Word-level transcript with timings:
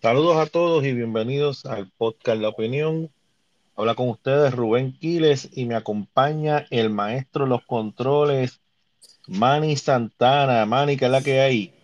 Saludos 0.00 0.36
a 0.36 0.46
todos 0.46 0.84
y 0.84 0.92
bienvenidos 0.92 1.66
al 1.66 1.90
podcast 1.90 2.40
La 2.40 2.50
Opinión. 2.50 3.10
Habla 3.74 3.96
con 3.96 4.08
ustedes 4.10 4.54
Rubén 4.54 4.96
Quiles 4.96 5.48
y 5.52 5.64
me 5.64 5.74
acompaña 5.74 6.66
el 6.70 6.88
maestro 6.90 7.44
de 7.44 7.50
los 7.50 7.64
controles, 7.64 8.60
Manny 9.26 9.76
Santana. 9.76 10.64
Manny, 10.66 10.96
¿qué 10.96 11.06
es 11.06 11.10
la 11.10 11.20
que 11.20 11.40
hay? 11.40 11.74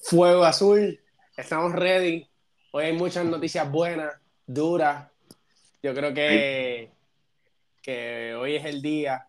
Fuego 0.00 0.44
Azul, 0.44 1.00
estamos 1.34 1.72
ready. 1.72 2.26
Hoy 2.72 2.84
hay 2.84 2.92
muchas 2.92 3.24
noticias 3.24 3.70
buenas, 3.70 4.12
duras. 4.46 5.08
Yo 5.82 5.94
creo 5.94 6.12
que, 6.12 6.90
que 7.80 8.34
hoy 8.34 8.56
es 8.56 8.66
el 8.66 8.82
día 8.82 9.26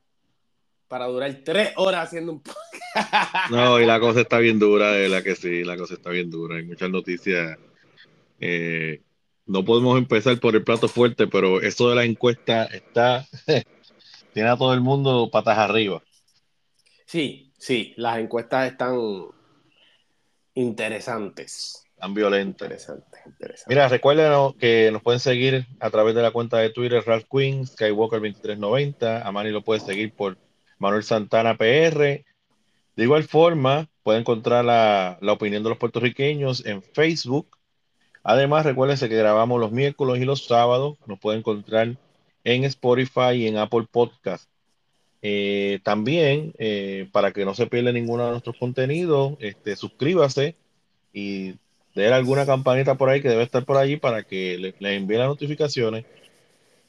para 0.90 1.06
durar 1.06 1.34
tres 1.46 1.72
horas 1.78 2.08
haciendo 2.08 2.34
un 2.34 2.42
podcast. 2.42 3.52
No, 3.52 3.80
y 3.80 3.86
la 3.86 4.02
cosa 4.02 4.20
está 4.20 4.40
bien 4.40 4.60
dura, 4.60 4.92
de 4.92 5.08
la 5.08 5.24
que 5.24 5.34
sí, 5.36 5.64
la 5.64 5.78
cosa 5.78 5.94
está 5.94 6.10
bien 6.10 6.30
dura. 6.30 6.58
Hay 6.58 6.64
muchas 6.64 6.90
noticias. 6.90 7.58
Eh, 8.40 9.02
no 9.46 9.66
podemos 9.66 9.98
empezar 9.98 10.40
por 10.40 10.56
el 10.56 10.64
plato 10.64 10.88
fuerte, 10.88 11.28
pero 11.28 11.62
eso 11.62 11.90
de 11.90 11.96
la 11.96 12.06
encuesta 12.06 12.66
está, 12.66 13.28
tiene 14.34 14.50
a 14.50 14.58
todo 14.58 14.74
el 14.74 14.82
mundo 14.82 15.30
patas 15.32 15.58
arriba. 15.58 16.04
Sí, 17.06 17.52
sí, 17.58 17.94
las 17.98 18.20
encuestas 18.20 18.72
están 18.72 18.96
interesantes. 20.54 21.84
Tan 22.00 22.14
violentas. 22.14 22.68
Interesantes, 22.68 23.20
interesantes. 23.26 23.68
Mira, 23.68 23.88
recuerden 23.88 24.54
que 24.60 24.90
nos 24.92 25.02
pueden 25.02 25.20
seguir 25.20 25.66
a 25.80 25.90
través 25.90 26.16
de 26.16 26.22
la 26.22 26.32
cuenta 26.32 26.58
de 26.58 26.70
Twitter 26.70 27.04
Ralph 27.06 27.26
Queen, 27.30 27.66
Skywalker2390. 27.66 29.22
A 29.26 29.32
Manny 29.32 29.50
lo 29.50 29.64
puede 29.64 29.82
seguir 29.82 30.14
por 30.14 30.38
Manuel 30.78 31.04
Santana 31.04 31.58
PR. 31.58 32.24
De 32.96 33.04
igual 33.04 33.24
forma, 33.24 33.90
puede 34.04 34.20
encontrar 34.20 34.64
la, 34.64 35.18
la 35.22 35.34
opinión 35.34 35.64
de 35.64 35.70
los 35.70 35.78
puertorriqueños 35.78 36.66
en 36.66 36.82
Facebook. 36.82 37.59
Además, 38.24 38.66
recuérdense 38.66 39.10
que 39.10 39.18
grabamos 39.18 39.60
los 39.60 39.72
miércoles 39.72 40.22
y 40.22 40.26
los 40.26 40.46
sábados. 40.46 40.98
Nos 41.06 41.20
pueden 41.20 41.40
encontrar 41.40 41.96
en 42.44 42.64
Spotify 42.64 43.34
y 43.36 43.48
en 43.48 43.58
Apple 43.58 43.88
Podcast. 43.92 44.50
Eh, 45.22 45.80
también, 45.84 46.54
eh, 46.58 47.10
para 47.12 47.32
que 47.32 47.46
no 47.46 47.54
se 47.54 47.68
pierda 47.68 47.92
ninguno 47.92 48.26
de 48.26 48.32
nuestros 48.32 48.58
contenidos, 48.58 49.34
este, 49.40 49.76
suscríbase 49.76 50.56
y 51.14 51.56
den 51.96 52.14
alguna 52.14 52.46
campanita 52.46 52.96
por 52.96 53.10
ahí 53.10 53.22
que 53.22 53.30
debe 53.30 53.44
estar 53.44 53.66
por 53.66 53.78
allí 53.78 53.98
para 53.98 54.24
que 54.24 54.58
le, 54.58 54.76
le 54.80 54.96
envíe 54.96 55.18
las 55.18 55.28
notificaciones. 55.28 56.06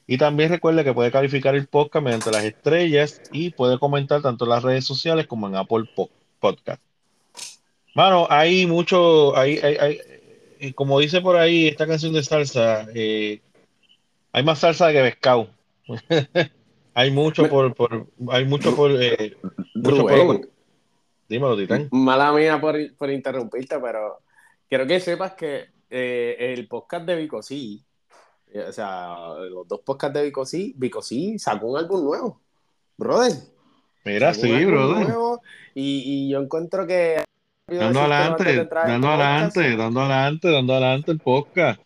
Y 0.07 0.17
también 0.17 0.49
recuerde 0.49 0.83
que 0.83 0.93
puede 0.93 1.11
calificar 1.11 1.55
el 1.55 1.67
podcast 1.67 2.03
mediante 2.03 2.31
las 2.31 2.43
estrellas 2.43 3.21
y 3.31 3.51
puede 3.51 3.79
comentar 3.79 4.21
tanto 4.21 4.45
en 4.45 4.49
las 4.49 4.63
redes 4.63 4.85
sociales 4.85 5.27
como 5.27 5.47
en 5.47 5.55
Apple 5.55 5.85
Podcast. 6.39 6.81
Mano, 7.93 8.27
hay 8.29 8.65
mucho, 8.65 9.35
hay, 9.37 9.57
hay, 9.59 9.99
eh, 10.61 10.73
como 10.75 10.99
dice 10.99 11.21
por 11.21 11.37
ahí 11.37 11.67
esta 11.67 11.87
canción 11.87 12.13
de 12.13 12.21
salsa, 12.21 12.85
eh, 12.93 13.41
hay 14.31 14.43
más 14.43 14.59
salsa 14.59 14.91
que 14.91 15.01
pescado. 15.01 15.49
hay 16.93 17.09
mucho 17.09 17.49
por, 17.49 17.73
por, 17.73 18.07
hay 18.29 18.45
mucho 18.45 18.75
por, 18.75 18.91
eh, 19.01 19.35
mucho 19.73 20.05
por... 20.05 20.49
Dímelo, 21.27 21.57
Titán. 21.57 21.89
Mala 21.91 22.31
mía 22.31 22.61
por, 22.61 22.75
por, 22.95 23.09
interrumpirte, 23.09 23.79
pero 23.79 24.19
quiero 24.69 24.85
que 24.85 24.99
sepas 24.99 25.33
que 25.33 25.69
eh, 25.89 26.35
el 26.37 26.67
podcast 26.67 27.07
de 27.07 27.15
Vico 27.15 27.41
sí, 27.41 27.83
o 28.53 28.71
sea, 28.71 29.15
los 29.49 29.67
dos 29.67 29.79
podcasts 29.79 30.13
de 30.13 30.25
Vico 30.25 30.45
sí, 30.45 30.75
Vico 30.77 31.01
sí 31.01 31.39
sacó 31.39 31.71
un 31.71 31.79
álbum 31.79 32.03
nuevo, 32.03 32.39
brother. 32.97 33.33
Mira, 34.05 34.31
sí, 34.35 34.63
brother. 34.65 35.07
Nuevo, 35.07 35.41
y, 35.73 36.03
y 36.05 36.29
yo 36.29 36.39
encuentro 36.39 36.85
que 36.85 37.23
Dando 37.77 38.01
adelante, 38.01 38.65
dando 38.65 39.07
adelante, 39.07 39.77
dando 39.77 40.01
adelante, 40.01 40.51
dando 40.51 40.73
adelante 40.73 41.11
el 41.11 41.19
podcast. 41.19 41.81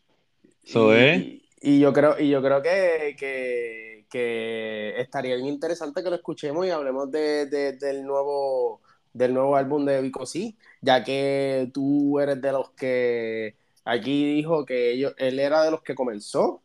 Eso 0.64 0.96
y, 0.96 1.00
es. 1.00 1.24
Y 1.62 1.80
yo 1.80 1.94
creo, 1.94 2.20
y 2.20 2.30
yo 2.30 2.42
creo 2.42 2.62
que, 2.62 3.16
que, 3.18 4.06
que, 4.10 4.94
estaría 4.98 5.36
bien 5.36 5.48
interesante 5.48 6.04
que 6.04 6.10
lo 6.10 6.16
escuchemos 6.16 6.66
y 6.66 6.70
hablemos 6.72 7.12
de, 7.12 7.46
de, 7.48 7.74
del 7.74 8.04
nuevo 8.06 8.82
del 9.14 9.34
nuevo 9.34 9.56
álbum 9.56 9.86
de 9.86 10.02
Vico 10.02 10.26
sí, 10.26 10.58
ya 10.82 11.04
que 11.04 11.72
tú 11.74 12.20
eres 12.20 12.42
de 12.42 12.52
los 12.52 12.72
que 12.72 13.56
aquí 13.86 14.36
dijo 14.36 14.66
que 14.66 14.92
ellos, 14.92 15.14
él 15.18 15.40
era 15.40 15.64
de 15.64 15.72
los 15.72 15.82
que 15.82 15.96
comenzó 15.96 16.62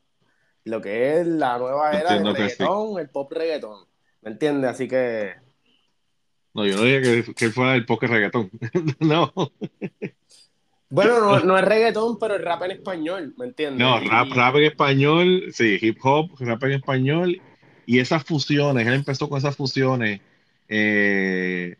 lo 0.64 0.80
que 0.80 1.20
es 1.20 1.26
la 1.26 1.58
nueva 1.58 1.92
era 1.92 2.14
del 2.14 2.34
reggaetón, 2.34 2.94
sí. 2.94 3.00
el 3.00 3.08
pop 3.08 3.32
reggaetón. 3.32 3.86
¿Me 4.22 4.30
entiendes? 4.30 4.70
Así 4.70 4.88
que 4.88 5.34
no, 6.54 6.66
yo 6.66 6.76
no 6.76 6.82
dije 6.82 7.02
que, 7.02 7.34
que 7.34 7.50
fuera 7.50 7.74
el 7.74 7.86
podcast 7.86 8.12
reggaetón. 8.12 8.50
no. 9.00 9.32
Bueno, 10.90 11.20
no, 11.20 11.40
no, 11.44 11.58
es 11.58 11.64
reggaetón, 11.64 12.18
pero 12.18 12.36
es 12.36 12.42
rap 12.42 12.62
en 12.64 12.72
español, 12.72 13.34
¿me 13.38 13.46
entiendes? 13.46 13.78
No, 13.78 14.00
rap, 14.00 14.28
rap 14.32 14.56
en 14.56 14.64
español, 14.64 15.44
sí, 15.52 15.78
hip 15.80 15.98
hop, 16.02 16.30
rap 16.40 16.62
en 16.64 16.72
español. 16.72 17.40
Y 17.86 17.98
esas 17.98 18.24
fusiones, 18.24 18.86
él 18.86 18.94
empezó 18.94 19.28
con 19.28 19.38
esas 19.38 19.56
fusiones 19.56 20.20
eh, 20.68 21.76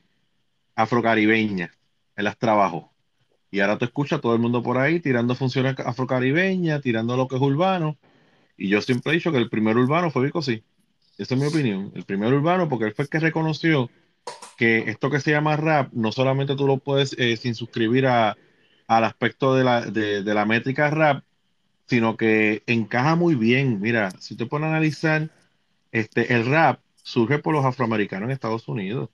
afrocaribeñas. 0.75 1.71
Él 2.17 2.25
las 2.25 2.39
trabajó. 2.39 2.93
Y 3.51 3.61
ahora 3.61 3.79
te 3.79 3.85
escucha 3.85 4.17
a 4.17 4.21
todo 4.21 4.35
el 4.35 4.41
mundo 4.41 4.63
por 4.63 4.79
ahí 4.79 5.01
tirando 5.01 5.35
funciones 5.35 5.75
afrocaribeñas, 5.79 6.81
tirando 6.81 7.17
lo 7.17 7.27
que 7.27 7.37
es 7.37 7.43
urbano. 7.43 7.97
Y 8.57 8.69
yo 8.69 8.81
siempre 8.81 9.13
he 9.13 9.15
dicho 9.17 9.33
que 9.33 9.39
el 9.39 9.49
primer 9.49 9.77
urbano 9.77 10.11
fue 10.11 10.25
Vico 10.25 10.43
sí. 10.43 10.63
Esa 11.19 11.35
es 11.35 11.41
mi 11.41 11.47
opinión. 11.47 11.93
El 11.95 12.05
primer 12.05 12.33
urbano, 12.33 12.69
porque 12.69 12.87
él 12.87 12.95
fue 12.95 13.05
el 13.05 13.09
que 13.09 13.19
reconoció 13.19 13.91
que 14.57 14.91
esto 14.91 15.11
que 15.11 15.21
se 15.21 15.31
llama 15.31 15.57
rap, 15.57 15.93
no 15.93 16.13
solamente 16.13 16.57
tú 16.57 16.67
lo 16.67 16.79
puedes 16.79 17.15
eh, 17.19 17.37
sin 17.37 17.55
suscribir 17.55 18.07
a, 18.07 18.37
al 18.87 19.05
aspecto 19.05 19.55
de 19.55 19.65
la, 19.65 19.83
de, 19.83 20.23
de 20.23 20.35
la 20.35 20.45
métrica 20.45 20.91
rap, 20.91 21.25
sino 21.87 22.17
que 22.17 22.63
encaja 22.67 23.17
muy 23.17 23.35
bien. 23.35 23.81
Mira, 23.81 24.11
si 24.21 24.37
te 24.37 24.47
pones 24.47 24.67
a 24.67 24.71
analizar, 24.71 25.31
este, 25.93 26.35
el 26.35 26.47
rap 26.47 26.81
surge 27.03 27.39
por 27.39 27.55
los 27.55 27.65
afroamericanos 27.65 28.27
en 28.29 28.33
Estados 28.33 28.69
Unidos. 28.69 29.11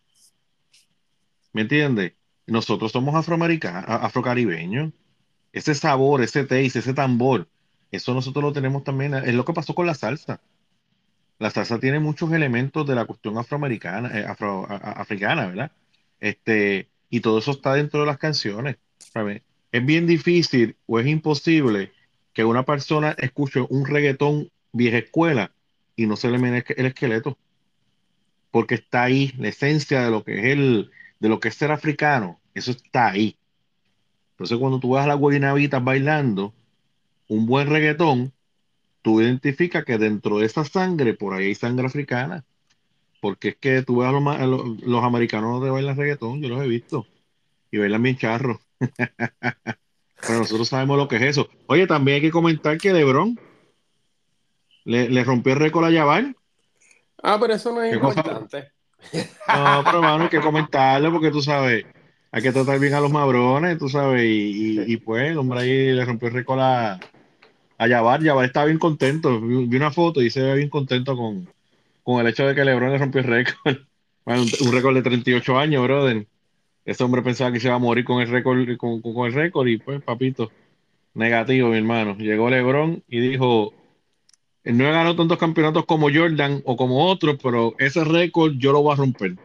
¿Me 1.53 1.63
entiendes? 1.63 2.13
Nosotros 2.47 2.93
somos 2.93 3.15
afrocaribeños. 3.15 4.93
Ese 5.53 5.75
sabor, 5.75 6.23
ese 6.23 6.43
taste, 6.45 6.81
ese 6.81 6.93
tambor, 6.93 7.49
eso 7.91 8.13
nosotros 8.13 8.45
lo 8.45 8.53
tenemos 8.53 8.85
también. 8.85 9.15
Es 9.15 9.35
lo 9.35 9.45
que 9.45 9.55
pasó 9.55 9.75
con 9.75 9.87
la 9.87 9.95
salsa. 9.95 10.41
La 11.39 11.51
salsa 11.51 11.79
tiene 11.79 12.01
muchos 12.01 12.33
elementos 12.33 12.87
de 12.87 12.95
la 12.95 13.05
cuestión 13.05 13.37
afroamericana, 13.39 14.11
eh, 14.19 14.25
afro, 14.27 14.67
a, 14.69 14.77
africana, 14.77 15.47
¿verdad? 15.47 15.73
Este, 16.21 16.89
y 17.11 17.21
todo 17.21 17.39
eso 17.39 17.53
está 17.53 17.75
dentro 17.75 18.01
de 18.01 18.07
las 18.07 18.19
canciones. 18.19 18.77
¿sabes? 18.99 19.43
Es 19.73 19.85
bien 19.85 20.07
difícil 20.07 20.77
o 20.87 20.99
es 20.99 21.07
imposible 21.07 21.93
que 22.33 22.45
una 22.45 22.65
persona 22.65 23.15
escuche 23.19 23.61
un 23.61 23.87
reggaetón 23.87 24.51
vieja 24.73 24.99
escuela 24.99 25.53
y 25.97 26.07
no 26.07 26.17
se 26.17 26.31
le 26.31 26.39
mene 26.39 26.65
el 26.77 26.87
esqueleto. 26.87 27.39
Porque 28.51 28.77
está 28.77 29.05
ahí, 29.05 29.33
la 29.39 29.49
esencia 29.49 30.03
de 30.03 30.11
lo 30.11 30.25
que 30.25 30.39
es 30.39 30.45
el, 30.47 30.91
de 31.19 31.29
lo 31.29 31.41
que 31.41 31.49
es 31.49 31.55
ser 31.55 31.73
africano, 31.73 32.41
eso 32.55 32.71
está 32.71 33.09
ahí. 33.09 33.37
Entonces, 34.33 34.59
cuando 34.59 34.81
tú 34.81 34.91
vas 34.91 35.05
a 35.05 35.09
la 35.09 35.15
guaynabitas 35.15 35.83
bailando 35.83 36.55
un 37.29 37.47
buen 37.47 37.69
reggaetón, 37.69 38.33
tú 39.07 39.21
identificas 39.21 39.85
que 39.85 39.99
dentro 39.99 40.39
de 40.39 40.47
esa 40.47 40.65
sangre, 40.65 41.15
por 41.15 41.33
ahí 41.33 41.47
hay 41.47 41.55
sangre 41.55 41.87
africana. 41.87 42.45
Porque 43.21 43.51
es 43.51 43.57
que 43.57 43.83
tú 43.83 43.99
ves 43.99 44.09
a 44.09 44.11
los, 44.11 44.27
a 44.27 44.47
los, 44.47 44.81
los 44.81 45.05
americanos 45.05 45.63
de 45.63 45.71
bailan 45.71 45.97
reggaetón, 45.97 46.43
yo 46.43 46.49
los 46.49 46.61
he 46.61 46.67
visto. 46.67 47.07
Y 47.71 47.79
bailan 47.79 48.03
bien 48.03 48.17
charro. 48.17 48.61
Pero 48.81 50.39
nosotros 50.41 50.69
sabemos 50.69 50.99
lo 50.99 51.07
que 51.07 51.17
es 51.19 51.23
eso. 51.23 51.49
Oye, 51.69 51.87
también 51.87 52.17
hay 52.17 52.21
que 52.21 52.33
comentar 52.33 52.79
que 52.79 52.93
LeBron 52.93 53.39
le, 54.83 55.09
le 55.09 55.23
rompió 55.23 55.53
el 55.53 55.61
récord 55.61 55.85
a 55.85 55.91
Yaval. 55.93 56.37
Ah, 57.23 57.39
pero 57.41 57.55
eso 57.55 57.73
no 57.73 57.83
es 57.83 57.95
importante. 57.95 58.73
No, 59.47 59.83
pero 59.85 59.99
hermano, 59.99 60.25
hay 60.25 60.31
que 60.31 60.41
comentarlo 60.41 61.13
porque 61.13 61.31
tú 61.31 61.41
sabes, 61.41 61.85
hay 62.33 62.43
que 62.43 62.51
tratar 62.51 62.81
bien 62.81 62.95
a 62.95 63.01
los 63.01 63.13
mabrones, 63.13 63.79
tú 63.79 63.89
sabes, 63.89 64.25
y, 64.25 64.81
y, 64.81 64.95
y 64.95 64.97
pues 64.97 65.31
el 65.31 65.39
hombre 65.39 65.61
ahí 65.61 65.93
le 65.93 66.05
rompió 66.05 66.27
el 66.27 66.35
récord 66.35 66.59
a, 66.61 66.99
a 67.79 67.87
Yavar. 67.87 68.23
Yavar 68.23 68.45
estaba 68.45 68.67
bien 68.67 68.79
contento. 68.79 69.41
Vi 69.41 69.77
una 69.77 69.91
foto 69.91 70.23
y 70.23 70.31
se 70.31 70.43
ve 70.43 70.55
bien 70.55 70.69
contento 70.71 71.17
con, 71.17 71.49
con 72.03 72.21
el 72.21 72.29
hecho 72.29 72.47
de 72.47 72.55
que 72.55 72.65
LeBron 72.65 72.93
le 72.93 72.99
rompió 72.99 73.21
el 73.21 73.27
récord. 73.27 73.79
Bueno, 74.27 74.43
un, 74.43 74.67
un 74.67 74.73
récord 74.75 74.93
de 74.93 75.03
38 75.03 75.57
años, 75.57 75.85
brother. 75.85 76.27
Ese 76.85 77.05
hombre 77.05 77.23
pensaba 77.23 77.53
que 77.53 77.61
se 77.61 77.69
iba 77.69 77.77
a 77.77 77.79
morir 77.79 78.05
con 78.05 78.21
el 78.21 78.29
récord, 78.29 78.59
con, 78.77 79.01
con, 79.01 79.15
con 79.15 79.29
el 79.29 79.33
récord, 79.33 79.69
y 79.69 79.79
pues, 79.79 80.03
papito, 80.03 80.51
negativo, 81.15 81.69
mi 81.69 81.77
hermano. 81.77 82.17
Llegó 82.17 82.51
LeBron 82.51 83.05
y 83.07 83.21
dijo: 83.21 83.73
No 84.65 84.85
he 84.85 84.91
ganado 84.91 85.15
tantos 85.15 85.39
campeonatos 85.39 85.87
como 85.87 86.11
Jordan 86.13 86.61
o 86.65 86.77
como 86.77 87.07
otros, 87.07 87.37
pero 87.41 87.77
ese 87.79 88.03
récord 88.03 88.55
yo 88.57 88.73
lo 88.73 88.83
voy 88.83 88.95
a 88.95 88.97
romper. 88.97 89.37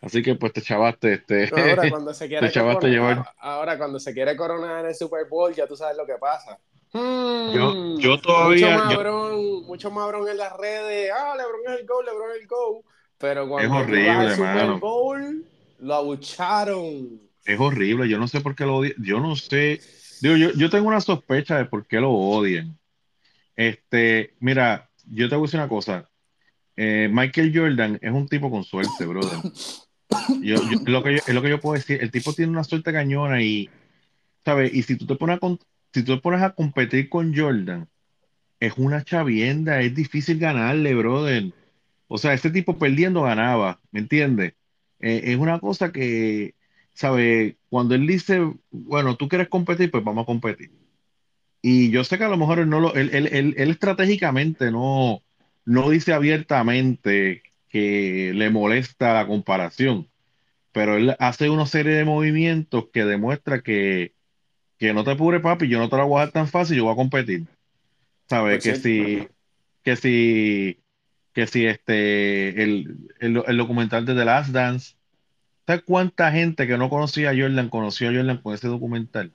Así 0.00 0.22
que 0.22 0.34
pues 0.34 0.52
te 0.52 0.62
chavaste, 0.62 1.14
este. 1.14 1.50
Ahora 1.52 1.88
cuando 1.90 2.14
se 2.14 2.26
quiere, 2.26 2.46
te 2.46 2.52
chavaste 2.52 2.88
coronar, 2.88 3.16
llevar. 3.16 3.34
ahora 3.38 3.76
cuando 3.76 4.00
se 4.00 4.14
quiere 4.14 4.34
coronar 4.36 4.80
en 4.80 4.86
el 4.86 4.94
Super 4.94 5.26
Bowl, 5.28 5.54
ya 5.54 5.66
tú 5.66 5.76
sabes 5.76 5.96
lo 5.96 6.06
que 6.06 6.14
pasa. 6.18 6.58
Hmm, 6.92 7.52
Yo, 7.54 7.98
yo 7.98 8.20
todavía. 8.20 8.66
mucho 8.70 8.78
yo- 8.78 8.84
mabrón, 8.96 9.66
mucho 9.66 9.90
mabrón 9.90 10.28
en 10.28 10.36
las 10.38 10.56
redes. 10.56 11.10
Ah, 11.16 11.34
LeBron 11.36 11.60
es 11.74 11.80
el 11.80 11.86
go, 11.86 12.02
LeBron 12.02 12.30
es 12.34 12.40
el 12.42 12.46
go. 12.48 12.84
Pero 13.18 13.48
cuando 13.48 13.66
Es 13.78 13.82
horrible, 13.84 14.34
Super. 14.34 14.70
Bowl, 14.80 15.44
lo 15.78 15.94
abucharon. 15.94 17.20
es 17.44 17.60
horrible. 17.60 18.08
Yo 18.08 18.18
no 18.18 18.26
sé 18.28 18.40
por 18.40 18.54
qué 18.54 18.64
lo 18.64 18.80
odi- 18.80 18.94
Yo 18.98 19.20
no 19.20 19.36
sé 19.36 19.80
Digo, 20.22 20.36
yo, 20.36 20.50
yo 20.52 20.68
tengo 20.68 20.86
una 20.88 21.00
sospecha 21.00 21.56
de 21.56 21.64
por 21.64 21.86
qué 21.86 21.98
lo 21.98 22.10
odian. 22.12 22.78
Este, 23.56 24.34
mira, 24.40 24.90
yo 25.06 25.28
te 25.30 25.34
voy 25.36 25.44
a 25.44 25.46
decir 25.46 25.60
una 25.60 25.68
cosa. 25.68 26.08
Eh, 26.76 27.08
Michael 27.10 27.52
Jordan 27.54 27.98
es 28.02 28.12
un 28.12 28.28
tipo 28.28 28.50
con 28.50 28.62
suerte, 28.64 29.04
brother. 29.06 29.38
Yo, 30.42 30.56
yo- 30.56 30.80
lo 30.86 31.02
que 31.02 31.12
yo, 31.12 31.18
es 31.26 31.34
lo 31.34 31.40
que 31.42 31.48
yo 31.50 31.60
puedo 31.60 31.74
decir. 31.76 32.02
El 32.02 32.10
tipo 32.10 32.32
tiene 32.32 32.50
una 32.52 32.64
suerte 32.64 32.92
cañona 32.92 33.42
y, 33.42 33.70
¿sabes? 34.44 34.72
Y 34.74 34.82
si 34.82 34.96
tú 34.96 35.06
te 35.06 35.14
pones 35.14 35.38
a, 35.40 35.56
si 35.92 36.02
tú 36.04 36.16
te 36.16 36.22
pones 36.22 36.42
a 36.42 36.54
competir 36.54 37.08
con 37.08 37.34
Jordan, 37.36 37.88
es 38.60 38.74
una 38.78 39.04
chavienda, 39.04 39.80
es 39.82 39.94
difícil 39.94 40.38
ganarle, 40.38 40.94
brother. 40.94 41.52
O 42.08 42.18
sea, 42.18 42.34
este 42.34 42.50
tipo 42.50 42.78
perdiendo 42.78 43.22
ganaba, 43.22 43.80
¿me 43.92 44.00
entiendes? 44.00 44.54
Eh, 45.00 45.22
es 45.26 45.38
una 45.38 45.60
cosa 45.60 45.92
que, 45.92 46.54
¿sabes? 46.94 47.56
Cuando 47.70 47.94
él 47.94 48.06
dice, 48.06 48.40
bueno, 48.70 49.16
tú 49.16 49.28
quieres 49.28 49.48
competir, 49.48 49.90
pues 49.90 50.04
vamos 50.04 50.24
a 50.24 50.26
competir. 50.26 50.70
Y 51.62 51.90
yo 51.90 52.04
sé 52.04 52.18
que 52.18 52.24
a 52.24 52.28
lo 52.28 52.36
mejor 52.38 52.60
él 52.60 52.68
no 52.70 52.80
lo, 52.80 52.94
él, 52.94 53.10
él, 53.12 53.28
él, 53.32 53.54
él 53.58 53.70
estratégicamente 53.70 54.70
no, 54.70 55.22
no 55.64 55.90
dice 55.90 56.12
abiertamente 56.12 57.42
que 57.68 58.32
le 58.34 58.50
molesta 58.50 59.14
la 59.14 59.26
comparación, 59.26 60.08
pero 60.72 60.96
él 60.96 61.16
hace 61.18 61.50
una 61.50 61.66
serie 61.66 61.94
de 61.94 62.04
movimientos 62.04 62.86
que 62.92 63.04
demuestra 63.04 63.62
que, 63.62 64.14
que 64.80 64.92
no 64.94 65.04
te 65.04 65.12
apures, 65.12 65.42
papi, 65.42 65.68
yo 65.68 65.78
no 65.78 65.88
te 65.90 65.96
la 65.96 66.04
voy 66.04 66.18
a 66.18 66.24
dar 66.24 66.32
tan 66.32 66.48
fácil, 66.48 66.76
yo 66.78 66.84
voy 66.84 66.94
a 66.94 66.96
competir. 66.96 67.46
¿Sabes? 68.28 68.56
Por 68.56 68.62
Que 68.64 68.76
si, 68.76 69.28
que 69.84 69.96
si, 69.96 70.80
que 71.34 71.46
si 71.46 71.66
este, 71.66 72.62
el, 72.62 73.10
el, 73.20 73.42
el 73.46 73.56
documental 73.58 74.06
de 74.06 74.14
The 74.14 74.24
Last 74.24 74.50
Dance, 74.50 74.96
¿sabes 75.66 75.82
cuánta 75.84 76.32
gente 76.32 76.66
que 76.66 76.78
no 76.78 76.90
conocía 76.90 77.30
a 77.30 77.36
Jordan 77.36 77.68
conoció 77.70 78.10
a 78.10 78.14
Jordan 78.14 78.38
con 78.38 78.54
ese 78.54 78.68
documental? 78.68 79.32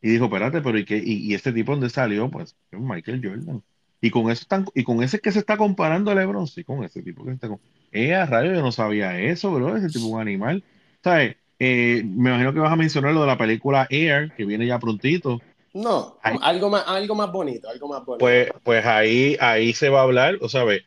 Y 0.00 0.10
dijo, 0.10 0.24
espérate, 0.26 0.60
pero 0.62 0.78
¿y 0.78 0.84
qué? 0.84 0.98
¿Y, 0.98 1.30
y 1.30 1.34
este 1.34 1.52
tipo 1.52 1.72
dónde 1.72 1.88
salió? 1.90 2.30
Pues 2.30 2.56
es 2.70 2.80
Michael 2.80 3.20
Jordan. 3.22 3.62
Y 4.00 4.10
con 4.10 4.30
eso 4.30 4.42
están, 4.42 4.66
y 4.74 4.82
con 4.84 5.02
ese 5.02 5.20
que 5.20 5.30
se 5.30 5.38
está 5.38 5.56
comparando 5.56 6.10
a 6.10 6.14
LeBron, 6.14 6.48
sí, 6.48 6.64
con 6.64 6.82
ese 6.84 7.02
tipo 7.02 7.22
que 7.24 7.30
se 7.30 7.34
está 7.34 7.48
com- 7.48 7.60
Eh, 7.92 8.14
a 8.14 8.26
rayo, 8.26 8.52
yo 8.52 8.60
no 8.62 8.72
sabía 8.72 9.18
eso, 9.20 9.52
bro, 9.54 9.76
ese 9.76 9.88
tipo 9.88 10.06
es 10.06 10.12
un 10.14 10.20
animal. 10.20 10.64
¿Sabes? 11.04 11.36
Eh, 11.64 12.02
me 12.04 12.30
imagino 12.30 12.52
que 12.52 12.58
vas 12.58 12.72
a 12.72 12.76
mencionar 12.76 13.14
lo 13.14 13.20
de 13.20 13.28
la 13.28 13.38
película 13.38 13.86
Air, 13.88 14.32
que 14.36 14.44
viene 14.44 14.66
ya 14.66 14.80
prontito. 14.80 15.40
no, 15.74 16.18
Ahí- 16.20 16.36
algo 16.42 16.68
más, 16.68 16.82
algo 16.88 17.14
más 17.14 17.30
bonito, 17.30 17.68
algo 17.68 17.86
más 17.86 18.04
bonito. 18.04 18.18
pues, 18.18 18.50
pues 18.64 18.84
ahí, 18.84 19.36
ahí 19.38 19.72
se 19.72 19.88
va 19.88 20.00
a 20.00 20.02
hablar, 20.02 20.38
o 20.40 20.48
sabes, 20.48 20.82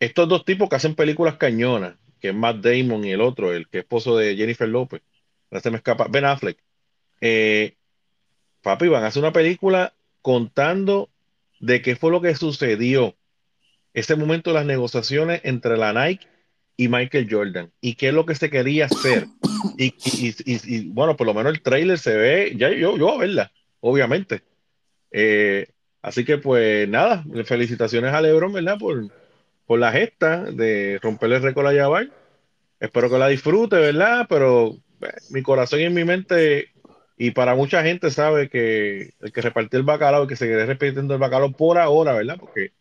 estos 0.00 0.26
dos 0.26 0.46
tipos 0.46 0.70
que 0.70 0.76
hacen 0.76 0.94
películas 0.94 1.36
cañonas, 1.36 1.96
que 2.20 2.30
es 2.30 2.34
Matt 2.34 2.56
Damon 2.56 3.04
y 3.04 3.12
el 3.12 3.20
otro, 3.20 3.52
el 3.52 3.68
que 3.68 3.78
es 3.80 3.84
esposo 3.84 4.16
de 4.16 4.34
Jennifer 4.34 4.66
López, 4.66 5.02
ahora 5.50 5.60
se 5.60 5.70
me 5.70 5.76
escapa, 5.76 6.06
Ben 6.08 6.24
Affleck. 6.24 6.56
Eh, 7.20 7.74
papi, 8.62 8.88
van 8.88 9.04
a 9.04 9.08
hacer 9.08 9.22
una 9.22 9.32
película 9.32 9.92
contando 10.22 11.10
de 11.60 11.82
qué 11.82 11.96
fue 11.96 12.10
lo 12.10 12.22
que 12.22 12.34
sucedió 12.34 13.14
ese 13.92 14.16
momento 14.16 14.50
de 14.50 14.54
las 14.54 14.64
negociaciones 14.66 15.42
entre 15.44 15.76
la 15.76 15.92
Nike 15.92 16.26
y 16.76 16.88
Michael 16.88 17.28
Jordan 17.30 17.70
y 17.80 17.94
qué 17.94 18.08
es 18.08 18.14
lo 18.14 18.26
que 18.26 18.34
se 18.34 18.50
quería 18.50 18.86
hacer. 18.86 19.28
Y, 19.76 19.86
y- 20.04 20.28
y- 20.44 20.76
y- 20.76 20.88
bueno, 20.90 21.16
por 21.16 21.26
lo 21.26 21.34
menos 21.34 21.52
el 21.52 21.62
trailer 21.62 21.98
se 21.98 22.16
ve, 22.16 22.52
ya 22.56 22.70
yo, 22.70 22.96
yo 22.96 23.10
a 23.14 23.18
verla, 23.18 23.52
obviamente. 23.80 24.42
Eh, 25.10 25.68
así 26.02 26.24
que 26.24 26.38
pues 26.38 26.88
nada, 26.88 27.24
felicitaciones 27.44 28.12
a 28.12 28.20
LeBron, 28.20 28.52
¿verdad? 28.52 28.78
Por, 28.78 29.08
por 29.66 29.78
la 29.78 29.92
gesta 29.92 30.44
de 30.44 30.98
romperle 31.02 31.36
el 31.36 31.42
récord 31.42 31.66
a 31.66 31.74
Jabbar. 31.74 32.08
Espero 32.80 33.08
que 33.10 33.18
la 33.18 33.28
disfrute, 33.28 33.76
¿verdad? 33.76 34.26
Pero 34.28 34.76
eh, 35.00 35.06
mi 35.30 35.42
corazón 35.42 35.80
y 35.80 35.88
mi 35.90 36.04
mente, 36.04 36.68
y 37.16 37.30
para 37.30 37.54
mucha 37.54 37.82
gente 37.82 38.10
sabe 38.10 38.48
que 38.48 39.12
el 39.20 39.32
que 39.32 39.40
repartió 39.40 39.78
el 39.78 39.84
bacalao, 39.84 40.22
el 40.22 40.28
que 40.28 40.36
seguirá 40.36 40.66
repitiendo 40.66 41.14
el 41.14 41.20
bacalao 41.20 41.52
por 41.52 41.78
ahora, 41.78 42.12
¿verdad? 42.12 42.36
Porque, 42.38 42.72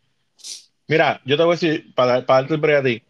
mira, 0.88 1.22
yo 1.26 1.38
te 1.38 1.44
voy 1.44 1.54
a 1.54 1.60
decir, 1.60 1.94
para, 1.96 2.26
para 2.26 2.42
darte 2.42 2.56
el 2.56 2.60
break 2.60 2.80
a 2.80 2.84
ti, 2.84 3.04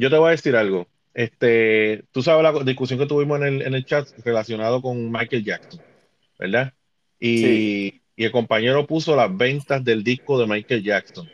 yo 0.00 0.10
te 0.10 0.16
voy 0.16 0.28
a 0.28 0.30
decir 0.32 0.56
algo. 0.56 0.88
Este, 1.14 2.04
tú 2.12 2.22
sabes 2.22 2.42
la 2.42 2.64
discusión 2.64 2.98
que 2.98 3.06
tuvimos 3.06 3.40
en 3.40 3.46
el, 3.46 3.62
en 3.62 3.74
el 3.74 3.84
chat 3.84 4.08
relacionado 4.24 4.80
con 4.80 5.10
Michael 5.10 5.44
Jackson, 5.44 5.80
¿verdad? 6.38 6.72
Y, 7.18 7.38
Sí. 7.38 8.02
y 8.16 8.24
el 8.24 8.32
compañero 8.32 8.86
puso 8.86 9.14
las 9.16 9.34
ventas 9.36 9.82
del 9.84 10.02
disco 10.04 10.38
de 10.38 10.46
Michael 10.46 10.82
Jackson. 10.82 11.28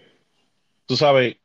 Tú 0.87 0.97
sabes, 0.97 1.37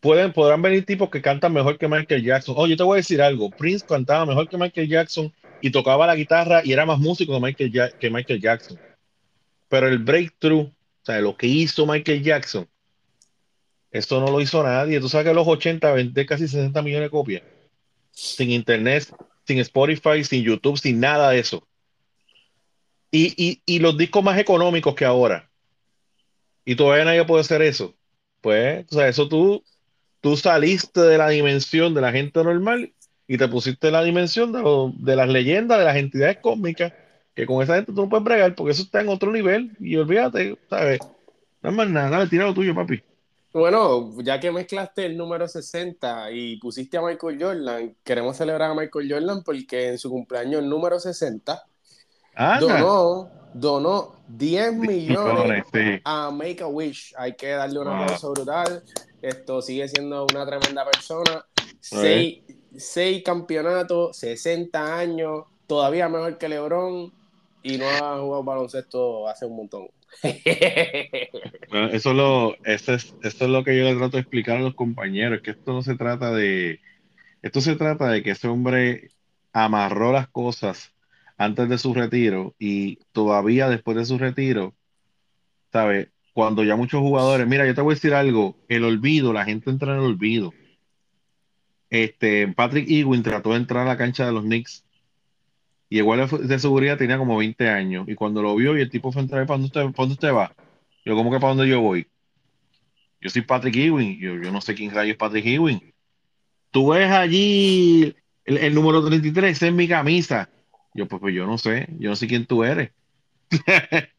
pueden, 0.00 0.32
podrán 0.32 0.60
venir 0.62 0.84
tipos 0.84 1.10
que 1.10 1.22
cantan 1.22 1.52
mejor 1.52 1.78
que 1.78 1.88
Michael 1.88 2.22
Jackson. 2.24 2.54
Oh, 2.58 2.66
yo 2.66 2.76
te 2.76 2.82
voy 2.82 2.96
a 2.96 2.96
decir 3.02 3.20
algo. 3.22 3.50
Prince 3.50 3.84
cantaba 3.86 4.26
mejor 4.26 4.48
que 4.48 4.56
Michael 4.58 4.88
Jackson 4.88 5.32
y 5.60 5.70
tocaba 5.70 6.06
la 6.06 6.16
guitarra 6.16 6.62
y 6.64 6.72
era 6.72 6.86
más 6.86 6.98
músico 6.98 7.34
que 7.34 7.40
Michael, 7.40 7.72
Ja- 7.72 7.90
que 7.98 8.10
Michael 8.10 8.40
Jackson. 8.40 8.78
Pero 9.68 9.88
el 9.88 9.98
breakthrough, 9.98 10.66
o 10.66 10.72
sea, 11.04 11.20
lo 11.20 11.36
que 11.36 11.46
hizo 11.46 11.86
Michael 11.86 12.22
Jackson, 12.22 12.66
eso 13.90 14.20
no 14.20 14.30
lo 14.30 14.40
hizo 14.40 14.62
nadie. 14.62 15.00
Tú 15.00 15.08
sabes 15.08 15.26
que 15.26 15.34
los 15.34 15.46
80 15.46 15.92
vendé 15.92 16.26
casi 16.26 16.46
60 16.46 16.80
millones 16.82 17.06
de 17.06 17.10
copias. 17.10 17.42
Sin 18.12 18.50
internet, 18.50 19.12
sin 19.46 19.58
Spotify, 19.58 20.22
sin 20.24 20.42
YouTube, 20.42 20.78
sin 20.78 21.00
nada 21.00 21.30
de 21.30 21.40
eso. 21.40 21.66
Y, 23.10 23.34
y, 23.36 23.62
y 23.66 23.80
los 23.80 23.96
discos 23.96 24.22
más 24.22 24.38
económicos 24.38 24.94
que 24.94 25.04
ahora. 25.04 25.50
Y 26.64 26.76
todavía 26.76 27.04
nadie 27.04 27.24
puede 27.24 27.40
hacer 27.40 27.62
eso. 27.62 27.94
Pues, 28.40 28.86
o 28.90 28.94
sea, 28.94 29.08
eso 29.08 29.28
tú, 29.28 29.64
tú 30.20 30.36
saliste 30.36 31.00
de 31.00 31.18
la 31.18 31.28
dimensión 31.28 31.94
de 31.94 32.00
la 32.00 32.12
gente 32.12 32.42
normal 32.44 32.92
y 33.26 33.38
te 33.38 33.48
pusiste 33.48 33.88
en 33.88 33.94
la 33.94 34.04
dimensión 34.04 34.52
de, 34.52 35.16
las 35.16 35.28
leyendas, 35.28 35.78
de 35.78 35.84
las 35.84 35.96
entidades 35.96 36.38
cósmicas, 36.38 36.92
que 37.34 37.46
con 37.46 37.62
esa 37.62 37.76
gente 37.76 37.92
tú 37.92 38.02
no 38.02 38.08
puedes 38.08 38.24
bregar 38.24 38.54
porque 38.54 38.72
eso 38.72 38.82
está 38.82 39.00
en 39.00 39.08
otro 39.08 39.32
nivel. 39.32 39.76
Y 39.80 39.96
olvídate, 39.96 40.58
¿sabes? 40.68 41.00
No 41.62 41.72
más 41.72 41.88
nada, 41.90 42.10
dale, 42.10 42.30
tira 42.30 42.44
lo 42.44 42.54
tuyo, 42.54 42.74
papi. 42.74 43.02
Bueno, 43.52 44.10
ya 44.22 44.38
que 44.38 44.52
mezclaste 44.52 45.06
el 45.06 45.16
número 45.16 45.48
60 45.48 46.30
y 46.30 46.56
pusiste 46.58 46.96
a 46.98 47.02
Michael 47.02 47.38
Jordan, 47.42 47.96
queremos 48.04 48.36
celebrar 48.36 48.70
a 48.70 48.74
Michael 48.74 49.10
Jordan 49.12 49.42
porque 49.42 49.88
en 49.88 49.98
su 49.98 50.08
cumpleaños 50.08 50.62
número 50.62 51.00
60 51.00 51.64
Anda. 52.34 52.60
donó, 52.60 53.30
donó 53.52 54.14
10 54.28 54.74
millones 54.74 55.64
sí. 55.72 56.00
a 56.04 56.30
Make 56.30 56.62
a 56.62 56.68
Wish. 56.68 57.12
Hay 57.18 57.34
que 57.34 57.48
darle 57.50 57.80
un 57.80 57.86
Wow. 57.86 57.94
aplauso 57.96 58.30
brutal. 58.30 58.84
Esto 59.20 59.60
sigue 59.62 59.88
siendo 59.88 60.24
una 60.32 60.46
tremenda 60.46 60.84
persona. 60.84 61.44
Seis, 61.80 62.42
seis 62.76 63.22
campeonatos, 63.24 64.16
60 64.16 64.96
años, 64.98 65.44
todavía 65.66 66.08
mejor 66.08 66.38
que 66.38 66.48
LeBron 66.48 67.12
y 67.62 67.78
no 67.78 67.86
ha 67.88 68.18
jugado 68.18 68.44
baloncesto 68.44 69.26
hace 69.28 69.44
un 69.46 69.56
montón. 69.56 69.88
Eso 71.92 72.56
eso 72.64 72.94
es, 72.94 73.14
eso 73.22 73.44
es 73.44 73.50
lo 73.50 73.64
que 73.64 73.76
yo 73.76 73.84
le 73.84 73.96
trato 73.96 74.16
de 74.16 74.22
explicar 74.22 74.58
a 74.58 74.62
los 74.62 74.74
compañeros, 74.74 75.40
que 75.40 75.52
esto 75.52 75.72
no 75.72 75.82
se 75.82 75.94
trata 75.96 76.32
de, 76.32 76.80
esto 77.42 77.60
se 77.60 77.76
trata 77.76 78.08
de 78.08 78.22
que 78.22 78.32
ese 78.32 78.48
hombre 78.48 79.10
amarró 79.52 80.12
las 80.12 80.28
cosas 80.28 80.92
antes 81.38 81.68
de 81.68 81.78
su 81.78 81.94
retiro 81.94 82.54
y 82.58 82.96
todavía 83.12 83.68
después 83.68 83.96
de 83.96 84.04
su 84.04 84.18
retiro, 84.18 84.74
¿sabes? 85.72 86.08
Cuando 86.34 86.64
ya 86.64 86.76
muchos 86.76 87.00
jugadores, 87.00 87.46
mira, 87.46 87.66
yo 87.66 87.74
te 87.74 87.80
voy 87.80 87.92
a 87.92 87.96
decir 87.96 88.14
algo, 88.14 88.56
el 88.68 88.84
olvido, 88.84 89.32
la 89.32 89.44
gente 89.44 89.70
entra 89.70 89.92
en 89.92 90.00
el 90.00 90.04
olvido. 90.04 90.52
Este, 91.88 92.46
Patrick 92.48 92.88
Ewing 92.88 93.22
trató 93.22 93.50
de 93.50 93.56
entrar 93.56 93.86
a 93.86 93.90
la 93.90 93.96
cancha 93.96 94.26
de 94.26 94.32
los 94.32 94.44
Knicks 94.44 94.84
y 95.90 95.98
el 95.98 96.04
guardia 96.04 96.38
de 96.38 96.58
seguridad 96.58 96.96
tenía 96.96 97.18
como 97.18 97.36
20 97.36 97.68
años 97.68 98.08
y 98.08 98.14
cuando 98.14 98.40
lo 98.42 98.54
vio 98.54 98.78
y 98.78 98.80
el 98.80 98.88
tipo 98.88 99.10
fue 99.12 99.20
a 99.20 99.24
entrar, 99.24 99.44
¿para 99.44 99.58
dónde 99.58 99.66
usted, 99.66 99.80
para 99.80 99.92
dónde 99.96 100.14
usted 100.14 100.32
va? 100.32 100.54
Yo, 101.04 101.16
¿cómo 101.16 101.32
que 101.32 101.40
para 101.40 101.54
dónde 101.54 101.68
yo 101.68 101.80
voy? 101.80 102.06
Yo 103.20 103.28
soy 103.28 103.42
Patrick 103.42 103.76
Ewing. 103.76 104.18
Yo, 104.18 104.36
yo 104.36 104.52
no 104.52 104.60
sé 104.60 104.74
quién 104.74 104.92
rayos 104.92 105.12
es 105.12 105.18
Patrick 105.18 105.44
Ewing. 105.46 105.92
Tú 106.70 106.90
ves 106.90 107.10
allí 107.10 108.14
el, 108.44 108.58
el 108.58 108.74
número 108.74 109.04
33, 109.04 109.50
esa 109.50 109.66
es 109.66 109.72
mi 109.72 109.88
camisa. 109.88 110.48
Yo, 110.94 111.06
pues, 111.08 111.20
pues 111.20 111.34
yo 111.34 111.44
no 111.46 111.58
sé, 111.58 111.88
yo 111.98 112.10
no 112.10 112.16
sé 112.16 112.28
quién 112.28 112.46
tú 112.46 112.62
eres. 112.62 112.92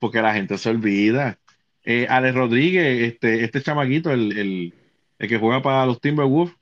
Porque 0.00 0.20
la 0.20 0.34
gente 0.34 0.58
se 0.58 0.70
olvida. 0.70 1.38
Eh, 1.84 2.06
Alex 2.08 2.34
Rodríguez, 2.34 3.12
este, 3.12 3.44
este 3.44 3.62
chamaquito, 3.62 4.10
el, 4.10 4.36
el, 4.36 4.74
el 5.18 5.28
que 5.28 5.38
juega 5.38 5.62
para 5.62 5.86
los 5.86 6.00
Timberwolves, 6.00 6.54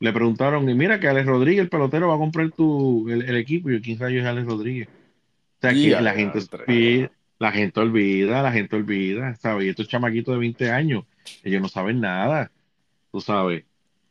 le 0.00 0.12
preguntaron, 0.12 0.68
y 0.68 0.74
mira 0.74 0.98
que 0.98 1.08
Alex 1.08 1.26
Rodríguez, 1.26 1.60
el 1.62 1.68
pelotero, 1.68 2.08
va 2.08 2.14
a 2.14 2.18
comprar 2.18 2.50
tu, 2.52 3.08
el, 3.08 3.22
el 3.22 3.36
equipo. 3.36 3.70
Y 3.70 3.74
yo, 3.74 3.80
¿quién 3.82 3.98
rayos 3.98 4.22
es 4.22 4.26
Alex 4.28 4.46
Rodríguez? 4.46 4.88
O 4.88 5.60
sea, 5.60 5.70
que 5.72 6.02
la 6.02 6.12
gente 6.14 6.38
olvida, 6.66 7.10
la 7.38 7.52
gente 7.52 7.80
olvida, 7.80 8.42
la 8.42 8.52
gente 8.52 8.76
olvida, 8.76 9.34
¿sabes? 9.36 9.66
Y 9.66 9.68
estos 9.68 9.88
chamaquitos 9.88 10.34
de 10.34 10.40
20 10.40 10.70
años, 10.70 11.04
ellos 11.44 11.60
no 11.62 11.68
saben 11.68 12.00
nada, 12.00 12.50
tú 13.12 13.20
sabes. 13.20 13.64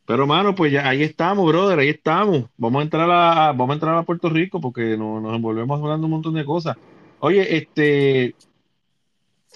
Pero, 0.06 0.26
mano, 0.26 0.54
pues 0.54 0.72
ya 0.72 0.88
ahí 0.88 1.02
estamos, 1.02 1.46
brother, 1.46 1.78
ahí 1.78 1.88
estamos. 1.88 2.44
Vamos 2.56 2.80
a 2.80 2.82
entrar 2.84 3.08
a, 3.10 3.52
vamos 3.52 3.70
a 3.70 3.74
entrar 3.74 3.94
a 3.96 4.02
Puerto 4.02 4.28
Rico 4.28 4.60
porque 4.60 4.96
no- 4.96 5.20
nos 5.20 5.34
envolvemos 5.36 5.80
hablando 5.80 6.06
un 6.06 6.12
montón 6.12 6.34
de 6.34 6.44
cosas. 6.44 6.76
Oye, 7.20 7.56
este, 7.56 8.34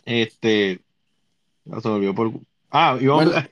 este, 0.04 0.80
se 1.80 1.88
me 1.88 1.94
olvidó 1.94 2.14
por... 2.14 2.32
Ah, 2.70 2.96
y 3.00 3.06
vamos, 3.06 3.26
Bueno, 3.26 3.48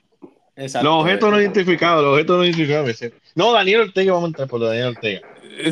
Exacto. 0.54 0.88
los 0.88 1.02
objetos 1.02 1.30
no 1.30 1.40
identificados, 1.40 2.02
los 2.02 2.12
objetos 2.12 2.36
no 2.36 2.44
identificados. 2.44 3.12
No, 3.34 3.52
Daniel 3.52 3.80
Ortega, 3.80 4.12
vamos 4.12 4.26
a 4.26 4.28
entrar 4.28 4.48
por 4.48 4.60
Daniel 4.60 4.88
Ortega. 4.88 5.20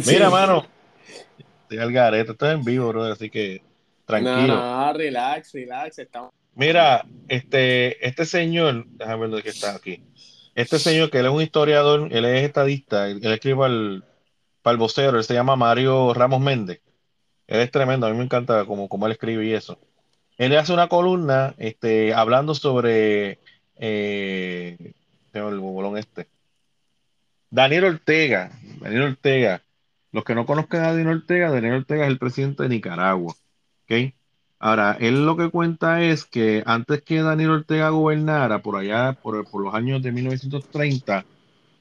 Sí. 0.03 0.13
Mira, 0.13 0.31
mano, 0.31 0.67
estoy 1.63 1.79
al 1.79 1.93
garete, 1.93 2.33
estoy 2.33 2.51
en 2.51 2.65
vivo, 2.65 2.89
bro, 2.89 3.05
así 3.05 3.31
que 3.31 3.63
tranquilo. 4.05 4.57
No, 4.57 4.87
no, 4.87 4.93
relax, 4.93 5.53
relax. 5.53 5.99
Estamos... 5.99 6.31
Mira, 6.55 7.05
este, 7.29 8.07
este 8.07 8.25
señor, 8.25 8.87
déjame 8.89 9.21
ver 9.23 9.31
dónde 9.31 9.51
está 9.51 9.75
aquí. 9.75 10.03
Este 10.55 10.79
señor, 10.79 11.11
que 11.11 11.19
él 11.19 11.27
es 11.27 11.33
un 11.33 11.43
historiador, 11.43 12.09
él 12.11 12.25
es 12.25 12.45
estadista, 12.45 13.09
él, 13.09 13.25
escribe 13.25 13.57
para 13.57 13.73
el, 13.73 14.05
para 14.63 14.73
el 14.73 14.79
vocero, 14.79 15.17
él 15.17 15.25
se 15.25 15.35
llama 15.35 15.57
Mario 15.57 16.13
Ramos 16.13 16.41
Méndez. 16.41 16.81
Él 17.47 17.61
es 17.61 17.71
tremendo, 17.71 18.07
a 18.07 18.11
mí 18.11 18.17
me 18.17 18.25
encanta 18.25 18.65
cómo, 18.65 18.89
cómo 18.89 19.07
él 19.07 19.13
escribe 19.13 19.45
y 19.45 19.53
eso. 19.53 19.79
Él 20.37 20.57
hace 20.57 20.73
una 20.73 20.89
columna 20.89 21.55
este, 21.59 22.15
hablando 22.15 22.55
sobre 22.55 23.39
eh, 23.81 24.93
el 25.33 25.59
bolón 25.59 25.97
este. 25.97 26.29
Daniel 27.51 27.85
Ortega, 27.85 28.53
Daniel 28.81 29.03
Ortega. 29.03 29.63
Los 30.13 30.25
que 30.25 30.35
no 30.35 30.45
conozcan 30.47 30.85
a 30.85 30.89
Daniel 30.89 31.09
Ortega, 31.09 31.51
Daniel 31.51 31.75
Ortega 31.75 32.05
es 32.05 32.11
el 32.11 32.19
presidente 32.19 32.63
de 32.65 32.69
Nicaragua. 32.69 33.35
¿okay? 33.85 34.15
Ahora, 34.59 34.97
él 35.01 35.25
lo 35.25 35.37
que 35.37 35.51
cuenta 35.51 36.03
es 36.03 36.25
que 36.25 36.63
antes 36.67 37.03
que 37.03 37.23
Daniel 37.23 37.51
Ortega 37.51 37.89
gobernara, 37.89 38.61
por 38.61 38.77
allá, 38.77 39.15
por, 39.15 39.49
por 39.51 39.63
los 39.65 39.75
años 39.75 40.03
de 40.03 40.13
1930, 40.13 41.25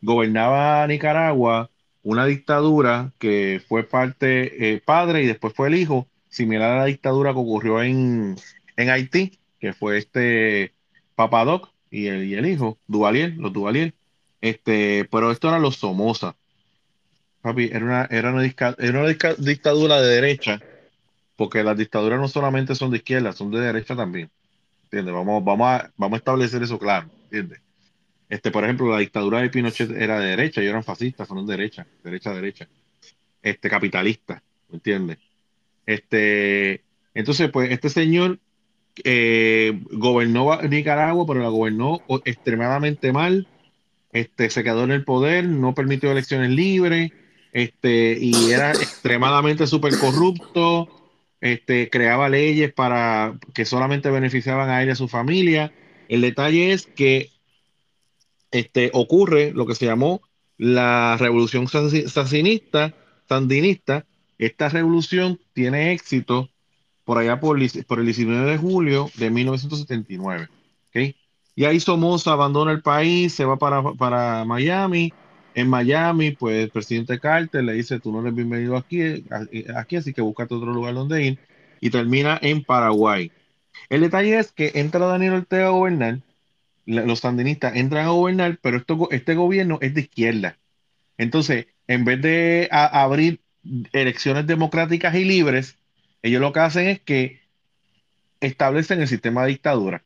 gobernaba 0.02 0.88
Nicaragua 0.88 1.70
una 2.04 2.26
dictadura 2.26 3.12
que 3.20 3.62
fue 3.68 3.84
parte 3.84 4.74
eh, 4.74 4.82
padre 4.84 5.24
y 5.24 5.28
después 5.28 5.54
fue 5.54 5.68
el 5.68 5.76
hijo, 5.76 6.08
similar 6.30 6.72
a 6.72 6.78
la 6.80 6.86
dictadura 6.86 7.34
que 7.34 7.40
ocurrió 7.40 7.82
en, 7.82 8.38
en 8.78 8.90
Haití, 8.90 9.40
que 9.60 9.74
fue 9.74 9.98
este 9.98 10.74
Papadoc 11.16 11.70
y 11.92 12.08
el, 12.08 12.26
y 12.26 12.36
el 12.36 12.46
hijo, 12.46 12.78
Duvalier, 12.88 13.36
los 13.38 13.54
Duvalier. 13.54 13.94
Este, 14.42 15.08
pero 15.12 15.32
esto 15.32 15.50
era 15.50 15.60
los 15.60 15.76
Somoza. 15.76 16.36
Papi, 17.42 17.70
era 17.72 17.86
una, 17.86 18.06
era 18.06 18.34
una, 18.34 18.46
era 18.46 19.00
una 19.00 19.16
dictadura 19.38 20.02
de 20.02 20.08
derecha, 20.08 20.60
porque 21.36 21.64
las 21.64 21.78
dictaduras 21.78 22.20
no 22.20 22.28
solamente 22.28 22.76
son 22.76 22.92
de 22.92 22.98
izquierda, 22.98 23.32
son 23.32 23.52
de 23.52 23.62
derecha 23.62 23.96
también. 23.96 24.30
¿Entiendes? 24.84 25.14
Vamos, 25.14 25.44
vamos, 25.44 25.68
a, 25.68 25.92
vamos 25.96 26.18
a 26.18 26.20
establecer 26.20 26.64
eso 26.64 26.78
claro. 26.78 27.10
¿Entiendes? 27.24 27.62
Este, 28.28 28.52
por 28.52 28.64
ejemplo, 28.64 28.92
la 28.92 29.00
dictadura 29.00 29.42
de 29.42 29.50
Pinochet 29.50 29.90
era 29.92 30.20
de 30.20 30.28
derecha, 30.30 30.62
ellos 30.62 30.72
eran 30.72 30.84
fascistas, 30.84 31.28
fueron 31.28 31.48
de 31.48 31.58
derecha, 31.58 31.88
derecha, 32.04 32.34
derecha. 32.34 32.68
Este, 33.42 33.70
capitalista, 33.70 34.44
¿me 34.70 34.76
entiendes? 34.76 35.18
Este, 35.86 36.84
entonces, 37.14 37.50
pues, 37.50 37.72
este 37.72 37.90
señor 37.90 38.38
eh, 39.04 39.82
gobernó 39.92 40.62
Nicaragua, 40.62 41.26
pero 41.28 41.42
la 41.42 41.50
gobernó 41.50 42.02
extremadamente 42.26 43.12
mal. 43.12 43.48
Este, 44.12 44.50
se 44.50 44.64
quedó 44.64 44.84
en 44.84 44.92
el 44.92 45.04
poder, 45.04 45.46
no 45.46 45.76
permitió 45.76 46.12
elecciones 46.12 46.50
libres, 46.50 47.12
este, 47.54 48.18
y 48.20 48.52
era 48.52 48.72
extremadamente 48.74 49.68
súper 49.68 49.98
corrupto, 50.00 50.90
este, 51.42 51.90
creaba 51.90 52.30
leyes 52.30 52.74
para 52.74 53.40
que 53.54 53.66
solamente 53.66 54.10
beneficiaban 54.10 54.70
a 54.70 54.82
él 54.82 54.90
y 54.90 54.92
a 54.92 54.96
su 54.96 55.08
familia. 55.08 55.72
El 56.08 56.22
detalle 56.22 56.74
es 56.74 56.88
que 56.88 57.30
este, 58.52 58.90
ocurre 58.94 59.52
lo 59.54 59.66
que 59.66 59.76
se 59.76 59.86
llamó 59.86 60.22
la 60.58 61.16
revolución 61.20 61.68
sandinista, 61.68 62.94
sandinista. 63.28 64.06
Esta 64.38 64.70
revolución 64.70 65.40
tiene 65.54 65.94
éxito 65.94 66.50
por 67.10 67.18
allá 67.18 67.40
por, 67.40 67.60
el 67.60 68.06
19 68.06 68.52
de 68.52 68.58
julio 68.60 69.10
de 69.16 69.32
1979. 69.32 70.48
¿okay? 70.90 71.16
Y 71.56 71.66
ahí 71.66 71.80
Somoza 71.80 72.34
abandona 72.34 72.72
el 72.72 72.84
país, 72.84 73.34
se 73.34 73.46
va 73.46 73.58
para, 73.58 73.82
para 73.94 74.46
Miami. 74.46 75.12
En 75.56 75.70
Miami, 75.70 76.34
pues 76.34 76.66
el 76.66 76.70
presidente 76.70 77.20
Carter 77.20 77.64
le 77.64 77.74
dice, 77.74 78.00
tú 78.00 78.12
no 78.12 78.22
eres 78.22 78.36
bienvenido 78.36 78.78
aquí, 78.78 79.26
aquí, 79.76 79.96
así 79.96 80.14
que 80.14 80.22
búscate 80.22 80.54
otro 80.54 80.72
lugar 80.72 80.94
donde 80.94 81.24
ir. 81.24 81.40
Y 81.82 81.90
termina 81.90 82.38
en 82.44 82.64
Paraguay. 82.64 83.32
El 83.90 84.02
detalle 84.02 84.38
es 84.38 84.52
que 84.52 84.74
entra 84.76 85.08
Daniel 85.08 85.34
Ortega 85.34 85.66
a 85.66 85.72
gobernar 85.72 86.20
los 86.86 87.22
sandinistas 87.22 87.76
entran 87.76 88.06
a 88.06 88.10
gobernar, 88.10 88.60
pero 88.62 88.78
esto, 88.78 89.10
este 89.10 89.34
gobierno 89.34 89.80
es 89.82 89.96
de 89.96 90.02
izquierda. 90.02 90.60
Entonces, 91.18 91.66
en 91.88 92.06
vez 92.06 92.22
de 92.22 92.70
abrir 92.72 93.42
elecciones 93.94 94.46
democráticas 94.46 95.16
y 95.16 95.26
libres, 95.26 95.79
ellos 96.22 96.42
lo 96.42 96.54
que 96.54 96.60
hacen 96.60 96.88
es 96.88 97.00
que 97.02 97.42
establecen 98.40 99.02
el 99.02 99.08
sistema 99.08 99.44
de 99.44 99.50
dictadura. 99.50 100.04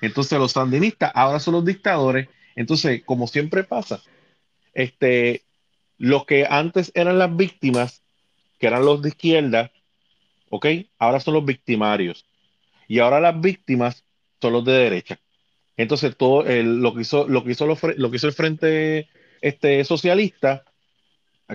Entonces, 0.00 0.38
los 0.38 0.52
sandinistas 0.52 1.12
ahora 1.14 1.40
son 1.40 1.54
los 1.54 1.64
dictadores. 1.64 2.28
Entonces, 2.56 3.02
como 3.04 3.26
siempre 3.26 3.64
pasa, 3.64 4.02
este, 4.74 5.42
los 5.98 6.26
que 6.26 6.46
antes 6.48 6.92
eran 6.94 7.18
las 7.18 7.34
víctimas, 7.34 8.02
que 8.58 8.66
eran 8.66 8.84
los 8.84 9.02
de 9.02 9.10
izquierda. 9.10 9.70
Ahora 10.98 11.20
son 11.20 11.34
los 11.34 11.44
victimarios. 11.44 12.26
Y 12.86 13.00
ahora 13.00 13.20
las 13.20 13.40
víctimas 13.40 14.04
son 14.40 14.52
los 14.52 14.64
de 14.64 14.72
derecha. 14.72 15.18
Entonces, 15.76 16.16
todo 16.16 16.44
lo, 16.44 16.94
que 16.94 17.00
hizo, 17.00 17.26
lo, 17.26 17.42
que 17.42 17.52
hizo 17.52 17.66
lo, 17.66 17.76
que 18.10 18.16
hizo 18.16 18.28
el 18.28 18.32
Frente 18.32 19.08
este, 19.40 19.84
Socialista, 19.84 20.64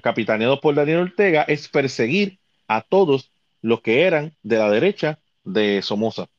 capitaneado 0.04 0.60
por 0.60 0.76
Daniel 0.76 1.00
Ortega, 1.00 1.44
es 1.44 1.70
perseguir 1.70 2.40
a 2.68 2.82
todos 2.82 3.32
los 3.62 3.82
que 3.82 4.04
eran 4.04 4.36
de 4.44 4.58
la 4.58 4.70
derecha 4.70 5.20
de 5.44 5.82
Somoza. 5.82 6.30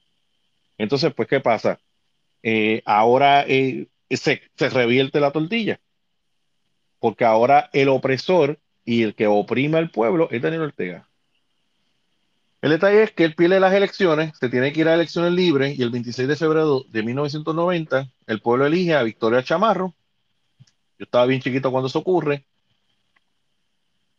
Entonces, 0.78 1.12
pues, 1.14 1.28
¿qué 1.28 1.40
pasa? 1.40 1.78
Eh, 2.42 2.82
ahora 2.86 3.44
eh, 3.46 3.88
se, 4.10 4.40
revierte 4.56 5.20
la 5.20 5.30
tortilla, 5.30 5.80
porque 6.98 7.24
ahora 7.24 7.68
el 7.72 7.88
opresor 7.88 8.58
y 8.84 9.02
el 9.02 9.14
que 9.14 9.26
oprime 9.26 9.78
al 9.78 9.90
pueblo 9.90 10.28
es 10.30 10.40
Daniel 10.40 10.62
Ortega. 10.62 11.08
El 12.62 12.70
detalle 12.70 13.02
es 13.02 13.12
que 13.12 13.24
él 13.24 13.34
pierde 13.34 13.58
las 13.58 13.72
elecciones, 13.72 14.32
se 14.38 14.50
tiene 14.50 14.72
que 14.72 14.80
ir 14.80 14.88
a 14.88 14.94
elecciones 14.94 15.32
libres 15.32 15.78
y 15.78 15.82
el 15.82 15.90
26 15.90 16.28
de 16.28 16.36
febrero 16.36 16.84
de 16.88 17.02
1990 17.02 18.10
el 18.26 18.40
pueblo 18.40 18.66
elige 18.66 18.94
a 18.94 19.02
Victoria 19.02 19.42
Chamarro. 19.42 19.94
Yo 20.98 21.04
estaba 21.04 21.24
bien 21.24 21.40
chiquito 21.40 21.70
cuando 21.70 21.88
eso 21.88 22.00
ocurre. 22.00 22.44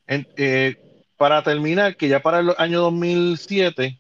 Eh, 0.08 0.76
para 1.22 1.44
terminar, 1.44 1.98
que 1.98 2.08
ya 2.08 2.24
para 2.24 2.40
el 2.40 2.56
año 2.58 2.82
2007 2.82 4.00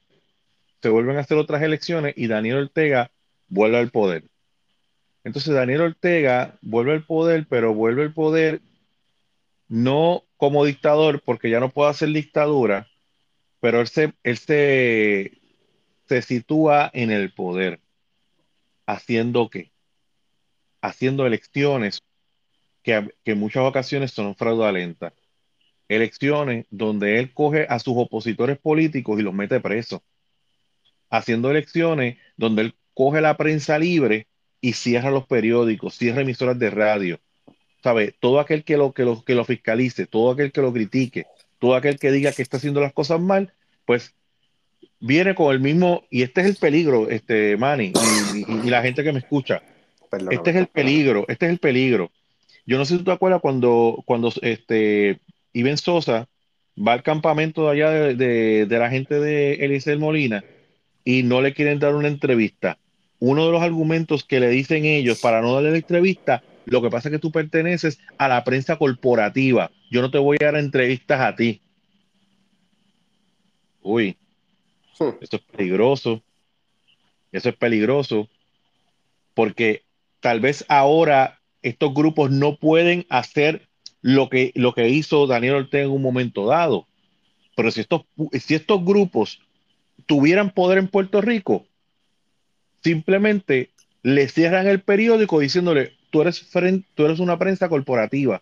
se 0.81 0.89
vuelven 0.89 1.17
a 1.17 1.19
hacer 1.19 1.37
otras 1.37 1.61
elecciones 1.61 2.15
y 2.17 2.25
Daniel 2.25 2.57
Ortega 2.57 3.11
vuelve 3.47 3.77
al 3.77 3.91
poder. 3.91 4.23
Entonces 5.23 5.53
Daniel 5.53 5.81
Ortega 5.81 6.57
vuelve 6.63 6.93
al 6.93 7.05
poder, 7.05 7.45
pero 7.47 7.75
vuelve 7.75 8.01
al 8.01 8.13
poder 8.15 8.61
no 9.67 10.23
como 10.35 10.65
dictador, 10.65 11.21
porque 11.21 11.51
ya 11.51 11.59
no 11.59 11.69
puede 11.69 11.91
hacer 11.91 12.09
dictadura, 12.09 12.87
pero 13.59 13.81
él 13.81 13.87
se, 13.87 14.15
se, 16.07 16.21
sitúa 16.23 16.89
en 16.91 17.11
el 17.11 17.31
poder, 17.31 17.81
haciendo 18.87 19.47
qué? 19.51 19.69
Haciendo 20.81 21.27
elecciones 21.27 22.01
que, 22.81 23.13
que 23.23 23.33
en 23.33 23.39
muchas 23.39 23.61
ocasiones 23.61 24.09
son 24.09 24.35
fraudulentas. 24.35 25.13
Elecciones 25.91 26.65
donde 26.69 27.19
él 27.19 27.33
coge 27.33 27.65
a 27.67 27.77
sus 27.79 27.95
opositores 27.97 28.57
políticos 28.57 29.19
y 29.19 29.23
los 29.23 29.33
mete 29.33 29.59
presos. 29.59 29.99
Haciendo 31.09 31.51
elecciones 31.51 32.17
donde 32.37 32.61
él 32.61 32.75
coge 32.93 33.19
la 33.19 33.35
prensa 33.35 33.77
libre 33.77 34.27
y 34.61 34.71
cierra 34.71 35.11
los 35.11 35.27
periódicos, 35.27 35.95
cierra 35.95 36.21
emisoras 36.21 36.57
de 36.57 36.69
radio. 36.69 37.19
¿Sabe? 37.83 38.15
Todo 38.21 38.39
aquel 38.39 38.63
que 38.63 38.77
lo, 38.77 38.93
que 38.93 39.03
lo, 39.03 39.21
que 39.25 39.35
lo 39.35 39.43
fiscalice, 39.43 40.07
todo 40.07 40.31
aquel 40.31 40.53
que 40.53 40.61
lo 40.61 40.71
critique, 40.71 41.25
todo 41.59 41.75
aquel 41.75 41.99
que 41.99 42.11
diga 42.11 42.31
que 42.31 42.41
está 42.41 42.55
haciendo 42.55 42.79
las 42.79 42.93
cosas 42.93 43.19
mal, 43.19 43.51
pues 43.85 44.13
viene 45.01 45.35
con 45.35 45.51
el 45.53 45.59
mismo, 45.59 46.03
y 46.09 46.21
este 46.21 46.39
es 46.39 46.47
el 46.47 46.55
peligro, 46.55 47.09
este 47.09 47.57
Manny, 47.57 47.91
y, 48.33 48.69
la 48.69 48.81
gente 48.81 49.03
que 49.03 49.11
me 49.11 49.19
escucha. 49.19 49.61
este 50.29 50.51
es 50.51 50.55
el 50.55 50.67
peligro, 50.67 51.25
este 51.27 51.47
es 51.47 51.51
el 51.51 51.59
peligro. 51.59 52.11
Yo 52.65 52.77
no 52.77 52.85
sé 52.85 52.93
si 52.93 52.99
tú 52.99 53.05
te 53.05 53.11
acuerdas 53.11 53.41
cuando, 53.41 54.01
cuando 54.05 54.31
este 54.41 55.19
Iben 55.53 55.77
Sosa 55.77 56.27
va 56.77 56.93
al 56.93 57.03
campamento 57.03 57.65
de 57.65 57.71
allá 57.71 57.91
de, 57.91 58.65
de, 58.65 58.79
la 58.79 58.89
gente 58.89 59.19
de 59.19 59.53
Eliseo 59.55 59.97
Molina 59.99 60.43
y 61.03 61.23
no 61.23 61.41
le 61.41 61.53
quieren 61.53 61.79
dar 61.79 61.95
una 61.95 62.07
entrevista. 62.07 62.77
Uno 63.19 63.45
de 63.45 63.51
los 63.51 63.61
argumentos 63.61 64.23
que 64.23 64.39
le 64.39 64.49
dicen 64.49 64.85
ellos 64.85 65.19
para 65.19 65.41
no 65.41 65.53
darle 65.53 65.71
la 65.71 65.77
entrevista, 65.77 66.43
lo 66.65 66.81
que 66.81 66.89
pasa 66.89 67.09
es 67.09 67.13
que 67.13 67.19
tú 67.19 67.31
perteneces 67.31 67.99
a 68.17 68.27
la 68.27 68.43
prensa 68.43 68.77
corporativa. 68.77 69.71
Yo 69.89 70.01
no 70.01 70.09
te 70.09 70.17
voy 70.17 70.37
a 70.41 70.45
dar 70.45 70.55
entrevistas 70.55 71.19
a 71.19 71.35
ti. 71.35 71.61
Uy, 73.81 74.17
hmm. 74.99 75.17
eso 75.21 75.35
es 75.35 75.41
peligroso. 75.41 76.23
Eso 77.31 77.49
es 77.49 77.55
peligroso 77.55 78.29
porque 79.33 79.83
tal 80.19 80.39
vez 80.39 80.65
ahora 80.67 81.39
estos 81.61 81.93
grupos 81.93 82.31
no 82.31 82.57
pueden 82.57 83.05
hacer 83.09 83.67
lo 84.01 84.29
que, 84.29 84.51
lo 84.55 84.73
que 84.73 84.89
hizo 84.89 85.27
Daniel 85.27 85.55
Ortega 85.55 85.85
en 85.85 85.91
un 85.91 86.01
momento 86.01 86.45
dado. 86.45 86.87
Pero 87.55 87.71
si 87.71 87.81
estos, 87.81 88.01
si 88.39 88.55
estos 88.55 88.83
grupos 88.83 89.39
tuvieran 90.05 90.51
poder 90.51 90.77
en 90.77 90.87
Puerto 90.87 91.21
Rico, 91.21 91.65
simplemente 92.83 93.69
le 94.03 94.27
cierran 94.27 94.67
el 94.67 94.81
periódico 94.81 95.39
diciéndole, 95.39 95.93
tú 96.09 96.21
eres, 96.21 96.49
tú 96.95 97.05
eres 97.05 97.19
una 97.19 97.37
prensa 97.37 97.69
corporativa, 97.69 98.41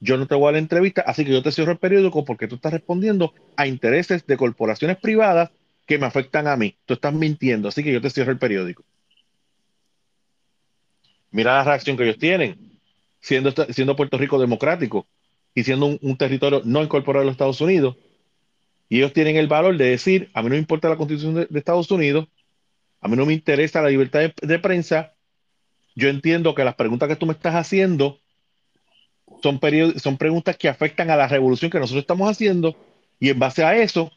yo 0.00 0.16
no 0.16 0.26
te 0.26 0.34
voy 0.34 0.48
a 0.48 0.52
la 0.52 0.58
entrevista, 0.58 1.02
así 1.02 1.24
que 1.24 1.32
yo 1.32 1.42
te 1.42 1.52
cierro 1.52 1.72
el 1.72 1.78
periódico 1.78 2.24
porque 2.24 2.48
tú 2.48 2.56
estás 2.56 2.72
respondiendo 2.72 3.34
a 3.56 3.66
intereses 3.66 4.26
de 4.26 4.36
corporaciones 4.36 4.96
privadas 4.96 5.50
que 5.86 5.98
me 5.98 6.06
afectan 6.06 6.46
a 6.46 6.56
mí. 6.56 6.74
Tú 6.86 6.94
estás 6.94 7.12
mintiendo, 7.12 7.68
así 7.68 7.82
que 7.84 7.92
yo 7.92 8.00
te 8.00 8.10
cierro 8.10 8.32
el 8.32 8.38
periódico. 8.38 8.82
Mira 11.30 11.54
la 11.54 11.64
reacción 11.64 11.96
que 11.96 12.04
ellos 12.04 12.18
tienen, 12.18 12.69
siendo, 13.20 13.52
siendo 13.70 13.96
Puerto 13.96 14.18
Rico 14.18 14.38
democrático 14.38 15.06
y 15.54 15.64
siendo 15.64 15.98
un, 16.00 16.16
territorio 16.16 16.62
no 16.64 16.82
incorporado 16.82 17.22
a 17.22 17.26
los 17.26 17.32
Estados 17.32 17.60
Unidos. 17.60 17.96
Y 18.88 18.98
ellos 18.98 19.12
tienen 19.12 19.36
el 19.36 19.46
valor 19.46 19.76
de 19.76 19.90
decir, 19.90 20.30
a 20.34 20.42
mí 20.42 20.48
no 20.48 20.54
me 20.54 20.58
importa 20.58 20.88
la 20.88 20.96
constitución 20.96 21.34
de, 21.34 21.58
Estados 21.58 21.90
Unidos, 21.90 22.26
a 23.00 23.08
mí 23.08 23.16
no 23.16 23.26
me 23.26 23.32
interesa 23.32 23.82
la 23.82 23.88
libertad 23.88 24.32
de, 24.40 24.58
prensa, 24.58 25.14
yo 25.94 26.08
entiendo 26.08 26.54
que 26.54 26.64
las 26.64 26.74
preguntas 26.74 27.08
que 27.08 27.16
tú 27.16 27.26
me 27.26 27.32
estás 27.32 27.54
haciendo 27.54 28.18
son, 29.42 29.60
son 29.96 30.16
preguntas 30.16 30.56
que 30.56 30.68
afectan 30.68 31.10
a 31.10 31.16
la 31.16 31.28
revolución 31.28 31.70
que 31.70 31.78
nosotros 31.78 32.02
estamos 32.02 32.28
haciendo 32.28 32.76
y 33.20 33.28
en 33.28 33.38
base 33.38 33.62
a 33.64 33.76
eso, 33.76 34.10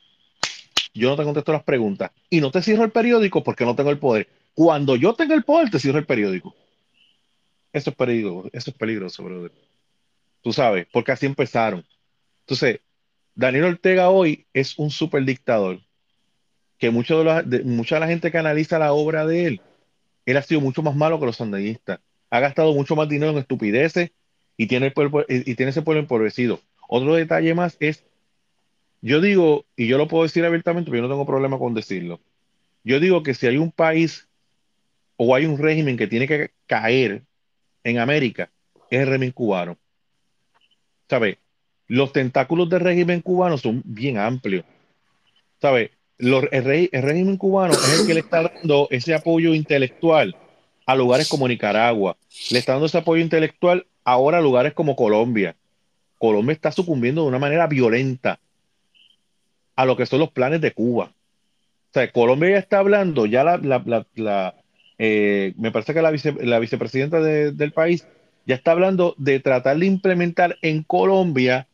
yo 0.93 1.09
no 1.09 1.15
te 1.15 1.23
contesto 1.23 1.51
las 1.51 1.63
preguntas 1.63 2.11
y 2.29 2.41
no 2.41 2.51
te 2.51 2.61
cierro 2.61 2.83
el 2.83 2.91
periódico 2.91 3.43
porque 3.43 3.65
no 3.65 3.75
tengo 3.75 3.91
el 3.91 3.99
poder. 3.99 4.27
Cuando 4.55 4.95
yo 4.95 5.13
tenga 5.13 5.35
el 5.35 5.43
poder, 5.43 5.69
te 5.69 5.79
cierro 5.79 5.99
el 5.99 6.05
periódico. 6.05 6.55
Eso 7.73 7.89
es 7.89 7.95
peligroso, 7.95 8.49
eso 8.53 8.69
es 8.69 8.77
peligroso, 8.77 9.23
brother. 9.23 9.51
Tú 10.41 10.53
sabes, 10.53 10.87
porque 10.91 11.11
así 11.11 11.25
empezaron. 11.25 11.83
Entonces, 12.41 12.79
Daniel 13.33 13.65
Ortega 13.65 14.09
hoy 14.09 14.45
es 14.53 14.77
un 14.77 14.91
super 14.91 15.25
dictador 15.25 15.79
que 16.77 16.91
mucho 16.91 17.23
de, 17.23 17.63
mucha 17.63 17.95
de 17.95 18.01
la 18.01 18.07
gente 18.07 18.31
que 18.31 18.37
analiza 18.37 18.77
la 18.77 18.93
obra 18.93 19.25
de 19.25 19.47
él, 19.47 19.61
él 20.25 20.37
ha 20.37 20.41
sido 20.41 20.61
mucho 20.61 20.83
más 20.83 20.95
malo 20.95 21.19
que 21.19 21.25
los 21.25 21.37
sandinistas. 21.37 21.99
Ha 22.29 22.39
gastado 22.39 22.73
mucho 22.73 22.95
más 22.95 23.09
dinero 23.09 23.31
en 23.31 23.37
estupideces 23.37 24.11
y 24.57 24.67
tiene, 24.67 24.87
el 24.87 24.93
pueblo, 24.93 25.25
y 25.27 25.55
tiene 25.55 25.71
ese 25.71 25.81
pueblo 25.81 26.01
empobrecido. 26.01 26.59
Otro 26.87 27.15
detalle 27.15 27.53
más 27.53 27.77
es, 27.79 28.03
yo 29.01 29.21
digo, 29.21 29.65
y 29.75 29.87
yo 29.87 29.97
lo 29.97 30.07
puedo 30.07 30.23
decir 30.23 30.45
abiertamente, 30.45 30.91
pero 30.91 31.03
yo 31.03 31.07
no 31.07 31.13
tengo 31.13 31.25
problema 31.25 31.57
con 31.57 31.73
decirlo. 31.73 32.19
Yo 32.83 32.99
digo 32.99 33.23
que 33.23 33.33
si 33.33 33.47
hay 33.47 33.57
un 33.57 33.71
país 33.71 34.27
o 35.15 35.33
hay 35.35 35.45
un 35.45 35.57
régimen 35.57 35.97
que 35.97 36.07
tiene 36.07 36.27
que 36.27 36.51
caer 36.67 37.23
en 37.83 37.99
América, 37.99 38.49
es 38.89 39.01
el 39.01 39.07
régimen 39.07 39.31
cubano. 39.31 39.77
¿Sabe? 41.09 41.39
Los 41.87 42.13
tentáculos 42.13 42.69
del 42.69 42.79
régimen 42.79 43.21
cubano 43.21 43.57
son 43.57 43.81
bien 43.85 44.17
amplios. 44.17 44.65
¿Sabe? 45.61 45.91
el, 46.19 46.89
régimen 46.91 47.37
cubano 47.37 47.73
es 47.73 47.99
el 47.99 48.07
que 48.07 48.13
le 48.13 48.19
está 48.21 48.43
dando 48.43 48.87
ese 48.91 49.13
apoyo 49.13 49.53
intelectual 49.53 50.35
a 50.85 50.95
lugares 50.95 51.27
como 51.27 51.47
Nicaragua. 51.47 52.17
Le 52.51 52.59
está 52.59 52.73
dando 52.73 52.87
ese 52.87 52.97
apoyo 52.97 53.21
intelectual 53.21 53.85
ahora 54.03 54.41
lugares 54.41 54.73
como 54.73 54.95
Colombia. 54.95 55.55
Colombia 56.17 56.53
está 56.53 56.71
sucumbiendo 56.71 57.23
de 57.23 57.27
una 57.27 57.39
manera 57.39 57.67
violenta 57.67 58.39
a 59.75 59.85
lo 59.85 59.97
que 59.97 60.05
son 60.05 60.19
los 60.19 60.31
planes 60.31 60.61
de 60.61 60.71
Cuba. 60.71 61.05
O 61.05 61.93
sea, 61.93 62.11
Colombia 62.11 62.51
ya 62.51 62.57
está 62.57 62.79
hablando, 62.79 63.25
ya 63.25 63.43
la, 63.43 64.55
eh, 64.97 65.53
me 65.57 65.71
parece 65.71 65.93
que 65.93 66.01
la, 66.01 66.59
vicepresidenta 66.59 67.19
del 67.21 67.71
país 67.71 68.07
ya 68.45 68.55
está 68.55 68.71
hablando 68.71 69.15
de 69.17 69.39
tratar 69.39 69.77
de 69.77 69.85
implementar 69.85 70.57
en 70.61 70.83
Colombia 70.83 71.67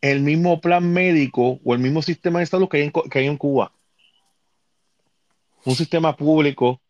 el 0.00 0.20
mismo 0.20 0.60
plan 0.60 0.92
médico 0.92 1.60
o 1.64 1.74
el 1.74 1.80
mismo 1.80 2.02
sistema 2.02 2.40
de 2.40 2.46
salud 2.46 2.68
que 2.68 2.90
hay 3.12 3.26
en, 3.26 3.36
Cuba. 3.36 3.72
Un 5.64 5.76
sistema 5.76 6.16
público 6.16 6.80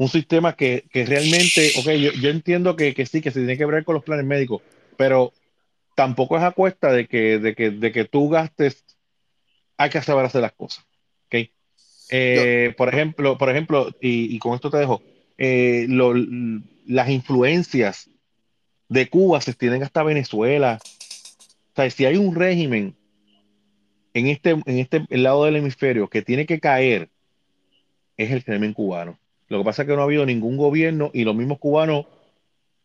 un 0.00 0.08
sistema 0.08 0.56
que, 0.56 0.88
realmente, 0.94 1.72
ok, 1.78 1.90
yo, 2.22 2.30
entiendo 2.30 2.74
que, 2.74 2.94
sí, 3.04 3.20
que 3.20 3.30
se 3.30 3.40
tiene 3.40 3.58
que 3.58 3.66
ver 3.66 3.84
con 3.84 3.94
los 3.94 4.02
planes 4.02 4.24
médicos, 4.24 4.62
pero 4.96 5.34
tampoco 5.94 6.38
es 6.38 6.42
a 6.42 6.52
cuesta 6.52 6.90
de 6.90 7.06
que, 7.06 7.38
de 7.38 7.54
que, 7.54 7.70
de 7.70 7.92
que 7.92 8.06
tú 8.06 8.30
gastes, 8.30 8.82
hay 9.76 9.90
que 9.90 10.00
saber 10.00 10.24
hacer 10.24 10.40
las 10.40 10.52
cosas. 10.52 10.86
Eh, 12.10 12.74
por 12.76 12.88
ejemplo, 12.88 13.38
por 13.38 13.50
ejemplo, 13.50 13.90
y, 14.00 14.38
con 14.38 14.54
esto 14.54 14.70
te 14.70 14.78
dejo, 14.78 15.02
eh, 15.38 15.86
las 16.86 17.08
influencias 17.08 18.10
de 18.88 19.08
Cuba 19.08 19.40
se 19.40 19.52
extienden 19.52 19.82
hasta 19.82 20.02
Venezuela. 20.02 20.78
O 20.82 21.76
sea, 21.76 21.88
si 21.90 22.04
hay 22.04 22.16
un 22.16 22.34
régimen 22.34 22.96
en 24.12 24.26
este, 24.26 24.50
en 24.50 24.78
este 24.78 25.06
lado 25.10 25.44
del 25.44 25.56
hemisferio 25.56 26.08
que 26.08 26.22
tiene 26.22 26.46
que 26.46 26.58
caer, 26.58 27.08
es 28.16 28.30
el 28.30 28.42
régimen 28.42 28.74
cubano. 28.74 29.18
Lo 29.48 29.58
que 29.58 29.64
pasa 29.64 29.82
es 29.82 29.88
que 29.88 29.94
no 29.94 30.02
ha 30.02 30.04
habido 30.04 30.26
ningún 30.26 30.56
gobierno 30.56 31.10
y 31.14 31.24
los 31.24 31.34
mismos 31.34 31.58
cubanos 31.58 32.06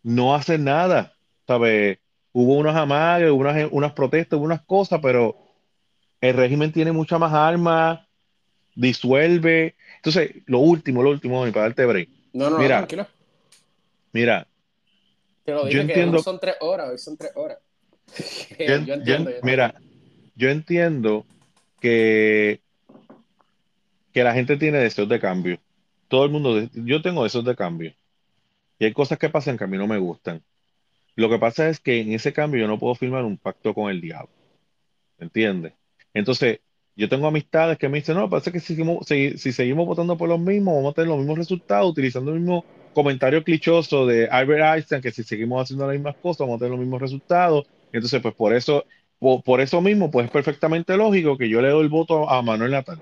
no 0.04 0.36
hacen 0.36 0.64
nada. 0.64 1.14
¿Sabe? 1.48 2.00
Hubo 2.32 2.56
unos 2.56 2.76
amagues, 2.76 3.32
unas, 3.32 3.68
unas 3.72 3.94
protestas, 3.94 4.40
unas 4.40 4.62
cosas, 4.64 5.00
pero 5.02 5.38
el 6.22 6.36
régimen 6.36 6.72
tiene 6.72 6.92
mucha 6.92 7.18
más 7.18 7.34
armas, 7.34 8.05
disuelve. 8.76 9.76
Entonces, 9.98 10.32
lo 10.46 10.60
último, 10.60 11.02
lo 11.02 11.10
último, 11.10 11.42
para 11.52 11.62
darte 11.62 11.86
break. 11.86 12.10
No, 12.34 12.50
no, 12.50 12.60
mira, 12.60 12.78
tranquilo. 12.78 13.08
Mira. 14.12 14.48
Te 15.44 15.52
lo 15.52 15.66
dije 15.66 15.76
yo 15.76 15.82
entiendo, 15.82 16.20
son 16.20 16.40
tres 16.40 16.56
horas, 16.60 16.90
hoy 16.90 16.98
son 16.98 17.18
tres 17.18 17.32
horas. 17.36 17.58
yo, 18.60 18.76
entiendo, 18.76 19.32
mira, 19.44 19.76
yo 20.36 20.50
entiendo 20.50 21.26
que, 21.80 22.62
que 24.12 24.24
la 24.24 24.34
gente 24.34 24.58
tiene 24.58 24.80
deseos 24.80 25.10
de 25.10 25.20
cambio 25.20 25.60
todo 26.08 26.26
el 26.26 26.32
mundo, 26.32 26.70
yo 26.74 27.02
tengo 27.02 27.26
esos 27.26 27.44
de 27.44 27.56
cambio. 27.56 27.94
Y 28.80 28.86
hay 28.86 28.94
cosas 28.94 29.18
que 29.18 29.30
pasan 29.30 29.58
que 29.58 29.64
a 29.64 29.68
mí 29.68 29.78
no 29.78 29.88
me 29.88 29.98
gustan. 29.98 30.44
Lo 31.16 31.30
que 31.30 31.40
pasa 31.40 31.70
es 31.70 31.80
que 31.80 32.02
en 32.02 32.12
ese 32.12 32.34
cambio 32.34 32.62
yo 32.62 32.68
no 32.68 32.80
puedo 32.80 32.96
firmar 32.96 33.24
un 33.24 33.38
pacto 33.38 33.74
con 33.74 33.90
el 33.90 34.02
diablo. 34.02 34.34
¿Entiendes? 35.18 35.74
Entonces, 36.14 36.60
yo 36.96 37.10
tengo 37.10 37.28
amistades 37.28 37.78
que 37.78 37.90
me 37.90 38.00
dicen, 38.00 38.16
no, 38.16 38.30
parece 38.30 38.52
que 38.52 38.60
si 38.60 38.68
seguimos, 38.68 39.06
si, 39.06 39.38
seguimos 39.38 39.86
votando 39.86 40.18
por 40.18 40.30
los 40.30 40.40
mismos, 40.40 40.76
vamos 40.76 40.92
a 40.92 40.96
tener 40.96 41.10
los 41.10 41.18
mismos 41.18 41.38
resultados, 41.38 41.92
utilizando 41.92 42.32
el 42.32 42.40
mismo 42.40 42.64
comentario 42.94 43.44
clichoso 43.44 44.06
de 44.06 44.28
Albert 44.28 44.64
Einstein, 44.64 45.02
que 45.02 45.12
si 45.12 45.24
seguimos 45.24 45.62
haciendo 45.62 45.86
las 45.86 45.96
mismas 45.96 46.16
cosas, 46.16 46.40
vamos 46.40 46.56
a 46.56 46.60
tener 46.60 46.72
los 46.72 46.80
mismos 46.80 47.02
resultados. 47.02 47.68
Entonces, 47.92 48.22
pues 48.22 48.34
por 48.34 48.54
eso, 48.54 48.86
por, 49.20 49.62
eso 49.62 49.82
mismo, 49.82 50.10
pues 50.10 50.26
es 50.26 50.32
perfectamente 50.32 50.96
lógico 50.96 51.38
que 51.38 51.50
yo 51.50 51.62
le 51.62 51.70
doy 51.70 51.84
el 51.84 51.90
voto 51.90 52.30
a 52.30 52.42
Manuel 52.42 52.72
Natal 52.72 53.02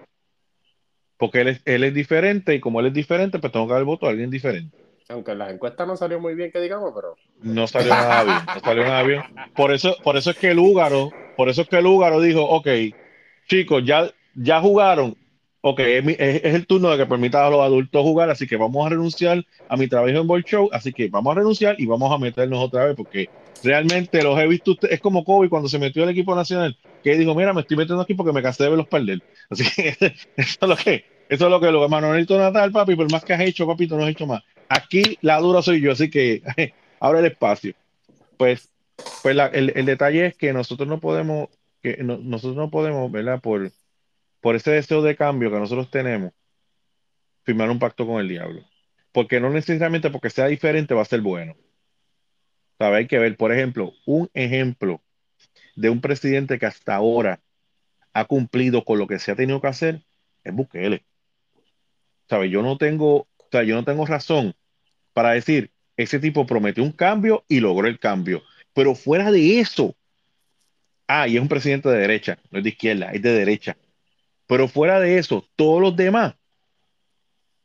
porque 1.23 1.39
él 1.39 1.47
es, 1.47 1.61
él 1.63 1.85
es 1.85 1.93
diferente 1.93 2.53
y 2.53 2.59
como 2.59 2.81
él 2.81 2.87
es 2.87 2.93
diferente, 2.93 3.39
pues 3.39 3.53
tengo 3.53 3.65
que 3.65 3.71
dar 3.71 3.79
el 3.79 3.85
voto 3.85 4.07
a 4.07 4.09
alguien 4.09 4.29
diferente. 4.29 4.77
Aunque 5.07 5.31
en 5.31 5.39
las 5.39 5.53
encuestas 5.53 5.87
no 5.87 5.95
salió 5.95 6.19
muy 6.19 6.35
bien, 6.35 6.51
que 6.51 6.59
digamos, 6.59 6.91
pero. 6.93 7.15
No 7.41 7.65
salió 7.65 7.93
nada 7.93 8.23
bien, 8.25 8.37
no 8.45 8.59
salió 8.59 8.83
nada 8.83 9.03
bien. 9.03 9.21
Por 9.55 9.73
eso, 9.73 9.95
por 10.03 10.17
eso 10.17 10.31
es 10.31 10.37
que 10.37 10.51
el 10.51 10.59
húgaro, 10.59 11.11
por 11.37 11.47
eso 11.47 11.61
es 11.61 11.69
que 11.69 11.77
el 11.77 11.85
húgaro 11.85 12.19
dijo, 12.19 12.43
ok, 12.43 12.67
chicos, 13.47 13.83
ya, 13.85 14.09
ya 14.35 14.61
jugaron, 14.61 15.15
ok, 15.61 15.79
es, 15.79 16.43
el 16.43 16.67
turno 16.67 16.89
de 16.89 16.97
que 16.97 17.05
permita 17.05 17.45
a 17.45 17.49
los 17.49 17.61
adultos 17.61 18.01
jugar, 18.01 18.29
así 18.29 18.47
que 18.47 18.57
vamos 18.57 18.85
a 18.85 18.89
renunciar 18.89 19.45
a 19.69 19.77
mi 19.77 19.87
trabajo 19.87 20.09
en 20.09 20.27
Ball 20.27 20.43
Show, 20.43 20.69
así 20.71 20.91
que 20.91 21.07
vamos 21.07 21.31
a 21.31 21.39
renunciar 21.39 21.75
y 21.79 21.85
vamos 21.85 22.11
a 22.11 22.17
meternos 22.17 22.59
otra 22.59 22.85
vez, 22.85 22.95
porque 22.95 23.29
realmente 23.63 24.21
los 24.23 24.37
he 24.39 24.47
visto, 24.47 24.75
es 24.89 24.99
como 24.99 25.23
Kobe 25.23 25.49
cuando 25.49 25.69
se 25.69 25.79
metió 25.79 26.03
al 26.03 26.09
equipo 26.09 26.35
nacional, 26.35 26.77
que 27.03 27.17
dijo, 27.17 27.33
mira, 27.35 27.53
me 27.53 27.61
estoy 27.61 27.77
metiendo 27.77 28.01
aquí 28.01 28.13
porque 28.13 28.33
me 28.33 28.41
cansé 28.41 28.63
de 28.63 28.69
verlos 28.69 28.87
perder. 28.87 29.21
Así 29.49 29.63
que 29.75 29.89
eso 30.37 30.57
es 30.61 30.67
lo 30.67 30.75
que, 30.75 31.05
eso 31.29 31.45
es 31.45 31.51
lo 31.51 31.59
que 31.59 31.71
lo 31.71 31.87
Manuelito 31.87 32.37
Natal, 32.37 32.71
papi, 32.71 32.95
por 32.95 33.11
más 33.11 33.23
que 33.23 33.33
has 33.33 33.41
hecho, 33.41 33.67
papito, 33.67 33.97
no 33.97 34.03
has 34.03 34.11
hecho 34.11 34.27
más. 34.27 34.43
Aquí 34.69 35.17
la 35.21 35.39
dura 35.39 35.61
soy 35.61 35.81
yo, 35.81 35.91
así 35.91 36.09
que 36.09 36.41
abre 36.99 37.19
el 37.19 37.25
espacio. 37.25 37.73
Pues, 38.37 38.69
pues 39.21 39.37
el, 39.53 39.85
detalle 39.85 40.27
es 40.27 40.35
que 40.35 40.53
nosotros 40.53 40.87
no 40.87 40.99
podemos, 40.99 41.49
que 41.83 42.01
nosotros 42.01 42.55
no 42.55 42.71
podemos, 42.71 43.11
¿verdad? 43.11 43.41
Por, 43.41 43.71
por 44.39 44.55
ese 44.55 44.71
deseo 44.71 45.01
de 45.01 45.17
cambio 45.17 45.51
que 45.51 45.59
nosotros 45.59 45.91
tenemos, 45.91 46.31
firmar 47.43 47.69
un 47.69 47.77
pacto 47.77 48.07
con 48.07 48.21
el 48.21 48.29
diablo. 48.29 48.63
Porque 49.11 49.39
no 49.39 49.49
necesariamente 49.49 50.09
porque 50.09 50.29
sea 50.29 50.47
diferente 50.47 50.95
va 50.95 51.01
a 51.01 51.05
ser 51.05 51.21
bueno. 51.21 51.55
¿Sabe? 52.79 52.97
Hay 52.97 53.07
que 53.07 53.19
ver, 53.19 53.35
por 53.37 53.51
ejemplo, 53.51 53.93
un 54.05 54.29
ejemplo 54.33 55.01
de 55.75 55.89
un 55.89 56.01
presidente 56.01 56.57
que 56.57 56.65
hasta 56.65 56.95
ahora 56.95 57.41
ha 58.13 58.25
cumplido 58.25 58.85
con 58.85 58.97
lo 58.97 59.05
que 59.05 59.19
se 59.19 59.31
ha 59.31 59.35
tenido 59.35 59.61
que 59.61 59.67
hacer 59.67 60.01
es 60.43 60.53
Bukele. 60.53 61.05
¿Sabe? 62.29 62.49
Yo 62.49 62.61
no 62.61 62.77
tengo, 62.77 63.15
o 63.37 63.47
sea, 63.51 63.63
yo 63.63 63.75
no 63.75 63.83
tengo 63.83 64.05
razón 64.05 64.55
para 65.11 65.31
decir, 65.31 65.71
ese 65.97 66.19
tipo 66.19 66.45
prometió 66.45 66.81
un 66.83 66.91
cambio 66.91 67.43
y 67.47 67.59
logró 67.59 67.87
el 67.87 67.99
cambio. 67.99 68.41
Pero 68.73 68.95
fuera 68.95 69.31
de 69.31 69.59
eso, 69.59 69.95
ah, 71.07 71.27
y 71.27 71.35
es 71.35 71.41
un 71.41 71.47
presidente 71.47 71.89
de 71.89 71.97
derecha, 71.97 72.37
no 72.51 72.59
es 72.59 72.63
de 72.63 72.69
izquierda, 72.71 73.11
es 73.11 73.21
de 73.21 73.31
derecha. 73.31 73.77
Pero 74.47 74.67
fuera 74.67 74.99
de 74.99 75.17
eso, 75.17 75.47
todos 75.55 75.81
los 75.81 75.95
demás 75.95 76.35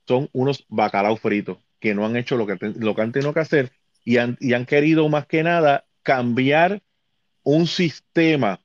son 0.07 0.29
unos 0.33 0.65
bacalao 0.69 1.17
fritos 1.17 1.59
que 1.81 1.95
no 1.95 2.07
han 2.07 2.17
hecho 2.17 2.37
lo 2.37 2.47
que, 2.47 2.57
lo 2.77 2.95
que 2.95 3.03
han 3.03 3.13
tenido 3.13 3.35
que 3.35 3.41
hacer 3.41 3.73
y 4.05 4.17
han, 4.17 4.37
y 4.41 4.55
han 4.55 4.67
querido 4.67 5.09
más 5.09 5.27
que 5.27 5.43
nada 5.43 5.85
cambiar 6.03 6.83
un 7.43 7.67
sistema 7.67 8.61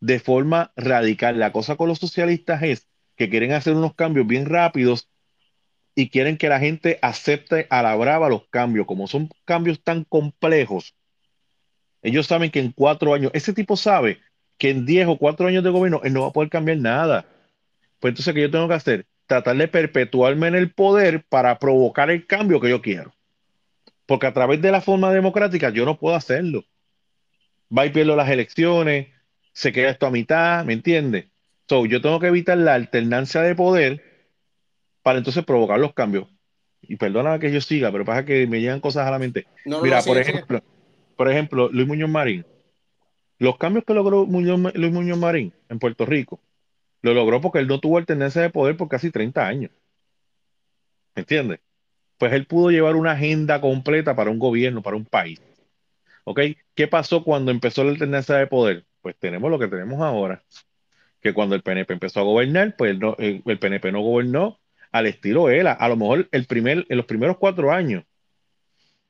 de 0.00 0.20
forma 0.20 0.72
radical. 0.76 1.38
La 1.38 1.52
cosa 1.52 1.76
con 1.76 1.88
los 1.88 1.98
socialistas 1.98 2.62
es 2.62 2.86
que 3.16 3.28
quieren 3.28 3.52
hacer 3.52 3.74
unos 3.74 3.94
cambios 3.94 4.26
bien 4.26 4.46
rápidos 4.46 5.08
y 5.94 6.08
quieren 6.08 6.38
que 6.38 6.48
la 6.48 6.60
gente 6.60 6.98
acepte 7.02 7.66
a 7.68 7.82
la 7.82 7.94
brava 7.96 8.28
los 8.28 8.48
cambios. 8.48 8.86
Como 8.86 9.06
son 9.06 9.28
cambios 9.44 9.82
tan 9.82 10.04
complejos, 10.04 10.94
Ellos 12.02 12.26
saben 12.26 12.50
que 12.50 12.60
en 12.60 12.72
cuatro 12.72 13.14
años, 13.14 13.30
ese 13.34 13.52
tipo 13.52 13.76
sabe 13.76 14.20
que 14.58 14.70
en 14.70 14.86
diez 14.86 15.06
o 15.06 15.16
cuatro 15.16 15.46
años 15.46 15.64
de 15.64 15.70
gobierno 15.70 16.00
él 16.04 16.12
no 16.12 16.22
va 16.22 16.28
a 16.28 16.32
poder 16.32 16.50
cambiar 16.50 16.78
nada. 16.78 17.26
Pues 17.98 18.12
entonces, 18.12 18.34
¿qué 18.34 18.42
yo 18.42 18.50
tengo 18.50 18.68
que 18.68 18.74
hacer? 18.74 19.06
Tratar 19.26 19.56
de 19.56 19.68
perpetuarme 19.68 20.48
en 20.48 20.54
el 20.54 20.72
poder 20.72 21.24
para 21.28 21.58
provocar 21.58 22.10
el 22.10 22.26
cambio 22.26 22.60
que 22.60 22.70
yo 22.70 22.82
quiero. 22.82 23.14
Porque 24.06 24.26
a 24.26 24.32
través 24.32 24.60
de 24.60 24.72
la 24.72 24.80
forma 24.80 25.12
democrática 25.12 25.70
yo 25.70 25.84
no 25.84 25.98
puedo 25.98 26.16
hacerlo. 26.16 26.64
Va 27.76 27.86
y 27.86 27.90
pierdo 27.90 28.16
las 28.16 28.28
elecciones, 28.28 29.08
se 29.52 29.72
queda 29.72 29.90
esto 29.90 30.06
a 30.06 30.10
mitad, 30.10 30.64
¿me 30.64 30.72
entiendes? 30.72 31.26
So, 31.68 31.86
yo 31.86 32.00
tengo 32.00 32.18
que 32.18 32.26
evitar 32.26 32.58
la 32.58 32.74
alternancia 32.74 33.42
de 33.42 33.54
poder 33.54 34.02
para 35.02 35.18
entonces 35.18 35.44
provocar 35.44 35.78
los 35.78 35.94
cambios. 35.94 36.26
Y 36.82 36.96
perdona 36.96 37.38
que 37.38 37.52
yo 37.52 37.60
siga, 37.60 37.92
pero 37.92 38.04
pasa 38.04 38.24
que 38.24 38.46
me 38.46 38.60
llegan 38.60 38.80
cosas 38.80 39.06
a 39.06 39.10
la 39.10 39.18
mente. 39.18 39.46
Mira, 39.64 40.02
por 40.02 40.18
ejemplo, 40.18 40.62
por 41.20 41.30
ejemplo, 41.30 41.68
Luis 41.70 41.86
Muñoz 41.86 42.08
Marín. 42.08 42.46
Los 43.38 43.58
cambios 43.58 43.84
que 43.84 43.92
logró 43.92 44.24
Luis 44.24 44.90
Muñoz 44.90 45.18
Marín 45.18 45.52
en 45.68 45.78
Puerto 45.78 46.06
Rico, 46.06 46.40
lo 47.02 47.12
logró 47.12 47.42
porque 47.42 47.58
él 47.58 47.66
no 47.66 47.78
tuvo 47.78 47.98
alternancia 47.98 48.40
de 48.40 48.48
poder 48.48 48.78
por 48.78 48.88
casi 48.88 49.10
30 49.10 49.46
años. 49.46 49.70
¿Me 51.14 51.20
entiendes? 51.20 51.60
Pues 52.16 52.32
él 52.32 52.46
pudo 52.46 52.70
llevar 52.70 52.96
una 52.96 53.12
agenda 53.12 53.60
completa 53.60 54.16
para 54.16 54.30
un 54.30 54.38
gobierno, 54.38 54.80
para 54.80 54.96
un 54.96 55.04
país. 55.04 55.42
¿Ok? 56.24 56.40
¿Qué 56.74 56.88
pasó 56.88 57.22
cuando 57.22 57.50
empezó 57.50 57.84
la 57.84 57.90
alternancia 57.90 58.36
de 58.36 58.46
poder? 58.46 58.86
Pues 59.02 59.14
tenemos 59.18 59.50
lo 59.50 59.58
que 59.58 59.68
tenemos 59.68 60.00
ahora. 60.00 60.42
Que 61.20 61.34
cuando 61.34 61.54
el 61.54 61.60
PNP 61.60 61.92
empezó 61.92 62.20
a 62.20 62.22
gobernar, 62.22 62.76
pues 62.78 62.96
el, 63.18 63.42
el 63.44 63.58
PNP 63.58 63.92
no 63.92 64.00
gobernó 64.00 64.58
al 64.90 65.04
estilo 65.04 65.50
él. 65.50 65.66
A, 65.66 65.86
lo 65.86 65.96
mejor 65.96 66.30
el 66.32 66.46
primer, 66.46 66.86
en 66.88 66.96
los 66.96 67.04
primeros 67.04 67.36
cuatro 67.36 67.72
años, 67.72 68.04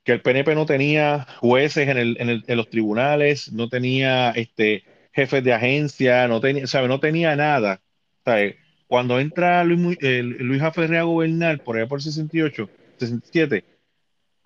que 0.05 0.13
el 0.13 0.23
PNP 0.23 0.55
no 0.55 0.67
tenía 0.67 1.27
jueces 1.39 1.89
en, 1.89 1.99
el, 1.99 2.17
en, 2.47 2.57
los 2.57 2.71
tribunales, 2.71 3.53
no 3.53 3.69
tenía 3.69 4.31
este, 4.31 4.85
jefes 5.13 5.45
de 5.45 5.53
agencia, 5.53 6.27
no 6.29 6.41
tenía, 6.41 6.67
¿sabe? 6.67 6.89
no 6.89 7.01
tenía 7.01 7.37
nada. 7.37 7.81
¿sabe? 8.25 8.59
Cuando 8.87 9.21
entra 9.21 9.63
Luis, 9.65 9.99
Luis 10.01 10.63
Aferre 10.63 10.99
a 10.99 11.05
gobernar, 11.05 11.63
por 11.63 11.77
allá 11.77 11.87
por 11.87 12.03
68, 12.03 12.69
67, 12.99 13.65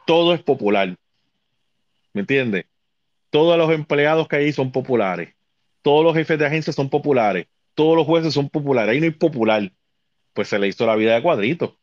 todo 0.07 0.35
es 0.35 0.43
popular. 0.43 0.95
¿Me 2.12 2.21
entiendes? 2.21 2.67
Todos 3.31 3.57
los 3.59 3.71
empleados 3.73 4.29
que 4.29 4.37
hay 4.37 4.53
son 4.53 4.71
populares. 4.71 5.35
Todos 5.83 6.05
los 6.05 6.14
jefes 6.14 6.38
de 6.38 6.47
agencia 6.47 6.73
son 6.73 6.90
populares. 6.90 7.47
Todos 7.75 7.97
los 7.97 8.07
jueces 8.07 8.35
son 8.35 8.49
populares. 8.49 8.93
Ahí 8.93 9.01
no 9.01 9.07
hay 9.07 9.11
popular 9.12 9.73
pues 10.35 10.49
se 10.49 10.59
le 10.59 10.69
hizo 10.69 10.85
la 10.85 10.97
vida 10.97 11.14
de 11.14 11.23
cuadrito. 11.23 11.79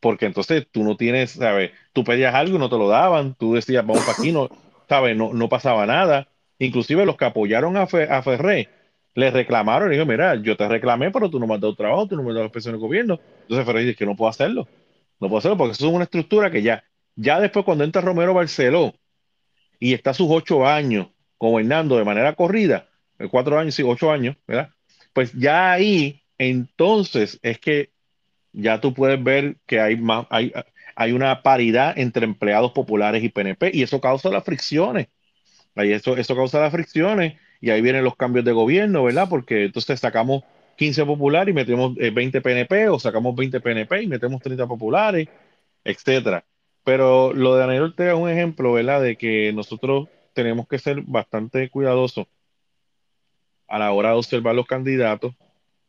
Porque 0.00 0.26
entonces 0.26 0.66
tú 0.70 0.84
no 0.84 0.96
tienes, 0.96 1.32
¿sabes? 1.32 1.72
Tú 1.92 2.04
pedías 2.04 2.34
algo 2.34 2.56
y 2.56 2.58
no 2.58 2.68
te 2.68 2.76
lo 2.78 2.88
daban, 2.88 3.34
tú 3.34 3.54
decías, 3.54 3.84
vamos 3.86 4.04
para 4.04 4.18
aquí, 4.18 4.32
no, 4.32 4.48
¿sabes? 4.88 5.16
No, 5.16 5.32
no 5.32 5.48
pasaba 5.48 5.86
nada. 5.86 6.28
Inclusive 6.58 7.06
los 7.06 7.16
que 7.16 7.24
apoyaron 7.24 7.76
a, 7.76 7.82
a 7.82 8.22
Ferré 8.22 8.68
le 9.14 9.30
reclamaron 9.30 9.90
y 9.90 9.96
dijo, 9.96 10.06
mira, 10.06 10.34
yo 10.36 10.56
te 10.56 10.68
reclamé, 10.68 11.10
pero 11.10 11.30
tú 11.30 11.40
no 11.40 11.46
me 11.46 11.54
has 11.54 11.60
dado 11.60 11.74
trabajo, 11.74 12.06
tú 12.06 12.16
no 12.16 12.22
me 12.22 12.30
has 12.30 12.36
dado 12.36 12.52
pensiones 12.52 12.80
de 12.80 12.86
gobierno. 12.86 13.18
Entonces 13.42 13.66
Ferré 13.66 13.80
dice 13.80 13.96
que 13.96 14.06
no 14.06 14.14
puedo 14.14 14.28
hacerlo. 14.28 14.68
No 15.18 15.28
puedo 15.28 15.38
hacerlo 15.38 15.56
porque 15.56 15.72
eso 15.72 15.88
es 15.88 15.92
una 15.92 16.04
estructura 16.04 16.50
que 16.50 16.62
ya, 16.62 16.84
ya 17.14 17.40
después 17.40 17.64
cuando 17.64 17.84
entra 17.84 18.02
Romero 18.02 18.34
Barceló 18.34 18.94
y 19.78 19.94
está 19.94 20.12
sus 20.12 20.28
ocho 20.30 20.66
años 20.66 21.08
gobernando 21.38 21.96
de 21.96 22.04
manera 22.04 22.34
corrida, 22.34 22.88
eh, 23.18 23.28
cuatro 23.30 23.58
años, 23.58 23.74
sí, 23.74 23.82
ocho 23.82 24.10
años, 24.10 24.36
¿verdad? 24.46 24.70
Pues 25.12 25.32
ya 25.32 25.72
ahí 25.72 26.22
entonces 26.38 27.38
es 27.42 27.58
que 27.58 27.90
ya 28.56 28.80
tú 28.80 28.94
puedes 28.94 29.22
ver 29.22 29.56
que 29.66 29.80
hay, 29.80 29.96
más, 29.96 30.26
hay, 30.30 30.52
hay 30.96 31.12
una 31.12 31.42
paridad 31.42 31.96
entre 31.98 32.24
empleados 32.24 32.72
populares 32.72 33.22
y 33.22 33.28
PNP 33.28 33.70
y 33.74 33.82
eso 33.82 34.00
causa 34.00 34.30
las 34.30 34.44
fricciones. 34.44 35.08
Ahí 35.74 35.92
eso, 35.92 36.16
eso 36.16 36.34
causa 36.34 36.58
las 36.60 36.72
fricciones 36.72 37.34
y 37.60 37.70
ahí 37.70 37.82
vienen 37.82 38.02
los 38.02 38.16
cambios 38.16 38.46
de 38.46 38.52
gobierno, 38.52 39.04
¿verdad? 39.04 39.28
Porque 39.28 39.66
entonces 39.66 40.00
sacamos 40.00 40.42
15 40.76 41.04
populares 41.04 41.52
y 41.52 41.54
metemos 41.54 41.94
20 41.94 42.38
eh, 42.38 42.40
PNP 42.40 42.88
o 42.88 42.98
sacamos 42.98 43.36
20 43.36 43.60
PNP 43.60 44.02
y 44.02 44.06
metemos 44.06 44.40
30 44.40 44.66
populares, 44.66 45.28
etcétera. 45.84 46.44
Pero 46.82 47.34
lo 47.34 47.54
de 47.54 47.60
Daniel 47.60 47.82
Ortega 47.82 48.12
es 48.12 48.18
un 48.18 48.30
ejemplo, 48.30 48.72
¿verdad? 48.72 49.02
De 49.02 49.16
que 49.16 49.52
nosotros 49.52 50.08
tenemos 50.32 50.66
que 50.66 50.78
ser 50.78 51.02
bastante 51.02 51.68
cuidadosos 51.68 52.26
a 53.68 53.78
la 53.78 53.92
hora 53.92 54.10
de 54.10 54.16
observar 54.16 54.54
los 54.54 54.66
candidatos 54.66 55.34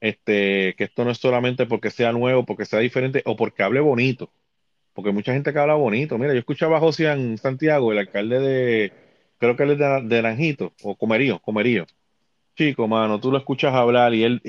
este, 0.01 0.75
que 0.75 0.85
esto 0.85 1.03
no 1.05 1.11
es 1.11 1.17
solamente 1.17 1.65
porque 1.65 1.91
sea 1.91 2.11
nuevo, 2.11 2.45
porque 2.45 2.65
sea 2.65 2.79
diferente 2.79 3.21
o 3.25 3.35
porque 3.35 3.63
hable 3.63 3.79
bonito, 3.79 4.31
porque 4.93 5.11
mucha 5.11 5.33
gente 5.33 5.53
que 5.53 5.59
habla 5.59 5.75
bonito. 5.75 6.17
Mira, 6.17 6.33
yo 6.33 6.39
escuchaba 6.39 6.77
a 6.77 6.79
José 6.81 7.11
en 7.11 7.37
Santiago, 7.37 7.91
el 7.91 7.99
alcalde 7.99 8.39
de, 8.39 8.93
creo 9.37 9.55
que 9.55 9.63
él 9.63 9.71
es 9.71 9.77
de, 9.79 9.85
de 10.03 10.21
Naranjito, 10.21 10.73
o 10.83 10.95
Comerío, 10.95 11.39
Comerío. 11.39 11.85
Chico, 12.55 12.87
mano, 12.87 13.19
tú 13.19 13.31
lo 13.31 13.37
escuchas 13.37 13.73
hablar 13.73 14.13
y 14.15 14.23
él, 14.23 14.41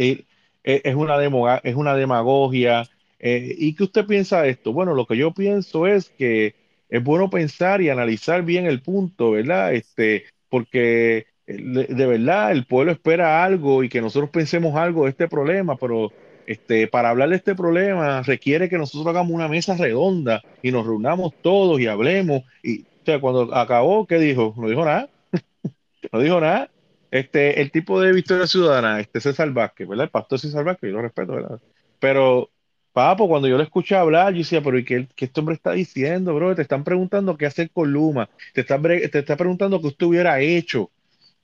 es, 0.65 0.95
una 0.95 1.19
demo, 1.19 1.49
es 1.63 1.75
una 1.75 1.95
demagogia. 1.95 2.85
Eh, 3.19 3.55
¿Y 3.59 3.75
qué 3.75 3.85
usted 3.85 4.07
piensa 4.07 4.43
de 4.43 4.51
esto? 4.51 4.73
Bueno, 4.73 4.95
lo 4.95 5.07
que 5.07 5.17
yo 5.17 5.33
pienso 5.35 5.87
es 5.87 6.11
que 6.11 6.55
es 6.89 7.05
bueno 7.05 7.29
pensar 7.31 7.83
y 7.83 7.91
analizar 7.91 8.43
bien 8.45 8.67
el 8.67 8.81
punto, 8.81 9.33
¿verdad? 9.33 9.75
Este, 9.75 10.25
porque 10.49 11.27
de, 11.49 12.07
verdad 12.07 12.53
el 12.53 12.67
pueblo 12.67 12.93
espera 12.93 13.43
algo 13.43 13.83
y 13.83 13.89
que 13.89 14.03
nosotros 14.03 14.31
pensemos 14.31 14.77
algo 14.77 15.05
de 15.05 15.11
este 15.11 15.29
problema, 15.29 15.77
pero 15.77 16.13
este, 16.47 16.87
para 16.87 17.11
hablar 17.11 17.31
de 17.31 17.37
este 17.37 17.55
problema 17.55 18.23
requiere 18.23 18.69
que 18.69 18.77
nosotros 18.77 19.07
hagamos 19.07 19.33
una 19.33 19.49
mesa 19.49 19.77
redonda 19.77 20.43
y 20.63 20.71
nos 20.71 20.87
reunamos 20.87 21.33
todos 21.43 21.81
y 21.81 21.87
hablemos. 21.87 22.43
Y 22.63 22.83
o 22.83 23.05
sea, 23.05 23.21
cuando 23.21 23.55
acabó, 23.55 24.07
¿qué 24.07 24.19
dijo? 24.19 24.55
No 24.59 24.69
dijo 24.69 24.85
nada. 24.85 25.09
no 26.13 26.21
dijo 26.21 26.41
nada. 26.41 26.71
Este, 27.11 27.63
el 27.63 27.71
tipo 27.71 27.99
de 27.99 28.13
Victoria 28.13 28.47
Ciudadana, 28.47 29.01
este 29.01 29.21
César 29.21 29.51
Vázquez, 29.51 29.89
¿verdad? 29.89 30.05
El 30.05 30.11
pastor 30.11 30.39
César 30.39 30.65
Vázquez, 30.65 30.91
yo 30.91 30.97
lo 30.97 31.03
respeto, 31.03 31.33
¿verdad? 31.33 31.61
Pero, 31.99 32.51
papo, 32.93 33.27
cuando 33.27 33.49
yo 33.49 33.57
le 33.57 33.65
escuché 33.65 33.97
hablar, 33.97 34.35
yo 34.35 34.41
decía, 34.41 34.63
pero 34.63 34.79
¿y 34.79 34.85
qué, 34.85 35.09
qué 35.17 35.25
este 35.25 35.41
hombre 35.41 35.55
está 35.55 35.73
diciendo, 35.73 36.35
bro? 36.35 36.55
Te 36.55 36.61
están 36.61 36.85
preguntando 36.85 37.39
qué 37.39 37.47
hacer 37.47 37.71
con 37.71 37.91
Luma, 37.91 38.29
te 38.53 38.61
están, 38.61 38.83
te 38.83 39.19
está 39.19 39.37
preguntando 39.37 39.81
qué 39.81 39.87
usted 39.87 40.07
hubiera 40.07 40.41
hecho 40.41 40.91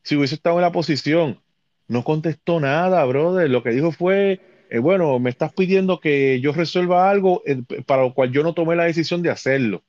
si 0.05 0.17
hubiese 0.17 0.37
estado 0.37 0.57
en 0.57 0.63
la 0.63 0.73
posición. 0.73 1.41
No 1.89 2.05
contestó 2.05 2.61
nada, 2.61 3.05
brother. 3.05 3.51
Lo 3.51 3.63
que 3.63 3.71
dijo 3.71 3.91
fue, 3.91 4.41
eh, 4.71 4.79
bueno, 4.79 5.19
me 5.19 5.31
estás 5.31 5.53
pidiendo 5.53 5.99
que 5.99 6.41
yo 6.41 6.53
resuelva 6.53 7.11
algo 7.11 7.43
eh, 7.47 7.63
para 7.85 8.03
lo 8.03 8.15
cual 8.15 8.31
yo 8.31 8.43
no 8.43 8.55
tomé 8.55 8.77
la 8.77 8.85
decisión 8.85 9.23
de 9.23 9.31
hacerlo. 9.31 9.83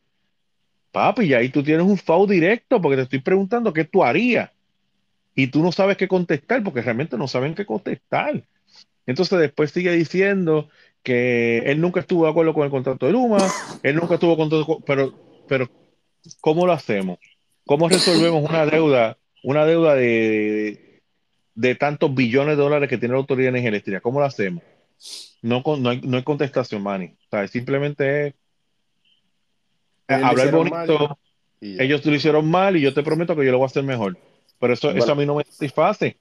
Papi, 0.91 1.25
y 1.25 1.33
ahí 1.33 1.49
tú 1.49 1.61
tienes 1.61 1.85
un 1.85 1.97
FAO 1.97 2.25
directo 2.25 2.81
porque 2.81 2.95
te 2.95 3.03
estoy 3.03 3.19
preguntando 3.19 3.73
qué 3.73 3.83
tú 3.83 4.03
harías. 4.03 4.49
Y 5.35 5.47
tú 5.47 5.61
no 5.61 5.73
sabes 5.73 5.97
qué 5.97 6.07
contestar 6.07 6.63
porque 6.63 6.81
realmente 6.81 7.17
no 7.17 7.27
saben 7.27 7.53
qué 7.53 7.65
contestar. 7.65 8.41
Entonces 9.05 9.37
después 9.37 9.71
sigue 9.71 9.91
diciendo 9.91 10.69
que 11.03 11.59
él 11.65 11.81
nunca 11.81 11.99
estuvo 11.99 12.23
de 12.23 12.31
acuerdo 12.31 12.53
con 12.53 12.63
el 12.63 12.71
contrato 12.71 13.05
de 13.05 13.11
Luma, 13.11 13.37
él 13.83 13.95
nunca 13.97 14.15
estuvo 14.15 14.35
con 14.37 14.49
todo, 14.49 14.79
pero, 14.85 15.13
pero 15.47 15.69
¿cómo 16.39 16.65
lo 16.65 16.71
hacemos? 16.71 17.19
¿Cómo 17.65 17.89
resolvemos 17.89 18.49
una 18.49 18.65
deuda 18.65 19.17
una 19.45 19.63
deuda 19.65 19.93
de, 19.93 21.01
de, 21.53 21.75
tantos 21.75 22.13
billones 22.13 22.57
de 22.57 22.63
dólares 22.63 22.89
que 22.89 22.97
tiene 22.97 23.13
la 23.13 23.19
Autoridad 23.19 23.45
de 23.45 23.49
Energía 23.49 23.69
Eléctrica. 23.69 24.01
¿Cómo 24.01 24.19
lo 24.19 24.25
hacemos? 24.25 24.63
No, 25.43 25.61
no, 25.77 25.89
hay, 25.89 26.01
no 26.01 26.17
hay 26.17 26.23
contestación, 26.23 26.81
Manny. 26.81 27.15
simplemente 27.47 28.35
es 30.07 30.23
hablar 30.23 30.51
bonito. 30.51 31.19
Ellos 31.61 32.05
lo 32.05 32.15
hicieron 32.15 32.49
mal 32.49 32.75
y 32.75 32.81
yo 32.81 32.93
te 32.93 33.03
prometo 33.03 33.35
que 33.35 33.45
yo 33.45 33.51
lo 33.51 33.59
voy 33.59 33.65
a 33.65 33.67
hacer 33.67 33.83
mejor. 33.83 34.17
Pero 34.59 34.73
eso, 34.73 34.89
eso 34.91 35.11
a 35.11 35.15
mí 35.15 35.25
no 35.25 35.35
me 35.35 35.43
satisface. 35.43 36.17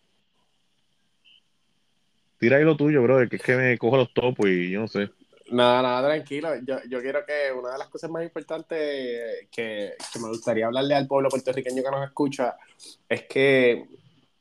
Tira 2.38 2.58
ahí 2.58 2.64
lo 2.64 2.76
tuyo, 2.76 3.02
brother, 3.02 3.28
que 3.28 3.36
es 3.36 3.42
que 3.42 3.56
me 3.56 3.78
cojo 3.78 3.96
los 3.96 4.12
topos 4.12 4.48
y 4.48 4.70
yo 4.70 4.80
no 4.80 4.88
sé. 4.88 5.08
Nada, 5.50 5.82
nada, 5.82 6.08
tranquilo. 6.08 6.48
Yo, 6.64 6.78
yo, 6.88 7.00
quiero 7.00 7.24
que 7.26 7.52
una 7.52 7.72
de 7.72 7.78
las 7.78 7.88
cosas 7.88 8.10
más 8.10 8.22
importantes 8.22 8.78
que, 9.50 9.92
que, 10.12 10.18
me 10.20 10.28
gustaría 10.28 10.66
hablarle 10.66 10.94
al 10.94 11.06
pueblo 11.06 11.28
puertorriqueño 11.28 11.82
que 11.82 11.90
nos 11.90 12.06
escucha 12.06 12.56
es 13.08 13.24
que 13.24 13.86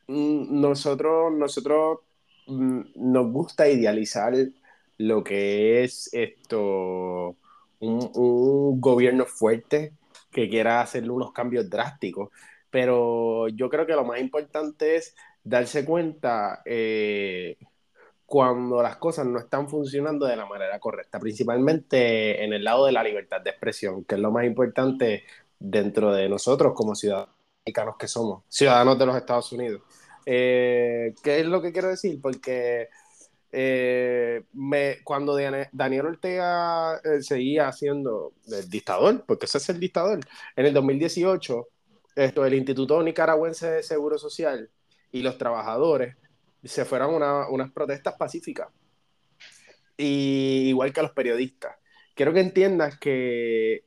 mm, 0.08 0.62
nosotros, 0.62 1.34
nosotros 1.34 2.00
mm, 2.48 2.82
nos 2.96 3.32
gusta 3.32 3.68
idealizar 3.68 4.34
lo 4.98 5.24
que 5.24 5.84
es 5.84 6.10
esto, 6.14 7.36
un, 7.80 8.12
un, 8.16 8.80
gobierno 8.80 9.26
fuerte 9.26 9.94
que 10.32 10.50
quiera 10.50 10.82
hacerle 10.82 11.12
unos 11.12 11.34
cambios 11.34 11.70
drásticos. 11.70 12.30
Pero 12.70 13.50
yo 13.50 13.70
creo 13.70 13.86
que 13.86 13.94
lo 13.94 14.06
más 14.06 14.20
importante 14.22 14.96
es 14.96 15.16
darse 15.44 15.86
cuenta 15.86 16.62
eh, 16.66 17.58
cuando 18.34 18.82
las 18.82 18.98
cosas 18.98 19.28
no 19.28 19.38
están 19.38 19.70
funcionando 19.70 20.26
de 20.26 20.36
la 20.36 20.48
manera 20.48 20.80
correcta, 20.80 21.20
principalmente 21.20 22.44
en 22.44 22.52
el 22.52 22.64
lado 22.64 22.88
de 22.88 22.92
la 22.92 23.04
libertad 23.04 23.42
de 23.42 23.52
expresión, 23.52 24.06
que 24.06 24.16
es 24.16 24.22
lo 24.22 24.32
más 24.32 24.44
importante 24.44 25.24
dentro 25.60 26.12
de 26.12 26.28
nosotros 26.28 26.74
como 26.76 26.96
ciudadanos 26.96 27.96
que 28.00 28.08
somos, 28.08 28.44
ciudadanos 28.50 28.98
de 28.98 29.06
los 29.06 29.16
Estados 29.16 29.52
Unidos. 29.52 29.84
Eh, 30.26 31.14
¿Qué 31.24 31.42
es 31.42 31.46
lo 31.46 31.62
que 31.62 31.72
quiero 31.72 31.90
decir? 31.90 32.20
Porque 32.20 32.90
eh, 33.52 34.46
cuando 35.04 35.38
Daniel 35.72 36.08
Ortega 36.08 37.02
eh, 37.04 37.22
seguía 37.22 37.72
siendo 37.72 38.34
el 38.48 38.68
dictador, 38.68 39.26
porque 39.28 39.46
ese 39.46 39.60
es 39.60 39.70
el 39.70 39.80
dictador, 39.80 40.22
en 40.56 40.66
el 40.66 40.74
2018 40.74 41.68
esto, 42.16 42.46
el 42.48 42.56
Instituto 42.56 43.04
Nicaragüense 43.04 43.70
de 43.70 43.84
Seguro 43.84 44.18
Social 44.18 44.72
y 45.12 45.22
los 45.22 45.38
trabajadores 45.38 46.16
se 46.68 46.86
fueron 46.86 47.22
a 47.24 47.50
unas 47.50 47.72
protestas 47.72 48.16
pacíficas. 48.18 48.70
Y 49.98 50.70
igual 50.70 50.94
que 50.94 51.02
los 51.02 51.12
periodistas. 51.12 51.76
Quiero 52.16 52.34
que 52.34 52.40
entiendas 52.40 52.98
que 52.98 53.86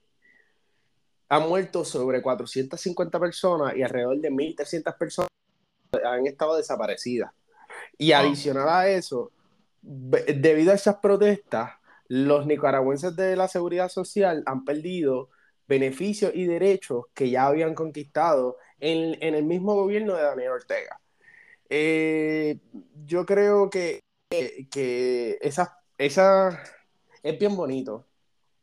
han 1.28 1.48
muerto 1.48 1.84
sobre 1.84 2.22
450 2.22 3.18
personas 3.18 3.76
y 3.76 3.82
alrededor 3.82 4.20
de 4.20 4.30
1.300 4.30 4.96
personas 4.96 5.28
han 6.04 6.26
estado 6.26 6.56
desaparecidas. 6.56 7.32
Y 7.98 8.12
adicional 8.12 8.68
a 8.68 8.88
eso, 8.88 9.32
debido 9.82 10.72
a 10.72 10.74
esas 10.74 10.96
protestas, 10.96 11.72
los 12.08 12.46
nicaragüenses 12.46 13.16
de 13.16 13.36
la 13.36 13.48
seguridad 13.48 13.88
social 13.88 14.42
han 14.46 14.64
perdido 14.64 15.30
beneficios 15.66 16.32
y 16.34 16.44
derechos 16.44 17.06
que 17.14 17.30
ya 17.30 17.46
habían 17.46 17.74
conquistado 17.74 18.56
en, 18.78 19.20
en 19.22 19.34
el 19.34 19.44
mismo 19.44 19.74
gobierno 19.74 20.14
de 20.14 20.22
Daniel 20.22 20.50
Ortega. 20.50 21.00
Eh, 21.68 22.59
yo 23.07 23.26
creo 23.26 23.70
que, 23.70 24.00
que, 24.70 25.38
esa, 25.40 25.79
esa, 25.98 26.62
es 27.22 27.38
bien 27.38 27.57
bonito, 27.57 28.07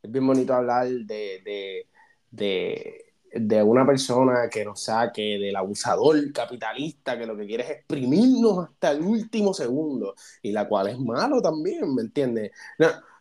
es 0.02 0.10
bien 0.10 0.26
bonito 0.26 0.54
hablar 0.54 0.88
de, 0.88 1.86
de, 2.30 3.04
de, 3.32 3.62
una 3.62 3.86
persona 3.86 4.48
que 4.50 4.64
nos 4.64 4.82
saque 4.82 5.38
del 5.38 5.56
abusador 5.56 6.32
capitalista 6.32 7.18
que 7.18 7.26
lo 7.26 7.36
que 7.36 7.46
quiere 7.46 7.64
es 7.64 7.70
exprimirnos 7.70 8.68
hasta 8.68 8.92
el 8.92 9.02
último 9.02 9.52
segundo 9.54 10.14
y 10.42 10.52
la 10.52 10.68
cual 10.68 10.88
es 10.88 10.98
malo 10.98 11.42
también, 11.42 11.94
¿me 11.94 12.02
entiendes? 12.02 12.52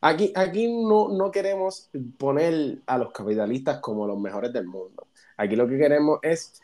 aquí 0.01 0.31
aquí 0.35 0.67
no, 0.67 1.09
no 1.09 1.31
queremos 1.31 1.89
poner 2.17 2.79
a 2.85 2.97
los 2.97 3.11
capitalistas 3.11 3.79
como 3.79 4.07
los 4.07 4.19
mejores 4.19 4.53
del 4.53 4.65
mundo. 4.67 5.07
Aquí 5.37 5.55
lo 5.55 5.67
que 5.67 5.77
queremos 5.77 6.19
es 6.21 6.61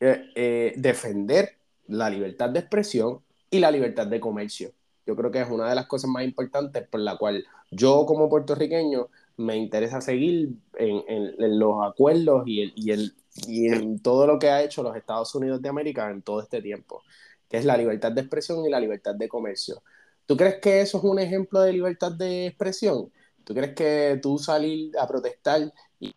eh, 0.00 0.30
eh, 0.34 0.74
defender 0.76 1.55
la 1.88 2.10
libertad 2.10 2.50
de 2.50 2.60
expresión 2.60 3.20
y 3.50 3.58
la 3.58 3.70
libertad 3.70 4.06
de 4.06 4.20
comercio. 4.20 4.72
Yo 5.06 5.14
creo 5.14 5.30
que 5.30 5.40
es 5.40 5.48
una 5.48 5.68
de 5.68 5.74
las 5.74 5.86
cosas 5.86 6.10
más 6.10 6.24
importantes 6.24 6.86
por 6.88 7.00
la 7.00 7.16
cual 7.16 7.44
yo 7.70 8.06
como 8.06 8.28
puertorriqueño 8.28 9.08
me 9.36 9.56
interesa 9.56 10.00
seguir 10.00 10.50
en, 10.78 11.04
en, 11.08 11.58
los 11.58 11.76
acuerdos 11.84 12.44
y, 12.46 12.62
el, 12.62 12.72
y, 12.74 12.90
el, 12.90 13.14
y 13.46 13.68
en 13.68 14.00
todo 14.00 14.26
lo 14.26 14.38
que 14.38 14.50
ha 14.50 14.62
hecho 14.62 14.82
los 14.82 14.96
Estados 14.96 15.34
Unidos 15.34 15.62
de 15.62 15.68
América 15.68 16.10
en 16.10 16.22
todo 16.22 16.40
este 16.40 16.62
tiempo, 16.62 17.02
que 17.48 17.58
es 17.58 17.64
la 17.64 17.76
libertad 17.76 18.12
de 18.12 18.22
expresión 18.22 18.64
y 18.64 18.70
la 18.70 18.80
libertad 18.80 19.14
de 19.14 19.28
comercio. 19.28 19.82
¿Tú 20.24 20.36
crees 20.36 20.56
que 20.60 20.80
eso 20.80 20.98
es 20.98 21.04
un 21.04 21.18
ejemplo 21.18 21.60
de 21.60 21.72
libertad 21.72 22.12
de 22.12 22.46
expresión? 22.46 23.12
¿Tú 23.44 23.54
crees 23.54 23.74
que 23.74 24.18
tú 24.20 24.38
salir 24.38 24.90
a 24.98 25.06
protestar 25.06 25.72
y 26.00 26.12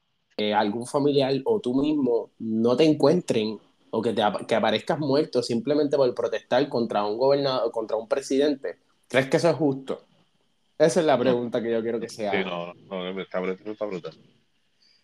algún 0.53 0.87
familiar 0.87 1.33
o 1.45 1.59
tú 1.59 1.75
mismo 1.75 2.31
no 2.39 2.75
te 2.75 2.85
encuentren 2.85 3.59
o 3.91 4.01
que, 4.01 4.13
te, 4.13 4.21
que 4.47 4.55
aparezcas 4.55 4.99
muerto 4.99 5.41
simplemente 5.41 5.97
por 5.97 6.13
protestar 6.13 6.67
contra 6.69 7.05
un 7.05 7.17
gobernador, 7.17 7.71
contra 7.71 7.97
un 7.97 8.07
presidente? 8.07 8.77
¿Crees 9.07 9.27
que 9.27 9.37
eso 9.37 9.49
es 9.49 9.55
justo? 9.55 10.05
Esa 10.77 11.01
es 11.01 11.05
la 11.05 11.17
pregunta 11.17 11.61
que 11.61 11.71
yo 11.71 11.81
quiero 11.81 11.99
que 11.99 12.07
sea. 12.07 12.31
Sí, 12.31 12.37
no, 12.45 12.73
no, 12.73 13.21
está, 13.21 13.39
brutal. 13.39 13.67
Está 13.67 13.85
brutal. 13.85 14.17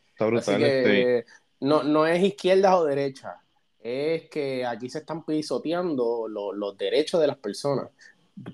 Está 0.10 0.26
brutal 0.26 0.64
este... 0.64 1.26
no, 1.60 1.84
no 1.84 2.08
es 2.08 2.24
izquierda 2.24 2.78
o 2.78 2.86
derecha. 2.86 3.42
Es 3.82 4.30
que 4.30 4.66
aquí 4.66 4.90
se 4.90 5.00
están 5.00 5.26
pisoteando 5.26 6.28
los 6.30 6.78
derechos 6.78 7.20
de 7.20 7.28
las 7.28 7.38
personas. 7.38 7.90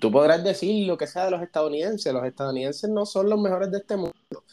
Tú 0.00 0.10
podrás 0.10 0.42
decir 0.42 0.86
lo 0.86 0.98
que 0.98 1.06
sea 1.06 1.26
de 1.26 1.30
los 1.30 1.42
estadounidenses. 1.42 2.12
Los 2.12 2.24
estadounidenses 2.24 2.90
no 2.90 3.06
son 3.06 3.30
los 3.30 3.40
mejores 3.40 3.70
de 3.70 3.78
este 3.78 3.96
mundo. 3.96 4.44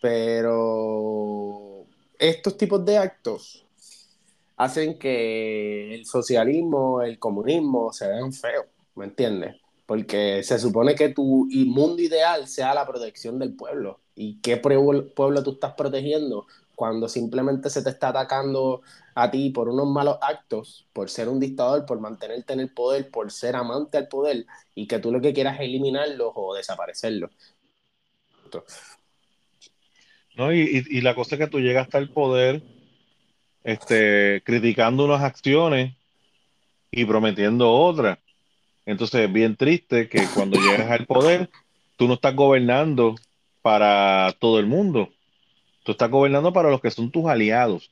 Pero 0.00 1.84
estos 2.18 2.56
tipos 2.56 2.82
de 2.84 2.96
actos 2.96 3.65
hacen 4.56 4.98
que 4.98 5.94
el 5.94 6.06
socialismo, 6.06 7.02
el 7.02 7.18
comunismo 7.18 7.92
se 7.92 8.08
vean 8.08 8.32
feos. 8.32 8.66
¿Me 8.94 9.04
entiendes? 9.04 9.56
porque 9.86 10.42
se 10.42 10.58
supone 10.58 10.94
que 10.94 11.10
tu 11.10 11.48
mundo 11.66 12.02
ideal 12.02 12.46
sea 12.48 12.74
la 12.74 12.86
protección 12.86 13.38
del 13.38 13.54
pueblo. 13.54 14.00
¿Y 14.16 14.40
qué 14.40 14.56
pueblo 14.56 15.42
tú 15.42 15.52
estás 15.52 15.74
protegiendo 15.74 16.46
cuando 16.74 17.08
simplemente 17.08 17.70
se 17.70 17.82
te 17.82 17.90
está 17.90 18.08
atacando 18.08 18.82
a 19.14 19.30
ti 19.30 19.50
por 19.50 19.68
unos 19.68 19.86
malos 19.86 20.18
actos, 20.20 20.86
por 20.92 21.08
ser 21.08 21.28
un 21.28 21.40
dictador, 21.40 21.86
por 21.86 22.00
mantenerte 22.00 22.52
en 22.52 22.60
el 22.60 22.70
poder, 22.70 23.10
por 23.10 23.32
ser 23.32 23.56
amante 23.56 23.96
al 23.96 24.08
poder 24.08 24.44
y 24.74 24.86
que 24.86 24.98
tú 24.98 25.10
lo 25.10 25.20
que 25.20 25.32
quieras 25.32 25.54
es 25.54 25.66
eliminarlos 25.66 26.32
o 26.34 26.54
desaparecerlos? 26.54 27.30
No, 30.36 30.52
y, 30.52 30.84
y, 30.90 31.00
la 31.00 31.14
cosa 31.14 31.34
es 31.34 31.40
que 31.40 31.46
tú 31.46 31.60
llegas 31.60 31.86
hasta 31.86 31.98
el 31.98 32.10
poder 32.10 32.62
este, 33.66 34.42
criticando 34.44 35.04
unas 35.06 35.22
acciones 35.22 35.92
y 36.92 37.04
prometiendo 37.04 37.68
otras. 37.68 38.18
Entonces 38.86 39.22
es 39.22 39.32
bien 39.32 39.56
triste 39.56 40.08
que 40.08 40.24
cuando 40.32 40.56
llegas 40.60 40.88
al 40.88 41.04
poder, 41.04 41.50
tú 41.96 42.06
no 42.06 42.14
estás 42.14 42.36
gobernando 42.36 43.16
para 43.62 44.32
todo 44.38 44.60
el 44.60 44.66
mundo. 44.66 45.08
Tú 45.82 45.92
estás 45.92 46.08
gobernando 46.08 46.52
para 46.52 46.70
los 46.70 46.80
que 46.80 46.92
son 46.92 47.10
tus 47.10 47.26
aliados. 47.26 47.90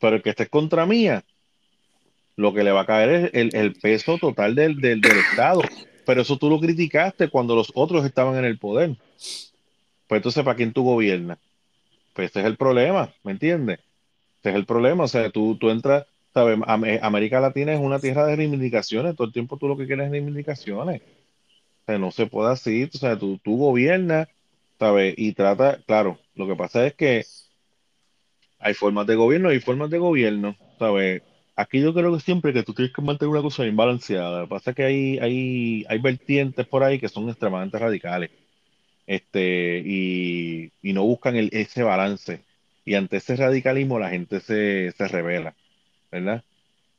Pero 0.00 0.16
el 0.16 0.22
que 0.22 0.30
estés 0.30 0.48
contra 0.48 0.86
mía, 0.86 1.24
lo 2.34 2.52
que 2.52 2.64
le 2.64 2.72
va 2.72 2.80
a 2.80 2.86
caer 2.86 3.30
es 3.32 3.54
el, 3.54 3.74
peso 3.74 4.18
total 4.18 4.56
del, 4.56 4.80
del, 4.80 5.00
Estado. 5.04 5.62
Pero 6.04 6.22
eso 6.22 6.36
tú 6.36 6.50
lo 6.50 6.58
criticaste 6.58 7.28
cuando 7.28 7.54
los 7.54 7.70
otros 7.76 8.04
estaban 8.04 8.36
en 8.36 8.44
el 8.44 8.58
poder. 8.58 8.96
Pues 10.08 10.18
entonces, 10.18 10.42
¿para 10.42 10.56
quién 10.56 10.72
tú 10.72 10.82
gobiernas? 10.82 11.38
Pues 12.12 12.30
ese 12.30 12.40
es 12.40 12.46
el 12.46 12.56
problema, 12.56 13.14
¿me 13.22 13.30
entiendes? 13.30 13.78
Ese 14.44 14.50
es 14.50 14.56
el 14.56 14.66
problema. 14.66 15.04
O 15.04 15.08
sea, 15.08 15.30
tú, 15.30 15.56
tú 15.58 15.70
entras, 15.70 16.06
¿sabes? 16.34 16.58
América 17.02 17.40
Latina 17.40 17.72
es 17.72 17.80
una 17.80 17.98
tierra 17.98 18.26
de 18.26 18.36
reivindicaciones, 18.36 19.16
todo 19.16 19.26
el 19.26 19.32
tiempo 19.32 19.56
tú 19.56 19.68
lo 19.68 19.76
que 19.76 19.86
quieres 19.86 20.04
es 20.06 20.10
reivindicaciones. 20.12 21.00
O 21.02 21.84
sea, 21.86 21.98
no 21.98 22.10
se 22.12 22.26
puede 22.26 22.52
así, 22.52 22.84
o 22.94 22.98
sea, 22.98 23.18
tú, 23.18 23.38
tú 23.38 23.56
gobiernas, 23.58 24.28
¿sabes? 24.78 25.14
Y 25.18 25.34
trata, 25.34 25.82
claro, 25.86 26.18
lo 26.34 26.46
que 26.48 26.56
pasa 26.56 26.86
es 26.86 26.94
que 26.94 27.24
hay 28.58 28.74
formas 28.74 29.06
de 29.06 29.14
gobierno 29.16 29.52
y 29.52 29.60
formas 29.60 29.90
de 29.90 29.98
gobierno, 29.98 30.56
¿sabes? 30.78 31.22
Aquí 31.56 31.80
yo 31.80 31.94
creo 31.94 32.12
que 32.14 32.20
siempre 32.20 32.52
que 32.52 32.62
tú 32.62 32.74
tienes 32.74 32.92
que 32.94 33.02
mantener 33.02 33.30
una 33.30 33.42
cosa 33.42 33.62
bien 33.62 33.76
balanceada. 33.76 34.40
Lo 34.40 34.46
que 34.46 34.50
pasa 34.50 34.70
es 34.70 34.76
que 34.76 34.84
hay, 34.84 35.18
hay, 35.18 35.84
hay 35.88 35.98
vertientes 36.00 36.66
por 36.66 36.82
ahí 36.82 36.98
que 36.98 37.08
son 37.08 37.28
extremadamente 37.28 37.78
radicales 37.78 38.30
este, 39.06 39.82
y, 39.84 40.72
y 40.82 40.92
no 40.94 41.04
buscan 41.04 41.36
el, 41.36 41.50
ese 41.52 41.82
balance. 41.82 42.44
Y 42.84 42.94
ante 42.94 43.16
ese 43.16 43.36
radicalismo 43.36 43.98
la 43.98 44.10
gente 44.10 44.40
se, 44.40 44.92
se 44.92 45.08
revela. 45.08 45.54
¿verdad? 46.14 46.44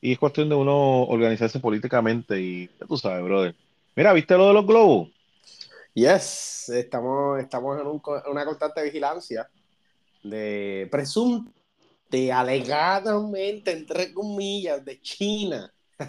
Y 0.01 0.11
es 0.11 0.19
cuestión 0.19 0.49
de 0.49 0.55
uno 0.55 1.03
organizarse 1.03 1.59
políticamente 1.59 2.39
y 2.39 2.69
ya 2.79 2.85
tú 2.85 2.97
sabes, 2.97 3.23
brother. 3.23 3.55
Mira, 3.95 4.11
¿viste 4.13 4.37
lo 4.37 4.47
de 4.47 4.53
los 4.53 4.67
globos? 4.67 5.09
Yes, 5.93 6.67
estamos, 6.69 7.39
estamos 7.39 7.79
en, 7.79 7.87
una 8.29 8.45
constante 8.45 8.83
vigilancia 8.83 9.47
de 10.21 10.87
presunto, 10.91 11.49
de 12.09 12.31
alegadamente, 12.31 13.71
entre 13.71 14.13
comillas, 14.13 14.83
de 14.83 15.01
China. 15.01 15.71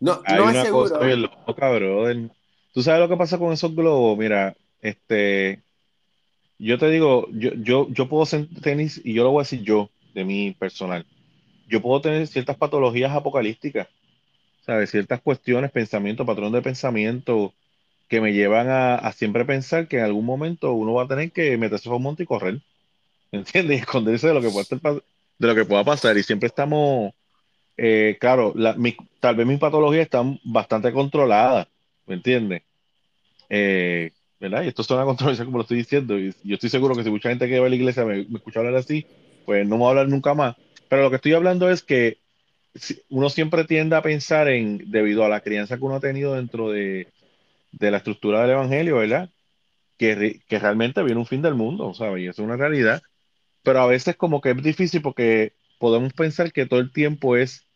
no, 0.00 0.22
Hay 0.24 0.36
no 0.36 0.44
una 0.44 0.52
es 0.52 0.64
seguro. 0.64 0.88
Cosa 0.88 1.16
loca, 1.16 1.70
brother. 1.70 2.30
¿Tú 2.72 2.82
sabes 2.82 3.00
lo 3.00 3.08
que 3.10 3.18
pasa 3.18 3.38
con 3.38 3.52
esos 3.52 3.74
globos? 3.74 4.16
Mira, 4.16 4.56
este, 4.80 5.62
yo 6.60 6.78
te 6.78 6.90
digo, 6.90 7.26
yo, 7.32 7.52
yo, 7.54 7.88
yo 7.90 8.08
puedo 8.08 8.26
ser 8.26 8.46
tenis 8.62 9.00
y 9.02 9.14
yo 9.14 9.24
lo 9.24 9.30
voy 9.30 9.40
a 9.40 9.44
decir 9.44 9.62
yo 9.62 9.90
de 10.14 10.24
mi 10.24 10.52
personal. 10.52 11.06
Yo 11.68 11.80
puedo 11.80 12.00
tener 12.00 12.26
ciertas 12.26 12.56
patologías 12.56 13.12
apocalípticas, 13.12 13.88
¿sabes? 14.66 14.90
Ciertas 14.90 15.20
cuestiones, 15.22 15.70
pensamiento, 15.70 16.26
patrón 16.26 16.52
de 16.52 16.60
pensamiento 16.60 17.54
que 18.08 18.20
me 18.20 18.32
llevan 18.32 18.66
a, 18.68 19.10
siempre 19.12 19.44
pensar 19.44 19.88
que 19.88 19.98
en 19.98 20.04
algún 20.04 20.26
momento 20.26 20.72
uno 20.72 20.94
va 20.94 21.04
a 21.04 21.08
tener 21.08 21.30
que 21.30 21.56
meterse 21.56 21.88
a 21.88 21.92
un 21.92 22.02
monte 22.02 22.24
y 22.24 22.26
correr, 22.26 22.60
¿entiendes? 23.32 23.78
Y 23.78 23.80
esconderse 23.80 24.28
de 24.28 24.34
lo 24.34 24.42
que 24.42 24.50
pueda, 24.50 25.00
de 25.38 25.46
lo 25.46 25.54
que 25.54 25.64
pueda 25.64 25.84
pasar. 25.84 26.18
Y 26.18 26.22
siempre 26.24 26.48
estamos, 26.48 27.12
eh, 27.76 28.18
claro, 28.20 28.52
tal 29.20 29.36
vez 29.36 29.46
mis 29.46 29.58
patologías 29.58 30.02
están 30.02 30.38
bastante 30.44 30.92
controladas, 30.92 31.68
¿me 32.06 32.16
entiendes? 32.16 32.62
Eh, 33.48 34.10
¿verdad? 34.40 34.62
Y 34.64 34.68
esto 34.68 34.82
es 34.82 34.90
una 34.90 35.04
controversia 35.04 35.44
como 35.44 35.58
lo 35.58 35.62
estoy 35.62 35.78
diciendo. 35.78 36.18
Y 36.18 36.34
yo 36.42 36.54
estoy 36.54 36.70
seguro 36.70 36.94
que 36.96 37.04
si 37.04 37.10
mucha 37.10 37.28
gente 37.28 37.48
que 37.48 37.60
va 37.60 37.66
a 37.66 37.68
la 37.68 37.76
iglesia 37.76 38.04
me, 38.04 38.24
me 38.24 38.38
escucha 38.38 38.60
hablar 38.60 38.76
así, 38.76 39.06
pues 39.44 39.66
no 39.68 39.76
me 39.76 39.80
voy 39.80 39.86
a 39.86 39.90
hablar 39.90 40.08
nunca 40.08 40.34
más. 40.34 40.56
Pero 40.88 41.02
lo 41.02 41.10
que 41.10 41.16
estoy 41.16 41.34
hablando 41.34 41.70
es 41.70 41.82
que 41.82 42.18
uno 43.08 43.28
siempre 43.30 43.64
tiende 43.64 43.96
a 43.96 44.02
pensar 44.02 44.48
en, 44.48 44.90
debido 44.90 45.24
a 45.24 45.28
la 45.28 45.40
crianza 45.40 45.76
que 45.76 45.84
uno 45.84 45.96
ha 45.96 46.00
tenido 46.00 46.34
dentro 46.34 46.70
de, 46.70 47.08
la 47.78 47.98
estructura 47.98 48.42
del 48.42 48.52
Evangelio, 48.52 48.96
¿verdad? 48.96 49.30
Que, 49.96 50.40
que 50.48 50.58
realmente 50.58 51.02
viene 51.02 51.20
un 51.20 51.26
fin 51.26 51.42
del 51.42 51.54
mundo, 51.54 51.92
¿sabes? 51.94 52.22
Y 52.22 52.28
eso 52.28 52.42
es 52.42 52.46
una 52.46 52.56
realidad. 52.56 53.02
Pero 53.62 53.80
a 53.80 53.86
veces 53.86 54.16
como 54.16 54.40
que 54.40 54.50
es 54.50 54.62
difícil 54.62 55.02
porque 55.02 55.52
podemos 55.78 56.12
pensar 56.12 56.52
que 56.52 56.66
todo 56.66 56.80
el 56.80 56.92
tiempo 56.92 57.36
es, 57.36 57.66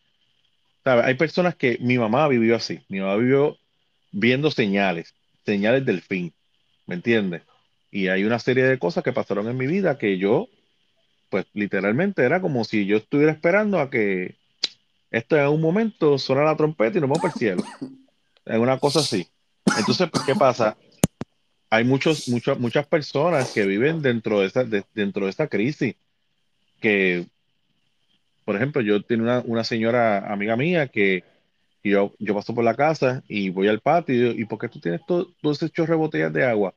¿sabes? 0.85 1.05
Hay 1.05 1.14
personas 1.14 1.55
que 1.57 1.79
mi 1.81 1.98
mamá 1.98 2.27
vivió 2.29 2.57
así, 2.57 2.81
mi 2.88 3.00
mamá 3.00 3.16
vivió 3.16 3.59
viendo 4.12 4.50
señales, 4.50 5.14
señales 5.44 5.85
del 5.85 6.00
fin, 6.00 6.33
¿me 6.87 6.94
entiendes? 6.97 7.42
Y 7.90 8.09
hay 8.09 8.25
una 8.25 8.38
serie 8.38 8.64
de 8.64 8.79
cosas 8.79 9.05
que 9.05 9.12
pasaron 9.12 9.49
en 9.49 9.57
mi 9.57 9.66
vida 9.66 9.99
que 9.99 10.18
yo 10.18 10.49
pues 11.31 11.47
literalmente 11.53 12.23
era 12.23 12.40
como 12.40 12.64
si 12.64 12.87
yo 12.87 12.97
estuviera 12.97 13.33
esperando 13.33 13.81
a 13.81 13.90
que 13.90 14.37
esto 15.11 15.37
en 15.37 15.49
un 15.49 15.61
momento 15.61 16.18
suena 16.18 16.44
la 16.44 16.57
trompeta 16.57 16.99
y 16.99 17.01
nos 17.01 17.11
vamos 17.11 17.23
para 17.23 17.33
el 17.33 17.38
cielo. 17.38 17.64
Es 18.44 18.59
una 18.59 18.79
cosa 18.79 19.01
así. 19.01 19.27
Entonces, 19.79 20.09
pues, 20.11 20.25
¿qué 20.25 20.35
pasa? 20.35 20.77
Hay 21.70 21.85
muchos, 21.85 22.29
muchas, 22.29 22.59
muchas 22.59 22.87
personas 22.87 23.53
que 23.53 23.66
viven 23.66 24.03
dentro 24.03 24.40
de 24.40 24.47
esta, 24.47 24.64
dentro 24.94 25.25
de 25.25 25.31
esta 25.31 25.49
crisis. 25.49 25.97
Que, 26.81 27.27
por 28.44 28.57
ejemplo, 28.57 28.83
yo 28.83 29.03
tengo 29.03 29.25
una, 29.25 29.40
una 29.40 29.64
señora 29.64 30.33
amiga 30.33 30.57
mía 30.57 30.88
que 30.88 31.25
yo, 31.90 32.12
yo 32.18 32.35
paso 32.35 32.55
por 32.55 32.64
la 32.64 32.75
casa 32.75 33.23
y 33.29 33.51
voy 33.51 33.68
al 33.68 33.81
patio 33.81 34.33
y, 34.33 34.44
¿por 34.47 34.59
qué 34.59 34.68
tú 34.68 34.81
tienes 34.81 35.05
todo, 35.07 35.29
todo 35.42 35.53
ese 35.53 35.70
chorro 35.70 35.92
de 35.94 35.99
botellas 35.99 36.33
de 36.33 36.44
agua? 36.44 36.75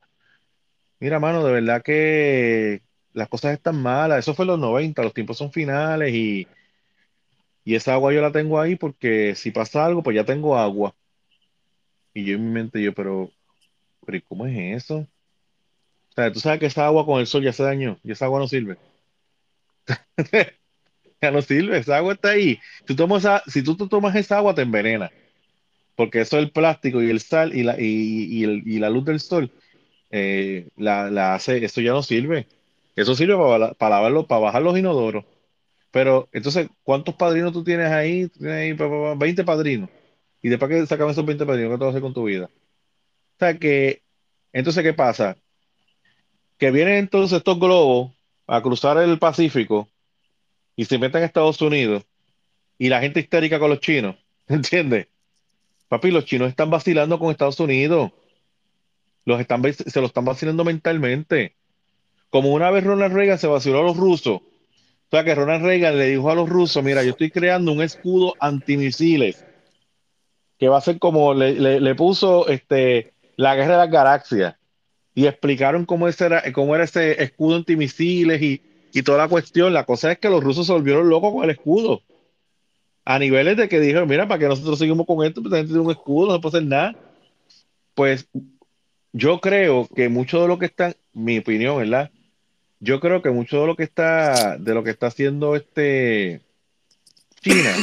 Mira, 1.00 1.20
mano, 1.20 1.44
de 1.44 1.52
verdad 1.52 1.82
que 1.82 2.82
las 3.12 3.28
cosas 3.28 3.52
están 3.54 3.80
malas. 3.82 4.18
Eso 4.20 4.34
fue 4.34 4.44
en 4.44 4.48
los 4.48 4.58
90, 4.58 5.02
los 5.02 5.14
tiempos 5.14 5.38
son 5.38 5.52
finales 5.52 6.12
y, 6.14 6.46
y 7.64 7.74
esa 7.74 7.94
agua 7.94 8.12
yo 8.12 8.20
la 8.22 8.32
tengo 8.32 8.60
ahí 8.60 8.76
porque 8.76 9.34
si 9.36 9.50
pasa 9.50 9.84
algo, 9.84 10.02
pues 10.02 10.16
ya 10.16 10.24
tengo 10.24 10.56
agua. 10.56 10.94
Y 12.14 12.24
yo 12.26 12.34
en 12.36 12.44
mi 12.44 12.50
mente, 12.50 12.82
yo, 12.82 12.92
pero, 12.94 13.30
pero 14.06 14.18
¿y 14.18 14.22
cómo 14.22 14.46
es 14.46 14.84
eso? 14.84 14.98
O 14.98 15.08
sea, 16.14 16.30
tú 16.32 16.38
sabes 16.40 16.60
que 16.60 16.66
esa 16.66 16.84
agua 16.86 17.06
con 17.06 17.18
el 17.20 17.26
sol 17.26 17.42
ya 17.42 17.52
se 17.54 17.62
dañó 17.62 17.98
y 18.04 18.12
esa 18.12 18.26
agua 18.26 18.40
no 18.40 18.48
sirve. 18.48 18.76
ya 21.20 21.30
no 21.30 21.42
sirve, 21.42 21.78
esa 21.78 21.96
agua 21.96 22.14
está 22.14 22.30
ahí. 22.30 22.58
Tú 22.86 22.94
tomas 22.96 23.24
si 23.46 23.62
tú 23.62 23.76
tomas 23.76 24.14
esa 24.16 24.38
agua, 24.38 24.54
te 24.54 24.62
envenena. 24.62 25.10
Porque 25.96 26.20
eso 26.20 26.38
es 26.38 26.44
el 26.44 26.52
plástico 26.52 27.02
y 27.02 27.10
el 27.10 27.20
sal 27.20 27.56
y 27.56 27.62
la, 27.64 27.80
y, 27.80 28.44
y 28.44 28.78
la 28.78 28.90
luz 28.90 29.04
del 29.04 29.20
sol 29.20 29.52
eh, 30.10 30.68
la, 30.76 31.34
hace, 31.34 31.64
eso 31.64 31.80
ya 31.80 31.92
no 31.92 32.02
sirve. 32.02 32.46
Eso 32.96 33.14
sirve 33.14 33.36
para, 33.36 33.74
para 33.74 33.96
lavarlo, 33.96 34.26
para 34.26 34.40
bajar 34.40 34.62
los 34.62 34.78
inodoros. 34.78 35.24
Pero 35.90 36.28
entonces, 36.32 36.68
¿cuántos 36.82 37.14
padrinos 37.14 37.52
tú 37.52 37.64
tienes 37.64 37.90
ahí? 37.90 38.28
Tienes 38.28 38.78
20 39.18 39.44
padrinos. 39.44 39.90
Y 40.42 40.48
después 40.48 40.70
que 40.70 40.86
sacan 40.86 41.10
esos 41.10 41.26
20 41.26 41.46
padrinos, 41.46 41.72
¿qué 41.72 41.78
te 41.78 41.84
vas 41.84 41.88
a 41.88 41.90
hacer 41.90 42.02
con 42.02 42.14
tu 42.14 42.24
vida? 42.24 42.46
O 42.46 43.38
sea 43.38 43.58
que, 43.58 44.02
entonces, 44.52 44.82
¿qué 44.84 44.94
pasa? 44.94 45.36
Que 46.58 46.70
vienen 46.70 46.94
entonces 46.96 47.38
estos 47.38 47.58
globos 47.58 48.12
a 48.46 48.62
cruzar 48.62 48.98
el 48.98 49.18
Pacífico 49.18 49.88
y 50.78 50.84
se 50.84 50.96
meten 50.96 51.22
a 51.22 51.26
Estados 51.26 51.60
Unidos 51.60 52.04
y 52.78 52.88
la 52.88 53.00
gente 53.00 53.18
histérica 53.18 53.58
con 53.58 53.68
los 53.68 53.80
chinos, 53.80 54.14
¿entiendes? 54.46 55.08
Papi, 55.88 56.12
los 56.12 56.24
chinos 56.24 56.48
están 56.48 56.70
vacilando 56.70 57.18
con 57.18 57.32
Estados 57.32 57.58
Unidos 57.58 58.12
los 59.24 59.40
están, 59.40 59.62
se 59.74 60.00
lo 60.00 60.06
están 60.06 60.24
vacilando 60.24 60.64
mentalmente. 60.64 61.54
Como 62.30 62.52
una 62.52 62.70
vez 62.70 62.84
Ronald 62.84 63.12
Reagan 63.12 63.38
se 63.38 63.46
vaciló 63.46 63.80
a 63.80 63.82
los 63.82 63.96
rusos. 63.96 64.36
O 64.36 65.10
sea 65.10 65.24
que 65.24 65.34
Ronald 65.34 65.64
Reagan 65.64 65.98
le 65.98 66.06
dijo 66.06 66.30
a 66.30 66.34
los 66.34 66.48
rusos, 66.48 66.82
mira, 66.82 67.02
yo 67.02 67.10
estoy 67.10 67.30
creando 67.30 67.72
un 67.72 67.82
escudo 67.82 68.34
antimisiles 68.40 69.44
que 70.58 70.68
va 70.68 70.78
a 70.78 70.82
ser 70.82 70.98
como 70.98 71.34
le, 71.34 71.94
puso 71.94 72.48
este, 72.48 73.12
la 73.36 73.54
guerra 73.54 73.72
de 73.72 73.78
las 73.78 73.90
galaxias. 73.90 74.56
Y 75.14 75.26
explicaron 75.26 75.84
cómo, 75.84 76.08
era, 76.08 76.42
cómo 76.52 76.74
era 76.74 76.84
ese 76.84 77.22
escudo 77.22 77.56
antimisiles 77.56 78.40
y, 78.40 78.62
y 78.92 79.02
toda 79.02 79.18
la 79.18 79.28
cuestión. 79.28 79.72
La 79.72 79.84
cosa 79.84 80.12
es 80.12 80.18
que 80.18 80.30
los 80.30 80.42
rusos 80.42 80.66
se 80.66 80.72
volvieron 80.72 81.08
locos 81.08 81.32
con 81.32 81.44
el 81.44 81.50
escudo. 81.50 82.02
A 83.04 83.18
niveles 83.18 83.56
de 83.56 83.68
que 83.68 83.80
dijeron, 83.80 84.08
mira, 84.08 84.28
para 84.28 84.38
que 84.38 84.48
nosotros 84.48 84.78
seguimos 84.78 85.06
con 85.06 85.24
esto, 85.24 85.42
pues 85.42 85.64
tiene 85.64 85.80
un 85.80 85.90
escudo, 85.90 86.28
no 86.28 86.34
se 86.34 86.40
puede 86.40 86.58
hacer 86.58 86.68
nada. 86.68 86.96
Pues 87.94 88.28
yo 89.12 89.40
creo 89.40 89.88
que 89.88 90.08
mucho 90.08 90.42
de 90.42 90.48
lo 90.48 90.58
que 90.58 90.66
está, 90.66 90.94
mi 91.12 91.38
opinión, 91.38 91.78
¿verdad? 91.78 92.10
Yo 92.80 93.00
creo 93.00 93.22
que 93.22 93.30
mucho 93.30 93.60
de 93.60 93.66
lo 93.66 93.76
que 93.76 93.82
está, 93.82 94.56
de 94.58 94.74
lo 94.74 94.84
que 94.84 94.90
está 94.90 95.08
haciendo 95.08 95.56
este 95.56 96.42
China 97.40 97.74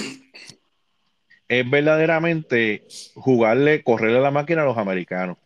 es 1.47 1.69
verdaderamente 1.69 2.87
jugarle, 3.15 3.83
correrle 3.83 4.21
la 4.21 4.31
máquina 4.31 4.63
a 4.63 4.65
los 4.65 4.77
americanos, 4.77 5.37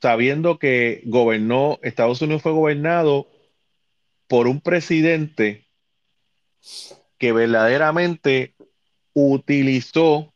sabiendo 0.00 0.58
que 0.58 1.02
gobernó, 1.04 1.78
Estados 1.82 2.22
Unidos 2.22 2.42
fue 2.42 2.52
gobernado 2.52 3.26
por 4.30 4.46
un 4.46 4.60
presidente 4.60 5.66
que 7.18 7.32
verdaderamente 7.32 8.54
utilizó 9.12 10.32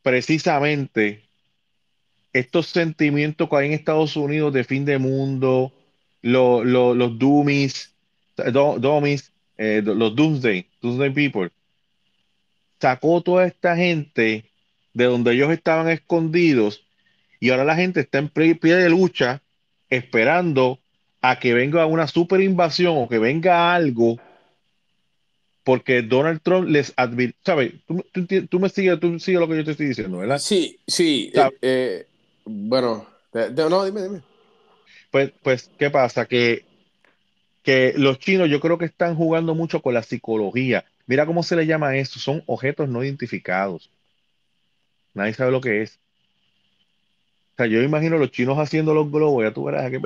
precisamente 0.00 1.28
estos 2.32 2.68
sentimientos 2.68 3.46
que 3.46 3.56
hay 3.56 3.66
en 3.66 3.72
Estados 3.74 4.16
Unidos 4.16 4.54
de 4.54 4.64
fin 4.64 4.86
de 4.86 4.96
mundo, 4.96 5.74
los 6.22 7.18
doomies, 7.18 7.92
eh, 8.38 9.82
los 9.84 10.16
doomsday, 10.16 10.66
doomsday 10.80 11.10
people, 11.10 11.50
sacó 12.80 13.20
toda 13.20 13.44
esta 13.46 13.76
gente 13.76 14.50
de 14.94 15.04
donde 15.04 15.34
ellos 15.34 15.52
estaban 15.52 15.90
escondidos 15.90 16.86
y 17.38 17.50
ahora 17.50 17.64
la 17.64 17.76
gente 17.76 18.00
está 18.00 18.16
en 18.16 18.30
pie 18.30 18.76
de 18.76 18.88
lucha 18.88 19.42
esperando 19.90 20.80
a 21.26 21.38
que 21.38 21.54
venga 21.54 21.86
una 21.86 22.06
super 22.06 22.42
invasión 22.42 22.98
o 22.98 23.08
que 23.08 23.18
venga 23.18 23.74
algo 23.74 24.18
porque 25.64 26.02
Donald 26.02 26.42
Trump 26.42 26.68
les 26.68 26.92
advirtió, 26.96 27.40
¿sabes? 27.42 27.72
Tú, 27.86 28.60
me 28.60 28.68
sigues, 28.68 29.00
tú 29.00 29.18
sigues 29.18 29.40
lo 29.40 29.48
que 29.48 29.56
yo 29.56 29.64
te 29.64 29.70
estoy 29.70 29.86
diciendo, 29.86 30.18
¿verdad? 30.18 30.38
Sí, 30.38 30.78
sí. 30.86 31.32
Eh, 31.34 31.50
eh, 31.62 32.06
bueno, 32.44 33.06
no, 33.32 33.84
dime, 33.86 34.02
dime. 34.02 34.22
Pues, 35.10 35.32
pues, 35.42 35.70
¿qué 35.78 35.88
pasa? 35.88 36.26
Que, 36.26 36.66
que 37.62 37.94
los 37.96 38.18
chinos 38.18 38.50
yo 38.50 38.60
creo 38.60 38.76
que 38.76 38.84
están 38.84 39.16
jugando 39.16 39.54
mucho 39.54 39.80
con 39.80 39.94
la 39.94 40.02
psicología. 40.02 40.84
Mira 41.06 41.24
cómo 41.24 41.42
se 41.42 41.56
le 41.56 41.64
llama 41.64 41.96
eso. 41.96 42.20
Son 42.20 42.42
objetos 42.44 42.90
no 42.90 43.02
identificados. 43.02 43.90
Nadie 45.14 45.32
sabe 45.32 45.52
lo 45.52 45.62
que 45.62 45.80
es. 45.80 45.98
O 47.54 47.56
sea, 47.56 47.66
yo 47.66 47.80
imagino 47.80 48.18
los 48.18 48.30
chinos 48.30 48.58
haciendo 48.58 48.92
los 48.92 49.10
globos, 49.10 49.42
ya 49.42 49.54
tú 49.54 49.64
verás 49.64 49.86
a 49.86 49.90
qué, 49.90 50.00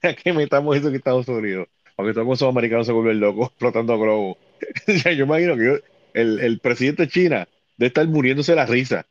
qué 0.24 0.32
metamos 0.32 0.76
eso 0.76 0.90
que 0.90 0.96
Estados 0.96 1.28
Unidos. 1.28 1.68
Aunque 1.96 2.12
todos 2.12 2.26
los 2.26 2.42
americanos 2.42 2.86
se 2.86 2.92
vuelven 2.92 3.20
locos 3.20 3.48
explotando 3.50 3.98
globos. 3.98 4.36
yo 5.04 5.24
imagino 5.24 5.56
que 5.56 5.82
el, 6.14 6.40
el 6.40 6.58
presidente 6.60 7.04
de 7.04 7.08
China 7.08 7.48
debe 7.76 7.88
estar 7.88 8.06
muriéndose 8.06 8.54
la 8.54 8.66
risa 8.66 9.06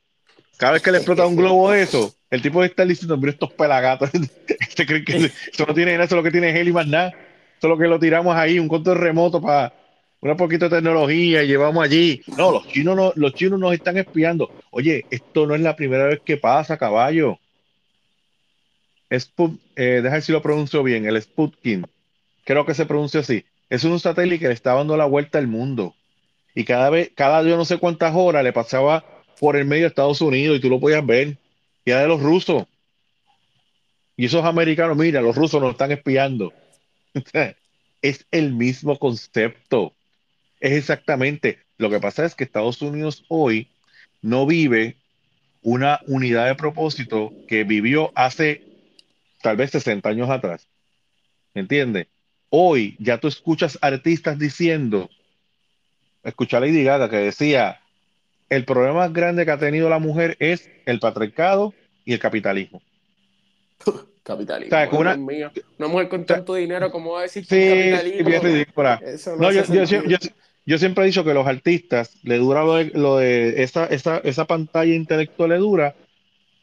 cada 0.57 0.73
vez 0.73 0.81
que 0.81 0.91
le 0.91 0.97
explota 0.97 1.27
un 1.27 1.35
globo 1.35 1.73
eso, 1.73 2.13
el 2.29 2.41
tipo 2.41 2.61
de 2.61 2.67
estar 2.67 2.87
diciendo, 2.87 3.17
mira 3.17 3.31
estos 3.31 3.51
pelagatos. 3.53 4.09
¿Este 4.13 4.85
creen 4.85 5.05
que 5.05 5.17
eso 5.17 5.65
no 5.67 5.73
tiene 5.73 5.93
nada, 5.93 6.05
eso 6.05 6.15
lo 6.15 6.23
que 6.23 6.31
tiene 6.31 6.49
es 6.49 6.55
él 6.55 6.69
y 6.69 6.73
más 6.73 6.87
nada? 6.87 7.09
Eso 7.09 7.67
es 7.67 7.69
lo 7.69 7.77
que 7.77 7.87
lo 7.87 7.99
tiramos 7.99 8.35
ahí, 8.35 8.59
un 8.59 8.67
control 8.67 8.97
remoto 8.97 9.41
para 9.41 9.73
una 10.21 10.35
poquito 10.35 10.69
de 10.69 10.77
tecnología 10.77 11.43
y 11.43 11.47
llevamos 11.47 11.83
allí. 11.83 12.21
No, 12.37 12.51
los 12.51 12.67
chinos 12.67 12.95
no, 12.95 13.13
los 13.15 13.33
chinos 13.33 13.59
nos 13.59 13.73
están 13.73 13.97
espiando. 13.97 14.49
Oye, 14.71 15.05
esto 15.09 15.45
no 15.45 15.55
es 15.55 15.61
la 15.61 15.75
primera 15.75 16.05
vez 16.05 16.21
que 16.23 16.37
pasa, 16.37 16.77
caballo. 16.77 17.37
Sput, 19.11 19.59
eh, 19.75 20.01
deja 20.01 20.15
ver 20.15 20.21
si 20.21 20.31
lo 20.31 20.41
pronuncio 20.41 20.83
bien, 20.83 21.05
el 21.05 21.21
Sputnik, 21.21 21.87
creo 22.43 22.65
que 22.65 22.73
se 22.73 22.85
pronuncia 22.85 23.19
así. 23.19 23.45
Es 23.69 23.83
un 23.83 23.99
satélite 23.99 24.39
que 24.39 24.47
le 24.47 24.53
está 24.53 24.73
dando 24.73 24.97
la 24.97 25.05
vuelta 25.05 25.37
al 25.37 25.47
mundo. 25.47 25.95
Y 26.53 26.63
cada 26.63 26.89
vez, 26.89 27.11
cada 27.15 27.43
yo 27.43 27.57
no 27.57 27.65
sé 27.65 27.77
cuántas 27.77 28.13
horas 28.15 28.43
le 28.43 28.53
pasaba 28.53 29.05
por 29.39 29.55
el 29.57 29.65
medio 29.65 29.83
de 29.83 29.89
Estados 29.89 30.21
Unidos 30.21 30.57
y 30.57 30.61
tú 30.61 30.69
lo 30.69 30.79
podías 30.79 31.05
ver. 31.05 31.37
Y 31.83 31.91
de 31.91 32.07
los 32.07 32.21
rusos. 32.21 32.65
Y 34.17 34.25
esos 34.25 34.45
americanos, 34.45 34.95
mira, 34.97 35.21
los 35.21 35.35
rusos 35.35 35.61
nos 35.61 35.71
están 35.71 35.91
espiando. 35.91 36.53
es 38.01 38.25
el 38.31 38.53
mismo 38.53 38.97
concepto. 38.97 39.93
Es 40.59 40.73
exactamente. 40.73 41.59
Lo 41.77 41.89
que 41.89 41.99
pasa 41.99 42.25
es 42.25 42.33
que 42.33 42.45
Estados 42.45 42.81
Unidos 42.81 43.25
hoy 43.27 43.67
no 44.21 44.45
vive 44.45 44.95
una 45.61 45.99
unidad 46.07 46.47
de 46.47 46.55
propósito 46.55 47.33
que 47.47 47.63
vivió 47.63 48.11
hace 48.15 48.63
tal 49.45 49.57
vez 49.57 49.69
60 49.69 50.09
años 50.09 50.27
atrás. 50.31 50.67
¿Entiendes? 51.53 52.07
Hoy 52.49 52.95
ya 52.97 53.19
tú 53.19 53.27
escuchas 53.27 53.77
artistas 53.79 54.39
diciendo, 54.39 55.07
escuchar 56.23 56.63
a 56.63 56.65
Lady 56.65 56.83
Gaga 56.83 57.11
que 57.11 57.17
decía, 57.17 57.79
el 58.49 58.65
problema 58.65 58.95
más 58.95 59.13
grande 59.13 59.45
que 59.45 59.51
ha 59.51 59.59
tenido 59.59 59.87
la 59.87 59.99
mujer 59.99 60.35
es 60.39 60.67
el 60.87 60.99
patriarcado 60.99 61.75
y 62.05 62.13
el 62.13 62.19
capitalismo. 62.19 62.81
capitalismo. 64.23 64.75
una, 64.97 65.15
mujer 65.15 66.09
con 66.09 66.25
tanto 66.25 66.55
dinero, 66.55 66.89
¿cómo 66.89 67.11
va 67.11 67.19
a 67.19 67.23
decir 67.23 67.45
sí, 67.45 67.93
capitalismo? 67.93 68.83
No, 69.37 69.51
yo, 70.65 70.79
siempre 70.79 71.03
he 71.03 71.07
dicho 71.07 71.23
que 71.23 71.35
los 71.35 71.45
artistas 71.45 72.17
le 72.23 72.39
dura 72.39 72.63
lo 72.63 73.17
de, 73.17 73.61
esa, 73.61 73.85
esa, 73.85 74.45
pantalla 74.45 74.95
intelectual 74.95 75.51
le 75.51 75.57
dura 75.57 75.93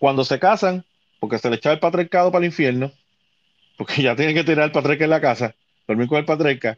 cuando 0.00 0.24
se 0.24 0.40
casan, 0.40 0.84
porque 1.22 1.38
se 1.38 1.48
le 1.48 1.54
echa 1.54 1.70
el 1.70 1.78
patriarcado 1.78 2.32
para 2.32 2.44
el 2.44 2.50
infierno, 2.50 2.90
porque 3.76 4.02
ya 4.02 4.16
tienen 4.16 4.34
que 4.34 4.42
tirar 4.42 4.64
el 4.64 4.72
patriarca 4.72 5.04
en 5.04 5.10
la 5.10 5.20
casa, 5.20 5.54
dormir 5.86 6.08
con 6.08 6.18
el 6.18 6.24
patriarca, 6.24 6.76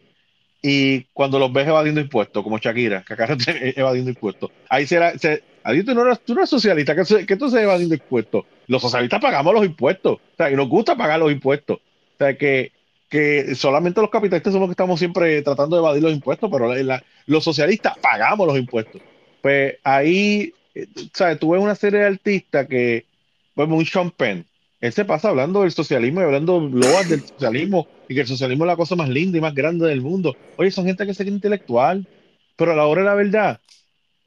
y 0.60 1.04
cuando 1.14 1.38
los 1.38 1.50
ves 1.50 1.66
evadiendo 1.66 1.98
impuestos, 1.98 2.44
como 2.44 2.58
Shakira, 2.58 3.02
que 3.04 3.14
acá 3.14 3.26
evadiendo 3.74 4.10
impuestos, 4.10 4.50
ahí 4.68 4.86
será, 4.86 5.18
se, 5.18 5.42
tú 5.86 5.94
no 5.94 6.04
eres, 6.04 6.20
tú 6.20 6.34
no 6.34 6.40
eres 6.40 6.50
socialista, 6.50 6.94
que, 6.94 7.24
que 7.24 7.36
tú 7.36 7.48
se 7.48 7.62
evadiendo 7.62 7.94
impuestos. 7.94 8.44
Los 8.66 8.82
socialistas 8.82 9.18
pagamos 9.18 9.54
los 9.54 9.64
impuestos, 9.64 10.16
o 10.16 10.36
sea, 10.36 10.50
y 10.50 10.56
nos 10.56 10.68
gusta 10.68 10.94
pagar 10.94 11.20
los 11.20 11.32
impuestos. 11.32 11.78
O 11.78 12.18
sea, 12.18 12.36
que, 12.36 12.70
que 13.08 13.54
solamente 13.54 14.02
los 14.02 14.10
capitalistas 14.10 14.52
somos 14.52 14.68
los 14.68 14.76
que 14.76 14.82
estamos 14.82 14.98
siempre 14.98 15.40
tratando 15.40 15.76
de 15.76 15.80
evadir 15.80 16.02
los 16.02 16.12
impuestos, 16.12 16.50
pero 16.52 16.70
los 17.24 17.42
socialistas 17.42 17.96
pagamos 17.96 18.46
los 18.46 18.58
impuestos. 18.58 19.00
Pues 19.40 19.76
ahí, 19.82 20.52
eh, 20.74 20.86
¿sabes? 21.14 21.38
Tú 21.38 21.52
ves 21.52 21.62
una 21.62 21.74
serie 21.74 22.00
de 22.00 22.06
artistas 22.08 22.66
que, 22.66 23.06
pues 23.54 23.68
un 23.68 23.86
Sean 23.86 24.10
Penn, 24.10 24.46
él 24.84 24.92
se 24.92 25.06
pasa 25.06 25.30
hablando 25.30 25.62
del 25.62 25.72
socialismo 25.72 26.20
y 26.20 26.24
hablando 26.24 26.60
loas 26.60 27.08
del 27.08 27.22
socialismo 27.26 27.88
y 28.06 28.14
que 28.14 28.20
el 28.20 28.26
socialismo 28.26 28.64
es 28.64 28.68
la 28.68 28.76
cosa 28.76 28.94
más 28.96 29.08
linda 29.08 29.38
y 29.38 29.40
más 29.40 29.54
grande 29.54 29.88
del 29.88 30.02
mundo. 30.02 30.36
Oye, 30.56 30.70
son 30.70 30.84
gente 30.84 31.06
que 31.06 31.14
se 31.14 31.24
cree 31.24 31.34
intelectual, 31.34 32.06
pero 32.54 32.72
a 32.72 32.76
la 32.76 32.86
hora 32.86 33.00
de 33.00 33.06
la 33.06 33.14
verdad, 33.14 33.60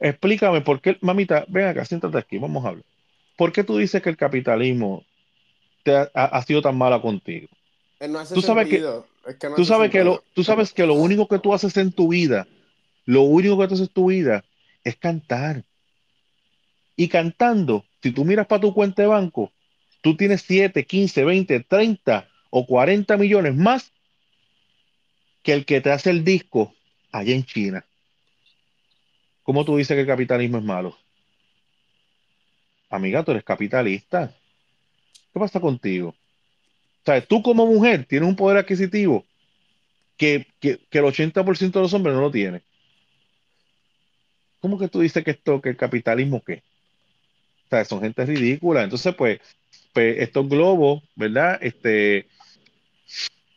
explícame 0.00 0.60
por 0.62 0.80
qué, 0.80 0.98
mamita, 1.00 1.44
ven 1.48 1.66
acá, 1.66 1.84
siéntate 1.84 2.18
aquí, 2.18 2.38
vamos 2.38 2.64
a 2.64 2.70
hablar. 2.70 2.84
¿Por 3.36 3.52
qué 3.52 3.62
tú 3.62 3.78
dices 3.78 4.02
que 4.02 4.10
el 4.10 4.16
capitalismo 4.16 5.04
te 5.84 5.92
ha, 6.12 6.42
sido 6.42 6.60
tan 6.60 6.76
mala 6.76 7.00
contigo? 7.00 7.46
tú 8.34 8.42
sabes 8.42 8.68
que, 8.68 8.84
tú 9.54 9.64
sabes 9.64 9.90
que 9.92 10.02
lo, 10.02 10.24
tú 10.34 10.42
sabes 10.42 10.72
que 10.72 10.86
lo 10.86 10.94
único 10.94 11.28
que 11.28 11.38
tú 11.38 11.54
haces 11.54 11.76
en 11.76 11.92
tu 11.92 12.08
vida, 12.08 12.48
lo 13.04 13.22
único 13.22 13.56
que 13.58 13.68
tú 13.68 13.74
haces 13.74 13.86
en 13.86 13.94
tu 13.94 14.06
vida 14.06 14.44
es 14.82 14.96
cantar. 14.96 15.62
Y 16.96 17.06
cantando, 17.06 17.84
si 18.02 18.12
tú 18.12 18.24
miras 18.24 18.46
para 18.46 18.60
tu 18.60 18.72
cuenta 18.74 19.02
de 19.02 19.08
banco, 19.08 19.52
tú 20.00 20.16
tienes 20.16 20.42
7, 20.42 20.84
15, 20.84 21.24
20, 21.24 21.60
30 21.60 22.28
o 22.50 22.66
40 22.66 23.16
millones 23.16 23.54
más 23.54 23.92
que 25.42 25.52
el 25.52 25.64
que 25.64 25.80
te 25.80 25.90
hace 25.90 26.10
el 26.10 26.24
disco 26.24 26.74
allá 27.12 27.34
en 27.34 27.44
China. 27.44 27.84
¿Cómo 29.42 29.64
tú 29.64 29.76
dices 29.76 29.94
que 29.94 30.02
el 30.02 30.06
capitalismo 30.06 30.58
es 30.58 30.64
malo? 30.64 30.96
Amiga, 32.90 33.24
tú 33.24 33.32
eres 33.32 33.44
capitalista. 33.44 34.34
¿Qué 35.32 35.38
pasa 35.38 35.60
contigo? 35.60 36.10
O 36.10 37.04
sea, 37.04 37.20
tú 37.24 37.42
como 37.42 37.66
mujer 37.66 38.04
tienes 38.04 38.28
un 38.28 38.36
poder 38.36 38.58
adquisitivo 38.58 39.24
que, 40.16 40.46
que, 40.60 40.78
que 40.90 40.98
el 40.98 41.04
80% 41.04 41.72
de 41.72 41.80
los 41.80 41.94
hombres 41.94 42.14
no 42.14 42.20
lo 42.20 42.30
tiene. 42.30 42.62
¿Cómo 44.60 44.78
que 44.78 44.88
tú 44.88 45.00
dices 45.00 45.24
que 45.24 45.30
esto, 45.30 45.60
que 45.60 45.70
el 45.70 45.76
capitalismo 45.76 46.42
qué? 46.42 46.62
O 47.68 47.70
sea, 47.70 47.84
son 47.84 48.00
gente 48.00 48.24
ridícula. 48.24 48.82
Entonces, 48.82 49.14
pues, 49.14 49.40
pues, 49.92 50.16
estos 50.20 50.48
globos, 50.48 51.02
¿verdad? 51.14 51.58
Este, 51.60 52.26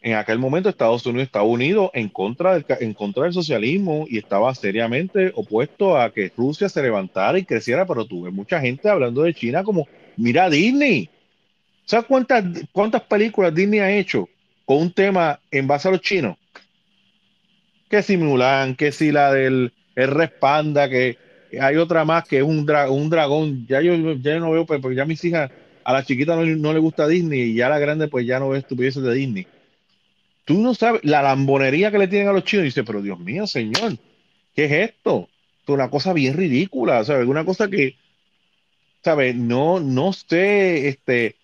en 0.01 0.16
aquel 0.16 0.38
momento 0.38 0.68
Estados 0.68 1.05
Unidos 1.05 1.28
estaba 1.28 1.45
unido 1.45 1.91
en 1.93 2.09
contra, 2.09 2.53
del, 2.53 2.66
en 2.82 2.93
contra 2.93 3.24
del 3.24 3.34
socialismo 3.34 4.05
y 4.09 4.18
estaba 4.18 4.53
seriamente 4.53 5.32
opuesto 5.36 5.97
a 5.97 6.12
que 6.12 6.32
Rusia 6.36 6.68
se 6.68 6.82
levantara 6.82 7.38
y 7.38 7.45
creciera, 7.45 7.86
pero 7.86 8.05
tuve 8.05 8.32
mucha 8.32 8.59
gente 8.59 8.89
hablando 8.89 9.22
de 9.22 9.34
China 9.34 9.64
como, 9.64 9.88
mira 10.18 10.49
Disney. 10.49 11.09
¿Sabes 11.86 12.05
cuántas, 12.07 12.43
cuántas 12.72 13.03
películas 13.03 13.55
Disney 13.55 13.80
ha 13.80 13.91
hecho 13.91 14.28
con 14.66 14.78
un 14.78 14.91
tema 14.91 15.39
en 15.51 15.68
base 15.68 15.88
a 15.88 15.91
los 15.91 16.01
chinos? 16.01 16.38
Que 17.89 18.01
si 18.01 18.18
Mulan, 18.18 18.76
que 18.76 18.91
si 18.91 19.12
la 19.12 19.32
del 19.32 19.72
el 19.95 20.07
Respanda, 20.09 20.89
que 20.89 21.18
hay 21.59 21.77
otra 21.77 22.05
más 22.05 22.27
que 22.27 22.37
es 22.37 22.43
un, 22.43 22.69
un 22.89 23.09
dragón. 23.09 23.65
Ya 23.67 23.81
yo 23.81 24.13
ya 24.13 24.39
no 24.39 24.51
veo, 24.51 24.65
pues, 24.65 24.79
porque 24.81 24.95
ya 24.95 25.05
mis 25.05 25.23
hijas 25.25 25.51
a 25.83 25.93
la 25.93 26.05
chiquita 26.05 26.35
no, 26.35 26.73
le 26.73 26.79
gusta 26.79 27.07
Disney 27.07 27.41
y 27.41 27.55
ya 27.55 27.67
a 27.67 27.71
la 27.71 27.79
grande 27.79 28.07
pues 28.07 28.25
ya 28.25 28.39
no 28.39 28.49
ve 28.49 28.59
estupideces 28.59 29.03
de 29.03 29.13
Disney. 29.13 29.47
Tú 30.45 30.59
no 30.59 30.73
sabes 30.73 31.01
la 31.03 31.21
lambonería 31.21 31.91
que 31.91 31.97
le 31.97 32.07
tienen 32.07 32.29
a 32.29 32.33
los 32.33 32.43
chinos. 32.43 32.65
Dice, 32.65 32.83
pero 32.83 33.01
Dios 33.01 33.19
mío, 33.19 33.47
señor, 33.47 33.97
¿qué 34.55 34.65
es 34.65 34.89
esto? 34.89 35.29
Es 35.63 35.69
una 35.69 35.89
cosa 35.89 36.13
bien 36.13 36.35
ridícula, 36.35 37.03
¿sabes? 37.03 37.27
Una 37.27 37.45
cosa 37.45 37.69
que, 37.69 37.95
¿sabes? 39.03 39.35
No, 39.35 39.79
no 39.79 40.13
sé, 40.13 40.87
este, 40.87 41.35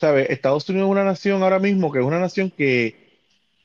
¿sabes? 0.00 0.30
Estados 0.30 0.68
Unidos 0.68 0.88
es 0.88 0.92
una 0.92 1.04
nación 1.04 1.42
ahora 1.42 1.58
mismo 1.58 1.92
que 1.92 2.00
es 2.00 2.04
una 2.04 2.18
nación 2.18 2.50
que, 2.50 2.96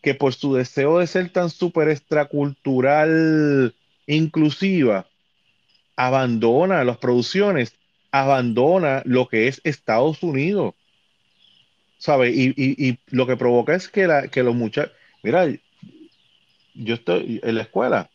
que 0.01 0.13
por 0.13 0.33
su 0.33 0.53
deseo 0.53 0.99
de 0.99 1.07
ser 1.07 1.29
tan 1.31 1.49
súper 1.49 1.89
extracultural, 1.89 3.73
inclusiva, 4.07 5.07
abandona 5.95 6.83
las 6.83 6.97
producciones 6.97 7.75
abandona 8.21 9.01
lo 9.05 9.27
que 9.27 9.47
es 9.47 9.61
Estados 9.63 10.23
Unidos. 10.23 10.73
¿Sabe? 11.97 12.31
Y, 12.31 12.99
lo 13.07 13.25
que 13.27 13.35
provoca 13.35 13.75
es 13.75 13.89
que, 13.89 14.07
la, 14.07 14.27
que 14.27 14.43
los 14.43 14.55
muchachos. 14.55 14.93
Mira, 15.23 15.47
yo 16.75 16.95
estoy 16.95 17.41
en 17.43 17.55
la 17.55 17.63
escuela. 17.63 18.09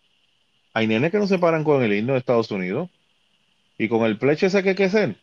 Hay 0.72 0.87
nenes 0.87 1.11
que 1.11 1.18
no 1.18 1.26
se 1.26 1.39
paran 1.39 1.64
con 1.64 1.83
el 1.83 1.93
himno 1.93 2.12
de 2.12 2.20
Estados 2.20 2.51
Unidos. 2.51 2.89
Y 3.78 3.89
con 3.89 4.05
el 4.05 4.18
pleche 4.18 4.47
ese 4.47 4.62
que 4.62 4.70
hay 4.70 4.74
que 4.74 4.85
hacer. 4.85 5.16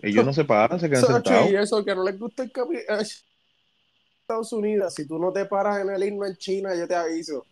Ellos 0.00 0.24
no 0.24 0.32
se 0.32 0.44
paran, 0.44 0.80
se 0.80 0.88
quedan 0.88 1.04
sentados. 1.04 1.50
Y 1.50 1.56
eso 1.56 1.84
que 1.84 1.94
no 1.94 2.04
les 2.04 2.18
gusta 2.18 2.42
el 2.42 2.52
Estados 4.20 4.52
Unidos. 4.52 4.94
Si 4.94 5.06
tú 5.06 5.18
no 5.18 5.32
te 5.32 5.44
paras 5.44 5.80
en 5.80 5.90
el 5.90 6.02
himno 6.02 6.26
en 6.26 6.36
China, 6.36 6.74
yo 6.74 6.88
te 6.88 6.94
aviso. 6.94 7.46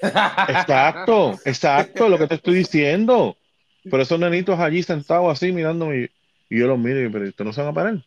Exacto, 0.00 1.38
exacto, 1.44 2.08
lo 2.08 2.18
que 2.18 2.28
te 2.28 2.36
estoy 2.36 2.56
diciendo. 2.56 3.36
Pero 3.84 4.02
esos 4.02 4.18
nenitos 4.18 4.58
allí 4.58 4.82
sentados 4.82 5.32
así 5.32 5.52
mirándome 5.52 6.10
y, 6.50 6.58
yo 6.58 6.66
los 6.66 6.78
miro 6.78 7.02
y 7.02 7.10
pero 7.10 7.28
¿ustedes 7.28 7.46
no 7.46 7.52
se 7.52 7.60
van 7.60 7.70
a 7.70 7.74
parar? 7.74 8.04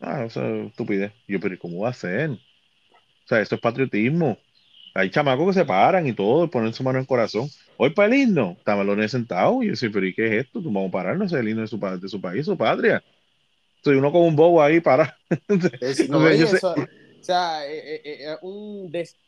Ah, 0.00 0.24
eso 0.24 0.44
es 0.44 0.66
estupidez. 0.68 1.12
Y 1.26 1.32
yo, 1.32 1.40
pero 1.40 1.58
¿cómo 1.58 1.80
va 1.80 1.90
a 1.90 1.94
ser? 1.94 2.30
O 2.30 2.38
sea, 3.26 3.40
eso 3.40 3.54
es 3.54 3.60
patriotismo. 3.60 4.38
Hay 4.94 5.10
chamacos 5.10 5.48
que 5.48 5.60
se 5.60 5.64
paran 5.64 6.06
y 6.06 6.12
todo, 6.12 6.48
ponen 6.48 6.72
su 6.72 6.84
mano 6.84 6.98
en 6.98 7.02
el 7.02 7.08
corazón. 7.08 7.48
Hoy 7.76 7.90
para 7.90 8.14
el 8.14 8.20
himno, 8.20 8.56
los 8.64 9.10
sentados 9.10 9.62
y 9.62 9.66
yo 9.66 9.70
decía, 9.72 9.90
pero 9.92 10.06
¿y 10.06 10.14
qué 10.14 10.26
es 10.26 10.44
esto? 10.44 10.60
Tú 10.60 10.70
vamos 10.70 10.90
a 10.90 10.92
pararnos, 10.92 11.32
es 11.32 11.40
el 11.40 11.48
himno 11.48 11.62
de 11.62 11.68
su, 11.68 11.78
de 11.78 12.08
su 12.08 12.20
país, 12.20 12.44
su 12.44 12.56
patria. 12.56 13.02
Soy 13.82 13.96
uno 13.96 14.12
como 14.12 14.26
un 14.26 14.36
bobo 14.36 14.62
ahí 14.62 14.80
para. 14.80 15.18
o 15.48 17.24
sea, 17.24 17.66
eh, 17.66 18.00
eh, 18.04 18.36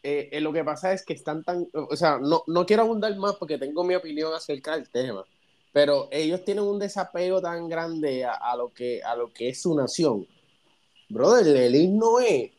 eh, 0.03 0.41
lo 0.41 0.53
que 0.53 0.63
pasa 0.63 0.93
es 0.93 1.05
que 1.05 1.15
están 1.15 1.43
tan, 1.43 1.67
o 1.73 1.97
sea, 1.97 2.19
no, 2.23 2.45
no 2.47 2.65
quiero 2.65 2.83
abundar 2.83 3.15
más 3.17 3.35
porque 3.35 3.59
tengo 3.59 3.83
mi 3.83 3.95
opinión 3.95 4.33
acerca 4.35 4.77
del 4.77 4.89
tema, 4.89 5.25
pero 5.77 6.09
ellos 6.11 6.43
tienen 6.43 6.65
un 6.65 6.79
desapego 6.79 7.43
tan 7.43 7.69
grande 7.69 8.25
a, 8.25 8.57
lo, 8.57 8.73
que, 8.73 9.03
a 9.03 9.15
lo 9.15 9.31
que 9.31 9.51
es 9.51 9.61
su 9.61 9.75
nación. 9.75 10.27
Brother, 11.11 11.55
el 11.55 11.75
himno 11.75 12.19
es, 12.19 12.51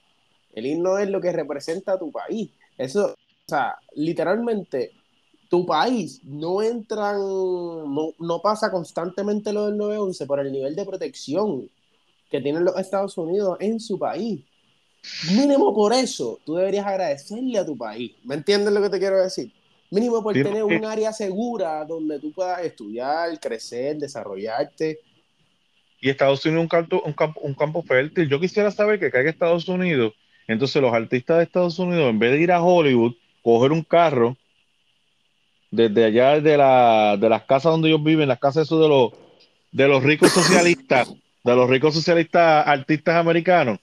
el 0.54 0.68
himno 0.68 1.00
es 1.00 1.10
lo 1.10 1.20
que 1.20 1.32
representa 1.32 1.94
a 1.94 1.98
tu 1.98 2.12
país. 2.12 2.52
Eso, 2.78 3.08
o 3.08 3.16
sea, 3.48 3.76
literalmente, 3.96 4.92
tu 5.50 5.66
país 5.66 6.22
no 6.26 6.62
entran, 6.62 7.18
no, 7.18 8.14
no 8.20 8.40
pasa 8.44 8.70
constantemente 8.70 9.52
lo 9.52 9.66
del 9.66 9.78
911 9.78 10.26
por 10.28 10.40
el 10.40 10.52
nivel 10.52 10.76
de 10.76 10.86
protección 10.86 11.72
que 12.30 12.40
tienen 12.40 12.66
los 12.66 12.78
Estados 12.78 13.18
Unidos 13.18 13.58
en 13.60 13.80
su 13.80 13.98
país. 13.98 14.46
Mínimo 15.36 15.74
por 15.74 15.92
eso, 15.92 16.40
tú 16.46 16.54
deberías 16.54 16.86
agradecerle 16.86 17.58
a 17.58 17.66
tu 17.66 17.76
país. 17.76 18.12
¿Me 18.24 18.36
entiendes 18.36 18.72
lo 18.72 18.82
que 18.84 18.92
te 18.92 19.00
quiero 19.00 19.20
decir? 19.20 19.52
Mínimo 19.90 20.22
por 20.22 20.34
tener 20.34 20.64
un 20.64 20.84
área 20.84 21.14
segura 21.14 21.86
donde 21.86 22.20
tú 22.20 22.32
puedas 22.34 22.62
estudiar, 22.64 23.40
crecer, 23.40 23.98
desarrollarte. 23.98 25.00
Y 26.02 26.10
Estados 26.10 26.46
Unidos 26.46 26.64
un 26.64 26.68
campo, 26.68 27.02
un 27.06 27.14
campo, 27.14 27.40
un 27.42 27.54
campo 27.54 27.84
fértil. 27.84 28.30
Yo 28.30 28.40
quisiera 28.40 28.70
saber 28.70 29.00
que 29.00 29.10
caiga 29.10 29.30
Estados 29.30 29.68
Unidos. 29.68 30.14
Entonces 30.48 30.82
los 30.82 30.94
artistas 30.94 31.38
de 31.38 31.44
Estados 31.44 31.80
Unidos, 31.80 32.10
en 32.10 32.20
vez 32.20 32.32
de 32.32 32.42
ir 32.42 32.52
a 32.52 32.62
Hollywood, 32.62 33.14
coger 33.42 33.72
un 33.72 33.84
carro 33.84 34.38
desde 35.72 36.06
allá 36.06 36.40
de, 36.40 36.58
la, 36.58 37.18
de 37.20 37.30
las 37.30 37.44
casas 37.44 37.72
donde 37.72 37.90
ellos 37.90 38.04
viven, 38.04 38.28
las 38.28 38.40
casas 38.40 38.70
de 38.70 38.76
los, 38.76 39.12
de 39.72 39.88
los 39.88 40.04
ricos 40.04 40.32
socialistas, 40.32 41.14
de 41.44 41.56
los 41.56 41.70
ricos 41.70 41.94
socialistas 41.94 42.68
artistas 42.68 43.16
americanos, 43.16 43.80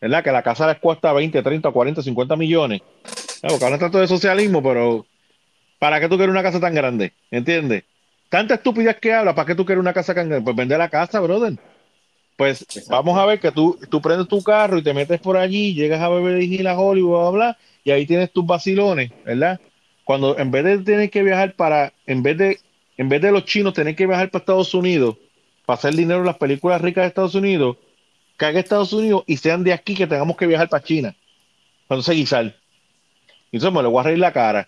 ¿verdad? 0.00 0.22
Que 0.22 0.32
la 0.32 0.42
casa 0.42 0.66
les 0.66 0.78
cuesta 0.78 1.12
20, 1.12 1.42
30, 1.42 1.70
40, 1.70 2.02
50 2.02 2.36
millones. 2.36 2.82
Porque 3.40 3.64
hablan 3.64 3.80
tanto 3.80 3.98
de 3.98 4.08
socialismo, 4.08 4.62
pero 4.62 5.06
¿Para 5.84 6.00
qué 6.00 6.08
tú 6.08 6.16
quieres 6.16 6.32
una 6.32 6.42
casa 6.42 6.58
tan 6.58 6.74
grande? 6.74 7.12
¿Entiendes? 7.30 7.84
Tanta 8.30 8.54
estupidez 8.54 8.96
que 8.96 9.12
habla, 9.12 9.34
¿para 9.34 9.48
qué 9.48 9.54
tú 9.54 9.66
quieres 9.66 9.82
una 9.82 9.92
casa 9.92 10.14
tan 10.14 10.30
grande? 10.30 10.42
Pues 10.42 10.56
vende 10.56 10.78
la 10.78 10.88
casa, 10.88 11.20
brother. 11.20 11.58
Pues 12.38 12.64
vamos 12.88 13.18
a 13.18 13.26
ver 13.26 13.38
que 13.38 13.52
tú, 13.52 13.78
tú 13.90 14.00
prendes 14.00 14.26
tu 14.26 14.42
carro 14.42 14.78
y 14.78 14.82
te 14.82 14.94
metes 14.94 15.20
por 15.20 15.36
allí, 15.36 15.74
llegas 15.74 16.00
a 16.00 16.08
Beverly 16.08 16.46
Hills, 16.46 16.68
a 16.68 16.78
Hollywood, 16.80 17.18
bla, 17.18 17.30
bla, 17.32 17.58
y 17.84 17.90
ahí 17.90 18.06
tienes 18.06 18.32
tus 18.32 18.46
vacilones, 18.46 19.12
¿verdad? 19.26 19.60
Cuando 20.04 20.38
en 20.38 20.50
vez 20.50 20.64
de 20.64 20.78
tener 20.78 21.10
que 21.10 21.22
viajar 21.22 21.52
para, 21.52 21.92
en 22.06 22.22
vez 22.22 22.38
de, 22.38 22.60
en 22.96 23.10
vez 23.10 23.20
de 23.20 23.30
los 23.30 23.44
chinos 23.44 23.74
tener 23.74 23.94
que 23.94 24.06
viajar 24.06 24.30
para 24.30 24.40
Estados 24.40 24.72
Unidos, 24.72 25.16
para 25.66 25.76
hacer 25.76 25.94
dinero 25.94 26.20
en 26.20 26.26
las 26.26 26.38
películas 26.38 26.80
ricas 26.80 27.02
de 27.02 27.08
Estados 27.08 27.34
Unidos, 27.34 27.76
caiga 28.38 28.58
Estados 28.58 28.94
Unidos 28.94 29.24
y 29.26 29.36
sean 29.36 29.62
de 29.62 29.74
aquí 29.74 29.94
que 29.94 30.06
tengamos 30.06 30.38
que 30.38 30.46
viajar 30.46 30.70
para 30.70 30.82
China. 30.82 31.14
Entonces 31.82 32.16
guisar. 32.16 32.56
Entonces 33.52 33.70
me 33.70 33.82
le 33.82 33.88
voy 33.88 34.00
a 34.00 34.04
reír 34.04 34.18
la 34.18 34.32
cara. 34.32 34.66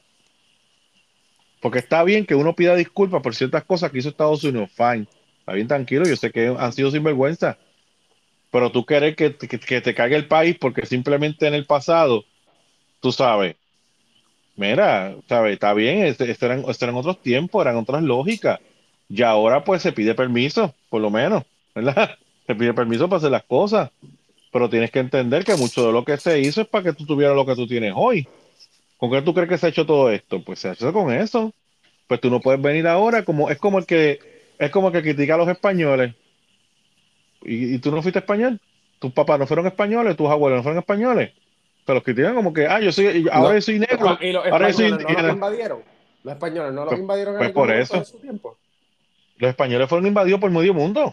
Porque 1.66 1.80
está 1.80 2.04
bien 2.04 2.24
que 2.24 2.36
uno 2.36 2.54
pida 2.54 2.76
disculpas 2.76 3.20
por 3.22 3.34
ciertas 3.34 3.64
cosas 3.64 3.90
que 3.90 3.98
hizo 3.98 4.10
Estados 4.10 4.44
Unidos, 4.44 4.70
fine. 4.70 5.08
Está 5.40 5.52
bien 5.52 5.66
tranquilo, 5.66 6.06
yo 6.06 6.14
sé 6.14 6.30
que 6.30 6.54
han 6.56 6.72
sido 6.72 6.92
sinvergüenza. 6.92 7.58
Pero 8.52 8.70
tú 8.70 8.86
quieres 8.86 9.16
que, 9.16 9.34
que, 9.34 9.80
te 9.80 9.92
caiga 9.92 10.16
el 10.16 10.28
país 10.28 10.56
porque 10.60 10.86
simplemente 10.86 11.44
en 11.44 11.54
el 11.54 11.66
pasado, 11.66 12.24
tú 13.00 13.10
sabes, 13.10 13.56
mira, 14.54 15.16
sabes, 15.28 15.54
está 15.54 15.74
bien, 15.74 16.04
este, 16.04 16.30
este 16.30 16.46
eran 16.46 16.94
otros 16.94 17.20
tiempos, 17.20 17.62
eran 17.62 17.78
otras 17.78 18.04
lógicas. 18.04 18.60
Y 19.08 19.22
ahora 19.22 19.64
pues 19.64 19.82
se 19.82 19.90
pide 19.90 20.14
permiso, 20.14 20.72
por 20.88 21.02
lo 21.02 21.10
menos, 21.10 21.42
¿verdad? 21.74 22.10
Se 22.46 22.54
pide 22.54 22.74
permiso 22.74 23.08
para 23.08 23.18
hacer 23.18 23.32
las 23.32 23.42
cosas. 23.42 23.90
pero 24.52 24.70
tienes 24.70 24.92
que 24.92 25.00
entender 25.00 25.44
que 25.44 25.56
mucho 25.56 25.84
de 25.84 25.92
lo 25.92 26.04
que 26.04 26.16
se 26.16 26.38
hizo 26.38 26.60
es 26.60 26.68
para 26.68 26.84
que 26.84 26.92
tú 26.92 27.04
tuvieras 27.04 27.34
lo 27.34 27.44
que 27.44 27.56
tú 27.56 27.66
tienes 27.66 27.92
hoy. 27.96 28.28
¿Con 28.96 29.10
qué 29.10 29.22
tú 29.22 29.34
crees 29.34 29.48
que 29.48 29.58
se 29.58 29.66
ha 29.66 29.68
hecho 29.68 29.86
todo 29.86 30.10
esto? 30.10 30.42
Pues 30.42 30.58
se 30.58 30.68
ha 30.68 30.72
hecho 30.72 30.92
con 30.92 31.12
eso. 31.12 31.52
Pues 32.06 32.20
tú 32.20 32.30
no 32.30 32.40
puedes 32.40 32.60
venir 32.60 32.86
ahora 32.86 33.24
como 33.24 33.50
es 33.50 33.58
como 33.58 33.78
el 33.78 33.86
que 33.86 34.18
es 34.58 34.70
como 34.70 34.88
el 34.88 34.94
que 34.94 35.02
critica 35.02 35.34
a 35.34 35.38
los 35.38 35.48
españoles. 35.48 36.14
¿Y, 37.42 37.78
tú 37.78 37.90
no 37.90 38.02
fuiste 38.02 38.18
español? 38.18 38.60
¿Tus 38.98 39.12
papás 39.12 39.38
no 39.38 39.46
fueron 39.46 39.66
españoles? 39.66 40.16
¿Tus 40.16 40.28
abuelos 40.28 40.58
no 40.58 40.62
fueron 40.62 40.78
españoles? 40.78 41.32
Te 41.84 41.94
los 41.94 42.02
critican 42.02 42.34
como 42.34 42.52
que, 42.52 42.66
ah, 42.66 42.80
yo 42.80 42.90
soy, 42.90 43.28
ahora 43.30 43.54
yo 43.54 43.60
soy 43.60 43.78
negro. 43.78 44.18
¿Y 44.20 44.32
los 44.32 44.44
ahora 44.46 44.72
soy 44.72 44.90
no 44.90 44.98
los 44.98 45.32
invadieron? 45.32 45.82
Los 46.24 46.34
españoles 46.34 46.72
no 46.72 46.80
los 46.80 46.88
pues, 46.88 47.00
invadieron 47.00 47.34
en 47.34 47.38
pues 47.38 47.50
por 47.52 47.70
eso. 47.70 48.04
su 48.04 48.18
tiempo. 48.18 48.58
Los 49.36 49.50
españoles 49.50 49.88
fueron 49.88 50.06
invadidos 50.06 50.40
por 50.40 50.50
medio 50.50 50.74
mundo. 50.74 51.12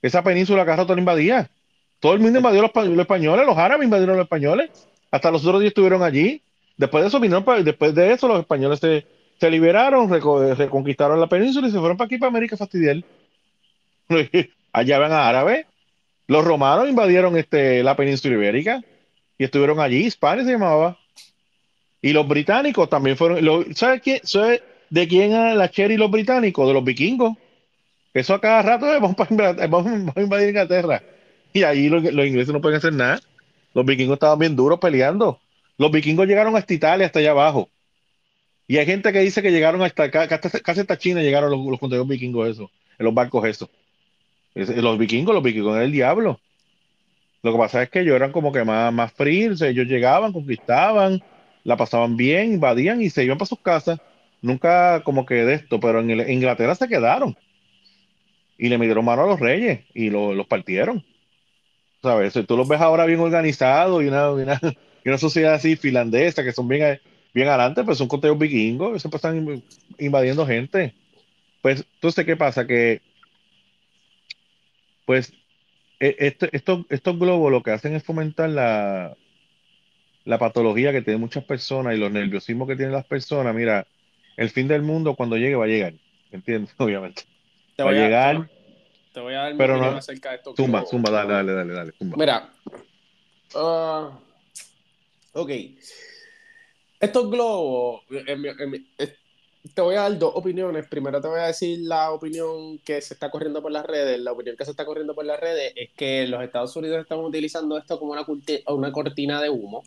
Esa 0.00 0.22
península 0.22 0.64
que 0.64 0.76
rato 0.76 0.94
la 0.94 1.00
invadía. 1.00 1.50
Todo 2.00 2.14
el 2.14 2.20
mundo 2.20 2.38
invadió 2.38 2.62
los, 2.62 2.70
los 2.74 2.98
españoles, 2.98 3.44
los 3.44 3.58
árabes 3.58 3.84
invadieron 3.84 4.16
los 4.16 4.24
españoles. 4.24 4.70
Hasta 5.10 5.30
los 5.30 5.44
otros 5.44 5.60
días 5.60 5.70
estuvieron 5.72 6.02
allí. 6.02 6.42
Después 6.76 7.02
de 7.02 7.08
eso 7.08 7.20
vinieron, 7.20 7.64
después 7.64 7.94
de 7.94 8.12
eso 8.12 8.28
los 8.28 8.40
españoles 8.40 8.80
se, 8.80 9.06
se 9.38 9.50
liberaron, 9.50 10.10
reconquistaron 10.10 11.20
la 11.20 11.28
península 11.28 11.68
y 11.68 11.70
se 11.70 11.78
fueron 11.78 11.96
para 11.96 12.06
aquí, 12.06 12.18
para 12.18 12.28
América 12.28 12.56
fastidiar. 12.56 13.02
Allá 14.72 14.98
van 14.98 15.12
a 15.12 15.28
árabes. 15.28 15.66
Los 16.26 16.44
romanos 16.44 16.88
invadieron 16.88 17.36
este, 17.36 17.82
la 17.82 17.96
península 17.96 18.34
ibérica 18.34 18.82
y 19.38 19.44
estuvieron 19.44 19.80
allí. 19.80 20.04
Hispania 20.06 20.44
se 20.44 20.52
llamaba. 20.52 20.98
Y 22.02 22.12
los 22.12 22.26
británicos 22.26 22.88
también 22.88 23.16
fueron. 23.16 23.74
¿Sabes 23.74 24.02
quién? 24.02 24.20
¿Sabe 24.24 24.62
de 24.90 25.08
quién 25.08 25.32
eran 25.32 25.58
la 25.58 25.70
Cherry 25.70 25.96
los 25.96 26.10
británicos? 26.10 26.66
De 26.66 26.74
los 26.74 26.84
vikingos. 26.84 27.36
Eso 28.12 28.34
a 28.34 28.40
cada 28.40 28.62
rato 28.62 28.86
eh, 28.92 28.98
vamos, 28.98 30.14
a 30.16 30.20
invadir 30.20 30.48
Inglaterra. 30.48 31.02
Y 31.52 31.62
ahí 31.62 31.88
los, 31.88 32.02
ingleses 32.04 32.52
no 32.52 32.60
pueden 32.60 32.78
hacer 32.78 32.92
nada. 32.92 33.20
Los 33.74 33.84
vikingos 33.84 34.14
estaban 34.14 34.38
bien 34.38 34.56
duros 34.56 34.78
peleando. 34.78 35.40
Los 35.78 35.90
vikingos 35.90 36.26
llegaron 36.26 36.56
hasta 36.56 36.72
Italia, 36.74 37.06
hasta 37.06 37.18
allá 37.18 37.32
abajo. 37.32 37.68
Y 38.66 38.78
hay 38.78 38.86
gente 38.86 39.12
que 39.12 39.20
dice 39.20 39.42
que 39.42 39.52
llegaron 39.52 39.82
hasta 39.82 40.10
casi 40.10 40.80
hasta 40.80 40.98
China 40.98 41.22
llegaron 41.22 41.50
los, 41.50 41.80
los 41.80 42.08
vikingos 42.08 42.48
eso, 42.48 42.70
en 42.98 43.04
los 43.04 43.14
barcos 43.14 43.46
eso. 43.46 43.70
los 44.54 44.98
vikingos, 44.98 45.34
los 45.34 45.42
vikingos 45.42 45.74
eran 45.74 45.84
el 45.84 45.92
diablo. 45.92 46.40
Lo 47.42 47.52
que 47.52 47.58
pasa 47.58 47.82
es 47.82 47.90
que 47.90 48.00
ellos 48.00 48.16
eran 48.16 48.32
como 48.32 48.50
que 48.50 48.64
más, 48.64 48.92
más 48.92 49.12
fríos, 49.12 49.62
ellos 49.62 49.86
llegaban, 49.86 50.32
conquistaban, 50.32 51.22
la 51.62 51.76
pasaban 51.76 52.16
bien, 52.16 52.54
invadían 52.54 53.00
y 53.00 53.10
se 53.10 53.22
iban 53.22 53.38
para 53.38 53.48
sus 53.48 53.60
casas. 53.60 54.00
Nunca 54.42 55.02
como 55.04 55.24
que 55.26 55.44
de 55.44 55.54
esto, 55.54 55.78
pero 55.78 56.00
en, 56.00 56.10
Inglaterra 56.30 56.74
se 56.74 56.88
quedaron. 56.88 57.36
Y 58.58 58.68
le 58.68 58.78
midieron 58.78 59.04
mano 59.04 59.24
a 59.24 59.26
los 59.26 59.38
reyes 59.38 59.80
y 59.94 60.10
los 60.10 60.46
partieron. 60.46 61.04
¿Sabes? 62.02 62.34
Tú 62.46 62.56
los 62.56 62.66
ves 62.66 62.80
ahora 62.80 63.04
bien 63.06 63.20
organizados 63.20 64.02
y 64.02 64.08
una, 64.08 64.30
una, 64.30 64.60
una 65.08 65.18
sociedad 65.18 65.54
así 65.54 65.76
finlandesa 65.76 66.42
que 66.42 66.52
son 66.52 66.68
bien 66.68 67.00
bien 67.36 67.48
adelante, 67.48 67.84
pues 67.84 67.98
son 67.98 68.08
conteos 68.08 68.38
vikingos, 68.38 69.02
siempre 69.02 69.16
están 69.16 69.62
invadiendo 69.98 70.46
gente. 70.46 70.94
Pues, 71.60 71.84
entonces, 71.96 72.24
¿qué 72.24 72.34
pasa? 72.34 72.66
Que, 72.66 73.02
pues, 75.04 75.34
este, 76.00 76.48
estos, 76.56 76.86
estos 76.88 77.18
globos 77.18 77.52
lo 77.52 77.62
que 77.62 77.72
hacen 77.72 77.94
es 77.94 78.02
fomentar 78.02 78.48
la, 78.48 79.18
la 80.24 80.38
patología 80.38 80.92
que 80.92 81.02
tienen 81.02 81.20
muchas 81.20 81.44
personas 81.44 81.94
y 81.94 81.98
los 81.98 82.10
nerviosismos 82.10 82.66
que 82.66 82.76
tienen 82.76 82.94
las 82.94 83.04
personas. 83.04 83.54
Mira, 83.54 83.86
el 84.38 84.48
fin 84.48 84.66
del 84.66 84.80
mundo 84.80 85.14
cuando 85.14 85.36
llegue 85.36 85.56
va 85.56 85.66
a 85.66 85.68
llegar, 85.68 85.92
¿entiendes? 86.32 86.74
Obviamente. 86.78 87.24
va 87.78 87.90
a, 87.90 87.92
llegar. 87.92 88.48
Te, 89.12 89.20
voy 89.20 89.34
a 89.34 89.40
dar 89.40 89.52
mi 89.52 89.58
pero 89.58 89.76
no, 89.76 89.88
acerca 89.88 90.30
de 90.30 90.36
esto. 90.36 90.54
Zumba, 90.56 90.86
zumba, 90.86 91.10
dale, 91.10 91.34
dale, 91.34 91.52
dale, 91.52 91.74
dale. 91.74 91.92
Mira. 92.00 92.48
Uh, 93.54 94.25
ok. 95.36 95.50
Estos 96.98 97.30
globos, 97.30 98.02
te 99.74 99.82
voy 99.82 99.94
a 99.96 100.02
dar 100.02 100.18
dos 100.18 100.32
opiniones. 100.34 100.86
Primero 100.88 101.20
te 101.20 101.28
voy 101.28 101.40
a 101.40 101.46
decir 101.46 101.80
la 101.82 102.10
opinión 102.10 102.78
que 102.78 103.00
se 103.00 103.14
está 103.14 103.30
corriendo 103.30 103.62
por 103.62 103.70
las 103.70 103.84
redes. 103.84 104.18
La 104.20 104.32
opinión 104.32 104.56
que 104.56 104.64
se 104.64 104.70
está 104.70 104.84
corriendo 104.84 105.14
por 105.14 105.24
las 105.24 105.38
redes 105.38 105.72
es 105.76 105.90
que 105.96 106.26
los 106.26 106.42
Estados 106.42 106.74
Unidos 106.76 107.00
están 107.00 107.18
utilizando 107.18 107.76
esto 107.76 107.98
como 107.98 108.12
una, 108.12 108.24
una 108.68 108.92
cortina 108.92 109.40
de 109.40 109.50
humo 109.50 109.82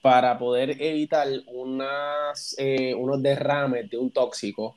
para 0.00 0.38
poder 0.38 0.80
evitar 0.80 1.28
unas, 1.48 2.54
eh, 2.58 2.94
unos 2.94 3.22
derrames 3.22 3.90
de 3.90 3.98
un 3.98 4.10
tóxico 4.10 4.76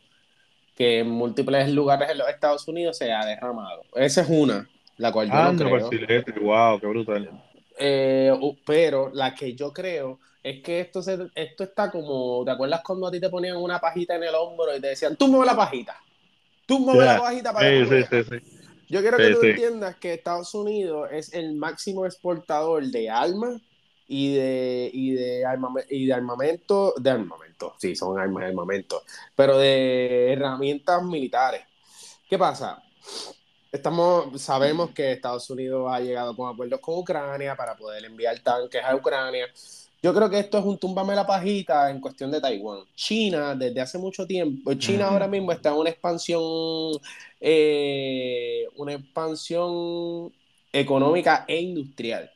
que 0.75 0.99
en 0.99 1.09
múltiples 1.09 1.69
lugares 1.69 2.09
en 2.09 2.17
los 2.17 2.27
Estados 2.27 2.67
Unidos 2.67 2.97
se 2.97 3.11
ha 3.11 3.25
derramado. 3.25 3.83
Esa 3.95 4.21
es 4.21 4.29
una, 4.29 4.67
la 4.97 5.11
cual 5.11 5.29
yo 5.29 5.53
no 5.53 5.89
creo. 5.89 5.89
Wow, 6.41 6.79
qué 6.79 6.87
brutal. 6.87 7.29
Eh, 7.83 8.31
pero 8.63 9.09
la 9.11 9.33
que 9.33 9.55
yo 9.55 9.73
creo 9.73 10.19
es 10.43 10.61
que 10.61 10.81
esto, 10.81 11.01
se, 11.01 11.17
esto 11.33 11.63
está 11.63 11.89
como, 11.89 12.43
¿te 12.45 12.51
acuerdas 12.51 12.81
cuando 12.85 13.07
a 13.07 13.11
ti 13.11 13.19
te 13.19 13.29
ponían 13.29 13.57
una 13.57 13.79
pajita 13.79 14.15
en 14.15 14.23
el 14.23 14.35
hombro 14.35 14.75
y 14.75 14.79
te 14.79 14.89
decían, 14.89 15.15
tú 15.15 15.27
mueve 15.27 15.47
la 15.47 15.55
pajita? 15.55 15.97
Tú 16.67 16.79
mueve 16.79 17.05
la 17.05 17.19
pajita 17.19 17.51
para 17.51 17.69
sí, 17.69 18.03
sí, 18.07 18.23
sí, 18.23 18.61
Yo 18.87 19.01
quiero 19.01 19.17
que 19.17 19.31
tú 19.31 19.41
entiendas 19.41 19.95
que 19.95 20.13
Estados 20.13 20.53
Unidos 20.53 21.09
es 21.11 21.33
el 21.33 21.53
máximo 21.55 22.05
exportador 22.05 22.85
de 22.85 23.09
armas 23.09 23.59
y 24.07 24.35
de, 24.35 24.91
y 24.93 25.11
de, 25.13 25.43
y 25.89 26.05
de 26.05 26.13
armamento, 26.13 26.93
de 26.97 27.09
armamento, 27.09 27.75
sí, 27.79 27.95
son 27.95 28.19
armas 28.19 28.43
de 28.43 28.49
armamento, 28.49 29.01
pero 29.35 29.57
de 29.57 30.33
herramientas 30.33 31.01
militares. 31.03 31.63
¿Qué 32.29 32.37
pasa? 32.37 32.83
Estamos, 33.71 34.41
sabemos 34.41 34.91
que 34.91 35.13
Estados 35.13 35.49
Unidos 35.49 35.87
ha 35.89 35.99
llegado 36.01 36.35
con 36.35 36.53
acuerdos 36.53 36.81
con 36.81 36.97
Ucrania 36.97 37.55
para 37.55 37.75
poder 37.75 38.03
enviar 38.03 38.37
tanques 38.39 38.83
a 38.83 38.93
Ucrania. 38.95 39.47
Yo 40.03 40.13
creo 40.13 40.29
que 40.29 40.39
esto 40.39 40.57
es 40.57 40.65
un 40.65 40.77
túmbame 40.77 41.15
la 41.15 41.25
pajita 41.25 41.89
en 41.89 42.01
cuestión 42.01 42.31
de 42.31 42.41
Taiwán. 42.41 42.79
China, 42.95 43.55
desde 43.55 43.79
hace 43.79 43.97
mucho 43.97 44.25
tiempo, 44.27 44.73
China 44.73 45.07
ahora 45.07 45.27
mismo 45.27 45.51
está 45.53 45.69
en 45.69 45.75
una 45.75 45.89
expansión, 45.89 46.41
eh, 47.39 48.67
una 48.75 48.93
expansión 48.93 50.33
económica 50.73 51.45
e 51.47 51.61
industrial, 51.61 52.29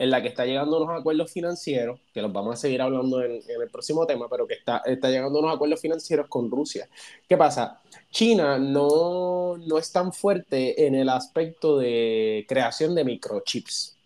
en 0.00 0.08
la 0.08 0.22
que 0.22 0.28
está 0.28 0.46
llegando 0.46 0.78
a 0.78 0.82
unos 0.82 0.98
acuerdos 0.98 1.30
financieros, 1.30 2.00
que 2.14 2.22
los 2.22 2.32
vamos 2.32 2.54
a 2.54 2.56
seguir 2.56 2.80
hablando 2.80 3.22
en, 3.22 3.32
el 3.32 3.70
próximo 3.70 4.06
tema, 4.06 4.28
pero 4.30 4.46
que 4.46 4.54
está, 4.54 4.78
está 4.86 5.10
llegando 5.10 5.38
a 5.38 5.42
unos 5.42 5.54
acuerdos 5.54 5.78
financieros 5.78 6.26
con 6.26 6.50
Rusia. 6.50 6.88
¿Qué 7.28 7.36
pasa? 7.36 7.82
China 8.10 8.58
no, 8.58 9.58
no 9.58 9.76
es 9.76 9.92
tan 9.92 10.14
fuerte 10.14 10.86
en 10.86 10.94
el 10.94 11.10
aspecto 11.10 11.78
de 11.78 12.46
creación 12.48 12.94
de 12.94 13.04
microchips 13.04 13.98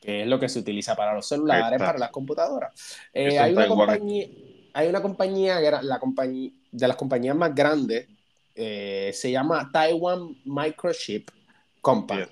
que 0.00 0.22
es 0.22 0.26
lo 0.26 0.40
que 0.40 0.48
se 0.48 0.58
utiliza 0.58 0.96
para 0.96 1.14
los 1.14 1.28
celulares, 1.28 1.78
para 1.78 1.98
las 1.98 2.10
computadoras. 2.10 2.72
Eh, 3.12 3.38
hay, 3.38 3.52
una 3.52 3.68
compañía, 3.68 4.28
hay, 4.72 4.88
una 4.88 5.02
compañía, 5.02 5.60
la 5.82 6.00
compañía, 6.00 6.50
de 6.72 6.88
las 6.88 6.96
compañías 6.96 7.36
más 7.36 7.54
grandes, 7.54 8.08
eh, 8.54 9.10
se 9.12 9.30
llama 9.30 9.68
Taiwan 9.70 10.36
Microchip 10.44 11.28
Company. 11.82 12.24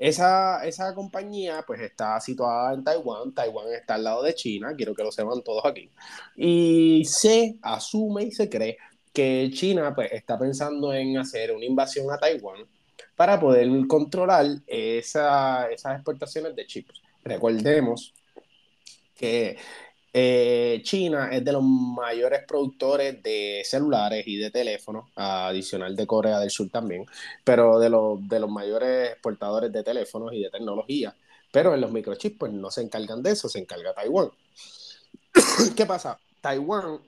Esa, 0.00 0.64
esa 0.66 0.94
compañía 0.94 1.62
pues 1.66 1.78
está 1.82 2.18
situada 2.20 2.72
en 2.72 2.82
Taiwán, 2.82 3.34
Taiwán 3.34 3.66
está 3.74 3.96
al 3.96 4.04
lado 4.04 4.22
de 4.22 4.34
China, 4.34 4.72
quiero 4.74 4.94
que 4.94 5.02
lo 5.02 5.12
sepan 5.12 5.42
todos 5.42 5.62
aquí. 5.66 5.90
Y 6.36 7.04
se 7.04 7.58
asume 7.60 8.24
y 8.24 8.32
se 8.32 8.48
cree 8.48 8.78
que 9.12 9.50
China 9.52 9.94
pues 9.94 10.10
está 10.12 10.38
pensando 10.38 10.94
en 10.94 11.18
hacer 11.18 11.52
una 11.52 11.66
invasión 11.66 12.10
a 12.10 12.16
Taiwán 12.16 12.66
para 13.14 13.38
poder 13.38 13.68
controlar 13.86 14.46
esas 14.66 15.68
exportaciones 15.70 16.56
de 16.56 16.66
chips. 16.66 17.02
Recordemos 17.22 18.14
que 19.14 19.58
eh, 20.12 20.80
China 20.82 21.28
es 21.30 21.44
de 21.44 21.52
los 21.52 21.62
mayores 21.62 22.42
productores 22.46 23.22
de 23.22 23.62
celulares 23.64 24.26
y 24.26 24.36
de 24.36 24.50
teléfonos, 24.50 25.06
adicional 25.14 25.94
de 25.94 26.06
Corea 26.06 26.40
del 26.40 26.50
Sur 26.50 26.68
también, 26.70 27.06
pero 27.44 27.78
de 27.78 27.90
los, 27.90 28.28
de 28.28 28.40
los 28.40 28.50
mayores 28.50 29.12
exportadores 29.12 29.72
de 29.72 29.82
teléfonos 29.82 30.32
y 30.32 30.42
de 30.42 30.50
tecnología. 30.50 31.14
Pero 31.52 31.74
en 31.74 31.80
los 31.80 31.90
microchips, 31.90 32.38
pues 32.38 32.52
no 32.52 32.70
se 32.70 32.82
encargan 32.82 33.22
de 33.22 33.32
eso, 33.32 33.48
se 33.48 33.58
encarga 33.58 33.94
Taiwán. 33.94 34.30
¿Qué 35.76 35.86
pasa? 35.86 36.18
Taiwán 36.40 37.00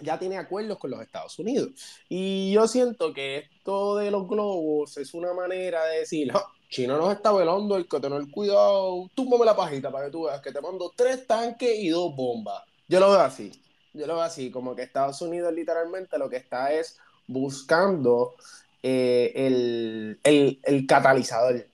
ya 0.00 0.18
tiene 0.18 0.38
acuerdos 0.38 0.78
con 0.78 0.90
los 0.90 1.00
Estados 1.00 1.38
Unidos. 1.38 1.70
Y 2.08 2.52
yo 2.52 2.66
siento 2.66 3.12
que 3.12 3.38
esto 3.38 3.96
de 3.96 4.10
los 4.10 4.28
globos 4.28 4.96
es 4.96 5.14
una 5.14 5.32
manera 5.34 5.84
de 5.86 6.00
decir, 6.00 6.32
China 6.70 6.96
nos 6.96 7.12
está 7.12 7.32
velando, 7.32 7.74
hay 7.74 7.84
que 7.84 8.00
tener 8.00 8.22
cuidado, 8.30 9.10
túmbame 9.14 9.44
la 9.44 9.56
pajita 9.56 9.90
para 9.90 10.06
que 10.06 10.12
tú 10.12 10.24
veas 10.24 10.40
que 10.40 10.52
te 10.52 10.60
mando 10.60 10.92
tres 10.96 11.26
tanques 11.26 11.78
y 11.78 11.88
dos 11.88 12.14
bombas. 12.14 12.62
Yo 12.88 13.00
lo 13.00 13.10
veo 13.10 13.20
así, 13.20 13.52
yo 13.92 14.06
lo 14.06 14.14
veo 14.14 14.22
así, 14.22 14.50
como 14.50 14.74
que 14.74 14.82
Estados 14.82 15.20
Unidos 15.20 15.52
literalmente 15.52 16.16
lo 16.16 16.30
que 16.30 16.36
está 16.36 16.72
es 16.72 16.96
buscando 17.26 18.34
eh, 18.82 19.32
el, 19.34 20.20
el, 20.22 20.86
catalizador. 20.86 21.66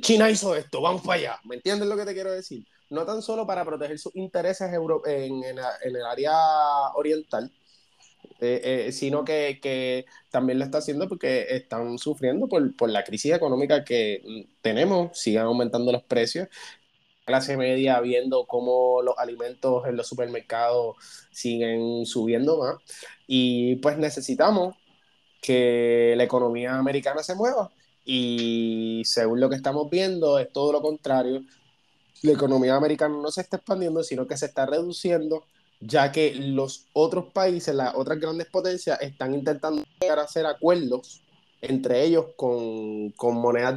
China 0.00 0.30
hizo 0.30 0.54
esto, 0.54 0.80
vamos 0.80 1.02
para 1.02 1.18
allá. 1.18 1.40
¿Me 1.44 1.56
entiendes 1.56 1.88
lo 1.88 1.96
que 1.96 2.04
te 2.04 2.14
quiero 2.14 2.32
decir? 2.32 2.64
no 2.92 3.06
tan 3.06 3.22
solo 3.22 3.46
para 3.46 3.64
proteger 3.64 3.98
sus 3.98 4.14
intereses 4.16 4.70
en, 4.70 5.42
el 5.44 6.06
área 6.06 6.34
oriental, 6.94 7.50
eh, 8.40 8.86
eh, 8.88 8.92
sino 8.92 9.24
que, 9.24 10.04
también 10.30 10.58
lo 10.58 10.64
está 10.64 10.78
haciendo 10.78 11.08
porque 11.08 11.46
están 11.50 11.98
sufriendo 11.98 12.48
por, 12.48 12.74
por 12.76 12.90
la 12.90 13.04
crisis 13.04 13.32
económica 13.32 13.84
que 13.84 14.48
tenemos, 14.60 15.18
sigan 15.18 15.46
aumentando 15.46 15.92
los 15.92 16.02
precios. 16.02 16.48
Clase 17.24 17.56
media 17.56 18.00
viendo 18.00 18.46
cómo 18.46 19.00
los 19.02 19.16
alimentos 19.18 19.86
en 19.86 19.96
los 19.96 20.08
supermercados 20.08 20.96
siguen 21.30 22.04
subiendo 22.06 22.58
más. 22.58 22.76
Y 23.26 23.76
pues 23.76 23.96
necesitamos 23.98 24.74
que 25.42 26.14
la 26.16 26.24
economía 26.24 26.76
americana 26.78 27.22
se 27.22 27.34
mueva. 27.34 27.70
Y 28.04 29.02
según 29.04 29.40
lo 29.40 29.50
que 29.50 29.56
estamos 29.56 29.90
viendo 29.90 30.38
es 30.38 30.50
todo 30.52 30.72
lo 30.72 30.82
contrario. 30.82 31.42
La 32.22 32.32
economía 32.32 32.76
americana 32.76 33.16
no 33.20 33.30
se 33.30 33.42
está 33.42 33.58
expandiendo, 33.58 34.02
sino 34.04 34.26
que 34.26 34.36
se 34.36 34.46
está 34.46 34.66
reduciendo, 34.66 35.44
ya 35.82 36.12
que 36.12 36.34
los 36.34 36.86
otros 36.92 37.32
países, 37.32 37.74
las 37.74 37.94
otras 37.94 38.18
grandes 38.18 38.46
potencias, 38.48 39.00
están 39.00 39.34
intentando 39.34 39.82
llegar 40.00 40.18
a 40.18 40.22
hacer 40.22 40.46
acuerdos 40.46 41.20
entre 41.60 42.02
ellos 42.04 42.26
con, 42.36 43.10
con 43.10 43.36
monedas, 43.36 43.74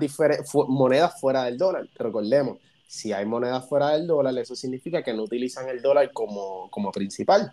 monedas 0.68 1.20
fuera 1.20 1.44
del 1.44 1.58
dólar. 1.58 1.88
Recordemos, 1.96 2.60
si 2.88 3.12
hay 3.14 3.26
monedas 3.26 3.68
fuera 3.68 3.92
del 3.92 4.08
dólar, 4.08 4.38
eso 4.38 4.56
significa 4.56 5.04
que 5.04 5.14
no 5.14 5.24
utilizan 5.24 5.70
el 5.70 5.82
dólar 5.82 6.12
como, 6.14 6.70
como 6.72 6.92
principal. 6.92 7.52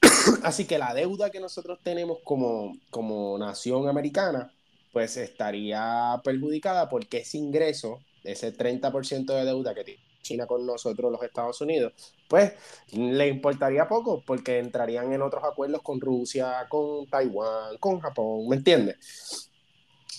Así 0.42 0.66
que 0.66 0.78
la 0.78 0.94
deuda 0.94 1.30
que 1.30 1.40
nosotros 1.40 1.78
tenemos 1.82 2.18
como, 2.24 2.76
como 2.90 3.38
nación 3.38 3.88
americana, 3.88 4.52
pues 4.92 5.16
estaría 5.16 6.20
perjudicada 6.22 6.88
porque 6.88 7.18
ese 7.18 7.38
ingreso, 7.38 8.00
ese 8.22 8.56
30% 8.56 9.26
de 9.26 9.44
deuda 9.44 9.74
que 9.74 9.84
tiene 9.84 10.00
China 10.22 10.46
con 10.46 10.66
nosotros, 10.66 11.12
los 11.12 11.22
Estados 11.22 11.60
Unidos, 11.60 11.92
pues 12.28 12.52
le 12.92 13.28
importaría 13.28 13.88
poco 13.88 14.22
porque 14.26 14.58
entrarían 14.58 15.12
en 15.12 15.22
otros 15.22 15.44
acuerdos 15.44 15.82
con 15.82 16.00
Rusia, 16.00 16.66
con 16.68 17.06
Taiwán, 17.06 17.76
con 17.78 18.00
Japón, 18.00 18.48
¿me 18.48 18.56
entiendes? 18.56 19.50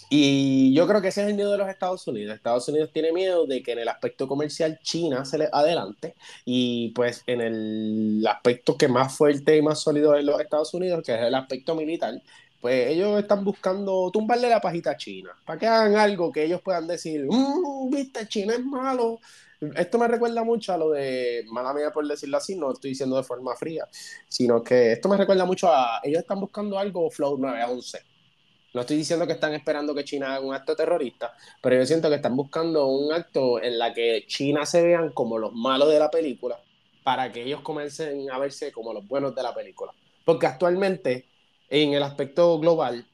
Y 0.09 0.73
yo 0.75 0.87
creo 0.87 1.01
que 1.01 1.07
ese 1.07 1.23
es 1.23 1.29
el 1.29 1.33
miedo 1.33 1.51
de 1.51 1.57
los 1.57 1.67
Estados 1.67 2.07
Unidos. 2.07 2.35
Estados 2.35 2.67
Unidos 2.69 2.91
tiene 2.93 3.11
miedo 3.11 3.47
de 3.47 3.63
que 3.63 3.71
en 3.71 3.79
el 3.79 3.87
aspecto 3.87 4.27
comercial 4.27 4.79
China 4.83 5.25
se 5.25 5.39
le 5.39 5.49
adelante 5.51 6.15
y 6.45 6.89
pues 6.89 7.23
en 7.25 7.41
el 7.41 8.25
aspecto 8.27 8.77
que 8.77 8.87
más 8.87 9.17
fuerte 9.17 9.57
y 9.57 9.61
más 9.63 9.79
sólido 9.79 10.15
es 10.15 10.23
los 10.23 10.39
Estados 10.39 10.73
Unidos, 10.73 11.03
que 11.03 11.15
es 11.15 11.21
el 11.21 11.33
aspecto 11.33 11.73
militar, 11.73 12.21
pues 12.61 12.89
ellos 12.89 13.19
están 13.19 13.43
buscando 13.43 14.09
tumbarle 14.11 14.49
la 14.49 14.61
pajita 14.61 14.91
a 14.91 14.97
China, 14.97 15.31
para 15.45 15.59
que 15.59 15.67
hagan 15.67 15.95
algo 15.97 16.31
que 16.31 16.43
ellos 16.43 16.61
puedan 16.61 16.87
decir, 16.87 17.25
mmm, 17.29 17.89
viste, 17.91 18.27
China 18.27 18.53
es 18.53 18.63
malo. 18.63 19.19
Esto 19.75 19.97
me 19.97 20.07
recuerda 20.07 20.43
mucho 20.43 20.73
a 20.73 20.77
lo 20.77 20.91
de, 20.91 21.43
mala 21.47 21.73
mía 21.73 21.91
por 21.91 22.07
decirlo 22.07 22.37
así, 22.37 22.55
no 22.55 22.71
estoy 22.71 22.91
diciendo 22.91 23.17
de 23.17 23.23
forma 23.23 23.55
fría, 23.55 23.87
sino 24.27 24.63
que 24.63 24.93
esto 24.93 25.09
me 25.09 25.17
recuerda 25.17 25.45
mucho 25.45 25.69
a, 25.69 25.99
ellos 26.03 26.19
están 26.19 26.39
buscando 26.39 26.77
algo 26.77 27.09
Flow 27.09 27.37
9 27.37 27.61
a 27.61 27.69
11 27.69 28.15
no 28.75 28.81
estoy 28.81 28.97
diciendo 28.97 29.25
que 29.25 29.31
están 29.31 29.53
esperando 29.53 29.95
que 29.95 30.03
China 30.03 30.35
haga 30.35 30.45
un 30.45 30.53
acto 30.53 30.75
terrorista, 30.75 31.33
pero 31.61 31.77
yo 31.77 31.85
siento 31.85 32.09
que 32.09 32.15
están 32.15 32.35
buscando 32.35 32.87
un 32.87 33.13
acto 33.13 33.63
en 33.63 33.79
la 33.79 33.93
que 33.93 34.25
China 34.27 34.65
se 34.65 34.81
vean 34.83 35.11
como 35.11 35.37
los 35.37 35.53
malos 35.53 35.89
de 35.89 35.97
la 35.97 36.11
película 36.11 36.59
para 37.01 37.31
que 37.31 37.43
ellos 37.43 37.61
comiencen 37.61 38.29
a 38.29 38.37
verse 38.37 38.73
como 38.73 38.91
los 38.91 39.07
buenos 39.07 39.33
de 39.33 39.43
la 39.43 39.55
película. 39.55 39.93
Porque 40.25 40.45
actualmente, 40.45 41.25
en 41.69 41.93
el 41.93 42.03
aspecto 42.03 42.59
global, 42.59 43.05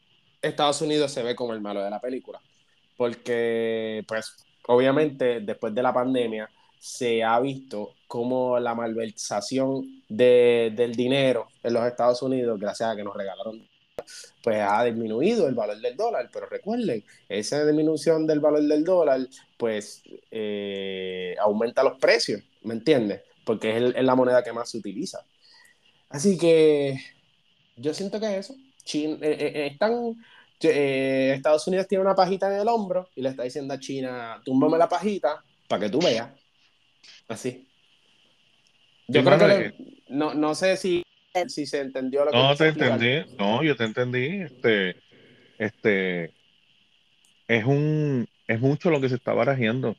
Estados 0.42 0.82
Unidos 0.82 1.12
se 1.12 1.22
ve 1.22 1.36
como 1.36 1.54
el 1.54 1.62
malo 1.62 1.84
de 1.84 1.92
la 1.92 2.02
película. 2.02 2.42
Porque, 2.98 4.04
pues, 4.08 4.44
obviamente, 4.68 5.42
después 5.42 5.74
de 5.74 5.84
la 5.84 5.94
pandemia, 5.94 6.50
se 6.80 7.24
ha 7.24 7.40
visto 7.40 7.94
como 8.08 8.60
la 8.60 8.74
malversación 8.74 10.04
del 10.10 10.96
dinero 10.96 11.48
en 11.64 11.74
los 11.74 11.86
Estados 11.86 12.22
Unidos, 12.22 12.60
gracias 12.60 12.90
a 12.90 12.96
que 12.96 13.04
nos 13.04 13.16
regalaron 13.16 13.62
pues 14.44 14.58
ha 14.60 14.84
disminuido 14.84 15.48
el 15.48 15.56
valor 15.56 15.80
del 15.80 15.96
dólar, 15.96 16.30
pero 16.32 16.48
recuerden, 16.48 17.04
esa 17.30 17.66
disminución 17.66 18.26
del 18.26 18.40
valor 18.40 18.64
del 18.64 18.84
dólar, 18.84 19.28
pues 19.58 20.02
eh, 20.32 21.36
aumenta 21.40 21.84
los 21.84 22.00
precios, 22.00 22.42
¿me 22.64 22.74
entiendes? 22.74 23.22
Porque 23.46 23.78
es, 23.78 24.04
la 24.04 24.16
moneda 24.16 24.44
que 24.44 24.54
más 24.54 24.70
se 24.70 24.78
utiliza. 24.78 25.24
Así 26.10 26.38
que 26.38 27.00
yo 27.78 27.94
siento 27.94 28.20
que 28.20 28.38
eso. 28.38 28.56
Eh, 28.94 29.18
eh, 29.22 29.68
están, 29.72 30.16
Estados 30.70 31.68
Unidos 31.68 31.88
tiene 31.88 32.04
una 32.04 32.16
pajita 32.16 32.54
en 32.54 32.62
el 32.62 32.68
hombro 32.68 33.10
y 33.16 33.22
le 33.22 33.30
está 33.30 33.44
diciendo 33.44 33.74
a 33.74 33.80
China, 33.80 34.42
túmbame 34.46 34.78
la 34.78 34.90
pajita 34.90 35.44
para 35.68 35.84
que 35.84 35.90
tú 35.90 36.00
veas. 36.00 36.30
Así. 37.28 37.68
Yo 39.08 39.24
creo 39.24 39.38
que 39.38 39.74
no, 40.10 40.34
no 40.34 40.56
sé 40.56 40.78
si 40.78 41.04
si 41.48 41.66
se 41.66 41.80
entendió 41.80 42.26
lo 42.26 42.32
que 42.32 42.38
No, 42.38 42.56
te 42.56 42.68
entendí, 42.68 43.36
no, 43.38 43.64
yo 43.64 43.76
te 43.76 43.86
entendí. 43.86 44.42
Este, 44.42 44.96
este, 45.58 46.34
es 47.48 47.66
un, 47.66 48.28
es 48.48 48.60
mucho 48.60 48.90
lo 48.90 49.00
que 49.02 49.10
se 49.10 49.16
está 49.16 49.34
barajeando, 49.34 49.96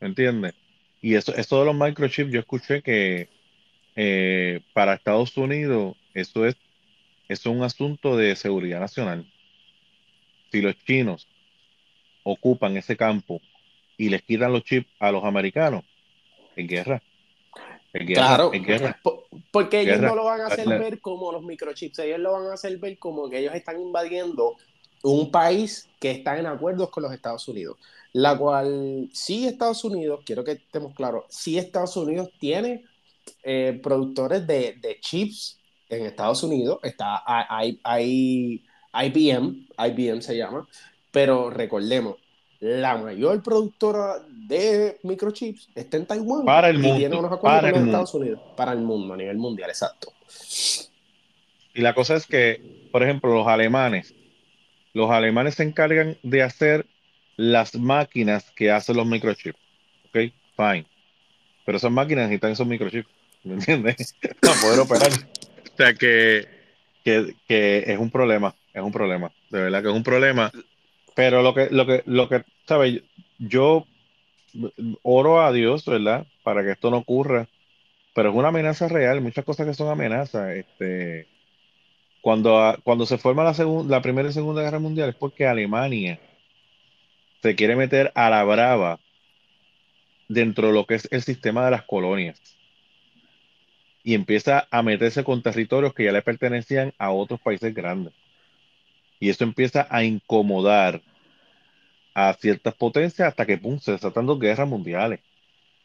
¿me 0.00 0.08
entiendes? 0.08 0.54
Y 1.00 1.14
eso, 1.14 1.34
eso 1.34 1.60
de 1.60 1.66
los 1.66 1.74
microchips, 1.74 2.32
yo 2.32 2.40
escuché 2.40 2.82
que 2.82 3.28
eh, 3.96 4.60
para 4.72 4.94
Estados 4.94 5.36
Unidos 5.36 5.96
eso 6.14 6.46
es, 6.46 6.56
es 7.28 7.46
un 7.46 7.62
asunto 7.62 8.16
de 8.16 8.34
seguridad 8.36 8.80
nacional. 8.80 9.30
Si 10.54 10.62
los 10.62 10.78
chinos 10.84 11.26
ocupan 12.22 12.76
ese 12.76 12.96
campo 12.96 13.40
y 13.98 14.08
les 14.08 14.22
quitan 14.22 14.52
los 14.52 14.62
chips 14.62 14.88
a 15.00 15.10
los 15.10 15.24
americanos, 15.24 15.82
en 16.54 16.68
guerra. 16.68 17.02
Claro, 18.06 18.52
porque 19.50 19.80
ellos 19.80 20.00
no 20.00 20.14
lo 20.14 20.24
van 20.24 20.42
a 20.42 20.46
hacer 20.46 20.68
ver 20.68 21.00
como 21.00 21.32
los 21.32 21.42
microchips, 21.42 21.98
ellos 21.98 22.20
lo 22.20 22.34
van 22.34 22.46
a 22.46 22.54
hacer 22.54 22.78
ver 22.78 22.98
como 22.98 23.28
que 23.28 23.40
ellos 23.40 23.52
están 23.56 23.80
invadiendo 23.80 24.56
un 25.02 25.32
país 25.32 25.88
que 25.98 26.12
está 26.12 26.38
en 26.38 26.46
acuerdos 26.46 26.90
con 26.90 27.02
los 27.02 27.12
Estados 27.12 27.48
Unidos, 27.48 27.76
la 28.12 28.38
cual 28.38 29.08
sí 29.12 29.48
Estados 29.48 29.82
Unidos, 29.82 30.20
quiero 30.24 30.44
que 30.44 30.52
estemos 30.52 30.94
claros, 30.94 31.24
sí 31.30 31.58
Estados 31.58 31.96
Unidos 31.96 32.30
tiene 32.38 32.84
eh, 33.42 33.80
productores 33.82 34.46
de, 34.46 34.76
de, 34.80 35.00
chips 35.00 35.58
en 35.88 36.06
Estados 36.06 36.44
Unidos, 36.44 36.78
está 36.84 37.24
hay, 37.26 37.80
hay, 37.82 38.64
IBM, 38.94 39.66
IBM 39.78 40.22
se 40.22 40.36
llama, 40.36 40.66
pero 41.10 41.50
recordemos, 41.50 42.16
la 42.60 42.96
mayor 42.96 43.42
productora 43.42 44.20
de 44.30 44.98
microchips 45.02 45.68
está 45.74 45.96
en 45.96 46.06
Taiwán. 46.06 46.44
Para 46.44 46.70
el 46.70 46.78
mundo. 46.78 46.96
Y 46.96 46.98
tiene 47.00 47.16
unos 47.16 47.32
acuerdos 47.32 47.60
con 47.60 47.80
los 47.80 47.88
Estados 47.88 48.14
Unidos. 48.14 48.40
Para 48.56 48.72
el 48.72 48.78
mundo, 48.78 49.14
a 49.14 49.16
nivel 49.16 49.36
mundial, 49.36 49.68
exacto. 49.70 50.12
Y 51.74 51.82
la 51.82 51.94
cosa 51.94 52.14
es 52.14 52.26
que, 52.26 52.88
por 52.90 53.02
ejemplo, 53.02 53.34
los 53.34 53.46
alemanes, 53.46 54.14
los 54.92 55.10
alemanes 55.10 55.56
se 55.56 55.64
encargan 55.64 56.16
de 56.22 56.42
hacer 56.42 56.86
las 57.36 57.74
máquinas 57.74 58.50
que 58.52 58.70
hacen 58.70 58.96
los 58.96 59.06
microchips. 59.06 59.58
Ok, 60.08 60.32
fine. 60.56 60.86
Pero 61.66 61.78
esas 61.78 61.90
máquinas 61.90 62.24
necesitan 62.28 62.52
esos 62.52 62.66
microchips. 62.66 63.08
¿Me 63.42 63.54
entiendes? 63.54 64.14
Para 64.40 64.54
poder 64.60 64.80
operar. 64.80 65.10
O 65.10 65.76
sea 65.76 65.92
que, 65.94 66.46
que, 67.04 67.34
que 67.46 67.84
es 67.86 67.98
un 67.98 68.10
problema. 68.10 68.54
Es 68.74 68.82
un 68.82 68.92
problema. 68.92 69.32
De 69.50 69.62
verdad 69.62 69.82
que 69.82 69.88
es 69.88 69.94
un 69.94 70.02
problema. 70.02 70.52
Pero 71.14 71.42
lo 71.42 71.54
que, 71.54 71.68
lo 71.70 71.86
que, 71.86 72.02
lo 72.06 72.28
que, 72.28 72.44
¿sabes? 72.66 73.02
Yo 73.38 73.86
oro 75.02 75.40
a 75.40 75.52
Dios, 75.52 75.84
¿verdad? 75.86 76.26
Para 76.42 76.62
que 76.64 76.72
esto 76.72 76.90
no 76.90 76.98
ocurra. 76.98 77.48
Pero 78.14 78.30
es 78.30 78.36
una 78.36 78.48
amenaza 78.48 78.88
real, 78.88 79.20
muchas 79.20 79.44
cosas 79.44 79.66
que 79.66 79.74
son 79.74 79.88
amenazas. 79.88 80.50
Este, 80.56 81.28
cuando, 82.20 82.76
cuando 82.84 83.06
se 83.06 83.18
forma 83.18 83.44
la, 83.44 83.54
la 83.86 84.02
Primera 84.02 84.28
y 84.28 84.32
Segunda 84.32 84.62
Guerra 84.62 84.78
Mundial 84.80 85.10
es 85.10 85.16
porque 85.16 85.46
Alemania 85.46 86.18
se 87.42 87.54
quiere 87.54 87.76
meter 87.76 88.10
a 88.14 88.30
la 88.30 88.42
brava 88.44 88.98
dentro 90.28 90.68
de 90.68 90.74
lo 90.74 90.86
que 90.86 90.94
es 90.94 91.08
el 91.12 91.22
sistema 91.22 91.64
de 91.64 91.70
las 91.72 91.84
colonias. 91.84 92.40
Y 94.02 94.14
empieza 94.14 94.68
a 94.70 94.82
meterse 94.82 95.24
con 95.24 95.42
territorios 95.42 95.94
que 95.94 96.04
ya 96.04 96.12
le 96.12 96.22
pertenecían 96.22 96.92
a 96.98 97.10
otros 97.10 97.40
países 97.40 97.74
grandes. 97.74 98.14
Y 99.24 99.30
eso 99.30 99.42
empieza 99.42 99.86
a 99.88 100.04
incomodar 100.04 101.00
a 102.12 102.34
ciertas 102.34 102.74
potencias 102.74 103.26
hasta 103.26 103.46
que 103.46 103.56
pum, 103.56 103.78
se 103.78 103.92
desatan 103.92 104.26
dos 104.26 104.38
guerras 104.38 104.68
mundiales. 104.68 105.20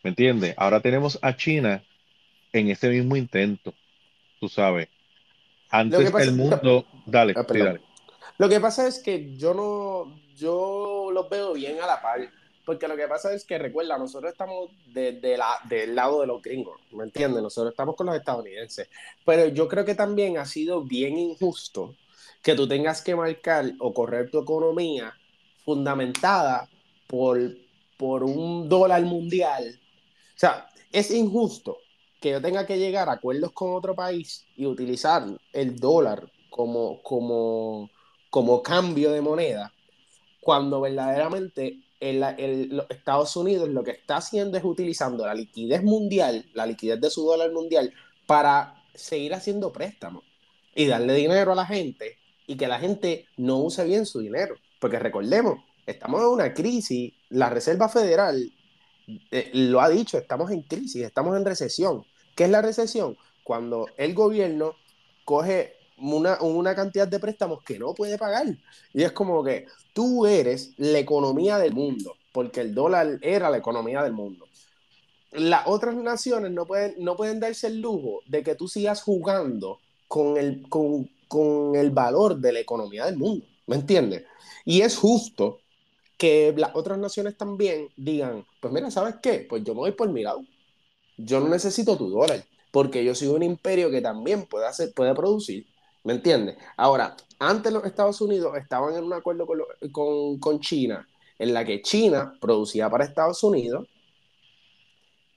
¿Me 0.03 0.09
entiendes? 0.09 0.55
Ahora 0.57 0.81
tenemos 0.81 1.17
a 1.21 1.37
China 1.37 1.81
en 2.51 2.69
ese 2.69 2.89
mismo 2.89 3.15
intento, 3.15 3.73
tú 4.41 4.49
sabes. 4.49 4.89
Antes 5.69 6.13
el 6.13 6.33
mundo... 6.33 6.85
dale, 7.05 7.33
ah, 7.37 7.45
dale. 7.47 7.79
Lo 8.37 8.49
que 8.49 8.59
pasa 8.59 8.85
es 8.85 8.99
que 8.99 9.33
yo 9.37 9.53
no, 9.53 10.19
yo 10.35 11.09
los 11.13 11.29
veo 11.29 11.53
bien 11.53 11.79
a 11.79 11.87
la 11.87 12.01
par, 12.01 12.19
porque 12.65 12.89
lo 12.89 12.97
que 12.97 13.07
pasa 13.07 13.33
es 13.33 13.45
que 13.45 13.57
recuerda, 13.57 13.97
nosotros 13.97 14.33
estamos 14.33 14.69
de, 14.87 15.17
la, 15.37 15.59
del 15.63 15.95
lado 15.95 16.19
de 16.19 16.27
los 16.27 16.41
gringos, 16.41 16.77
¿me 16.91 17.05
entiendes? 17.05 17.41
Nosotros 17.41 17.71
estamos 17.71 17.95
con 17.95 18.07
los 18.07 18.17
estadounidenses, 18.17 18.89
pero 19.23 19.47
yo 19.47 19.69
creo 19.69 19.85
que 19.85 19.95
también 19.95 20.37
ha 20.37 20.45
sido 20.45 20.83
bien 20.83 21.17
injusto 21.17 21.95
que 22.41 22.55
tú 22.55 22.67
tengas 22.67 23.01
que 23.01 23.15
marcar 23.15 23.71
o 23.79 23.93
correr 23.93 24.29
tu 24.29 24.39
economía 24.39 25.13
fundamentada 25.65 26.69
por, 27.07 27.39
por 27.97 28.23
un 28.23 28.69
dólar 28.69 29.03
mundial. 29.03 29.79
O 30.35 30.39
sea, 30.39 30.69
es 30.91 31.11
injusto 31.11 31.77
que 32.19 32.31
yo 32.31 32.41
tenga 32.41 32.65
que 32.65 32.77
llegar 32.77 33.09
a 33.09 33.13
acuerdos 33.13 33.51
con 33.51 33.73
otro 33.73 33.95
país 33.95 34.45
y 34.55 34.65
utilizar 34.65 35.25
el 35.53 35.79
dólar 35.79 36.29
como, 36.49 37.01
como, 37.01 37.89
como 38.29 38.61
cambio 38.61 39.11
de 39.11 39.21
moneda, 39.21 39.73
cuando 40.41 40.81
verdaderamente 40.81 41.79
los 42.01 42.85
Estados 42.89 43.35
Unidos 43.35 43.69
lo 43.69 43.83
que 43.83 43.91
está 43.91 44.17
haciendo 44.17 44.57
es 44.57 44.63
utilizando 44.63 45.25
la 45.25 45.33
liquidez 45.33 45.83
mundial, 45.83 46.45
la 46.53 46.65
liquidez 46.65 46.99
de 46.99 47.09
su 47.09 47.25
dólar 47.25 47.51
mundial, 47.51 47.93
para 48.25 48.83
seguir 48.93 49.33
haciendo 49.33 49.71
préstamos 49.71 50.23
y 50.75 50.85
darle 50.87 51.13
dinero 51.13 51.51
a 51.51 51.55
la 51.55 51.65
gente 51.65 52.18
y 52.49 52.57
que 52.57 52.67
la 52.67 52.79
gente 52.79 53.27
no 53.37 53.59
use 53.59 53.83
bien 53.83 54.07
su 54.07 54.21
dinero. 54.21 54.55
Porque 54.79 54.97
recordemos, 54.97 55.59
estamos 55.85 56.19
en 56.21 56.27
una 56.29 56.51
crisis, 56.51 57.13
la 57.29 57.47
Reserva 57.47 57.87
Federal 57.89 58.51
eh, 59.29 59.51
lo 59.53 59.79
ha 59.81 59.87
dicho, 59.87 60.17
estamos 60.17 60.49
en 60.49 60.63
crisis, 60.63 61.03
estamos 61.03 61.37
en 61.37 61.45
recesión. 61.45 62.03
¿Qué 62.35 62.45
es 62.45 62.49
la 62.49 62.63
recesión? 62.63 63.15
Cuando 63.43 63.85
el 63.97 64.15
gobierno 64.15 64.73
coge 65.25 65.75
una, 65.99 66.41
una, 66.41 66.73
cantidad 66.73 67.07
de 67.07 67.19
préstamos 67.19 67.61
que 67.63 67.77
no 67.77 67.93
puede 67.93 68.17
pagar. 68.17 68.47
Y 68.95 69.03
es 69.03 69.11
como 69.11 69.43
que 69.43 69.67
tú 69.93 70.25
eres 70.25 70.71
la 70.77 70.97
economía 70.97 71.59
del 71.59 71.73
mundo, 71.73 72.15
porque 72.31 72.61
el 72.61 72.73
dólar 72.73 73.19
era 73.21 73.51
la 73.51 73.57
economía 73.57 74.01
del 74.01 74.13
mundo. 74.13 74.47
Las 75.33 75.67
otras 75.67 75.93
naciones 75.93 76.49
no 76.49 76.65
pueden, 76.65 76.95
no 76.97 77.15
pueden 77.15 77.39
darse 77.39 77.67
el 77.67 77.79
lujo 77.79 78.21
de 78.25 78.41
que 78.41 78.55
tú 78.55 78.67
sigas 78.67 79.03
jugando 79.03 79.79
con 80.07 80.35
el, 80.37 80.67
con, 80.67 81.07
con 81.29 81.75
el 81.75 81.91
valor 81.91 82.37
de 82.37 82.51
la 82.51 82.59
economía 82.59 83.05
del 83.05 83.15
mundo. 83.15 83.45
¿Me 83.67 83.77
entiendes? 83.77 84.25
Y 84.65 84.81
es 84.81 84.97
justo 84.97 85.59
que 86.17 86.53
las 86.57 86.71
otras 86.75 86.97
naciones 86.97 87.37
también 87.37 87.87
digan, 87.95 88.45
pues 88.59 88.73
mira, 88.73 88.91
¿sabes 88.91 89.15
qué? 89.21 89.45
Pues 89.49 89.63
yo 89.63 89.73
me 89.73 89.81
voy 89.81 89.91
por 89.93 90.09
mi. 90.09 90.23
Yo 91.17 91.39
no 91.39 91.47
necesito 91.47 91.95
tu 91.97 92.09
dólar, 92.09 92.43
porque 92.71 93.05
yo 93.05 93.15
soy 93.15 93.29
un 93.29 93.43
imperio 93.43 93.89
que 93.89 94.01
también 94.01 94.45
puede, 94.45 94.67
hacer, 94.67 94.93
puede 94.93 95.15
producir. 95.15 95.65
¿Me 96.03 96.13
entiendes? 96.13 96.57
Ahora, 96.75 97.15
antes 97.39 97.71
los 97.71 97.85
Estados 97.85 98.19
Unidos 98.21 98.57
estaban 98.57 98.95
en 98.95 99.03
un 99.03 99.13
acuerdo 99.13 99.45
con, 99.45 99.59
con, 99.91 100.39
con 100.39 100.59
China, 100.59 101.07
en 101.37 101.53
la 101.53 101.63
que 101.63 101.81
China 101.81 102.33
producía 102.41 102.89
para 102.89 103.05
Estados 103.05 103.43
Unidos 103.43 103.87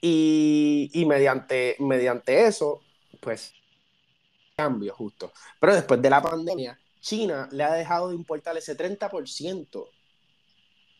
y, 0.01 0.89
y 0.93 1.05
mediante, 1.05 1.77
mediante 1.79 2.45
eso, 2.45 2.81
pues 3.21 3.53
cambio 4.55 4.93
justo. 4.93 5.31
Pero 5.59 5.75
después 5.75 6.01
de 6.01 6.09
la 6.09 6.21
pandemia, 6.21 6.79
China 7.01 7.49
le 7.51 7.63
ha 7.63 7.73
dejado 7.73 8.09
de 8.09 8.15
importar 8.15 8.55
ese 8.57 8.77
30% 8.77 9.87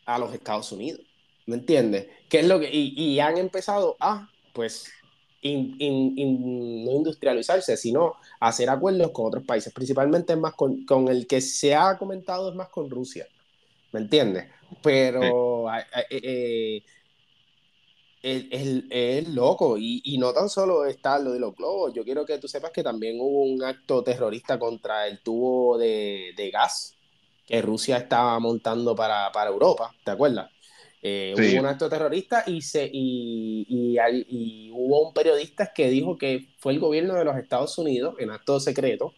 a 0.05 0.19
los 0.19 0.33
Estados 0.33 0.71
Unidos. 0.71 1.01
¿Me 1.45 1.55
entiendes? 1.55 2.07
¿Qué 2.29 2.39
es 2.39 2.47
lo 2.47 2.59
que, 2.59 2.69
y, 2.71 2.93
y 2.95 3.19
han 3.19 3.37
empezado 3.37 3.97
a, 3.99 4.29
pues, 4.53 4.91
in, 5.43 5.75
in, 5.79 6.85
no 6.85 6.91
industrializarse, 6.91 7.75
sino 7.77 8.15
hacer 8.39 8.69
acuerdos 8.69 9.11
con 9.11 9.27
otros 9.27 9.43
países, 9.43 9.73
principalmente 9.73 10.35
más 10.35 10.53
con, 10.53 10.85
con, 10.85 11.07
el 11.09 11.27
que 11.27 11.41
se 11.41 11.75
ha 11.75 11.97
comentado 11.97 12.49
es 12.49 12.55
más 12.55 12.69
con 12.69 12.89
Rusia, 12.89 13.27
¿me 13.91 13.99
entiendes? 13.99 14.45
Pero 14.81 15.21
sí. 15.21 16.05
eh, 16.09 16.83
es, 18.23 18.45
es, 18.89 19.27
loco 19.27 19.77
y, 19.77 20.01
y, 20.05 20.17
no 20.17 20.33
tan 20.33 20.49
solo 20.49 20.85
está 20.85 21.19
lo 21.19 21.33
de 21.33 21.39
los 21.39 21.53
globos, 21.55 21.93
yo 21.93 22.05
quiero 22.05 22.25
que 22.25 22.37
tú 22.37 22.47
sepas 22.47 22.71
que 22.71 22.81
también 22.81 23.17
hubo 23.19 23.43
un 23.43 23.61
acto 23.61 24.01
terrorista 24.01 24.57
contra 24.57 25.07
el 25.07 25.19
tubo 25.19 25.77
de, 25.77 26.33
de 26.37 26.49
gas 26.49 26.95
que 27.45 27.61
Rusia 27.61 27.97
estaba 27.97 28.39
montando 28.39 28.95
para, 28.95 29.29
para 29.33 29.49
Europa, 29.49 29.93
¿te 30.05 30.11
acuerdas? 30.11 30.49
Eh, 31.01 31.33
sí. 31.35 31.51
Hubo 31.51 31.59
un 31.59 31.65
acto 31.65 31.89
terrorista 31.89 32.45
y, 32.47 32.61
se, 32.61 32.89
y, 32.91 33.65
y, 33.67 33.97
y, 34.29 34.71
hubo 34.71 35.09
un 35.09 35.13
periodista 35.13 35.73
que 35.73 35.89
dijo 35.89 36.17
que 36.17 36.53
fue 36.59 36.71
el 36.71 36.79
gobierno 36.79 37.15
de 37.15 37.25
los 37.25 37.35
Estados 37.35 37.77
Unidos, 37.77 38.15
en 38.19 38.31
acto 38.31 38.57
secreto, 38.61 39.13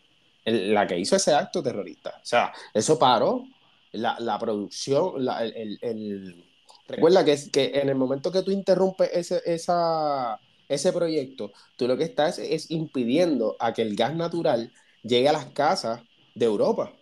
el, 0.46 0.74
la 0.74 0.88
que 0.88 0.98
hizo 0.98 1.16
ese 1.16 1.36
acto 1.36 1.62
terrorista. 1.62 2.16
O 2.24 2.26
sea, 2.26 2.52
eso 2.74 2.98
paró 2.98 3.44
la, 3.92 4.16
la 4.20 4.40
producción, 4.40 5.24
la, 5.24 5.46
el, 5.46 5.78
el, 5.80 6.44
Recuerda 6.88 7.26
que, 7.26 7.38
que 7.52 7.72
en 7.80 7.90
el 7.90 7.96
momento 7.96 8.32
que 8.32 8.44
tú 8.44 8.52
interrumpes 8.52 9.10
ese, 9.14 9.42
esa, 9.46 10.40
ese 10.70 10.94
proyecto, 10.94 11.52
tú 11.76 11.88
lo 11.88 11.98
que 11.98 12.04
estás 12.04 12.40
es 12.40 12.70
impidiendo 12.70 13.56
a 13.60 13.74
que 13.74 13.82
el 13.82 13.96
gas 13.96 14.16
natural 14.16 14.72
llegue 15.04 15.30
a 15.30 15.34
las 15.34 15.48
casas 15.48 16.02
de 16.36 16.46
Europa 16.46 16.94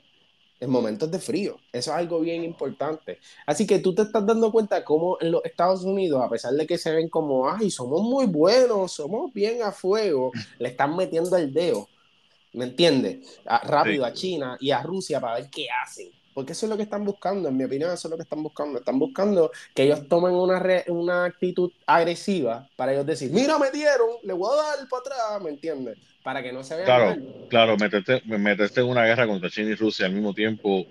en 0.64 0.70
momentos 0.70 1.12
de 1.12 1.20
frío. 1.20 1.58
Eso 1.74 1.92
es 1.92 1.98
algo 1.98 2.22
bien 2.22 2.44
importante. 2.44 3.20
Así 3.46 3.68
que 3.68 3.80
tú 3.80 3.94
te 3.94 4.04
estás 4.04 4.26
dando 4.26 4.52
cuenta 4.52 4.84
cómo 4.86 5.18
en 5.20 5.32
los 5.32 5.44
Estados 5.44 5.84
Unidos, 5.84 6.24
a 6.24 6.30
pesar 6.30 6.54
de 6.54 6.66
que 6.66 6.78
se 6.78 6.94
ven 6.94 7.10
como, 7.10 7.50
ay, 7.50 7.70
somos 7.70 8.02
muy 8.02 8.28
buenos, 8.28 8.94
somos 8.94 9.34
bien 9.34 9.62
a 9.62 9.72
fuego, 9.72 10.32
le 10.60 10.70
están 10.70 10.96
metiendo 10.96 11.36
el 11.36 11.54
dedo, 11.54 11.90
¿me 12.54 12.66
entiendes? 12.66 13.42
rápido 13.64 14.06
sí. 14.06 14.10
a 14.10 14.14
China 14.14 14.58
y 14.62 14.72
a 14.72 14.82
Rusia 14.82 15.20
para 15.20 15.36
ver 15.36 15.50
qué 15.50 15.68
hacen. 15.84 16.12
Porque 16.34 16.54
eso 16.54 16.66
es 16.66 16.70
lo 16.70 16.78
que 16.78 16.84
están 16.84 17.06
buscando, 17.06 17.50
en 17.50 17.58
mi 17.58 17.64
opinión, 17.64 17.92
eso 17.94 18.08
es 18.08 18.12
lo 18.12 18.18
que 18.18 18.24
están 18.24 18.42
buscando. 18.42 18.80
Están 18.80 18.98
buscando 19.00 19.52
que 19.74 19.84
ellos 19.84 20.08
tomen 20.08 20.34
una, 20.34 20.60
re, 20.60 20.84
una 20.88 21.26
actitud 21.26 21.72
agresiva 21.86 22.68
para 22.76 22.94
ellos 22.94 23.06
decir, 23.06 23.32
mira, 23.32 23.58
me 23.60 23.70
dieron, 23.72 24.10
le 24.24 24.34
voy 24.34 24.50
a 24.54 24.62
dar 24.78 24.90
para 24.90 25.00
atrás, 25.02 25.42
¿me 25.44 25.50
entiendes? 25.52 25.98
Para 26.24 26.42
que 26.42 26.52
no 26.54 26.64
se 26.64 26.76
vean 26.76 26.86
Claro, 26.86 27.06
mal. 27.08 27.46
claro, 27.50 27.78
meterte, 27.78 28.22
meterte 28.26 28.82
en 28.82 28.88
una 28.88 29.06
guerra 29.06 29.28
contra 29.28 29.50
China 29.50 29.70
y 29.72 29.76
Rusia 29.76 30.06
al 30.06 30.14
mismo 30.14 30.34
tiempo, 30.34 30.86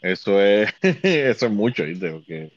eso 0.00 0.40
es, 0.40 0.70
eso 1.02 1.46
es 1.46 1.52
mucho, 1.52 1.84
¿viste? 1.84 2.10
Porque, 2.10 2.50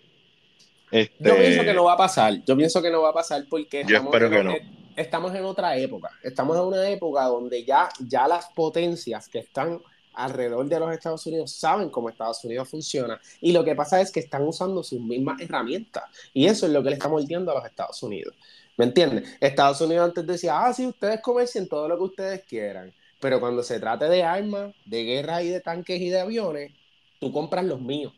este... 0.91 1.29
Yo 1.29 1.35
pienso 1.35 1.63
que 1.63 1.73
no 1.73 1.83
va 1.85 1.93
a 1.93 1.97
pasar, 1.97 2.43
yo 2.45 2.55
pienso 2.55 2.81
que 2.81 2.91
no 2.91 3.01
va 3.01 3.09
a 3.09 3.13
pasar 3.13 3.45
porque 3.49 3.83
yo 3.87 3.97
espero 3.97 4.29
que 4.29 4.43
no. 4.43 4.53
estamos 4.95 5.33
en 5.33 5.43
otra 5.45 5.75
época, 5.77 6.11
estamos 6.21 6.55
en 6.57 6.63
una 6.63 6.87
época 6.89 7.23
donde 7.23 7.63
ya, 7.63 7.89
ya 7.99 8.27
las 8.27 8.47
potencias 8.49 9.27
que 9.27 9.39
están 9.39 9.79
alrededor 10.15 10.67
de 10.67 10.79
los 10.79 10.91
Estados 10.91 11.25
Unidos 11.25 11.51
saben 11.51 11.89
cómo 11.89 12.09
Estados 12.09 12.43
Unidos 12.43 12.69
funciona 12.69 13.19
y 13.41 13.51
lo 13.51 13.63
que 13.63 13.75
pasa 13.75 14.01
es 14.01 14.11
que 14.11 14.19
están 14.19 14.43
usando 14.43 14.83
sus 14.83 14.99
mismas 14.99 15.41
herramientas 15.41 16.03
y 16.33 16.45
eso 16.45 16.65
es 16.65 16.71
lo 16.71 16.81
que 16.83 16.89
le 16.89 16.95
está 16.95 17.09
moldeando 17.09 17.51
a 17.51 17.55
los 17.55 17.65
Estados 17.65 18.01
Unidos. 18.03 18.35
¿Me 18.77 18.85
entiendes? 18.85 19.37
Estados 19.39 19.79
Unidos 19.81 20.09
antes 20.09 20.27
decía, 20.27 20.65
ah, 20.65 20.73
sí, 20.73 20.85
ustedes 20.85 21.21
comercien 21.21 21.67
todo 21.67 21.87
lo 21.87 21.97
que 21.97 22.03
ustedes 22.03 22.43
quieran, 22.43 22.93
pero 23.19 23.39
cuando 23.39 23.63
se 23.63 23.79
trate 23.79 24.05
de 24.05 24.23
armas, 24.23 24.73
de 24.85 25.03
guerra 25.03 25.41
y 25.43 25.47
de 25.49 25.61
tanques 25.61 25.99
y 26.01 26.09
de 26.09 26.19
aviones, 26.19 26.71
tú 27.19 27.31
compras 27.31 27.63
los 27.65 27.79
míos. 27.79 28.13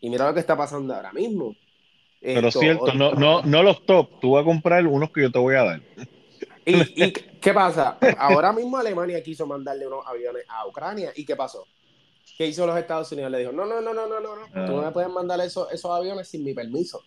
Y 0.00 0.10
mira 0.10 0.26
lo 0.26 0.34
que 0.34 0.40
está 0.40 0.56
pasando 0.56 0.94
ahora 0.94 1.12
mismo. 1.12 1.54
Pero 2.20 2.48
Esto, 2.48 2.60
cierto, 2.60 2.94
no, 2.94 3.12
no, 3.12 3.42
no 3.42 3.62
los 3.62 3.84
top, 3.86 4.20
tú 4.20 4.32
vas 4.32 4.42
a 4.42 4.44
comprar 4.44 4.86
unos 4.86 5.10
que 5.10 5.22
yo 5.22 5.30
te 5.30 5.38
voy 5.38 5.54
a 5.54 5.64
dar. 5.64 5.80
¿Y, 6.66 7.04
¿Y, 7.04 7.12
qué 7.40 7.54
pasa? 7.54 7.96
Ahora 8.18 8.52
mismo 8.52 8.76
Alemania 8.76 9.22
quiso 9.22 9.46
mandarle 9.46 9.86
unos 9.86 10.06
aviones 10.06 10.44
a 10.48 10.66
Ucrania. 10.66 11.12
¿Y 11.14 11.24
qué 11.24 11.36
pasó? 11.36 11.66
¿Qué 12.36 12.46
hizo 12.46 12.66
los 12.66 12.76
Estados 12.76 13.10
Unidos? 13.12 13.30
Le 13.30 13.38
dijo, 13.38 13.52
no, 13.52 13.64
no, 13.64 13.80
no, 13.80 13.94
no, 13.94 14.06
no, 14.06 14.20
no, 14.20 14.36
no. 14.36 14.66
tú 14.66 14.72
no 14.72 14.82
me 14.82 14.90
puedes 14.90 15.08
mandar 15.08 15.40
esos, 15.40 15.72
esos 15.72 15.90
aviones 15.90 16.28
sin 16.28 16.44
mi 16.44 16.52
permiso. 16.52 17.02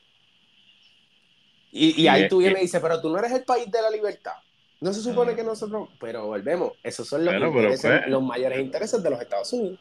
Y, 1.71 2.01
y 2.01 2.07
ahí 2.07 2.27
tú 2.27 2.37
vienes 2.37 2.59
y 2.59 2.61
dices, 2.63 2.81
pero 2.81 2.99
tú 2.99 3.09
no 3.09 3.19
eres 3.19 3.31
el 3.33 3.43
país 3.43 3.69
de 3.69 3.81
la 3.81 3.91
libertad. 3.91 4.33
No 4.81 4.93
se 4.93 5.01
supone 5.01 5.35
que 5.35 5.43
nosotros, 5.43 5.89
pero 5.99 6.25
volvemos, 6.25 6.71
esos 6.81 7.07
son 7.07 7.25
los, 7.25 7.33
intereses, 7.33 7.81
pues, 7.81 8.07
los 8.07 8.23
mayores 8.23 8.59
intereses 8.59 9.03
de 9.03 9.09
los 9.09 9.21
Estados 9.21 9.51
Unidos. 9.51 9.77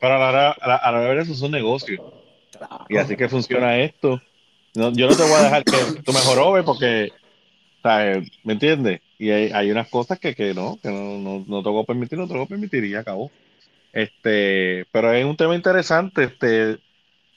Para 0.00 0.18
la, 0.18 0.56
la, 0.66 0.76
a 0.76 0.92
la 0.92 1.00
verdad, 1.00 1.24
esos 1.24 1.38
son 1.38 1.50
negocios. 1.50 2.00
Claro. 2.56 2.86
Y 2.88 2.96
así 2.96 3.14
que 3.14 3.28
funciona 3.28 3.78
esto. 3.78 4.20
No, 4.74 4.90
yo 4.92 5.06
no 5.06 5.14
te 5.14 5.22
voy 5.22 5.32
a 5.32 5.42
dejar 5.42 5.64
que 5.64 6.02
tú 6.02 6.12
mejor 6.12 6.38
obes 6.38 6.64
porque, 6.64 7.10
¿sabes? 7.82 8.28
¿me 8.42 8.54
entiendes? 8.54 9.00
Y 9.18 9.30
hay, 9.30 9.50
hay, 9.52 9.70
unas 9.70 9.88
cosas 9.88 10.18
que, 10.18 10.34
que 10.34 10.54
no, 10.54 10.78
que 10.80 10.88
no, 10.88 11.18
no, 11.18 11.44
no 11.46 11.62
te 11.62 11.68
voy 11.68 11.82
a 11.82 11.86
permitir, 11.86 12.18
no 12.18 12.28
te 12.28 12.34
voy 12.34 12.44
a 12.44 12.46
permitir 12.46 12.84
y 12.84 12.90
ya 12.90 13.00
acabó. 13.00 13.30
Este, 13.92 14.86
pero 14.92 15.12
es 15.12 15.24
un 15.24 15.36
tema 15.36 15.56
interesante, 15.56 16.24
este, 16.24 16.78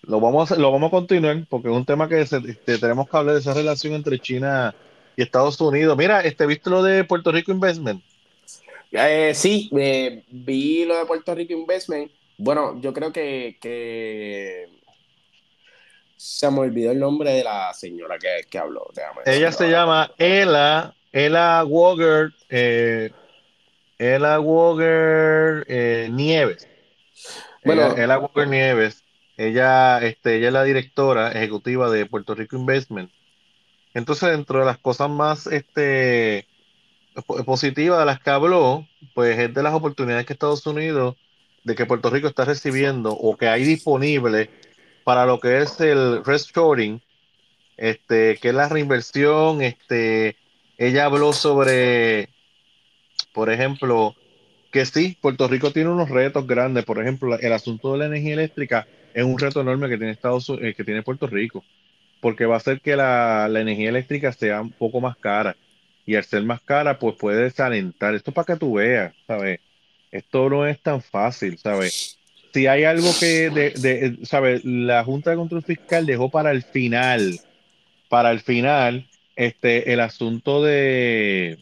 lo 0.04 0.20
vamos 0.20 0.52
a, 0.52 0.56
lo 0.56 0.72
vamos 0.72 0.90
a 0.90 0.92
continuar 0.92 1.46
porque 1.50 1.70
es 1.70 1.74
un 1.74 1.86
tema 1.86 2.10
que 2.10 2.26
se, 2.26 2.38
este, 2.38 2.78
tenemos 2.78 3.10
que 3.10 3.18
hablar 3.18 3.36
de 3.36 3.42
esa 3.42 3.54
relación 3.54 3.94
entre 3.94 4.20
China 4.20 4.76
y 5.16 5.22
Estados 5.22 5.60
Unidos. 5.62 5.98
Mira, 5.98 6.22
este, 6.22 6.46
¿viste 6.46 6.70
lo 6.70 6.84
de 6.84 7.04
Puerto 7.04 7.32
Rico 7.32 7.52
Investment? 7.52 8.04
Eh, 8.92 9.32
sí, 9.34 9.70
eh, 9.78 10.24
vi 10.30 10.86
lo 10.86 10.98
de 10.98 11.06
Puerto 11.06 11.34
Rico 11.34 11.54
Investment. 11.54 12.12
Bueno, 12.38 12.80
yo 12.82 12.94
creo 12.94 13.12
que, 13.12 13.58
que 13.62 14.68
se 16.18 16.52
me 16.52 16.60
olvidó 16.60 16.92
el 16.92 17.00
nombre 17.00 17.32
de 17.32 17.44
la 17.44 17.74
señora 17.74 18.18
que, 18.18 18.46
que 18.50 18.58
habló. 18.58 18.88
Déjame 18.94 19.22
Ella 19.26 19.52
se 19.52 19.70
llama 19.70 20.12
Ela 20.18 20.96
Ella 21.12 21.64
Walker, 21.66 22.32
eh, 22.50 23.12
Ella 23.98 24.40
Walker 24.40 25.66
eh, 25.68 26.10
Nieves. 26.12 26.68
Bueno, 27.66 27.94
Ella, 27.94 28.04
Ella 28.04 28.20
Walker 28.20 28.48
Nieves. 28.48 29.04
Ella, 29.38 30.00
este, 30.00 30.38
ella 30.38 30.48
es 30.48 30.54
la 30.54 30.64
directora 30.64 31.32
ejecutiva 31.32 31.90
de 31.90 32.06
Puerto 32.06 32.36
Rico 32.36 32.56
Investment. 32.58 33.12
Entonces, 33.94 34.30
dentro 34.30 34.60
de 34.60 34.66
las 34.66 34.78
cosas 34.78 35.10
más 35.10 35.48
este, 35.48 36.48
positivas 37.46 38.00
de 38.00 38.06
las 38.06 38.20
que 38.20 38.30
habló, 38.30 38.88
pues 39.14 39.38
es 39.38 39.54
de 39.54 39.64
las 39.64 39.74
oportunidades 39.74 40.26
que 40.26 40.34
Estados 40.34 40.66
Unidos, 40.66 41.16
de 41.64 41.76
que 41.76 41.86
Puerto 41.86 42.10
Rico 42.10 42.28
está 42.28 42.46
recibiendo 42.46 43.12
o 43.12 43.36
que 43.36 43.48
hay 43.48 43.64
disponible 43.64 44.50
para 45.04 45.26
lo 45.26 45.40
que 45.40 45.60
es 45.60 45.80
el 45.82 46.24
reshoring, 46.24 47.02
este, 47.78 48.38
que 48.38 48.50
es 48.50 48.56
la 48.56 48.70
reinversión, 48.70 49.62
este, 49.62 50.38
ella 50.82 51.06
habló 51.06 51.32
sobre, 51.32 52.30
por 53.34 53.52
ejemplo, 53.52 54.16
que 54.72 54.84
sí, 54.88 55.16
Puerto 55.22 55.48
Rico 55.48 55.72
tiene 55.72 55.90
unos 55.90 56.10
retos 56.10 56.48
grandes. 56.48 56.86
Por 56.86 57.00
ejemplo, 57.00 57.38
el 57.38 57.54
asunto 57.54 57.92
de 57.92 58.00
la 58.00 58.06
energía 58.08 58.34
eléctrica 58.34 58.88
es 59.14 59.24
un 59.24 59.38
reto 59.38 59.62
enorme 59.62 59.90
que 59.90 59.98
tiene 59.98 60.12
Estados 60.12 60.50
eh, 60.50 60.74
que 60.76 60.84
tiene 60.84 61.04
Puerto 61.04 61.28
Rico, 61.28 61.64
porque 62.20 62.48
va 62.48 62.56
a 62.56 62.58
hacer 62.58 62.82
que 62.82 62.96
la, 62.96 63.48
la, 63.48 63.62
energía 63.62 63.90
eléctrica 63.90 64.32
sea 64.32 64.60
un 64.60 64.72
poco 64.72 65.00
más 65.00 65.16
cara. 65.18 65.56
Y 66.04 66.16
al 66.16 66.24
ser 66.24 66.42
más 66.46 66.62
cara, 66.62 66.98
pues 66.98 67.16
puede 67.16 67.44
desalentar. 67.44 68.16
Esto 68.16 68.32
es 68.32 68.36
para 68.36 68.48
que 68.48 68.56
tú 68.56 68.74
veas, 68.74 69.14
¿sabes? 69.28 69.60
Esto 70.12 70.50
no 70.50 70.66
es 70.66 70.82
tan 70.82 71.00
fácil, 71.04 71.60
¿sabes? 71.60 72.18
Si 72.56 72.66
hay 72.66 72.86
algo 72.86 73.12
que, 73.20 73.52
de, 73.52 73.70
de, 73.70 74.26
¿sabes? 74.26 74.66
La 74.66 75.04
Junta 75.04 75.30
de 75.30 75.36
Control 75.36 75.62
Fiscal 75.62 76.08
dejó 76.08 76.32
para 76.32 76.50
el 76.50 76.64
final, 76.64 77.40
para 78.10 78.32
el 78.32 78.40
final, 78.40 79.06
este, 79.36 79.94
el 79.94 80.00
asunto 80.00 80.64
de, 80.64 81.60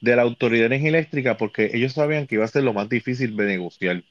de 0.00 0.16
la 0.16 0.22
Autoridad 0.22 0.62
de 0.62 0.76
Energía 0.76 0.90
Eléctrica 0.90 1.36
porque 1.36 1.70
ellos 1.74 1.92
sabían 1.94 2.26
que 2.26 2.36
iba 2.36 2.44
a 2.44 2.48
ser 2.48 2.64
lo 2.64 2.72
más 2.72 2.88
difícil 2.88 3.36
de 3.36 3.46
negociar, 3.46 4.02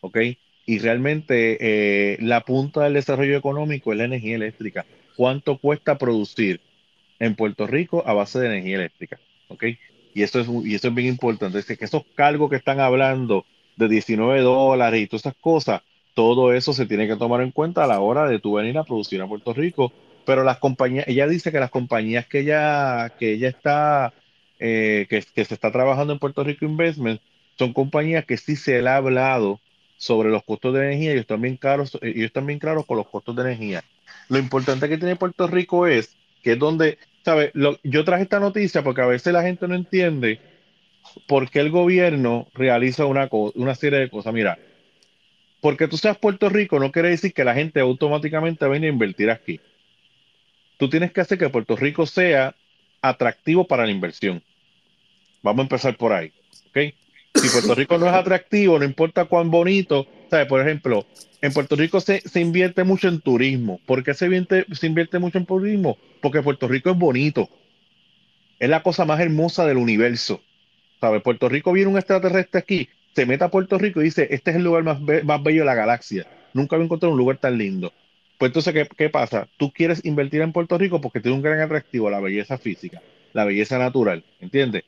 ¿ok? 0.00 0.18
Y 0.66 0.78
realmente 0.78 1.58
eh, 1.60 2.18
la 2.20 2.42
punta 2.42 2.84
del 2.84 2.94
desarrollo 2.94 3.36
económico 3.36 3.92
es 3.92 3.98
la 3.98 4.04
energía 4.04 4.36
eléctrica. 4.36 4.86
¿Cuánto 5.16 5.58
cuesta 5.58 5.98
producir 5.98 6.60
en 7.18 7.34
Puerto 7.36 7.66
Rico 7.66 8.02
a 8.06 8.12
base 8.14 8.40
de 8.40 8.46
energía 8.46 8.76
eléctrica? 8.76 9.20
¿Ok? 9.48 9.64
Y 10.14 10.22
eso 10.22 10.40
es, 10.40 10.48
y 10.64 10.74
eso 10.74 10.88
es 10.88 10.94
bien 10.94 11.08
importante. 11.08 11.58
Es 11.58 11.66
que 11.66 11.84
esos 11.84 12.04
cargos 12.14 12.50
que 12.50 12.56
están 12.56 12.80
hablando 12.80 13.46
de 13.76 13.88
19 13.88 14.40
dólares 14.40 15.00
y 15.00 15.06
todas 15.06 15.22
esas 15.22 15.36
cosas, 15.36 15.82
todo 16.14 16.52
eso 16.52 16.72
se 16.72 16.86
tiene 16.86 17.08
que 17.08 17.16
tomar 17.16 17.40
en 17.42 17.50
cuenta 17.52 17.84
a 17.84 17.86
la 17.86 18.00
hora 18.00 18.28
de 18.28 18.38
tú 18.38 18.54
venir 18.54 18.78
a 18.78 18.84
producir 18.84 19.20
a 19.22 19.26
Puerto 19.26 19.52
Rico. 19.54 19.92
Pero 20.24 20.44
las 20.44 20.58
compañías, 20.58 21.06
ella 21.08 21.26
dice 21.26 21.50
que 21.50 21.60
las 21.60 21.70
compañías 21.70 22.26
que 22.26 22.40
ella, 22.40 23.12
que 23.18 23.32
ella 23.32 23.48
está 23.48 24.12
eh, 24.64 25.06
que, 25.10 25.20
se 25.22 25.54
está 25.54 25.72
trabajando 25.72 26.12
en 26.12 26.20
Puerto 26.20 26.44
Rico 26.44 26.64
Investment, 26.64 27.20
son 27.58 27.72
compañías 27.72 28.24
que 28.24 28.36
sí 28.36 28.54
se 28.54 28.80
le 28.80 28.88
ha 28.88 28.96
hablado 28.96 29.58
sobre 29.96 30.30
los 30.30 30.44
costos 30.44 30.72
de 30.74 30.86
energía 30.86 31.14
y 31.14 31.18
están 31.18 31.40
bien 31.40 31.56
claros, 31.56 31.96
eh, 31.96 32.12
ellos 32.14 32.26
están 32.26 32.46
bien 32.46 32.60
claros 32.60 32.86
con 32.86 32.96
los 32.96 33.08
costos 33.08 33.34
de 33.34 33.42
energía. 33.42 33.82
Lo 34.28 34.38
importante 34.38 34.88
que 34.88 34.98
tiene 34.98 35.16
Puerto 35.16 35.48
Rico 35.48 35.88
es 35.88 36.14
que 36.44 36.52
es 36.52 36.58
donde, 36.60 36.98
¿sabes? 37.24 37.50
Yo 37.82 38.04
traje 38.04 38.22
esta 38.22 38.38
noticia 38.38 38.84
porque 38.84 39.00
a 39.00 39.06
veces 39.06 39.32
la 39.32 39.42
gente 39.42 39.66
no 39.66 39.74
entiende 39.74 40.38
por 41.26 41.50
qué 41.50 41.58
el 41.58 41.70
gobierno 41.70 42.46
realiza 42.54 43.06
una, 43.06 43.28
una 43.32 43.74
serie 43.74 43.98
de 43.98 44.10
cosas. 44.10 44.32
Mira, 44.32 44.58
porque 45.60 45.88
tú 45.88 45.96
seas 45.96 46.18
Puerto 46.18 46.48
Rico 46.48 46.78
no 46.78 46.92
quiere 46.92 47.10
decir 47.10 47.32
que 47.32 47.44
la 47.44 47.54
gente 47.54 47.80
automáticamente 47.80 48.66
venga 48.68 48.86
a 48.86 48.90
invertir 48.90 49.30
aquí. 49.30 49.60
Tú 50.76 50.88
tienes 50.88 51.12
que 51.12 51.20
hacer 51.20 51.38
que 51.38 51.48
Puerto 51.48 51.76
Rico 51.76 52.06
sea 52.06 52.54
atractivo 53.00 53.66
para 53.66 53.84
la 53.84 53.92
inversión. 53.92 54.42
Vamos 55.42 55.60
a 55.60 55.62
empezar 55.62 55.96
por 55.96 56.12
ahí. 56.12 56.32
¿okay? 56.70 56.94
Si 57.34 57.48
Puerto 57.48 57.74
Rico 57.74 57.98
no 57.98 58.06
es 58.06 58.12
atractivo, 58.12 58.78
no 58.78 58.84
importa 58.84 59.24
cuán 59.24 59.50
bonito, 59.50 60.06
¿sabes? 60.30 60.46
Por 60.46 60.60
ejemplo, 60.60 61.06
en 61.40 61.52
Puerto 61.52 61.76
Rico 61.76 62.00
se, 62.00 62.20
se 62.20 62.40
invierte 62.40 62.84
mucho 62.84 63.08
en 63.08 63.20
turismo. 63.20 63.80
¿Por 63.86 64.04
qué 64.04 64.14
se 64.14 64.26
invierte, 64.26 64.66
se 64.72 64.86
invierte 64.86 65.18
mucho 65.18 65.38
en 65.38 65.46
turismo? 65.46 65.98
Porque 66.20 66.42
Puerto 66.42 66.68
Rico 66.68 66.90
es 66.90 66.96
bonito. 66.96 67.48
Es 68.58 68.68
la 68.68 68.82
cosa 68.82 69.04
más 69.04 69.20
hermosa 69.20 69.66
del 69.66 69.76
universo. 69.76 70.40
¿Sabes? 71.00 71.22
Puerto 71.22 71.48
Rico 71.48 71.72
viene 71.72 71.90
un 71.90 71.98
extraterrestre 71.98 72.60
aquí, 72.60 72.88
se 73.14 73.26
mete 73.26 73.42
a 73.42 73.50
Puerto 73.50 73.76
Rico 73.76 74.00
y 74.00 74.04
dice, 74.04 74.28
este 74.30 74.52
es 74.52 74.56
el 74.56 74.62
lugar 74.62 74.84
más, 74.84 75.00
más 75.00 75.42
bello 75.42 75.62
de 75.62 75.66
la 75.66 75.74
galaxia. 75.74 76.26
Nunca 76.54 76.76
había 76.76 76.84
encontrado 76.84 77.12
un 77.12 77.18
lugar 77.18 77.38
tan 77.38 77.58
lindo. 77.58 77.92
Pues 78.42 78.50
entonces, 78.50 78.74
¿qué, 78.74 78.88
¿qué, 78.96 79.08
pasa? 79.08 79.46
Tú 79.56 79.70
quieres 79.70 80.04
invertir 80.04 80.40
en 80.40 80.50
Puerto 80.50 80.76
Rico 80.76 81.00
porque 81.00 81.20
tiene 81.20 81.36
un 81.36 81.42
gran 81.42 81.60
atractivo, 81.60 82.10
la 82.10 82.18
belleza 82.18 82.58
física, 82.58 83.00
la 83.32 83.44
belleza 83.44 83.78
natural, 83.78 84.24
¿entiendes? 84.40 84.82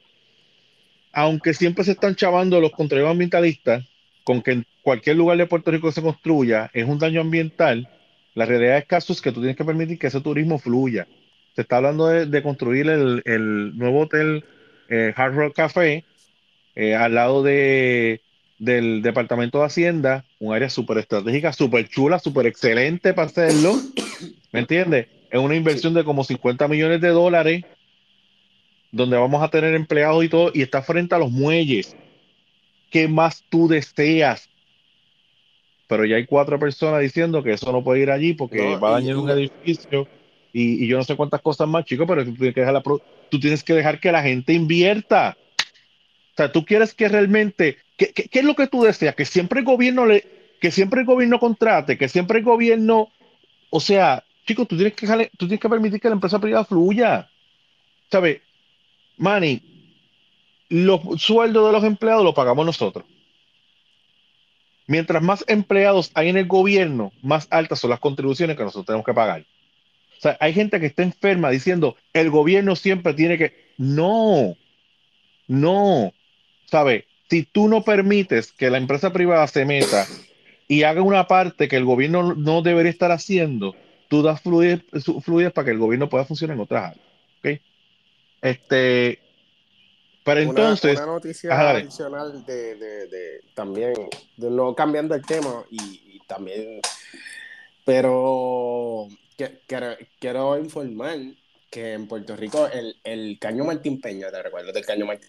aunque 1.12 1.54
siempre 1.54 1.84
se 1.84 1.92
están 1.92 2.16
chavando 2.16 2.60
los 2.60 2.72
contrarios 2.72 3.08
ambientalistas 3.08 3.84
con 4.24 4.42
que 4.42 4.50
en 4.50 4.66
cualquier 4.82 5.14
lugar 5.14 5.38
de 5.38 5.46
Puerto 5.46 5.70
Rico 5.70 5.92
se 5.92 6.02
construya 6.02 6.68
es 6.74 6.84
un 6.84 6.98
daño 6.98 7.20
ambiental, 7.20 7.88
la 8.34 8.44
realidad 8.44 8.78
es 8.78 8.86
caso 8.86 9.12
es 9.12 9.22
que 9.22 9.30
tú 9.30 9.38
tienes 9.38 9.56
que 9.56 9.64
permitir 9.64 10.00
que 10.00 10.08
ese 10.08 10.20
turismo 10.20 10.58
fluya. 10.58 11.06
Se 11.54 11.62
está 11.62 11.76
hablando 11.76 12.08
de, 12.08 12.42
construir 12.42 12.88
el, 12.88 13.22
el, 13.24 13.78
nuevo 13.78 14.00
hotel 14.00 14.44
eh, 14.88 15.12
Hard 15.14 15.36
Rock 15.36 15.54
Café 15.54 16.04
eh, 16.74 16.96
al 16.96 17.14
lado 17.14 17.44
de, 17.44 18.20
del 18.64 19.02
Departamento 19.02 19.58
de 19.58 19.66
Hacienda, 19.66 20.24
un 20.38 20.54
área 20.54 20.70
súper 20.70 20.98
estratégica, 20.98 21.52
súper 21.52 21.88
chula, 21.88 22.18
súper 22.18 22.46
excelente 22.46 23.12
para 23.14 23.26
hacerlo. 23.26 23.74
¿Me 24.52 24.60
entiendes? 24.60 25.08
Es 25.30 25.40
una 25.40 25.56
inversión 25.56 25.94
de 25.94 26.04
como 26.04 26.24
50 26.24 26.68
millones 26.68 27.00
de 27.00 27.08
dólares 27.08 27.64
donde 28.92 29.16
vamos 29.16 29.42
a 29.42 29.48
tener 29.48 29.74
empleados 29.74 30.24
y 30.24 30.28
todo, 30.28 30.52
y 30.54 30.62
está 30.62 30.80
frente 30.80 31.14
a 31.16 31.18
los 31.18 31.30
muelles. 31.30 31.96
¿Qué 32.90 33.08
más 33.08 33.44
tú 33.48 33.66
deseas? 33.66 34.48
Pero 35.88 36.04
ya 36.04 36.16
hay 36.16 36.26
cuatro 36.26 36.58
personas 36.60 37.00
diciendo 37.00 37.42
que 37.42 37.52
eso 37.52 37.72
no 37.72 37.82
puede 37.82 38.02
ir 38.02 38.10
allí 38.10 38.34
porque 38.34 38.62
no, 38.62 38.80
va 38.80 38.90
a 38.90 38.92
dañar 38.92 39.16
un 39.16 39.28
edificio 39.30 40.06
y, 40.52 40.84
y, 40.84 40.86
yo 40.86 40.96
no 40.96 41.02
sé 41.02 41.16
cuántas 41.16 41.42
cosas 41.42 41.66
más, 41.66 41.84
chicos, 41.84 42.06
pero 42.08 42.24
tú 42.24 42.32
tienes, 42.34 42.54
que 42.54 42.60
dejar 42.60 42.74
la, 42.74 42.82
tú 42.82 43.40
tienes 43.40 43.64
que 43.64 43.74
dejar 43.74 43.98
que 43.98 44.12
la 44.12 44.22
gente 44.22 44.52
invierta. 44.52 45.36
O 46.34 46.36
sea, 46.36 46.50
tú 46.50 46.64
quieres 46.64 46.94
que 46.94 47.08
realmente, 47.08 47.78
¿qué, 47.96 48.12
es 48.30 48.44
lo 48.44 48.56
que 48.56 48.66
tú 48.66 48.82
deseas? 48.82 49.14
Que 49.14 49.24
siempre 49.24 49.60
el 49.60 49.64
gobierno 49.64 50.04
le, 50.04 50.26
que 50.60 50.72
siempre 50.72 51.02
el 51.02 51.06
gobierno 51.06 51.38
contrate, 51.38 51.96
que 51.96 52.08
siempre 52.08 52.40
el 52.40 52.44
gobierno, 52.44 53.08
o 53.70 53.78
sea, 53.78 54.24
chicos, 54.44 54.66
tú 54.66 54.76
tienes 54.76 54.94
que, 54.94 55.06
tú 55.38 55.46
tienes 55.46 55.60
que 55.60 55.68
permitir 55.68 56.00
que 56.00 56.08
la 56.08 56.14
empresa 56.14 56.40
privada 56.40 56.64
fluya. 56.64 57.30
¿Sabes? 58.10 58.42
Manny, 59.16 59.62
los 60.68 61.22
sueldos 61.22 61.68
de 61.68 61.72
los 61.72 61.84
empleados 61.84 62.24
los 62.24 62.34
pagamos 62.34 62.66
nosotros. 62.66 63.04
Mientras 64.88 65.22
más 65.22 65.44
empleados 65.46 66.10
hay 66.14 66.30
en 66.30 66.36
el 66.36 66.46
gobierno, 66.46 67.12
más 67.22 67.46
altas 67.50 67.78
son 67.78 67.90
las 67.90 68.00
contribuciones 68.00 68.56
que 68.56 68.64
nosotros 68.64 68.86
tenemos 68.86 69.06
que 69.06 69.14
pagar. 69.14 69.46
O 70.18 70.20
sea, 70.20 70.36
hay 70.40 70.52
gente 70.52 70.80
que 70.80 70.86
está 70.86 71.04
enferma 71.04 71.50
diciendo, 71.50 71.96
el 72.12 72.30
gobierno 72.30 72.74
siempre 72.74 73.14
tiene 73.14 73.38
que... 73.38 73.72
No, 73.78 74.56
no. 75.46 76.12
¿Sabe? 76.66 77.06
Si 77.30 77.42
tú 77.44 77.68
no 77.68 77.82
permites 77.82 78.52
que 78.52 78.70
la 78.70 78.78
empresa 78.78 79.12
privada 79.12 79.46
se 79.46 79.64
meta 79.64 80.06
y 80.68 80.82
haga 80.82 81.02
una 81.02 81.26
parte 81.26 81.68
que 81.68 81.76
el 81.76 81.84
gobierno 81.84 82.34
no 82.34 82.62
debería 82.62 82.90
estar 82.90 83.12
haciendo, 83.12 83.74
tú 84.08 84.22
das 84.22 84.40
fluidez, 84.40 84.82
fluidez 85.22 85.52
para 85.52 85.66
que 85.66 85.70
el 85.72 85.78
gobierno 85.78 86.08
pueda 86.08 86.24
funcionar 86.24 86.56
en 86.56 86.62
otras 86.62 86.90
áreas. 86.90 87.06
¿okay? 87.38 87.60
Este, 88.42 89.18
pero 90.24 90.40
entonces. 90.40 90.96
Una, 90.96 91.04
una 91.04 91.12
noticia 91.14 91.52
ajá, 91.52 91.70
adicional 91.70 92.44
de, 92.46 92.74
de, 92.76 93.06
de, 93.08 93.40
también, 93.54 93.94
de 94.36 94.50
no 94.50 94.74
cambiando 94.74 95.14
el 95.14 95.24
tema 95.24 95.64
y, 95.70 95.76
y 95.76 96.20
también. 96.26 96.80
Pero 97.84 99.08
que, 99.36 99.60
quiero, 99.66 99.88
quiero 100.18 100.58
informar 100.58 101.18
que 101.70 101.92
en 101.92 102.08
Puerto 102.08 102.36
Rico 102.36 102.66
el, 102.72 102.96
el 103.04 103.38
Caño 103.38 103.64
Martín 103.64 104.00
Peña, 104.00 104.30
te 104.30 104.42
recuerdo 104.42 104.72
del 104.72 104.86
Caño 104.86 105.06
Martín, 105.06 105.28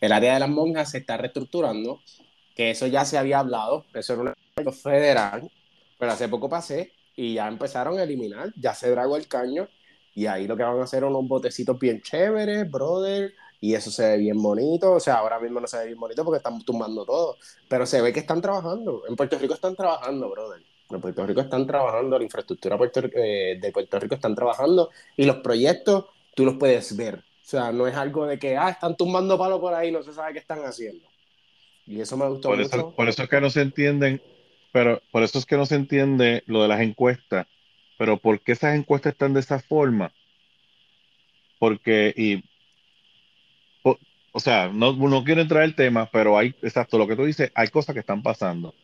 el 0.00 0.12
área 0.12 0.34
de 0.34 0.40
las 0.40 0.48
monjas 0.48 0.90
se 0.90 0.98
está 0.98 1.16
reestructurando, 1.16 2.00
que 2.54 2.70
eso 2.70 2.86
ya 2.86 3.04
se 3.04 3.18
había 3.18 3.40
hablado, 3.40 3.84
eso 3.94 4.12
era 4.14 4.22
una 4.22 4.72
federal, 4.72 5.50
pero 5.98 6.12
hace 6.12 6.28
poco 6.28 6.48
pasé 6.48 6.92
y 7.16 7.34
ya 7.34 7.48
empezaron 7.48 7.98
a 7.98 8.02
eliminar, 8.02 8.52
ya 8.56 8.74
se 8.74 8.90
dragó 8.90 9.16
el 9.16 9.28
caño 9.28 9.68
y 10.14 10.26
ahí 10.26 10.46
lo 10.46 10.56
que 10.56 10.62
van 10.62 10.78
a 10.78 10.84
hacer 10.84 11.00
son 11.00 11.10
unos 11.14 11.28
botecitos 11.28 11.78
bien 11.78 12.00
chéveres, 12.00 12.70
brother. 12.70 13.34
Y 13.60 13.74
eso 13.74 13.90
se 13.90 14.06
ve 14.06 14.18
bien 14.18 14.40
bonito. 14.42 14.92
O 14.92 15.00
sea, 15.00 15.16
ahora 15.16 15.40
mismo 15.40 15.60
no 15.60 15.66
se 15.66 15.78
ve 15.78 15.86
bien 15.86 15.98
bonito 15.98 16.24
porque 16.24 16.38
están 16.38 16.60
tumbando 16.62 17.04
todo. 17.04 17.36
Pero 17.68 17.86
se 17.86 18.00
ve 18.00 18.12
que 18.12 18.20
están 18.20 18.40
trabajando. 18.40 19.02
En 19.08 19.16
Puerto 19.16 19.38
Rico 19.38 19.54
están 19.54 19.74
trabajando, 19.74 20.30
brother. 20.30 20.62
En 20.90 21.00
Puerto 21.00 21.26
Rico 21.26 21.40
están 21.40 21.66
trabajando, 21.66 22.18
la 22.18 22.24
infraestructura 22.24 22.76
Puerto, 22.78 23.00
eh, 23.14 23.58
de 23.60 23.72
Puerto 23.72 23.98
Rico 23.98 24.14
están 24.14 24.34
trabajando. 24.34 24.90
Y 25.16 25.24
los 25.24 25.36
proyectos 25.36 26.06
tú 26.34 26.44
los 26.44 26.56
puedes 26.56 26.96
ver. 26.96 27.24
O 27.44 27.46
sea, 27.46 27.72
no 27.72 27.86
es 27.86 27.94
algo 27.94 28.26
de 28.26 28.38
que, 28.38 28.56
ah, 28.56 28.70
están 28.70 28.96
tumbando 28.96 29.38
palo 29.38 29.60
por 29.60 29.74
ahí, 29.74 29.92
no 29.92 30.02
se 30.02 30.12
sabe 30.12 30.32
qué 30.32 30.38
están 30.38 30.64
haciendo. 30.64 31.06
Y 31.86 32.00
eso 32.00 32.16
me 32.16 32.26
gustó 32.26 32.48
por 32.48 32.58
mucho. 32.58 32.68
Eso, 32.68 32.94
por 32.94 33.08
eso 33.08 33.22
es 33.22 33.28
que 33.28 33.40
no 33.40 33.50
se 33.50 33.60
entienden, 33.60 34.22
pero 34.72 35.02
por 35.12 35.22
eso 35.22 35.38
es 35.38 35.44
que 35.44 35.56
no 35.56 35.66
se 35.66 35.74
entiende 35.74 36.42
lo 36.46 36.62
de 36.62 36.68
las 36.68 36.80
encuestas 36.80 37.46
pero 37.96 38.16
¿por 38.18 38.40
qué 38.40 38.52
esas 38.52 38.74
encuestas 38.74 39.12
están 39.12 39.34
de 39.34 39.40
esa 39.40 39.60
forma? 39.60 40.12
Porque, 41.58 42.12
y, 42.16 42.44
o, 43.82 43.98
o 44.32 44.40
sea, 44.40 44.68
no, 44.68 44.92
no 44.94 45.24
quiero 45.24 45.40
entrar 45.40 45.62
en 45.62 45.70
el 45.70 45.76
tema, 45.76 46.08
pero 46.12 46.36
hay, 46.36 46.54
exacto, 46.62 46.98
lo 46.98 47.06
que 47.06 47.16
tú 47.16 47.24
dices, 47.24 47.52
hay 47.54 47.68
cosas 47.68 47.94
que 47.94 48.00
están 48.00 48.22
pasando. 48.22 48.74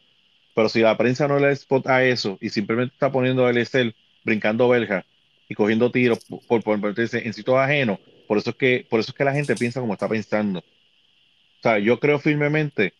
Pero 0.55 0.69
si 0.69 0.81
la 0.81 0.97
prensa 0.97 1.29
no 1.29 1.39
le 1.39 1.53
spot 1.53 1.87
a 1.89 2.05
eso 2.05 2.39
y 2.41 2.51
simplemente 2.51 2.95
está 2.95 3.11
poniendo 3.11 3.49
el 3.49 3.59
Excel, 3.59 3.95
brincando 4.25 4.69
verja 4.69 5.05
y 5.49 5.55
cogiendo 5.55 5.91
tiros 5.91 6.25
por, 6.25 6.63
por, 6.63 6.81
por, 6.81 6.95
en 6.97 7.33
sitios 7.33 7.57
ajenos, 7.57 7.99
por 8.31 8.39
eso 8.39 8.51
es 8.51 8.57
que, 8.57 8.87
por 8.89 9.01
eso 9.01 9.11
es 9.11 9.17
que 9.17 9.25
la 9.25 9.33
gente 9.33 9.57
piensa 9.57 9.81
como 9.81 9.95
está 9.95 10.09
pensando. 10.09 10.61
O 10.61 11.63
sea, 11.65 11.81
yo 11.81 11.99
creo 11.99 12.21
firmemente 12.21 12.95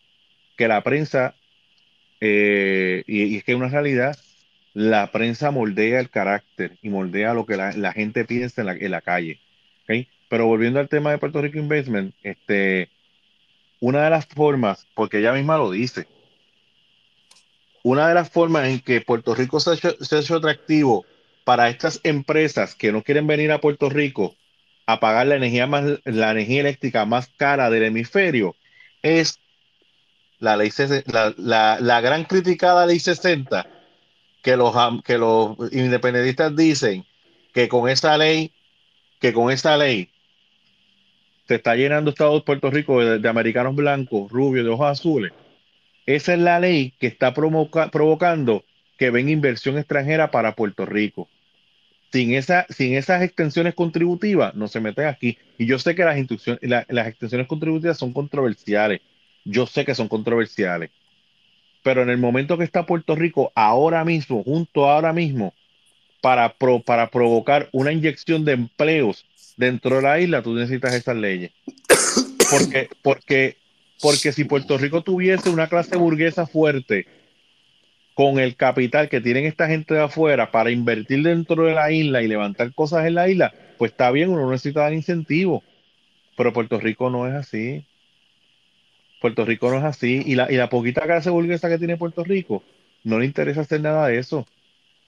que 0.57 0.67
la 0.67 0.83
prensa, 0.83 1.35
eh, 2.19 3.01
y, 3.07 3.23
y, 3.23 3.37
es 3.37 3.45
que 3.45 3.53
es 3.53 3.57
una 3.57 3.69
realidad, 3.69 4.17
la 4.73 5.09
prensa 5.13 5.49
moldea 5.49 6.01
el 6.01 6.09
carácter 6.09 6.77
y 6.81 6.89
moldea 6.89 7.33
lo 7.33 7.45
que 7.45 7.55
la, 7.55 7.71
la 7.71 7.93
gente 7.93 8.25
piensa 8.25 8.59
en 8.59 8.67
la, 8.67 8.73
en 8.73 8.91
la 8.91 8.99
calle. 8.99 9.39
¿okay? 9.83 10.09
pero 10.27 10.47
volviendo 10.47 10.81
al 10.81 10.89
tema 10.89 11.11
de 11.11 11.17
Puerto 11.17 11.41
Rico 11.41 11.59
Investment, 11.59 12.13
este, 12.23 12.89
una 13.79 14.03
de 14.03 14.09
las 14.09 14.25
formas, 14.25 14.85
porque 14.95 15.19
ella 15.19 15.31
misma 15.31 15.57
lo 15.57 15.71
dice, 15.71 16.07
una 17.83 18.09
de 18.09 18.15
las 18.15 18.29
formas 18.29 18.67
en 18.67 18.81
que 18.81 18.99
Puerto 18.99 19.33
Rico 19.33 19.61
se 19.61 19.69
ha 19.69 19.73
hecho, 19.75 19.95
se 20.01 20.13
ha 20.13 20.19
hecho 20.19 20.35
atractivo 20.35 21.05
para 21.45 21.69
estas 21.69 22.01
empresas 22.03 22.75
que 22.75 22.91
no 22.91 23.01
quieren 23.01 23.27
venir 23.27 23.53
a 23.53 23.61
Puerto 23.61 23.89
Rico 23.89 24.35
pagar 24.99 25.27
la 25.27 25.35
energía 25.35 25.67
más 25.67 25.83
la 26.05 26.31
energía 26.31 26.61
eléctrica 26.61 27.05
más 27.05 27.29
cara 27.37 27.69
del 27.69 27.83
hemisferio 27.83 28.55
es 29.01 29.39
la 30.39 30.57
ley 30.57 30.71
la, 31.05 31.33
la, 31.37 31.77
la, 31.79 32.01
gran 32.01 32.25
criticada 32.25 32.85
ley 32.85 32.99
60 32.99 33.67
que 34.41 34.57
los 34.57 34.75
que 35.03 35.17
los 35.17 35.55
independentistas 35.71 36.55
dicen 36.55 37.05
que 37.53 37.69
con 37.69 37.89
esa 37.89 38.17
ley 38.17 38.51
que 39.19 39.33
con 39.33 39.51
esa 39.51 39.77
ley 39.77 40.09
se 41.47 41.55
está 41.55 41.75
llenando 41.75 42.11
Estados 42.11 42.43
Puerto 42.43 42.71
Rico 42.71 43.03
de, 43.03 43.27
americanos 43.27 43.75
blancos, 43.75 44.31
rubios, 44.31 44.63
de 44.63 44.71
ojos 44.71 44.87
azules. 44.87 45.33
Esa 46.05 46.33
es 46.33 46.39
la 46.39 46.61
ley 46.61 46.93
que 46.97 47.07
está 47.07 47.33
provoca, 47.33 47.91
provocando 47.91 48.63
que 48.97 49.09
venga 49.09 49.31
inversión 49.31 49.77
extranjera 49.77 50.31
para 50.31 50.55
Puerto 50.55 50.85
Rico 50.85 51.27
sin, 52.11 52.33
esa, 52.33 52.65
sin 52.69 52.95
esas 52.95 53.21
extensiones 53.23 53.73
contributivas 53.73 54.53
no 54.55 54.67
se 54.67 54.79
meten 54.79 55.05
aquí. 55.05 55.37
Y 55.57 55.65
yo 55.65 55.79
sé 55.79 55.95
que 55.95 56.03
las, 56.03 56.17
la, 56.61 56.85
las 56.89 57.07
extensiones 57.07 57.47
contributivas 57.47 57.97
son 57.97 58.13
controversiales. 58.13 59.01
Yo 59.45 59.65
sé 59.65 59.85
que 59.85 59.95
son 59.95 60.07
controversiales. 60.07 60.91
Pero 61.83 62.03
en 62.03 62.09
el 62.09 62.17
momento 62.17 62.57
que 62.57 62.63
está 62.63 62.85
Puerto 62.85 63.15
Rico 63.15 63.51
ahora 63.55 64.03
mismo, 64.05 64.43
junto 64.43 64.89
ahora 64.89 65.13
mismo, 65.13 65.53
para, 66.21 66.53
pro, 66.53 66.79
para 66.81 67.09
provocar 67.09 67.69
una 67.71 67.91
inyección 67.91 68.45
de 68.45 68.53
empleos 68.53 69.25
dentro 69.57 69.95
de 69.95 70.01
la 70.03 70.19
isla, 70.19 70.43
tú 70.43 70.53
necesitas 70.53 70.93
esas 70.93 71.15
leyes. 71.15 71.51
Porque, 72.49 72.89
porque, 73.01 73.57
porque 73.99 74.31
si 74.31 74.43
Puerto 74.43 74.77
Rico 74.77 75.01
tuviese 75.01 75.49
una 75.49 75.67
clase 75.67 75.97
burguesa 75.97 76.45
fuerte, 76.45 77.07
con 78.13 78.39
el 78.39 78.55
capital 78.55 79.09
que 79.09 79.21
tienen 79.21 79.45
esta 79.45 79.67
gente 79.67 79.93
de 79.93 80.01
afuera 80.01 80.51
para 80.51 80.71
invertir 80.71 81.23
dentro 81.23 81.63
de 81.63 81.73
la 81.73 81.91
isla 81.91 82.21
y 82.21 82.27
levantar 82.27 82.73
cosas 82.73 83.05
en 83.05 83.15
la 83.15 83.29
isla, 83.29 83.53
pues 83.77 83.91
está 83.91 84.11
bien, 84.11 84.29
uno 84.29 84.49
necesita 84.49 84.81
dar 84.81 84.93
incentivos. 84.93 85.63
Pero 86.37 86.53
Puerto 86.53 86.79
Rico 86.79 87.09
no 87.09 87.27
es 87.27 87.33
así. 87.33 87.85
Puerto 89.21 89.45
Rico 89.45 89.69
no 89.69 89.77
es 89.77 89.83
así. 89.83 90.23
Y 90.25 90.35
la, 90.35 90.51
y 90.51 90.55
la 90.55 90.69
poquita 90.69 91.03
clase 91.03 91.29
burguesa 91.29 91.69
que 91.69 91.77
tiene 91.77 91.97
Puerto 91.97 92.23
Rico, 92.23 92.63
no 93.03 93.19
le 93.19 93.25
interesa 93.25 93.61
hacer 93.61 93.81
nada 93.81 94.07
de 94.07 94.17
eso. 94.17 94.47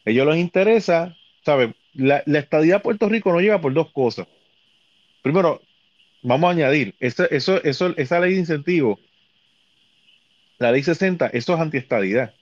A 0.05 0.09
ellos 0.09 0.27
les 0.27 0.37
interesa, 0.37 1.15
¿sabes? 1.45 1.71
La, 1.93 2.23
la 2.25 2.39
estadía 2.39 2.77
a 2.77 2.81
Puerto 2.81 3.09
Rico 3.09 3.31
no 3.31 3.39
llega 3.41 3.61
por 3.61 3.73
dos 3.73 3.91
cosas. 3.91 4.27
Primero, 5.21 5.61
vamos 6.21 6.47
a 6.47 6.51
añadir, 6.51 6.95
eso, 6.99 7.29
eso, 7.29 7.63
eso, 7.63 7.93
esa 7.97 8.19
ley 8.19 8.33
de 8.33 8.39
incentivos, 8.39 8.99
la 10.57 10.71
ley 10.71 10.83
60, 10.83 11.27
eso 11.27 11.53
es 11.53 11.59
antiestadidad 11.59 12.33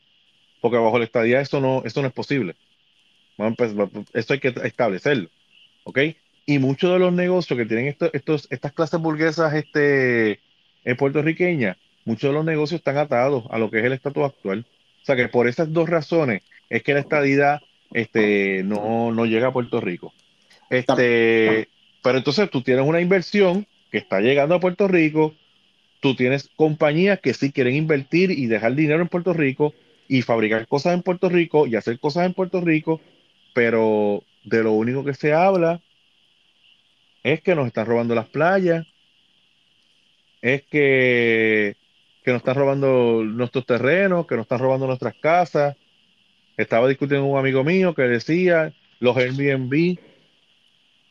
porque 0.62 0.78
bajo 0.78 0.99
la 0.99 1.05
estadía 1.05 1.41
esto 1.41 1.59
no, 1.59 1.82
esto 1.84 2.01
no 2.01 2.07
es 2.07 2.14
posible. 2.14 2.55
esto 4.14 4.34
hay 4.34 4.39
que 4.39 4.53
establecerlo, 4.64 5.30
¿ok? 5.84 5.99
Y 6.45 6.59
muchos 6.59 6.93
de 6.93 6.99
los 6.99 7.12
negocios 7.14 7.57
que 7.57 7.66
tienen 7.66 7.95
estos, 8.14 8.47
estas 8.49 8.74
clases 8.74 8.99
burguesas 8.99 9.53
este, 9.53 10.39
en 10.84 10.97
puertorriqueñas, 10.97 11.78
muchos 12.05 12.30
de 12.30 12.34
los 12.34 12.45
negocios 12.45 12.80
están 12.80 12.97
atados 12.97 13.43
a 13.49 13.57
lo 13.57 13.70
que 13.70 13.80
es 13.80 13.86
el 13.86 13.93
estatus 13.93 14.26
actual. 14.26 14.66
O 15.01 15.05
sea 15.05 15.16
que 15.16 15.28
por 15.28 15.47
esas 15.47 15.72
dos 15.74 15.89
razones 15.89 16.43
es 16.70 16.84
que 16.84 16.93
la 16.93 16.99
estadía 16.99 17.62
este, 17.91 18.64
no, 18.64 19.12
no 19.12 19.26
llega 19.26 19.47
a 19.47 19.53
Puerto 19.53 19.82
Rico. 19.82 20.14
Este, 20.70 21.68
pero 22.01 22.18
entonces 22.18 22.49
tú 22.49 22.62
tienes 22.62 22.86
una 22.86 23.01
inversión 23.01 23.68
que 23.91 23.97
está 23.97 24.22
llegando 24.22 24.55
a 24.55 24.59
Puerto 24.59 24.88
Rico, 24.88 25.36
tú 25.99 26.16
tienes 26.16 26.49
compañías 26.55 27.20
que 27.20 27.34
sí 27.34 27.51
quieren 27.51 27.76
invertir 27.76 28.32
y 28.32 28.45
dejar 28.47 28.76
dinero 28.76 29.01
en 29.01 29.09
Puerto 29.09 29.34
Rico, 29.34 29.74
y 30.12 30.24
fabricar 30.24 30.68
cosas 30.68 30.93
en 30.93 31.03
Puerto 31.03 31.30
Rico 31.30 31.68
y 31.68 31.78
hacer 31.78 31.97
cosas 31.97 32.26
en 32.26 32.34
Puerto 32.34 32.59
Rico, 32.59 32.99
pero 33.53 34.26
de 34.43 34.62
lo 34.62 34.74
único 34.74 35.05
que 35.05 35.14
se 35.14 35.32
habla 35.32 35.82
es 37.24 37.41
que 37.41 37.55
nos 37.55 37.68
están 37.68 37.86
robando 37.86 38.14
las 38.14 38.28
playas, 38.28 38.86
es 40.41 40.64
que, 40.64 41.78
que 42.26 42.32
nos 42.32 42.39
están 42.39 42.55
robando 42.55 43.24
nuestros 43.24 43.66
terrenos, 43.66 44.28
que 44.28 44.36
nos 44.36 44.43
están 44.43 44.59
robando 44.59 44.86
nuestras 44.86 45.14
casas. 45.16 45.78
Estaba 46.57 46.89
discutiendo 46.89 47.26
un 47.26 47.39
amigo 47.39 47.64
mío 47.64 47.95
que 47.95 48.01
decía, 48.01 48.74
los 48.99 49.16
Airbnb 49.16 49.97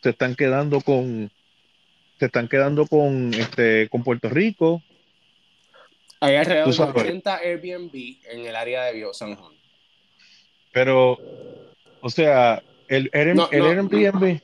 se 0.02 0.10
están 0.10 0.34
quedando 0.34 0.82
con 0.82 1.30
se 2.18 2.26
están 2.26 2.48
quedando 2.48 2.86
con 2.86 3.32
este 3.32 3.88
con 3.88 4.04
Puerto 4.04 4.28
Rico 4.28 4.82
hay 6.20 6.36
alrededor 6.36 6.94
de 6.94 7.00
80 7.00 7.36
Airbnb 7.36 7.94
en 8.30 8.46
el 8.46 8.54
área 8.54 8.84
de 8.84 8.92
Bio 8.94 9.14
San 9.14 9.34
Juan. 9.36 9.52
Pero, 10.72 11.18
o 12.00 12.10
sea, 12.10 12.62
el, 12.88 13.10
Airbnb. 13.12 14.40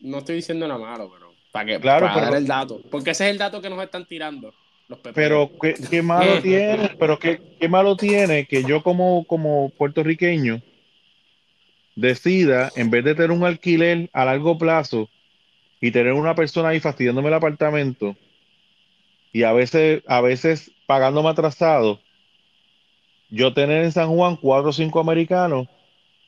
No, 0.00 0.18
estoy 0.18 0.36
diciendo 0.36 0.66
nada 0.66 0.80
malo, 0.80 1.10
pero 1.12 1.32
para, 1.52 1.66
que, 1.66 1.80
claro, 1.80 2.06
para 2.06 2.22
dar 2.22 2.36
el 2.36 2.46
dato. 2.46 2.80
Porque 2.90 3.10
ese 3.10 3.26
es 3.26 3.32
el 3.32 3.38
dato 3.38 3.60
que 3.60 3.68
nos 3.70 3.82
están 3.82 4.06
tirando. 4.06 4.54
Los 4.88 4.98
pero 5.14 5.50
¿qué, 5.60 5.74
qué 5.88 6.02
malo 6.02 6.40
tiene, 6.42 6.90
pero 6.98 7.18
qué, 7.18 7.40
qué, 7.60 7.68
malo 7.68 7.96
tiene 7.96 8.46
que 8.46 8.64
yo 8.64 8.82
como, 8.82 9.24
como 9.24 9.70
puertorriqueño 9.70 10.60
decida, 11.94 12.72
en 12.76 12.90
vez 12.90 13.04
de 13.04 13.14
tener 13.14 13.30
un 13.30 13.44
alquiler 13.44 14.08
a 14.12 14.24
largo 14.24 14.58
plazo 14.58 15.08
y 15.80 15.90
tener 15.90 16.12
una 16.14 16.34
persona 16.34 16.70
ahí 16.70 16.80
fastidiándome 16.80 17.28
el 17.28 17.34
apartamento, 17.34 18.16
y 19.32 19.44
a 19.44 19.52
veces, 19.52 20.02
a 20.06 20.20
veces 20.20 20.72
pagándome 20.86 21.28
atrasado, 21.28 22.00
yo 23.30 23.54
tener 23.54 23.84
en 23.84 23.92
San 23.92 24.08
Juan 24.08 24.36
cuatro 24.36 24.70
o 24.70 24.72
cinco 24.72 25.00
americanos 25.00 25.68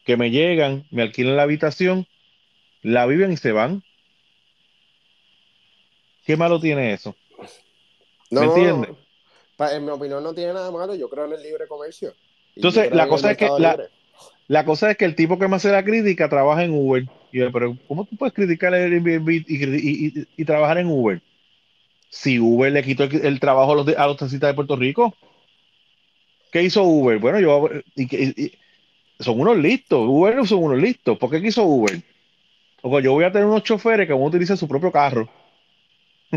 que 0.05 0.17
me 0.17 0.31
llegan, 0.31 0.87
me 0.91 1.03
alquilan 1.03 1.37
la 1.37 1.43
habitación, 1.43 2.07
la 2.83 3.07
viven 3.07 3.33
y 3.33 3.37
se 3.37 3.53
van. 3.53 3.83
¿Qué 6.25 6.37
malo 6.37 6.61
tiene 6.61 6.93
eso? 6.93 7.17
¿Me 8.31 8.45
entiendes? 8.45 8.91
en 9.59 9.85
mi 9.85 9.93
opinión 9.93 10.25
no 10.25 10.35
tiene 10.35 10.53
nada 10.53 10.73
malo, 10.73 10.95
yo 10.97 11.09
creo 11.09 11.27
en 11.27 11.35
el 11.35 11.43
libre 11.43 11.69
comercio. 11.69 12.15
Entonces, 12.57 12.93
la 12.93 13.07
cosa 13.07 13.31
es 13.31 13.37
que 13.37 13.49
la, 14.49 14.65
cosa 14.65 14.91
es 14.91 14.97
que 14.97 15.05
el 15.05 15.15
tipo 15.15 15.39
que 15.39 15.47
me 15.47 15.57
hace 15.57 15.71
la 15.71 15.85
crítica 15.85 16.29
trabaja 16.29 16.65
en 16.65 16.73
Uber. 16.73 17.07
Y 17.31 17.39
yo, 17.39 17.53
pero 17.53 17.77
¿cómo 17.87 18.05
tú 18.05 18.17
puedes 18.17 18.35
criticar 18.35 18.75
el 18.75 18.93
Airbnb 18.93 19.31
y, 19.31 20.27
y 20.37 20.45
trabajar 20.45 20.79
en 20.79 20.89
Uber? 20.89 21.23
Si 22.13 22.39
Uber 22.39 22.71
le 22.71 22.83
quitó 22.83 23.05
el, 23.05 23.41
trabajo 23.41 23.73
a 23.73 24.07
los, 24.07 24.17
taxistas 24.19 24.51
de 24.51 24.55
Puerto 24.55 24.77
Rico. 24.77 25.17
¿Qué 26.53 26.63
hizo 26.63 26.83
Uber? 26.83 27.19
Bueno, 27.19 27.41
yo 27.41 27.71
son 29.19 29.41
unos 29.41 29.57
listos. 29.57 30.07
Uber 30.07 30.47
son 30.47 30.63
unos 30.63 30.79
listos. 30.79 31.17
¿Por 31.17 31.31
qué 31.31 31.41
quiso 31.41 31.65
Uber? 31.65 32.03
Porque 32.83 33.03
yo 33.03 33.13
voy 33.13 33.25
a 33.25 33.33
tener 33.33 33.47
unos 33.47 33.63
choferes 33.63 34.07
que 34.07 34.13
van 34.13 34.23
a 34.23 34.27
utilizar 34.27 34.59
su 34.59 34.69
propio 34.69 34.93
carro. 34.93 35.27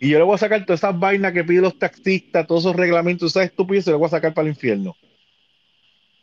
y 0.00 0.08
yo 0.08 0.16
le 0.16 0.24
voy 0.24 0.34
a 0.34 0.38
sacar 0.38 0.64
todas 0.64 0.80
esas 0.80 0.98
vainas 0.98 1.34
que 1.34 1.44
piden 1.44 1.64
los 1.64 1.78
taxistas, 1.78 2.46
todos 2.46 2.62
esos 2.62 2.74
reglamentos, 2.74 3.32
esas 3.32 3.44
estupideces, 3.44 3.90
los 3.90 3.98
voy 3.98 4.06
a 4.06 4.10
sacar 4.10 4.32
para 4.32 4.48
el 4.48 4.54
infierno. 4.54 4.96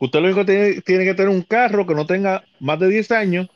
Usted 0.00 0.18
lo 0.18 0.24
único 0.24 0.44
que 0.44 0.52
tiene, 0.52 0.80
tiene 0.80 1.04
que 1.04 1.14
tener 1.14 1.28
un 1.28 1.42
carro 1.42 1.86
que 1.86 1.94
no 1.94 2.06
tenga 2.06 2.42
más 2.58 2.80
de 2.80 2.88
10 2.88 3.12
años, 3.12 3.46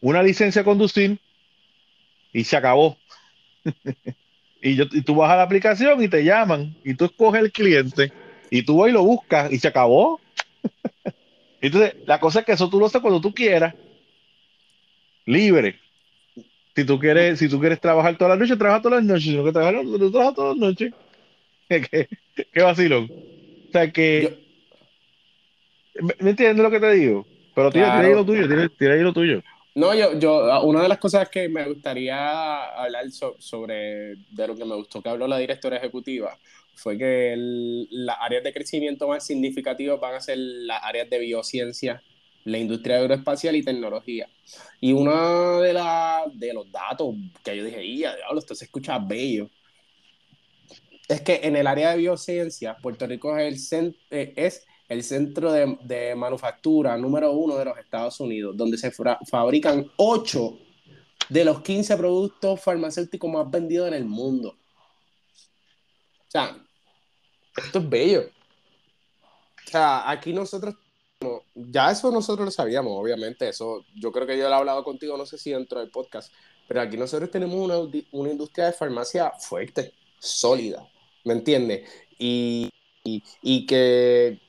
una 0.00 0.20
licencia 0.20 0.62
a 0.62 0.64
conducir 0.64 1.20
y 2.32 2.44
se 2.44 2.56
acabó. 2.56 2.96
y, 4.62 4.74
yo, 4.74 4.84
y 4.90 5.02
tú 5.02 5.14
vas 5.14 5.30
a 5.30 5.36
la 5.36 5.42
aplicación 5.42 6.02
y 6.02 6.08
te 6.08 6.24
llaman 6.24 6.74
y 6.84 6.94
tú 6.94 7.04
escoges 7.06 7.42
el 7.42 7.52
cliente 7.52 8.12
y 8.50 8.62
tú 8.62 8.78
vas 8.78 8.90
y 8.90 8.92
lo 8.92 9.02
buscas 9.04 9.52
y 9.52 9.58
se 9.58 9.68
acabó. 9.68 10.20
Entonces, 11.60 11.94
la 12.06 12.18
cosa 12.18 12.40
es 12.40 12.46
que 12.46 12.52
eso 12.52 12.68
tú 12.68 12.78
lo 12.78 12.86
haces 12.86 13.00
cuando 13.00 13.20
tú 13.20 13.32
quieras, 13.32 13.74
libre. 15.26 15.78
Si 16.74 16.84
tú 16.84 16.98
quieres, 16.98 17.38
si 17.38 17.48
tú 17.48 17.60
quieres 17.60 17.80
trabajar 17.80 18.16
todas 18.16 18.30
las 18.30 18.38
noches, 18.38 18.58
trabaja 18.58 18.82
todas 18.82 18.98
las 18.98 19.06
noches. 19.06 19.24
Si 19.24 19.36
no 19.36 19.42
quieres 19.42 19.52
trabajar, 19.52 20.10
trabajas 20.10 20.34
todas 20.34 20.56
las 20.56 20.68
noches. 20.68 20.92
¿Qué, 21.68 22.08
qué 22.52 22.62
vacilón. 22.62 23.10
O 23.68 23.72
sea 23.72 23.90
que. 23.92 24.38
¿Me, 26.00 26.30
entiendes 26.30 26.62
lo 26.62 26.70
que 26.70 26.80
te 26.80 26.92
digo? 26.92 27.26
Pero 27.54 27.70
tira, 27.70 27.98
ahí 27.98 28.14
lo 28.14 28.24
tuyo, 28.24 28.48
tira, 28.48 28.68
tira 28.68 28.94
ahí 28.94 29.00
lo 29.02 29.12
tuyo. 29.12 29.42
No, 29.74 29.94
yo, 29.94 30.18
yo, 30.18 30.62
una 30.64 30.82
de 30.82 30.88
las 30.88 30.98
cosas 30.98 31.28
que 31.30 31.48
me 31.48 31.66
gustaría 31.66 32.64
hablar 32.74 33.04
sobre, 33.10 34.16
de 34.30 34.46
lo 34.46 34.54
que 34.54 34.64
me 34.66 34.74
gustó 34.76 35.00
que 35.02 35.08
habló 35.08 35.26
la 35.26 35.38
directora 35.38 35.78
ejecutiva, 35.78 36.38
fue 36.74 36.98
que 36.98 37.34
las 37.90 38.16
áreas 38.20 38.44
de 38.44 38.52
crecimiento 38.52 39.08
más 39.08 39.24
significativas 39.24 39.98
van 39.98 40.14
a 40.14 40.20
ser 40.20 40.38
las 40.38 40.82
áreas 40.84 41.08
de 41.08 41.18
biociencia, 41.18 42.02
la 42.44 42.58
industria 42.58 42.96
aeroespacial 42.96 43.56
y 43.56 43.62
tecnología. 43.64 44.28
Y 44.80 44.92
uno 44.92 45.60
de, 45.60 45.72
de 46.34 46.52
los 46.52 46.70
datos 46.70 47.14
que 47.42 47.56
yo 47.56 47.64
dije, 47.64 47.96
ya, 47.96 48.16
diablo, 48.16 48.40
esto 48.40 48.54
se 48.54 48.66
escucha 48.66 48.98
bello, 48.98 49.48
es 51.08 51.20
que 51.22 51.40
en 51.44 51.56
el 51.56 51.66
área 51.66 51.90
de 51.90 51.98
biociencia, 51.98 52.76
Puerto 52.76 53.06
Rico 53.06 53.36
es 53.38 53.72
el, 53.72 53.96
eh, 54.10 54.32
es 54.36 54.66
el 54.92 55.02
centro 55.02 55.52
de, 55.52 56.14
manufactura 56.16 56.96
número 56.96 57.32
uno 57.32 57.56
de 57.56 57.64
los 57.64 57.78
Estados 57.78 58.20
Unidos, 58.20 58.56
donde 58.56 58.76
se 58.76 58.90
fabrican 58.90 59.90
8 59.96 60.58
de 61.28 61.44
los 61.44 61.62
15 61.62 61.96
productos 61.96 62.60
farmacéuticos 62.60 63.30
más 63.30 63.50
vendidos 63.50 63.88
en 63.88 63.94
el 63.94 64.04
mundo. 64.04 64.50
O 64.50 66.30
sea, 66.30 66.56
esto 67.56 67.78
es 67.78 67.88
bello. 67.88 68.24
O 69.66 69.70
sea, 69.70 70.10
aquí 70.10 70.32
nosotros, 70.32 70.74
ya 71.54 71.90
eso 71.90 72.10
nosotros 72.10 72.44
lo 72.44 72.50
sabíamos, 72.50 72.92
obviamente, 72.94 73.48
eso 73.48 73.84
yo 73.94 74.12
creo 74.12 74.26
que 74.26 74.36
yo 74.36 74.44
lo 74.48 74.54
he 74.54 74.58
hablado 74.58 74.84
contigo, 74.84 75.16
no 75.16 75.24
sé 75.24 75.38
si 75.38 75.52
dentro 75.52 75.80
del 75.80 75.90
podcast, 75.90 76.32
pero 76.68 76.80
aquí 76.80 76.96
nosotros 76.96 77.30
tenemos 77.30 77.56
una, 77.56 77.78
una 78.12 78.30
industria 78.30 78.66
de 78.66 78.72
farmacia 78.72 79.30
fuerte, 79.38 79.94
sólida, 80.18 80.86
¿me 81.24 81.32
entiendes? 81.32 81.88
Y, 82.18 82.70
y, 83.04 83.22
y, 83.40 83.66
que 83.66 84.40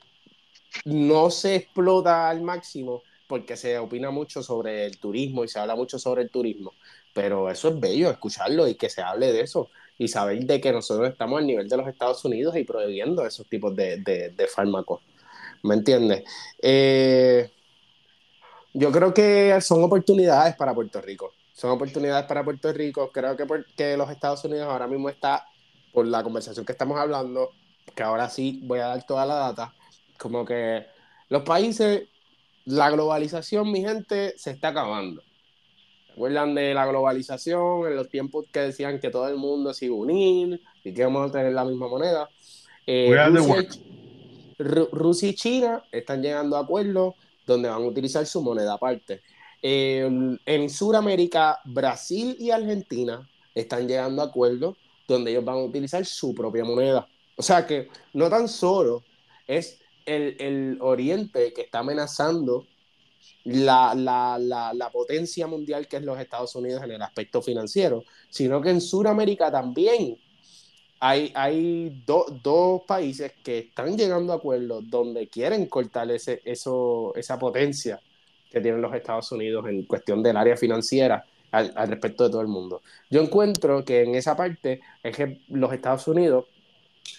no 0.85 1.29
se 1.29 1.55
explota 1.55 2.29
al 2.29 2.41
máximo 2.41 3.03
porque 3.27 3.57
se 3.57 3.77
opina 3.79 4.11
mucho 4.11 4.43
sobre 4.43 4.85
el 4.85 4.97
turismo 4.99 5.43
y 5.43 5.47
se 5.47 5.59
habla 5.59 5.75
mucho 5.75 5.97
sobre 5.97 6.23
el 6.23 6.29
turismo, 6.29 6.73
pero 7.13 7.49
eso 7.49 7.69
es 7.69 7.79
bello, 7.79 8.11
escucharlo 8.11 8.67
y 8.67 8.75
que 8.75 8.89
se 8.89 9.01
hable 9.01 9.31
de 9.31 9.41
eso 9.41 9.69
y 9.97 10.07
saber 10.07 10.43
de 10.45 10.59
que 10.59 10.71
nosotros 10.71 11.09
estamos 11.09 11.39
al 11.39 11.47
nivel 11.47 11.69
de 11.69 11.77
los 11.77 11.87
Estados 11.87 12.23
Unidos 12.25 12.55
y 12.57 12.63
prohibiendo 12.63 13.25
esos 13.25 13.47
tipos 13.47 13.75
de, 13.75 13.97
de, 13.97 14.47
fármacos. 14.47 15.01
¿Me 15.63 15.75
entiendes? 15.75 16.23
Eh, 16.61 17.49
yo 18.73 18.91
creo 18.91 19.13
que 19.13 19.59
son 19.61 19.83
oportunidades 19.83 20.55
para 20.55 20.73
Puerto 20.73 20.99
Rico. 21.01 21.33
Son 21.53 21.69
oportunidades 21.71 22.25
para 22.25 22.43
Puerto 22.43 22.73
Rico. 22.73 23.11
Creo 23.11 23.37
que, 23.37 23.45
porque 23.45 23.95
los 23.95 24.09
Estados 24.09 24.43
Unidos 24.45 24.67
ahora 24.67 24.87
mismo 24.87 25.09
está, 25.09 25.45
por 25.93 26.07
la 26.07 26.23
conversación 26.23 26.65
que 26.65 26.71
estamos 26.71 26.99
hablando, 26.99 27.51
que 27.95 28.03
ahora 28.03 28.29
sí 28.29 28.61
voy 28.63 28.79
a 28.79 28.87
dar 28.87 29.05
toda 29.05 29.25
la 29.25 29.35
data, 29.35 29.73
como 30.17 30.45
que 30.45 30.85
los 31.29 31.43
países, 31.43 32.03
la 32.65 32.89
globalización, 32.89 33.71
mi 33.71 33.81
gente, 33.81 34.33
se 34.37 34.51
está 34.51 34.69
acabando. 34.69 35.21
¿Recuerdan 36.09 36.53
de 36.53 36.73
la 36.73 36.85
globalización 36.85 37.87
en 37.87 37.95
los 37.95 38.07
tiempos 38.09 38.45
que 38.51 38.59
decían 38.59 38.99
que 38.99 39.09
todo 39.09 39.27
el 39.27 39.37
mundo 39.37 39.73
se 39.73 39.85
iba 39.85 39.95
a 39.95 39.99
unir 39.99 40.61
y 40.83 40.93
que 40.93 41.03
vamos 41.03 41.29
a 41.29 41.31
tener 41.31 41.53
la 41.53 41.65
misma 41.65 41.87
moneda? 41.87 42.29
Eh, 42.85 43.15
Rusia, 44.59 45.29
y 45.29 45.33
China 45.33 45.83
están 45.91 46.21
llegando 46.21 46.55
a 46.55 46.61
acuerdos 46.61 47.15
donde 47.45 47.69
van 47.69 47.81
a 47.81 47.85
utilizar 47.85 48.25
su 48.25 48.41
moneda 48.41 48.73
aparte. 48.73 49.21
en 49.61 50.69
Sudamérica, 50.69 51.59
Brasil 51.65 52.35
y 52.39 52.51
Argentina 52.51 53.27
están 53.55 53.87
llegando 53.87 54.21
a 54.21 54.25
acuerdos 54.25 54.77
donde 55.07 55.31
ellos 55.31 55.43
van 55.43 55.55
a 55.55 55.63
utilizar 55.63 56.05
su 56.05 56.33
propia 56.33 56.63
moneda. 56.63 57.07
O 57.35 57.41
sea 57.41 57.65
que 57.65 57.89
no 58.13 58.29
tan 58.29 58.47
solo 58.47 59.03
es 59.47 59.82
el, 60.05 60.35
el 60.39 60.77
Oriente 60.81 61.53
que 61.53 61.61
está 61.61 61.79
amenazando 61.79 62.67
la, 63.45 63.93
la, 63.95 64.37
la, 64.39 64.73
la, 64.73 64.89
potencia 64.89 65.47
mundial 65.47 65.87
que 65.87 65.97
es 65.97 66.03
los 66.03 66.19
Estados 66.19 66.55
Unidos 66.55 66.83
en 66.83 66.91
el 66.91 67.01
aspecto 67.01 67.41
financiero, 67.41 68.03
sino 68.29 68.61
que 68.61 68.69
en 68.69 68.81
Sudamérica 68.81 69.51
también 69.51 70.17
hay, 70.99 71.31
hay 71.35 72.03
dos 72.05 72.83
países 72.87 73.33
que 73.43 73.59
están 73.59 73.97
llegando 73.97 74.31
a 74.31 74.37
acuerdos 74.37 74.89
donde 74.89 75.27
quieren 75.27 75.65
cortar 75.65 76.09
ese, 76.11 76.41
eso, 76.45 77.13
esa 77.15 77.37
potencia 77.37 77.99
que 78.49 78.61
tienen 78.61 78.81
los 78.81 78.93
Estados 78.93 79.31
Unidos 79.31 79.65
en 79.67 79.83
cuestión 79.83 80.23
del 80.23 80.37
área 80.37 80.55
financiera 80.55 81.25
al, 81.51 81.73
al 81.75 81.89
respecto 81.89 82.23
de 82.23 82.29
todo 82.29 82.41
el 82.41 82.47
mundo. 82.47 82.81
Yo 83.09 83.21
encuentro 83.21 83.83
que 83.83 84.03
en 84.03 84.15
esa 84.15 84.37
parte 84.37 84.79
es 85.03 85.15
que 85.15 85.41
los 85.49 85.73
Estados 85.73 86.07
Unidos 86.07 86.45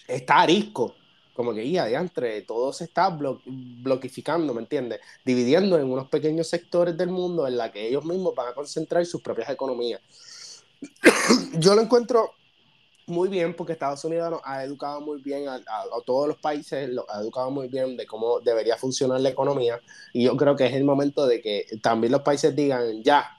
está 0.09 0.41
arisco 0.41 0.95
como 1.35 1.53
que 1.53 1.69
ya 1.69 1.85
de 1.87 1.95
entre 1.95 2.41
todo 2.43 2.73
se 2.73 2.85
está 2.85 3.11
blo 3.11 3.41
¿me 3.45 4.61
entiendes? 4.61 5.01
Dividiendo 5.25 5.79
en 5.79 5.91
unos 5.91 6.09
pequeños 6.09 6.49
sectores 6.49 6.97
del 6.97 7.11
mundo 7.11 7.47
en 7.47 7.57
la 7.57 7.71
que 7.71 7.87
ellos 7.87 8.05
mismos 8.05 8.35
van 8.35 8.49
a 8.49 8.55
concentrar 8.55 9.05
sus 9.05 9.21
propias 9.21 9.51
economías. 9.51 10.01
Yo 11.59 11.75
lo 11.75 11.83
encuentro 11.83 12.33
muy 13.07 13.29
bien 13.29 13.55
porque 13.55 13.73
Estados 13.73 14.05
Unidos 14.05 14.41
ha 14.45 14.65
educado 14.65 15.01
muy 15.01 15.21
bien 15.21 15.49
a, 15.49 15.63
todos 16.07 16.29
los 16.29 16.39
países, 16.39 16.89
lo 16.89 17.05
ha 17.11 17.21
educado 17.21 17.51
muy 17.51 17.69
bien 17.69 17.97
de 17.97 18.07
cómo 18.07 18.41
debería 18.41 18.77
funcionar 18.77 19.21
la 19.21 19.29
economía 19.29 19.81
y 20.13 20.25
yo 20.25 20.37
creo 20.37 20.57
que 20.57 20.67
es 20.67 20.73
el 20.73 20.85
momento 20.85 21.27
de 21.27 21.43
que 21.43 21.67
también 21.83 22.13
los 22.13 22.23
países 22.23 22.57
digan, 22.57 23.03
ya, 23.03 23.37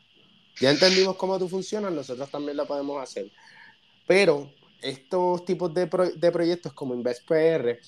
ya 0.60 0.70
entendimos 0.70 1.16
cómo 1.16 1.40
tú 1.40 1.48
funcionas, 1.48 1.92
nosotros 1.92 2.30
también 2.30 2.58
lo 2.58 2.68
podemos 2.68 3.02
hacer. 3.02 3.32
Pero 4.06 4.52
estos 4.86 5.46
tipos 5.46 5.74
de, 5.74 5.88
de 6.16 6.32
proyectos 6.32 6.74
como 6.74 6.94
InvestPR, 6.94 7.80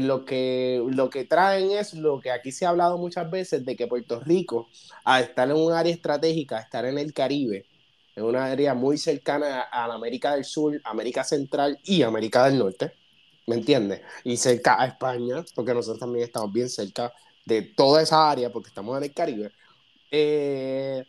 lo, 0.00 0.24
que, 0.24 0.82
lo 0.90 1.08
que 1.08 1.24
traen 1.24 1.70
es 1.70 1.94
lo 1.94 2.20
que 2.20 2.30
aquí 2.30 2.52
se 2.52 2.66
ha 2.66 2.70
hablado 2.70 2.98
muchas 2.98 3.30
veces 3.30 3.64
de 3.64 3.76
que 3.76 3.86
Puerto 3.86 4.20
Rico, 4.20 4.68
al 5.04 5.24
estar 5.24 5.48
en 5.48 5.56
un 5.56 5.72
área 5.72 5.92
estratégica, 5.92 6.58
estar 6.58 6.84
en 6.84 6.98
el 6.98 7.12
Caribe, 7.12 7.64
en 8.16 8.24
una 8.24 8.46
área 8.46 8.74
muy 8.74 8.98
cercana 8.98 9.62
a, 9.62 9.88
la 9.88 9.94
América 9.94 10.34
del 10.34 10.44
Sur, 10.44 10.80
América 10.84 11.24
Central 11.24 11.78
y 11.84 12.02
América 12.02 12.44
del 12.44 12.58
Norte, 12.58 12.92
¿me 13.46 13.56
entiendes? 13.56 14.02
Y 14.24 14.36
cerca 14.36 14.80
a 14.80 14.86
España, 14.86 15.44
porque 15.54 15.72
nosotros 15.72 16.00
también 16.00 16.24
estamos 16.24 16.52
bien 16.52 16.68
cerca 16.68 17.12
de 17.46 17.62
toda 17.62 18.02
esa 18.02 18.30
área, 18.30 18.50
porque 18.50 18.68
estamos 18.68 18.96
en 18.98 19.04
el 19.04 19.14
Caribe. 19.14 19.52
Eh, 20.10 21.04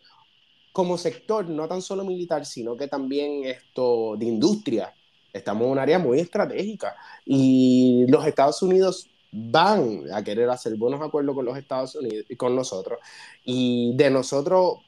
como 0.72 0.96
sector, 0.96 1.48
no 1.48 1.66
tan 1.66 1.82
solo 1.82 2.04
militar, 2.04 2.46
sino 2.46 2.76
que 2.76 2.86
también 2.86 3.44
esto 3.44 4.16
de 4.16 4.26
industria, 4.26 4.94
Estamos 5.32 5.64
en 5.64 5.72
un 5.72 5.78
área 5.78 5.98
muy 5.98 6.20
estratégica 6.20 6.96
y 7.24 8.06
los 8.08 8.26
Estados 8.26 8.62
Unidos 8.62 9.08
van 9.32 10.02
a 10.12 10.22
querer 10.24 10.48
hacer 10.50 10.76
buenos 10.76 11.00
acuerdos 11.00 11.34
con 11.34 11.44
los 11.44 11.56
Estados 11.56 11.94
Unidos 11.94 12.26
y 12.28 12.36
con 12.36 12.56
nosotros. 12.56 12.98
Y 13.44 13.92
de 13.96 14.10
nosotros 14.10 14.78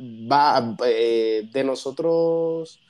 va, 0.00 0.76
eh, 0.86 1.48
de 1.52 1.64
nosotros, 1.64 2.80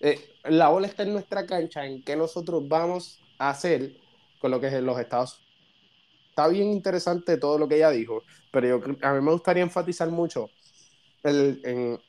eh, 0.00 0.36
la 0.44 0.68
bola 0.68 0.86
está 0.86 1.04
en 1.04 1.12
nuestra 1.12 1.46
cancha, 1.46 1.86
en 1.86 2.02
qué 2.02 2.16
nosotros 2.16 2.68
vamos 2.68 3.18
a 3.38 3.50
hacer 3.50 3.96
con 4.40 4.50
lo 4.50 4.60
que 4.60 4.66
es 4.66 4.82
los 4.82 4.98
Estados 4.98 5.34
Unidos. 5.34 5.42
Está 6.30 6.48
bien 6.48 6.72
interesante 6.72 7.36
todo 7.36 7.58
lo 7.58 7.68
que 7.68 7.76
ella 7.76 7.90
dijo, 7.90 8.22
pero 8.50 8.66
yo, 8.66 8.80
a 9.02 9.12
mí 9.12 9.20
me 9.20 9.32
gustaría 9.32 9.62
enfatizar 9.62 10.10
mucho 10.10 10.48
en, 11.22 12.00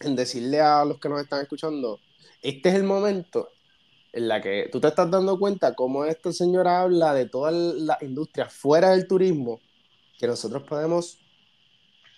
en 0.00 0.16
decirle 0.16 0.60
a 0.60 0.84
los 0.84 0.98
que 0.98 1.08
nos 1.08 1.20
están 1.20 1.42
escuchando 1.42 1.98
este 2.42 2.70
es 2.70 2.74
el 2.74 2.84
momento 2.84 3.50
en 4.12 4.28
la 4.28 4.40
que 4.40 4.68
tú 4.72 4.80
te 4.80 4.88
estás 4.88 5.10
dando 5.10 5.38
cuenta 5.38 5.74
cómo 5.74 6.04
esta 6.04 6.32
señora 6.32 6.82
habla 6.82 7.14
de 7.14 7.26
todas 7.26 7.54
las 7.54 8.02
industrias 8.02 8.52
fuera 8.52 8.90
del 8.90 9.06
turismo 9.06 9.60
que 10.18 10.26
nosotros 10.26 10.62
podemos 10.64 11.18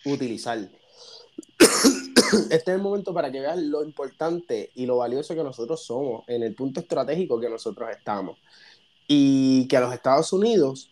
utilizar. 0.05 0.59
Este 2.51 2.71
es 2.71 2.77
el 2.77 2.81
momento 2.81 3.13
para 3.13 3.31
que 3.31 3.41
veas 3.41 3.59
lo 3.59 3.85
importante 3.85 4.71
y 4.75 4.87
lo 4.87 4.97
valioso 4.97 5.35
que 5.35 5.45
nosotros 5.45 5.85
somos 5.85 6.25
en 6.29 6.43
el 6.43 6.55
punto 6.55 6.81
estratégico 6.81 7.39
que 7.39 7.51
nosotros 7.51 7.91
estamos. 7.91 8.39
Y 9.07 9.69
que 9.69 9.77
a 9.77 9.81
los 9.81 9.93
Estados 9.93 10.33
Unidos 10.33 10.89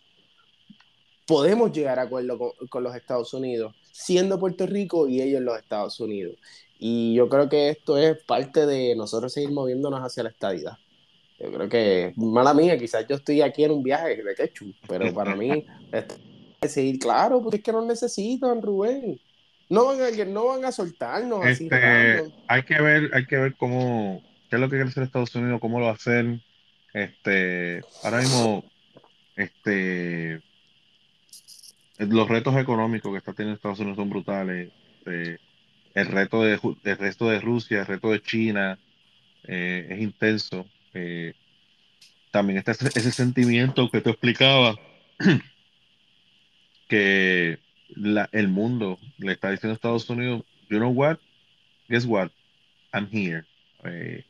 podemos 1.25 1.71
llegar 1.71 1.97
a 1.97 2.03
acuerdo 2.03 2.37
con, 2.37 2.67
con 2.67 2.83
los 2.83 2.95
Estados 2.95 3.33
Unidos, 3.33 3.73
siendo 3.91 4.39
Puerto 4.39 4.65
Rico 4.65 5.07
y 5.07 5.21
ellos 5.21 5.41
los 5.41 5.57
Estados 5.57 5.99
Unidos. 5.99 6.35
Y 6.79 7.13
yo 7.13 7.29
creo 7.29 7.47
que 7.47 7.69
esto 7.69 7.97
es 7.97 8.17
parte 8.23 8.65
de 8.65 8.95
nosotros 8.95 9.31
seguir 9.31 9.51
moviéndonos 9.51 9.99
hacia 10.01 10.23
la 10.23 10.29
estadidad. 10.29 10.77
Yo 11.39 11.51
creo 11.51 11.69
que, 11.69 12.13
mala 12.15 12.53
mía, 12.53 12.77
quizás 12.77 13.07
yo 13.07 13.15
estoy 13.15 13.41
aquí 13.41 13.63
en 13.63 13.71
un 13.71 13.83
viaje 13.83 14.21
de 14.23 14.35
quechu, 14.35 14.73
pero 14.87 15.13
para 15.13 15.35
mí 15.35 15.65
es 16.61 16.71
seguir 16.71 16.99
claro, 16.99 17.41
porque 17.41 17.57
es 17.57 17.63
que 17.63 17.71
nos 17.71 17.85
necesitan, 17.85 18.61
Rubén. 18.61 19.19
No 19.69 19.85
van 19.85 20.01
a, 20.01 20.25
no 20.25 20.47
van 20.47 20.65
a 20.65 20.71
soltarnos 20.71 21.45
así. 21.45 21.63
Este, 21.63 22.31
hay 22.47 22.63
que 22.63 22.81
ver, 22.81 23.09
hay 23.13 23.25
que 23.25 23.37
ver 23.37 23.55
cómo, 23.55 24.21
qué 24.49 24.57
es 24.57 24.59
lo 24.59 24.67
que 24.67 24.75
quiere 24.75 24.89
hacer 24.89 25.03
Estados 25.03 25.33
Unidos, 25.35 25.59
cómo 25.61 25.79
lo 25.79 25.89
hacen. 25.89 26.41
Este, 26.93 27.81
ahora 28.03 28.19
mismo, 28.19 28.63
este, 29.35 30.41
los 32.07 32.27
retos 32.27 32.55
económicos 32.57 33.11
que 33.11 33.17
está 33.17 33.33
teniendo 33.33 33.55
Estados 33.55 33.79
Unidos 33.79 33.97
son 33.97 34.09
brutales. 34.09 34.71
Este, 34.99 35.39
el 35.93 36.07
reto 36.07 36.43
de, 36.43 36.57
resto 36.95 37.29
de 37.29 37.39
Rusia, 37.39 37.81
el 37.81 37.85
reto 37.85 38.11
de 38.11 38.21
China 38.21 38.79
eh, 39.43 39.87
es 39.89 40.01
intenso. 40.01 40.65
Eh, 40.93 41.33
también 42.31 42.59
está 42.59 42.71
ese, 42.71 43.11
sentimiento 43.11 43.89
que 43.89 44.01
te 44.01 44.09
explicaba, 44.09 44.75
que 46.87 47.59
el 48.31 48.47
mundo 48.47 48.99
le 49.17 49.33
está 49.33 49.51
diciendo 49.51 49.73
a 49.73 49.75
Estados 49.75 50.09
Unidos, 50.09 50.43
you 50.69 50.77
know 50.77 50.91
what, 50.91 51.17
guess 51.89 52.05
what, 52.05 52.29
I'm 52.93 53.07
here. 53.11 53.43
Eh, 53.83 54.23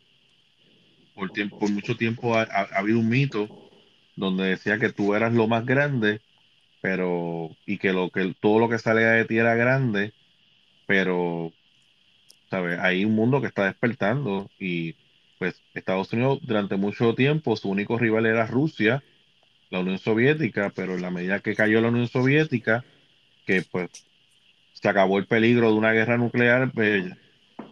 por 1.13 1.69
mucho 1.69 1.95
tiempo 1.95 2.35
ha, 2.35 2.43
habido 2.73 2.99
un 2.99 3.09
mito 3.09 3.69
donde 4.15 4.45
decía 4.45 4.79
que 4.79 4.91
tú 4.91 5.13
eras 5.13 5.33
lo 5.33 5.47
más 5.47 5.65
grande, 5.65 6.21
pero 6.81 7.55
y 7.65 7.77
que 7.77 7.93
lo 7.93 8.09
que 8.09 8.35
todo 8.39 8.59
lo 8.59 8.69
que 8.69 8.79
salía 8.79 9.11
de 9.11 9.25
ti 9.25 9.37
era 9.37 9.55
grande, 9.55 10.13
pero, 10.87 11.53
¿sabes? 12.49 12.79
Hay 12.79 13.05
un 13.05 13.15
mundo 13.15 13.41
que 13.41 13.47
está 13.47 13.65
despertando 13.65 14.49
y 14.59 14.95
pues 15.39 15.61
Estados 15.73 16.13
Unidos 16.13 16.39
durante 16.43 16.75
mucho 16.77 17.15
tiempo 17.15 17.55
su 17.55 17.69
único 17.69 17.97
rival 17.97 18.25
era 18.25 18.45
Rusia 18.45 19.03
la 19.71 19.79
Unión 19.79 19.97
Soviética, 19.97 20.71
pero 20.75 20.95
en 20.95 21.01
la 21.01 21.11
medida 21.11 21.39
que 21.39 21.55
cayó 21.55 21.81
la 21.81 21.87
Unión 21.87 22.07
Soviética, 22.07 22.83
que 23.45 23.63
pues 23.63 23.89
se 24.73 24.89
acabó 24.89 25.17
el 25.17 25.27
peligro 25.27 25.71
de 25.71 25.77
una 25.77 25.93
guerra 25.93 26.17
nuclear 26.17 26.71
pues, 26.73 27.05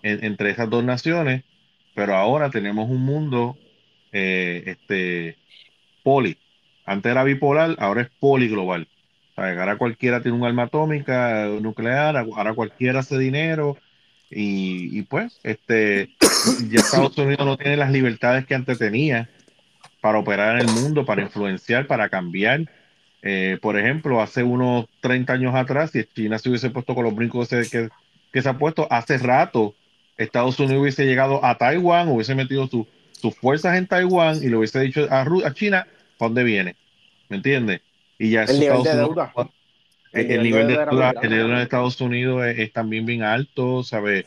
entre 0.01 0.51
esas 0.51 0.69
dos 0.69 0.83
naciones, 0.83 1.43
pero 1.93 2.15
ahora 2.15 2.49
tenemos 2.49 2.89
un 2.89 3.01
mundo 3.01 3.57
eh, 4.11 4.63
este, 4.65 5.37
poli. 6.03 6.37
Antes 6.85 7.11
era 7.11 7.23
bipolar, 7.23 7.75
ahora 7.79 8.03
es 8.03 8.09
poliglobal. 8.19 8.87
Ahora 9.41 9.77
cualquiera 9.77 10.21
tiene 10.21 10.37
un 10.37 10.45
arma 10.45 10.63
atómica, 10.63 11.45
nuclear, 11.61 12.17
ahora 12.17 12.53
cualquiera 12.53 12.99
hace 12.99 13.17
dinero 13.17 13.77
y, 14.29 15.01
pues 15.03 15.39
este, 15.43 16.09
Estados 16.73 17.17
Unidos 17.17 17.45
no 17.45 17.57
tiene 17.57 17.77
las 17.77 17.91
libertades 17.91 18.45
que 18.45 18.55
antes 18.55 18.77
tenía 18.77 19.29
para 20.01 20.19
operar 20.19 20.59
en 20.59 20.69
el 20.69 20.75
mundo, 20.75 21.05
para 21.05 21.21
influenciar, 21.21 21.87
para 21.87 22.09
cambiar. 22.09 22.69
Eh, 23.21 23.57
por 23.61 23.77
ejemplo, 23.77 24.21
hace 24.21 24.43
unos 24.43 24.85
30 25.01 25.33
años 25.33 25.55
atrás, 25.55 25.91
si 25.91 26.03
China 26.05 26.37
se 26.37 26.49
hubiese 26.49 26.69
puesto 26.69 26.95
con 26.95 27.03
los 27.03 27.15
brincos 27.15 27.49
que, 27.49 27.89
que 28.31 28.41
se 28.41 28.49
ha 28.49 28.57
puesto, 28.57 28.87
hace 28.89 29.17
rato 29.17 29.75
Estados 30.17 30.59
Unidos 30.59 30.81
hubiese 30.81 31.05
llegado 31.05 31.43
a 31.43 31.57
Taiwán, 31.57 32.09
hubiese 32.09 32.35
metido 32.35 32.67
sus 32.67 33.35
fuerzas 33.35 33.77
en 33.77 33.87
Taiwán 33.87 34.37
y 34.41 34.49
le 34.49 34.57
hubiese 34.57 34.79
dicho 34.81 35.07
a, 35.09 35.21
a 35.21 35.53
China, 35.53 35.87
¿para 36.17 36.27
dónde 36.27 36.43
viene? 36.43 36.75
¿Me 37.29 37.37
entiendes? 37.37 37.81
Y 38.19 38.29
ya 38.31 38.43
el 38.43 38.59
nivel 38.59 38.83
de 38.83 38.95
deuda. 38.95 39.33
El, 40.11 40.43
nivel 40.43 40.67
de 40.67 40.73
deuda, 40.75 41.57
de 41.57 41.63
Estados 41.63 41.99
Unidos 42.01 42.45
es, 42.45 42.71
también 42.71 43.07
bien 43.07 43.23
alto, 43.23 43.83
¿sabes? 43.83 44.25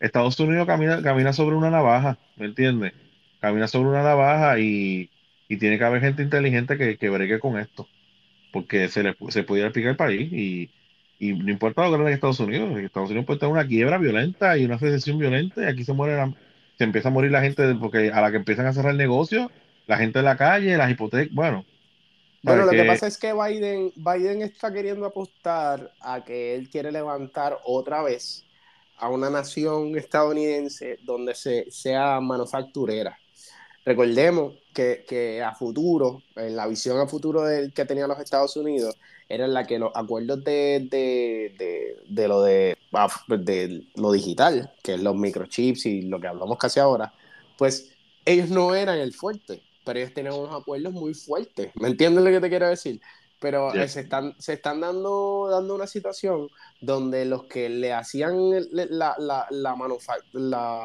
Estados 0.00 0.38
Unidos 0.40 0.66
camina, 0.66 1.02
camina 1.02 1.32
sobre 1.32 1.56
una 1.56 1.70
navaja, 1.70 2.18
¿me 2.36 2.46
entiendes? 2.46 2.92
Camina 3.40 3.68
sobre 3.68 3.88
una 3.88 4.02
navaja 4.02 4.58
y, 4.58 5.10
y 5.48 5.56
tiene 5.56 5.78
que 5.78 5.84
haber 5.84 6.02
gente 6.02 6.22
inteligente 6.22 6.76
que, 6.76 6.98
que 6.98 7.08
bregue 7.08 7.38
con 7.38 7.58
esto 7.58 7.88
porque 8.52 8.88
se 8.88 9.02
le 9.02 9.14
se 9.28 9.42
pudiera 9.42 9.68
explicar 9.68 9.90
el 9.90 9.96
país 9.96 10.32
y, 10.32 10.70
y 11.18 11.32
no 11.32 11.50
importa 11.50 11.88
lo 11.88 11.96
que 11.96 12.02
en 12.02 12.08
Estados 12.08 12.40
Unidos, 12.40 12.78
Estados 12.78 13.10
Unidos 13.10 13.26
puede 13.26 13.36
estar 13.36 13.48
una 13.48 13.66
quiebra 13.66 13.98
violenta 13.98 14.56
y 14.56 14.64
una 14.64 14.76
recesión 14.76 15.18
violenta 15.18 15.62
y 15.62 15.66
aquí 15.66 15.84
se 15.84 15.92
muere 15.92 16.16
se 16.76 16.84
empieza 16.84 17.08
a 17.08 17.12
morir 17.12 17.30
la 17.32 17.40
gente 17.40 17.74
porque 17.74 18.10
a 18.12 18.20
la 18.20 18.30
que 18.30 18.36
empiezan 18.36 18.66
a 18.66 18.72
cerrar 18.72 18.92
el 18.92 18.98
negocio, 18.98 19.50
la 19.86 19.96
gente 19.98 20.20
de 20.20 20.24
la 20.24 20.36
calle, 20.36 20.76
las 20.76 20.90
hipotecas, 20.90 21.34
bueno. 21.34 21.64
Bueno, 22.42 22.64
lo 22.64 22.70
que... 22.70 22.84
pasa 22.84 23.06
es 23.06 23.18
que 23.18 23.32
Biden, 23.32 23.92
Biden 23.96 24.42
está 24.42 24.72
queriendo 24.72 25.06
apostar 25.06 25.92
a 26.00 26.24
que 26.24 26.54
él 26.54 26.68
quiere 26.70 26.92
levantar 26.92 27.58
otra 27.64 28.02
vez 28.02 28.44
a 28.98 29.08
una 29.08 29.30
nación 29.30 29.96
estadounidense 29.96 30.98
donde 31.02 31.34
se, 31.34 31.70
sea 31.70 32.20
manufacturera. 32.20 33.18
Recordemos 33.84 34.54
que, 34.74 35.42
a 35.44 35.54
futuro, 35.54 36.22
en 36.36 36.54
la 36.54 36.66
visión 36.66 37.00
a 37.00 37.06
futuro 37.06 37.42
del, 37.42 37.72
que 37.72 37.84
tenían 37.84 38.08
los 38.08 38.20
Estados 38.20 38.56
Unidos, 38.56 38.96
era 39.28 39.44
en 39.44 39.54
la 39.54 39.66
que 39.66 39.78
los 39.78 39.90
acuerdos 39.94 40.44
de, 40.44 40.86
de, 42.06 42.28
lo 42.28 42.42
de, 42.42 42.76
ah, 42.92 43.08
de 43.28 43.86
lo 43.96 44.12
digital, 44.12 44.72
que 44.82 44.94
es 44.94 45.02
los 45.02 45.16
microchips 45.16 45.86
y 45.86 46.02
lo 46.02 46.20
que 46.20 46.28
hablamos 46.28 46.58
casi 46.58 46.80
ahora, 46.80 47.12
pues 47.56 47.90
ellos 48.24 48.50
no 48.50 48.74
eran 48.74 48.98
el 48.98 49.14
fuerte, 49.14 49.62
pero 49.88 50.00
ellos 50.00 50.12
tenían 50.12 50.34
unos 50.34 50.60
acuerdos 50.60 50.92
muy 50.92 51.14
fuertes. 51.14 51.70
¿Me 51.76 51.88
entiendes 51.88 52.22
lo 52.22 52.30
que 52.30 52.40
te 52.40 52.50
quiero 52.50 52.68
decir? 52.68 53.00
Pero 53.40 53.72
eh, 53.72 53.88
se 53.88 54.00
están, 54.00 54.34
se 54.38 54.52
están 54.52 54.82
dando, 54.82 55.48
dando 55.50 55.74
una 55.74 55.86
situación 55.86 56.50
donde 56.78 57.24
los 57.24 57.44
que 57.44 57.70
le 57.70 57.94
hacían 57.94 58.50
la, 58.70 59.16
la, 59.18 59.46
la, 59.48 59.76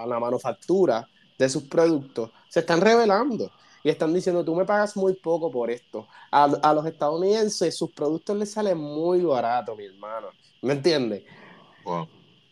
la 0.08 0.20
manufactura 0.22 1.06
de 1.38 1.50
sus 1.50 1.64
productos 1.64 2.32
se 2.48 2.62
están 2.62 2.80
revelando 2.80 3.52
y 3.84 3.90
están 3.90 4.14
diciendo, 4.14 4.46
tú 4.46 4.56
me 4.56 4.64
pagas 4.64 4.96
muy 4.96 5.16
poco 5.16 5.52
por 5.52 5.70
esto. 5.70 6.08
A, 6.32 6.46
a 6.46 6.74
los 6.74 6.86
estadounidenses 6.86 7.76
sus 7.76 7.92
productos 7.92 8.38
les 8.38 8.52
salen 8.54 8.78
muy 8.78 9.20
baratos, 9.20 9.78
mi 9.78 9.84
hermano. 9.84 10.30
¿Me 10.62 10.72
entiendes? 10.76 11.24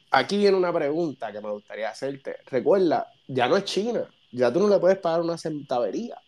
Aquí 0.10 0.38
viene 0.38 0.58
una 0.58 0.74
pregunta 0.74 1.32
que 1.32 1.40
me 1.40 1.50
gustaría 1.50 1.90
hacerte. 1.90 2.36
Recuerda, 2.48 3.08
ya 3.26 3.48
no 3.48 3.56
es 3.56 3.64
China, 3.64 4.04
ya 4.34 4.52
tú 4.52 4.60
no 4.60 4.68
le 4.68 4.80
puedes 4.80 4.98
pagar 4.98 5.22
una 5.22 5.38
centavería 5.38 6.22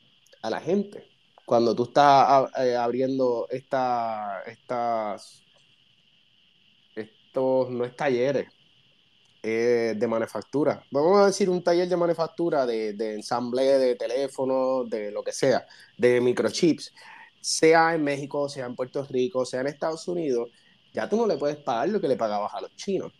a 0.43 0.49
la 0.49 0.61
gente 0.61 1.07
cuando 1.45 1.75
tú 1.75 1.83
estás 1.83 2.51
eh, 2.59 2.75
abriendo 2.75 3.47
esta, 3.49 4.43
estas, 4.45 5.41
estos, 6.95 7.69
no 7.69 7.85
es 7.85 7.95
talleres, 7.95 8.47
de 9.41 10.07
manufactura. 10.07 10.85
Vamos 10.89 11.19
a 11.19 11.25
decir 11.25 11.49
un 11.49 11.61
taller 11.61 11.89
de 11.89 11.97
manufactura 11.97 12.65
de, 12.65 12.93
de 12.93 13.15
ensamble 13.15 13.63
de 13.63 13.95
teléfonos, 13.95 14.89
de 14.89 15.11
lo 15.11 15.21
que 15.21 15.33
sea, 15.33 15.67
de 15.97 16.21
microchips, 16.21 16.93
sea 17.41 17.93
en 17.93 18.05
México, 18.05 18.47
sea 18.47 18.67
en 18.67 18.75
Puerto 18.75 19.03
Rico, 19.03 19.45
sea 19.45 19.59
en 19.59 19.67
Estados 19.67 20.07
Unidos, 20.07 20.49
ya 20.93 21.09
tú 21.09 21.17
no 21.17 21.27
le 21.27 21.37
puedes 21.37 21.57
pagar 21.57 21.89
lo 21.89 21.99
que 21.99 22.07
le 22.07 22.15
pagabas 22.15 22.53
a 22.53 22.61
los 22.61 22.73
chinos. 22.77 23.11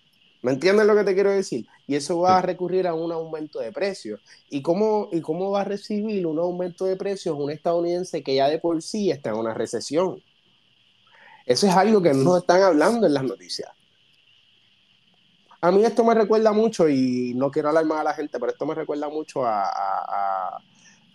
¿Me 0.44 0.52
entiendes 0.52 0.86
lo 0.86 0.94
que 0.94 1.06
te 1.06 1.14
quiero 1.14 1.32
decir? 1.32 1.66
Y 1.88 1.96
eso 1.96 2.20
va 2.20 2.38
a 2.38 2.42
recurrir 2.42 2.86
a 2.86 2.94
un 2.94 3.14
aumento 3.14 3.60
de 3.60 3.72
precios. 3.72 4.20
¿Y 4.50 4.62
cómo, 4.62 5.08
¿Y 5.14 5.22
cómo 5.22 5.52
va 5.52 5.62
a 5.62 5.64
recibir 5.64 6.28
un 6.28 6.38
aumento 6.38 6.84
de 6.84 6.98
precios 6.98 7.38
un 7.40 7.50
estadounidense 7.50 8.22
que 8.22 8.36
ya 8.36 8.50
de 8.50 8.60
por 8.60 8.82
sí 8.82 9.10
está 9.10 9.30
en 9.30 9.38
una 9.38 9.54
recesión? 9.54 10.22
Eso 11.46 11.66
es 11.66 11.74
algo 11.74 12.02
que 12.02 12.14
no 12.14 12.38
están 12.38 12.62
hablando 12.62 13.08
en 13.08 13.14
las 13.14 13.24
noticias. 13.24 13.72
A 15.62 15.72
mí 15.72 15.86
esto 15.86 16.04
me 16.04 16.14
recuerda 16.14 16.52
mucho, 16.52 16.90
y 16.90 17.34
no 17.36 17.50
quiero 17.50 17.70
alarmar 17.70 18.00
a 18.00 18.04
la 18.04 18.14
gente, 18.14 18.38
pero 18.38 18.52
esto 18.52 18.66
me 18.66 18.76
recuerda 18.76 19.08
mucho 19.08 19.46
a, 19.46 20.60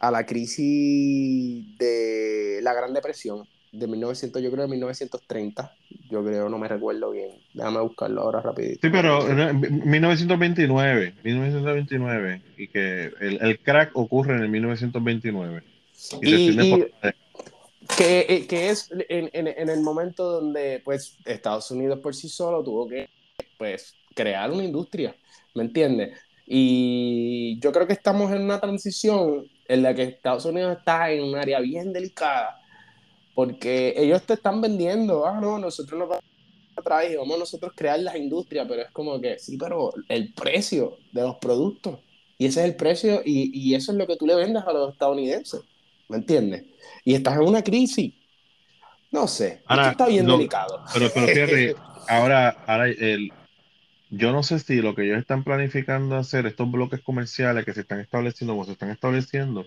a, 0.01 0.11
la 0.11 0.25
crisis 0.25 1.77
de 1.77 2.61
la 2.63 2.73
Gran 2.73 2.95
Depresión 2.95 3.47
de 3.73 3.87
1900, 3.87 4.43
yo 4.43 4.51
creo 4.51 4.65
de 4.65 4.71
1930, 4.71 5.75
yo 6.11 6.25
creo, 6.25 6.49
no 6.49 6.59
me 6.59 6.69
recuerdo 6.69 7.11
bien. 7.11 7.31
Déjame 7.55 7.81
buscarlo 7.81 8.23
ahora 8.23 8.41
rapidito. 8.41 8.81
Sí, 8.83 8.91
pero 8.91 9.23
1929, 9.25 11.15
1929, 11.23 12.43
y 12.57 12.69
que 12.69 13.11
el, 13.21 13.39
el 13.43 13.59
crack 13.61 13.91
ocurre 13.95 14.37
en 14.37 14.43
el 14.43 14.49
1929. 14.49 15.63
Y, 16.23 16.57
que, 17.97 18.47
que, 18.49 18.69
es 18.69 18.91
en, 19.09 19.31
en, 19.33 19.49
en, 19.49 19.69
el 19.69 19.81
momento 19.81 20.41
donde 20.41 20.81
pues 20.85 21.17
Estados 21.25 21.71
Unidos 21.71 21.99
por 22.01 22.15
sí 22.15 22.29
solo 22.29 22.63
tuvo 22.63 22.87
que 22.87 23.09
pues 23.57 23.95
crear 24.15 24.51
una 24.51 24.65
industria, 24.65 25.17
¿me 25.55 25.65
entiendes? 25.65 26.19
Y 26.47 27.59
yo 27.61 27.73
creo 27.73 27.87
que 27.87 27.93
estamos 27.93 28.33
en 28.33 28.43
una 28.43 28.61
transición 28.61 29.47
en 29.67 29.83
la 29.83 29.95
que 29.95 30.05
Estados 30.05 30.45
Unidos 30.45 30.79
está 30.79 31.11
en 31.11 31.25
un 31.25 31.37
área 31.37 31.61
bien 31.61 31.93
delicada, 31.93 32.59
porque 33.39 33.95
ellos 33.97 34.25
te 34.25 34.35
están 34.35 34.61
vendiendo, 34.61 35.25
ah, 35.25 35.39
no, 35.41 35.61
nosotros 35.61 35.97
nos 35.97 36.09
vamos 36.09 36.25
a 36.75 36.83
traer, 36.83 37.19
vamos 37.19 37.39
nosotros 37.39 37.71
crear 37.73 38.01
las 38.01 38.17
industrias, 38.17 38.67
pero 38.69 38.83
es 38.83 38.91
como 38.91 39.21
que, 39.21 39.39
sí, 39.39 39.57
pero 39.57 39.93
el 40.09 40.33
precio 40.33 40.99
de 41.13 41.23
los 41.23 41.37
productos, 41.37 42.01
y 42.37 42.47
ese 42.47 42.63
es 42.63 42.67
el 42.67 42.75
precio, 42.75 43.23
y, 43.25 43.57
y 43.57 43.77
eso 43.77 43.93
es 43.93 43.99
lo 43.99 44.09
que 44.09 44.17
tú 44.17 44.27
le 44.27 44.35
vendes 44.35 44.65
a 44.67 44.73
los 44.73 44.93
estadounidenses, 44.93 45.61
¿me 46.09 46.17
entiendes? 46.17 46.65
Y 47.05 47.15
estás 47.15 47.37
en 47.37 47.43
una 47.43 47.63
crisis. 47.63 48.13
No 49.13 49.29
sé, 49.29 49.63
ahora, 49.67 49.93
está 49.93 50.09
bien 50.09 50.27
delicado. 50.27 50.83
Pero, 50.93 51.09
pero 51.15 51.27
fíjate, 51.33 51.77
ahora, 52.09 52.49
ahora 52.67 52.89
el, 52.89 53.33
yo 54.11 54.33
no 54.33 54.43
sé 54.43 54.59
si 54.59 54.83
lo 54.83 54.97
que 54.97 55.05
ellos 55.05 55.19
están 55.19 55.45
planificando 55.45 56.17
hacer, 56.17 56.45
estos 56.47 56.69
bloques 56.69 57.03
comerciales 57.03 57.65
que 57.65 57.73
se 57.73 57.83
están 57.83 58.01
estableciendo 58.01 58.57
o 58.57 58.65
se 58.65 58.73
están 58.73 58.91
estableciendo, 58.91 59.65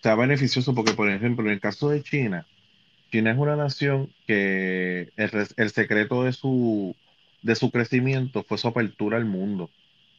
sea 0.00 0.14
beneficioso 0.14 0.76
porque, 0.76 0.92
por 0.92 1.10
ejemplo, 1.10 1.44
en 1.46 1.54
el 1.54 1.60
caso 1.60 1.88
de 1.88 2.04
China, 2.04 2.46
China 3.10 3.32
es 3.32 3.38
una 3.38 3.56
nación 3.56 4.12
que 4.26 5.10
el, 5.16 5.70
secreto 5.70 6.24
de 6.24 6.32
su, 6.32 6.94
de 7.42 7.54
su 7.54 7.70
crecimiento 7.70 8.42
fue 8.42 8.58
su 8.58 8.68
apertura 8.68 9.16
al 9.16 9.24
mundo, 9.24 9.70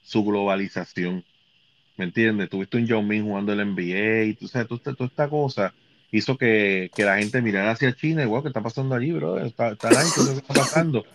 su 0.04 0.24
globalización. 0.24 1.24
¿Me 1.98 2.06
entiendes? 2.06 2.50
Tuviste 2.50 2.78
un 2.78 2.88
Yao 2.88 3.02
Ming 3.02 3.24
jugando 3.24 3.54
el 3.54 3.66
NBA 3.74 4.24
y 4.24 4.34
tú 4.34 4.48
sabes, 4.48 4.68
toda, 4.68 4.96
esta 5.08 5.30
cosa 5.30 5.74
hizo 6.12 6.38
que, 6.38 6.92
que, 6.94 7.06
la 7.06 7.18
gente 7.18 7.42
mirara 7.42 7.72
hacia 7.72 7.96
China 7.96 8.24
y, 8.24 8.26
wow, 8.26 8.42
¿qué 8.42 8.50
está 8.50 8.62
pasando 8.62 8.96
allí, 8.96 9.12
bro? 9.12 9.40
Está, 9.40 9.72
está, 9.72 9.90
¿qué 9.90 10.32
está 10.38 10.54
pasando? 10.54 11.06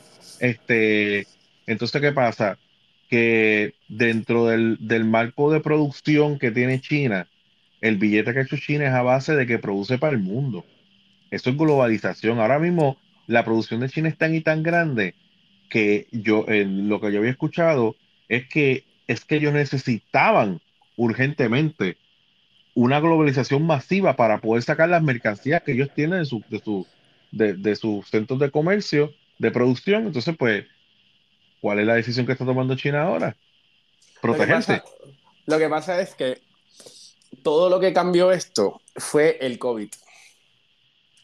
Este, 0.40 1.26
entonces, 1.66 2.00
¿qué 2.00 2.12
pasa? 2.12 2.58
Que 3.08 3.74
dentro 3.88 4.46
del, 4.46 5.04
marco 5.04 5.52
de 5.52 5.60
producción 5.60 6.38
que 6.38 6.50
tiene 6.50 6.80
China, 6.80 7.28
el 7.80 7.96
billete 7.96 8.32
que 8.32 8.38
ha 8.40 8.42
hecho 8.42 8.56
China 8.56 8.86
es 8.86 8.92
a 8.92 9.02
base 9.02 9.34
de 9.34 9.46
que 9.46 9.58
produce 9.58 9.98
para 9.98 10.14
el 10.14 10.22
mundo. 10.22 10.64
Eso 11.36 11.50
es 11.50 11.56
globalización. 11.56 12.40
Ahora 12.40 12.58
mismo 12.58 12.96
la 13.26 13.44
producción 13.44 13.80
de 13.80 13.88
China 13.88 14.08
es 14.08 14.18
tan 14.18 14.34
y 14.34 14.40
tan 14.40 14.62
grande 14.62 15.14
que 15.70 16.06
yo, 16.12 16.44
lo 16.48 17.00
que 17.00 17.12
yo 17.12 17.18
había 17.18 17.30
escuchado 17.30 17.96
es 18.28 18.48
que, 18.48 18.84
es 19.06 19.24
que 19.24 19.36
ellos 19.36 19.52
necesitaban 19.52 20.60
urgentemente 20.96 21.96
una 22.74 23.00
globalización 23.00 23.66
masiva 23.66 24.16
para 24.16 24.38
poder 24.38 24.62
sacar 24.62 24.88
las 24.88 25.02
mercancías 25.02 25.62
que 25.62 25.72
ellos 25.72 25.90
tienen 25.94 26.20
de, 26.20 26.24
su, 26.26 26.42
de, 26.48 26.58
su, 26.60 26.86
de, 27.32 27.54
de 27.54 27.76
sus 27.76 28.08
centros 28.08 28.38
de 28.38 28.50
comercio, 28.50 29.12
de 29.38 29.50
producción. 29.50 30.06
Entonces, 30.06 30.36
pues, 30.36 30.66
¿Cuál 31.60 31.80
es 31.80 31.86
la 31.86 31.94
decisión 31.94 32.26
que 32.26 32.32
está 32.32 32.44
tomando 32.44 32.76
China 32.76 33.02
ahora? 33.02 33.36
Protegerse. 34.20 34.82
Lo 35.46 35.58
que 35.58 35.68
pasa, 35.68 36.00
es 36.00 36.14
que 36.14 36.40
todo 37.42 37.68
lo 37.68 37.80
que 37.80 37.92
cambió 37.92 38.30
esto 38.30 38.80
fue 38.94 39.38
el 39.40 39.58
COVID. 39.58 39.88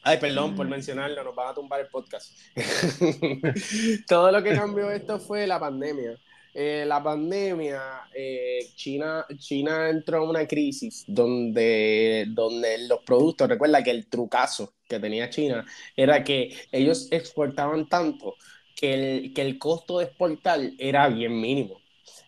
Ay, 0.05 0.17
perdón 0.17 0.53
por 0.53 0.67
mencionarlo, 0.67 1.23
nos 1.23 1.33
van 1.33 1.49
a 1.49 1.53
tumbar 1.53 1.79
el 1.79 1.87
podcast. 1.87 2.37
Todo 4.07 4.31
lo 4.31 4.43
que 4.43 4.53
cambió 4.53 4.91
esto 4.91 5.17
fue 5.17 5.47
la 5.47 5.59
pandemia. 5.59 6.19
Eh, 6.53 6.83
la 6.85 7.01
pandemia, 7.01 7.81
eh, 8.13 8.67
China, 8.75 9.25
China 9.37 9.89
entró 9.89 10.21
en 10.21 10.29
una 10.29 10.45
crisis 10.45 11.05
donde, 11.07 12.25
donde 12.27 12.85
los 12.87 12.99
productos, 12.99 13.47
recuerda 13.47 13.81
que 13.81 13.91
el 13.91 14.07
trucazo 14.07 14.73
que 14.87 14.99
tenía 14.99 15.29
China 15.29 15.65
era 15.95 16.23
que 16.23 16.53
ellos 16.71 17.07
exportaban 17.09 17.87
tanto 17.87 18.35
que 18.75 18.93
el, 18.93 19.33
que 19.33 19.41
el 19.41 19.57
costo 19.57 19.99
de 19.99 20.05
exportar 20.05 20.59
era 20.77 21.07
bien 21.07 21.39
mínimo. 21.39 21.81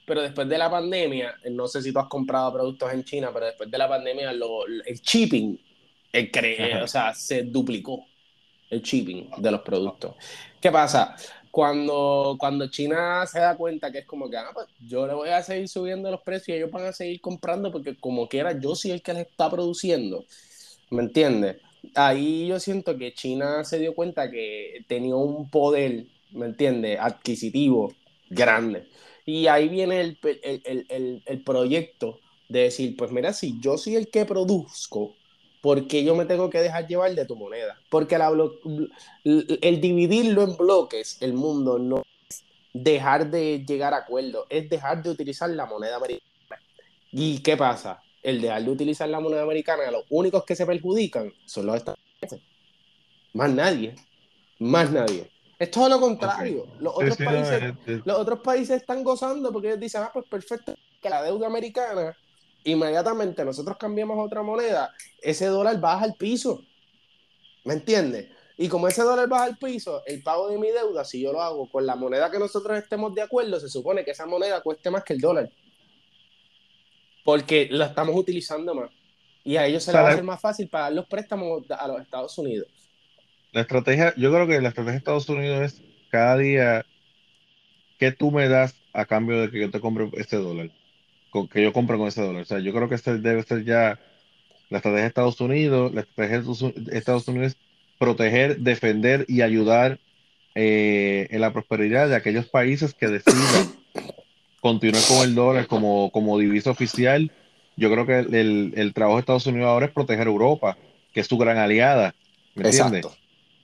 Pero 0.06 0.22
después 0.22 0.48
de 0.48 0.58
la 0.58 0.72
pandemia, 0.72 1.36
no 1.52 1.68
sé 1.68 1.82
si 1.82 1.92
tú 1.92 2.00
has 2.00 2.08
comprado 2.08 2.54
productos 2.54 2.94
en 2.94 3.04
China, 3.04 3.32
pero 3.34 3.48
después 3.48 3.70
de 3.70 3.78
la 3.78 3.90
pandemia 3.90 4.32
el 4.32 5.02
shipping 5.02 5.60
el 6.20 6.82
o 6.84 6.88
sea, 6.88 7.14
se 7.14 7.44
duplicó 7.44 8.06
el 8.70 8.82
shipping 8.82 9.30
de 9.38 9.52
los 9.52 9.62
productos. 9.62 10.16
¿Qué 10.62 10.72
pasa? 10.72 11.16
Cuando, 11.52 12.36
cuando 12.40 12.70
China 12.70 13.26
se 13.28 13.40
da 13.40 13.56
cuenta 13.56 13.92
que 13.92 14.00
es 14.00 14.06
como 14.06 14.30
que, 14.30 14.38
ah, 14.38 14.52
pues 14.54 14.68
yo 14.80 15.08
le 15.08 15.14
voy 15.14 15.30
a 15.30 15.42
seguir 15.44 15.70
subiendo 15.70 16.12
los 16.12 16.22
precios 16.22 16.50
y 16.50 16.54
ellos 16.60 16.72
van 16.72 16.86
a 16.86 16.94
seguir 16.94 17.22
comprando 17.22 17.72
porque 17.72 17.98
como 17.98 18.28
quiera 18.28 18.60
yo 18.60 18.76
soy 18.76 18.92
el 18.92 19.02
que 19.02 19.14
les 19.14 19.28
está 19.28 19.50
produciendo. 19.50 20.26
¿Me 20.90 21.04
entiendes? 21.04 21.58
Ahí 21.96 22.48
yo 22.48 22.60
siento 22.60 22.98
que 22.98 23.14
China 23.14 23.64
se 23.64 23.80
dio 23.80 23.96
cuenta 23.96 24.30
que 24.32 24.86
tenía 24.88 25.16
un 25.16 25.50
poder, 25.50 26.08
¿me 26.32 26.48
entiendes? 26.48 27.00
Adquisitivo 27.00 27.94
grande. 28.30 28.88
Y 29.26 29.48
ahí 29.48 29.70
viene 29.70 30.02
el, 30.02 30.20
el, 30.44 30.86
el, 30.90 31.24
el 31.26 31.44
proyecto 31.44 32.20
de 32.50 32.62
decir, 32.62 32.96
pues 32.98 33.12
mira, 33.12 33.34
si 33.34 33.60
yo 33.60 33.78
soy 33.78 33.96
el 33.96 34.10
que 34.10 34.26
produzco, 34.26 35.16
porque 35.66 36.04
yo 36.04 36.14
me 36.14 36.26
tengo 36.26 36.48
que 36.52 36.60
dejar 36.60 36.86
llevar 36.86 37.16
de 37.16 37.26
tu 37.26 37.36
moneda. 37.36 37.76
Porque 37.90 38.20
la 38.20 38.32
el 39.24 39.82
dividirlo 39.82 40.44
en 40.44 40.56
bloques, 40.56 41.18
el 41.22 41.34
mundo 41.34 41.80
no 41.80 42.04
es 42.30 42.44
dejar 42.72 43.32
de 43.32 43.66
llegar 43.66 43.96
a 43.96 43.98
acuerdos, 43.98 44.46
es 44.52 44.70
dejar 44.70 45.02
de 45.02 45.10
utilizar 45.10 45.50
la 45.50 45.66
moneda 45.66 45.96
americana. 45.96 46.62
¿Y 47.12 47.40
qué 47.40 47.58
pasa? 47.58 48.00
El 48.22 48.42
dejar 48.42 48.64
de 48.64 48.70
utilizar 48.70 49.10
la 49.10 49.20
moneda 49.20 49.42
americana, 49.42 49.90
los 49.90 50.04
únicos 50.12 50.46
que 50.46 50.56
se 50.56 50.68
perjudican 50.68 51.34
son 51.48 51.66
los 51.66 51.78
Estados 51.78 52.00
Unidos. 52.22 52.48
Más 53.34 53.52
nadie. 53.52 53.96
Más 54.60 54.92
nadie. 54.92 55.32
Es 55.58 55.72
todo 55.72 55.90
lo 55.90 56.00
contrario. 56.00 56.68
Los, 56.80 56.94
otros 56.94 57.18
países, 57.18 57.74
los 58.06 58.20
otros 58.20 58.40
países 58.42 58.82
están 58.82 59.04
gozando 59.04 59.52
porque 59.52 59.70
ellos 59.70 59.80
dicen, 59.80 60.04
ah, 60.04 60.12
pues 60.14 60.28
perfecto, 60.28 60.76
que 61.02 61.10
la 61.10 61.24
deuda 61.24 61.48
americana 61.48 62.16
inmediatamente 62.66 63.46
nosotros 63.46 63.78
cambiamos 63.78 64.18
otra 64.20 64.44
moneda, 64.44 64.94
ese 65.22 65.46
dólar 65.46 65.80
baja 65.80 66.04
al 66.04 66.16
piso. 66.16 66.64
¿Me 67.64 67.74
entiendes? 67.74 68.28
Y 68.58 68.68
como 68.68 68.88
ese 68.88 69.02
dólar 69.04 69.30
baja 69.30 69.46
al 69.46 69.58
piso, 69.58 70.04
el 70.06 70.22
pago 70.22 70.50
de 70.50 70.58
mi 70.58 70.70
deuda, 70.70 71.06
si 71.06 71.22
yo 71.22 71.32
lo 71.32 71.42
hago 71.42 71.70
con 71.70 71.86
la 71.86 71.96
moneda 71.96 72.30
que 72.30 72.40
nosotros 72.40 72.78
estemos 72.78 73.14
de 73.14 73.22
acuerdo, 73.22 73.60
se 73.60 73.70
supone 73.70 74.04
que 74.04 74.12
esa 74.12 74.26
moneda 74.26 74.62
cueste 74.62 74.90
más 74.90 75.04
que 75.04 75.14
el 75.14 75.20
dólar. 75.20 75.50
Porque 77.24 77.68
la 77.72 77.88
estamos 77.88 78.16
utilizando 78.16 78.76
más. 78.76 78.92
Y 79.44 79.58
a 79.58 79.66
ellos 79.66 79.84
se 79.84 79.92
les 79.92 80.02
va 80.02 80.10
a 80.10 80.12
hacer 80.12 80.24
más 80.24 80.42
fácil 80.42 80.68
pagar 80.68 80.94
los 80.94 81.06
préstamos 81.08 81.64
a 81.70 81.88
los 81.88 82.02
Estados 82.02 82.38
Unidos. 82.38 82.68
La 83.52 83.62
estrategia, 83.62 84.14
yo 84.18 84.32
creo 84.32 84.48
que 84.48 84.60
la 84.62 84.70
estrategia 84.70 84.94
de 84.94 84.98
Estados 84.98 85.30
Unidos 85.30 85.62
es 85.62 85.82
cada 86.10 86.38
día 86.38 86.86
que 88.00 88.12
tú 88.12 88.32
me 88.32 88.48
das 88.48 88.76
a 88.94 89.06
cambio 89.06 89.42
de 89.42 89.52
que 89.52 89.60
yo 89.60 89.72
te 89.72 89.80
compre 89.80 90.10
este 90.16 90.38
dólar 90.38 90.72
que 91.52 91.64
yo 91.64 91.74
compro 91.74 91.98
con 91.98 92.07
ese 92.07 92.22
dólar. 92.22 92.44
O 92.44 92.45
sea, 92.45 92.60
yo 92.60 92.74
creo 92.74 92.90
que 92.90 92.95
este 92.95 93.18
debe 93.18 93.44
ser 93.44 93.64
ya 93.64 93.99
la 94.70 94.78
estrategia 94.78 95.02
de 95.02 95.07
Estados 95.07 95.41
Unidos. 95.41 95.94
La 95.94 96.02
estrategia 96.02 96.41
de 96.41 96.98
Estados 96.98 97.28
Unidos 97.28 97.53
es 97.53 97.57
proteger, 97.98 98.60
defender 98.60 99.26
y 99.28 99.41
ayudar 99.41 99.99
eh, 100.56 101.28
en 101.32 101.41
la 101.41 101.52
prosperidad 101.52 102.07
de 102.07 102.16
aquellos 102.16 102.48
países 102.48 102.94
que 102.94 103.07
decidan 103.07 103.76
continuar 104.62 105.03
con 105.07 105.28
el 105.28 105.36
dólar 105.36 105.68
como, 105.68 106.10
como 106.12 106.38
divisa 106.40 106.72
oficial. 106.72 107.32
Yo 107.78 107.91
creo 107.91 108.06
que 108.06 108.20
el, 108.20 108.74
el, 108.76 108.94
trabajo 108.94 109.18
de 109.18 109.20
Estados 109.20 109.48
Unidos 109.48 109.68
ahora 109.68 109.88
es 109.88 109.91
proteger 109.91 110.28
a 110.28 110.32
Europa, 110.32 110.78
que 111.14 111.20
es 111.20 111.28
su 111.28 111.38
gran 111.38 111.57
aliada. 111.57 112.16
¿Me 112.56 112.70
entiendes? 112.70 113.06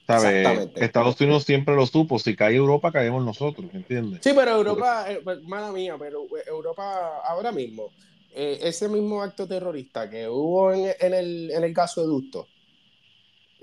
Estados 0.07 1.19
Unidos 1.22 1.44
siempre 1.44 1.76
lo 1.76 1.86
supo, 1.86 2.19
si 2.19 2.36
cae 2.36 2.56
Europa, 2.56 2.91
caemos 2.91 3.23
nosotros, 3.23 3.69
¿entiendes? 3.73 4.22
Sí, 4.23 4.32
pero 4.36 4.52
Europa, 4.52 5.06
eh, 5.10 5.22
pues, 5.23 5.41
mala 5.44 5.72
mía, 5.72 5.95
pero 5.98 6.23
eh, 6.26 6.44
Europa 6.48 7.22
ahora 7.26 7.52
mismo, 7.52 7.91
eh, 8.34 8.60
ese 8.61 8.90
mismo 8.90 9.22
acto 9.22 9.48
terrorista 9.48 10.10
que 10.10 10.28
hubo 10.28 10.73
en, 10.73 10.94
el, 10.99 11.52
en 11.52 11.64
el 11.64 11.73
gasoducto 11.73 12.48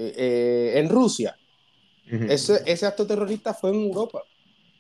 en 0.01 0.89
Rusia, 0.89 1.37
ese, 2.07 2.63
ese, 2.67 2.87
acto 2.87 3.05
terrorista 3.05 3.53
fue 3.53 3.71
en 3.71 3.83
Europa. 3.83 4.23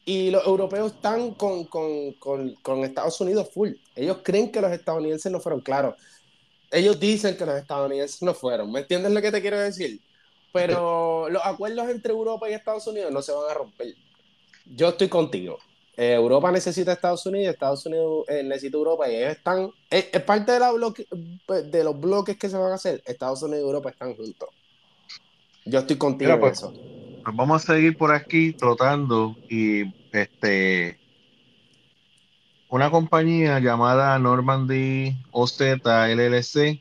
Y 0.05 0.30
los 0.30 0.47
europeos 0.47 0.93
están 0.93 1.35
con, 1.35 1.64
con, 1.64 2.12
con, 2.14 2.55
con 2.62 2.85
Estados 2.85 3.20
Unidos 3.20 3.51
full. 3.52 3.72
Ellos 3.97 4.18
creen 4.22 4.51
que 4.52 4.60
los 4.60 4.70
estadounidenses 4.70 5.30
no 5.30 5.40
fueron 5.40 5.60
claros. 5.60 5.97
Ellos 6.70 6.98
dicen 7.01 7.36
que 7.36 7.44
los 7.44 7.56
estadounidenses 7.56 8.22
no 8.22 8.32
fueron. 8.32 8.70
¿Me 8.70 8.80
entiendes 8.80 9.12
lo 9.12 9.20
que 9.20 9.32
te 9.32 9.43
quiero 9.43 9.59
decir? 9.59 10.01
Pero 10.52 11.28
los 11.28 11.44
acuerdos 11.44 11.88
entre 11.88 12.12
Europa 12.12 12.48
y 12.48 12.54
Estados 12.54 12.86
Unidos 12.86 13.12
no 13.12 13.22
se 13.22 13.32
van 13.32 13.50
a 13.50 13.54
romper. 13.54 13.94
Yo 14.64 14.88
estoy 14.88 15.08
contigo. 15.08 15.58
Eh, 15.96 16.14
Europa 16.14 16.52
necesita 16.52 16.92
Estados 16.92 17.26
Unidos, 17.26 17.54
Estados 17.54 17.84
Unidos 17.84 18.24
eh, 18.28 18.44
necesita 18.44 18.76
Europa 18.76 19.10
y 19.10 19.16
ellos 19.16 19.32
están, 19.32 19.68
es, 19.90 20.04
parte 20.22 20.52
de, 20.52 20.60
la 20.60 20.72
pues, 21.44 21.68
de 21.72 21.82
los 21.82 22.00
bloques 22.00 22.38
que 22.38 22.48
se 22.48 22.56
van 22.56 22.70
a 22.70 22.76
hacer, 22.76 23.02
Estados 23.04 23.42
Unidos 23.42 23.62
y 23.62 23.66
Europa 23.66 23.90
están 23.90 24.14
juntos. 24.14 24.48
Yo 25.64 25.80
estoy 25.80 25.96
contigo 25.96 26.38
pues, 26.38 26.58
eso. 26.58 26.72
Pues 26.72 27.36
vamos 27.36 27.64
a 27.64 27.74
seguir 27.74 27.98
por 27.98 28.12
aquí 28.12 28.52
trotando 28.52 29.34
y 29.50 29.92
este 30.12 31.00
una 32.68 32.92
compañía 32.92 33.58
llamada 33.58 34.16
Normandy 34.20 35.16
OZ 35.32 35.60
LLC 35.60 36.80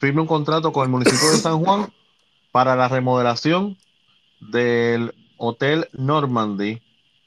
firma 0.00 0.22
un 0.22 0.26
contrato 0.26 0.72
con 0.72 0.82
el 0.82 0.88
municipio 0.88 1.30
de 1.30 1.36
San 1.36 1.64
Juan 1.64 1.92
para 2.52 2.76
la 2.76 2.88
remodelación 2.88 3.76
del 4.40 5.14
Hotel 5.36 5.88
Normandy. 5.92 6.82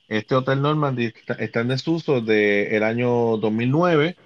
Este 0.08 0.36
Hotel 0.36 0.62
Normandy 0.62 1.14
está, 1.38 1.62
en 1.62 1.68
desuso 1.68 2.22
desde 2.22 2.76
el 2.76 2.84
año 2.84 3.38
2009, 3.38 4.18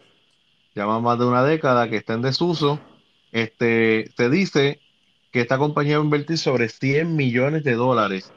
ya 0.75 0.85
más 0.85 1.19
de 1.19 1.25
una 1.25 1.43
década 1.43 1.89
que 1.89 1.97
está 1.97 2.13
en 2.13 2.21
desuso. 2.21 2.79
Este, 3.31 4.11
se 4.17 4.29
dice 4.29 4.79
que 5.31 5.41
esta 5.41 5.57
compañía 5.57 5.97
va 5.97 6.03
a 6.03 6.05
invertir 6.05 6.37
sobre 6.37 6.69
100 6.69 7.15
millones 7.15 7.63
de 7.63 7.75
dólares 7.75 8.31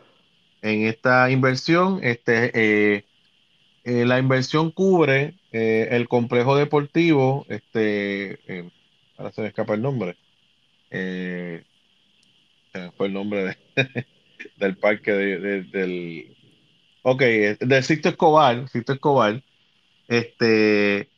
en 0.62 0.82
esta 0.86 1.30
inversión. 1.30 2.00
Este, 2.02 2.50
eh, 2.54 3.04
eh, 3.84 4.04
la 4.04 4.18
inversión 4.18 4.70
cubre 4.70 5.34
eh, 5.52 5.88
el 5.92 6.08
complejo 6.08 6.56
deportivo, 6.56 7.46
este, 7.48 8.38
ahora 9.16 9.32
se 9.32 9.40
me 9.42 9.48
escapa 9.48 9.74
el 9.74 9.82
nombre, 9.82 10.16
fue 12.96 13.06
el 13.08 13.12
nombre 13.12 13.56
del 14.56 14.76
parque 14.76 15.12
del. 15.12 16.36
Ok, 17.02 17.22
del 17.22 17.82
Sisto 17.82 18.10
Escobar, 18.10 18.68
Sisto 18.68 18.92
Escobar, 18.92 19.42
este, 20.08 21.08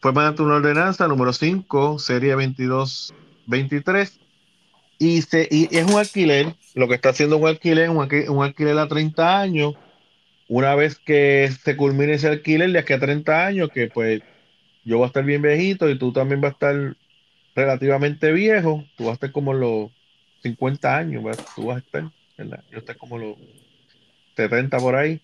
fue 0.00 0.12
mediante 0.12 0.42
una 0.42 0.56
ordenanza 0.56 1.06
número 1.06 1.32
5, 1.32 1.98
serie 2.00 2.32
2223, 2.32 4.20
y, 4.98 5.22
se, 5.22 5.48
y 5.50 5.68
es 5.76 5.84
un 5.84 5.98
alquiler, 5.98 6.56
lo 6.74 6.88
que 6.88 6.94
está 6.94 7.10
haciendo 7.10 7.36
un 7.36 7.46
alquiler, 7.46 7.90
un, 7.90 8.08
un 8.28 8.44
alquiler 8.44 8.76
a 8.78 8.88
30 8.88 9.40
años, 9.40 9.74
una 10.48 10.74
vez 10.74 10.96
que 10.98 11.50
se 11.62 11.76
culmine 11.76 12.14
ese 12.14 12.28
alquiler 12.28 12.72
de 12.72 12.80
aquí 12.80 12.92
a 12.92 12.98
30 13.00 13.46
años, 13.46 13.70
que 13.72 13.86
pues 13.86 14.20
yo 14.84 14.98
voy 14.98 15.04
a 15.04 15.08
estar 15.08 15.24
bien 15.24 15.42
viejito 15.42 15.88
y 15.88 15.98
tú 15.98 16.12
también 16.12 16.40
vas 16.40 16.50
a 16.50 16.54
estar 16.54 16.96
relativamente 17.54 18.32
viejo, 18.32 18.84
tú 18.96 19.04
vas 19.04 19.12
a 19.12 19.14
estar 19.14 19.32
como 19.32 19.54
los 19.54 19.90
50 20.44 20.96
años, 20.96 21.24
tú 21.56 21.66
vas 21.66 21.76
a 21.76 21.80
estar, 21.80 22.04
¿verdad? 22.36 22.62
Yo 22.70 22.78
estoy 22.78 22.94
como 22.96 23.16
los 23.16 23.36
70 24.36 24.78
por 24.78 24.94
ahí. 24.94 25.22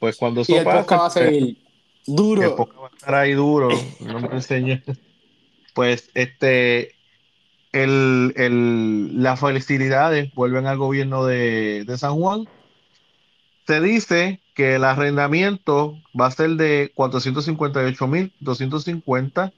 Pues 0.00 0.16
cuando 0.16 0.40
eso 0.40 0.56
pasa, 0.64 0.96
va 0.96 1.06
a 1.06 1.10
seguir 1.10 1.58
duro. 2.04 2.56
va 2.56 2.88
a 2.88 2.96
estar 2.96 3.14
ahí 3.14 3.32
duro, 3.32 3.68
no 4.00 4.20
me 4.20 4.28
enseñé. 4.32 4.82
Pues 5.72 6.10
este, 6.14 6.96
el, 7.72 8.32
el, 8.36 9.22
las 9.22 9.38
felicidades 9.38 10.34
vuelven 10.34 10.66
al 10.66 10.78
gobierno 10.78 11.24
de, 11.24 11.84
de 11.84 11.96
San 11.96 12.16
Juan. 12.16 12.48
Se 13.68 13.80
dice 13.80 14.40
que 14.54 14.74
el 14.74 14.82
arrendamiento 14.84 15.96
va 16.18 16.26
a 16.26 16.32
ser 16.32 16.50
de 16.50 16.92
458.250 16.96 19.52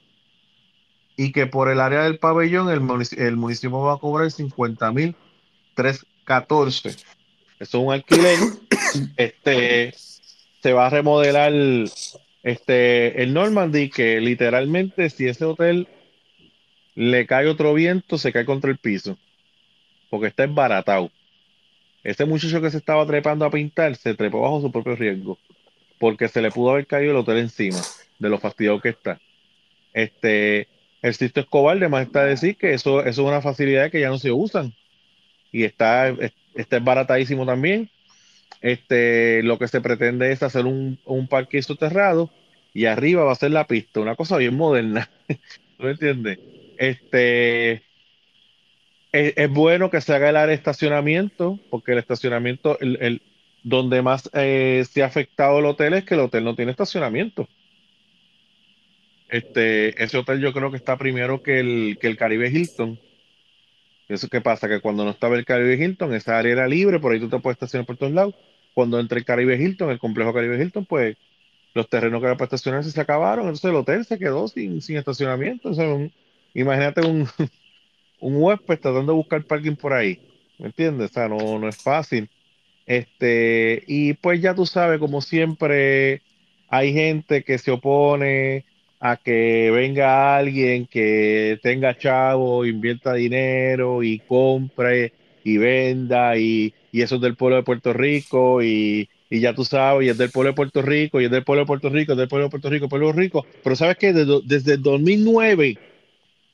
y 1.19 1.33
que 1.33 1.47
por 1.47 1.69
el 1.69 1.81
área 1.81 2.03
del 2.03 2.17
pabellón 2.17 2.69
el, 2.69 2.79
municipio, 2.79 3.81
va 3.81 3.95
a 3.95 3.97
cobrar 3.97 4.31
50 4.31 4.89
mil 4.93 5.17
314. 5.75 6.91
Eso 6.91 7.03
es 7.59 7.73
un 7.73 7.91
alquiler. 7.91 8.39
este 9.17 9.93
se 10.63 10.71
va 10.71 10.87
a 10.87 10.89
remodelar 10.89 11.51
este 12.43 13.21
el 13.21 13.33
Normandy, 13.33 13.89
que 13.89 14.21
literalmente 14.21 15.09
si 15.09 15.27
ese 15.27 15.43
hotel 15.43 15.89
le 16.95 17.27
cae 17.27 17.47
otro 17.47 17.73
viento, 17.73 18.17
se 18.17 18.31
cae 18.31 18.45
contra 18.45 18.71
el 18.71 18.77
piso. 18.77 19.17
porque 20.09 20.27
está 20.27 20.45
embaratado. 20.45 21.11
Ese 22.01 22.23
muchacho 22.23 22.61
que 22.61 22.71
se 22.71 22.77
estaba 22.77 23.05
trepando 23.05 23.43
a 23.43 23.51
pintar 23.51 23.93
se 23.97 24.13
trepó 24.13 24.39
bajo 24.39 24.61
su 24.61 24.71
propio 24.71 24.95
riesgo, 24.95 25.37
porque 25.99 26.29
se 26.29 26.41
le 26.41 26.49
pudo 26.49 26.71
haber 26.71 26.87
caído 26.87 27.11
el 27.11 27.17
hotel 27.17 27.39
encima 27.39 27.81
de 28.19 28.29
lo 28.29 28.39
fastidiado 28.39 28.79
que 28.79 28.87
está. 28.87 29.19
Este, 29.93 30.69
el 31.01 31.13
Sisto 31.13 31.39
Escobar, 31.39 31.77
además 31.77 32.07
está 32.07 32.25
decir 32.25 32.57
que 32.57 32.73
eso, 32.73 33.03
es 33.03 33.17
una 33.17 33.41
facilidad 33.41 33.91
que 33.91 34.01
ya 34.01 34.09
no 34.09 34.17
se 34.17 34.31
usan 34.31 34.73
y 35.51 35.63
está, 35.63 36.13
está 36.55 36.77
embaratadísimo 36.77 37.45
también. 37.45 37.89
Este, 38.61 39.41
lo 39.43 39.57
que 39.57 39.69
se 39.69 39.81
pretende 39.81 40.31
es 40.31 40.43
hacer 40.43 40.65
un, 40.65 40.99
un 41.05 41.27
parque 41.27 41.61
soterrado 41.61 42.29
y 42.73 42.85
arriba 42.85 43.23
va 43.23 43.31
a 43.31 43.35
ser 43.35 43.51
la 43.51 43.67
pista, 43.67 43.99
una 44.01 44.15
cosa 44.15 44.37
bien 44.37 44.55
moderna. 44.55 45.09
¿No 45.79 45.89
entiendes? 45.89 46.39
Este, 46.77 47.83
es, 49.11 49.49
bueno 49.49 49.89
que 49.89 50.01
se 50.01 50.13
haga 50.13 50.29
el 50.29 50.35
área 50.35 50.47
de 50.47 50.53
estacionamiento, 50.55 51.59
porque 51.69 51.93
el 51.93 51.99
estacionamiento, 51.99 52.77
el, 52.79 53.21
donde 53.63 54.01
más 54.01 54.29
eh, 54.33 54.85
se 54.89 55.03
ha 55.03 55.07
afectado 55.07 55.59
el 55.59 55.65
hotel 55.65 55.93
es 55.93 56.05
que 56.05 56.13
el 56.13 56.21
hotel 56.21 56.43
no 56.43 56.55
tiene 56.55 56.71
estacionamiento. 56.71 57.47
Este, 59.29 60.03
ese 60.03 60.17
hotel 60.17 60.41
yo 60.41 60.53
creo 60.53 60.71
que 60.71 60.77
está 60.77 60.97
primero 60.97 61.41
que 61.43 61.59
el, 61.59 61.97
que 61.99 62.07
el 62.07 62.17
Caribe 62.17 62.49
Hilton. 62.49 62.99
Eso 64.07 64.27
qué 64.27 64.41
pasa, 64.41 64.67
que 64.67 64.81
cuando 64.81 65.05
no 65.05 65.11
estaba 65.11 65.37
el 65.37 65.45
Caribe 65.45 65.75
Hilton, 65.75 66.13
esa 66.15 66.39
área 66.39 66.51
era 66.51 66.67
libre, 66.67 66.99
por 66.99 67.11
ahí 67.11 67.19
tú 67.19 67.29
te 67.29 67.39
puedes 67.39 67.55
estacionar 67.55 67.85
por 67.85 67.97
todos 67.97 68.11
lados. 68.11 68.33
Cuando 68.73 68.99
entra 68.99 69.19
el 69.19 69.25
Caribe 69.25 69.55
Hilton, 69.55 69.91
el 69.91 69.99
complejo 69.99 70.33
Caribe 70.33 70.61
Hilton, 70.61 70.85
pues 70.85 71.15
los 71.75 71.87
terrenos 71.87 72.19
que 72.19 72.25
eran 72.25 72.37
para 72.37 72.47
estacionarse 72.47 72.91
se 72.91 73.01
acabaron, 73.01 73.45
entonces 73.45 73.69
el 73.69 73.75
hotel 73.75 74.05
se 74.05 74.17
quedó 74.17 74.47
sin, 74.47 74.81
sin 74.81 74.97
estacionamiento. 74.97 75.71
imagínate 76.55 77.01
un, 77.01 77.27
un 78.19 78.35
huésped 78.41 78.79
tratando 78.79 79.11
de 79.13 79.17
buscar 79.17 79.43
parking 79.43 79.75
por 79.75 79.93
ahí, 79.93 80.19
¿me 80.57 80.67
entiendes? 80.67 81.11
O 81.11 81.13
sea, 81.13 81.27
no, 81.29 81.59
no 81.59 81.67
es 81.69 81.77
fácil. 81.77 82.29
Este, 82.87 83.83
y 83.87 84.13
pues 84.15 84.41
ya 84.41 84.55
tú 84.55 84.65
sabes, 84.65 84.99
como 84.99 85.21
siempre, 85.21 86.23
hay 86.67 86.93
gente 86.93 87.43
que 87.43 87.59
se 87.59 87.71
opone 87.71 88.65
a 88.99 89.17
que 89.17 89.71
venga 89.71 90.37
alguien 90.37 90.85
que 90.85 91.59
tenga 91.63 91.97
chavo, 91.97 92.65
invierta 92.65 93.13
dinero 93.13 94.03
y 94.03 94.19
compre 94.19 95.13
y 95.43 95.57
venda 95.57 96.37
y, 96.37 96.73
y 96.91 97.01
eso 97.01 97.15
es 97.15 97.21
del 97.21 97.35
pueblo 97.35 97.57
de 97.57 97.63
Puerto 97.63 97.93
Rico 97.93 98.61
y, 98.61 99.09
y 99.29 99.39
ya 99.39 99.53
tú 99.53 99.63
sabes, 99.63 100.07
y 100.07 100.09
es 100.09 100.17
del 100.17 100.31
pueblo 100.31 100.51
de 100.51 100.55
Puerto 100.55 100.81
Rico, 100.81 101.21
y 101.21 101.25
es 101.25 101.31
del 101.31 101.43
pueblo 101.43 101.61
de 101.61 101.67
Puerto 101.67 101.89
Rico, 101.89 102.13
es 102.13 102.17
del 102.17 102.27
pueblo 102.27 102.45
de 102.45 102.49
Puerto 102.49 102.69
Rico, 102.69 102.89
pueblo 102.89 103.11
rico. 103.11 103.45
Pero 103.63 103.75
sabes 103.75 103.97
que 103.97 104.11
desde, 104.11 104.41
desde 104.43 104.77
2009, 104.77 105.77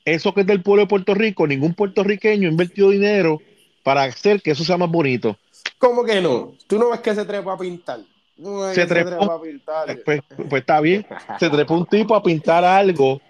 eso 0.04 0.34
que 0.34 0.42
es 0.42 0.48
del 0.48 0.62
pueblo 0.62 0.84
de 0.84 0.88
Puerto 0.88 1.14
Rico, 1.14 1.48
ningún 1.48 1.74
puertorriqueño 1.74 2.48
ha 2.48 2.52
invertido 2.52 2.90
dinero 2.90 3.42
para 3.84 4.04
hacer 4.04 4.42
que 4.42 4.52
eso 4.52 4.64
sea 4.64 4.78
más 4.78 4.92
bonito. 4.92 5.38
¿Cómo 5.78 6.04
que 6.04 6.22
no? 6.22 6.54
¿Tú 6.68 6.78
no 6.78 6.90
ves 6.90 7.00
que 7.00 7.16
se 7.16 7.26
trepa 7.26 7.54
a 7.54 7.58
pintar? 7.58 8.00
Se, 8.74 8.86
trepa, 8.86 9.26
a 9.26 9.42
pintar. 9.42 10.00
Pues, 10.06 10.22
pues, 10.50 10.62
está 10.62 10.82
bien. 10.82 11.06
Se 11.40 11.50
trepa 11.50 11.74
un 11.74 11.86
tipo 11.86 12.16
a 12.16 12.24
pintar 12.24 12.64
algo 12.64 13.22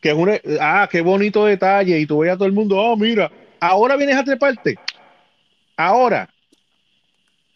que 0.00 0.10
es 0.10 0.14
un. 0.14 0.30
Ah, 0.60 0.88
qué 0.90 1.00
bonito 1.00 1.44
detalle. 1.46 1.98
Y 1.98 2.06
tú 2.06 2.18
ves 2.18 2.32
a 2.32 2.36
todo 2.36 2.46
el 2.46 2.52
mundo, 2.52 2.76
oh, 2.76 2.96
mira, 2.96 3.30
ahora 3.60 3.96
vienes 3.96 4.16
a 4.16 4.24
treparte. 4.24 4.76
Ahora. 5.76 6.28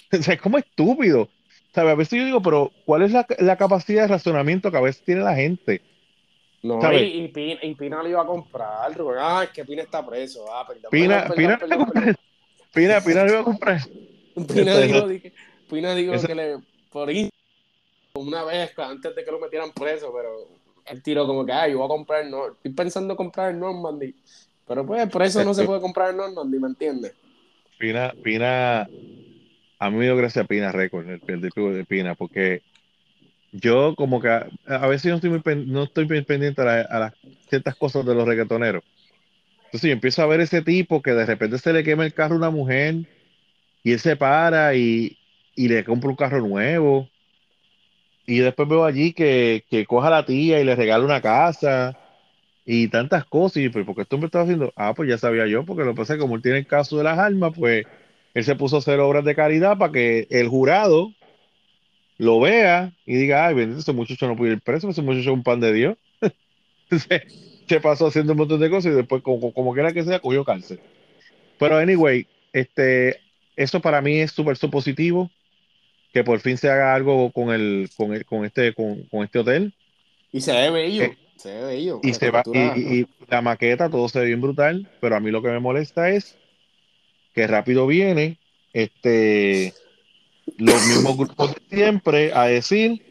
es 0.11 0.41
como 0.41 0.59
estúpido. 0.59 1.29
¿Sabes? 1.75 1.93
A 1.93 1.97
veces 1.97 2.19
yo 2.19 2.25
digo, 2.25 2.43
pero 2.43 2.73
¿cuál 2.87 3.03
es 3.03 3.13
la, 3.13 3.27
la, 3.39 3.57
capacidad 3.57 4.03
de 4.03 4.09
razonamiento 4.09 4.71
que 4.71 4.79
a 4.79 4.81
veces 4.81 5.03
tiene 5.05 5.21
la 5.21 5.35
gente? 5.35 5.83
No, 6.63 6.81
y, 6.93 6.97
y, 6.97 7.29
Pina, 7.29 7.61
y, 7.63 7.75
Pina, 7.75 8.03
lo 8.03 8.09
iba 8.09 8.23
a 8.23 8.27
comprar. 8.27 8.91
Ah, 9.19 9.43
es 9.45 9.51
que 9.51 9.65
Pina 9.65 9.83
está 9.83 10.05
preso. 10.05 10.45
Ah, 10.53 10.65
perdón, 10.67 10.91
Pina, 10.91 11.29
Pina, 11.37 11.59
Pina, 11.59 11.79
Pina, 12.75 13.01
Pina, 13.01 13.25
lo 13.25 13.31
iba 13.31 13.41
a 13.41 13.45
comprar. 13.45 13.81
Pina 14.53 14.79
dijo, 14.79 15.09
Pina 15.71 15.95
dijo 15.95 16.21
que 16.27 16.35
le 16.35 16.57
por 16.91 17.11
una 18.15 18.45
vez 18.45 18.77
antes 18.79 19.15
de 19.15 19.25
que 19.25 19.31
lo 19.31 19.39
metieran 19.39 19.71
preso, 19.73 20.13
pero 20.13 20.49
él 20.87 21.03
tiró 21.03 21.27
como 21.27 21.45
que, 21.45 21.53
yo 21.71 21.79
voy 21.79 21.85
a 21.85 21.89
comprar, 21.89 22.27
no, 22.27 22.49
estoy 22.49 22.73
pensando 22.73 23.17
comprar 23.17 23.51
el 23.53 23.61
Normandy. 23.61 24.15
Pero 24.67 24.87
pues 24.87 25.09
por 25.09 25.23
eso 25.23 25.45
no 25.45 25.55
se 25.55 25.65
puede 25.65 25.81
comprar 25.81 26.11
el 26.11 26.17
Normandy, 26.17 26.59
¿me 26.59 26.69
entiendes? 26.69 27.15
Pina, 27.79 28.13
Pina, 28.23 28.89
a 29.79 29.91
mí 29.91 29.97
me 29.97 30.05
dio 30.05 30.17
gracias 30.17 30.45
a 30.45 30.49
Pina 30.49 30.73
Record, 30.73 31.09
el, 31.09 31.23
el 31.27 31.41
de 31.41 31.85
Pina, 31.85 32.15
porque 32.15 32.63
yo 33.53 33.95
como 33.95 34.21
que 34.21 34.29
a, 34.29 34.87
veces 34.89 35.11
no 35.11 35.17
estoy, 35.17 35.31
muy, 35.31 35.67
no 35.67 35.85
estoy 35.85 36.07
pendiente 36.07 36.61
a, 36.61 36.99
las 36.99 37.15
ciertas 37.49 37.77
cosas 37.77 38.05
de 38.05 38.15
los 38.15 38.27
reggaetoneros. 38.27 38.85
Entonces 39.67 39.89
yo 39.89 39.93
empiezo 39.93 40.23
a 40.23 40.27
ver 40.27 40.41
ese 40.41 40.63
tipo 40.63 41.03
que 41.03 41.13
de 41.13 41.27
repente 41.27 41.59
se 41.59 41.73
le 41.73 41.85
quema 41.85 42.05
el 42.05 42.15
carro 42.15 42.35
a 42.35 42.39
una 42.39 42.51
mujer 42.51 42.97
y 43.83 43.93
él 43.93 44.01
se 44.01 44.17
para 44.17 44.75
y, 44.75 45.19
y 45.59 45.67
le 45.67 45.85
compra 45.85 46.09
un 46.09 46.17
carro 46.17 46.41
nuevo. 46.41 47.09
Y 48.27 48.39
después 48.39 48.69
veo 48.69 48.85
allí 48.85 49.13
que, 49.13 49.65
que 49.69 49.87
coja 49.87 50.07
a 50.07 50.11
la 50.11 50.25
tía 50.25 50.61
y 50.61 50.65
le 50.65 50.77
regala 50.77 51.05
una 51.05 51.21
casa 51.21 51.99
y 52.65 52.87
tantas 52.87 53.25
cosas. 53.25 53.57
Y 53.65 53.69
pues, 53.69 53.85
¿por 53.85 53.97
qué 53.97 54.03
esto 54.03 54.19
me 54.19 54.27
estaba 54.27 54.45
haciendo? 54.45 54.73
Ah, 54.77 54.95
pues 54.95 55.09
ya 55.09 55.19
sabía 55.19 55.49
yo, 55.49 55.65
porque 55.65 55.83
lo 55.83 55.95
que 55.95 55.97
pasa 55.97 56.13
es 56.13 56.19
que 56.19 56.23
como 56.23 56.37
él 56.37 56.43
tiene 56.43 56.59
el 56.59 56.67
caso 56.67 56.97
de 56.97 57.05
las 57.05 57.19
armas, 57.19 57.53
pues 57.57 57.87
él 58.35 58.45
se 58.45 58.55
puso 58.55 58.77
a 58.77 58.79
hacer 58.79 59.01
obras 59.01 59.25
de 59.25 59.35
caridad 59.35 59.79
para 59.79 59.91
que 59.91 60.29
el 60.31 60.49
jurado 60.49 61.13
lo 62.19 62.39
vea 62.39 62.93
y 63.05 63.17
diga, 63.17 63.47
ay, 63.47 63.55
bendito, 63.57 63.81
ese 63.81 63.93
muchacho 63.93 64.29
no 64.29 64.37
puede 64.37 64.53
ir 64.53 64.61
preso, 64.61 64.89
ese 64.89 65.03
muchacho 65.03 65.31
es 65.31 65.37
un 65.37 65.43
pan 65.43 65.59
de 65.59 65.73
Dios. 65.73 65.97
se, 66.91 67.27
se, 67.67 67.81
pasó 67.81 68.07
haciendo 68.07 68.35
un 68.35 68.39
montón 68.39 68.61
de 68.61 68.71
cosas 68.71 68.93
y 68.93 68.95
después, 68.95 69.23
como, 69.23 69.53
como 69.53 69.75
quiera 69.75 69.93
que 69.93 70.05
sea, 70.05 70.21
cogió 70.21 70.45
cárcel. 70.45 70.79
Pero, 71.59 71.79
anyway, 71.79 72.29
este, 72.53 73.17
eso 73.59 73.81
para 73.81 74.01
mí 74.01 74.19
es 74.19 74.31
súper 74.31 74.57
positivo, 74.71 75.33
que 76.13 76.25
por 76.25 76.41
fin 76.41 76.57
se 76.57 76.71
haga 76.71 76.95
algo 76.95 77.31
con, 77.33 77.51
el, 77.51 77.91
con, 77.97 78.15
el, 78.15 78.25
con, 78.25 78.45
este, 78.45 78.73
con, 78.75 79.03
con 79.05 79.25
este 79.25 79.39
hotel. 79.39 79.75
Y 80.33 80.41
se 80.41 80.53
ve 80.53 80.71
bello. 80.71 81.05
Eh, 81.05 81.19
se 81.37 81.55
ve 81.55 81.65
bello. 81.65 82.01
Y, 82.03 82.15
se 82.15 82.31
va, 82.31 82.43
y, 82.53 82.99
y, 83.01 83.07
la 83.29 83.43
maqueta, 83.43 83.91
todo 83.91 84.09
se 84.09 84.21
ve 84.21 84.27
bien 84.27 84.41
brutal, 84.41 84.91
pero 85.01 85.17
a 85.17 85.21
mí 85.21 85.31
lo 85.31 85.43
que 85.43 85.49
me 85.49 85.61
molesta 85.61 86.11
es 86.11 86.37
que 87.35 87.47
rápido 87.47 87.87
viene 87.87 88.39
este 88.73 89.73
los 90.57 90.87
mismos 90.87 91.17
grupos 91.17 91.55
de 91.55 91.77
siempre 91.77 92.33
a 92.33 92.47
decir 92.47 93.03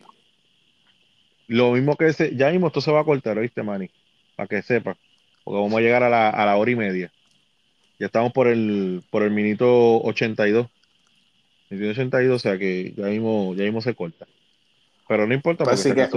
lo 1.48 1.72
mismo 1.72 1.96
que 1.96 2.08
ese, 2.08 2.36
ya 2.36 2.52
mismo 2.52 2.68
esto 2.68 2.82
se 2.82 2.92
va 2.92 3.02
a 3.02 3.06
cortar, 3.06 3.40
¿viste, 3.40 3.64
Manny? 3.64 3.90
Para 4.36 4.48
que 4.48 4.62
sepa, 4.62 4.98
porque 5.44 5.62
vamos 5.62 5.78
a 5.78 5.82
llegar 5.82 6.04
a 6.04 6.10
la, 6.10 6.30
a 6.30 6.46
la 6.46 6.58
hora 6.58 6.72
y 6.72 6.76
media. 6.76 7.12
Ya 8.00 8.08
estamos 8.08 8.34
por 8.34 8.48
el, 8.48 9.02
por 9.10 9.24
el 9.24 9.32
minuto 9.32 10.02
82. 10.04 10.68
Minuto 11.70 11.92
82, 11.92 12.36
o 12.36 12.40
sea 12.40 12.58
que 12.58 12.94
ya 12.96 13.06
mismo, 13.08 13.54
ya 13.56 13.64
mismo 13.64 13.82
se 13.82 13.96
corta. 13.96 14.26
Pero 15.08 15.26
no 15.26 15.34
importa, 15.34 15.64
pues 15.64 15.80
si, 15.80 15.94
que, 15.94 16.08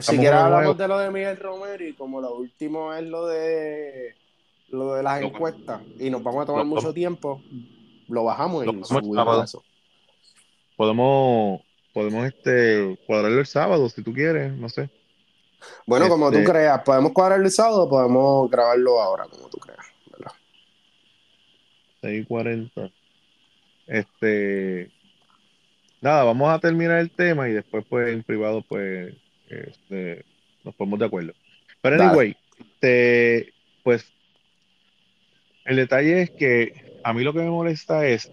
si, 0.00 0.16
si 0.18 0.26
hablamos 0.26 0.78
de 0.78 0.88
lo 0.88 0.98
de 0.98 1.10
Miguel 1.10 1.36
Romero 1.36 1.84
y 1.84 1.92
como 1.94 2.20
lo 2.20 2.36
último 2.36 2.94
es 2.94 3.04
lo 3.04 3.26
de 3.26 4.14
lo 4.68 4.94
de 4.94 5.02
las 5.02 5.22
encuestas 5.22 5.82
y 5.98 6.08
nos 6.08 6.22
vamos 6.22 6.44
a 6.44 6.46
tomar 6.46 6.64
mucho 6.64 6.92
tiempo, 6.92 7.42
lo 8.08 8.24
bajamos 8.24 8.64
y 8.64 8.84
subimos 8.84 9.44
eso 9.44 9.62
podemos, 10.76 11.60
podemos 11.92 12.26
este, 12.26 12.98
cuadrarlo 13.06 13.40
el 13.40 13.46
sábado 13.46 13.88
si 13.88 14.02
tú 14.02 14.12
quieres, 14.12 14.52
no 14.52 14.68
sé. 14.68 14.90
Bueno, 15.86 16.08
como 16.08 16.30
tú 16.30 16.38
este 16.38 16.50
creas, 16.50 16.82
podemos 16.82 17.12
cuadrarlo 17.12 17.46
el 17.46 17.52
sábado 17.52 17.84
o 17.84 17.88
podemos 17.88 18.50
grabarlo 18.50 19.00
ahora, 19.00 19.26
como 19.30 19.48
tú 19.48 19.58
creas, 19.58 19.86
¿verdad? 20.10 20.32
6.40. 22.02 22.92
Este. 23.86 24.90
Nada, 26.00 26.24
vamos 26.24 26.52
a 26.52 26.58
terminar 26.58 26.98
el 26.98 27.10
tema 27.10 27.48
y 27.48 27.52
después, 27.52 27.84
pues, 27.88 28.12
en 28.12 28.22
privado, 28.22 28.62
pues, 28.62 29.14
este, 29.48 30.24
nos 30.64 30.74
ponemos 30.74 30.98
de 30.98 31.06
acuerdo. 31.06 31.32
Pero, 31.80 32.02
anyway, 32.02 32.36
pues, 33.82 34.12
el 35.64 35.76
detalle 35.76 36.22
es 36.22 36.30
que 36.30 36.98
a 37.04 37.12
mí 37.12 37.22
lo 37.22 37.32
que 37.32 37.40
me 37.40 37.50
molesta 37.50 38.06
es 38.06 38.30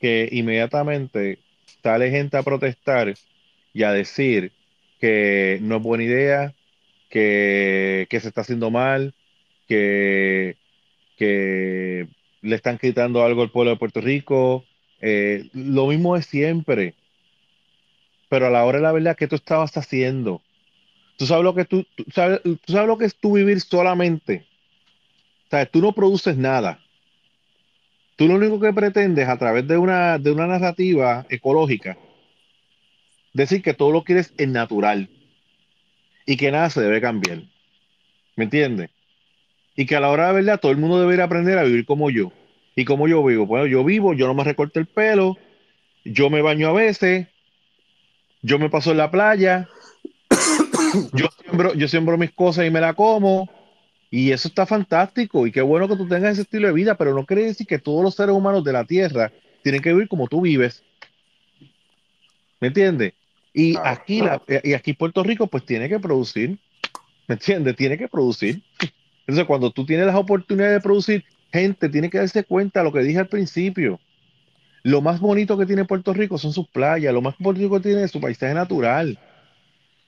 que 0.00 0.28
inmediatamente 0.32 1.38
sale 1.82 2.10
gente 2.10 2.36
a 2.36 2.42
protestar 2.42 3.14
y 3.72 3.82
a 3.82 3.92
decir 3.92 4.52
que 5.00 5.58
no 5.60 5.76
es 5.76 5.82
buena 5.82 6.04
idea, 6.04 6.54
que, 7.10 8.06
se 8.10 8.28
está 8.28 8.40
haciendo 8.40 8.70
mal, 8.70 9.14
que, 9.68 10.56
que 11.16 12.08
le 12.42 12.56
están 12.56 12.78
quitando 12.78 13.22
algo 13.22 13.42
al 13.42 13.50
pueblo 13.50 13.72
de 13.72 13.76
Puerto 13.76 14.00
Rico. 14.00 14.64
Eh, 15.00 15.48
lo 15.52 15.86
mismo 15.86 16.16
es 16.16 16.26
siempre. 16.26 16.94
Pero 18.28 18.46
a 18.46 18.50
la 18.50 18.64
hora 18.64 18.78
de 18.78 18.82
la 18.82 18.92
verdad, 18.92 19.16
¿qué 19.16 19.28
tú 19.28 19.36
estabas 19.36 19.76
haciendo? 19.76 20.40
¿Tú 21.16 21.26
sabes 21.26 21.44
lo 21.44 21.54
que, 21.54 21.64
tú, 21.64 21.86
sabes, 22.12 22.40
¿tú 22.42 22.72
sabes 22.72 22.88
lo 22.88 22.98
que 22.98 23.04
es 23.04 23.14
tú 23.14 23.34
vivir 23.34 23.60
solamente? 23.60 24.44
O 25.52 25.66
tú 25.66 25.80
no 25.80 25.92
produces 25.92 26.36
nada. 26.36 26.80
Tú 28.16 28.26
lo 28.26 28.34
único 28.34 28.60
que 28.60 28.72
pretendes 28.72 29.28
a 29.28 29.38
través 29.38 29.66
de 29.66 29.78
una, 29.78 30.18
de 30.18 30.30
una 30.30 30.46
narrativa 30.46 31.26
ecológica, 31.28 31.96
decir 33.32 33.62
que 33.62 33.74
todo 33.74 33.90
lo 33.90 34.04
quieres 34.04 34.32
en 34.38 34.52
natural 34.52 35.08
y 36.26 36.36
que 36.36 36.50
nada 36.50 36.70
se 36.70 36.80
debe 36.80 37.00
cambiar. 37.00 37.42
¿Me 38.36 38.44
entiendes? 38.44 38.90
Y 39.76 39.86
que 39.86 39.96
a 39.96 40.00
la 40.00 40.10
hora 40.10 40.28
de 40.28 40.34
verdad 40.34 40.60
todo 40.60 40.72
el 40.72 40.78
mundo 40.78 41.00
debería 41.00 41.24
aprender 41.24 41.58
a 41.58 41.64
vivir 41.64 41.84
como 41.84 42.10
yo. 42.10 42.32
¿Y 42.76 42.84
como 42.84 43.06
yo 43.08 43.24
vivo? 43.24 43.46
Bueno, 43.46 43.66
yo 43.66 43.84
vivo, 43.84 44.14
yo 44.14 44.26
no 44.26 44.34
me 44.34 44.44
recorto 44.44 44.80
el 44.80 44.86
pelo, 44.86 45.36
yo 46.04 46.30
me 46.30 46.42
baño 46.42 46.68
a 46.68 46.72
veces, 46.72 47.28
yo 48.42 48.58
me 48.58 48.68
paso 48.68 48.90
en 48.90 48.98
la 48.98 49.10
playa, 49.10 49.68
yo 51.12 51.28
siembro, 51.40 51.74
yo 51.74 51.88
siembro 51.88 52.18
mis 52.18 52.32
cosas 52.32 52.66
y 52.66 52.70
me 52.70 52.80
la 52.80 52.94
como, 52.94 53.48
y 54.10 54.32
eso 54.32 54.48
está 54.48 54.66
fantástico, 54.66 55.46
y 55.46 55.52
qué 55.52 55.62
bueno 55.62 55.88
que 55.88 55.96
tú 55.96 56.08
tengas 56.08 56.32
ese 56.32 56.42
estilo 56.42 56.66
de 56.66 56.74
vida, 56.74 56.96
pero 56.96 57.14
no 57.14 57.24
quiere 57.24 57.44
decir 57.44 57.66
que 57.66 57.78
todos 57.78 58.02
los 58.02 58.14
seres 58.14 58.34
humanos 58.34 58.64
de 58.64 58.72
la 58.72 58.84
Tierra 58.84 59.32
tienen 59.62 59.80
que 59.80 59.92
vivir 59.92 60.08
como 60.08 60.26
tú 60.26 60.40
vives. 60.40 60.82
¿Me 62.60 62.68
entiendes? 62.68 63.14
Y 63.52 63.76
aquí, 63.82 64.20
la, 64.20 64.42
y 64.62 64.72
aquí 64.72 64.94
Puerto 64.94 65.22
Rico, 65.22 65.46
pues 65.46 65.64
tiene 65.64 65.88
que 65.88 66.00
producir, 66.00 66.58
¿me 67.28 67.34
entiendes? 67.34 67.76
Tiene 67.76 67.96
que 67.96 68.08
producir. 68.08 68.62
Entonces, 69.20 69.46
cuando 69.46 69.70
tú 69.70 69.86
tienes 69.86 70.06
las 70.06 70.16
oportunidades 70.16 70.74
de 70.74 70.80
producir, 70.80 71.24
gente 71.54 71.88
tiene 71.88 72.10
que 72.10 72.18
darse 72.18 72.44
cuenta 72.44 72.82
lo 72.82 72.92
que 72.92 73.00
dije 73.00 73.18
al 73.18 73.28
principio. 73.28 74.00
Lo 74.82 75.00
más 75.00 75.20
bonito 75.20 75.56
que 75.56 75.66
tiene 75.66 75.84
Puerto 75.84 76.12
Rico 76.12 76.36
son 76.36 76.52
sus 76.52 76.68
playas, 76.68 77.14
lo 77.14 77.22
más 77.22 77.36
bonito 77.38 77.70
que 77.70 77.80
tiene 77.80 78.02
es 78.02 78.10
su 78.10 78.20
paisaje 78.20 78.52
natural. 78.52 79.18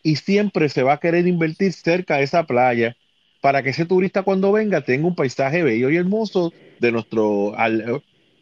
Y 0.02 0.16
siempre 0.16 0.68
se 0.68 0.82
va 0.82 0.94
a 0.94 1.00
querer 1.00 1.26
invertir 1.26 1.72
cerca 1.72 2.16
de 2.16 2.24
esa 2.24 2.44
playa 2.44 2.96
para 3.40 3.62
que 3.62 3.70
ese 3.70 3.86
turista 3.86 4.22
cuando 4.22 4.52
venga 4.52 4.80
tenga 4.80 5.06
un 5.06 5.14
paisaje 5.14 5.62
bello 5.62 5.88
y 5.88 5.96
hermoso 5.96 6.52
de 6.80 6.92
nuestro 6.92 7.54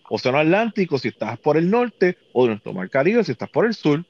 océano 0.08 0.38
Atlántico 0.38 0.98
si 0.98 1.08
estás 1.08 1.38
por 1.38 1.56
el 1.56 1.70
norte 1.70 2.16
o 2.32 2.44
de 2.44 2.50
nuestro 2.50 2.72
mar 2.72 2.90
Caribe 2.90 3.22
si 3.22 3.32
estás 3.32 3.50
por 3.50 3.66
el 3.66 3.74
sur. 3.74 4.04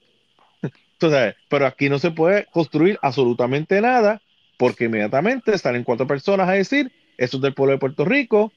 Entonces, 0.93 1.35
pero 1.49 1.67
aquí 1.67 1.89
no 1.89 1.99
se 1.99 2.11
puede 2.11 2.47
construir 2.47 2.99
absolutamente 3.03 3.81
nada 3.81 4.23
porque 4.57 4.85
inmediatamente 4.85 5.59
salen 5.59 5.85
cuatro 5.85 6.07
personas 6.07 6.49
a 6.49 6.53
decir, 6.53 6.93
eso 7.19 7.37
es 7.37 7.43
del 7.43 7.55
pueblo 7.55 7.73
de 7.73 7.79
Puerto 7.79 8.05
Rico, 8.05 8.53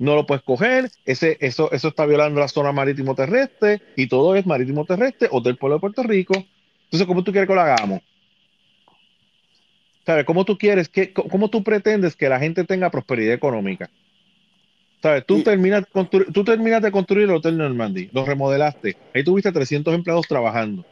no 0.00 0.14
lo 0.14 0.24
puedes 0.24 0.42
coger, 0.42 0.90
ese, 1.04 1.36
eso, 1.40 1.70
eso 1.72 1.88
está 1.88 2.06
violando 2.06 2.40
la 2.40 2.48
zona 2.48 2.72
marítimo 2.72 3.14
terrestre 3.14 3.82
y 3.96 4.08
todo 4.08 4.34
es 4.34 4.46
marítimo 4.46 4.86
terrestre 4.86 5.28
o 5.30 5.42
del 5.42 5.58
pueblo 5.58 5.76
de 5.76 5.80
Puerto 5.80 6.02
Rico. 6.02 6.32
Entonces, 6.84 7.06
¿cómo 7.06 7.22
tú 7.22 7.32
quieres 7.32 7.46
que 7.46 7.54
lo 7.54 7.60
hagamos? 7.60 8.00
¿Sabes? 10.06 10.24
¿Cómo 10.24 10.46
tú 10.46 10.56
quieres, 10.56 10.88
que, 10.88 11.12
cómo 11.12 11.50
tú 11.50 11.62
pretendes 11.62 12.16
que 12.16 12.30
la 12.30 12.40
gente 12.40 12.64
tenga 12.64 12.90
prosperidad 12.90 13.34
económica? 13.34 13.90
¿Sabes? 15.02 15.26
Tú, 15.26 15.42
terminas, 15.42 15.84
tú 16.32 16.44
terminas 16.44 16.80
de 16.80 16.90
construir 16.90 17.28
el 17.28 17.34
Hotel 17.34 17.58
Normandy, 17.58 18.08
lo 18.12 18.24
remodelaste, 18.24 18.96
ahí 19.14 19.22
tuviste 19.22 19.52
300 19.52 19.94
empleados 19.94 20.26
trabajando. 20.26 20.82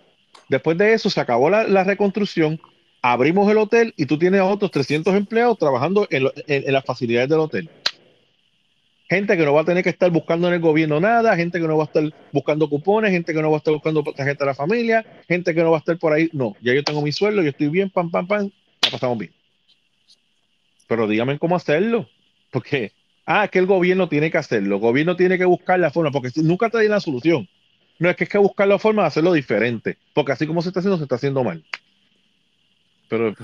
Después 0.50 0.76
de 0.76 0.92
eso 0.92 1.08
se 1.08 1.20
acabó 1.20 1.48
la, 1.48 1.64
la 1.64 1.82
reconstrucción, 1.82 2.60
abrimos 3.00 3.50
el 3.50 3.56
hotel 3.56 3.94
y 3.96 4.04
tú 4.04 4.18
tienes 4.18 4.42
a 4.42 4.44
otros 4.44 4.70
300 4.70 5.14
empleados 5.14 5.58
trabajando 5.58 6.06
en, 6.10 6.24
en, 6.46 6.64
en 6.66 6.72
las 6.74 6.84
facilidades 6.84 7.30
del 7.30 7.40
hotel 7.40 7.70
gente 9.08 9.36
que 9.36 9.44
no 9.44 9.54
va 9.54 9.62
a 9.62 9.64
tener 9.64 9.82
que 9.82 9.90
estar 9.90 10.10
buscando 10.10 10.48
en 10.48 10.54
el 10.54 10.60
gobierno 10.60 11.00
nada, 11.00 11.34
gente 11.36 11.60
que 11.60 11.66
no 11.66 11.76
va 11.76 11.84
a 11.84 11.86
estar 11.86 12.04
buscando 12.32 12.68
cupones, 12.68 13.10
gente 13.10 13.32
que 13.32 13.40
no 13.40 13.50
va 13.50 13.56
a 13.56 13.58
estar 13.58 13.72
buscando 13.72 14.02
tarjeta 14.02 14.44
de 14.44 14.50
la 14.50 14.54
familia, 14.54 15.04
gente 15.26 15.54
que 15.54 15.62
no 15.62 15.70
va 15.70 15.78
a 15.78 15.80
estar 15.80 15.98
por 15.98 16.12
ahí. 16.12 16.28
No, 16.32 16.56
ya 16.60 16.74
yo 16.74 16.84
tengo 16.84 17.00
mi 17.00 17.12
sueldo, 17.12 17.42
yo 17.42 17.50
estoy 17.50 17.68
bien, 17.68 17.90
pam, 17.90 18.10
pam, 18.10 18.26
pam, 18.26 18.50
la 18.82 18.90
pasamos 18.90 19.18
bien. 19.18 19.32
Pero 20.86 21.06
díganme 21.06 21.38
cómo 21.38 21.56
hacerlo, 21.56 22.08
porque, 22.50 22.92
ah, 23.26 23.48
que 23.48 23.58
el 23.58 23.66
gobierno 23.66 24.08
tiene 24.08 24.30
que 24.30 24.38
hacerlo, 24.38 24.76
el 24.76 24.80
gobierno 24.80 25.16
tiene 25.16 25.38
que 25.38 25.44
buscar 25.44 25.80
la 25.80 25.90
forma, 25.90 26.10
porque 26.10 26.30
nunca 26.36 26.68
te 26.68 26.78
da 26.78 26.84
la 26.84 27.00
solución. 27.00 27.48
No 27.98 28.08
es 28.08 28.16
que 28.16 28.24
es 28.24 28.30
que 28.30 28.38
buscar 28.38 28.68
la 28.68 28.78
forma 28.78 29.02
de 29.02 29.08
hacerlo 29.08 29.32
diferente, 29.32 29.96
porque 30.14 30.32
así 30.32 30.46
como 30.46 30.62
se 30.62 30.68
está 30.68 30.80
haciendo, 30.80 30.98
se 30.98 31.04
está 31.04 31.16
haciendo 31.16 31.42
mal. 31.42 31.64
Pero 33.08 33.34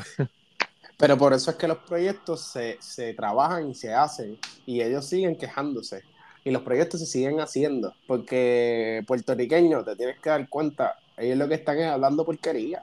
Pero 0.97 1.19
por 1.19 1.33
eso 1.33 1.51
es 1.51 1.57
que 1.57 1.69
los 1.69 1.79
proyectos 1.79 2.41
se, 2.41 2.79
se, 2.81 3.15
trabajan 3.15 3.71
y 3.71 3.75
se 3.75 3.93
hacen 3.93 4.39
y 4.65 4.81
ellos 4.81 5.07
siguen 5.07 5.37
quejándose. 5.37 6.03
Y 6.45 6.51
los 6.51 6.62
proyectos 6.62 7.01
se 7.01 7.07
siguen 7.07 7.41
haciendo. 7.41 7.95
Porque 8.07 9.03
puertorriqueños, 9.07 9.85
te 9.85 9.97
tienes 9.97 10.21
que 10.21 10.31
dar 10.31 10.49
cuenta, 10.49 10.97
ellos 11.16 11.39
lo 11.39 11.49
que 11.49 11.55
están 11.55 11.79
es 11.79 11.87
hablando 11.87 12.25
porquería. 12.25 12.83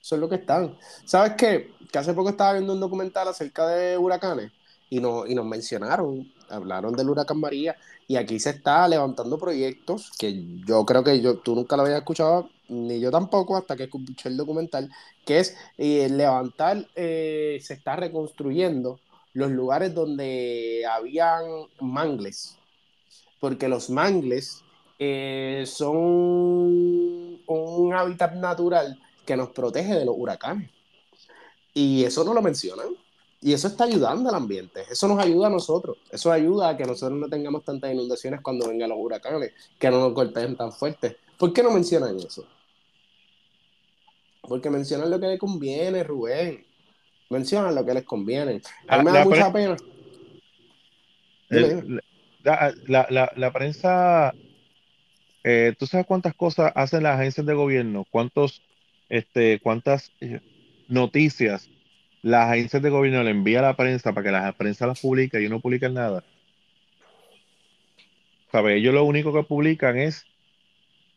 Eso 0.00 0.14
es 0.14 0.20
lo 0.20 0.28
que 0.28 0.36
están. 0.36 0.76
¿Sabes 1.04 1.34
qué? 1.36 1.72
Que 1.90 1.98
hace 1.98 2.14
poco 2.14 2.30
estaba 2.30 2.54
viendo 2.54 2.72
un 2.72 2.80
documental 2.80 3.28
acerca 3.28 3.66
de 3.68 3.96
huracanes 3.96 4.52
y, 4.90 5.00
no, 5.00 5.26
y 5.26 5.34
nos 5.34 5.46
mencionaron, 5.46 6.32
hablaron 6.48 6.94
del 6.94 7.10
huracán 7.10 7.40
María 7.40 7.76
y 8.06 8.16
aquí 8.16 8.40
se 8.40 8.50
está 8.50 8.88
levantando 8.88 9.38
proyectos 9.38 10.10
que 10.18 10.44
yo 10.66 10.84
creo 10.86 11.04
que 11.04 11.20
yo, 11.20 11.38
tú 11.38 11.54
nunca 11.54 11.76
lo 11.76 11.82
habías 11.82 11.98
escuchado, 11.98 12.48
ni 12.68 13.00
yo 13.00 13.10
tampoco, 13.10 13.56
hasta 13.56 13.76
que 13.76 13.84
escuché 13.84 14.28
el 14.28 14.36
documental, 14.36 14.90
que 15.24 15.40
es 15.40 15.56
eh, 15.76 16.08
levantar, 16.08 16.86
eh, 16.94 17.58
se 17.62 17.74
está 17.74 17.96
reconstruyendo 17.96 18.98
los 19.34 19.50
lugares 19.50 19.94
donde 19.94 20.84
habían 20.90 21.44
mangles, 21.80 22.56
porque 23.40 23.68
los 23.68 23.90
mangles 23.90 24.62
eh, 24.98 25.64
son 25.66 25.96
un 27.46 27.94
hábitat 27.94 28.34
natural 28.34 28.98
que 29.24 29.36
nos 29.36 29.50
protege 29.50 29.94
de 29.94 30.04
los 30.04 30.14
huracanes. 30.16 30.70
Y 31.74 32.04
eso 32.04 32.24
no 32.24 32.34
lo 32.34 32.42
mencionan. 32.42 32.88
Y 33.40 33.52
eso 33.52 33.68
está 33.68 33.84
ayudando 33.84 34.28
al 34.28 34.34
ambiente, 34.34 34.82
eso 34.90 35.06
nos 35.06 35.24
ayuda 35.24 35.46
a 35.46 35.50
nosotros, 35.50 35.96
eso 36.10 36.32
ayuda 36.32 36.70
a 36.70 36.76
que 36.76 36.84
nosotros 36.84 37.18
no 37.18 37.28
tengamos 37.28 37.62
tantas 37.64 37.92
inundaciones 37.92 38.40
cuando 38.40 38.68
vengan 38.68 38.88
los 38.88 38.98
huracanes, 39.00 39.52
que 39.78 39.90
no 39.90 40.00
nos 40.00 40.12
golpeen 40.12 40.56
tan 40.56 40.72
fuerte. 40.72 41.16
¿Por 41.38 41.52
qué 41.52 41.62
no 41.62 41.70
mencionan 41.70 42.16
eso? 42.18 42.44
Porque 44.42 44.70
mencionan 44.70 45.10
lo 45.10 45.20
que 45.20 45.28
les 45.28 45.38
conviene, 45.38 46.02
Rubén. 46.02 46.66
Mencionan 47.30 47.74
lo 47.74 47.84
que 47.84 47.94
les 47.94 48.04
conviene. 48.04 48.60
A 48.88 48.98
mí 48.98 49.04
me 49.04 49.12
da 49.12 49.24
mucha 49.24 49.52
pena. 49.52 49.76
la, 53.36 53.52
prensa, 53.52 54.34
eh, 55.44 55.74
¿tú 55.78 55.86
sabes 55.86 56.06
cuántas 56.06 56.34
cosas 56.34 56.72
hacen 56.74 57.04
las 57.04 57.20
agencias 57.20 57.46
de 57.46 57.54
gobierno? 57.54 58.04
¿Cuántos, 58.10 58.62
este, 59.08 59.60
¿Cuántas 59.60 60.10
eh, 60.20 60.40
noticias 60.88 61.68
las 62.22 62.50
agencias 62.50 62.82
de 62.82 62.90
gobierno 62.90 63.22
le 63.22 63.30
envía 63.30 63.60
a 63.60 63.62
la 63.62 63.76
prensa 63.76 64.12
para 64.12 64.24
que 64.24 64.32
la 64.32 64.52
prensa 64.52 64.86
las 64.86 65.00
publique 65.00 65.42
y 65.42 65.48
no 65.48 65.60
publican 65.60 65.94
nada. 65.94 66.24
¿Sabe? 68.50 68.76
Ellos 68.76 68.94
lo 68.94 69.04
único 69.04 69.32
que 69.32 69.42
publican 69.42 69.98
es 69.98 70.24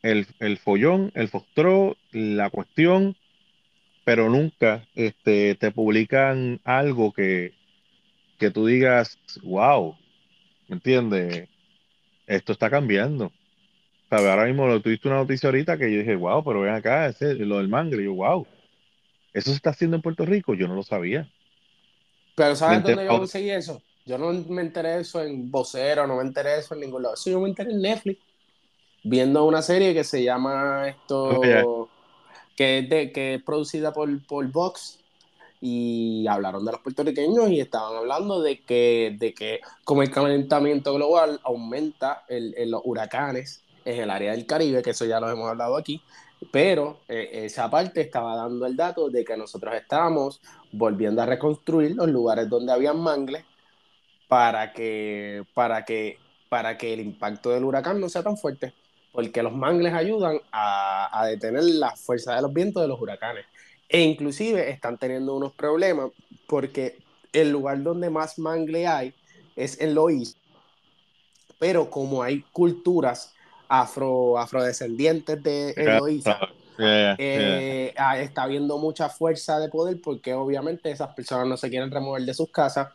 el, 0.02 0.28
el 0.40 0.58
follón, 0.58 1.12
el 1.16 1.30
fostró, 1.30 1.96
la 2.12 2.50
cuestión, 2.50 3.16
pero 4.04 4.30
nunca 4.30 4.86
este, 4.96 5.56
te 5.56 5.72
publican 5.72 6.60
algo 6.64 7.14
que, 7.14 7.54
que 8.38 8.52
tú 8.52 8.66
digas, 8.66 9.18
wow, 9.44 9.96
¿me 10.68 10.76
entiendes? 10.76 11.48
Esto 12.28 12.54
está 12.54 12.70
cambiando. 12.70 13.32
¿Sabe? 14.10 14.30
Ahora 14.30 14.46
mismo 14.46 14.68
lo 14.68 14.82
tuviste 14.82 15.08
una 15.08 15.18
noticia 15.18 15.48
ahorita 15.48 15.78
que 15.78 15.92
yo 15.92 16.00
dije, 16.00 16.16
wow, 16.16 16.44
pero 16.44 16.62
ven 16.62 16.74
acá, 16.74 17.08
ese, 17.08 17.34
lo 17.36 17.60
del 17.60 17.70
mangre, 17.70 18.04
yo, 18.04 18.14
wow 18.14 18.46
¿Eso 19.34 19.50
se 19.52 19.56
está 19.56 19.70
haciendo 19.72 19.96
en 19.96 20.02
Puerto 20.02 20.26
Rico? 20.26 20.54
Yo 20.54 20.68
no 20.68 20.76
lo 20.76 20.84
sabía. 20.84 21.30
Pero 22.36 22.56
¿sabes 22.56 22.84
dónde 22.84 23.06
yo 23.06 23.18
conseguí 23.20 23.50
eso? 23.50 23.82
Yo 24.06 24.18
no 24.18 24.32
me 24.32 24.62
enteré 24.62 24.90
de 24.90 25.02
eso 25.02 25.22
en 25.22 25.52
Vocero, 25.52 26.08
no 26.08 26.18
me 26.18 26.24
enteré 26.24 26.60
eso 26.60 26.74
en 26.74 26.82
ningún 26.82 27.04
lado. 27.04 27.16
Eso 27.16 27.30
yo 27.30 27.40
me 27.40 27.50
enteré 27.50 27.72
en 27.72 27.82
Netflix, 27.82 28.20
viendo 29.04 29.46
una 29.46 29.62
serie 29.62 29.94
que 29.94 30.04
se 30.04 30.24
llama 30.24 30.90
esto, 30.90 31.42
oh, 31.66 31.90
que, 32.56 32.80
es 32.80 32.90
de, 32.90 33.12
que 33.12 33.36
es 33.36 33.44
producida 33.44 33.94
por, 33.94 34.26
por 34.26 34.48
Vox, 34.48 35.00
y 35.62 36.26
hablaron 36.28 36.66
de 36.66 36.72
los 36.72 36.82
puertorriqueños 36.82 37.50
y 37.52 37.60
estaban 37.60 37.96
hablando 37.96 38.42
de 38.42 38.62
que, 38.62 39.16
de 39.20 39.34
que 39.34 39.62
como 39.84 40.02
el 40.02 40.10
calentamiento 40.10 40.96
global 40.96 41.40
aumenta 41.44 42.24
en 42.28 42.72
los 42.72 42.82
huracanes 42.84 43.64
en 43.86 44.02
el 44.02 44.10
área 44.10 44.32
del 44.32 44.48
Caribe, 44.48 44.82
que 44.82 44.90
eso 44.90 45.06
ya 45.06 45.20
lo 45.20 45.30
hemos 45.30 45.48
hablado 45.48 45.78
aquí, 45.78 46.02
pero 46.50 47.00
eh, 47.08 47.30
esa 47.46 47.70
parte 47.70 48.02
estaba 48.02 48.36
dando 48.36 48.66
el 48.66 48.76
dato 48.76 49.10
de 49.10 49.24
que 49.24 49.38
nosotros 49.38 49.76
estábamos 49.76 50.42
volviendo 50.72 51.22
a 51.22 51.26
reconstruir 51.26 51.96
los 51.96 52.08
lugares 52.08 52.50
donde 52.50 52.72
habían 52.72 53.00
mangles 53.00 53.46
para 54.28 54.74
que, 54.74 55.44
para 55.54 55.86
que, 55.86 56.18
para 56.50 56.78
que 56.78 56.94
el 56.94 57.02
impacto 57.02 57.52
del 57.52 57.66
huracán 57.66 58.00
no 58.00 58.10
sea 58.10 58.24
tan 58.24 58.38
fuerte, 58.38 58.74
porque 59.12 59.44
los 59.44 59.54
mangles 59.54 59.94
ayudan 59.94 60.40
a, 60.52 61.26
detener 61.28 61.64
la 61.64 61.96
fuerza 61.96 62.36
de 62.36 62.42
los 62.42 62.54
vientos 62.54 62.82
de 62.82 62.88
los 62.88 63.00
huracanes. 63.00 63.46
E 63.90 64.02
inclusive 64.02 64.70
están 64.70 64.98
teniendo 64.98 65.36
unos 65.36 65.52
problemas 65.52 66.12
porque 66.48 66.98
el 67.34 67.52
lugar 67.52 67.84
donde 67.84 68.10
más 68.10 68.40
mangle 68.40 68.88
hay 68.88 69.14
es 69.56 69.80
en 69.82 69.94
Loís, 69.94 70.38
pero 71.60 71.90
como 71.90 72.24
hay 72.24 72.42
culturas 72.54 73.34
afro, 73.72 74.38
afrodescendientes 74.38 75.42
de 75.42 75.72
Eloísa, 75.72 76.40
eh, 76.78 77.94
ah, 77.98 78.20
está 78.20 78.44
habiendo 78.44 78.78
mucha 78.78 79.08
fuerza 79.08 79.60
de 79.60 79.70
poder 79.70 80.02
porque 80.02 80.34
obviamente 80.34 80.92
esas 80.92 81.16
personas 81.16 81.48
no 81.48 81.56
se 81.56 81.70
quieren 81.70 81.90
remover 81.90 82.24
de 82.24 82.34
sus 82.34 82.50
casas 82.50 82.90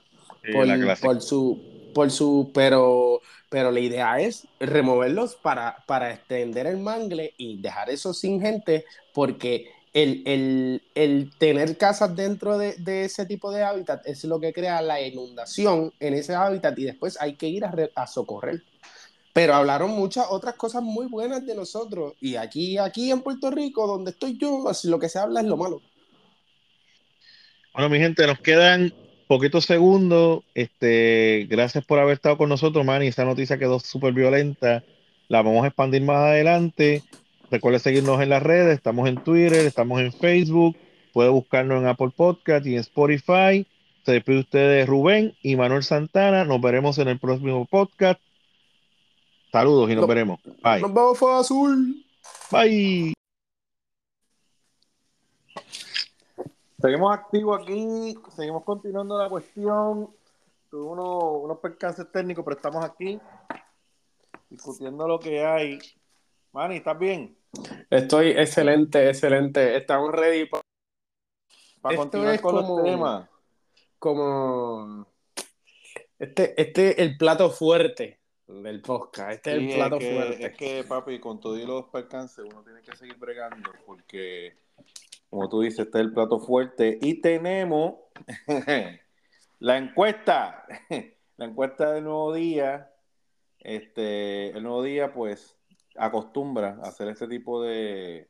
por, 0.53 1.23
su, 1.23 1.90
por 1.94 2.11
su, 2.11 2.51
pero, 2.53 3.23
pero 3.48 3.70
la 3.70 3.81
idea 3.81 4.20
es 4.20 4.47
removerlos 4.61 5.35
para, 5.35 5.82
para 5.86 6.12
extender 6.12 6.66
el 6.66 6.77
mangle 6.77 7.32
y 7.39 7.57
dejar 7.57 7.89
eso 7.89 8.12
sin 8.12 8.40
gente 8.40 8.85
porque 9.15 9.70
el, 9.94 10.82
el, 10.94 11.31
tener 11.39 11.78
casas 11.78 12.15
dentro 12.15 12.59
de, 12.59 12.74
de, 12.74 13.07
ese 13.07 13.24
tipo 13.24 13.51
de 13.51 13.62
hábitat 13.62 14.07
es 14.07 14.24
lo 14.24 14.39
que 14.39 14.53
crea 14.53 14.82
la 14.82 15.01
inundación 15.01 15.90
en 16.01 16.12
ese 16.12 16.35
hábitat 16.35 16.78
y 16.78 16.85
después 16.85 17.19
hay 17.19 17.35
que 17.36 17.48
ir 17.48 17.65
a, 17.65 17.74
a 17.94 18.07
socorrer. 18.07 18.62
Pero 19.37 19.55
hablaron 19.55 19.91
muchas 19.91 20.29
otras 20.31 20.55
cosas 20.55 20.83
muy 20.83 21.09
buenas 21.09 21.45
de 21.45 21.55
nosotros. 21.55 22.15
Y 22.23 22.37
aquí, 22.37 22.79
aquí 22.79 23.11
en 23.11 23.21
Puerto 23.21 23.51
Rico, 23.51 23.87
donde 23.87 24.13
estoy 24.13 24.39
yo, 24.39 24.65
lo 24.85 24.99
que 24.99 25.11
se 25.11 25.19
habla 25.19 25.41
es 25.43 25.47
lo 25.47 25.59
malo. 25.59 25.83
Bueno, 27.75 27.91
mi 27.91 27.99
gente, 27.99 28.27
nos 28.27 28.39
quedan 28.39 28.95
poquitos 29.29 29.67
segundos. 29.67 30.43
Este, 30.55 31.47
gracias 31.51 31.85
por 31.85 31.99
haber 31.99 32.15
estado 32.15 32.39
con 32.39 32.49
nosotros, 32.49 32.83
Manny. 32.83 33.09
Esta 33.09 33.27
noticia 33.27 33.59
quedó 33.59 33.79
súper 33.79 34.15
violenta. 34.15 34.83
La 35.29 35.43
vamos 35.43 35.65
a 35.65 35.67
expandir 35.67 36.01
más 36.01 36.17
adelante. 36.17 37.03
Recuerde 37.51 37.79
seguirnos 37.79 38.23
en 38.23 38.31
las 38.31 38.43
redes. 38.43 38.75
Estamos 38.75 39.07
en 39.07 39.17
Twitter, 39.17 39.67
estamos 39.67 40.01
en 40.01 40.15
Facebook. 40.15 40.79
Puede 41.13 41.29
buscarnos 41.29 41.83
en 41.83 41.89
Apple 41.89 42.13
Podcast 42.17 42.65
y 42.65 42.73
en 42.73 42.81
Spotify. 42.81 43.67
Se 44.03 44.13
despide 44.13 44.39
ustedes 44.39 44.87
Rubén 44.87 45.35
y 45.43 45.57
Manuel 45.57 45.83
Santana. 45.83 46.47
Nos 46.47 46.63
veremos 46.63 46.97
en 46.97 47.09
el 47.09 47.19
próximo 47.19 47.67
podcast. 47.67 48.19
Saludos 49.57 49.89
y 49.89 49.97
nos 49.97 50.07
veremos. 50.07 50.39
Bye. 50.62 50.83
Nos 50.83 50.93
vemos, 50.93 51.19
fue 51.19 51.35
azul. 51.35 52.05
Bye. 52.53 53.15
Seguimos 56.78 57.15
activos 57.15 57.62
aquí, 57.62 58.19
seguimos 58.37 58.65
continuando 58.65 59.16
la 59.16 59.31
cuestión. 59.31 60.15
Tuve 60.69 60.83
unos, 60.83 61.23
unos 61.45 61.59
percances 61.61 62.07
técnicos, 62.12 62.45
pero 62.45 62.57
estamos 62.57 62.85
aquí 62.85 63.19
discutiendo 64.51 65.09
lo 65.09 65.19
que 65.19 65.43
hay. 65.43 65.78
Manny, 66.53 66.77
¿estás 66.77 66.99
bien? 66.99 67.39
Estoy 67.89 68.33
excelente, 68.33 69.09
excelente. 69.09 69.74
Estamos 69.74 70.12
ready 70.12 70.45
para 70.45 70.62
Para 71.81 71.97
continuar 71.97 72.41
con 72.43 72.57
como, 72.57 72.77
los 72.77 72.85
temas. 72.85 73.28
Como 73.99 75.07
este, 76.19 76.61
este 76.61 77.03
el 77.03 77.16
plato 77.16 77.49
fuerte 77.49 78.20
del 78.47 78.81
podcast. 78.81 79.32
Este 79.32 79.59
Sí, 79.59 79.64
es 79.66 79.70
el 79.73 79.77
plato 79.77 79.97
es 79.97 80.05
que, 80.05 80.14
fuerte. 80.14 80.47
es 80.47 80.56
que, 80.56 80.85
papi, 80.85 81.18
con 81.18 81.40
todos 81.40 81.60
los 81.60 81.86
percances 81.86 82.44
uno 82.44 82.62
tiene 82.62 82.82
que 82.82 82.97
seguir 82.97 83.16
bregando 83.16 83.70
porque, 83.85 84.56
como 85.31 85.48
tú 85.48 85.60
dices, 85.60 85.81
este 85.81 85.98
es 85.98 86.05
el 86.05 86.12
plato 86.12 86.39
fuerte. 86.39 86.98
Y 87.01 87.20
tenemos 87.20 87.97
la 89.59 89.78
encuesta, 89.78 90.64
la 91.36 91.44
encuesta 91.44 91.93
del 91.93 92.05
nuevo 92.05 92.32
día. 92.35 92.93
Este, 93.59 94.51
el 94.51 94.62
nuevo 94.62 94.82
día, 94.82 95.12
pues, 95.12 95.59
acostumbra 95.97 96.78
a 96.85 96.89
hacer 96.89 97.09
este 97.09 97.27
tipo 97.27 97.62
de, 97.62 98.28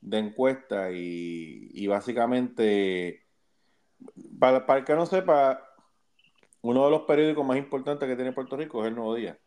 de 0.00 0.18
encuesta 0.18 0.90
y, 0.92 1.68
y 1.72 1.86
básicamente, 1.88 3.26
para, 4.38 4.64
para 4.64 4.80
el 4.80 4.84
que 4.86 4.94
no 4.94 5.04
sepa, 5.04 5.71
uno 6.62 6.84
de 6.84 6.90
los 6.90 7.02
periódicos 7.02 7.44
más 7.44 7.58
importantes 7.58 8.08
que 8.08 8.16
tiene 8.16 8.32
Puerto 8.32 8.56
Rico 8.56 8.82
es 8.82 8.88
el 8.88 8.94
Nuevo 8.94 9.14
Día. 9.14 9.38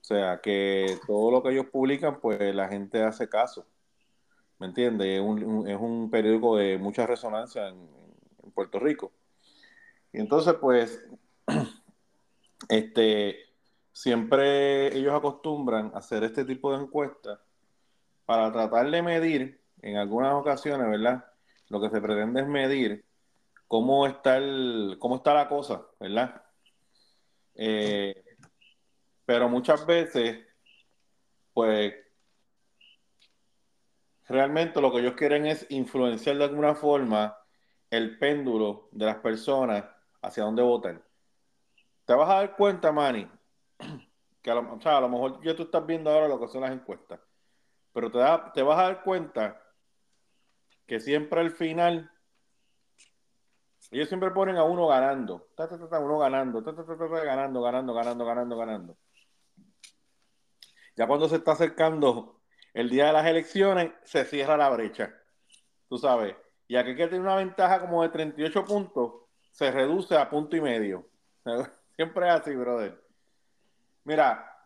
O 0.00 0.04
sea, 0.04 0.40
que 0.40 0.98
todo 1.06 1.30
lo 1.30 1.42
que 1.42 1.50
ellos 1.50 1.66
publican, 1.72 2.20
pues 2.20 2.54
la 2.54 2.68
gente 2.68 3.02
hace 3.02 3.28
caso. 3.28 3.66
¿Me 4.58 4.66
entiendes? 4.66 5.06
Es 5.08 5.20
un, 5.20 5.68
es 5.68 5.78
un 5.80 6.10
periódico 6.10 6.56
de 6.56 6.78
mucha 6.78 7.06
resonancia 7.06 7.68
en, 7.68 7.88
Puerto 8.54 8.80
Rico. 8.80 9.12
Y 10.12 10.18
entonces, 10.18 10.54
pues, 10.60 11.02
este, 12.68 13.38
siempre 13.92 14.94
ellos 14.96 15.14
acostumbran 15.14 15.92
hacer 15.94 16.24
este 16.24 16.44
tipo 16.44 16.72
de 16.72 16.82
encuestas 16.82 17.38
para 18.26 18.52
tratar 18.52 18.90
de 18.90 19.02
medir, 19.02 19.60
en 19.82 19.96
algunas 19.96 20.34
ocasiones, 20.34 20.88
¿verdad? 20.90 21.24
Lo 21.68 21.80
que 21.80 21.90
se 21.90 22.00
pretende 22.00 22.40
es 22.40 22.48
medir 22.48 23.04
cómo 23.70 24.04
está, 24.08 24.36
el, 24.38 24.96
cómo 24.98 25.14
está 25.16 25.32
la 25.32 25.48
cosa, 25.48 25.86
¿verdad? 26.00 26.42
Eh, 27.54 28.14
pero 29.24 29.48
muchas 29.48 29.86
veces, 29.86 30.44
pues, 31.52 31.94
realmente 34.28 34.80
lo 34.80 34.90
que 34.90 34.98
ellos 35.00 35.14
quieren 35.14 35.46
es 35.46 35.66
influenciar 35.70 36.36
de 36.38 36.44
alguna 36.44 36.74
forma 36.74 37.36
el 37.90 38.18
péndulo 38.18 38.88
de 38.92 39.06
las 39.06 39.16
personas 39.18 39.84
hacia 40.22 40.42
dónde 40.44 40.62
votan. 40.62 41.04
Te 42.04 42.14
vas 42.14 42.28
a 42.28 42.34
dar 42.34 42.56
cuenta, 42.56 42.92
Manny, 42.92 43.26
que 44.42 44.50
a 44.50 44.54
lo, 44.54 44.78
a 44.82 45.00
lo 45.00 45.08
mejor 45.08 45.42
ya 45.42 45.54
tú 45.54 45.64
estás 45.64 45.86
viendo 45.86 46.10
ahora 46.10 46.28
lo 46.28 46.40
que 46.40 46.48
son 46.48 46.62
las 46.62 46.72
encuestas, 46.72 47.20
pero 47.92 48.10
te, 48.10 48.18
da- 48.18 48.52
te 48.52 48.62
vas 48.62 48.78
a 48.78 48.82
dar 48.84 49.02
cuenta 49.02 49.62
que 50.86 51.00
siempre 51.00 51.40
al 51.40 51.52
final 51.52 52.09
ellos 53.90 54.08
siempre 54.08 54.30
ponen 54.30 54.56
a 54.56 54.64
uno 54.64 54.86
ganando, 54.86 55.48
ta, 55.56 55.68
ta, 55.68 55.76
ta, 55.88 55.98
uno 55.98 56.18
ganando, 56.18 56.62
ganando, 56.62 57.60
ganando, 57.62 57.94
ganando, 57.94 58.24
ganando, 58.26 58.56
ganando. 58.56 58.96
Ya 60.96 61.06
cuando 61.06 61.28
se 61.28 61.36
está 61.36 61.52
acercando 61.52 62.40
el 62.74 62.90
día 62.90 63.06
de 63.06 63.12
las 63.12 63.26
elecciones, 63.26 63.92
se 64.04 64.24
cierra 64.24 64.56
la 64.56 64.68
brecha. 64.70 65.14
Tú 65.88 65.98
sabes. 65.98 66.36
Y 66.68 66.76
aquí 66.76 66.94
que 66.94 67.08
tiene 67.08 67.24
una 67.24 67.36
ventaja 67.36 67.80
como 67.80 68.02
de 68.02 68.10
38 68.10 68.64
puntos, 68.64 69.12
se 69.50 69.70
reduce 69.70 70.16
a 70.16 70.28
punto 70.30 70.56
y 70.56 70.60
medio. 70.60 71.08
Siempre 71.96 72.28
es 72.28 72.34
así, 72.34 72.54
brother. 72.54 73.02
Mira, 74.04 74.56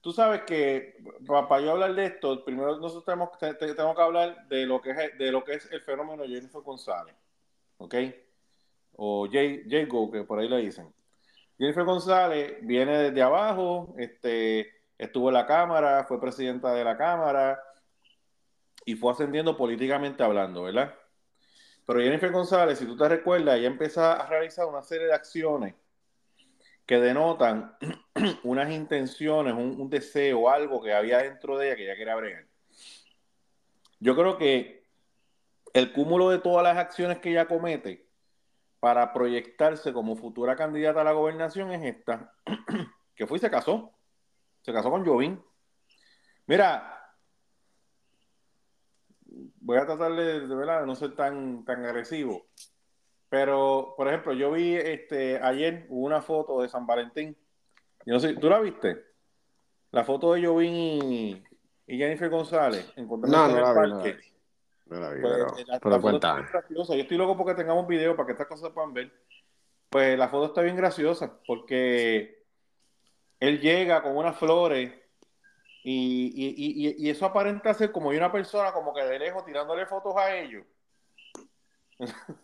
tú 0.00 0.12
sabes 0.12 0.42
que 0.42 1.02
para 1.26 1.60
yo 1.60 1.72
hablar 1.72 1.94
de 1.94 2.06
esto, 2.06 2.44
primero 2.44 2.76
nosotros 2.76 3.04
tenemos, 3.04 3.36
te- 3.38 3.54
te- 3.54 3.74
tenemos 3.74 3.96
que 3.96 4.02
hablar 4.02 4.46
de 4.48 4.66
lo 4.66 4.80
que 4.80 4.90
es, 4.90 5.18
de 5.18 5.32
lo 5.32 5.42
que 5.42 5.54
es 5.54 5.70
el 5.72 5.80
fenómeno 5.80 6.24
Jennifer 6.24 6.60
González. 6.60 7.14
¿Ok? 7.78 7.94
O 8.96 9.26
J, 9.26 9.62
Jago, 9.68 10.10
que 10.10 10.24
por 10.24 10.38
ahí 10.38 10.48
le 10.48 10.58
dicen. 10.58 10.92
Jennifer 11.58 11.84
González 11.84 12.56
viene 12.62 12.98
desde 12.98 13.22
abajo, 13.22 13.94
este, 13.98 14.68
estuvo 14.98 15.28
en 15.28 15.34
la 15.34 15.46
Cámara, 15.46 16.04
fue 16.04 16.20
presidenta 16.20 16.72
de 16.74 16.84
la 16.84 16.96
Cámara 16.96 17.62
y 18.84 18.94
fue 18.96 19.12
ascendiendo 19.12 19.56
políticamente 19.56 20.22
hablando, 20.22 20.64
¿verdad? 20.64 20.94
Pero 21.86 22.00
Jennifer 22.00 22.30
González, 22.30 22.78
si 22.78 22.86
tú 22.86 22.96
te 22.96 23.08
recuerdas, 23.08 23.58
ella 23.58 23.68
empieza 23.68 24.14
a 24.14 24.26
realizar 24.26 24.66
una 24.66 24.82
serie 24.82 25.06
de 25.06 25.14
acciones 25.14 25.74
que 26.86 26.98
denotan 26.98 27.76
unas 28.42 28.70
intenciones, 28.70 29.54
un, 29.54 29.80
un 29.80 29.90
deseo, 29.90 30.48
algo 30.48 30.82
que 30.82 30.92
había 30.92 31.18
dentro 31.18 31.58
de 31.58 31.68
ella 31.68 31.76
que 31.76 31.84
ella 31.84 31.96
quería 31.96 32.16
bregar. 32.16 32.46
Yo 34.00 34.16
creo 34.16 34.36
que 34.36 34.84
el 35.74 35.92
cúmulo 35.92 36.30
de 36.30 36.38
todas 36.38 36.64
las 36.64 36.76
acciones 36.76 37.18
que 37.18 37.30
ella 37.30 37.46
comete 37.46 38.11
para 38.82 39.12
proyectarse 39.12 39.92
como 39.92 40.16
futura 40.16 40.56
candidata 40.56 41.02
a 41.02 41.04
la 41.04 41.12
gobernación 41.12 41.70
es 41.70 41.84
esta, 41.84 42.34
que 43.14 43.28
fue 43.28 43.38
y 43.38 43.40
se 43.40 43.48
casó. 43.48 43.92
Se 44.62 44.72
casó 44.72 44.90
con 44.90 45.06
Jovín. 45.06 45.40
Mira, 46.48 47.14
voy 49.60 49.78
a 49.78 49.86
tratar 49.86 50.12
de, 50.16 50.48
de, 50.48 50.56
de 50.56 50.86
no 50.86 50.96
ser 50.96 51.14
tan, 51.14 51.64
tan 51.64 51.84
agresivo. 51.84 52.48
Pero, 53.28 53.94
por 53.96 54.08
ejemplo, 54.08 54.32
yo 54.32 54.50
vi 54.50 54.74
este 54.74 55.40
ayer 55.40 55.86
una 55.88 56.20
foto 56.20 56.60
de 56.60 56.68
San 56.68 56.84
Valentín. 56.84 57.36
Yo 58.04 58.14
no 58.14 58.18
sé, 58.18 58.34
¿tú 58.34 58.50
la 58.50 58.58
viste? 58.58 59.00
La 59.92 60.02
foto 60.02 60.32
de 60.32 60.44
Jovín 60.44 60.74
y, 60.74 61.44
y 61.86 61.98
Jennifer 61.98 62.28
González 62.28 62.92
No, 62.96 63.02
encontrándose 63.04 63.42
no 63.44 63.48
en 63.48 63.56
el 63.56 63.62
no 63.62 63.68
la 63.68 64.02
parque. 64.02 64.31
No 64.92 65.00
la 65.00 65.10
vi, 65.10 65.20
Pues, 65.22 65.32
pero, 65.34 65.46
la- 65.66 65.76
está 65.76 66.34
bien 66.36 66.46
graciosa. 66.52 66.94
Yo 66.94 67.00
estoy 67.02 67.16
loco 67.16 67.36
porque 67.36 67.54
tengamos 67.54 67.86
video 67.86 68.14
para 68.14 68.26
que 68.26 68.32
estas 68.32 68.46
cosas 68.46 68.68
se 68.68 68.74
puedan 68.74 68.92
ver. 68.92 69.10
Pues 69.88 70.18
la 70.18 70.28
foto 70.28 70.46
está 70.46 70.60
bien 70.62 70.76
graciosa 70.76 71.38
porque 71.46 72.42
él 73.40 73.60
llega 73.60 74.02
con 74.02 74.16
unas 74.16 74.36
flores 74.36 74.92
y, 75.82 76.32
y- 76.34 76.88
y- 76.88 77.06
y- 77.06 77.10
eso 77.10 77.24
aparenta 77.26 77.72
ser 77.74 77.90
como 77.90 78.10
una 78.10 78.30
persona 78.30 78.72
como 78.72 78.92
que 78.94 79.02
de 79.02 79.18
lejos 79.18 79.44
tirándole 79.46 79.86
fotos 79.86 80.14
a 80.16 80.34
ellos. 80.36 80.64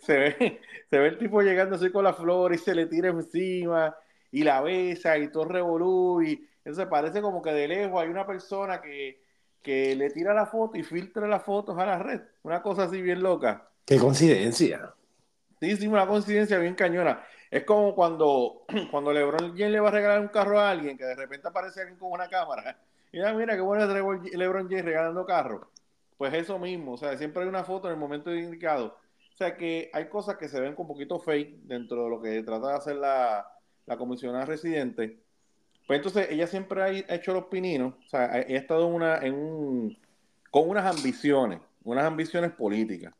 se 0.00 0.16
ve, 0.18 0.60
se 0.88 0.98
ve 0.98 1.08
el 1.08 1.18
tipo 1.18 1.42
llegando 1.42 1.76
así 1.76 1.90
con 1.90 2.04
la 2.04 2.12
flor 2.14 2.54
y 2.54 2.58
se 2.58 2.74
le 2.74 2.86
tira 2.86 3.08
encima 3.10 3.94
y 4.30 4.42
la 4.42 4.60
besa 4.62 5.18
y 5.18 5.30
todo 5.30 5.44
revolú 5.46 6.22
y 6.22 6.48
eso 6.64 6.88
parece 6.88 7.20
como 7.20 7.42
que 7.42 7.50
de 7.52 7.68
lejos 7.68 8.00
hay 8.00 8.08
una 8.08 8.26
persona 8.26 8.80
que, 8.80 9.19
que 9.62 9.94
le 9.94 10.10
tira 10.10 10.34
la 10.34 10.46
foto 10.46 10.78
y 10.78 10.82
filtra 10.82 11.26
las 11.26 11.42
fotos 11.42 11.78
a 11.78 11.86
la 11.86 11.98
red. 11.98 12.20
Una 12.42 12.62
cosa 12.62 12.84
así 12.84 13.00
bien 13.02 13.22
loca. 13.22 13.68
Qué 13.84 13.98
coincidencia. 13.98 14.94
Sí, 15.60 15.76
sí, 15.76 15.86
una 15.86 16.06
coincidencia 16.06 16.58
bien 16.58 16.74
cañona. 16.74 17.22
Es 17.50 17.64
como 17.64 17.94
cuando, 17.94 18.62
cuando 18.90 19.12
LeBron 19.12 19.50
James 19.56 19.72
le 19.72 19.80
va 19.80 19.88
a 19.88 19.92
regalar 19.92 20.20
un 20.20 20.28
carro 20.28 20.58
a 20.58 20.70
alguien 20.70 20.96
que 20.96 21.04
de 21.04 21.14
repente 21.14 21.48
aparece 21.48 21.80
alguien 21.80 21.98
con 21.98 22.12
una 22.12 22.28
cámara. 22.28 22.78
Y 23.12 23.20
ah, 23.20 23.32
mira, 23.32 23.54
qué 23.54 23.60
bueno 23.60 23.84
es 23.84 23.90
LeBron 23.90 24.24
LeBron 24.32 24.68
James 24.68 24.84
regalando 24.84 25.26
carro. 25.26 25.70
Pues 26.16 26.32
eso 26.34 26.58
mismo, 26.58 26.92
o 26.92 26.96
sea, 26.96 27.16
siempre 27.16 27.42
hay 27.42 27.48
una 27.48 27.64
foto 27.64 27.88
en 27.88 27.94
el 27.94 28.00
momento 28.00 28.34
indicado. 28.34 28.98
O 29.34 29.36
sea 29.36 29.56
que 29.56 29.90
hay 29.92 30.08
cosas 30.08 30.36
que 30.36 30.48
se 30.48 30.60
ven 30.60 30.74
con 30.74 30.84
un 30.84 30.88
poquito 30.88 31.18
fake 31.18 31.62
dentro 31.62 32.04
de 32.04 32.10
lo 32.10 32.20
que 32.20 32.42
trata 32.42 32.68
de 32.68 32.74
hacer 32.74 32.96
la, 32.96 33.50
la 33.86 33.96
comisionada 33.96 34.44
residente. 34.44 35.18
Pues 35.90 35.98
entonces 35.98 36.28
ella 36.30 36.46
siempre 36.46 36.82
ha 36.84 37.14
hecho 37.16 37.32
los 37.32 37.46
pininos, 37.46 37.94
o 38.06 38.08
sea, 38.08 38.26
ha 38.26 38.38
estado 38.38 38.86
una, 38.86 39.16
en 39.16 39.34
un, 39.34 39.98
con 40.52 40.68
unas 40.68 40.86
ambiciones, 40.86 41.58
unas 41.82 42.04
ambiciones 42.04 42.52
políticas 42.52 43.12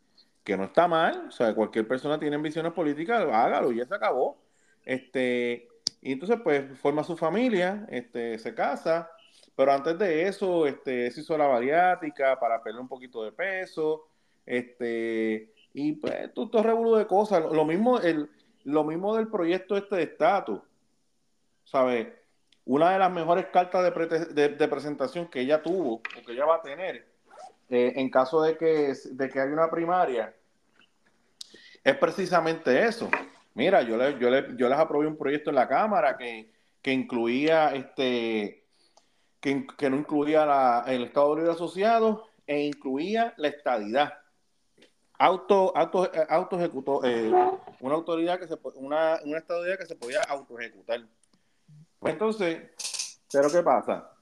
que 0.45 0.57
no 0.57 0.67
está 0.67 0.87
mal, 0.87 1.25
o 1.27 1.31
sea, 1.33 1.53
cualquier 1.53 1.89
persona 1.89 2.17
tiene 2.21 2.37
ambiciones 2.37 2.73
políticas, 2.73 3.23
hágalo, 3.23 3.73
ya 3.73 3.85
se 3.87 3.95
acabó. 3.97 4.39
Este, 4.85 5.69
y 6.01 6.13
entonces 6.13 6.39
pues 6.45 6.79
forma 6.79 7.03
su 7.03 7.17
familia, 7.17 7.89
este, 7.91 8.39
se 8.39 8.55
casa, 8.55 9.11
pero 9.57 9.73
antes 9.73 9.99
de 9.99 10.29
eso 10.29 10.65
este, 10.69 11.11
se 11.11 11.23
hizo 11.23 11.37
la 11.37 11.49
bariátrica 11.49 12.39
para 12.39 12.63
perder 12.63 12.83
un 12.83 12.89
poquito 12.89 13.25
de 13.25 13.33
peso, 13.33 14.07
este, 14.47 15.53
y 15.75 15.95
pues 15.95 16.33
todo, 16.35 16.63
revuelo 16.63 16.99
de 16.99 17.09
cosas. 17.09 17.43
Lo 17.51 17.65
mismo, 17.65 17.99
el, 17.99 18.31
lo 18.63 18.85
mismo 18.85 19.17
del 19.17 19.27
proyecto 19.27 19.77
este 19.77 19.97
de 19.97 20.03
estatus, 20.05 20.61
¿sabes? 21.65 22.20
Una 22.71 22.93
de 22.93 23.01
las 23.01 23.11
mejores 23.11 23.47
cartas 23.47 23.83
de, 23.83 24.69
presentación 24.69 25.27
que 25.27 25.41
ella 25.41 25.61
tuvo 25.61 25.95
o 25.95 26.25
que 26.25 26.33
ella 26.33 26.45
va 26.45 26.55
a 26.55 26.63
tener 26.63 27.05
eh, 27.69 27.95
en 27.97 28.09
caso 28.09 28.43
de 28.43 28.57
que, 28.57 28.95
de 29.11 29.29
que 29.29 29.41
haya 29.41 29.53
una 29.53 29.69
primaria 29.69 30.33
es 31.83 31.97
precisamente 31.97 32.87
eso. 32.87 33.11
Mira, 33.55 33.83
yo, 33.83 33.97
le, 33.97 34.17
yo, 34.21 34.31
le, 34.31 34.57
yo 34.57 34.69
les 34.69 34.79
aprobé 34.79 35.09
un 35.09 35.17
proyecto 35.17 35.51
en 35.51 35.57
la 35.57 35.67
Cámara 35.67 36.17
que, 36.17 36.53
incluía 36.85 37.75
este 37.75 38.65
que, 39.41 39.91
no 39.91 39.97
incluía 39.97 40.85
el 40.87 41.03
Estado 41.03 41.35
Libre 41.35 41.51
Asociado 41.51 42.29
e 42.47 42.61
incluía 42.61 43.35
la 43.37 43.49
estadidad. 43.49 44.15
Auto, 45.19 45.77
auto, 45.77 46.09
auto 46.29 46.57
ejecutó, 46.57 47.05
eh, 47.05 47.33
una 47.81 47.95
autoridad 47.97 48.39
que 48.39 48.47
se 48.47 48.57
una, 48.77 49.19
una 49.25 49.39
estadidad 49.39 49.77
que 49.77 49.87
se 49.87 49.97
podía 49.97 50.21
auto 50.29 50.57
ejecutar. 50.57 51.01
Entonces, 52.03 53.17
pero 53.33 53.51
¿qué 53.51 53.63
pasa? 53.63 54.13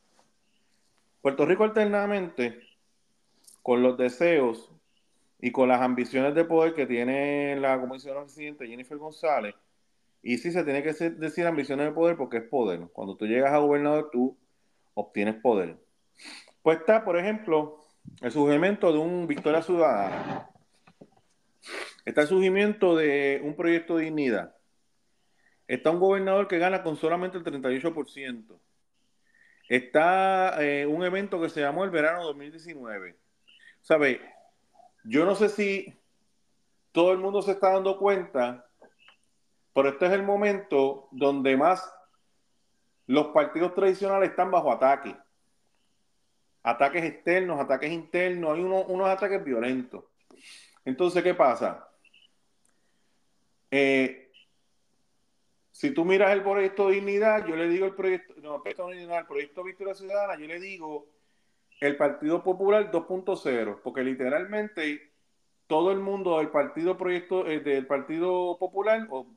Puerto 1.23 1.47
Rico 1.47 1.65
alternamente, 1.65 2.61
con 3.63 3.83
los 3.83 3.97
deseos 3.97 4.73
y 5.41 5.53
con 5.53 5.69
las 5.69 5.81
ambiciones 5.81 6.35
de 6.35 6.45
poder 6.45 6.75
que 6.75 6.87
tiene 6.87 7.57
la 7.61 7.81
comisionada 7.81 8.25
presidente 8.25 8.67
Jennifer 8.67 8.97
González, 8.99 9.55
y 10.23 10.39
sí 10.39 10.51
se 10.51 10.65
tiene 10.65 10.83
que 10.83 10.93
decir 10.93 11.47
ambiciones 11.47 11.87
de 11.87 11.93
poder 11.93 12.17
porque 12.17 12.39
es 12.39 12.43
poder. 12.45 12.81
Cuando 12.93 13.17
tú 13.17 13.27
llegas 13.27 13.53
a 13.53 13.59
gobernador, 13.59 14.11
tú 14.11 14.37
obtienes 14.95 15.37
poder. 15.37 15.77
Pues 16.63 16.79
está, 16.79 17.05
por 17.05 17.17
ejemplo, 17.17 17.81
el 18.21 18.33
surgimiento 18.33 18.93
de 18.93 18.99
un 18.99 19.27
Victoria 19.29 19.63
Ciudadana. 19.63 20.51
Está 22.05 22.23
el 22.23 22.27
surgimiento 22.27 22.97
de 22.97 23.41
un 23.45 23.55
proyecto 23.55 23.97
de 23.97 24.05
dignidad. 24.05 24.57
Está 25.69 25.90
un 25.90 26.01
gobernador 26.01 26.49
que 26.49 26.59
gana 26.59 26.82
con 26.82 26.97
solamente 26.97 27.36
el 27.36 27.45
38%. 27.45 28.59
Está 29.69 30.65
eh, 30.65 30.86
un 30.86 31.05
evento 31.05 31.39
que 31.40 31.51
se 31.51 31.61
llamó 31.61 31.85
el 31.85 31.90
verano 31.90 32.24
2019. 32.24 33.19
¿Sabe? 33.82 34.20
Yo 35.05 35.27
no 35.27 35.35
sé 35.35 35.51
si 35.51 35.95
todo 36.90 37.12
el 37.12 37.19
mundo 37.19 37.43
se 37.43 37.53
está 37.53 37.74
dando 37.74 37.99
cuenta, 37.99 38.66
pero 39.74 39.90
este 39.90 40.07
es 40.07 40.12
el 40.12 40.23
momento 40.23 41.09
donde 41.12 41.57
más 41.57 41.93
los 43.07 43.28
partidos 43.28 43.74
tradicionales 43.74 44.31
están 44.31 44.51
bajo 44.51 44.73
ataque. 44.73 45.15
Ataques 46.62 47.05
externos, 47.05 47.61
ataques 47.61 47.93
internos, 47.93 48.55
hay 48.55 48.62
unos 48.62 49.09
ataques 49.09 49.45
violentos. 49.45 50.05
Entonces, 50.85 51.23
¿qué 51.23 51.35
pasa? 51.35 51.89
Eh, 53.70 54.28
si 55.79 55.93
tú 55.93 56.05
miras 56.05 56.33
el 56.33 56.43
proyecto 56.43 56.89
Dignidad, 56.89 57.47
yo 57.47 57.55
le 57.55 57.69
digo 57.69 57.87
el 57.87 57.95
proyecto, 57.95 58.35
no, 58.43 58.57
el 58.57 58.63
proyecto 58.63 58.89
Dignidad, 58.89 59.21
el 59.21 59.27
proyecto 59.27 59.63
Victoria 59.63 59.95
Ciudadana, 59.95 60.37
yo 60.37 60.49
le 60.49 60.59
digo 60.59 61.07
el 61.79 61.97
Partido 61.97 62.43
Popular 62.43 62.91
2.0, 62.91 63.79
porque 63.85 64.03
literalmente 64.03 65.13
todo 65.69 65.93
el 65.93 66.01
mundo 66.01 66.39
del 66.39 66.49
Partido 66.49 66.99
Proyecto 66.99 67.47
eh, 67.47 67.61
del 67.61 67.87
Partido 67.87 68.59
Popular 68.59 69.07
o, 69.09 69.29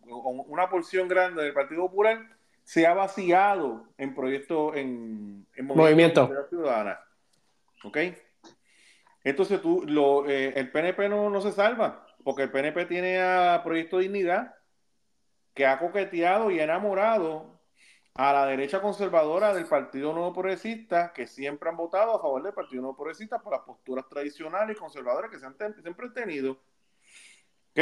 una 0.48 0.68
porción 0.68 1.08
grande 1.08 1.44
del 1.44 1.54
Partido 1.54 1.84
Popular 1.84 2.28
se 2.64 2.88
ha 2.88 2.96
vaciado 2.96 3.86
en 4.00 4.16
proyecto 4.16 4.74
en, 4.74 5.46
movimiento, 5.62 6.28
ciudadana. 6.50 7.02
¿Ok? 7.84 7.98
Entonces 9.24 9.62
tú 9.62 9.84
lo, 9.86 10.28
eh, 10.28 10.54
el 10.56 10.72
PNP 10.72 11.08
no, 11.08 11.30
no 11.30 11.40
se 11.40 11.52
salva, 11.52 12.04
porque 12.24 12.42
el 12.42 12.50
PNP 12.50 12.88
tiene 12.88 13.22
a 13.22 13.62
Proyecto 13.64 14.00
Dignidad 14.00 14.56
que 15.53 15.65
ha 15.65 15.80
coqueteado 15.80 16.52
y 16.52 16.60
enamorado 16.60 17.60
a 18.14 18.34
la 18.34 18.45
derecha 18.45 18.82
conservadora 18.82 19.53
del 19.53 19.65
Partido 19.65 20.14
Nuevo 20.14 20.34
Progresista, 20.34 21.14
que 21.14 21.28
siempre 21.28 21.69
han 21.69 21.78
votado 21.78 22.15
a 22.15 22.22
favor 22.22 22.44
del 22.44 22.53
Partido 22.53 22.82
Nuevo 22.82 22.98
Progresista 22.98 23.40
por 23.40 23.53
las 23.53 23.61
posturas 23.61 24.07
tradicionales 24.10 24.76
y 24.76 24.80
conservadoras 24.80 25.32
que 25.32 25.40
se 25.40 25.45
han 25.45 25.56
siempre 25.82 26.10
tenido. 26.10 26.52
¿Ok? 27.72 27.80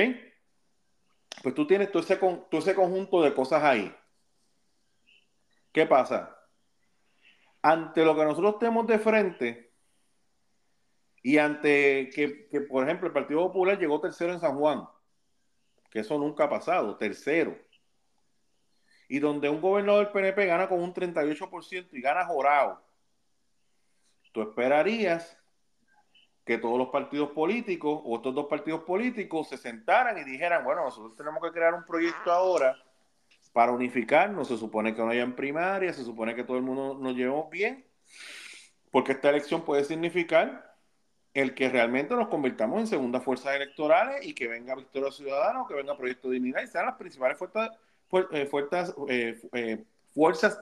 Pues 1.41 1.55
tú 1.55 1.65
tienes 1.65 1.91
todo 1.91 2.03
ese, 2.03 2.17
todo 2.17 2.59
ese 2.59 2.75
conjunto 2.75 3.21
de 3.21 3.33
cosas 3.33 3.63
ahí. 3.63 3.95
¿Qué 5.71 5.85
pasa? 5.85 6.35
Ante 7.61 8.03
lo 8.03 8.15
que 8.15 8.23
nosotros 8.23 8.59
tenemos 8.59 8.87
de 8.87 8.99
frente 8.99 9.73
y 11.21 11.37
ante 11.37 12.09
que, 12.13 12.47
que, 12.49 12.61
por 12.61 12.83
ejemplo, 12.83 13.07
el 13.07 13.13
Partido 13.13 13.47
Popular 13.47 13.77
llegó 13.77 13.99
tercero 13.99 14.33
en 14.33 14.39
San 14.39 14.57
Juan, 14.57 14.87
que 15.89 15.99
eso 15.99 16.17
nunca 16.17 16.45
ha 16.45 16.49
pasado, 16.49 16.97
tercero. 16.97 17.57
Y 19.07 19.19
donde 19.19 19.49
un 19.49 19.59
gobernador 19.59 20.05
del 20.05 20.13
PNP 20.13 20.45
gana 20.45 20.69
con 20.69 20.81
un 20.81 20.93
38% 20.93 21.89
y 21.93 22.01
gana 22.01 22.25
jorado, 22.25 22.81
tú 24.31 24.41
esperarías 24.41 25.35
que 26.45 26.57
todos 26.57 26.77
los 26.77 26.89
partidos 26.89 27.31
políticos 27.31 28.01
o 28.03 28.17
estos 28.17 28.33
dos 28.33 28.47
partidos 28.47 28.83
políticos 28.83 29.49
se 29.49 29.57
sentaran 29.57 30.17
y 30.17 30.23
dijeran, 30.23 30.63
bueno, 30.63 30.83
nosotros 30.83 31.15
tenemos 31.15 31.41
que 31.43 31.51
crear 31.51 31.73
un 31.73 31.85
proyecto 31.85 32.31
ahora 32.31 32.75
para 33.53 33.71
unificarnos, 33.71 34.47
se 34.47 34.57
supone 34.57 34.93
que 34.93 35.01
no 35.01 35.09
haya 35.09 35.23
en 35.23 35.35
primaria, 35.35 35.91
se 35.93 36.03
supone 36.03 36.35
que 36.35 36.43
todo 36.43 36.57
el 36.57 36.63
mundo 36.63 36.97
nos 36.99 37.15
llevemos 37.15 37.49
bien, 37.49 37.85
porque 38.91 39.13
esta 39.13 39.29
elección 39.29 39.63
puede 39.63 39.83
significar 39.83 40.68
el 41.34 41.53
que 41.53 41.69
realmente 41.69 42.15
nos 42.15 42.27
convirtamos 42.27 42.80
en 42.80 42.88
segundas 42.88 43.23
fuerzas 43.23 43.56
electorales 43.56 44.26
y 44.26 44.34
que 44.34 44.47
venga 44.47 44.76
Victoria 44.76 45.11
Ciudadana 45.11 45.61
o 45.61 45.68
que 45.68 45.76
venga 45.76 45.97
Proyecto 45.97 46.30
Dignidad 46.30 46.64
y 46.64 46.68
sean 46.68 46.88
las 46.88 46.95
principales 46.95 47.38
fuerzas 47.38 47.69
eh, 48.31 48.47
fuerzas, 48.47 48.95
eh, 49.07 49.39
eh, 49.53 49.85
fuerzas, 50.14 50.60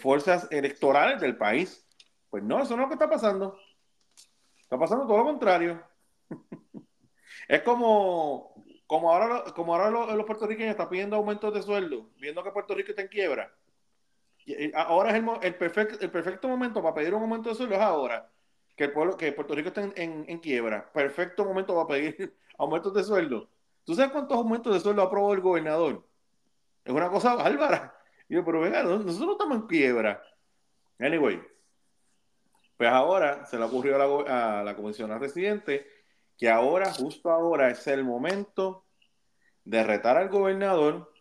fuerzas 0.00 0.48
electorales 0.50 1.20
del 1.20 1.36
país. 1.36 1.86
Pues 2.30 2.42
no, 2.42 2.62
eso 2.62 2.76
no 2.76 2.82
es 2.82 2.86
lo 2.86 2.88
que 2.88 2.94
está 2.94 3.08
pasando. 3.08 3.56
Está 4.60 4.78
pasando 4.78 5.06
todo 5.06 5.18
lo 5.18 5.24
contrario. 5.24 5.82
es 7.48 7.62
como, 7.62 8.54
como 8.86 9.12
ahora, 9.12 9.44
como 9.54 9.74
ahora 9.74 9.90
los, 9.90 10.26
puertorriqueños 10.26 10.72
están 10.72 10.88
pidiendo 10.88 11.16
aumentos 11.16 11.54
de 11.54 11.62
sueldo, 11.62 12.10
viendo 12.18 12.42
que 12.42 12.50
Puerto 12.50 12.74
Rico 12.74 12.90
está 12.90 13.02
en 13.02 13.08
quiebra. 13.08 13.54
Ahora 14.74 15.10
es 15.10 15.16
el, 15.16 15.28
el, 15.42 15.54
perfecto, 15.54 15.98
el 16.00 16.10
perfecto 16.10 16.48
momento 16.48 16.82
para 16.82 16.94
pedir 16.96 17.14
un 17.14 17.22
aumento 17.22 17.50
de 17.50 17.54
sueldo 17.54 17.76
es 17.76 17.80
ahora 17.80 18.28
que 18.82 18.86
el 18.86 18.92
pueblo, 18.92 19.16
que 19.16 19.32
Puerto 19.32 19.54
Rico 19.54 19.68
está 19.68 19.82
en, 19.94 20.38
quiebra. 20.40 20.90
Perfecto 20.92 21.44
momento 21.44 21.72
para 21.74 21.86
pedir 21.86 22.36
aumentos 22.58 22.92
de 22.92 23.04
sueldo. 23.04 23.48
¿Tú 23.84 23.94
sabes 23.94 24.10
cuántos 24.10 24.36
aumentos 24.36 24.74
de 24.74 24.80
sueldo 24.80 25.02
ha 25.02 25.04
aprobado 25.04 25.34
el 25.34 25.40
gobernador? 25.40 26.04
Es 26.84 26.92
una 26.92 27.08
cosa 27.08 27.36
bárbara. 27.36 27.96
Y 28.28 28.34
yo, 28.34 28.44
pero 28.44 28.60
venga, 28.60 28.82
nosotros 28.82 29.20
no 29.20 29.32
estamos 29.32 29.58
en 29.58 29.66
quiebra. 29.68 30.20
Anyway, 30.98 31.40
pues 32.76 32.90
ahora 32.90 33.46
se 33.46 33.56
le 33.56 33.64
ocurrió 33.64 33.94
a 33.94 33.98
la, 33.98 34.58
a 34.58 34.64
la 34.64 34.74
comisión 34.74 35.16
residente 35.20 35.86
que 36.36 36.50
ahora, 36.50 36.92
justo 36.92 37.30
ahora, 37.30 37.70
es 37.70 37.86
el 37.86 38.02
momento 38.02 38.84
de 39.62 39.84
retar 39.84 40.16
al 40.16 40.28
gobernador 40.28 41.12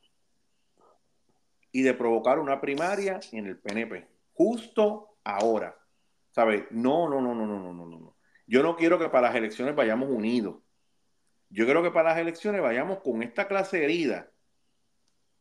y 1.72 1.84
de 1.84 1.94
provocar 1.94 2.40
una 2.40 2.60
primaria 2.60 3.20
en 3.32 3.46
el 3.46 3.60
PNP. 3.60 4.08
Justo 4.34 5.18
ahora. 5.24 5.81
¿Sabes? 6.32 6.66
No, 6.72 7.10
no, 7.10 7.22
no, 7.22 7.36
no, 7.36 7.46
no, 7.46 7.60
no, 7.60 7.74
no, 7.74 7.86
no. 7.86 8.16
Yo 8.48 8.64
no 8.64 8.76
quiero 8.76 8.98
que 9.00 9.10
para 9.10 9.28
las 9.28 9.36
elecciones 9.36 9.76
vayamos 9.76 10.10
unidos. 10.10 10.58
Yo 11.50 11.66
quiero 11.66 11.84
que 11.84 11.92
para 11.92 12.10
las 12.10 12.20
elecciones 12.20 12.62
vayamos 12.62 13.00
con 13.00 13.24
esta 13.24 13.48
clase 13.48 13.84
herida 13.84 14.32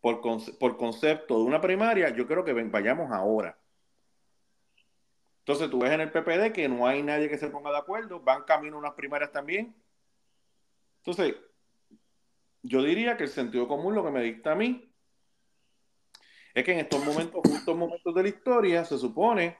por, 0.00 0.20
por 0.58 0.76
concepto 0.76 1.38
de 1.38 1.44
una 1.44 1.60
primaria, 1.60 2.10
yo 2.10 2.26
creo 2.26 2.44
que 2.44 2.52
vayamos 2.52 3.12
ahora. 3.12 3.58
Entonces 5.40 5.70
tú 5.70 5.80
ves 5.80 5.92
en 5.92 6.00
el 6.00 6.10
PPD 6.10 6.52
que 6.52 6.68
no 6.68 6.86
hay 6.86 7.02
nadie 7.02 7.28
que 7.28 7.38
se 7.38 7.48
ponga 7.48 7.70
de 7.70 7.78
acuerdo, 7.78 8.20
van 8.20 8.44
camino 8.44 8.78
unas 8.78 8.94
primarias 8.94 9.32
también. 9.32 9.74
Entonces, 10.98 11.34
yo 12.62 12.82
diría 12.82 13.16
que 13.16 13.24
el 13.24 13.30
sentido 13.30 13.66
común 13.66 13.94
lo 13.94 14.04
que 14.04 14.10
me 14.10 14.22
dicta 14.22 14.52
a 14.52 14.54
mí 14.54 14.92
es 16.54 16.64
que 16.64 16.72
en 16.72 16.80
estos 16.80 17.04
momentos, 17.04 17.42
estos 17.52 17.76
momentos 17.76 18.14
de 18.14 18.22
la 18.22 18.28
historia, 18.28 18.84
se 18.84 18.98
supone 18.98 19.56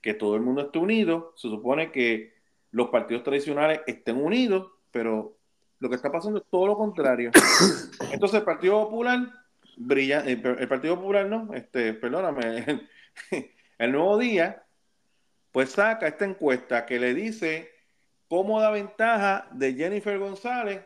que 0.00 0.14
todo 0.14 0.36
el 0.36 0.42
mundo 0.42 0.62
esté 0.62 0.78
unido, 0.78 1.32
se 1.36 1.48
supone 1.48 1.90
que 1.92 2.34
los 2.70 2.88
partidos 2.88 3.22
tradicionales 3.22 3.80
estén 3.86 4.16
unidos, 4.16 4.70
pero 4.90 5.36
lo 5.80 5.88
que 5.88 5.96
está 5.96 6.10
pasando 6.10 6.38
es 6.38 6.44
todo 6.50 6.66
lo 6.66 6.76
contrario. 6.76 7.30
Entonces 8.12 8.40
el 8.40 8.44
Partido 8.44 8.84
Popular 8.84 9.28
brilla, 9.78 10.20
el, 10.20 10.68
Partido 10.68 10.96
Popular, 10.96 11.26
no, 11.26 11.54
este, 11.54 11.94
perdóname, 11.94 12.64
el, 13.78 13.92
Nuevo 13.92 14.18
Día, 14.18 14.64
pues 15.52 15.70
saca 15.70 16.08
esta 16.08 16.24
encuesta 16.24 16.84
que 16.84 16.98
le 16.98 17.14
dice 17.14 17.70
cómo 18.28 18.60
da 18.60 18.70
ventaja 18.70 19.48
de 19.52 19.74
Jennifer 19.74 20.18
González 20.18 20.82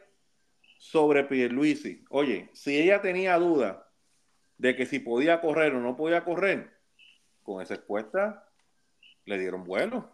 sobre 0.79 1.25
Pierluisi. 1.25 2.05
Oye, 2.11 2.51
si 2.53 2.79
ella 2.79 3.01
tenía 3.01 3.37
duda 3.39 3.89
de 4.59 4.77
que 4.77 4.87
si 4.87 4.99
podía 5.01 5.41
correr 5.41 5.75
o 5.75 5.81
no 5.81 5.97
podía 5.97 6.25
correr, 6.25 6.71
con 7.43 7.61
esa 7.61 7.75
encuesta 7.75 8.49
le 9.25 9.39
dieron 9.39 9.65
vuelo. 9.65 10.11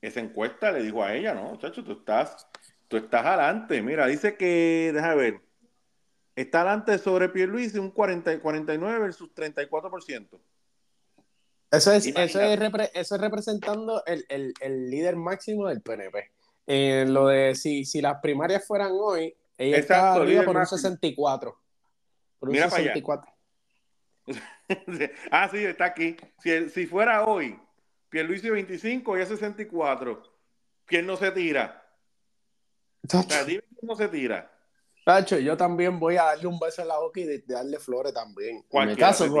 Esa 0.00 0.20
encuesta 0.20 0.70
le 0.70 0.82
dijo 0.82 1.02
a 1.02 1.14
ella, 1.14 1.34
no, 1.34 1.58
chacho, 1.58 1.82
tú 1.82 1.92
estás, 1.92 2.46
tú 2.88 2.96
estás 2.96 3.24
adelante. 3.24 3.82
Mira, 3.82 4.06
dice 4.06 4.36
que, 4.36 4.92
déjame 4.94 5.14
ver, 5.16 5.40
está 6.34 6.60
adelante 6.60 6.98
sobre 6.98 7.28
Pierluisi 7.28 7.78
un 7.78 7.90
40, 7.90 8.40
49 8.40 8.98
versus 8.98 9.34
34%. 9.34 10.40
Eso 11.72 11.92
es, 11.92 12.06
eso 12.06 12.40
es, 12.40 12.90
eso 12.94 13.14
es 13.16 13.20
representando 13.20 14.04
el, 14.06 14.24
el, 14.28 14.54
el, 14.60 14.88
líder 14.88 15.16
máximo 15.16 15.66
del 15.66 15.82
PNP. 15.82 16.30
Eh, 16.66 17.04
lo 17.08 17.26
de 17.26 17.54
si, 17.54 17.84
si 17.84 18.00
las 18.00 18.20
primarias 18.20 18.66
fueran 18.66 18.92
hoy, 18.92 19.34
ella 19.58 19.78
está 19.78 20.14
arriba 20.14 20.44
por 20.44 20.56
un 20.56 20.66
64. 20.66 21.58
Por 22.38 22.48
un 22.48 22.52
Mira 22.52 22.70
64. 22.70 23.35
ah, 25.30 25.48
sí, 25.50 25.64
está 25.64 25.86
aquí. 25.86 26.16
Si, 26.42 26.70
si 26.70 26.86
fuera 26.86 27.24
hoy, 27.24 27.58
Pierluisi 28.08 28.50
25 28.50 29.18
y 29.18 29.20
es 29.20 29.28
64, 29.28 30.22
¿quién 30.84 31.06
no 31.06 31.16
se 31.16 31.30
tira? 31.30 31.86
O 33.04 33.22
sea, 33.22 33.44
dime 33.44 33.62
quién 33.62 33.88
no 33.88 33.94
se 33.94 34.08
tira. 34.08 34.52
Tacho, 35.04 35.38
yo 35.38 35.56
también 35.56 36.00
voy 36.00 36.16
a 36.16 36.24
darle 36.24 36.48
un 36.48 36.58
beso 36.58 36.82
en 36.82 36.88
la 36.88 36.98
boca 36.98 37.20
y 37.20 37.24
de, 37.24 37.44
darle 37.46 37.78
flores 37.78 38.12
también. 38.12 38.64
En 38.68 38.88
mi 38.88 38.96
caso, 38.96 39.32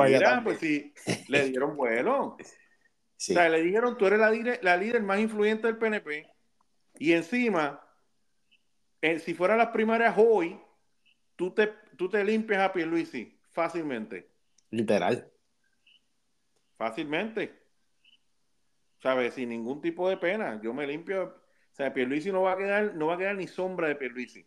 pues 0.44 0.60
sí, 0.60 0.94
le 1.28 1.48
dieron 1.48 1.76
vuelo. 1.76 2.36
Sí. 3.18 3.32
O 3.32 3.36
sea, 3.36 3.48
le 3.48 3.62
dijeron, 3.62 3.96
tú 3.96 4.04
eres 4.04 4.18
la, 4.18 4.30
la, 4.60 4.76
líder 4.76 5.02
más 5.02 5.18
influyente 5.18 5.66
del 5.66 5.78
PNP. 5.78 6.30
Y 6.98 7.12
encima, 7.14 7.82
eh, 9.00 9.18
si 9.20 9.32
fueran 9.32 9.56
las 9.56 9.68
primarias 9.68 10.14
hoy, 10.18 10.60
tú 11.34 11.50
te, 11.50 11.68
tú 11.96 12.10
te 12.10 12.22
limpias 12.22 12.60
a 12.60 12.74
Pierluisi 12.74 13.40
fácilmente. 13.52 14.35
Literal. 14.76 15.32
Fácilmente. 16.76 17.62
¿Sabes? 19.02 19.34
Sin 19.34 19.48
ningún 19.48 19.80
tipo 19.80 20.08
de 20.08 20.18
pena. 20.18 20.60
Yo 20.62 20.74
me 20.74 20.86
limpio. 20.86 21.24
O 21.24 21.74
sea, 21.74 21.92
Pierluisi 21.92 22.30
no 22.30 22.42
va 22.42 22.52
a 22.52 22.56
quedar, 22.58 22.94
no 22.94 23.06
va 23.06 23.14
a 23.14 23.18
quedar 23.18 23.36
ni 23.36 23.46
sombra 23.46 23.88
de 23.88 23.96
Pierluisi. 23.96 24.46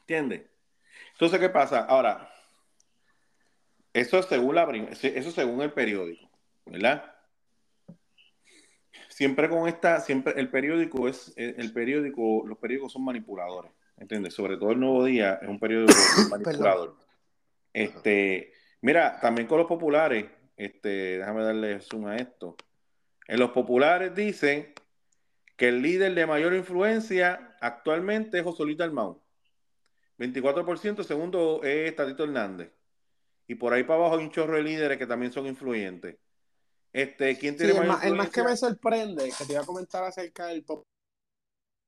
¿Entiendes? 0.00 0.42
Entonces, 1.12 1.38
¿qué 1.38 1.48
pasa? 1.48 1.84
Ahora, 1.84 2.30
eso 3.92 4.18
es 4.18 4.26
según 4.26 4.54
la 4.54 4.64
eso 5.02 5.30
según 5.30 5.60
el 5.60 5.72
periódico, 5.72 6.30
¿verdad? 6.66 7.14
Siempre 9.08 9.48
con 9.48 9.68
esta, 9.68 10.00
siempre 10.00 10.34
el 10.36 10.50
periódico 10.50 11.08
es, 11.08 11.32
el 11.36 11.72
periódico, 11.72 12.44
los 12.46 12.58
periódicos 12.58 12.92
son 12.92 13.04
manipuladores, 13.04 13.72
¿entiendes? 13.98 14.34
Sobre 14.34 14.56
todo 14.56 14.72
el 14.72 14.80
Nuevo 14.80 15.04
Día 15.04 15.38
es 15.40 15.48
un 15.48 15.58
periódico 15.58 15.92
manipulador. 16.30 16.96
Este, 17.72 18.52
mira, 18.82 19.18
también 19.20 19.48
con 19.48 19.58
los 19.58 19.66
populares, 19.66 20.26
este, 20.56 21.18
déjame 21.18 21.42
darle 21.42 21.80
zoom 21.80 22.06
a 22.06 22.16
esto. 22.16 22.56
En 23.26 23.40
los 23.40 23.50
populares 23.50 24.14
dicen 24.14 24.74
que 25.56 25.68
el 25.68 25.80
líder 25.80 26.14
de 26.14 26.26
mayor 26.26 26.54
influencia 26.54 27.56
actualmente 27.60 28.38
es 28.38 28.44
Josolita 28.44 28.84
Almau. 28.84 29.22
24%, 30.18 31.02
segundo 31.02 31.62
es 31.62 31.96
Tatito 31.96 32.24
Hernández. 32.24 32.72
Y 33.46 33.54
por 33.54 33.72
ahí 33.72 33.84
para 33.84 34.00
abajo 34.00 34.16
hay 34.16 34.24
un 34.24 34.30
chorro 34.30 34.56
de 34.56 34.62
líderes 34.62 34.98
que 34.98 35.06
también 35.06 35.32
son 35.32 35.46
influyentes. 35.46 36.16
Este, 36.92 37.38
¿quién 37.38 37.56
tiene 37.56 37.72
el, 37.72 37.86
más, 37.86 38.04
el 38.04 38.14
más 38.14 38.30
que 38.30 38.42
me 38.42 38.56
sorprende, 38.56 39.32
que 39.36 39.44
te 39.46 39.52
iba 39.52 39.62
a 39.62 39.66
comentar 39.66 40.04
acerca 40.04 40.46
del 40.46 40.62
pop 40.62 40.84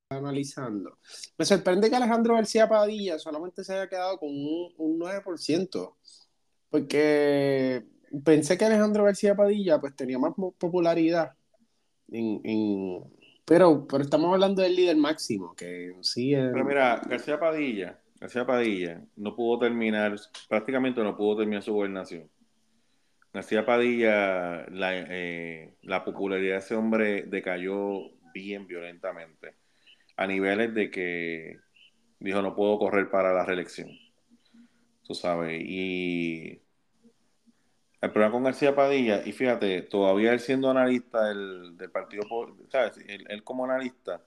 analizando. 0.09 0.99
Me 1.37 1.45
sorprende 1.45 1.91
que 1.91 1.97
Alejandro 1.97 2.35
García 2.35 2.69
Padilla 2.69 3.19
solamente 3.19 3.65
se 3.65 3.75
haya 3.75 3.89
quedado 3.89 4.19
con 4.19 4.29
un, 4.29 4.73
un 4.77 4.99
9%, 5.01 5.95
porque 6.75 7.85
pensé 8.25 8.59
que 8.59 8.65
Alejandro 8.65 9.05
García 9.05 9.37
Padilla 9.37 9.79
pues 9.79 9.95
tenía 9.95 10.19
más 10.19 10.35
popularidad 10.59 11.35
en, 12.11 12.41
en, 12.43 13.05
pero, 13.45 13.87
pero 13.87 14.03
estamos 14.03 14.33
hablando 14.33 14.61
del 14.61 14.75
líder 14.75 14.97
máximo, 14.97 15.55
que 15.55 15.95
sí 16.01 16.35
es... 16.35 16.51
Pero 16.53 16.65
mira, 16.65 17.01
García 17.09 17.39
Padilla 17.39 18.01
García 18.19 18.45
Padilla 18.45 19.01
no 19.15 19.37
pudo 19.37 19.61
terminar, 19.61 20.17
prácticamente 20.49 21.01
no 21.01 21.17
pudo 21.17 21.37
terminar 21.37 21.63
su 21.63 21.75
gobernación. 21.75 22.29
García 23.33 23.65
Padilla, 23.65 24.67
la, 24.69 24.99
eh, 24.99 25.75
la 25.83 26.05
popularidad 26.05 26.55
de 26.55 26.59
ese 26.59 26.75
hombre 26.75 27.23
decayó 27.23 28.01
bien 28.33 28.67
violentamente, 28.67 29.55
a 30.17 30.27
niveles 30.27 30.75
de 30.75 30.91
que 30.91 31.57
dijo 32.19 32.43
no 32.43 32.57
puedo 32.57 32.81
correr 32.81 33.11
para 33.11 33.33
la 33.33 33.45
reelección. 33.45 33.91
Tú 35.07 35.15
sabes, 35.15 35.63
y 35.65 36.64
el 38.05 38.10
problema 38.10 38.32
con 38.32 38.44
García 38.44 38.74
Padilla, 38.74 39.22
y 39.24 39.32
fíjate, 39.32 39.82
todavía 39.82 40.32
él 40.32 40.40
siendo 40.40 40.70
analista 40.70 41.24
del, 41.24 41.76
del 41.76 41.90
partido, 41.90 42.24
¿sabes? 42.68 42.98
Él, 43.06 43.24
él, 43.28 43.43
como 43.43 43.64
analista, 43.64 44.20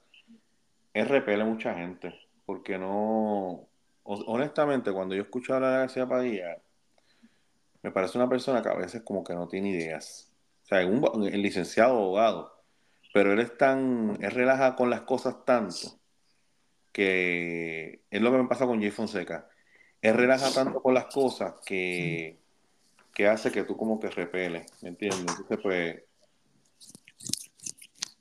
él 0.92 1.08
repele 1.08 1.42
a 1.42 1.46
mucha 1.46 1.74
gente, 1.74 2.14
porque 2.44 2.78
no, 2.78 3.68
honestamente, 4.02 4.92
cuando 4.92 5.14
yo 5.14 5.22
escucho 5.22 5.54
hablar 5.54 5.72
de 5.72 5.78
García 5.78 6.08
Padilla, 6.08 6.58
me 7.82 7.90
parece 7.92 8.18
una 8.18 8.28
persona 8.28 8.62
que 8.62 8.68
a 8.68 8.74
veces 8.74 9.02
como 9.02 9.22
que 9.22 9.34
no 9.34 9.46
tiene 9.46 9.70
ideas. 9.70 10.32
O 10.64 10.66
sea, 10.66 10.84
un, 10.86 11.26
el 11.26 11.40
licenciado 11.40 11.96
abogado, 11.96 12.60
pero 13.14 13.32
él 13.32 13.38
es 13.38 13.56
tan, 13.56 14.18
él 14.20 14.30
relaja 14.32 14.74
con 14.76 14.90
las 14.90 15.02
cosas 15.02 15.44
tanto 15.44 15.98
que 16.92 18.02
es 18.10 18.20
lo 18.20 18.32
que 18.32 18.38
me 18.38 18.48
pasa 18.48 18.66
con 18.66 18.80
Jay 18.80 18.90
Fonseca. 18.90 19.48
Él 20.02 20.14
relaja 20.14 20.52
tanto 20.52 20.82
con 20.82 20.94
las 20.94 21.04
cosas 21.04 21.54
que, 21.64 22.40
que 23.18 23.26
hace 23.26 23.50
que 23.50 23.64
tú 23.64 23.76
como 23.76 23.98
que 23.98 24.08
repeles, 24.08 24.72
¿me 24.80 24.90
entiendes? 24.90 25.36
Entonces, 25.40 25.58
pues, 25.60 26.04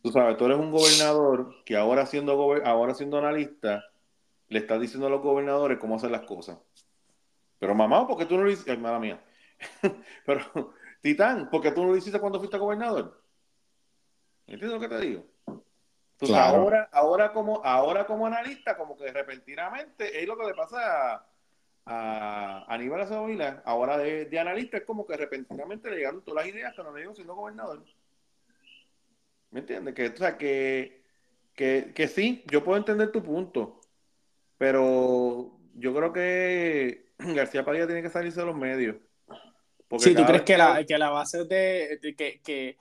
tú 0.02 0.11
sabes, 0.11 0.38
tú 0.38 0.45
eres 0.45 0.57
un 0.57 0.72
gobernador 0.72 1.53
que 1.65 1.78
ahora 1.78 2.07
siendo, 2.07 2.34
ahora 2.65 2.95
siendo 2.95 3.19
analista, 3.19 3.86
le 4.48 4.57
estás 4.57 4.82
diciendo 4.82 5.06
a 5.06 5.11
los 5.11 5.22
gobernadores 5.22 5.78
cómo 5.78 5.98
hacer 5.98 6.10
las 6.10 6.24
cosas. 6.24 6.57
Pero 7.60 7.76
mamá, 7.76 8.07
¿por 8.07 8.18
qué 8.18 8.26
tú 8.26 8.38
no 8.38 8.44
lo 8.44 8.49
hiciste? 8.49 8.72
Ay, 8.72 8.80
mala 8.80 8.98
mía. 8.98 9.24
Pero, 10.26 10.74
Titán, 11.02 11.52
¿por 11.52 11.61
qué 11.61 11.72
tú 11.72 11.84
no 11.84 11.91
lo 11.91 11.98
hiciste 11.98 12.19
cuando 12.19 12.40
fuiste 12.40 12.57
gobernador? 12.57 13.22
¿Entiendes 14.48 14.72
lo 14.72 14.80
que 14.80 14.95
te 14.95 14.99
digo? 14.99 15.26
Entonces, 16.14 16.36
ahora, 16.36 16.90
ahora, 16.91 17.32
como, 17.34 17.64
ahora 17.64 18.07
como 18.07 18.26
analista, 18.26 18.76
como 18.76 18.98
que 18.98 19.11
repentinamente, 19.11 20.19
es 20.19 20.28
lo 20.28 20.36
que 20.36 20.48
le 20.48 20.56
pasa 20.56 21.14
a, 21.14 21.28
a 21.88 22.65
Aníbal 22.68 23.01
Acevedo 23.01 23.61
ahora 23.65 23.97
de, 23.97 24.26
de, 24.26 24.39
analista, 24.39 24.77
es 24.77 24.84
como 24.84 25.05
que 25.05 25.15
repentinamente 25.15 25.89
le 25.89 25.97
llegaron 25.97 26.22
todas 26.22 26.45
las 26.45 26.53
ideas 26.53 26.76
que 26.76 26.84
no 26.84 26.93
le 26.93 27.01
dio 27.01 27.15
siendo 27.15 27.35
gobernador. 27.35 27.84
¿Me 29.51 29.61
entiendes? 29.61 29.95
Que, 29.95 30.07
o 30.07 30.18
sea, 30.18 30.38
que, 30.38 31.01
que, 31.55 31.93
que 31.95 32.07
sí, 32.07 32.43
yo 32.51 32.64
puedo 32.64 32.77
entender 32.77 33.11
tu 33.11 33.23
punto. 33.23 33.80
Pero 34.57 35.57
yo 35.76 35.95
creo 35.95 36.11
que 36.11 37.14
García 37.18 37.64
Padilla 37.64 37.88
tiene 37.88 38.01
que 38.01 38.09
salirse 38.09 38.41
de 38.41 38.45
los 38.45 38.55
medios. 38.55 38.97
sí, 39.97 40.14
¿tú 40.14 40.26
crees 40.26 40.41
que, 40.43 40.57
la, 40.57 40.84
que 40.84 40.97
la 40.97 41.09
base 41.09 41.45
de, 41.45 41.99
que, 42.18 42.41
que 42.41 42.77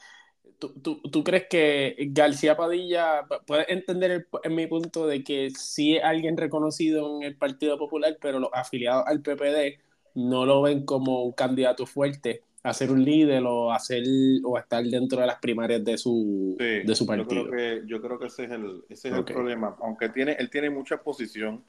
tú, 0.58 0.72
tú, 0.80 1.00
tú, 1.02 1.24
crees 1.24 1.46
que 1.48 1.96
García 2.10 2.56
Padilla 2.56 3.26
puede 3.46 3.72
entender 3.72 4.26
en 4.42 4.54
mi 4.54 4.66
punto 4.66 5.06
de 5.06 5.22
que 5.24 5.50
sí 5.50 5.96
es 5.96 6.04
alguien 6.04 6.36
reconocido 6.36 7.16
en 7.16 7.22
el 7.22 7.36
Partido 7.36 7.78
Popular, 7.78 8.16
pero 8.20 8.38
los 8.38 8.50
afiliados 8.52 9.04
al 9.06 9.20
PPD 9.20 9.80
no 10.14 10.46
lo 10.46 10.62
ven 10.62 10.84
como 10.84 11.24
un 11.24 11.32
candidato 11.32 11.86
fuerte 11.86 12.42
a 12.62 12.72
ser 12.72 12.90
un 12.90 13.04
líder 13.04 13.44
o 13.46 13.72
hacer 13.72 14.02
o 14.44 14.58
estar 14.58 14.82
dentro 14.82 15.20
de 15.20 15.26
las 15.28 15.38
primarias 15.38 15.84
de 15.84 15.96
su, 15.96 16.56
de 16.58 16.94
su 16.96 17.06
partido. 17.06 17.44
Yo 17.44 17.50
creo 17.50 17.56
que, 17.56 17.86
yo 17.86 18.02
creo 18.02 18.18
que 18.18 18.26
ese 18.26 18.44
es 18.44 18.50
el, 18.50 18.84
ese 18.88 19.08
es 19.08 19.14
el 19.14 19.24
problema. 19.24 19.76
Aunque 19.80 20.08
tiene, 20.08 20.32
él 20.32 20.50
tiene 20.50 20.68
mucha 20.68 21.00
posición, 21.00 21.62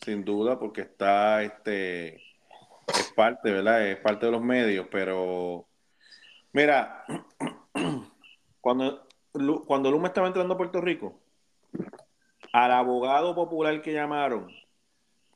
sin 0.00 0.24
duda, 0.24 0.58
porque 0.58 0.80
está 0.80 1.44
este 1.44 2.16
es 2.88 3.12
parte, 3.14 3.52
¿verdad? 3.52 3.86
Es 3.86 3.98
parte 3.98 4.26
de 4.26 4.32
los 4.32 4.42
medios, 4.42 4.88
pero 4.90 5.68
mira, 6.52 7.04
cuando, 8.60 9.06
cuando 9.66 9.90
Luma 9.90 10.08
estaba 10.08 10.26
entrando 10.26 10.54
a 10.54 10.56
Puerto 10.56 10.80
Rico, 10.80 11.18
al 12.52 12.72
abogado 12.72 13.34
popular 13.34 13.80
que 13.82 13.92
llamaron 13.92 14.52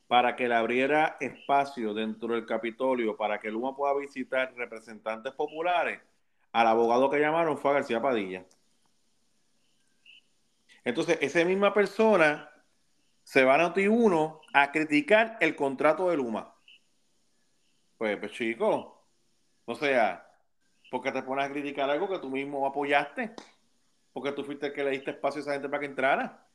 para 0.07 0.35
que 0.35 0.47
le 0.47 0.55
abriera 0.55 1.17
espacio 1.19 1.93
dentro 1.93 2.33
del 2.33 2.45
Capitolio 2.45 3.17
para 3.17 3.39
que 3.39 3.49
Luma 3.49 3.75
pueda 3.75 3.95
visitar 3.95 4.53
representantes 4.55 5.33
populares, 5.33 5.99
al 6.51 6.67
abogado 6.67 7.09
que 7.09 7.19
llamaron 7.19 7.57
fue 7.57 7.71
a 7.71 7.75
García 7.75 8.01
Padilla. 8.01 8.45
Entonces, 10.83 11.17
esa 11.21 11.43
misma 11.43 11.73
persona 11.73 12.49
se 13.23 13.43
va 13.43 13.55
a 13.55 13.73
Noti1 13.73 14.39
a 14.53 14.71
criticar 14.71 15.37
el 15.41 15.55
contrato 15.55 16.09
de 16.09 16.17
Luma. 16.17 16.53
Pues, 17.97 18.17
pues 18.17 18.31
chico, 18.33 19.03
o 19.65 19.75
sea, 19.75 20.24
porque 20.89 21.11
te 21.11 21.23
pones 21.23 21.45
a 21.45 21.51
criticar 21.51 21.89
algo 21.89 22.07
que 22.07 22.19
tú 22.19 22.29
mismo 22.29 22.65
apoyaste, 22.65 23.33
porque 24.13 24.31
tú 24.31 24.43
fuiste 24.43 24.67
el 24.67 24.73
que 24.73 24.83
le 24.83 24.91
diste 24.91 25.11
espacio 25.11 25.39
a 25.39 25.41
esa 25.41 25.53
gente 25.53 25.69
para 25.69 25.79
que 25.81 25.87
entrara. 25.87 26.47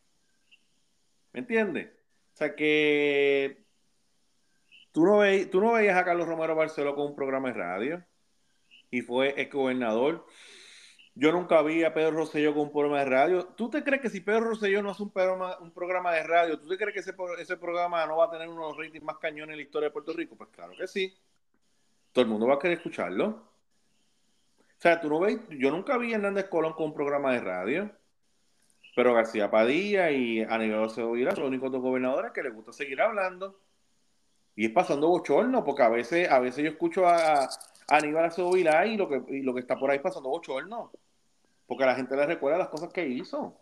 ¿Me 1.33 1.41
entiendes? 1.41 1.91
O 2.33 2.37
sea 2.37 2.55
que 2.55 3.65
¿Tú 4.93 5.05
no, 5.05 5.73
veías 5.73 5.97
a 5.97 6.05
Carlos 6.05 6.27
Romero 6.27 6.57
Barceló 6.57 6.95
con 6.97 7.07
un 7.07 7.15
programa 7.15 7.49
de 7.49 7.55
radio 7.55 8.05
y 8.91 9.03
fue 9.03 9.41
ex 9.41 9.53
gobernador. 9.53 10.27
Yo 11.15 11.31
nunca 11.33 11.63
vi 11.63 11.85
a 11.85 11.95
Pedro 11.95 12.13
Rosselló 12.13 12.55
con 12.55 12.63
un 12.65 12.73
programa 12.73 13.01
de 13.01 13.05
radio. 13.05 13.47
¿Tú 13.57 13.71
te 13.71 13.85
crees 13.85 14.03
que 14.03 14.11
si 14.11 14.21
Pedro 14.21 14.41
Rosselló 14.41 14.83
no 14.83 14.91
hace 14.91 15.03
un 15.03 15.13
programa, 15.13 16.13
de 16.13 16.23
radio, 16.25 16.59
¿tú 16.59 16.69
te 16.69 16.77
crees 16.77 16.95
que 16.95 17.01
ese, 17.01 17.15
ese 17.39 17.57
programa 17.57 18.05
no 18.07 18.17
va 18.17 18.27
a 18.27 18.31
tener 18.31 18.49
unos 18.49 18.77
ratings 18.77 19.05
más 19.05 19.19
cañones 19.19 19.53
en 19.53 19.59
la 19.59 19.63
historia 19.63 19.89
de 19.89 19.93
Puerto 19.93 20.13
Rico? 20.13 20.37
Pues 20.37 20.51
claro 20.51 20.73
que 20.77 20.89
sí. 20.89 21.15
Todo 22.13 22.25
el 22.25 22.31
mundo 22.31 22.49
va 22.49 22.55
a 22.55 22.59
querer 22.59 22.79
escucharlo. 22.79 23.50
O 24.81 24.83
sea, 24.83 24.99
tú 24.99 25.11
no 25.11 25.21
ves, 25.21 25.39
yo 25.51 25.71
nunca 25.71 25.99
vi 25.99 26.15
a 26.15 26.17
Hernández 26.17 26.49
Colón 26.49 26.73
con 26.73 26.87
un 26.87 26.95
programa 26.95 27.35
de 27.35 27.41
radio. 27.41 27.91
Pero 28.97 29.13
García 29.13 29.51
Padilla 29.51 30.11
y 30.11 30.41
Aníbal 30.41 30.85
Acevedo 30.85 31.31
son 31.33 31.41
los 31.43 31.49
únicos 31.49 31.71
dos 31.71 31.83
gobernadores 31.83 32.33
que 32.33 32.43
les 32.43 32.55
gusta 32.55 32.73
seguir 32.73 32.99
hablando. 33.03 33.61
Y 34.57 34.65
es 34.65 34.73
pasando 34.73 35.09
bochorno, 35.09 35.63
porque 35.65 35.83
a 35.83 35.91
veces, 35.91 36.31
a 36.31 36.39
veces 36.39 36.65
yo 36.65 36.71
escucho 36.71 37.07
a, 37.07 37.47
Aníbal 37.89 38.25
Acevedo 38.25 38.57
y 38.57 38.97
lo, 38.97 39.07
que, 39.07 39.23
y 39.29 39.43
lo 39.43 39.53
que 39.53 39.61
está 39.61 39.79
por 39.79 39.91
ahí 39.91 39.99
pasando 39.99 40.31
bochorno. 40.31 40.91
Porque 41.67 41.85
a 41.85 41.89
la 41.89 41.95
gente 41.95 42.17
le 42.17 42.25
recuerda 42.25 42.57
las 42.57 42.69
cosas 42.69 42.91
que 42.91 43.07
hizo. 43.07 43.55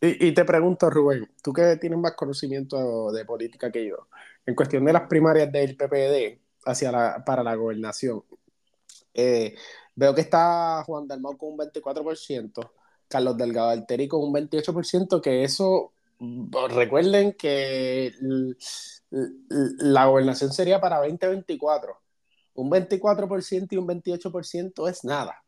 Y, 0.00 0.28
y, 0.28 0.32
te 0.32 0.44
pregunto, 0.44 0.88
Rubén, 0.90 1.28
tú 1.42 1.52
que 1.52 1.76
tienes 1.76 1.98
más 1.98 2.12
conocimiento 2.12 3.10
de 3.10 3.24
política 3.24 3.72
que 3.72 3.84
yo, 3.84 4.06
en 4.46 4.54
cuestión 4.54 4.84
de 4.84 4.92
las 4.92 5.08
primarias 5.08 5.50
del 5.50 5.76
PPD 5.76 6.38
hacia 6.66 6.92
la, 6.92 7.24
para 7.24 7.42
la 7.42 7.56
gobernación, 7.56 8.22
eh, 9.12 9.56
veo 10.00 10.14
que 10.14 10.22
está 10.22 10.82
Juan 10.86 11.06
Dalmau 11.06 11.36
con 11.36 11.52
un 11.52 11.58
24%, 11.58 12.70
Carlos 13.06 13.36
Delgado 13.36 13.68
Alteri 13.68 14.08
con 14.08 14.22
un 14.22 14.32
28%, 14.32 15.20
que 15.20 15.44
eso, 15.44 15.92
recuerden 16.70 17.34
que 17.34 18.14
la 19.10 20.06
gobernación 20.06 20.54
sería 20.54 20.80
para 20.80 21.00
2024. 21.00 22.00
Un 22.54 22.70
24% 22.70 23.68
y 23.70 23.76
un 23.76 23.86
28% 23.86 24.88
es 24.88 25.04
nada, 25.04 25.44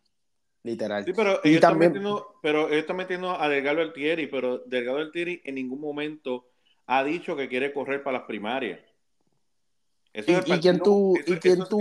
literal. 0.62 1.06
Sí, 1.06 1.14
pero 1.14 1.40
ellos, 1.44 1.56
están 1.56 1.78
metiendo, 1.78 2.34
pero 2.42 2.68
están 2.68 2.96
metiendo 2.96 3.30
a 3.40 3.48
Delgado 3.48 3.80
Altieri, 3.80 4.26
pero 4.26 4.58
Delgado 4.66 4.98
Altieri 4.98 5.40
en 5.44 5.54
ningún 5.54 5.80
momento 5.80 6.50
ha 6.86 7.02
dicho 7.02 7.36
que 7.36 7.48
quiere 7.48 7.72
correr 7.72 8.02
para 8.02 8.18
las 8.18 8.26
primarias. 8.26 8.80
¿Y, 10.12 10.22
quién 10.60 10.78
tú, 10.78 11.14
¿y 11.26 11.36
quién 11.36 11.64
tú 11.70 11.78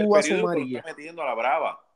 metiendo 0.85 1.21
a 1.21 1.25
la 1.25 1.35
brava. 1.35 1.90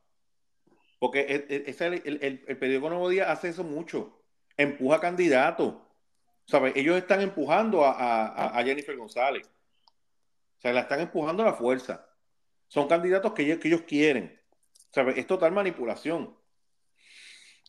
Porque 0.98 1.46
el, 1.48 2.42
el, 2.46 2.58
periódico 2.58 2.88
Nuevo 2.88 3.08
Día 3.08 3.30
hace 3.30 3.48
eso 3.48 3.64
mucho. 3.64 4.22
Empuja 4.56 5.00
candidatos. 5.00 5.74
¿Sabes? 6.46 6.72
Ellos 6.76 6.96
están 6.96 7.20
empujando 7.20 7.84
a, 7.84 8.62
Jennifer 8.64 8.96
González. 8.96 9.46
O 10.58 10.60
sea, 10.60 10.72
la 10.72 10.82
están 10.82 11.00
empujando 11.00 11.42
a 11.42 11.46
la 11.46 11.54
fuerza. 11.54 12.06
Son 12.68 12.88
candidatos 12.88 13.32
que 13.32 13.42
ellos, 13.42 13.58
que 13.58 13.68
ellos 13.68 13.82
quieren. 13.82 14.40
¿Sabes? 14.92 15.18
Es 15.18 15.26
total 15.26 15.52
manipulación. 15.52 16.34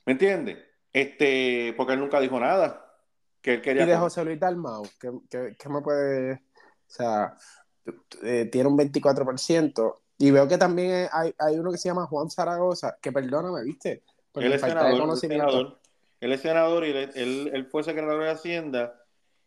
¿Me 0.05 0.13
entiendes? 0.13 0.57
Este, 0.93 1.73
porque 1.75 1.93
él 1.93 1.99
nunca 1.99 2.19
dijo 2.19 2.39
nada. 2.39 2.95
Que 3.41 3.55
él 3.55 3.61
quería 3.61 3.83
y 3.83 3.87
de 3.87 3.97
José 3.97 4.23
Luis 4.23 4.39
Dalmau, 4.39 4.87
¿qué, 4.99 5.69
me 5.69 5.81
puede...? 5.81 6.33
O 6.33 6.89
sea, 6.89 7.35
eh, 8.23 8.45
tiene 8.51 8.69
un 8.69 8.77
24%. 8.77 9.95
Y 10.17 10.31
veo 10.31 10.47
que 10.47 10.57
también 10.57 11.07
hay, 11.11 11.33
hay, 11.37 11.59
uno 11.59 11.71
que 11.71 11.77
se 11.77 11.89
llama 11.89 12.07
Juan 12.07 12.29
Zaragoza, 12.29 12.97
que 13.01 13.11
perdóname, 13.11 13.63
¿viste? 13.63 14.03
Él 14.33 14.53
es, 14.53 14.61
senador, 14.61 15.79
él 16.19 16.31
es 16.31 16.41
senador, 16.41 16.85
y 16.85 16.91
él, 16.91 17.51
él, 17.53 17.65
fue 17.67 17.83
secretario 17.83 18.19
de 18.19 18.29
Hacienda 18.29 19.03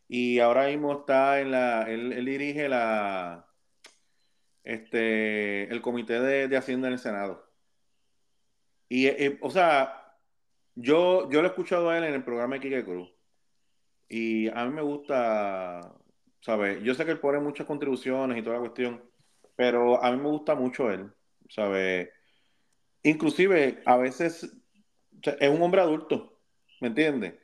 y 0.08 0.40
ahora 0.40 0.66
mismo 0.66 0.92
está 0.92 1.40
en 1.40 1.52
la, 1.52 1.88
él, 1.88 2.24
dirige 2.24 2.68
la, 2.68 3.46
este, 4.64 5.72
el 5.72 5.80
comité 5.80 6.20
de, 6.20 6.56
Hacienda 6.56 6.88
en 6.88 6.94
el 6.94 6.98
Senado. 6.98 7.48
Y, 8.88 9.06
eh, 9.06 9.38
o 9.42 9.50
sea, 9.50 10.16
yo, 10.74 11.30
yo 11.30 11.40
lo 11.40 11.46
he 11.46 11.50
escuchado 11.50 11.90
a 11.90 11.98
él 11.98 12.04
en 12.04 12.14
el 12.14 12.24
programa 12.24 12.56
de 12.56 12.60
Kike 12.60 12.84
Cruz 12.84 13.12
y 14.08 14.48
a 14.48 14.64
mí 14.64 14.74
me 14.74 14.82
gusta, 14.82 15.94
¿sabes? 16.40 16.82
Yo 16.82 16.94
sé 16.94 17.04
que 17.04 17.12
él 17.12 17.20
pone 17.20 17.38
muchas 17.38 17.66
contribuciones 17.66 18.36
y 18.36 18.42
toda 18.42 18.56
la 18.56 18.60
cuestión, 18.60 19.00
pero 19.56 20.02
a 20.02 20.10
mí 20.10 20.18
me 20.18 20.28
gusta 20.28 20.54
mucho 20.54 20.90
él, 20.90 21.12
¿sabes? 21.48 22.08
Inclusive 23.02 23.82
a 23.86 23.96
veces 23.96 24.50
es 25.22 25.50
un 25.50 25.62
hombre 25.62 25.80
adulto, 25.80 26.38
¿me 26.80 26.88
entiendes? 26.88 27.34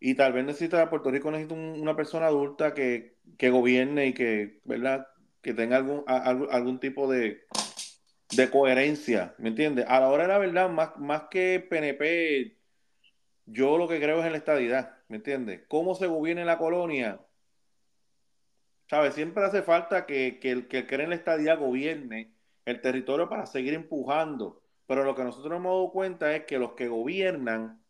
Y 0.00 0.14
tal 0.14 0.32
vez 0.32 0.44
necesita, 0.44 0.90
Puerto 0.90 1.10
Rico 1.10 1.30
necesita 1.30 1.54
una 1.54 1.96
persona 1.96 2.26
adulta 2.26 2.74
que, 2.74 3.16
gobierne 3.40 4.08
y 4.08 4.12
que, 4.12 4.60
¿verdad? 4.64 5.06
Que 5.40 5.54
tenga 5.54 5.76
algún, 5.76 6.04
algún 6.06 6.78
tipo 6.78 7.10
de, 7.10 7.46
coherencia, 8.50 9.34
¿me 9.38 9.50
entiendes? 9.50 9.86
A 9.88 10.00
la 10.00 10.08
hora 10.08 10.24
de 10.24 10.28
la 10.28 10.38
verdad, 10.38 10.68
más, 10.68 10.96
más 10.98 11.24
que 11.30 11.60
PNP, 11.60 12.58
yo 13.46 13.78
lo 13.78 13.88
que 13.88 14.00
creo 14.00 14.20
es 14.20 14.26
en 14.26 14.32
la 14.32 14.38
estadidad, 14.38 14.98
¿me 15.08 15.16
entiendes? 15.16 15.62
¿Cómo 15.68 15.94
se 15.94 16.06
gobierna 16.06 16.44
la 16.44 16.58
colonia? 16.58 17.20
¿Sabes? 18.88 19.14
Siempre 19.14 19.44
hace 19.44 19.62
falta 19.62 20.06
que, 20.06 20.38
el 20.42 20.68
que 20.68 20.86
cree 20.86 21.04
en 21.04 21.10
la 21.10 21.16
estadía 21.16 21.54
gobierne 21.54 22.34
el 22.64 22.80
territorio 22.80 23.28
para 23.28 23.46
seguir 23.46 23.74
empujando. 23.74 24.62
Pero 24.86 25.04
lo 25.04 25.14
que 25.14 25.24
nosotros 25.24 25.56
hemos 25.56 25.72
dado 25.72 25.92
cuenta 25.92 26.34
es 26.34 26.44
que 26.44 26.58
los 26.58 26.72
que 26.72 26.88
gobiernan 26.88 27.82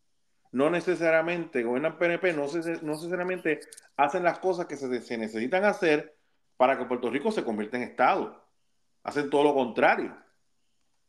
no 0.51 0.69
necesariamente, 0.69 1.63
gobiernan 1.63 1.97
PNP, 1.97 2.31
no, 2.31 2.47
no 2.47 2.93
necesariamente 2.93 3.59
hacen 3.97 4.23
las 4.23 4.39
cosas 4.39 4.67
que 4.67 4.77
se, 4.77 5.17
necesitan 5.17 5.65
hacer 5.65 6.15
para 6.55 6.77
que 6.77 6.85
Puerto 6.85 7.09
Rico 7.09 7.31
se 7.31 7.43
convierta 7.43 7.75
en 7.75 7.83
Estado. 7.83 8.41
Hacen 9.03 9.29
todo 9.29 9.43
lo 9.43 9.53
contrario. 9.53 10.15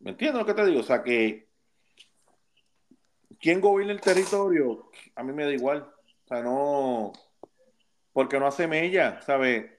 ¿Me 0.00 0.10
entiendes 0.10 0.40
lo 0.40 0.46
que 0.46 0.54
te 0.54 0.66
digo? 0.66 0.80
O 0.80 0.82
sea 0.84 1.02
que 1.04 1.48
quién 3.38 3.60
gobierna 3.60 3.92
el 3.92 4.00
territorio, 4.00 4.90
a 5.14 5.22
mí 5.22 5.32
me 5.32 5.44
da 5.44 5.52
igual. 5.52 5.92
O 6.24 6.28
sea, 6.28 6.42
no, 6.42 7.12
porque 8.12 8.40
no 8.40 8.48
hace 8.48 8.66
mella, 8.66 9.20
¿sabes? 9.22 9.75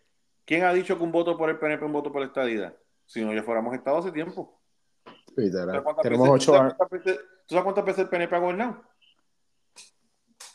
¿Quién 0.48 0.64
ha 0.64 0.72
dicho 0.72 0.98
que 0.98 1.04
un 1.04 1.12
voto 1.12 1.38
por 1.38 1.50
el 1.50 1.60
PNP 1.60 1.84
es 1.84 1.88
un 1.88 1.92
voto 1.92 2.10
por 2.10 2.22
la 2.22 2.28
estadidad? 2.28 2.74
Si 3.06 3.24
no, 3.24 3.34
ya 3.34 3.44
fuéramos 3.44 3.76
Estado 3.76 3.98
hace 3.98 4.14
tiempo. 4.14 4.62
Tenemos 6.02 6.30
ocho 6.30 6.58
años. 6.58 6.74
¿Tú 6.78 7.54
sabes 7.54 7.64
cuántas 7.64 7.84
veces 7.84 8.06
el 8.06 8.10
PNP 8.10 8.34
ha 8.34 8.40
gobernado? 8.40 8.82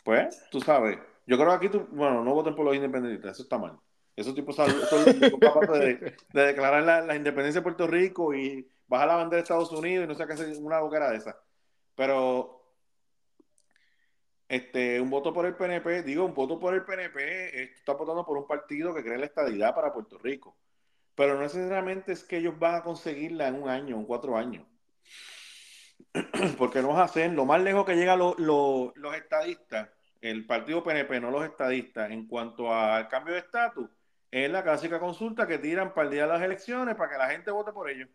Pues, 0.02 0.48
tú 0.51 0.60
sabes. 0.60 0.98
Yo 1.27 1.36
creo 1.36 1.51
que 1.51 1.55
aquí, 1.55 1.69
tú, 1.69 1.86
bueno, 1.90 2.24
no 2.24 2.32
voten 2.32 2.56
por 2.56 2.64
los 2.64 2.74
independentistas, 2.74 3.32
eso 3.32 3.43
está 3.43 3.59
mal. 3.59 3.78
Esos 4.16 4.35
tipos 4.35 4.56
son, 4.56 4.73
capaces 5.39 5.78
de, 5.78 6.16
de, 6.32 6.47
declarar 6.47 7.05
la, 7.05 7.14
independencia 7.14 7.60
de 7.60 7.62
Puerto 7.62 7.86
Rico 7.86 8.35
y 8.35 8.66
bajar 8.89 9.09
la 9.09 9.16
bandera 9.16 9.36
de 9.36 9.43
Estados 9.43 9.73
Unidos 9.73 10.06
y 10.06 10.09
no 10.09 10.14
sé 10.14 10.27
qué 10.27 10.32
hacer 10.32 10.55
una 10.59 10.81
boquera 10.81 11.10
de 11.10 11.19
esa. 11.19 11.39
Pero 11.94 12.62
este, 14.53 15.01
un 15.01 15.09
voto 15.09 15.33
por 15.33 15.47
el 15.47 15.57
PNP, 15.57 16.03
digo, 16.03 16.27
un 16.27 16.35
voto 16.35 16.61
por 16.61 16.74
el 16.74 16.85
PNP, 16.85 17.62
está 17.62 17.95
votando 17.95 18.23
por 18.23 18.37
un 18.37 18.47
partido 18.47 18.95
que 18.95 19.03
cree 19.03 19.16
la 19.16 19.24
estabilidad 19.24 19.74
para 19.74 19.95
Puerto 19.95 20.19
Rico. 20.19 20.59
Pero 21.15 21.37
no 21.37 21.41
necesariamente 21.41 22.12
es 22.12 22.23
que 22.23 22.37
ellos 22.37 22.59
van 22.59 22.74
a 22.74 22.83
conseguirla 22.83 23.49
en 23.49 23.62
un 23.62 23.70
año, 23.70 23.97
en 23.97 24.05
cuatro 24.05 24.37
años. 24.37 24.66
Porque 26.59 26.83
no 26.83 27.01
hacen, 27.01 27.35
lo 27.35 27.47
más 27.47 27.62
lejos 27.62 27.87
que 27.87 27.97
llegan 27.97 28.19
los 28.19 29.15
estadistas, 29.16 29.89
el 30.20 30.45
partido 30.45 30.83
PNP, 30.85 31.19
no 31.19 31.31
los 31.31 31.47
estadistas, 31.47 32.11
en 32.11 32.27
cuanto 32.27 32.74
al 32.74 33.09
cambio 33.09 33.33
de 33.33 33.41
estatus, 33.41 33.89
es 34.31 34.51
la 34.51 34.62
clásica 34.62 35.01
consulta 35.01 35.47
que 35.47 35.57
tiran 35.57 35.95
para 35.95 36.09
el 36.09 36.12
día 36.12 36.27
de 36.27 36.29
las 36.29 36.43
elecciones 36.43 36.95
para 36.97 37.11
que 37.11 37.16
la 37.16 37.31
gente 37.31 37.51
vote 37.51 37.73
por 37.73 37.89
ellos. 37.89 38.11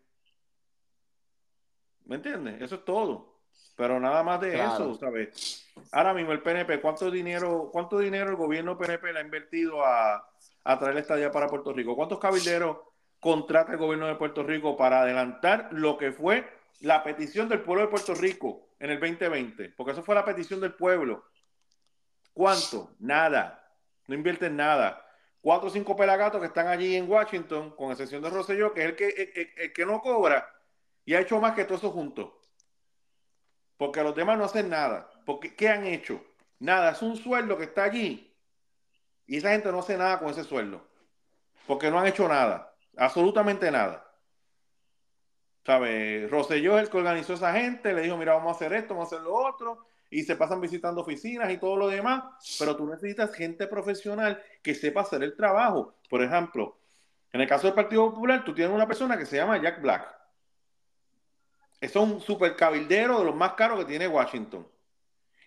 ¿Me 2.04 2.14
entiendes? 2.14 2.62
Eso 2.62 2.76
es 2.76 2.84
todo. 2.84 3.37
Pero 3.76 4.00
nada 4.00 4.22
más 4.24 4.40
de 4.40 4.56
eso, 4.56 4.94
¿sabes? 4.96 5.64
Ahora 5.92 6.12
mismo 6.12 6.32
el 6.32 6.42
PNP, 6.42 6.80
¿cuánto 6.80 7.10
dinero, 7.10 7.70
cuánto 7.72 7.98
dinero 7.98 8.30
el 8.30 8.36
gobierno 8.36 8.76
PNP 8.76 9.12
le 9.12 9.20
ha 9.20 9.22
invertido 9.22 9.84
a, 9.84 10.16
a 10.64 10.78
traer 10.78 10.96
esta 10.96 11.14
estadía 11.14 11.30
para 11.30 11.46
Puerto 11.46 11.72
Rico? 11.72 11.94
¿Cuántos 11.94 12.18
cabilderos 12.18 12.78
contrata 13.20 13.72
el 13.72 13.78
gobierno 13.78 14.08
de 14.08 14.16
Puerto 14.16 14.42
Rico 14.42 14.76
para 14.76 15.02
adelantar 15.02 15.68
lo 15.70 15.96
que 15.96 16.10
fue 16.10 16.44
la 16.80 17.04
petición 17.04 17.48
del 17.48 17.60
pueblo 17.60 17.82
de 17.82 17.90
Puerto 17.90 18.14
Rico 18.14 18.70
en 18.80 18.90
el 18.90 18.98
2020? 18.98 19.70
Porque 19.76 19.92
eso 19.92 20.02
fue 20.02 20.16
la 20.16 20.24
petición 20.24 20.60
del 20.60 20.74
pueblo. 20.74 21.24
¿Cuánto? 22.32 22.96
Nada. 22.98 23.64
No 24.08 24.14
invierten 24.14 24.56
nada. 24.56 25.04
Cuatro 25.40 25.68
o 25.68 25.70
cinco 25.70 25.94
pelagatos 25.94 26.40
que 26.40 26.48
están 26.48 26.66
allí 26.66 26.96
en 26.96 27.08
Washington, 27.08 27.70
con 27.76 27.92
excepción 27.92 28.22
de 28.22 28.30
Rosselló, 28.30 28.74
que 28.74 28.82
es 28.82 28.88
el 28.88 28.96
que, 28.96 29.52
el 29.56 29.72
que 29.72 29.86
no 29.86 30.00
cobra 30.00 30.48
y 31.08 31.14
ha 31.14 31.20
hecho 31.20 31.40
más 31.40 31.54
que 31.54 31.64
todo 31.64 31.78
eso 31.78 31.90
juntos. 31.90 32.32
Porque 33.78 34.02
los 34.02 34.14
demás 34.14 34.36
no 34.36 34.44
hacen 34.44 34.68
nada. 34.68 35.08
Porque, 35.24 35.54
¿Qué 35.54 35.70
han 35.70 35.86
hecho? 35.86 36.22
Nada, 36.58 36.90
es 36.90 37.00
un 37.00 37.16
sueldo 37.16 37.56
que 37.56 37.64
está 37.64 37.84
allí. 37.84 38.30
Y 39.26 39.38
esa 39.38 39.52
gente 39.52 39.72
no 39.72 39.78
hace 39.78 39.96
nada 39.96 40.18
con 40.18 40.28
ese 40.28 40.44
sueldo. 40.44 40.86
Porque 41.66 41.90
no 41.90 41.98
han 41.98 42.06
hecho 42.06 42.28
nada. 42.28 42.74
Absolutamente 42.96 43.70
nada. 43.70 44.04
¿Sabe? 45.64 46.26
Rosselló 46.30 46.78
es 46.78 46.84
el 46.84 46.90
que 46.90 46.96
organizó 46.96 47.34
a 47.34 47.36
esa 47.36 47.52
gente, 47.52 47.92
le 47.92 48.02
dijo, 48.02 48.16
mira, 48.16 48.34
vamos 48.34 48.52
a 48.52 48.56
hacer 48.56 48.72
esto, 48.72 48.94
vamos 48.94 49.12
a 49.12 49.16
hacer 49.16 49.24
lo 49.24 49.34
otro, 49.34 49.86
y 50.10 50.22
se 50.22 50.34
pasan 50.36 50.60
visitando 50.62 51.02
oficinas 51.02 51.50
y 51.52 51.58
todo 51.58 51.76
lo 51.76 51.88
demás, 51.88 52.24
pero 52.58 52.74
tú 52.74 52.86
necesitas 52.86 53.34
gente 53.34 53.66
profesional 53.66 54.42
que 54.62 54.74
sepa 54.74 55.02
hacer 55.02 55.22
el 55.22 55.36
trabajo. 55.36 55.94
Por 56.08 56.22
ejemplo, 56.22 56.78
En 57.32 57.42
el 57.42 57.48
caso 57.48 57.66
del 57.66 57.74
Partido 57.74 58.10
Popular, 58.10 58.42
tú 58.44 58.54
tienes 58.54 58.74
una 58.74 58.86
persona 58.86 59.18
que 59.18 59.26
se 59.26 59.36
llama 59.36 59.60
Jack 59.60 59.82
Black. 59.82 60.17
Es 61.80 61.94
un 61.96 62.20
super 62.20 62.56
cabildero 62.56 63.20
de 63.20 63.24
los 63.24 63.34
más 63.34 63.52
caros 63.52 63.78
que 63.80 63.84
tiene 63.84 64.08
Washington. 64.08 64.66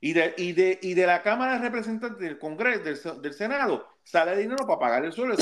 Y 0.03 0.13
de, 0.13 1.03
la 1.05 1.21
Cámara 1.21 1.53
de 1.53 1.59
Representantes 1.59 2.19
del 2.19 2.39
Congreso, 2.39 3.13
del, 3.15 3.33
Senado, 3.33 3.87
sale 4.03 4.35
dinero 4.35 4.65
para 4.65 4.79
pagar 4.79 5.05
el 5.05 5.13
tipo. 5.13 5.33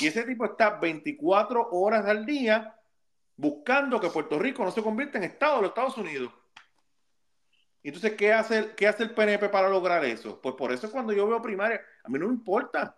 Y 0.00 0.06
ese 0.06 0.22
tipo 0.22 0.46
está 0.46 0.78
24 0.78 1.68
horas 1.72 2.06
al 2.06 2.24
día 2.24 2.74
buscando 3.36 4.00
que 4.00 4.08
Puerto 4.08 4.38
Rico 4.38 4.64
no 4.64 4.70
se 4.70 4.82
convierta 4.82 5.18
en 5.18 5.24
Estado 5.24 5.56
de 5.56 5.62
los 5.62 5.70
Estados 5.70 5.98
Unidos. 5.98 6.32
Entonces, 7.82 8.14
¿qué 8.14 8.32
hace, 8.32 8.74
¿qué 8.74 8.86
el 8.98 9.14
PNP 9.14 9.48
para 9.50 9.68
lograr 9.68 10.04
eso? 10.04 10.40
Pues 10.40 10.54
por 10.54 10.72
eso 10.72 10.90
cuando 10.90 11.12
yo 11.12 11.28
veo 11.28 11.40
primaria, 11.40 11.80
a 12.04 12.08
mí 12.08 12.18
no 12.18 12.26
me 12.26 12.34
importa. 12.34 12.96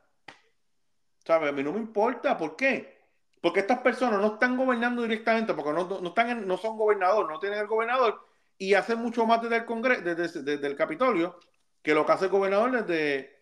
¿Sabes? 1.25 1.51
A 1.51 1.53
mí 1.53 1.63
no 1.63 1.73
me 1.73 1.81
importa. 1.81 2.37
¿Por 2.37 2.57
qué? 2.57 3.00
Porque 3.41 3.61
estas 3.61 3.79
personas 3.79 4.21
no 4.21 4.35
están 4.35 4.57
gobernando 4.57 5.03
directamente, 5.03 5.55
porque 5.55 5.73
no, 5.73 6.09
están 6.09 6.47
no 6.47 6.57
son 6.59 6.77
gobernadores, 6.77 7.31
no 7.31 7.39
tienen 7.39 7.59
el 7.59 7.67
gobernador, 7.67 8.21
y 8.59 8.75
hacen 8.75 8.99
mucho 8.99 9.25
más 9.25 9.41
desde 9.41 9.57
el 9.57 9.65
Congreso, 9.65 10.03
desde, 10.03 10.67
el 10.67 10.77
Capitolio, 10.77 11.39
que 11.83 11.95
lo 11.95 12.05
que 12.05 12.13
hace 12.13 12.27
el 12.27 12.31
gobernador 12.31 12.85
desde, 12.85 13.41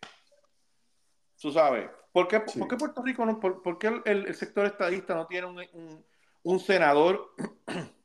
tú 1.41 1.51
sabes. 1.51 1.91
¿Por 2.12 2.29
qué, 2.29 2.41
Puerto 2.41 3.03
Rico 3.03 3.27
no, 3.27 3.41
por, 3.41 3.79
qué 3.79 4.01
el, 4.05 4.35
sector 4.35 4.66
estadista 4.66 5.15
no 5.15 5.27
tiene 5.27 5.49
un, 5.49 6.05
un 6.45 6.61
senador, 6.61 7.35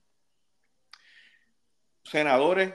senadores 2.03 2.73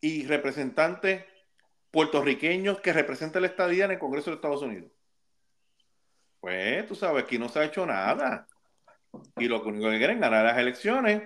y 0.00 0.26
representantes 0.26 1.24
puertorriqueños 1.90 2.80
que 2.80 2.92
representan 2.92 3.42
la 3.42 3.48
estadía 3.48 3.84
en 3.84 3.92
el 3.92 3.98
Congreso 3.98 4.30
de 4.30 4.36
Estados 4.36 4.62
Unidos? 4.62 4.90
Pues 6.40 6.86
tú 6.86 6.94
sabes, 6.94 7.24
aquí 7.24 7.38
no 7.38 7.48
se 7.48 7.58
ha 7.58 7.64
hecho 7.64 7.84
nada. 7.84 8.46
Y 9.36 9.48
lo 9.48 9.62
único 9.62 9.90
que 9.90 9.98
quieren 9.98 10.16
es 10.16 10.22
ganar 10.22 10.44
las 10.44 10.58
elecciones 10.58 11.22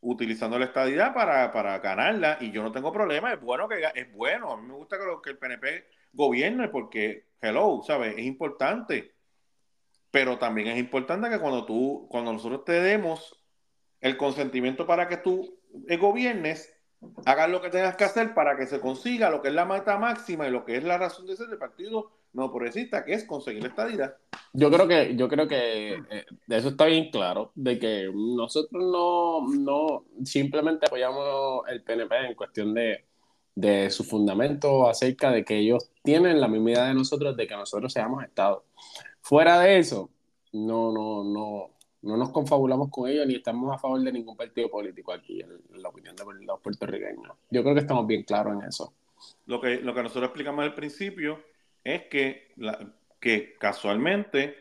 utilizando 0.00 0.58
la 0.58 0.66
estadidad 0.66 1.12
para, 1.12 1.52
para 1.52 1.78
ganarla. 1.78 2.38
Y 2.40 2.50
yo 2.50 2.62
no 2.62 2.72
tengo 2.72 2.92
problema, 2.92 3.32
es 3.32 3.40
bueno 3.40 3.68
que 3.68 3.82
es 3.94 4.12
bueno. 4.12 4.52
A 4.52 4.56
mí 4.56 4.66
me 4.66 4.74
gusta 4.74 4.96
que, 4.98 5.30
el 5.30 5.38
PNP 5.38 5.86
gobierne 6.12 6.68
porque, 6.68 7.26
hello, 7.40 7.82
¿sabes? 7.86 8.14
Es 8.16 8.24
importante. 8.24 9.14
Pero 10.10 10.38
también 10.38 10.68
es 10.68 10.78
importante 10.78 11.28
que 11.28 11.38
cuando 11.38 11.64
tú, 11.64 12.08
cuando 12.10 12.32
nosotros 12.32 12.64
te 12.64 12.80
demos 12.80 13.44
el 14.00 14.16
consentimiento 14.16 14.86
para 14.86 15.08
que 15.08 15.18
tú 15.18 15.60
eh, 15.88 15.96
gobiernes, 15.96 16.74
hagas 17.24 17.50
lo 17.50 17.60
que 17.60 17.70
tengas 17.70 17.96
que 17.96 18.04
hacer 18.04 18.34
para 18.34 18.56
que 18.56 18.66
se 18.66 18.80
consiga 18.80 19.30
lo 19.30 19.42
que 19.42 19.48
es 19.48 19.54
la 19.54 19.64
meta 19.64 19.98
máxima 19.98 20.46
y 20.46 20.50
lo 20.50 20.64
que 20.64 20.76
es 20.76 20.84
la 20.84 20.98
razón 20.98 21.26
de 21.26 21.36
ser 21.36 21.48
del 21.48 21.58
partido 21.58 22.10
no 22.32 22.50
progresista, 22.50 23.04
que 23.04 23.14
es 23.14 23.24
conseguir 23.24 23.62
la 23.62 23.68
estadidad. 23.70 24.14
Yo 24.52 24.70
creo 24.70 24.86
que, 24.86 25.16
yo 25.16 25.28
creo 25.28 25.48
que 25.48 25.94
eh, 26.10 26.26
eso 26.48 26.68
está 26.68 26.84
bien 26.86 27.10
claro, 27.10 27.52
de 27.54 27.78
que 27.78 28.10
nosotros 28.12 28.82
no, 28.82 29.48
no 29.48 30.04
simplemente 30.24 30.86
apoyamos 30.86 31.62
el 31.68 31.82
PNP 31.82 32.26
en 32.26 32.34
cuestión 32.34 32.74
de, 32.74 33.04
de 33.54 33.90
su 33.90 34.04
fundamento 34.04 34.88
acerca 34.88 35.30
de 35.30 35.44
que 35.44 35.58
ellos 35.58 35.90
tienen 36.02 36.40
la 36.40 36.48
misma 36.48 36.70
idea 36.70 36.84
de 36.86 36.94
nosotros 36.94 37.36
de 37.36 37.46
que 37.46 37.56
nosotros 37.56 37.92
seamos 37.92 38.22
Estado. 38.24 38.64
Fuera 39.20 39.60
de 39.60 39.78
eso, 39.78 40.10
no, 40.52 40.92
no, 40.92 41.24
no, 41.24 41.70
no 42.02 42.16
nos 42.16 42.30
confabulamos 42.30 42.88
con 42.90 43.08
ellos 43.08 43.26
ni 43.26 43.36
estamos 43.36 43.74
a 43.74 43.78
favor 43.78 44.00
de 44.00 44.12
ningún 44.12 44.36
partido 44.36 44.70
político 44.70 45.12
aquí, 45.12 45.40
en, 45.40 45.60
la 45.82 45.88
opinión 45.88 46.16
de 46.16 46.24
los 46.44 46.60
puertorriqueños. 46.60 47.32
Yo 47.50 47.62
creo 47.62 47.74
que 47.74 47.80
estamos 47.80 48.06
bien 48.06 48.22
claros 48.22 48.54
en 48.54 48.68
eso. 48.68 48.92
Lo 49.46 49.60
que, 49.60 49.80
lo 49.80 49.94
que 49.94 50.02
nosotros 50.02 50.24
explicamos 50.24 50.64
al 50.64 50.74
principio 50.74 51.42
es 51.84 52.04
que, 52.04 52.54
que 53.20 53.54
casualmente 53.58 54.56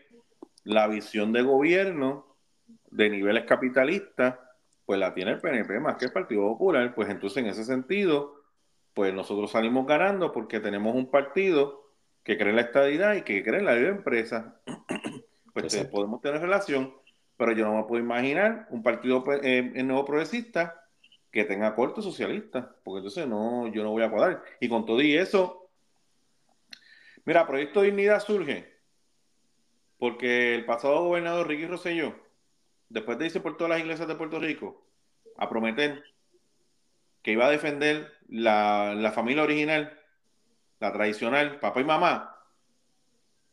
la 0.64 0.88
visión 0.88 1.32
de 1.32 1.42
gobierno 1.42 2.26
de 2.92 3.10
niveles 3.10 3.46
capitalistas, 3.46 4.36
pues 4.86 5.00
la 5.00 5.14
tiene 5.14 5.32
el 5.32 5.40
PNP 5.40 5.80
más 5.80 5.96
que 5.96 6.06
el 6.06 6.12
Partido 6.12 6.42
Popular, 6.42 6.94
pues 6.94 7.10
entonces 7.10 7.38
en 7.38 7.50
ese 7.50 7.64
sentido, 7.64 8.44
pues 8.94 9.14
nosotros 9.14 9.52
salimos 9.52 9.86
ganando 9.88 10.32
porque 10.32 10.60
tenemos 10.60 10.96
un 10.96 11.10
partido 11.10 11.90
que 12.24 12.38
cree 12.38 12.50
en 12.50 12.58
la 12.58 12.64
estadidad 12.64 13.16
y 13.16 13.22
que 13.22 13.44
cree 13.44 13.60
en 13.60 13.66
la 13.66 13.76
vida 13.76 13.88
de 13.88 13.96
empresa. 13.96 14.60
pues 15.54 15.76
podemos 15.86 16.22
tener 16.22 16.42
relación, 16.42 16.94
pero 17.40 17.54
yo 17.54 17.66
no 17.66 17.78
me 17.78 17.84
puedo 17.86 18.04
imaginar 18.04 18.68
un 18.70 18.84
partido 18.84 19.24
pues, 19.24 19.40
eh, 19.44 19.72
nuevo 19.84 20.04
progresista 20.04 20.86
que 21.32 21.46
tenga 21.46 21.74
corte 21.74 22.02
socialista, 22.02 22.76
porque 22.84 22.98
entonces 22.98 23.28
no, 23.28 23.68
yo 23.70 23.82
no 23.84 23.92
voy 23.92 24.04
a 24.04 24.12
cuadrar. 24.12 24.44
Y 24.60 24.68
con 24.68 24.86
todo 24.86 25.02
y 25.02 25.16
eso, 25.16 25.60
Mira, 27.30 27.46
Proyecto 27.46 27.82
Dignidad 27.84 28.22
surge 28.22 28.76
porque 30.00 30.56
el 30.56 30.66
pasado 30.66 31.04
gobernador 31.04 31.48
Ricky 31.48 31.68
Rosselló, 31.68 32.16
después 32.90 33.20
de 33.20 33.26
irse 33.26 33.40
por 33.40 33.56
todas 33.56 33.70
las 33.70 33.80
iglesias 33.82 34.08
de 34.08 34.16
Puerto 34.16 34.40
Rico 34.40 34.86
a 35.38 35.48
prometer 35.48 36.04
que 37.22 37.34
iba 37.34 37.46
a 37.46 37.52
defender 37.52 38.12
la, 38.28 39.12
familia 39.14 39.44
original, 39.44 39.98
la 40.80 40.92
tradicional, 40.92 41.60
papá 41.60 41.82
y 41.82 41.84
mamá, 41.84 42.36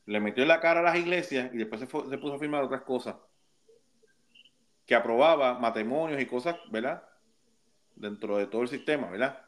le 0.06 0.20
metió 0.20 0.42
en 0.42 0.48
la 0.48 0.60
cara 0.60 0.80
a 0.80 0.84
las 0.84 0.96
iglesias 0.96 1.50
y 1.52 1.58
después 1.58 1.80
se, 1.80 1.86
se 1.86 2.18
puso 2.18 2.34
a 2.34 2.38
firmar 2.38 2.64
otras 2.64 2.82
cosas. 2.82 3.16
Que 4.86 4.94
aprobaba 4.94 5.58
matrimonios 5.58 6.20
y 6.20 6.26
cosas, 6.26 6.56
¿verdad? 6.70 7.02
Dentro 7.94 8.38
de 8.38 8.46
todo 8.46 8.62
el 8.62 8.68
sistema, 8.68 9.10
¿verdad? 9.10 9.42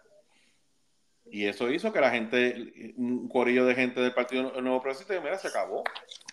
Y 1.30 1.46
eso 1.46 1.70
hizo 1.70 1.92
que 1.92 2.00
la 2.00 2.10
gente, 2.10 2.94
un 2.96 3.28
corillo 3.28 3.66
de 3.66 3.74
gente 3.74 4.00
del 4.00 4.14
Partido 4.14 4.60
Nuevo 4.60 4.80
Progresista, 4.80 5.20
mira, 5.20 5.38
se 5.38 5.48
acabó. 5.48 5.84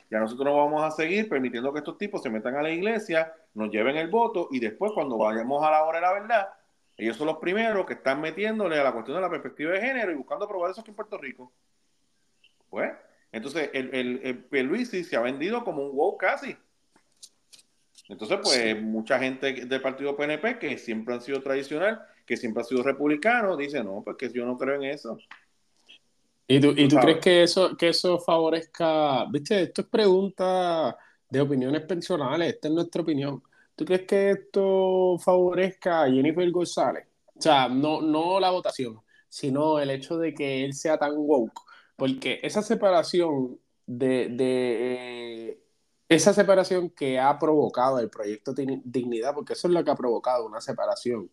Ya 0.10 0.20
nosotros 0.20 0.46
no 0.46 0.56
vamos 0.56 0.84
a 0.84 0.92
seguir 0.92 1.28
permitiendo 1.28 1.74
que 1.74 1.80
estos 1.80 1.98
tipos 1.98 2.22
se 2.22 2.30
metan 2.30 2.56
a 2.56 2.62
la 2.62 2.70
iglesia, 2.70 3.34
nos 3.54 3.70
lleven 3.72 3.98
el 3.98 4.10
voto 4.10 4.48
y 4.52 4.60
después 4.60 4.92
cuando 4.94 5.18
vayamos 5.18 5.64
a 5.64 5.72
la 5.72 5.84
hora 5.84 6.00
de 6.00 6.06
la 6.06 6.14
verdad, 6.14 6.50
ellos 6.98 7.18
son 7.18 7.28
los 7.28 7.38
primeros 7.38 7.86
que 7.86 7.94
están 7.94 8.22
metiéndole 8.22 8.80
a 8.80 8.84
la 8.84 8.94
cuestión 8.94 9.18
de 9.18 9.22
la 9.22 9.30
perspectiva 9.30 9.74
de 9.74 9.82
género 9.82 10.12
y 10.12 10.16
buscando 10.16 10.48
probar 10.48 10.72
eso 10.72 10.82
aquí 10.82 10.92
en 10.92 10.96
Puerto 10.96 11.18
Rico. 11.18 11.52
Pues, 12.70 12.92
entonces 13.32 13.70
el, 13.74 13.94
el, 13.94 14.48
el 14.52 14.86
se 14.86 15.16
ha 15.16 15.22
vendido 15.22 15.64
como 15.64 15.86
un 15.86 15.96
wow 15.96 16.18
casi. 16.18 16.56
Entonces, 18.08 18.40
pues, 18.44 18.82
mucha 18.82 19.20
gente 19.20 19.66
del 19.66 19.82
partido 19.82 20.16
PNP 20.16 20.60
que 20.60 20.78
siempre 20.78 21.16
han 21.16 21.22
sido 21.22 21.42
tradicional 21.42 22.02
que 22.26 22.38
siempre 22.38 22.62
ha 22.62 22.66
sido 22.66 22.84
republicano, 22.84 23.56
dice, 23.56 23.84
no, 23.84 24.02
pues 24.04 24.18
que 24.18 24.32
yo 24.34 24.46
no 24.46 24.58
creo 24.58 24.76
en 24.76 24.84
eso. 24.86 25.18
¿Y 26.48 26.60
tú, 26.60 26.74
¿y 26.76 26.88
tú 26.88 26.98
crees 26.98 27.20
que 27.20 27.44
eso, 27.44 27.76
que 27.78 27.90
eso 27.90 28.20
favorezca, 28.20 29.26
viste, 29.26 29.64
esto 29.64 29.82
es 29.82 29.88
pregunta 29.88 30.98
de 31.30 31.42
opiniones 31.42 31.82
personales, 31.82 32.54
esta 32.54 32.68
es 32.68 32.74
nuestra 32.74 33.02
opinión. 33.02 33.42
¿Tú 33.76 33.84
crees 33.86 34.04
que 34.04 34.32
esto 34.32 35.18
favorezca 35.20 36.04
a 36.04 36.10
Jennifer 36.10 36.50
González? 36.52 37.06
O 37.36 37.42
sea, 37.42 37.68
no, 37.68 38.02
no 38.02 38.40
la 38.40 38.52
votación, 38.52 39.00
sino 39.28 39.80
el 39.80 39.90
hecho 39.90 40.18
de 40.18 40.34
que 40.34 40.64
él 40.64 40.74
sea 40.74 40.98
tan 40.98 41.14
woke. 41.16 41.62
Porque 41.96 42.40
esa 42.42 42.62
separación 42.62 43.60
de, 43.86 44.30
de 44.30 44.78
eh, 45.50 45.60
esa 46.08 46.34
separación 46.34 46.90
que 46.90 47.20
ha 47.20 47.38
provocado 47.40 48.00
el 48.00 48.10
proyecto 48.10 48.54
Dignidad, 48.54 49.34
porque 49.34 49.54
eso 49.54 49.68
es 49.68 49.74
lo 49.74 49.84
que 49.84 49.92
ha 49.92 49.96
provocado 49.96 50.46
una 50.46 50.62
separación 50.62 51.32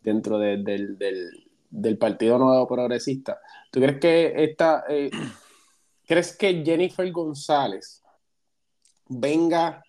dentro 0.00 0.38
del, 0.38 1.98
Partido 1.98 2.38
Nuevo 2.38 2.66
Progresista. 2.68 3.40
¿Tú 3.70 3.80
crees 3.80 3.98
que 3.98 4.44
esta, 4.44 4.84
eh, 4.88 5.10
crees 6.06 6.36
que 6.36 6.62
Jennifer 6.64 7.10
González 7.10 8.02
venga 9.08 9.82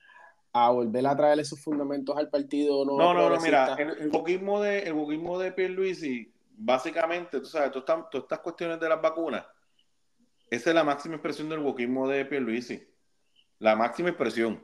a 0.52 0.72
volver 0.72 1.06
a 1.06 1.16
traerle 1.16 1.46
sus 1.46 1.64
fundamentos 1.64 2.18
al 2.18 2.30
Partido 2.30 2.84
Nuevo 2.86 3.00
No, 3.00 3.14
no, 3.14 3.30
no, 3.30 3.40
mira, 3.40 3.76
el, 3.76 3.90
el 4.00 4.10
boquismo 4.10 4.62
de, 4.62 4.80
el 4.80 4.94
boquismo 4.94 5.38
de 5.38 5.52
Pierluisi, 5.52 6.34
básicamente, 6.56 7.40
tú 7.40 7.46
sabes, 7.46 7.72
todas 7.72 8.06
estas 8.14 8.40
cuestiones 8.40 8.80
de 8.80 8.90
las 8.90 9.00
vacunas, 9.00 9.46
esa 10.50 10.70
es 10.72 10.76
la 10.76 10.84
máxima 10.84 11.16
expresión 11.16 11.50
del 11.50 11.60
boquismo 11.60 12.08
de 12.08 12.26
Pierluisi 12.26 12.97
la 13.60 13.76
máxima 13.76 14.10
expresión. 14.10 14.62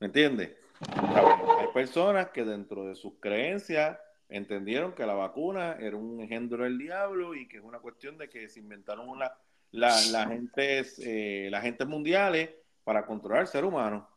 ¿Me 0.00 0.06
entiendes? 0.06 0.56
Hay 0.94 1.68
personas 1.74 2.28
que 2.28 2.44
dentro 2.44 2.84
de 2.84 2.94
sus 2.94 3.14
creencias 3.20 3.98
entendieron 4.28 4.92
que 4.92 5.06
la 5.06 5.14
vacuna 5.14 5.76
era 5.80 5.96
un 5.96 6.20
engendro 6.20 6.64
del 6.64 6.78
diablo 6.78 7.34
y 7.34 7.48
que 7.48 7.58
es 7.58 7.64
una 7.64 7.80
cuestión 7.80 8.18
de 8.18 8.28
que 8.28 8.48
se 8.48 8.60
inventaron 8.60 9.08
una, 9.08 9.32
la, 9.72 10.00
la 10.10 10.26
gentes, 10.28 11.00
eh, 11.04 11.48
las 11.50 11.62
gentes 11.62 11.86
mundiales 11.86 12.50
para 12.84 13.06
controlar 13.06 13.40
al 13.40 13.48
ser 13.48 13.64
humano. 13.64 14.08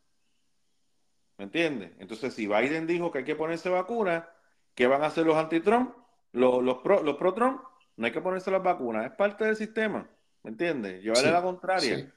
¿Me 1.38 1.46
entiendes? 1.46 1.92
Entonces, 1.98 2.34
si 2.34 2.46
Biden 2.46 2.86
dijo 2.86 3.12
que 3.12 3.20
hay 3.20 3.24
que 3.24 3.36
ponerse 3.36 3.70
vacuna, 3.70 4.30
¿qué 4.76 4.86
van 4.86 5.02
a 5.02 5.08
hacer 5.08 5.26
los 5.26 5.38
anti-Trump? 5.38 5.96
Los, 6.34 6.64
los 6.64 6.78
pro-Trump, 6.84 7.62
no 7.98 8.06
hay 8.06 8.12
que 8.12 8.22
ponerse 8.22 8.52
las 8.52 8.64
vacunas, 8.64 9.06
es 9.06 9.12
parte 9.12 9.46
del 9.46 9.56
sistema. 9.56 10.08
¿Me 10.44 10.52
entiendes? 10.52 11.02
Llevarle 11.02 11.32
la 11.32 11.42
contraria. 11.42 12.14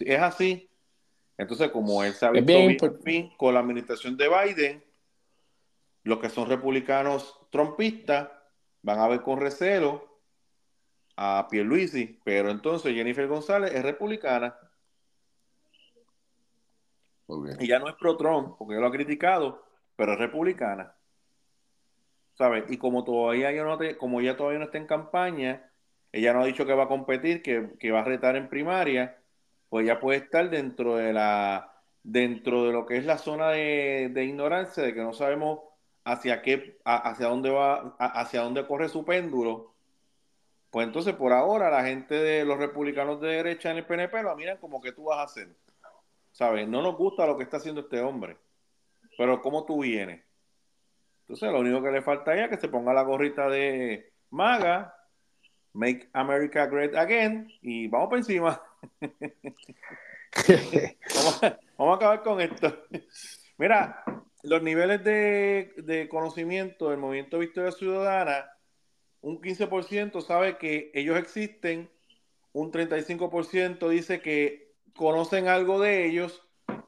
es 0.00 0.20
así. 0.20 0.68
Entonces, 1.38 1.70
como 1.70 2.02
él 2.02 2.14
se 2.14 2.26
ha 2.26 2.30
visto 2.30 2.98
bien, 3.04 3.30
con 3.36 3.54
la 3.54 3.60
administración 3.60 4.16
de 4.16 4.28
Biden, 4.28 4.84
los 6.02 6.18
que 6.18 6.30
son 6.30 6.48
republicanos 6.48 7.38
trompistas 7.50 8.30
van 8.82 9.00
a 9.00 9.08
ver 9.08 9.22
con 9.22 9.40
recelo 9.40 10.20
a 11.16 11.48
Pierluisi, 11.50 12.20
pero 12.24 12.50
entonces 12.50 12.94
Jennifer 12.94 13.26
González 13.26 13.72
es 13.74 13.82
republicana. 13.82 14.56
Ella 17.58 17.80
no 17.80 17.88
es 17.88 17.96
pro-Trump, 17.96 18.56
porque 18.56 18.74
ella 18.74 18.82
lo 18.82 18.86
ha 18.86 18.92
criticado, 18.92 19.64
pero 19.96 20.12
es 20.12 20.18
republicana. 20.18 20.94
¿Sabes? 22.34 22.64
Y 22.68 22.76
como 22.76 23.02
todavía 23.02 23.50
yo 23.52 23.64
no 23.64 23.78
como 23.98 24.20
ella 24.20 24.36
todavía 24.36 24.58
no 24.58 24.66
está 24.66 24.78
en 24.78 24.86
campaña, 24.86 25.70
ella 26.12 26.32
no 26.32 26.42
ha 26.42 26.46
dicho 26.46 26.66
que 26.66 26.74
va 26.74 26.84
a 26.84 26.88
competir, 26.88 27.42
que, 27.42 27.72
que 27.80 27.90
va 27.90 28.00
a 28.00 28.04
retar 28.04 28.36
en 28.36 28.48
primaria, 28.48 29.18
pues 29.68 29.84
ella 29.84 30.00
puede 30.00 30.18
estar 30.18 30.48
dentro 30.50 30.96
de 30.96 31.12
la 31.12 31.72
dentro 32.02 32.64
de 32.64 32.72
lo 32.72 32.86
que 32.86 32.98
es 32.98 33.04
la 33.04 33.18
zona 33.18 33.50
de, 33.50 34.10
de 34.12 34.24
ignorancia, 34.24 34.82
de 34.82 34.94
que 34.94 35.02
no 35.02 35.12
sabemos 35.12 35.60
hacia 36.04 36.40
qué, 36.40 36.78
hacia 36.84 37.26
dónde 37.26 37.50
va, 37.50 37.96
hacia 37.98 38.42
dónde 38.42 38.64
corre 38.64 38.88
su 38.88 39.04
péndulo. 39.04 39.74
Pues 40.70 40.86
entonces 40.86 41.14
por 41.14 41.32
ahora 41.32 41.68
la 41.68 41.84
gente 41.84 42.14
de 42.14 42.44
los 42.44 42.58
republicanos 42.58 43.20
de 43.20 43.28
derecha 43.28 43.72
en 43.72 43.78
el 43.78 43.86
PNP 43.86 44.22
lo 44.22 44.36
miran 44.36 44.58
como 44.58 44.80
que 44.80 44.92
tú 44.92 45.06
vas 45.06 45.18
a 45.18 45.22
hacer. 45.24 45.48
¿Sabes? 46.30 46.68
No 46.68 46.80
nos 46.82 46.96
gusta 46.96 47.26
lo 47.26 47.36
que 47.36 47.42
está 47.42 47.56
haciendo 47.56 47.80
este 47.80 48.00
hombre. 48.00 48.36
Pero 49.18 49.42
¿cómo 49.42 49.64
tú 49.64 49.82
vienes? 49.82 50.22
Entonces 51.22 51.50
lo 51.50 51.58
único 51.58 51.82
que 51.82 51.90
le 51.90 52.02
falta 52.02 52.34
es 52.36 52.48
que 52.50 52.58
se 52.58 52.68
ponga 52.68 52.92
la 52.92 53.02
gorrita 53.02 53.48
de 53.48 54.12
maga, 54.30 54.95
Make 55.76 56.08
America 56.14 56.66
Great 56.66 56.94
Again, 56.94 57.52
y 57.60 57.86
vamos 57.88 58.08
por 58.08 58.18
encima. 58.18 58.62
vamos, 61.76 61.92
a, 61.92 61.94
acabar 61.94 62.22
con 62.22 62.40
esto. 62.40 62.84
Mira, 63.58 64.02
los 64.42 64.62
niveles 64.62 65.04
de, 65.04 66.08
conocimiento 66.10 66.88
del 66.88 66.98
movimiento 66.98 67.38
Victoria 67.38 67.72
Ciudadana, 67.72 68.50
un 69.20 69.38
15% 69.40 70.22
sabe 70.22 70.56
que 70.56 70.90
ellos 70.94 71.18
existen, 71.18 71.90
un 72.54 72.72
35% 72.72 73.88
dice 73.90 74.20
que 74.22 74.72
conocen 74.94 75.48
algo 75.48 75.78
de 75.78 76.06
ellos, 76.06 76.42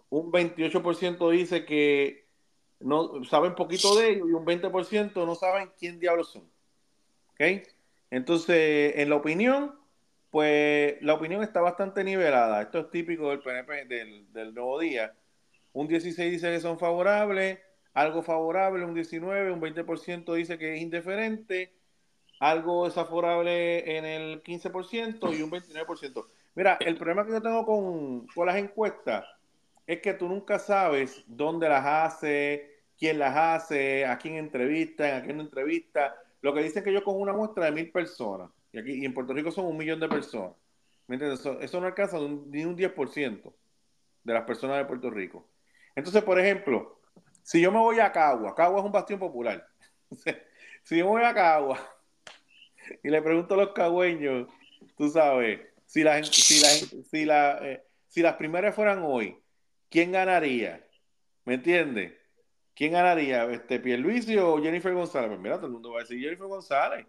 un 0.08 0.32
28% 0.32 1.30
dice 1.30 1.66
que 1.66 2.26
no 2.80 3.22
saben 3.24 3.54
poquito 3.54 3.96
de 3.96 4.12
ellos 4.12 4.28
y 4.30 4.32
un 4.32 4.46
20% 4.46 5.26
no 5.26 5.34
saben 5.34 5.70
quién 5.78 6.00
diablos 6.00 6.32
son. 6.32 6.50
¿Ok? 7.32 7.68
Entonces, 8.10 8.94
en 8.96 9.10
la 9.10 9.16
opinión, 9.16 9.78
pues 10.30 11.00
la 11.02 11.14
opinión 11.14 11.42
está 11.42 11.60
bastante 11.60 12.04
nivelada. 12.04 12.62
Esto 12.62 12.80
es 12.80 12.90
típico 12.90 13.30
del 13.30 13.40
PNP, 13.40 13.86
del, 13.86 14.54
Nuevo 14.54 14.78
Día. 14.78 15.14
Un 15.72 15.88
16 15.88 16.32
dice 16.32 16.50
que 16.50 16.60
son 16.60 16.78
favorables, 16.78 17.58
algo 17.94 18.22
favorable, 18.22 18.84
un 18.84 18.94
19, 18.94 19.52
un 19.52 19.60
20% 19.60 20.34
dice 20.34 20.58
que 20.58 20.74
es 20.74 20.82
indiferente, 20.82 21.72
algo 22.40 22.84
desfavorable 22.84 23.96
en 23.96 24.04
el 24.04 24.42
15% 24.42 25.36
y 25.36 25.42
un 25.42 25.50
29%. 25.50 26.26
Mira, 26.54 26.78
el 26.80 26.96
problema 26.96 27.24
que 27.24 27.32
yo 27.32 27.42
tengo 27.42 27.64
con, 27.64 28.26
con 28.28 28.46
las 28.46 28.56
encuestas 28.56 29.24
es 29.86 30.00
que 30.00 30.14
tú 30.14 30.28
nunca 30.28 30.58
sabes 30.58 31.24
dónde 31.26 31.68
las 31.68 31.84
hace, 31.86 32.82
quién 32.98 33.18
las 33.18 33.36
hace, 33.36 34.04
a 34.04 34.18
quién 34.18 34.34
entrevista, 34.34 35.16
a 35.16 35.22
quién 35.22 35.38
no 35.38 35.42
entrevista. 35.42 36.14
Lo 36.40 36.54
que 36.54 36.62
dicen 36.62 36.84
que 36.84 36.92
yo 36.92 37.02
con 37.02 37.20
una 37.20 37.32
muestra 37.32 37.66
de 37.66 37.72
mil 37.72 37.90
personas 37.90 38.50
y 38.72 38.78
aquí 38.78 38.92
y 38.92 39.04
en 39.04 39.14
Puerto 39.14 39.32
Rico 39.32 39.50
son 39.50 39.66
un 39.66 39.76
millón 39.76 40.00
de 40.00 40.08
personas. 40.08 40.52
¿Me 41.06 41.14
entiendes? 41.14 41.44
Eso, 41.60 41.80
no 41.80 41.86
alcanza 41.86 42.18
ni 42.18 42.64
un 42.64 42.76
10% 42.76 43.54
de 44.24 44.34
las 44.34 44.44
personas 44.44 44.78
de 44.78 44.84
Puerto 44.84 45.10
Rico. 45.10 45.48
Entonces, 45.96 46.22
por 46.22 46.38
ejemplo, 46.38 47.00
si 47.42 47.60
yo 47.60 47.72
me 47.72 47.78
voy 47.78 47.98
a 47.98 48.12
Cagua, 48.12 48.54
Cagua 48.54 48.80
es 48.80 48.84
un 48.84 48.92
bastión 48.92 49.18
popular. 49.18 49.66
si 50.84 50.98
yo 50.98 51.06
me 51.06 51.10
voy 51.10 51.22
a 51.22 51.34
Cagua 51.34 51.78
y 53.02 53.08
le 53.08 53.22
pregunto 53.22 53.54
a 53.54 53.56
los 53.56 53.72
cagüeños, 53.72 54.48
tú 54.96 55.08
sabes, 55.08 55.60
si, 55.86 56.02
la, 56.02 56.22
si, 56.22 56.60
si, 57.10 57.24
la, 57.24 57.58
eh, 57.62 57.82
si 58.08 58.20
las 58.20 58.36
primeras 58.36 58.74
fueran 58.74 59.02
hoy, 59.02 59.38
¿quién 59.88 60.12
ganaría? 60.12 60.86
¿Me 61.46 61.54
entiendes? 61.54 62.12
¿Quién 62.78 62.92
ganaría? 62.92 63.42
Este, 63.50 63.80
¿Pierluisi 63.80 64.36
o 64.36 64.62
Jennifer 64.62 64.94
González? 64.94 65.30
Pues 65.30 65.40
mira, 65.40 65.56
todo 65.56 65.66
el 65.66 65.72
mundo 65.72 65.90
va 65.90 65.98
a 65.98 66.02
decir 66.02 66.20
Jennifer 66.20 66.46
González. 66.46 67.04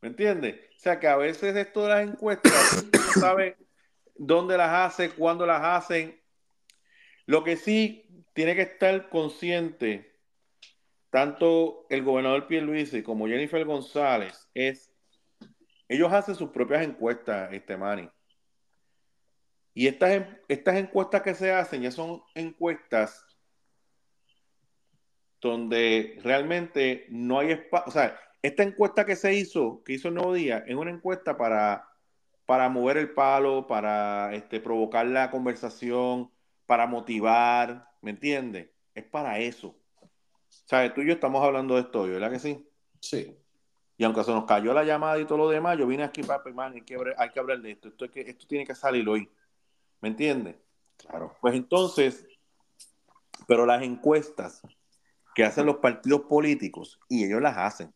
¿Me 0.00 0.08
entiendes? 0.08 0.54
O 0.76 0.78
sea 0.78 1.00
que 1.00 1.08
a 1.08 1.16
veces 1.16 1.56
esto 1.56 1.82
de 1.82 1.88
las 1.88 2.08
encuestas, 2.08 2.86
no 2.92 3.20
sabe 3.20 3.56
dónde 4.14 4.56
las 4.56 4.70
hace, 4.70 5.10
cuándo 5.10 5.46
las 5.46 5.64
hacen. 5.64 6.22
Lo 7.26 7.42
que 7.42 7.56
sí 7.56 8.24
tiene 8.34 8.54
que 8.54 8.62
estar 8.62 9.08
consciente, 9.08 10.16
tanto 11.10 11.86
el 11.90 12.04
gobernador 12.04 12.46
Pierluisi 12.46 13.02
como 13.02 13.26
Jennifer 13.26 13.64
González, 13.64 14.48
es, 14.54 14.92
ellos 15.88 16.12
hacen 16.12 16.36
sus 16.36 16.50
propias 16.50 16.84
encuestas, 16.84 17.52
este 17.52 17.76
Manny. 17.76 18.08
Y 19.74 19.88
estas, 19.88 20.24
estas 20.46 20.76
encuestas 20.76 21.22
que 21.22 21.34
se 21.34 21.50
hacen 21.50 21.82
ya 21.82 21.90
son 21.90 22.22
encuestas 22.36 23.26
donde 25.40 26.18
realmente 26.22 27.06
no 27.08 27.38
hay 27.38 27.52
espacio, 27.52 27.88
o 27.88 27.90
sea, 27.90 28.18
esta 28.42 28.62
encuesta 28.62 29.04
que 29.04 29.16
se 29.16 29.34
hizo, 29.34 29.82
que 29.84 29.94
hizo 29.94 30.08
el 30.08 30.14
Nuevo 30.14 30.34
Día, 30.34 30.64
es 30.66 30.74
una 30.74 30.90
encuesta 30.90 31.36
para, 31.36 31.88
para 32.46 32.68
mover 32.68 32.96
el 32.96 33.10
palo, 33.10 33.66
para 33.66 34.34
este, 34.34 34.60
provocar 34.60 35.06
la 35.06 35.30
conversación, 35.30 36.30
para 36.66 36.86
motivar, 36.86 37.88
¿me 38.00 38.10
entiendes? 38.10 38.70
Es 38.94 39.04
para 39.04 39.38
eso. 39.38 39.76
¿Sabes? 40.48 40.94
Tú 40.94 41.02
y 41.02 41.06
yo 41.06 41.12
estamos 41.14 41.44
hablando 41.44 41.74
de 41.74 41.82
esto, 41.82 42.04
¿verdad 42.04 42.30
que 42.30 42.38
sí? 42.38 42.66
Sí. 43.00 43.36
Y 43.96 44.04
aunque 44.04 44.24
se 44.24 44.32
nos 44.32 44.46
cayó 44.46 44.72
la 44.72 44.84
llamada 44.84 45.18
y 45.18 45.26
todo 45.26 45.38
lo 45.38 45.48
demás, 45.50 45.76
yo 45.78 45.86
vine 45.86 46.04
aquí 46.04 46.22
para, 46.22 46.42
man, 46.54 46.72
hay 46.72 46.82
que, 46.82 46.96
hay 47.16 47.30
que 47.30 47.40
hablar 47.40 47.60
de 47.60 47.72
esto. 47.72 47.88
Esto, 47.88 48.10
que, 48.10 48.20
esto 48.22 48.46
tiene 48.46 48.66
que 48.66 48.74
salir 48.74 49.06
hoy. 49.08 49.30
¿Me 50.00 50.08
entiendes? 50.08 50.56
Claro. 50.96 51.36
Pues 51.40 51.54
entonces, 51.54 52.26
pero 53.46 53.66
las 53.66 53.82
encuestas 53.82 54.62
que 55.34 55.44
hacen 55.44 55.66
los 55.66 55.76
partidos 55.76 56.22
políticos, 56.22 57.00
y 57.08 57.24
ellos 57.24 57.40
las 57.40 57.56
hacen, 57.56 57.92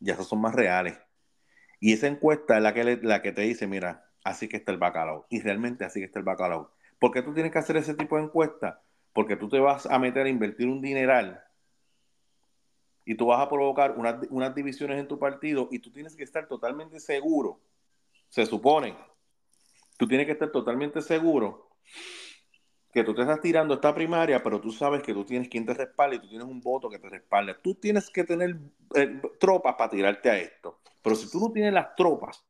ya 0.00 0.14
esas 0.14 0.26
son 0.26 0.40
más 0.40 0.54
reales. 0.54 0.98
Y 1.80 1.92
esa 1.92 2.06
encuesta 2.06 2.56
es 2.56 2.62
la 2.62 2.74
que, 2.74 2.98
la 3.02 3.22
que 3.22 3.32
te 3.32 3.42
dice, 3.42 3.66
mira, 3.66 4.10
así 4.24 4.48
que 4.48 4.56
está 4.56 4.72
el 4.72 4.78
bacalao. 4.78 5.26
Y 5.28 5.40
realmente 5.40 5.84
así 5.84 6.00
que 6.00 6.06
está 6.06 6.18
el 6.18 6.24
bacalao. 6.24 6.72
¿Por 6.98 7.12
qué 7.12 7.22
tú 7.22 7.32
tienes 7.32 7.52
que 7.52 7.58
hacer 7.58 7.76
ese 7.76 7.94
tipo 7.94 8.16
de 8.16 8.24
encuesta? 8.24 8.82
Porque 9.12 9.36
tú 9.36 9.48
te 9.48 9.60
vas 9.60 9.86
a 9.86 9.98
meter 9.98 10.26
a 10.26 10.28
invertir 10.28 10.68
un 10.68 10.80
dineral 10.80 11.42
y 13.08 13.14
tú 13.14 13.24
vas 13.24 13.40
a 13.40 13.48
provocar 13.48 13.96
unas, 13.96 14.54
divisiones 14.54 15.00
en 15.00 15.08
tu 15.08 15.18
partido 15.18 15.68
y 15.70 15.78
tú 15.78 15.90
tienes 15.90 16.14
que 16.14 16.24
estar 16.24 16.46
totalmente 16.46 17.00
seguro, 17.00 17.58
se 18.28 18.44
supone, 18.44 18.94
tú 19.96 20.06
tienes 20.06 20.26
que 20.26 20.32
estar 20.32 20.50
totalmente 20.50 21.00
seguro 21.00 21.70
que 22.92 23.04
tú 23.04 23.14
te 23.14 23.22
estás 23.22 23.40
tirando 23.40 23.74
esta 23.74 23.94
primaria, 23.94 24.42
pero 24.42 24.60
tú 24.60 24.72
sabes 24.72 25.02
que 25.02 25.12
tú 25.12 25.24
tienes 25.24 25.48
quien 25.48 25.66
te 25.66 25.74
respalde 25.74 26.16
y 26.16 26.20
tú 26.20 26.28
tienes 26.28 26.46
un 26.46 26.60
voto 26.60 26.88
que 26.88 26.98
te 26.98 27.08
respalde. 27.08 27.54
Tú 27.62 27.74
tienes 27.74 28.08
que 28.10 28.24
tener 28.24 28.56
eh, 28.94 29.20
tropas 29.38 29.74
para 29.76 29.90
tirarte 29.90 30.30
a 30.30 30.38
esto. 30.38 30.80
Pero 31.02 31.16
si 31.16 31.30
tú 31.30 31.40
no 31.40 31.52
tienes 31.52 31.72
las 31.72 31.94
tropas, 31.94 32.44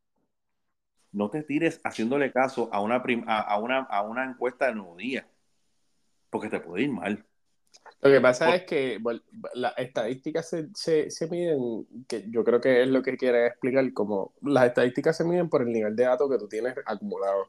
no 1.13 1.31
te 1.31 1.43
tires 1.43 1.81
haciéndole 1.83 2.33
caso 2.33 2.69
a 2.73 2.81
una, 2.81 3.03
a, 3.27 3.59
una, 3.59 3.79
a 3.81 4.03
una 4.03 4.25
encuesta 4.25 4.67
de 4.67 4.75
nuevo 4.75 4.97
día, 4.97 5.27
porque 6.31 6.49
te 6.49 6.61
puede 6.61 6.85
ir 6.85 6.93
mal. 6.93 7.25
Lo 8.01 8.11
que 8.11 8.21
pasa 8.21 8.55
es 8.55 8.63
que 8.63 9.01
las 9.55 9.77
estadísticas 9.77 10.49
se, 10.49 11.11
se, 11.11 11.27
miden, 11.29 11.87
que 12.07 12.25
yo 12.29 12.45
creo 12.45 12.61
que 12.61 12.83
es 12.83 12.89
lo 12.89 13.03
que 13.03 13.17
quiere 13.17 13.49
explicar, 13.49 13.93
como 13.93 14.35
las 14.43 14.67
estadísticas 14.67 15.17
se 15.17 15.25
miden 15.25 15.49
por 15.49 15.63
el 15.63 15.73
nivel 15.73 15.97
de 15.97 16.05
datos 16.05 16.31
que 16.31 16.39
tú 16.39 16.49
tienes 16.49 16.75
acumulado. 16.87 17.49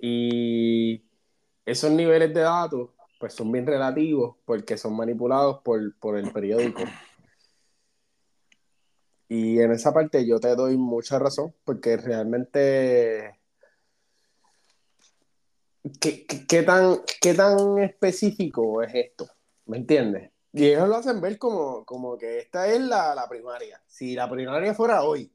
Y 0.00 1.07
esos 1.70 1.90
niveles 1.90 2.32
de 2.32 2.40
datos 2.40 2.90
pues 3.18 3.34
son 3.34 3.50
bien 3.52 3.66
relativos 3.66 4.36
porque 4.44 4.78
son 4.78 4.96
manipulados 4.96 5.60
por, 5.62 6.16
el 6.16 6.32
periódico. 6.32 6.82
Y 9.28 9.60
en 9.60 9.72
esa 9.72 9.92
parte 9.92 10.26
yo 10.26 10.40
te 10.40 10.54
doy 10.54 10.76
mucha 10.76 11.18
razón 11.18 11.54
porque 11.64 11.96
realmente 11.98 13.38
¿qué, 16.00 16.62
tan, 16.62 17.00
qué 17.20 17.34
tan 17.34 17.78
específico 17.80 18.82
es 18.82 18.94
esto? 18.94 19.28
¿Me 19.66 19.76
entiendes? 19.76 20.30
Y 20.52 20.66
ellos 20.66 20.88
lo 20.88 20.96
hacen 20.96 21.20
ver 21.20 21.38
como, 21.38 21.84
como 21.84 22.16
que 22.16 22.38
esta 22.38 22.66
es 22.68 22.80
la, 22.80 23.26
primaria. 23.28 23.82
Si 23.86 24.14
la 24.14 24.30
primaria 24.30 24.72
fuera 24.74 25.02
hoy, 25.02 25.30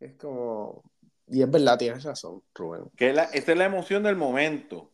es 0.00 0.14
como... 0.16 0.82
Y 1.28 1.42
es 1.42 1.50
verdad, 1.50 1.78
tienes 1.78 2.02
razón, 2.02 2.42
Rubén. 2.54 2.90
Que 2.96 3.10
esa 3.10 3.30
es 3.32 3.56
la 3.56 3.64
emoción 3.64 4.02
del 4.02 4.16
momento. 4.16 4.90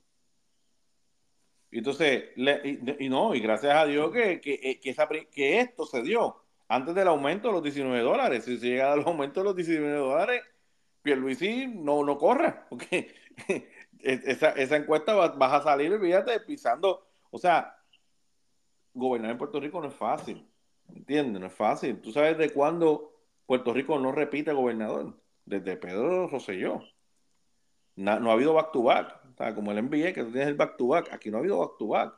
Entonces, 1.73 2.24
y, 2.36 3.09
no, 3.09 3.35
y 3.35 3.40
gracias 3.40 3.74
a 3.74 3.86
Dios 3.86 4.12
que, 4.12 4.40
que, 4.40 4.61
eh, 4.62 4.81
que, 5.31 5.61
esto 5.61 5.86
se 5.86 6.03
dio 6.03 6.36
antes 6.69 6.94
del 6.94 7.09
aumento 7.09 7.49
de 7.49 7.55
los 7.55 7.62
19 7.62 8.01
dólares. 8.01 8.44
Si 8.44 8.59
se 8.59 8.69
llega 8.69 8.93
al 8.93 9.03
aumento 9.05 9.40
de 9.40 9.44
los 9.44 9.57
19 9.57 9.97
dólares, 9.97 10.43
Pierluisi 11.01 11.66
no, 11.66 12.05
no 12.05 12.19
corra, 12.19 12.66
porque 12.70 13.15
esa, 14.03 14.51
esa 14.51 14.77
encuesta 14.77 15.15
va, 15.15 15.28
vas 15.28 15.53
a 15.55 15.62
salir, 15.62 15.99
fíjate, 15.99 16.40
pisando. 16.40 17.07
O 17.31 17.39
sea, 17.39 17.74
gobernar 18.93 19.31
en 19.31 19.39
Puerto 19.39 19.59
Rico 19.59 19.81
no 19.81 19.89
es 19.89 19.94
fácil, 19.94 20.47
¿entiendes? 20.94 21.40
No 21.40 21.47
es 21.47 21.55
fácil. 21.55 22.03
¿Tú 22.03 22.12
sabes 22.12 22.36
de 22.36 22.51
cuándo 22.51 23.15
Puerto 23.47 23.73
Rico 23.73 23.99
no 23.99 24.12
repite 24.12 24.53
gobernador? 24.53 25.19
Desde 25.47 25.77
Pedro 25.77 26.28
Rosselló. 26.28 26.82
no 27.97 28.31
ha 28.31 28.35
habido 28.35 28.53
back 28.53 28.73
to 28.73 28.82
back. 28.82 29.22
Como 29.55 29.73
el 29.73 29.82
NBA, 29.82 30.12
que 30.12 30.23
tú 30.23 30.31
tienes 30.31 30.48
el 30.48 30.55
back-to-back. 30.55 31.12
Aquí 31.12 31.31
no 31.31 31.36
ha 31.36 31.40
habido 31.40 31.59
back-to-back. 31.59 32.14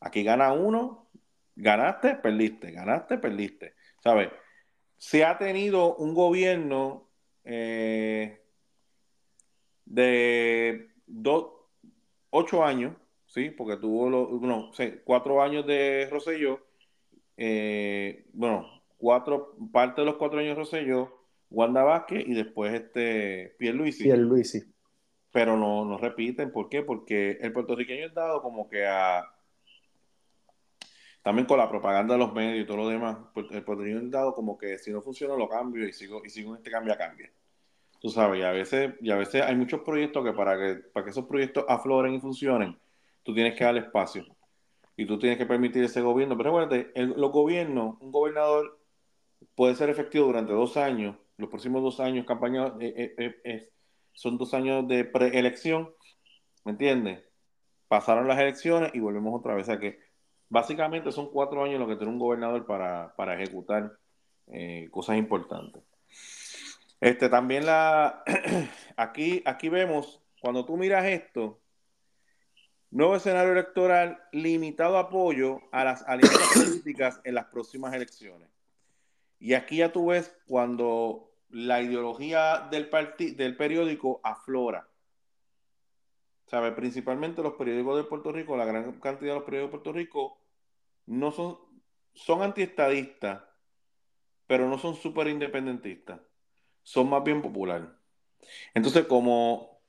Aquí 0.00 0.22
gana 0.22 0.52
uno, 0.52 1.08
ganaste, 1.56 2.16
perdiste, 2.16 2.72
ganaste, 2.72 3.18
perdiste. 3.18 3.74
¿Sabes? 4.02 4.30
Se 4.96 5.24
ha 5.24 5.38
tenido 5.38 5.96
un 5.96 6.14
gobierno 6.14 7.08
eh, 7.44 8.40
de 9.84 10.88
dos, 11.06 11.52
ocho 12.30 12.64
años, 12.64 12.94
¿sí? 13.26 13.50
Porque 13.50 13.76
tuvo 13.76 14.08
los, 14.08 14.76
cuatro 15.04 15.42
años 15.42 15.66
de 15.66 16.08
Rosselló, 16.10 16.60
eh, 17.36 18.26
bueno, 18.32 18.66
cuatro, 18.96 19.56
parte 19.72 20.02
de 20.02 20.06
los 20.06 20.16
cuatro 20.16 20.38
años 20.38 20.50
de 20.50 20.62
Rosselló, 20.62 21.22
Wanda 21.50 21.82
Vázquez 21.82 22.24
y 22.26 22.34
después 22.34 22.72
este 22.72 23.54
Pierluisi. 23.58 24.04
Pierluisi. 24.04 24.71
Pero 25.32 25.56
no, 25.56 25.84
no 25.84 25.98
repiten, 25.98 26.52
¿por 26.52 26.68
qué? 26.68 26.82
Porque 26.82 27.38
el 27.40 27.52
puertorriqueño 27.52 28.06
es 28.06 28.14
dado 28.14 28.42
como 28.42 28.68
que 28.68 28.86
a... 28.86 29.24
También 31.22 31.46
con 31.46 31.58
la 31.58 31.68
propaganda 31.68 32.14
de 32.14 32.18
los 32.18 32.32
medios 32.34 32.64
y 32.64 32.66
todo 32.66 32.78
lo 32.78 32.88
demás, 32.88 33.16
pues, 33.32 33.46
el 33.50 33.64
puertorriqueño 33.64 34.04
es 34.04 34.10
dado 34.10 34.34
como 34.34 34.58
que 34.58 34.78
si 34.78 34.92
no 34.92 35.00
funciona 35.00 35.36
lo 35.36 35.48
cambio 35.48 35.86
y 35.88 35.92
sigo, 35.92 36.22
y 36.24 36.30
sigo 36.30 36.54
este 36.54 36.70
cambia, 36.70 36.96
cambia. 36.96 37.32
Tú 38.00 38.10
sabes, 38.10 38.40
y 38.40 38.42
a 38.42 38.50
veces, 38.50 38.94
y 39.00 39.10
a 39.12 39.16
veces 39.16 39.42
hay 39.42 39.54
muchos 39.54 39.80
proyectos 39.82 40.24
que 40.24 40.32
para 40.32 40.58
que, 40.58 40.74
para 40.92 41.04
que 41.04 41.10
esos 41.10 41.26
proyectos 41.26 41.64
afloren 41.68 42.14
y 42.14 42.20
funcionen, 42.20 42.76
tú 43.22 43.32
tienes 43.32 43.54
que 43.56 43.64
dar 43.64 43.76
espacio. 43.76 44.26
Y 44.96 45.06
tú 45.06 45.18
tienes 45.18 45.38
que 45.38 45.46
permitir 45.46 45.84
ese 45.84 46.00
gobierno. 46.00 46.36
Pero 46.36 46.58
recuerda, 46.58 46.90
los 47.16 47.32
gobiernos, 47.32 47.96
un 48.00 48.12
gobernador 48.12 48.78
puede 49.54 49.74
ser 49.74 49.88
efectivo 49.88 50.26
durante 50.26 50.52
dos 50.52 50.76
años, 50.76 51.16
los 51.36 51.48
próximos 51.48 51.82
dos 51.82 52.00
años, 52.00 52.26
campaña, 52.26 52.74
eh, 52.80 53.14
eh, 53.16 53.40
eh, 53.44 53.71
son 54.12 54.38
dos 54.38 54.54
años 54.54 54.86
de 54.88 55.04
preelección, 55.04 55.90
¿me 56.64 56.72
entiendes? 56.72 57.22
Pasaron 57.88 58.28
las 58.28 58.38
elecciones 58.38 58.94
y 58.94 59.00
volvemos 59.00 59.38
otra 59.38 59.54
vez. 59.54 59.68
a 59.68 59.78
que 59.78 59.98
básicamente 60.48 61.12
son 61.12 61.30
cuatro 61.30 61.64
años 61.64 61.80
lo 61.80 61.86
que 61.86 61.96
tiene 61.96 62.12
un 62.12 62.18
gobernador 62.18 62.66
para, 62.66 63.14
para 63.16 63.34
ejecutar 63.34 63.98
cosas 64.90 65.16
importantes. 65.16 65.82
Este, 67.00 67.28
también 67.28 67.66
la, 67.66 68.22
aquí, 68.96 69.42
aquí 69.44 69.68
vemos, 69.68 70.22
cuando 70.40 70.64
tú 70.64 70.76
miras 70.76 71.04
esto, 71.04 71.60
nuevo 72.92 73.16
escenario 73.16 73.52
electoral, 73.52 74.22
limitado 74.30 74.98
apoyo 74.98 75.60
a 75.72 75.82
las 75.82 76.02
alianzas 76.02 76.48
políticas 76.54 77.20
en 77.24 77.34
las 77.34 77.46
próximas 77.46 77.92
elecciones. 77.94 78.48
Y 79.40 79.54
aquí 79.54 79.78
ya 79.78 79.90
tú 79.90 80.06
ves 80.06 80.32
cuando 80.46 81.31
la 81.52 81.80
ideología 81.80 82.68
del, 82.70 82.90
del 83.36 83.56
periódico 83.56 84.20
aflora. 84.24 84.88
¿Sabe? 86.46 86.72
Principalmente 86.72 87.42
los 87.42 87.54
periódicos 87.54 87.96
de 87.96 88.04
Puerto 88.04 88.32
Rico, 88.32 88.56
la 88.56 88.64
gran 88.64 89.00
cantidad 89.00 89.30
de 89.30 89.38
los 89.38 89.44
periódicos 89.44 89.70
de 89.70 89.78
Puerto 89.78 89.92
Rico 89.92 90.38
no 91.06 91.32
son, 91.32 91.58
son 92.12 92.42
antiestadistas, 92.42 93.42
pero 94.46 94.68
no 94.68 94.76
son 94.76 94.96
súper 94.96 95.28
independentistas 95.28 96.20
son 96.82 97.08
más 97.08 97.24
bien 97.24 97.42
populares. 97.42 97.88
Entonces, 98.74 99.06
como, 99.06 99.80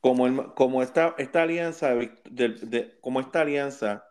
como, 0.00 0.54
como 0.54 0.82
esta, 0.82 1.14
esta 1.18 1.42
alianza 1.42 1.94
de, 1.94 2.98
como 3.00 3.20
esta 3.20 3.42
alianza 3.42 4.04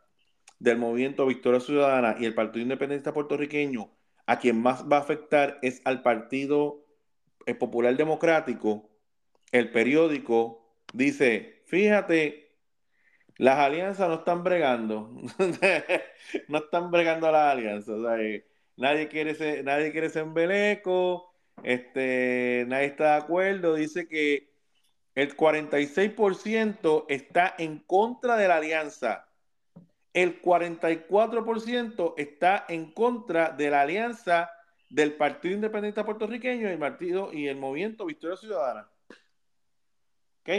del 0.60 0.78
movimiento 0.78 1.26
Victoria 1.26 1.60
Ciudadana 1.60 2.16
y 2.20 2.26
el 2.26 2.36
Partido 2.36 2.64
Independentista 2.64 3.14
Puertorriqueño, 3.14 3.92
a 4.26 4.40
quien 4.40 4.62
más 4.62 4.86
va 4.92 4.98
a 4.98 5.02
afectar 5.02 5.60
es 5.62 5.82
al 5.86 6.02
Partido 6.02 6.86
eh, 7.48 7.56
Popular 7.56 7.96
Democrático, 7.96 8.90
el 9.52 9.72
periódico 9.72 10.76
dice, 10.94 11.64
fíjate, 11.66 12.52
las 13.38 13.58
alianzas 13.60 14.10
no 14.10 14.16
están 14.16 14.44
bregando, 14.44 15.12
no 16.48 16.58
están 16.58 16.92
bregando 16.92 17.32
las 17.32 17.54
alianzas, 17.54 17.96
eh, 18.20 18.46
nadie 18.76 19.08
quiere 19.08 19.36
ser, 19.36 19.64
nadie 19.64 19.92
quiere 19.92 20.10
ser 20.10 20.24
embeleco, 20.24 21.34
este, 21.64 22.66
nadie 22.68 22.86
está 22.88 23.16
de 23.16 23.22
acuerdo. 23.24 23.76
Dice 23.76 24.08
que 24.08 24.52
el 25.16 25.36
46% 25.36 27.06
está 27.10 27.56
en 27.58 27.80
contra 27.80 28.38
de 28.38 28.48
la 28.48 28.58
alianza. 28.58 29.28
El 30.14 30.42
44% 30.42 32.14
está 32.18 32.66
en 32.70 32.92
contra 32.92 33.50
de 33.52 33.70
la 33.70 33.82
alianza 33.82 34.52
del 34.90 35.14
Partido 35.14 35.56
Independiente 35.56 36.04
Puertorriqueño 36.04 36.68
y 36.68 36.72
el 36.72 36.80
partido 36.80 37.34
y 37.34 37.48
el 37.48 37.58
movimiento 37.58 38.06
Victoria 38.06 38.38
Ciudadana. 38.38 38.90
¿Ok? 40.42 40.50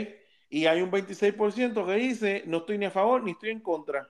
Y 0.51 0.67
hay 0.67 0.83
un 0.83 0.91
26% 0.91 1.87
que 1.87 1.95
dice 1.95 2.43
no 2.47 2.59
estoy 2.59 2.79
ni 2.79 2.87
a 2.87 2.91
favor 2.91 3.23
ni 3.23 3.33
estoy 3.33 3.51
en 3.51 3.61
contra. 3.61 4.09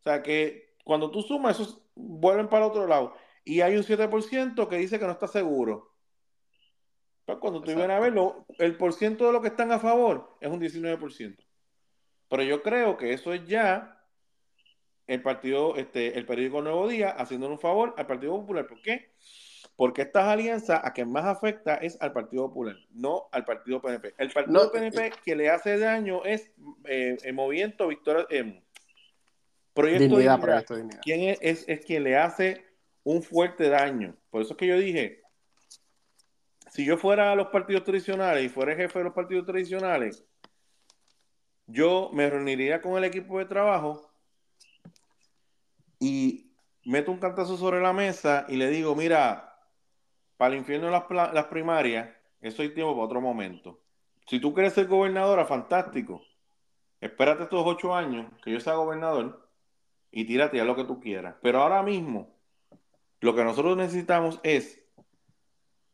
O 0.00 0.02
sea 0.02 0.22
que 0.22 0.76
cuando 0.84 1.10
tú 1.10 1.22
sumas, 1.22 1.58
esos 1.58 1.82
vuelven 1.94 2.48
para 2.48 2.66
otro 2.66 2.86
lado. 2.86 3.14
Y 3.44 3.60
hay 3.60 3.76
un 3.76 3.82
7% 3.82 4.68
que 4.68 4.76
dice 4.76 4.98
que 4.98 5.04
no 5.04 5.12
está 5.12 5.26
seguro. 5.26 5.94
Pues 7.24 7.38
cuando 7.38 7.60
tú 7.60 7.66
vienes 7.66 7.90
a 7.90 8.00
verlo, 8.00 8.46
el 8.58 8.76
porciento 8.76 9.26
de 9.26 9.32
los 9.32 9.42
que 9.42 9.48
están 9.48 9.70
a 9.70 9.78
favor 9.78 10.38
es 10.40 10.50
un 10.50 10.60
19%. 10.60 11.36
Pero 12.28 12.42
yo 12.42 12.62
creo 12.62 12.96
que 12.96 13.12
eso 13.12 13.34
es 13.34 13.46
ya 13.46 13.97
el 15.08 15.22
partido, 15.22 15.74
este, 15.76 16.18
el 16.18 16.26
periódico 16.26 16.62
Nuevo 16.62 16.86
Día 16.86 17.10
haciéndole 17.10 17.54
un 17.54 17.58
favor 17.58 17.94
al 17.96 18.06
Partido 18.06 18.38
Popular. 18.38 18.66
¿Por 18.66 18.80
qué? 18.82 19.10
Porque 19.74 20.02
estas 20.02 20.26
alianzas 20.26 20.82
a 20.84 20.92
quien 20.92 21.10
más 21.10 21.24
afecta 21.24 21.76
es 21.76 21.96
al 22.00 22.12
Partido 22.12 22.48
Popular, 22.48 22.76
no 22.90 23.28
al 23.32 23.44
Partido 23.44 23.80
PNP. 23.80 24.14
El 24.18 24.30
Partido 24.30 24.70
PNP 24.70 25.12
que 25.24 25.34
le 25.34 25.48
hace 25.48 25.78
daño 25.78 26.24
es 26.24 26.50
eh, 26.84 27.16
el 27.22 27.34
movimiento 27.34 27.88
Victoria, 27.88 28.26
eh, 28.28 28.62
Proyecto, 29.72 30.16
Dignidad, 30.16 30.40
Proyecto 30.40 30.76
Dignidad. 30.76 31.00
¿Quién 31.02 31.20
es, 31.22 31.38
es, 31.40 31.64
es 31.68 31.84
quien 31.84 32.04
le 32.04 32.16
hace 32.16 32.66
un 33.02 33.22
fuerte 33.22 33.70
daño? 33.70 34.14
Por 34.30 34.42
eso 34.42 34.52
es 34.52 34.58
que 34.58 34.66
yo 34.66 34.78
dije, 34.78 35.22
si 36.70 36.84
yo 36.84 36.98
fuera 36.98 37.32
a 37.32 37.36
los 37.36 37.46
partidos 37.48 37.84
tradicionales 37.84 38.44
y 38.44 38.48
fuera 38.50 38.76
jefe 38.76 38.98
de 38.98 39.06
los 39.06 39.14
partidos 39.14 39.46
tradicionales, 39.46 40.22
yo 41.66 42.10
me 42.12 42.28
reuniría 42.28 42.82
con 42.82 42.98
el 42.98 43.04
equipo 43.04 43.38
de 43.38 43.46
trabajo 43.46 44.07
y 45.98 46.52
meto 46.84 47.10
un 47.10 47.18
cantazo 47.18 47.56
sobre 47.56 47.80
la 47.80 47.92
mesa 47.92 48.46
y 48.48 48.56
le 48.56 48.68
digo, 48.68 48.94
mira, 48.94 49.58
para 50.36 50.54
el 50.54 50.60
infierno 50.60 50.90
las, 50.90 51.04
las 51.10 51.46
primarias, 51.46 52.08
eso 52.40 52.62
hay 52.62 52.70
tiempo 52.70 52.92
para 52.92 53.06
otro 53.06 53.20
momento. 53.20 53.80
Si 54.26 54.40
tú 54.40 54.54
quieres 54.54 54.74
ser 54.74 54.86
gobernadora, 54.86 55.44
fantástico. 55.44 56.22
Espérate 57.00 57.44
estos 57.44 57.62
ocho 57.64 57.94
años 57.94 58.26
que 58.42 58.50
yo 58.50 58.60
sea 58.60 58.74
gobernador 58.74 59.48
y 60.10 60.24
tírate 60.24 60.60
a 60.60 60.64
lo 60.64 60.76
que 60.76 60.84
tú 60.84 61.00
quieras. 61.00 61.36
Pero 61.42 61.62
ahora 61.62 61.82
mismo, 61.82 62.28
lo 63.20 63.34
que 63.34 63.44
nosotros 63.44 63.76
necesitamos 63.76 64.40
es 64.42 64.82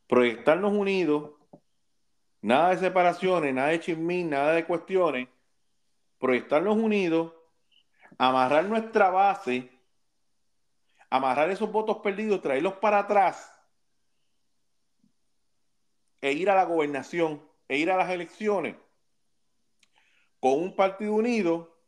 proyectarnos 0.07 0.73
unidos, 0.73 1.33
nada 2.41 2.71
de 2.71 2.79
separaciones, 2.79 3.55
nada 3.55 3.69
de 3.69 3.81
chismín, 3.81 4.31
nada 4.31 4.53
de 4.53 4.65
cuestiones, 4.67 5.29
proyectarnos 6.19 6.77
unidos, 6.77 7.33
amarrar 8.19 8.65
nuestra 8.67 9.11
base, 9.11 9.71
amarrar 11.15 11.49
esos 11.49 11.71
votos 11.71 11.99
perdidos, 11.99 12.43
traerlos 12.43 12.75
para 12.75 12.99
atrás 12.99 13.55
e 16.21 16.33
ir 16.33 16.51
a 16.51 16.57
la 16.57 16.65
gobernación, 16.65 17.41
e 17.69 17.79
ir 17.79 17.89
a 17.89 17.97
las 17.97 18.11
elecciones 18.11 18.75
con 20.41 20.55
un 20.55 20.75
partido 20.75 21.15
unido 21.15 21.79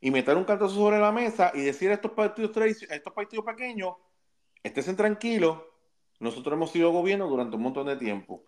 y 0.00 0.10
meter 0.10 0.36
un 0.36 0.42
cantazo 0.42 0.74
sobre 0.74 0.98
la 0.98 1.12
mesa 1.12 1.52
y 1.54 1.60
decir 1.60 1.92
a 1.92 1.94
estos 1.94 2.10
partidos, 2.10 2.56
a 2.56 2.94
estos 2.96 3.12
partidos 3.12 3.44
pequeños, 3.44 3.94
estén 4.64 4.96
tranquilos, 4.96 5.62
nosotros 6.18 6.54
hemos 6.54 6.72
sido 6.72 6.90
gobierno 6.90 7.28
durante 7.28 7.54
un 7.54 7.62
montón 7.62 7.86
de 7.86 7.94
tiempo. 7.94 8.46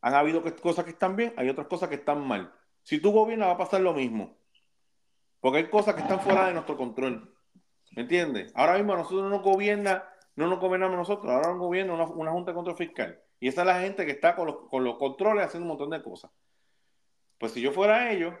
Han 0.00 0.14
habido 0.14 0.42
cosas 0.56 0.84
que 0.84 0.90
están 0.90 1.14
bien, 1.14 1.34
hay 1.36 1.48
otras 1.48 1.68
cosas 1.68 1.88
que 1.88 1.94
están 1.94 2.26
mal. 2.26 2.52
Si 2.82 3.00
tú 3.00 3.12
gobiernas 3.12 3.48
va 3.48 3.52
a 3.52 3.58
pasar 3.58 3.80
lo 3.80 3.94
mismo. 3.94 4.36
Porque 5.38 5.58
hay 5.58 5.70
cosas 5.70 5.94
que 5.94 6.00
están 6.00 6.20
fuera 6.20 6.48
de 6.48 6.54
nuestro 6.54 6.76
control. 6.76 7.32
¿Me 7.90 8.02
entiendes? 8.02 8.52
Ahora 8.54 8.74
mismo 8.74 8.96
nosotros 8.96 9.22
no 9.22 9.30
nos 9.30 9.42
gobierna, 9.42 10.04
no 10.36 10.46
nos 10.46 10.60
gobernamos 10.60 10.96
nosotros, 10.96 11.30
ahora 11.32 11.48
nos 11.48 11.58
gobierna 11.58 11.94
una, 11.94 12.30
junta 12.30 12.52
de 12.52 12.54
control 12.54 12.76
fiscal. 12.76 13.20
Y 13.40 13.48
esa 13.48 13.62
es 13.62 13.66
la 13.66 13.80
gente 13.80 14.06
que 14.06 14.12
está 14.12 14.36
con 14.36 14.46
los, 14.46 14.68
con 14.68 14.84
los 14.84 14.96
controles 14.96 15.44
haciendo 15.44 15.64
un 15.64 15.76
montón 15.76 15.90
de 15.90 16.02
cosas. 16.02 16.30
Pues 17.38 17.52
si 17.52 17.60
yo 17.60 17.72
fuera 17.72 18.12
ellos, 18.12 18.34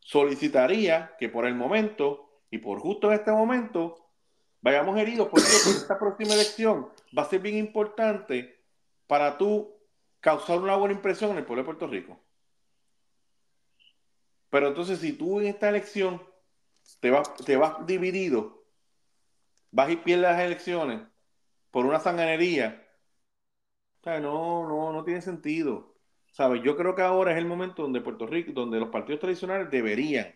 solicitaría 0.00 1.14
que 1.18 1.28
por 1.28 1.46
el 1.46 1.54
momento 1.54 2.42
y 2.50 2.58
por 2.58 2.78
justo 2.78 3.08
en 3.08 3.14
este 3.14 3.32
momento 3.32 4.04
vayamos 4.60 4.98
heridos, 4.98 5.28
porque 5.28 5.46
esta 5.46 5.98
próxima 5.98 6.34
elección 6.34 6.88
va 7.16 7.22
a 7.22 7.28
ser 7.28 7.40
bien 7.40 7.56
importante 7.56 8.62
para 9.06 9.36
tú 9.36 9.74
causar 10.20 10.58
una 10.58 10.76
buena 10.76 10.94
impresión 10.94 11.32
en 11.32 11.38
el 11.38 11.44
pueblo 11.44 11.62
de 11.62 11.66
Puerto 11.66 11.86
Rico. 11.86 12.18
Pero 14.48 14.68
entonces, 14.68 15.00
si 15.00 15.12
tú 15.12 15.40
en 15.40 15.48
esta 15.48 15.68
elección 15.68 16.22
te 17.04 17.10
vas, 17.10 17.34
te 17.34 17.58
vas 17.58 17.86
dividido, 17.86 18.64
vas 19.70 19.90
y 19.90 19.96
pierdes 19.96 20.22
las 20.22 20.40
elecciones 20.40 21.02
por 21.70 21.84
una 21.84 22.00
sanganería, 22.00 22.82
no, 24.06 24.66
no, 24.66 24.90
no 24.90 25.04
tiene 25.04 25.20
sentido. 25.20 25.98
¿Sabes? 26.32 26.62
Yo 26.62 26.78
creo 26.78 26.94
que 26.94 27.02
ahora 27.02 27.32
es 27.32 27.36
el 27.36 27.44
momento 27.44 27.82
donde 27.82 28.00
Puerto 28.00 28.26
Rico, 28.26 28.52
donde 28.52 28.80
los 28.80 28.88
partidos 28.88 29.20
tradicionales 29.20 29.70
deberían 29.70 30.34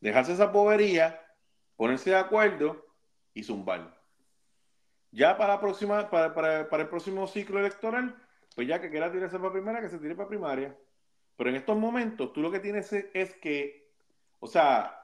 dejarse 0.00 0.34
esa 0.34 0.48
bobería, 0.48 1.24
ponerse 1.74 2.10
de 2.10 2.16
acuerdo 2.16 2.84
y 3.32 3.42
zumbar. 3.42 3.98
Ya 5.10 5.38
para, 5.38 5.54
la 5.54 5.60
próxima, 5.60 6.10
para, 6.10 6.34
para, 6.34 6.68
para 6.68 6.82
el 6.82 6.90
próximo 6.90 7.26
ciclo 7.26 7.60
electoral, 7.60 8.14
pues 8.54 8.68
ya 8.68 8.78
que 8.78 8.90
quiera 8.90 9.10
tirarse 9.10 9.38
para 9.38 9.52
primera, 9.52 9.80
que 9.80 9.88
se 9.88 9.98
tire 9.98 10.14
para 10.14 10.28
primaria. 10.28 10.76
Pero 11.38 11.48
en 11.48 11.56
estos 11.56 11.78
momentos, 11.78 12.30
tú 12.34 12.42
lo 12.42 12.50
que 12.50 12.60
tienes 12.60 12.92
es, 12.92 13.34
que, 13.36 13.90
o 14.38 14.46
sea, 14.46 14.97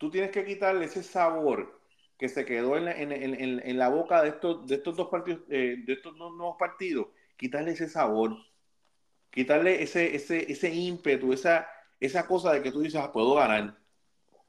tú 0.00 0.10
tienes 0.10 0.32
que 0.32 0.44
quitarle 0.44 0.86
ese 0.86 1.04
sabor 1.04 1.80
que 2.18 2.28
se 2.28 2.44
quedó 2.44 2.76
en 2.76 2.86
la, 2.86 2.92
en, 2.92 3.12
en, 3.12 3.34
en 3.64 3.78
la 3.78 3.88
boca 3.88 4.22
de 4.22 4.30
estos, 4.30 4.66
de 4.66 4.74
estos 4.74 4.96
dos 4.96 5.08
partidos, 5.08 5.42
eh, 5.48 5.76
de 5.86 5.92
estos 5.92 6.18
dos 6.18 6.34
nuevos 6.36 6.56
partidos, 6.58 7.06
quitarle 7.36 7.72
ese 7.72 7.88
sabor 7.88 8.36
quitarle 9.30 9.82
ese, 9.82 10.14
ese, 10.14 10.50
ese 10.50 10.74
ímpetu, 10.74 11.32
esa, 11.32 11.68
esa 12.00 12.26
cosa 12.26 12.52
de 12.52 12.62
que 12.62 12.72
tú 12.72 12.80
dices, 12.80 13.00
ah, 13.00 13.12
puedo 13.12 13.34
ganar. 13.34 13.78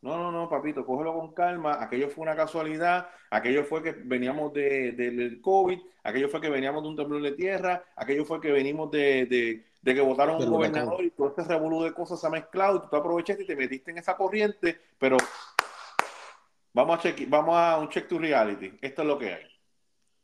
No, 0.01 0.17
no, 0.17 0.31
no, 0.31 0.49
papito, 0.49 0.85
cógelo 0.85 1.13
con 1.13 1.33
calma. 1.33 1.81
Aquello 1.81 2.09
fue 2.09 2.23
una 2.23 2.35
casualidad. 2.35 3.09
Aquello 3.29 3.63
fue 3.63 3.83
que 3.83 3.91
veníamos 3.91 4.51
de, 4.53 4.93
del 4.93 5.41
COVID. 5.41 5.79
Aquello 6.03 6.27
fue 6.29 6.41
que 6.41 6.49
veníamos 6.49 6.81
de 6.83 6.89
un 6.89 6.95
temblor 6.95 7.21
de 7.21 7.33
tierra. 7.33 7.85
Aquello 7.95 8.25
fue 8.25 8.41
que 8.41 8.51
venimos 8.51 8.89
de, 8.91 9.27
de, 9.27 9.70
de 9.81 9.95
que 9.95 10.01
votaron 10.01 10.41
un 10.41 10.49
gobernador 10.49 11.03
y 11.03 11.11
todo 11.11 11.29
este 11.29 11.43
revolú 11.43 11.83
de 11.83 11.93
cosas 11.93 12.19
se 12.19 12.27
ha 12.27 12.29
mezclado. 12.29 12.77
Y 12.77 12.81
tú 12.81 12.87
te 12.89 12.97
aprovechaste 12.97 13.43
y 13.43 13.47
te 13.47 13.55
metiste 13.55 13.91
en 13.91 13.97
esa 13.97 14.15
corriente. 14.15 14.79
Pero 14.97 15.17
vamos 16.73 16.99
a, 16.99 17.01
check, 17.01 17.27
vamos 17.27 17.55
a 17.55 17.77
un 17.77 17.89
check 17.89 18.07
to 18.07 18.19
reality. 18.19 18.77
Esto 18.81 19.01
es 19.01 19.07
lo 19.07 19.17
que 19.17 19.33
hay. 19.33 19.51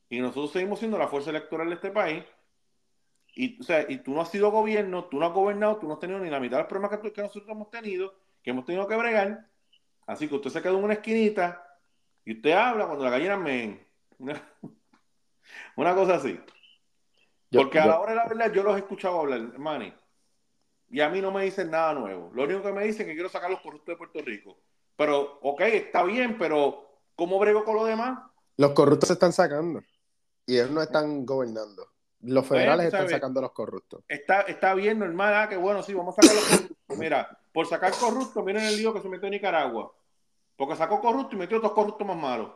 Y 0.09 0.19
nosotros 0.19 0.51
seguimos 0.51 0.79
siendo 0.79 0.97
la 0.97 1.07
fuerza 1.07 1.31
electoral 1.31 1.69
de 1.69 1.75
este 1.75 1.91
país. 1.91 2.23
Y, 3.33 3.59
o 3.59 3.63
sea, 3.63 3.85
y 3.87 3.97
tú 3.97 4.13
no 4.13 4.21
has 4.21 4.29
sido 4.29 4.49
gobierno, 4.51 5.05
tú 5.05 5.19
no 5.19 5.25
has 5.25 5.33
gobernado, 5.33 5.77
tú 5.77 5.87
no 5.87 5.93
has 5.93 5.99
tenido 5.99 6.19
ni 6.19 6.29
la 6.29 6.39
mitad 6.39 6.57
de 6.57 6.63
los 6.63 6.69
problemas 6.69 6.99
que, 6.99 7.21
nosotros 7.21 7.49
hemos 7.49 7.69
tenido, 7.69 8.15
que 8.41 8.49
hemos 8.51 8.65
tenido 8.65 8.87
que 8.87 8.95
bregar. 8.95 9.47
Así 10.07 10.27
que 10.27 10.35
usted 10.35 10.49
se 10.49 10.61
quedó 10.61 10.77
en 10.77 10.85
una 10.85 10.93
esquinita 10.93 11.67
y 12.25 12.33
usted 12.33 12.51
habla 12.51 12.85
cuando 12.85 13.03
la 13.03 13.11
gallina 13.11 13.37
me... 13.37 13.85
Una, 15.75 15.95
cosa 15.95 16.15
así. 16.15 16.39
Porque 17.51 17.79
a 17.79 17.87
la 17.87 17.99
hora 17.99 18.11
de 18.11 18.17
la 18.17 18.27
verdad 18.27 18.53
yo 18.53 18.63
los 18.63 18.75
he 18.75 18.79
escuchado 18.79 19.19
hablar, 19.19 19.57
Manny. 19.57 19.93
Y 20.89 21.01
a 21.01 21.09
mí 21.09 21.21
no 21.21 21.31
me 21.31 21.43
dicen 21.43 21.71
nada 21.71 21.93
nuevo. 21.93 22.31
Lo 22.33 22.43
único 22.43 22.61
que 22.63 22.71
me 22.71 22.83
dicen 22.83 23.01
es 23.01 23.07
que 23.07 23.13
quiero 23.13 23.29
sacar 23.29 23.49
los 23.49 23.61
corruptos 23.61 23.93
de 23.93 23.97
Puerto 23.97 24.21
Rico. 24.21 24.57
Pero, 24.95 25.39
ok, 25.41 25.61
está 25.61 26.03
bien, 26.03 26.37
pero 26.37 26.85
¿cómo 27.15 27.39
brego 27.39 27.63
con 27.63 27.75
lo 27.75 27.85
demás? 27.85 28.19
Los 28.57 28.71
corruptos 28.71 29.07
se 29.07 29.13
están 29.13 29.33
sacando. 29.33 29.81
Y 30.45 30.55
ellos 30.55 30.71
no 30.71 30.81
están 30.81 31.25
gobernando. 31.25 31.87
Los 32.21 32.47
federales 32.47 32.87
están 32.87 33.09
sacando 33.09 33.41
los 33.41 33.51
corruptos. 33.51 34.03
Está, 34.07 34.41
está 34.41 34.73
bien, 34.73 34.99
normal, 34.99 35.33
ah, 35.35 35.49
que 35.49 35.57
bueno, 35.57 35.83
sí, 35.83 35.93
vamos 35.93 36.17
a 36.17 36.21
sacar 36.21 36.35
los 36.35 36.45
corruptos. 36.45 36.97
Mira, 36.97 37.39
por 37.53 37.67
sacar 37.67 37.93
corruptos, 37.93 38.43
miren 38.43 38.63
el 38.63 38.77
lío 38.77 38.93
que 38.93 39.01
se 39.01 39.09
metió 39.09 39.27
en 39.27 39.33
Nicaragua. 39.33 39.93
Porque 40.55 40.75
sacó 40.75 40.99
corruptos 40.99 41.33
y 41.33 41.37
metió 41.37 41.59
dos 41.59 41.73
corruptos 41.73 42.07
más 42.07 42.17
malos. 42.17 42.51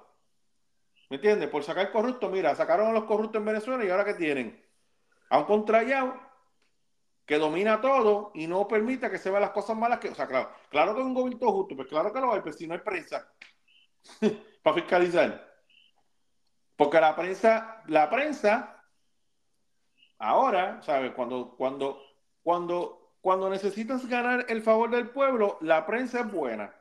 ¿Me 1.10 1.18
entiendes? 1.18 1.50
Por 1.50 1.64
sacar 1.64 1.92
corruptos, 1.92 2.32
mira, 2.32 2.56
sacaron 2.56 2.88
a 2.88 2.94
los 2.94 3.04
corruptos 3.04 3.40
en 3.40 3.46
Venezuela 3.46 3.86
y 3.86 3.90
ahora 3.90 4.06
¿qué 4.06 4.14
tienen? 4.16 4.64
A 5.32 5.40
un 5.40 5.46
contrallado 5.46 6.14
que 7.26 7.38
domina 7.38 7.82
todo 7.82 8.32
y 8.36 8.48
no 8.48 8.68
permite 8.68 9.10
que 9.10 9.18
se 9.18 9.30
vean 9.30 9.42
las 9.42 9.52
cosas 9.52 9.76
malas 9.76 10.00
que. 10.00 10.10
O 10.10 10.16
sea, 10.16 10.28
claro, 10.28 10.52
claro 10.70 10.94
que 10.94 11.02
es 11.02 11.06
un 11.08 11.14
gobierno 11.14 11.52
justo, 11.52 11.76
pues 11.76 11.88
claro 11.88 12.14
que 12.14 12.22
lo 12.22 12.34
hay, 12.34 12.42
pero 12.42 12.56
si 12.56 12.68
no 12.68 12.76
hay 12.76 12.82
prensa 12.82 13.28
para 14.64 14.76
fiscalizar. 14.76 15.50
Porque 16.76 17.02
la 17.02 17.16
prensa, 17.16 17.84
la 17.88 18.10
prensa 18.10 18.82
Ahora, 20.22 20.80
¿sabes? 20.84 21.14
Cuando, 21.16 21.56
cuando, 21.58 22.00
cuando, 22.44 23.16
cuando 23.22 23.50
necesitas 23.50 24.08
ganar 24.08 24.46
el 24.50 24.62
favor 24.62 24.92
del 24.92 25.10
pueblo, 25.10 25.58
la 25.62 25.88
prensa 25.88 26.20
es 26.20 26.32
buena. 26.32 26.76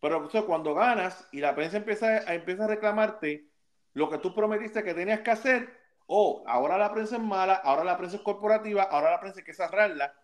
Pero 0.00 0.28
cuando 0.44 0.74
ganas 0.74 1.28
y 1.30 1.38
la 1.38 1.54
prensa 1.54 1.76
empieza 1.76 2.06
a, 2.06 2.34
empieza 2.34 2.64
a 2.64 2.66
reclamarte 2.66 3.48
lo 3.92 4.10
que 4.10 4.18
tú 4.18 4.34
prometiste 4.34 4.82
que 4.82 4.92
tenías 4.92 5.20
que 5.20 5.30
hacer, 5.30 5.72
oh, 6.06 6.42
ahora 6.46 6.78
la 6.78 6.92
prensa 6.92 7.16
es 7.16 7.22
mala, 7.22 7.54
ahora 7.54 7.84
la 7.84 7.96
prensa 7.96 8.16
es 8.16 8.22
corporativa, 8.22 8.82
ahora 8.84 9.10
la 9.10 9.20
prensa 9.20 9.40
hay 9.40 9.44
que 9.44 9.54
cerrarla, 9.54 10.14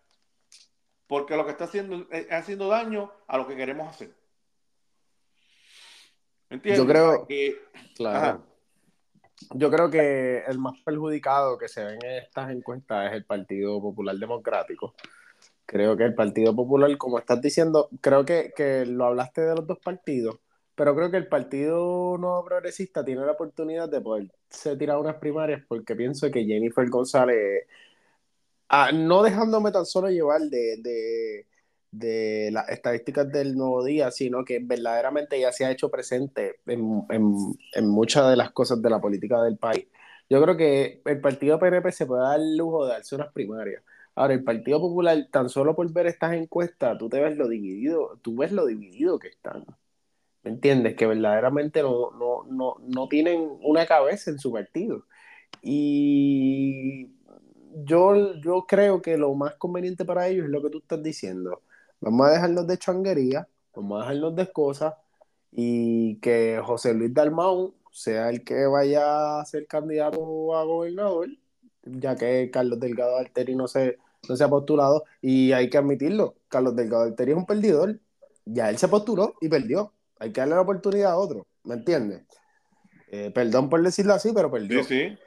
porque 1.07 1.35
lo 1.35 1.45
que 1.45 1.51
está 1.51 1.65
haciendo 1.65 2.07
es 2.11 2.31
haciendo 2.31 2.67
daño 2.67 3.11
a 3.27 3.37
lo 3.37 3.47
que 3.47 3.55
queremos 3.55 3.89
hacer. 3.89 4.13
¿Entiendes? 6.49 6.83
Yo 6.83 6.87
creo 6.87 7.27
que, 7.27 7.61
claro 7.95 8.53
yo 9.51 9.69
creo 9.69 9.89
que 9.89 10.43
el 10.47 10.57
más 10.57 10.79
perjudicado 10.81 11.57
que 11.57 11.67
se 11.67 11.83
ve 11.83 11.93
en 11.93 12.23
estas 12.23 12.51
encuestas 12.51 13.07
es 13.07 13.13
el 13.13 13.25
Partido 13.25 13.81
Popular 13.81 14.15
Democrático. 14.15 14.93
Creo 15.65 15.95
que 15.97 16.03
el 16.03 16.13
Partido 16.13 16.55
Popular, 16.55 16.95
como 16.97 17.19
estás 17.19 17.41
diciendo, 17.41 17.89
creo 18.01 18.25
que, 18.25 18.53
que 18.55 18.85
lo 18.85 19.05
hablaste 19.05 19.41
de 19.41 19.55
los 19.55 19.65
dos 19.65 19.79
partidos, 19.79 20.39
pero 20.75 20.95
creo 20.95 21.11
que 21.11 21.17
el 21.17 21.27
Partido 21.27 22.17
Nuevo 22.17 22.45
Progresista 22.45 23.03
tiene 23.05 23.25
la 23.25 23.33
oportunidad 23.33 23.89
de 23.89 24.01
poderse 24.01 24.77
tirar 24.77 24.97
unas 24.97 25.15
primarias 25.17 25.63
porque 25.67 25.95
pienso 25.95 26.29
que 26.31 26.45
Jennifer 26.45 26.89
González, 26.89 27.65
ah, 28.69 28.91
no 28.93 29.23
dejándome 29.23 29.71
tan 29.71 29.85
solo 29.85 30.09
llevar 30.09 30.41
de 30.41 31.45
de 31.93 32.49
las 32.51 32.69
estadísticas 32.69 33.31
del 33.31 33.55
nuevo 33.55 33.83
día, 33.83 34.09
sino 34.11 34.43
que 34.43 34.59
verdaderamente 34.59 35.39
ya 35.39 35.51
se 35.51 35.65
ha 35.65 35.71
hecho 35.71 35.91
presente 35.91 36.59
en, 36.65 37.05
en, 37.09 37.87
muchas 37.87 38.29
de 38.29 38.35
las 38.35 38.51
cosas 38.51 38.81
de 38.81 38.89
la 38.89 38.99
política 38.99 39.41
del 39.43 39.57
país. 39.57 39.87
Yo 40.29 40.41
creo 40.41 40.57
que 40.57 41.01
el 41.05 41.21
partido 41.21 41.59
PNP 41.59 41.91
se 41.91 42.05
puede 42.07 42.23
dar 42.23 42.39
el 42.39 42.57
lujo 42.57 42.85
de 42.85 42.93
darse 42.93 43.15
unas 43.15 43.31
primarias. 43.31 43.83
Ahora, 44.15 44.33
el 44.33 44.43
Partido 44.43 44.79
Popular, 44.79 45.17
tan 45.31 45.49
solo 45.49 45.75
por 45.75 45.91
ver 45.91 46.07
estas 46.07 46.33
encuestas, 46.33 46.97
tú 46.99 47.09
te 47.09 47.19
ves 47.19 47.37
lo 47.37 47.47
dividido, 47.47 48.19
tú 48.21 48.37
ves 48.37 48.51
lo 48.51 48.65
dividido 48.65 49.19
que 49.19 49.27
están. 49.29 49.65
¿Me 50.43 50.51
entiendes? 50.51 50.95
Que 50.95 51.07
verdaderamente 51.07 51.81
no, 51.81 52.11
no, 52.11 52.43
no, 52.49 52.75
no 52.81 53.07
tienen 53.07 53.57
una 53.61 53.85
cabeza 53.85 54.31
en 54.31 54.39
su 54.39 54.51
partido. 54.51 55.05
Y 55.61 57.11
yo, 57.85 58.35
yo 58.41 58.65
creo 58.67 59.01
que 59.01 59.17
lo 59.17 59.33
más 59.35 59.55
conveniente 59.55 60.05
para 60.05 60.27
ellos 60.27 60.45
es 60.45 60.51
lo 60.51 60.61
que 60.61 60.69
tú 60.69 60.79
estás 60.79 61.01
diciendo 61.01 61.61
Vamos 62.03 62.27
a 62.27 62.31
dejarnos 62.31 62.67
de 62.67 62.77
changuería, 62.77 63.47
vamos 63.73 63.97
a 63.97 64.01
dejarnos 64.01 64.35
de 64.35 64.51
cosas 64.51 64.93
y 65.53 66.17
que 66.17 66.59
José 66.61 66.93
Luis 66.93 67.13
Dalmau 67.13 67.75
sea 67.91 68.29
el 68.29 68.43
que 68.43 68.65
vaya 68.65 69.39
a 69.39 69.45
ser 69.45 69.67
candidato 69.67 70.53
a 70.53 70.65
gobernador, 70.65 71.29
ya 71.85 72.17
que 72.17 72.51
Carlos 72.51 72.81
Delgado 72.81 73.15
Alteri 73.15 73.55
no 73.55 73.69
se, 73.69 73.99
no 74.27 74.35
se 74.35 74.43
ha 74.43 74.49
postulado 74.49 75.05
y 75.21 75.53
hay 75.53 75.69
que 75.69 75.77
admitirlo, 75.77 76.35
Carlos 76.49 76.75
Delgado 76.75 77.03
Alteri 77.03 77.31
es 77.31 77.37
un 77.37 77.45
perdidor, 77.45 77.97
ya 78.43 78.69
él 78.69 78.77
se 78.77 78.89
postuló 78.89 79.35
y 79.39 79.47
perdió, 79.47 79.93
hay 80.23 80.31
que 80.31 80.39
darle 80.39 80.55
la 80.55 80.61
oportunidad 80.61 81.11
a 81.11 81.17
otro, 81.17 81.45
¿me 81.63 81.75
entiendes? 81.75 82.23
Eh, 83.11 83.29
perdón 83.31 83.69
por 83.69 83.83
decirlo 83.83 84.13
así, 84.13 84.31
pero 84.33 84.49
perdió. 84.49 84.83
Sí, 84.83 85.09
sí. 85.09 85.17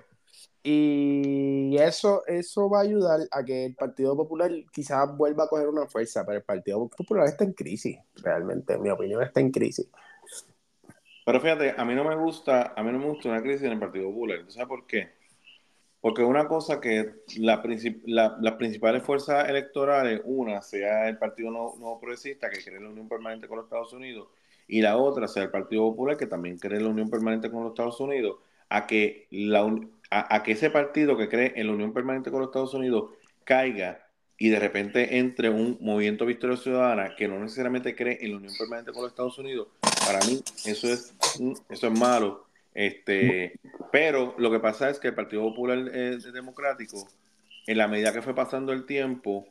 Y 0.63 1.77
eso, 1.79 2.27
eso 2.27 2.69
va 2.69 2.79
a 2.79 2.83
ayudar 2.83 3.21
a 3.31 3.45
que 3.45 3.67
el 3.67 3.75
Partido 3.75 4.17
Popular 4.17 4.51
quizás 4.73 5.17
vuelva 5.17 5.45
a 5.45 5.49
coger 5.49 5.69
una 5.69 5.87
fuerza, 5.87 6.25
pero 6.25 6.39
el 6.39 6.45
Partido 6.45 6.89
Popular 6.89 7.27
está 7.27 7.45
en 7.45 7.53
crisis, 7.53 7.99
realmente, 8.17 8.73
en 8.73 8.83
mi 8.83 8.91
opinión 8.91 9.23
está 9.23 9.41
en 9.41 9.53
crisis. 9.53 9.87
Pero 11.25 11.41
fíjate, 11.41 11.75
a 11.77 11.85
mí 11.85 11.95
no 11.95 12.05
me 12.05 12.17
gusta, 12.17 12.73
a 12.75 12.83
mí 12.83 12.91
no 12.91 12.99
me 12.99 13.07
gusta 13.07 13.29
una 13.29 13.43
crisis 13.43 13.65
en 13.65 13.73
el 13.73 13.79
Partido 13.79 14.07
Popular. 14.07 14.39
¿Sabes 14.49 14.69
por 14.69 14.87
qué? 14.87 15.11
Porque 16.01 16.23
una 16.23 16.49
cosa 16.49 16.81
que 16.81 17.17
la, 17.37 17.63
las 18.41 18.55
principales 18.55 19.03
fuerzas 19.03 19.49
electorales, 19.49 20.23
una 20.25 20.63
sea 20.63 21.09
el 21.09 21.19
Partido 21.19 21.51
Nuevo, 21.51 22.01
Progresista, 22.01 22.49
que 22.49 22.59
en 22.71 22.83
la 22.83 22.91
unión 22.91 23.09
permanente 23.09 23.47
con 23.47 23.59
los 23.59 23.67
Estados 23.67 23.93
Unidos, 23.93 24.29
y 24.69 24.83
la 24.83 24.97
otra 24.97 25.29
sea 25.29 25.45
el 25.45 25.51
Partido 25.51 25.83
Popular, 25.83 26.17
que 26.17 26.27
también 26.27 26.59
cree 26.59 26.79
en 26.79 26.85
la 26.85 26.91
unión 26.91 27.11
permanente 27.11 27.51
con 27.51 27.63
los 27.63 27.73
Estados 27.73 28.01
Unidos, 28.01 28.37
a 28.69 28.87
que 28.87 29.27
la, 29.31 29.65
a, 30.11 30.43
que 30.43 30.53
ese 30.53 30.71
partido 30.71 31.17
que 31.17 31.29
cree 31.29 31.53
en 31.57 31.69
la 31.69 31.73
unión 31.73 31.93
permanente 31.93 32.31
con 32.31 32.41
los 32.41 32.49
Estados 32.49 32.75
Unidos 32.75 33.11
caiga 33.45 34.07
y 34.39 34.49
de 34.49 34.59
repente 34.59 35.19
entre 35.19 35.49
un 35.49 35.79
movimiento 35.81 36.27
Victoria 36.27 36.57
Ciudadana 36.57 37.15
que 37.17 37.29
no 37.29 37.39
necesariamente 37.39 37.95
cree 37.95 38.19
en 38.21 38.33
la 38.33 38.37
unión 38.39 38.53
permanente 38.59 38.93
con 38.93 39.03
los 39.03 39.13
Estados 39.13 39.39
Unidos, 39.39 39.69
para 40.07 40.19
mí 40.27 40.43
eso 40.65 40.89
es, 40.89 41.15
eso 41.69 41.87
es 41.87 41.99
malo. 41.99 42.45
Este, 42.75 43.59
pero 43.91 44.35
lo 44.37 44.51
que 44.51 44.61
pasa 44.61 44.91
es 44.91 44.99
que 44.99 45.09
el 45.09 45.15
Partido 45.15 45.43
Popular 45.43 45.91
Democrático, 45.91 47.09
en 47.67 47.79
la 47.79 47.89
medida 47.89 48.13
que 48.13 48.21
fue 48.21 48.35
pasando 48.35 48.75
el 48.75 48.85
tiempo, 48.85 49.47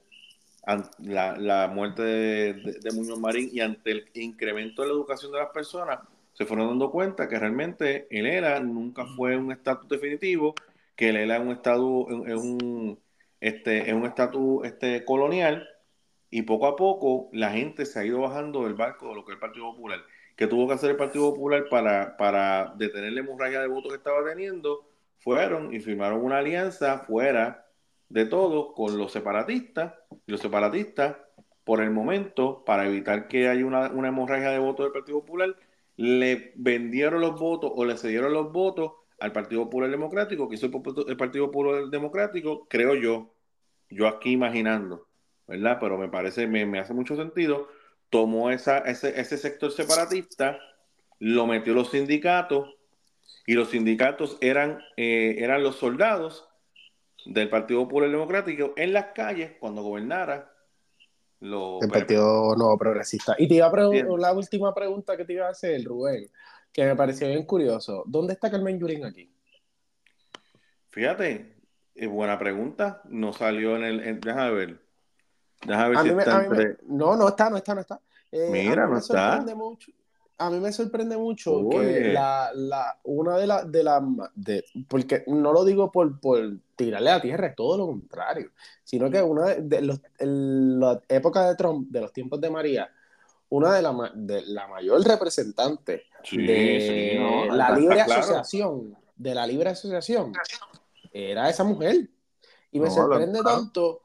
la, 1.00 1.38
la 1.38 1.68
muerte 1.68 2.02
de, 2.02 2.54
de, 2.82 2.92
Muñoz 2.92 3.20
Marín 3.20 3.50
y 3.52 3.60
ante 3.60 3.92
el 3.92 4.06
incremento 4.16 4.82
de 4.82 4.88
la 4.88 4.94
educación 4.94 5.32
de 5.32 5.40
las 5.40 5.50
personas, 5.50 6.00
se 6.34 6.46
fueron 6.46 6.68
dando 6.68 6.92
cuenta 6.92 7.28
que 7.28 7.40
realmente 7.40 8.08
el 8.10 8.26
ELA 8.26 8.60
nunca 8.60 9.06
fue 9.06 9.38
un 9.38 9.52
estatus 9.52 9.88
definitivo, 9.88 10.56
que 10.96 11.10
el 11.10 11.18
ELA 11.18 11.38
es 11.38 11.42
un 11.42 11.52
estatus, 11.52 12.28
es 12.28 12.36
un, 12.36 13.00
este, 13.40 13.90
es 13.90 13.94
un 13.94 14.06
estatus 14.06 14.66
este, 14.66 15.06
colonial, 15.06 15.68
y 16.30 16.42
poco 16.42 16.68
a 16.68 16.76
poco 16.76 17.30
la 17.32 17.52
gente 17.52 17.86
se 17.86 18.00
ha 18.00 18.06
ido 18.06 18.22
bajando 18.22 18.64
del 18.64 18.74
barco 18.74 19.10
de 19.10 19.16
lo 19.16 19.24
que 19.24 19.32
es 19.32 19.36
el 19.36 19.40
Partido 19.40 19.72
Popular. 19.72 20.00
que 20.36 20.48
tuvo 20.48 20.68
que 20.68 20.74
hacer 20.74 20.90
el 20.92 20.98
Partido 20.98 21.32
Popular 21.32 21.68
para, 21.70 22.18
para 22.18 22.74
detener 22.76 23.14
la 23.14 23.22
hemorragia 23.22 23.62
de 23.62 23.68
votos 23.68 23.92
que 23.92 23.98
estaba 23.98 24.26
teniendo? 24.26 24.86
Fueron 25.20 25.74
y 25.74 25.80
firmaron 25.80 26.22
una 26.22 26.40
alianza 26.40 27.00
fuera 27.00 27.65
de 28.16 28.26
todo 28.26 28.74
con 28.74 28.98
los 28.98 29.12
separatistas. 29.12 29.94
Y 30.26 30.32
los 30.32 30.40
separatistas, 30.40 31.18
por 31.66 31.82
el 31.82 31.92
momento, 31.92 32.64
para 32.66 32.88
evitar 32.88 33.28
que 33.28 33.50
haya 33.50 33.66
una, 33.66 33.92
una 33.92 34.08
hemorragia 34.08 34.52
de 34.52 34.60
votos 34.60 34.86
del 34.86 34.94
Partido 34.94 35.20
Popular, 35.20 35.54
le 35.98 36.54
vendieron 36.56 37.20
los 37.20 37.38
votos 37.38 37.74
o 37.76 37.84
le 37.84 37.98
cedieron 37.98 38.32
los 38.32 38.54
votos 38.54 38.94
al 39.20 39.34
Partido 39.34 39.66
Popular 39.66 39.92
Democrático, 39.92 40.48
que 40.48 40.56
hizo 40.56 40.68
el 41.08 41.18
Partido 41.18 41.48
Popular 41.48 41.88
Democrático, 41.90 42.66
creo 42.70 42.96
yo, 42.96 43.34
yo 43.90 44.08
aquí 44.08 44.32
imaginando, 44.32 45.08
¿verdad? 45.46 45.78
Pero 45.82 45.98
me 45.98 46.08
parece, 46.08 46.48
me, 46.48 46.80
hace 46.80 46.94
mucho 46.94 47.18
sentido, 47.18 47.68
tomó 48.10 48.50
esa, 48.50 48.78
ese, 48.78 49.20
ese 49.20 49.38
sector 49.38 49.74
separatista, 49.74 50.58
lo 51.20 51.48
metió 51.48 51.74
los 51.74 51.92
sindicatos, 51.92 52.78
y 53.46 53.56
los 53.56 53.70
sindicatos 53.72 54.38
eran, 54.40 54.80
eh, 54.96 55.36
eran 55.40 55.64
los 55.64 55.76
soldados 55.76 56.48
del 57.26 57.50
Partido 57.50 57.84
Popular 57.84 58.10
Democrático 58.10 58.74
en 58.76 58.94
las 58.94 59.08
calles 59.08 59.54
cuando 59.60 59.82
gobernara 59.82 60.52
el 61.42 61.90
Partido 61.92 62.56
Nuevo 62.56 62.78
Progresista. 62.78 63.36
Y 63.38 63.48
te 63.48 63.56
iba 63.56 63.68
a 63.68 63.72
preguntar 63.72 64.20
la 64.20 64.34
última 64.34 64.74
pregunta 64.74 65.18
que 65.18 65.26
te 65.26 65.34
iba 65.34 65.48
a 65.48 65.52
hacer, 65.52 65.84
Rubén, 65.84 66.30
que 66.72 66.86
me 66.86 66.96
pareció 66.96 67.28
bien 67.28 67.46
curioso. 67.46 68.04
¿Dónde 68.08 68.34
está 68.34 68.50
Carmen 68.50 68.80
Yurín 68.80 69.06
aquí? 69.06 69.32
Fíjate, 70.90 71.58
es 71.94 72.10
buena 72.10 72.40
pregunta. 72.40 73.02
No 73.06 73.34
salió 73.34 73.76
en 73.76 73.84
el. 73.84 74.20
déjame 74.22 74.52
ver. 74.52 74.82
Déjame 75.66 75.90
ver 75.90 76.00
si 76.00 76.10
está 76.10 76.48
No, 76.88 77.16
no 77.16 77.28
está, 77.28 77.50
no 77.50 77.58
está, 77.58 77.76
no 77.76 77.82
está. 77.82 78.02
Eh, 78.32 78.50
Mira, 78.52 78.88
no 78.88 78.98
está. 78.98 79.42
Mucho, 79.56 79.92
a 80.38 80.50
mí 80.50 80.60
me 80.60 80.72
sorprende 80.72 81.18
mucho 81.18 81.70
que 81.70 82.12
la, 82.12 82.52
la, 82.54 83.00
una 83.04 83.38
de 83.38 83.48
las 83.48 83.72
de 83.72 83.84
la, 83.84 84.04
de, 84.36 84.66
porque 84.88 85.24
no 85.28 85.54
lo 85.54 85.64
digo 85.64 85.92
por, 85.92 86.20
por 86.20 86.58
tirarle 86.76 87.12
a 87.12 87.22
tierra, 87.22 87.48
es 87.48 87.56
todo 87.56 87.78
lo 87.78 87.88
contrario, 87.88 88.52
sino 88.84 89.10
que 89.10 89.22
una 89.22 89.56
de, 89.56 89.82
los, 89.82 90.02
la 90.20 91.02
época 91.08 91.48
de 91.48 91.56
Trump, 91.56 91.90
de 91.90 92.02
los 92.02 92.12
tiempos 92.12 92.42
de 92.42 92.50
María, 92.50 92.90
una 93.50 93.74
de 93.74 93.82
la, 93.82 94.12
de 94.14 94.42
la 94.48 94.68
mayor 94.68 95.02
representante 95.06 96.04
de 96.32 97.48
la 97.52 97.72
libre 97.78 98.02
asociación, 98.02 98.98
de 99.16 99.36
la 99.36 99.48
libre 99.48 99.70
asociación, 99.70 100.34
era 101.14 101.50
esa 101.50 101.64
mujer. 101.64 102.10
Y 102.72 102.80
me 102.80 102.92
sorprende 102.92 103.42
tanto 103.42 104.02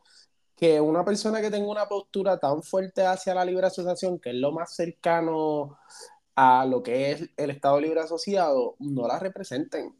que 0.55 0.81
una 0.81 1.05
persona 1.05 1.41
que 1.41 1.51
tenga 1.51 1.69
una 1.69 1.89
postura 1.89 2.39
tan 2.39 2.63
fuerte 2.63 3.05
hacia 3.05 3.35
la 3.35 3.45
libre 3.45 3.67
asociación, 3.67 4.21
que 4.21 4.31
es 4.31 4.37
lo 4.37 4.53
más 4.53 4.77
cercano 4.77 5.79
a 6.43 6.65
lo 6.65 6.83
que 6.83 7.11
es 7.13 7.29
el 7.37 7.51
Estado 7.51 7.79
Libre 7.79 8.01
Asociado, 8.01 8.75
no 8.79 9.07
la 9.07 9.19
representen. 9.19 9.95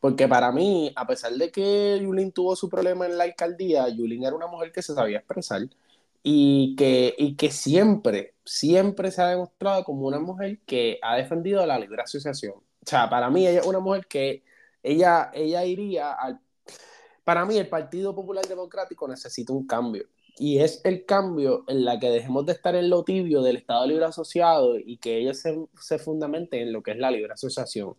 Porque 0.00 0.26
para 0.26 0.50
mí, 0.50 0.92
a 0.96 1.06
pesar 1.06 1.32
de 1.34 1.52
que 1.52 2.00
Yulín 2.02 2.32
tuvo 2.32 2.56
su 2.56 2.68
problema 2.68 3.06
en 3.06 3.16
la 3.16 3.24
alcaldía, 3.24 3.88
Yulín 3.88 4.24
era 4.24 4.34
una 4.34 4.48
mujer 4.48 4.72
que 4.72 4.82
se 4.82 4.92
sabía 4.92 5.18
expresar 5.18 5.68
y 6.24 6.74
que, 6.74 7.14
y 7.16 7.36
que 7.36 7.52
siempre, 7.52 8.34
siempre 8.44 9.12
se 9.12 9.22
ha 9.22 9.28
demostrado 9.28 9.84
como 9.84 10.08
una 10.08 10.18
mujer 10.18 10.58
que 10.66 10.98
ha 11.00 11.16
defendido 11.16 11.64
la 11.64 11.78
libre 11.78 12.02
asociación. 12.02 12.54
O 12.54 12.86
sea, 12.86 13.08
para 13.08 13.30
mí 13.30 13.46
ella 13.46 13.60
es 13.60 13.66
una 13.66 13.78
mujer 13.78 14.06
que 14.06 14.42
ella, 14.82 15.30
ella 15.32 15.64
iría 15.64 16.12
al... 16.12 16.40
Para 17.22 17.44
mí 17.44 17.56
el 17.56 17.68
Partido 17.68 18.16
Popular 18.16 18.44
Democrático 18.46 19.06
necesita 19.06 19.52
un 19.52 19.64
cambio 19.64 20.08
y 20.38 20.58
es 20.58 20.80
el 20.84 21.04
cambio 21.06 21.64
en 21.68 21.84
la 21.84 21.98
que 21.98 22.10
dejemos 22.10 22.46
de 22.46 22.52
estar 22.52 22.74
en 22.74 22.90
lo 22.90 23.04
tibio 23.04 23.42
del 23.42 23.56
Estado 23.56 23.86
Libre 23.86 24.04
Asociado 24.04 24.78
y 24.78 24.98
que 24.98 25.18
ellos 25.18 25.38
se, 25.38 25.56
se 25.80 25.98
fundamenten 25.98 26.62
en 26.62 26.72
lo 26.72 26.82
que 26.82 26.92
es 26.92 26.98
la 26.98 27.10
libre 27.10 27.32
asociación. 27.32 27.94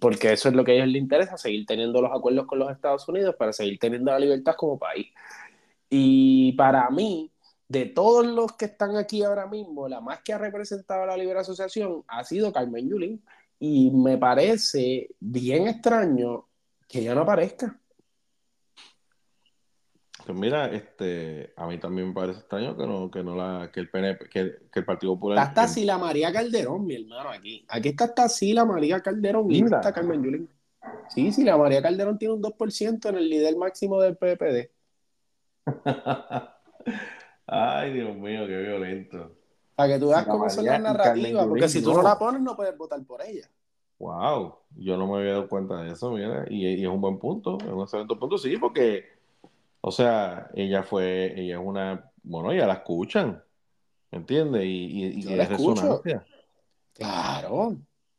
Porque 0.00 0.32
eso 0.32 0.48
es 0.48 0.54
lo 0.54 0.64
que 0.64 0.72
a 0.72 0.74
ellos 0.76 0.88
les 0.88 1.02
interesa, 1.02 1.36
seguir 1.36 1.66
teniendo 1.66 2.00
los 2.00 2.12
acuerdos 2.12 2.46
con 2.46 2.58
los 2.60 2.70
Estados 2.70 3.08
Unidos 3.08 3.34
para 3.36 3.52
seguir 3.52 3.78
teniendo 3.78 4.12
la 4.12 4.18
libertad 4.18 4.54
como 4.56 4.78
país. 4.78 5.08
Y 5.90 6.52
para 6.52 6.88
mí, 6.90 7.32
de 7.68 7.86
todos 7.86 8.26
los 8.26 8.52
que 8.52 8.66
están 8.66 8.96
aquí 8.96 9.22
ahora 9.24 9.46
mismo, 9.46 9.88
la 9.88 10.00
más 10.00 10.22
que 10.22 10.32
ha 10.32 10.38
representado 10.38 11.02
a 11.02 11.06
la 11.06 11.16
libre 11.16 11.38
asociación 11.40 12.04
ha 12.08 12.24
sido 12.24 12.52
Carmen 12.52 12.88
Yulín. 12.88 13.24
Y 13.58 13.90
me 13.90 14.18
parece 14.18 15.08
bien 15.18 15.66
extraño 15.68 16.46
que 16.88 17.00
ella 17.00 17.14
no 17.14 17.22
aparezca. 17.22 17.80
Pues 20.26 20.36
mira, 20.36 20.66
este, 20.72 21.52
a 21.56 21.68
mí 21.68 21.78
también 21.78 22.08
me 22.08 22.14
parece 22.14 22.40
extraño 22.40 22.76
que 22.76 22.84
no, 22.84 23.08
que 23.12 23.22
no 23.22 23.36
la, 23.36 23.70
que 23.72 23.78
el 23.78 23.88
PNP, 23.88 24.28
que, 24.28 24.40
el 24.74 24.84
Partido 24.84 25.14
Popular. 25.14 25.46
Está 25.46 25.62
hasta 25.62 25.80
la 25.82 25.98
María 25.98 26.32
Calderón, 26.32 26.84
mi 26.84 26.96
hermano, 26.96 27.30
aquí. 27.30 27.64
Aquí 27.68 27.90
está 27.90 28.06
hasta 28.06 28.26
la 28.46 28.64
María 28.64 29.00
Calderón 29.00 29.48
y 29.52 29.62
está 29.62 29.92
Carmen 29.92 30.24
Yulín. 30.24 30.50
Sí, 31.10 31.30
sí, 31.30 31.44
la 31.44 31.56
María 31.56 31.80
Calderón 31.80 32.18
tiene 32.18 32.34
un 32.34 32.42
2% 32.42 33.08
en 33.08 33.14
el 33.14 33.30
líder 33.30 33.56
máximo 33.56 34.00
del 34.00 34.16
PPD. 34.16 34.68
Ay, 37.46 37.92
Dios 37.92 38.16
mío, 38.16 38.48
qué 38.48 38.56
violento. 38.56 39.30
Para 39.76 39.94
que 39.94 40.00
tú 40.00 40.08
veas 40.08 40.26
cómo 40.26 40.50
son 40.50 40.64
las 40.64 40.80
narrativas, 40.80 41.46
porque 41.46 41.68
si 41.68 41.80
tú 41.80 41.92
no. 41.92 42.02
la 42.02 42.18
pones, 42.18 42.40
no 42.40 42.56
puedes 42.56 42.76
votar 42.76 43.00
por 43.04 43.22
ella. 43.22 43.48
Wow, 44.00 44.56
yo 44.74 44.96
no 44.96 45.06
me 45.06 45.20
había 45.20 45.34
dado 45.34 45.48
cuenta 45.48 45.82
de 45.82 45.92
eso, 45.92 46.10
mira, 46.10 46.44
y, 46.50 46.66
y 46.66 46.82
es 46.82 46.88
un 46.88 47.00
buen 47.00 47.16
punto, 47.20 47.58
es 47.60 47.68
un 47.68 47.82
excelente 47.82 48.16
punto, 48.16 48.36
sí, 48.36 48.56
porque 48.56 49.15
o 49.88 49.92
sea, 49.92 50.50
ella 50.52 50.82
fue, 50.82 51.32
ella 51.40 51.60
es 51.60 51.62
una, 51.64 52.10
bueno, 52.24 52.52
ya 52.52 52.66
la 52.66 52.72
escuchan, 52.72 53.40
¿entiendes? 54.10 54.64
Y, 54.64 55.20
y, 55.20 55.32
es 55.32 55.48
resonancia. 55.48 56.26
Claro. 56.92 57.76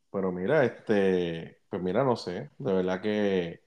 Pero 0.10 0.32
mira, 0.32 0.64
este, 0.64 1.60
pues 1.70 1.82
mira, 1.82 2.06
no 2.06 2.16
sé, 2.16 2.52
de 2.58 2.72
verdad 2.74 3.02
que, 3.02 3.66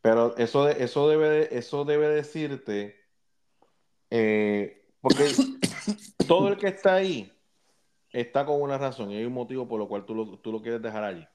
pero 0.00 0.36
eso, 0.36 0.68
eso 0.68 1.08
debe, 1.08 1.58
eso 1.58 1.84
debe 1.84 2.06
decirte, 2.06 2.94
eh, 4.10 4.86
porque 5.00 5.32
todo 6.28 6.46
el 6.46 6.58
que 6.58 6.68
está 6.68 6.94
ahí 6.94 7.32
está 8.12 8.46
con 8.46 8.62
una 8.62 8.78
razón 8.78 9.10
y 9.10 9.16
hay 9.16 9.24
un 9.24 9.32
motivo 9.32 9.66
por 9.66 9.80
lo 9.80 9.88
cual 9.88 10.04
tú 10.04 10.14
lo, 10.14 10.38
tú 10.38 10.52
lo 10.52 10.62
quieres 10.62 10.80
dejar 10.80 11.02
allí, 11.02 11.26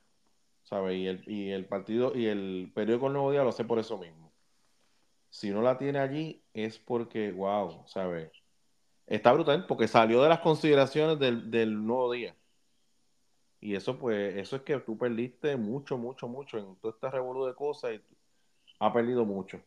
¿sabes? 0.63 0.95
Y 0.95 1.07
el, 1.07 1.29
y 1.29 1.51
el 1.51 1.65
partido 1.65 2.15
y 2.15 2.27
el 2.27 2.71
periódico 2.73 3.07
El 3.07 3.13
Nuevo 3.13 3.31
Día 3.31 3.43
lo 3.43 3.49
hace 3.49 3.65
por 3.65 3.77
eso 3.77 3.97
mismo 3.97 4.24
si 5.35 5.49
no 5.49 5.61
la 5.61 5.77
tiene 5.77 5.99
allí 5.99 6.41
es 6.53 6.79
porque, 6.79 7.29
wow, 7.33 7.83
¿sabes? 7.87 8.31
Está 9.05 9.33
brutal 9.33 9.65
porque 9.67 9.85
salió 9.85 10.23
de 10.23 10.29
las 10.29 10.39
consideraciones 10.39 11.19
del, 11.19 11.85
nuevo 11.85 12.13
día. 12.13 12.33
Y 13.59 13.75
eso, 13.75 13.99
pues, 13.99 14.37
eso 14.37 14.55
es 14.55 14.61
que 14.61 14.77
tú 14.79 14.97
perdiste 14.97 15.57
mucho, 15.57 15.97
mucho, 15.97 16.29
mucho 16.29 16.57
en 16.57 16.77
toda 16.77 16.93
esta 16.93 17.11
revolución 17.11 17.49
de 17.49 17.55
cosas 17.55 17.91
y 17.95 18.01
ha 18.79 18.93
perdido 18.93 19.25
mucho. 19.25 19.61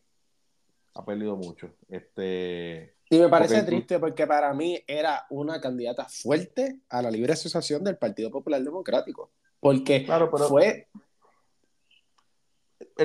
Ha 0.95 1.05
perdido 1.05 1.35
mucho. 1.35 1.69
Este. 1.87 2.95
Y 3.07 3.19
me 3.19 3.29
parece 3.29 3.61
triste 3.61 3.99
porque 3.99 4.25
para 4.25 4.51
mí 4.55 4.83
era 4.87 5.27
una 5.29 5.61
candidata 5.61 6.07
fuerte 6.09 6.79
a 6.89 7.03
la 7.03 7.11
libre 7.11 7.33
asociación 7.33 7.83
del 7.83 7.97
Partido 7.97 8.31
Popular 8.31 8.59
Democrático. 8.63 9.29
Porque 9.59 10.07
fue. 10.47 10.87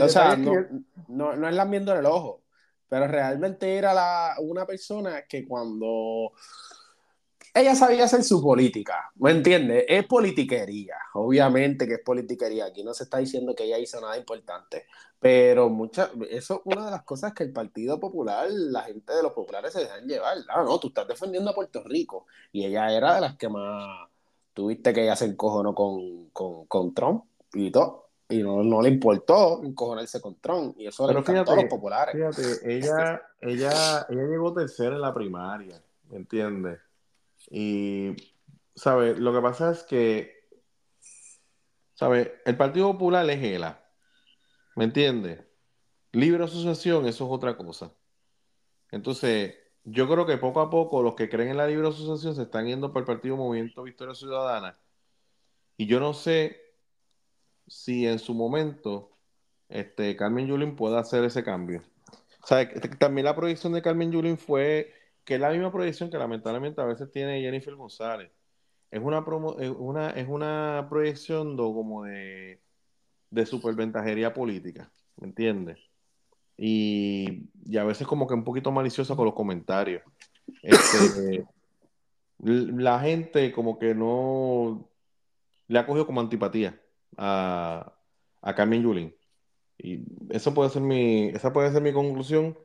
o 0.01 0.09
sea, 0.09 0.35
no, 0.35 0.55
no, 1.09 1.36
no 1.36 1.47
es 1.47 1.55
la 1.55 1.66
viendo 1.66 1.93
en 1.93 1.99
el 1.99 2.07
ojo 2.07 2.41
pero 2.94 3.08
realmente 3.08 3.74
era 3.74 4.36
una 4.38 4.64
persona 4.64 5.22
que 5.26 5.44
cuando 5.48 6.30
ella 7.52 7.74
sabía 7.74 8.04
hacer 8.04 8.22
su 8.22 8.40
política, 8.40 9.10
¿me 9.16 9.32
entiendes? 9.32 9.84
Es 9.88 10.06
politiquería, 10.06 10.94
obviamente 11.14 11.88
que 11.88 11.94
es 11.94 12.02
politiquería, 12.04 12.66
aquí 12.66 12.84
no 12.84 12.94
se 12.94 13.02
está 13.02 13.18
diciendo 13.18 13.52
que 13.52 13.64
ella 13.64 13.80
hizo 13.80 14.00
nada 14.00 14.16
importante, 14.16 14.86
pero 15.18 15.68
mucha, 15.70 16.12
eso 16.30 16.54
es 16.54 16.60
una 16.66 16.84
de 16.84 16.92
las 16.92 17.02
cosas 17.02 17.34
que 17.34 17.42
el 17.42 17.52
Partido 17.52 17.98
Popular, 17.98 18.46
la 18.48 18.82
gente 18.82 19.12
de 19.12 19.24
los 19.24 19.32
populares 19.32 19.72
se 19.72 19.80
dejan 19.80 20.06
llevar, 20.06 20.38
ah, 20.48 20.62
no, 20.62 20.78
tú 20.78 20.86
estás 20.86 21.08
defendiendo 21.08 21.50
a 21.50 21.54
Puerto 21.54 21.82
Rico, 21.82 22.26
y 22.52 22.64
ella 22.64 22.96
era 22.96 23.16
de 23.16 23.22
las 23.22 23.36
que 23.36 23.48
más 23.48 24.08
tuviste 24.52 24.92
que 24.92 25.02
ella 25.02 25.16
se 25.16 25.24
encojonó 25.24 25.74
con, 25.74 26.30
con, 26.30 26.66
con 26.66 26.94
Trump 26.94 27.24
y 27.54 27.72
todo 27.72 28.03
y 28.28 28.42
no, 28.42 28.62
no, 28.62 28.80
le 28.80 28.88
importó 28.88 29.62
encojonarse 29.62 30.20
con 30.20 30.40
Trump 30.40 30.76
y 30.78 30.86
eso 30.86 31.06
Pero 31.06 31.20
le 31.20 31.30
encantó 31.30 31.52
a 31.52 31.56
los 31.56 31.64
populares. 31.66 32.14
Fíjate, 32.14 32.76
ella, 32.76 33.22
ella, 33.40 34.06
ella 34.09 34.22
llegó 34.22 34.55
tercera 34.55 34.94
en 34.94 35.02
la 35.02 35.12
primaria, 35.12 35.82
¿me 36.09 36.16
entiendes? 36.16 36.80
Y, 37.51 38.16
¿sabes? 38.74 39.18
Lo 39.18 39.32
que 39.32 39.40
pasa 39.40 39.70
es 39.72 39.82
que, 39.82 40.48
¿sabes? 41.92 42.30
El 42.46 42.56
Partido 42.56 42.92
Popular 42.92 43.28
es 43.28 43.42
ELA, 43.42 43.84
¿me 44.76 44.84
entiendes? 44.84 45.44
Libre 46.12 46.44
asociación, 46.44 47.06
eso 47.06 47.24
es 47.26 47.30
otra 47.30 47.56
cosa. 47.56 47.92
Entonces, 48.90 49.55
yo 49.84 50.09
creo 50.09 50.24
que 50.24 50.38
poco 50.38 50.60
a 50.60 50.70
poco 50.70 51.02
los 51.02 51.14
que 51.14 51.28
creen 51.28 51.51
en 51.51 51.56
la 51.59 51.66
libre 51.66 51.88
asociación 51.88 52.34
se 52.34 52.42
están 52.42 52.66
yendo 52.66 52.92
por 52.92 53.02
el 53.02 53.06
Partido 53.06 53.36
Movimiento 53.36 53.82
Victoria 53.82 54.14
Ciudadana. 54.14 54.78
Y 55.76 55.86
yo 55.86 56.01
no 56.01 56.14
sé 56.14 56.64
si 57.66 58.07
en 58.07 58.19
su 58.19 58.35
momento 58.35 59.11
este, 59.69 60.16
Carmen 60.16 60.47
Yulín 60.47 60.77
pueda 60.77 61.01
hacer 61.01 61.24
ese 61.24 61.43
cambio. 61.45 61.82
O 62.43 62.47
sea, 62.47 62.69
también 62.99 63.24
la 63.24 63.36
proyección 63.36 63.73
de 63.73 63.82
Carmen 63.82 64.12
Yulín 64.12 64.39
fue 64.39 64.93
que 65.24 65.36
es 65.36 65.41
la 65.41 65.51
misma 65.51 65.73
proyección 65.73 66.11
que 66.11 66.19
lamentablemente 66.19 66.81
a 66.81 66.85
veces 66.85 67.11
tiene 67.11 67.41
Jennifer 67.41 67.74
González. 67.74 68.31
Es 68.91 69.01
una, 69.03 69.20
una, 69.20 70.11
es 70.11 70.28
una 70.28 70.86
proyección 70.91 71.57
como 71.57 72.05
de, 72.05 72.61
de 73.31 73.47
superventajería 73.47 74.32
política, 74.35 74.93
¿me 75.16 75.28
entiendes? 75.28 75.78
y, 76.57 77.49
y 77.65 77.77
a 77.77 77.85
veces 77.85 78.07
como 78.07 78.27
que 78.27 78.35
un 78.35 78.45
poquito 78.45 78.70
maliciosa 78.70 79.16
con 79.16 79.24
los 79.24 79.35
comentarios. 79.35 80.03
Este, 80.62 81.45
la 82.39 83.01
gente 83.01 83.53
como 83.53 83.78
que 83.78 83.95
no 83.95 84.89
le 85.69 85.78
ha 85.78 85.86
cogido 85.86 86.07
como 86.07 86.20
antipatía 86.20 86.78
a, 87.16 87.93
a 88.43 88.55
Carmen 88.55 88.82
Yulín. 88.82 89.15
Y 89.78 90.05
eso 90.31 90.55
puede 90.55 90.70
ser 90.70 90.82
mi, 90.82 91.28
esa 91.28 91.53
puede 91.53 91.73
ser 91.73 91.82
mi 91.82 91.93
conclusión, 91.93 92.57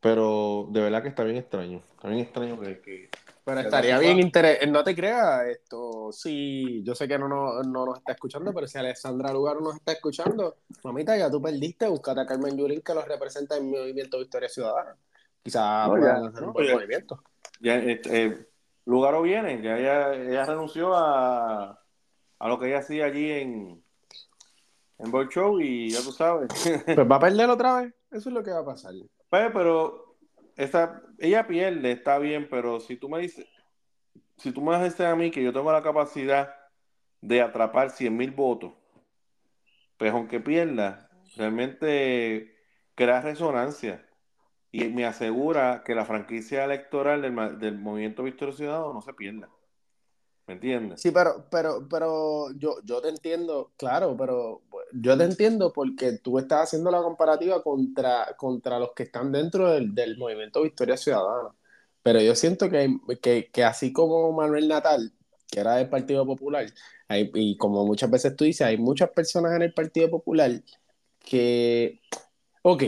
pero 0.00 0.68
de 0.70 0.80
verdad 0.82 1.02
que 1.02 1.08
está 1.08 1.24
bien 1.24 1.36
extraño. 1.36 1.82
Está 1.94 2.08
bien 2.08 2.20
extraño 2.20 2.60
que, 2.60 2.80
que- 2.80 3.10
Pero 3.44 3.60
que 3.60 3.66
estaría 3.66 3.94
no 3.94 4.00
bien 4.00 4.18
interesante, 4.20 4.66
no 4.66 4.84
te 4.84 4.94
creas, 4.94 5.46
esto, 5.46 6.12
sí, 6.12 6.82
yo 6.84 6.94
sé 6.94 7.08
que 7.08 7.18
no, 7.18 7.28
no, 7.28 7.62
no 7.62 7.86
nos 7.86 7.98
está 7.98 8.12
escuchando, 8.12 8.52
pero 8.52 8.66
si 8.66 8.78
Alessandra 8.78 9.32
Lugaro 9.32 9.60
nos 9.60 9.76
está 9.76 9.92
escuchando, 9.92 10.56
mamita, 10.82 11.16
ya 11.16 11.30
tú 11.30 11.40
perdiste, 11.40 11.88
búscate 11.88 12.20
a 12.20 12.26
Carmen 12.26 12.56
Yulín 12.56 12.82
que 12.82 12.94
los 12.94 13.06
representa 13.08 13.56
en 13.56 13.70
Movimiento 13.70 14.18
Victoria 14.18 14.48
Ciudadana. 14.48 14.96
Quizás 15.42 15.88
No, 15.88 15.96
puedan 15.96 16.22
ya, 16.22 16.28
hacer 16.28 16.44
un 16.44 16.52
buen 16.52 16.66
ya. 16.66 16.74
movimiento. 16.74 17.22
Ya, 17.60 17.76
este, 17.76 18.24
eh, 18.26 18.48
Lugaro 18.86 19.22
viene, 19.22 19.62
ya 19.62 19.78
ella, 19.78 20.14
ella 20.14 20.44
renunció 20.44 20.94
a, 20.94 21.80
a 22.44 22.48
lo 22.48 22.58
que 22.58 22.66
ella 22.66 22.80
hacía 22.80 23.06
allí 23.06 23.30
en, 23.30 23.82
en 24.98 25.10
Boy 25.10 25.28
Show 25.30 25.58
y 25.62 25.88
ya 25.88 26.02
tú 26.02 26.12
sabes. 26.12 26.50
Pues 26.84 27.10
va 27.10 27.16
a 27.16 27.20
perder 27.20 27.48
otra 27.48 27.80
vez, 27.80 27.94
eso 28.10 28.28
es 28.28 28.34
lo 28.34 28.42
que 28.42 28.50
va 28.50 28.58
a 28.58 28.64
pasar. 28.66 28.92
Pues, 29.30 29.50
pero 29.50 30.18
esa, 30.54 31.02
ella 31.18 31.46
pierde, 31.46 31.92
está 31.92 32.18
bien, 32.18 32.46
pero 32.50 32.80
si 32.80 32.96
tú 32.96 33.08
me 33.08 33.20
dices, 33.20 33.46
si 34.36 34.52
tú 34.52 34.60
me 34.60 34.76
dices 34.84 35.00
a 35.00 35.16
mí 35.16 35.30
que 35.30 35.42
yo 35.42 35.54
tengo 35.54 35.72
la 35.72 35.82
capacidad 35.82 36.54
de 37.22 37.40
atrapar 37.40 37.88
100 37.88 38.14
mil 38.14 38.32
votos, 38.32 38.74
pues 39.96 40.12
aunque 40.12 40.38
pierda, 40.38 41.08
realmente 41.36 42.58
crea 42.94 43.22
resonancia 43.22 44.06
y 44.70 44.84
me 44.90 45.06
asegura 45.06 45.82
que 45.82 45.94
la 45.94 46.04
franquicia 46.04 46.66
electoral 46.66 47.22
del, 47.22 47.58
del 47.58 47.78
Movimiento 47.78 48.22
Victoria 48.22 48.54
Ciudadano 48.54 48.92
no 48.92 49.00
se 49.00 49.14
pierda. 49.14 49.48
¿Me 50.46 50.54
entiendes? 50.54 51.00
Sí, 51.00 51.10
pero, 51.10 51.46
pero, 51.50 51.88
pero 51.88 52.52
yo, 52.58 52.76
yo 52.84 53.00
te 53.00 53.08
entiendo, 53.08 53.72
claro, 53.78 54.14
pero 54.16 54.62
yo 54.92 55.16
te 55.16 55.24
entiendo 55.24 55.72
porque 55.72 56.18
tú 56.18 56.38
estás 56.38 56.64
haciendo 56.64 56.90
la 56.90 57.02
comparativa 57.02 57.62
contra, 57.62 58.34
contra 58.36 58.78
los 58.78 58.92
que 58.92 59.04
están 59.04 59.32
dentro 59.32 59.70
del, 59.70 59.94
del 59.94 60.18
movimiento 60.18 60.62
Victoria 60.62 60.96
Ciudadana. 60.98 61.50
Pero 62.02 62.20
yo 62.20 62.34
siento 62.34 62.68
que, 62.68 62.94
que, 63.22 63.50
que 63.50 63.64
así 63.64 63.92
como 63.92 64.32
Manuel 64.32 64.68
Natal, 64.68 65.12
que 65.50 65.60
era 65.60 65.76
del 65.76 65.88
Partido 65.88 66.26
Popular, 66.26 66.66
hay- 67.08 67.30
y 67.34 67.56
como 67.56 67.84
muchas 67.86 68.10
veces 68.10 68.36
tú 68.36 68.44
dices, 68.44 68.66
hay 68.66 68.76
muchas 68.76 69.10
personas 69.10 69.54
en 69.56 69.62
el 69.62 69.72
Partido 69.74 70.10
Popular 70.10 70.50
que, 71.20 72.00
ok, 72.62 72.82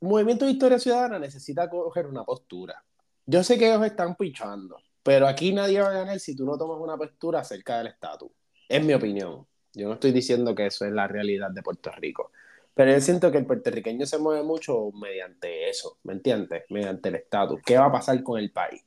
Movimiento 0.00 0.46
Victoria 0.46 0.78
Ciudadana 0.78 1.18
necesita 1.18 1.68
coger 1.70 2.06
una 2.06 2.24
postura. 2.24 2.84
Yo 3.26 3.42
sé 3.44 3.58
que 3.58 3.66
ellos 3.68 3.84
están 3.86 4.16
pichando, 4.16 4.78
pero 5.02 5.26
aquí 5.26 5.52
nadie 5.52 5.80
va 5.80 5.88
a 5.88 5.92
ganar 5.92 6.20
si 6.20 6.36
tú 6.36 6.44
no 6.44 6.58
tomas 6.58 6.78
una 6.80 6.96
postura 6.96 7.40
acerca 7.40 7.78
del 7.78 7.88
estatus. 7.88 8.30
Es 8.68 8.84
mi 8.84 8.94
opinión. 8.94 9.46
Yo 9.72 9.88
no 9.88 9.94
estoy 9.94 10.12
diciendo 10.12 10.54
que 10.54 10.66
eso 10.66 10.84
es 10.84 10.92
la 10.92 11.06
realidad 11.06 11.50
de 11.50 11.62
Puerto 11.62 11.90
Rico. 11.92 12.32
Pero 12.74 12.92
yo 12.92 13.00
siento 13.00 13.30
que 13.30 13.38
el 13.38 13.46
puertorriqueño 13.46 14.06
se 14.06 14.18
mueve 14.18 14.42
mucho 14.42 14.90
mediante 14.92 15.68
eso, 15.68 15.98
¿me 16.04 16.12
entiendes? 16.14 16.64
Mediante 16.70 17.08
el 17.08 17.16
estatus. 17.16 17.60
¿Qué 17.64 17.76
va 17.76 17.86
a 17.86 17.92
pasar 17.92 18.22
con 18.22 18.38
el 18.38 18.52
país? 18.52 18.84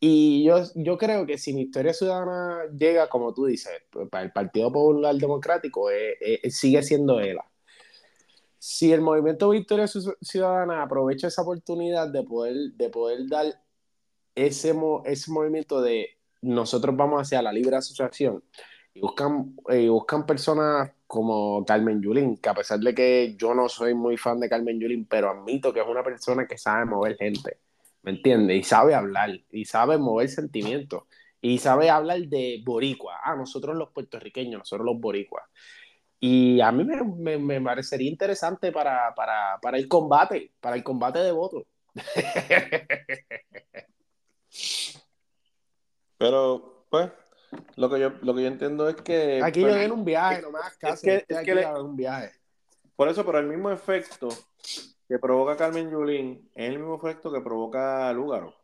Y 0.00 0.44
yo, 0.44 0.62
yo 0.74 0.98
creo 0.98 1.26
que 1.26 1.38
si 1.38 1.52
Victoria 1.52 1.92
Ciudadana 1.92 2.64
llega, 2.76 3.08
como 3.08 3.32
tú 3.32 3.46
dices, 3.46 3.72
pues, 3.90 4.08
para 4.08 4.24
el 4.24 4.32
Partido 4.32 4.72
Popular 4.72 5.14
Democrático, 5.14 5.90
eh, 5.90 6.16
eh, 6.20 6.50
sigue 6.50 6.82
siendo 6.82 7.20
ELA. 7.20 7.44
Si 8.58 8.92
el 8.92 9.00
movimiento 9.00 9.50
Victoria 9.50 9.84
Ciu- 9.86 10.16
Ciudadana 10.20 10.82
aprovecha 10.82 11.26
esa 11.28 11.42
oportunidad 11.42 12.08
de 12.08 12.22
poder, 12.22 12.54
de 12.74 12.88
poder 12.88 13.28
dar 13.28 13.46
ese, 14.34 14.72
mo- 14.74 15.02
ese 15.04 15.30
movimiento 15.30 15.80
de 15.82 16.10
nosotros 16.42 16.96
vamos 16.96 17.22
hacia 17.22 17.42
la 17.42 17.52
libre 17.52 17.76
asociación 17.76 18.42
y 18.94 19.00
buscan, 19.00 19.54
eh, 19.68 19.88
buscan 19.88 20.26
personas 20.26 20.92
como 21.06 21.64
Carmen 21.64 22.02
Yulín, 22.02 22.36
que 22.38 22.48
a 22.48 22.54
pesar 22.54 22.78
de 22.80 22.94
que 22.94 23.34
yo 23.38 23.54
no 23.54 23.68
soy 23.68 23.94
muy 23.94 24.16
fan 24.16 24.40
de 24.40 24.48
Carmen 24.48 24.78
Yulín, 24.80 25.06
pero 25.06 25.30
admito 25.30 25.72
que 25.72 25.80
es 25.80 25.86
una 25.86 26.02
persona 26.04 26.46
que 26.46 26.58
sabe 26.58 26.84
mover 26.86 27.16
gente, 27.16 27.58
¿me 28.02 28.12
entiendes? 28.12 28.56
Y 28.58 28.62
sabe 28.64 28.94
hablar, 28.94 29.30
y 29.50 29.64
sabe 29.64 29.98
mover 29.98 30.28
sentimientos, 30.28 31.04
y 31.40 31.58
sabe 31.58 31.90
hablar 31.90 32.20
de 32.22 32.62
boricua, 32.64 33.18
ah, 33.24 33.34
nosotros 33.36 33.76
los 33.76 33.90
puertorriqueños, 33.90 34.58
nosotros 34.60 34.86
los 34.86 35.00
boricuas. 35.00 35.44
Y 36.20 36.60
a 36.60 36.70
mí 36.72 36.84
me, 36.84 37.02
me- 37.04 37.38
me 37.38 37.60
parecería 37.60 38.08
interesante 38.10 38.72
para, 38.72 39.14
para, 39.14 39.58
para 39.60 39.76
el 39.78 39.88
combate, 39.88 40.52
para 40.60 40.76
el 40.76 40.84
combate 40.84 41.18
de 41.20 41.32
votos. 41.32 41.64
Pero, 46.18 46.86
pues, 46.90 47.10
lo 47.76 47.90
que 47.90 48.00
yo, 48.00 48.10
lo 48.22 48.34
que 48.34 48.42
yo 48.42 48.48
entiendo 48.48 48.88
es 48.88 48.96
que. 48.96 49.40
Aquí 49.42 49.60
pues, 49.62 49.74
yo 49.74 49.80
den 49.80 49.92
un 49.92 50.04
viaje, 50.04 50.42
no 50.42 50.50
me 50.50 50.58
hagas 50.58 50.76
caso. 50.76 51.02
que- 51.02 51.16
estoy 51.16 51.36
es 51.36 51.42
que 51.44 51.54
le- 51.54 51.64
a 51.64 51.72
dar 51.72 51.82
un 51.82 51.96
viaje. 51.96 52.32
Por 52.96 53.08
eso, 53.08 53.24
pero 53.24 53.38
el 53.38 53.46
mismo 53.46 53.70
efecto 53.70 54.28
que 55.08 55.18
provoca 55.18 55.56
Carmen 55.56 55.90
Yulín 55.90 56.50
es 56.54 56.70
el 56.70 56.78
mismo 56.78 56.96
efecto 56.96 57.32
que 57.32 57.40
provoca 57.40 58.12
Lúgaro. 58.12 58.54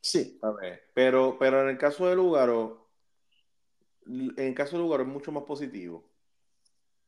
Sí. 0.00 0.38
¿sabes? 0.40 0.80
Pero, 0.94 1.36
pero 1.38 1.62
en 1.62 1.68
el 1.68 1.78
caso 1.78 2.06
de 2.08 2.16
Lúgaro, 2.16 2.88
en 4.06 4.34
el 4.36 4.54
caso 4.54 4.76
de 4.76 4.82
Lúgaro 4.82 5.02
es 5.02 5.08
mucho 5.08 5.32
más 5.32 5.44
positivo. 5.44 6.04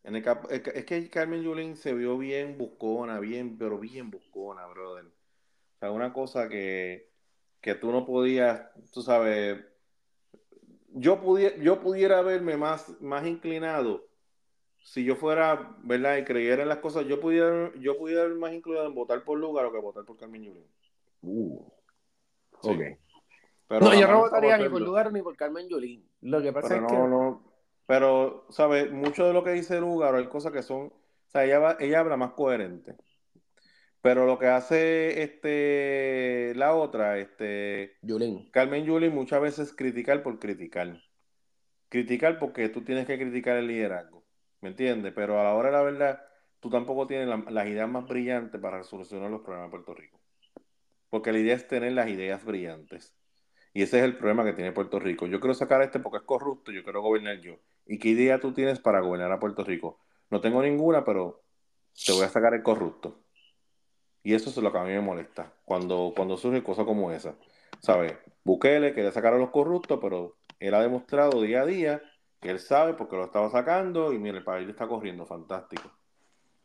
En 0.04 0.16
el 0.16 0.24
es 0.50 0.66
es 0.66 0.84
que 0.84 1.10
Carmen 1.10 1.42
Yulín 1.42 1.76
se 1.76 1.94
vio 1.94 2.18
bien 2.18 2.58
buscona, 2.58 3.20
bien, 3.20 3.56
pero 3.56 3.78
bien 3.78 4.10
buscona, 4.10 4.66
brother. 4.66 5.06
O 5.06 5.78
sea, 5.78 5.90
una 5.92 6.12
cosa 6.12 6.48
que, 6.48 7.11
que 7.62 7.74
tú 7.74 7.90
no 7.92 8.04
podías, 8.04 8.60
tú 8.92 9.00
sabes, 9.00 9.64
yo 10.94 11.20
pudiera, 11.20 11.56
yo 11.56 11.80
pudiera 11.80 12.20
verme 12.20 12.56
más, 12.58 13.00
más 13.00 13.26
inclinado 13.26 14.04
si 14.84 15.04
yo 15.04 15.14
fuera, 15.16 15.76
¿verdad? 15.84 16.16
Y 16.18 16.24
creyera 16.24 16.62
en 16.64 16.68
las 16.68 16.78
cosas, 16.78 17.06
yo 17.06 17.20
pudiera, 17.20 17.70
yo 17.78 17.96
pudiera 17.96 18.24
ver 18.24 18.34
más 18.34 18.52
inclinado 18.52 18.88
en 18.88 18.94
votar 18.94 19.24
por 19.24 19.38
Lúgaro 19.38 19.72
que 19.72 19.78
votar 19.78 20.04
por 20.04 20.16
Carmen 20.18 20.42
Yulín. 20.42 20.66
Uh, 21.22 21.64
Sí. 22.62 22.68
ok. 22.70 22.80
Pero 23.68 23.86
no, 23.86 23.94
yo 23.98 24.06
no 24.08 24.18
votaría 24.18 24.58
ni 24.58 24.68
por 24.68 24.82
Lugar 24.82 25.12
ni 25.12 25.22
por 25.22 25.36
Carmen 25.36 25.68
Yulín. 25.68 26.06
Lo 26.20 26.42
que 26.42 26.52
pasa 26.52 26.68
Pero 26.68 26.76
es 26.76 26.82
no, 26.82 26.88
que. 26.88 27.08
no. 27.08 27.52
Pero, 27.86 28.46
¿sabes? 28.50 28.90
Mucho 28.92 29.26
de 29.26 29.32
lo 29.32 29.42
que 29.42 29.52
dice 29.52 29.80
Lugaro 29.80 30.18
hay 30.18 30.26
cosas 30.28 30.52
que 30.52 30.62
son. 30.62 30.86
O 30.86 31.30
sea, 31.30 31.44
ella, 31.44 31.58
va- 31.58 31.76
ella 31.80 32.00
habla 32.00 32.16
más 32.16 32.32
coherente. 32.32 32.96
Pero 34.02 34.26
lo 34.26 34.38
que 34.38 34.46
hace 34.48 35.22
este 35.22 36.52
la 36.56 36.74
otra, 36.74 37.18
este 37.18 37.96
Yulín. 38.02 38.50
Carmen 38.50 38.84
Yulín, 38.84 39.14
muchas 39.14 39.40
veces 39.40 39.72
criticar 39.72 40.22
por 40.22 40.38
criticar. 40.38 41.00
Criticar 41.88 42.38
porque 42.38 42.68
tú 42.68 42.82
tienes 42.82 43.06
que 43.06 43.18
criticar 43.18 43.56
el 43.56 43.68
liderazgo. 43.68 44.24
¿Me 44.60 44.70
entiendes? 44.70 45.12
Pero 45.14 45.40
a 45.40 45.44
la 45.44 45.54
hora 45.54 45.68
de 45.70 45.76
la 45.76 45.82
verdad, 45.82 46.22
tú 46.60 46.70
tampoco 46.70 47.06
tienes 47.06 47.28
la- 47.28 47.44
las 47.50 47.66
ideas 47.66 47.88
más 47.88 48.08
brillantes 48.08 48.60
para 48.60 48.82
solucionar 48.82 49.30
los 49.30 49.42
problemas 49.42 49.68
de 49.68 49.70
Puerto 49.70 49.94
Rico. 49.94 50.20
Porque 51.10 51.32
la 51.32 51.38
idea 51.38 51.54
es 51.54 51.68
tener 51.68 51.92
las 51.92 52.08
ideas 52.08 52.44
brillantes. 52.44 53.14
Y 53.74 53.82
ese 53.82 53.98
es 53.98 54.04
el 54.04 54.16
problema 54.16 54.44
que 54.44 54.52
tiene 54.54 54.72
Puerto 54.72 54.98
Rico. 55.00 55.26
Yo 55.26 55.40
quiero 55.40 55.54
sacar 55.54 55.80
a 55.80 55.84
este 55.84 56.00
porque 56.00 56.18
es 56.18 56.24
corrupto, 56.24 56.72
yo 56.72 56.84
quiero 56.84 57.02
gobernar 57.02 57.40
yo. 57.40 57.56
¿Y 57.86 57.98
qué 57.98 58.10
idea 58.10 58.40
tú 58.40 58.52
tienes 58.52 58.80
para 58.80 59.00
gobernar 59.00 59.32
a 59.32 59.40
Puerto 59.40 59.64
Rico? 59.64 60.00
No 60.30 60.40
tengo 60.40 60.62
ninguna, 60.62 61.04
pero 61.04 61.42
te 62.06 62.12
voy 62.12 62.24
a 62.24 62.28
sacar 62.28 62.54
el 62.54 62.62
corrupto. 62.62 63.21
Y 64.22 64.34
eso 64.34 64.50
es 64.50 64.56
lo 64.56 64.70
que 64.72 64.78
a 64.78 64.84
mí 64.84 64.90
me 64.90 65.00
molesta, 65.00 65.52
cuando, 65.64 66.12
cuando 66.14 66.36
surge 66.36 66.62
cosas 66.62 66.84
como 66.84 67.10
esa. 67.10 67.34
¿Sabes? 67.80 68.14
Bukele 68.44 68.94
quería 68.94 69.10
sacar 69.12 69.34
a 69.34 69.38
los 69.38 69.50
corruptos, 69.50 69.98
pero 70.00 70.36
él 70.60 70.74
ha 70.74 70.80
demostrado 70.80 71.42
día 71.42 71.62
a 71.62 71.66
día 71.66 72.02
que 72.40 72.50
él 72.50 72.60
sabe 72.60 72.94
porque 72.94 73.16
lo 73.16 73.24
estaba 73.24 73.50
sacando 73.50 74.12
y 74.12 74.18
mira, 74.18 74.38
el 74.38 74.44
país 74.44 74.66
le 74.66 74.72
está 74.72 74.86
corriendo, 74.86 75.26
fantástico. 75.26 75.90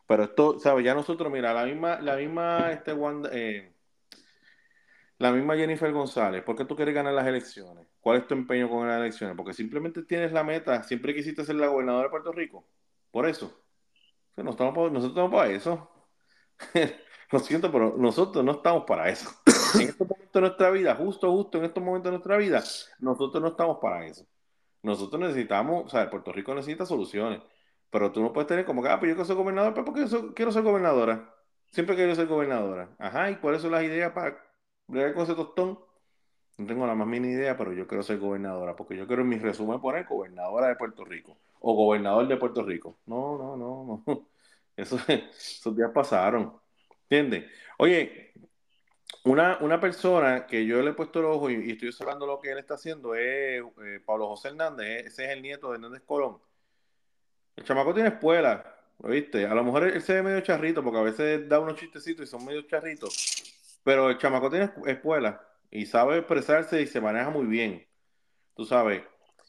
Pero 0.07 0.23
esto, 0.23 0.59
¿sabes? 0.59 0.85
Ya 0.85 0.93
nosotros, 0.95 1.31
mira, 1.31 1.53
la 1.53 1.65
misma, 1.65 1.99
la 2.01 2.15
misma, 2.15 2.71
este 2.71 2.93
Wanda- 2.93 3.29
eh, 3.33 3.73
la 5.17 5.31
misma 5.31 5.55
Jennifer 5.55 5.91
González, 5.91 6.43
¿por 6.43 6.55
qué 6.55 6.65
tú 6.65 6.75
quieres 6.75 6.93
ganar 6.93 7.13
las 7.13 7.27
elecciones? 7.27 7.87
¿Cuál 8.01 8.17
es 8.17 8.27
tu 8.27 8.35
empeño 8.35 8.69
con 8.69 8.87
las 8.87 8.99
elecciones? 8.99 9.35
Porque 9.35 9.53
simplemente 9.53 10.03
tienes 10.03 10.31
la 10.31 10.43
meta, 10.43 10.83
siempre 10.83 11.13
quisiste 11.13 11.43
ser 11.43 11.55
la 11.55 11.67
gobernadora 11.67 12.05
de 12.05 12.09
Puerto 12.11 12.31
Rico. 12.31 12.67
Por 13.11 13.27
eso. 13.27 13.51
O 14.35 14.43
nosotros 14.43 15.05
estamos 15.05 15.31
para 15.33 15.51
eso. 15.51 15.89
Lo 17.31 17.39
siento, 17.39 17.71
pero 17.71 17.95
nosotros 17.97 18.43
no 18.43 18.53
estamos 18.53 18.83
para 18.85 19.09
eso. 19.09 19.29
En 19.75 19.89
estos 19.89 20.07
momentos 20.07 20.33
de 20.33 20.41
nuestra 20.41 20.69
vida, 20.71 20.95
justo, 20.95 21.29
justo 21.31 21.57
en 21.57 21.65
estos 21.65 21.83
momentos 21.83 22.05
de 22.05 22.11
nuestra 22.11 22.37
vida, 22.37 22.63
nosotros 22.99 23.41
no 23.41 23.49
estamos 23.49 23.79
para 23.81 24.05
eso. 24.05 24.25
Nosotros 24.81 25.19
necesitamos, 25.21 25.85
o 25.85 25.89
sea, 25.89 26.09
Puerto 26.09 26.31
Rico 26.31 26.55
necesita 26.55 26.85
soluciones. 26.85 27.41
Pero 27.89 28.11
tú 28.11 28.21
no 28.21 28.33
puedes 28.33 28.47
tener 28.47 28.65
como 28.65 28.81
que, 28.81 28.89
ah, 28.89 28.99
pues 28.99 29.09
yo 29.09 29.15
quiero 29.15 29.25
ser 29.25 29.35
gobernador, 29.35 29.73
pero 29.73 29.85
porque 29.85 30.07
yo 30.07 30.33
quiero 30.33 30.51
ser 30.51 30.63
gobernadora. 30.63 31.33
Siempre 31.71 31.95
quiero 31.95 32.15
ser 32.15 32.27
gobernadora. 32.27 32.95
Ajá, 32.97 33.29
y 33.31 33.35
por 33.37 33.53
eso 33.55 33.69
las 33.69 33.83
ideas 33.83 34.11
para 34.13 34.37
bregar 34.87 35.13
con 35.13 35.23
ese 35.23 35.35
tostón. 35.35 35.79
No 36.57 36.65
tengo 36.65 36.87
la 36.87 36.95
más 36.95 37.07
mínima 37.07 37.33
idea, 37.33 37.57
pero 37.57 37.73
yo 37.73 37.87
quiero 37.87 38.03
ser 38.03 38.17
gobernadora, 38.19 38.75
porque 38.75 38.95
yo 38.97 39.05
quiero 39.07 39.21
en 39.21 39.29
mi 39.29 39.37
resumen 39.37 39.79
poner 39.79 40.05
gobernadora 40.05 40.67
de 40.69 40.75
Puerto 40.75 41.05
Rico 41.05 41.37
o 41.59 41.73
gobernador 41.75 42.27
de 42.27 42.37
Puerto 42.37 42.63
Rico. 42.63 42.99
No, 43.05 43.37
no, 43.37 43.55
no, 43.57 44.03
no. 44.05 44.27
Eso, 44.77 44.97
esos 45.07 45.75
días 45.75 45.91
pasaron. 45.93 46.53
¿Entiendes? 47.09 47.45
Oye, 47.77 48.33
una, 49.23 49.57
una 49.61 49.79
persona 49.79 50.45
que 50.47 50.65
yo 50.65 50.81
le 50.81 50.91
he 50.91 50.93
puesto 50.93 51.19
el 51.19 51.25
ojo 51.25 51.49
y, 51.49 51.55
y 51.69 51.71
estoy 51.71 51.89
observando 51.89 52.25
lo 52.25 52.39
que 52.39 52.51
él 52.51 52.57
está 52.57 52.75
haciendo 52.75 53.15
es 53.15 53.61
eh, 53.83 53.99
Pablo 54.05 54.27
José 54.27 54.49
Hernández, 54.49 54.87
eh, 54.87 55.03
ese 55.07 55.25
es 55.25 55.31
el 55.31 55.41
nieto 55.41 55.69
de 55.69 55.75
Hernández 55.75 56.03
Colón. 56.05 56.39
El 57.55 57.63
chamaco 57.63 57.93
tiene 57.93 58.09
escuela, 58.09 58.75
¿viste? 58.99 59.45
A 59.45 59.53
lo 59.55 59.63
mejor 59.63 59.83
él, 59.83 59.93
él 59.95 60.01
se 60.01 60.13
ve 60.13 60.23
medio 60.23 60.41
charrito 60.41 60.83
porque 60.83 60.99
a 60.99 61.03
veces 61.03 61.47
da 61.49 61.59
unos 61.59 61.79
chistecitos 61.79 62.25
y 62.27 62.29
son 62.29 62.45
medio 62.45 62.61
charritos, 62.63 63.79
pero 63.83 64.09
el 64.09 64.17
chamaco 64.17 64.49
tiene 64.49 64.69
escuela 64.85 65.41
y 65.71 65.85
sabe 65.85 66.17
expresarse 66.19 66.81
y 66.81 66.87
se 66.87 67.01
maneja 67.01 67.29
muy 67.29 67.45
bien, 67.45 67.85
tú 68.55 68.65
sabes. 68.65 69.01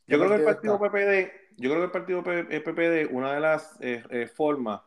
¿Qué 0.07 0.13
Yo 0.13 0.19
creo 0.19 0.31
que 0.31 0.37
el 0.37 0.43
partido 0.45 0.79
PPD, 0.79 1.33
yo 1.57 1.71
creo 1.71 1.81
que 1.81 1.85
el 1.85 1.91
partido 1.91 2.23
P- 2.25 2.47
eh, 2.57 2.61
PPD, 2.61 3.13
una 3.15 3.35
de 3.35 3.41
las 3.41 3.77
eh, 3.81 4.27
formas, 4.35 4.81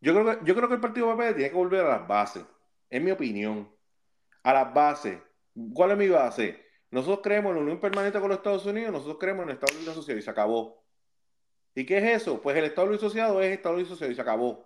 yo 0.00 0.12
creo, 0.14 0.24
que, 0.38 0.44
yo 0.44 0.54
creo 0.54 0.68
que 0.68 0.74
el 0.74 0.80
partido 0.80 1.14
PPD 1.16 1.34
tiene 1.34 1.50
que 1.50 1.56
volver 1.56 1.84
a 1.84 1.88
las 1.98 2.08
bases, 2.08 2.44
es 2.88 3.02
mi 3.02 3.10
opinión, 3.10 3.70
a 4.42 4.52
las 4.52 4.72
bases. 4.74 5.18
¿Cuál 5.74 5.92
es 5.92 5.98
mi 5.98 6.08
base? 6.08 6.64
Nosotros 6.90 7.20
creemos 7.22 7.50
en 7.50 7.56
la 7.56 7.62
unión 7.62 7.80
permanente 7.80 8.18
con 8.20 8.28
los 8.28 8.38
Estados 8.38 8.66
Unidos, 8.66 8.92
nosotros 8.92 9.18
creemos 9.20 9.42
en 9.44 9.50
el 9.50 9.54
Estado 9.54 9.76
Libre 9.78 9.92
Asociado 9.92 10.18
y 10.18 10.22
se 10.22 10.30
acabó. 10.30 10.84
¿Y 11.74 11.84
qué 11.84 11.98
es 11.98 12.22
eso? 12.22 12.40
Pues 12.40 12.56
el 12.56 12.64
Estado 12.64 12.86
Libre 12.88 12.98
Asociado 12.98 13.40
es 13.42 13.52
Estado 13.52 13.76
Libre 13.76 13.88
Asociado 13.92 14.12
y 14.12 14.14
se 14.14 14.20
acabó. 14.22 14.64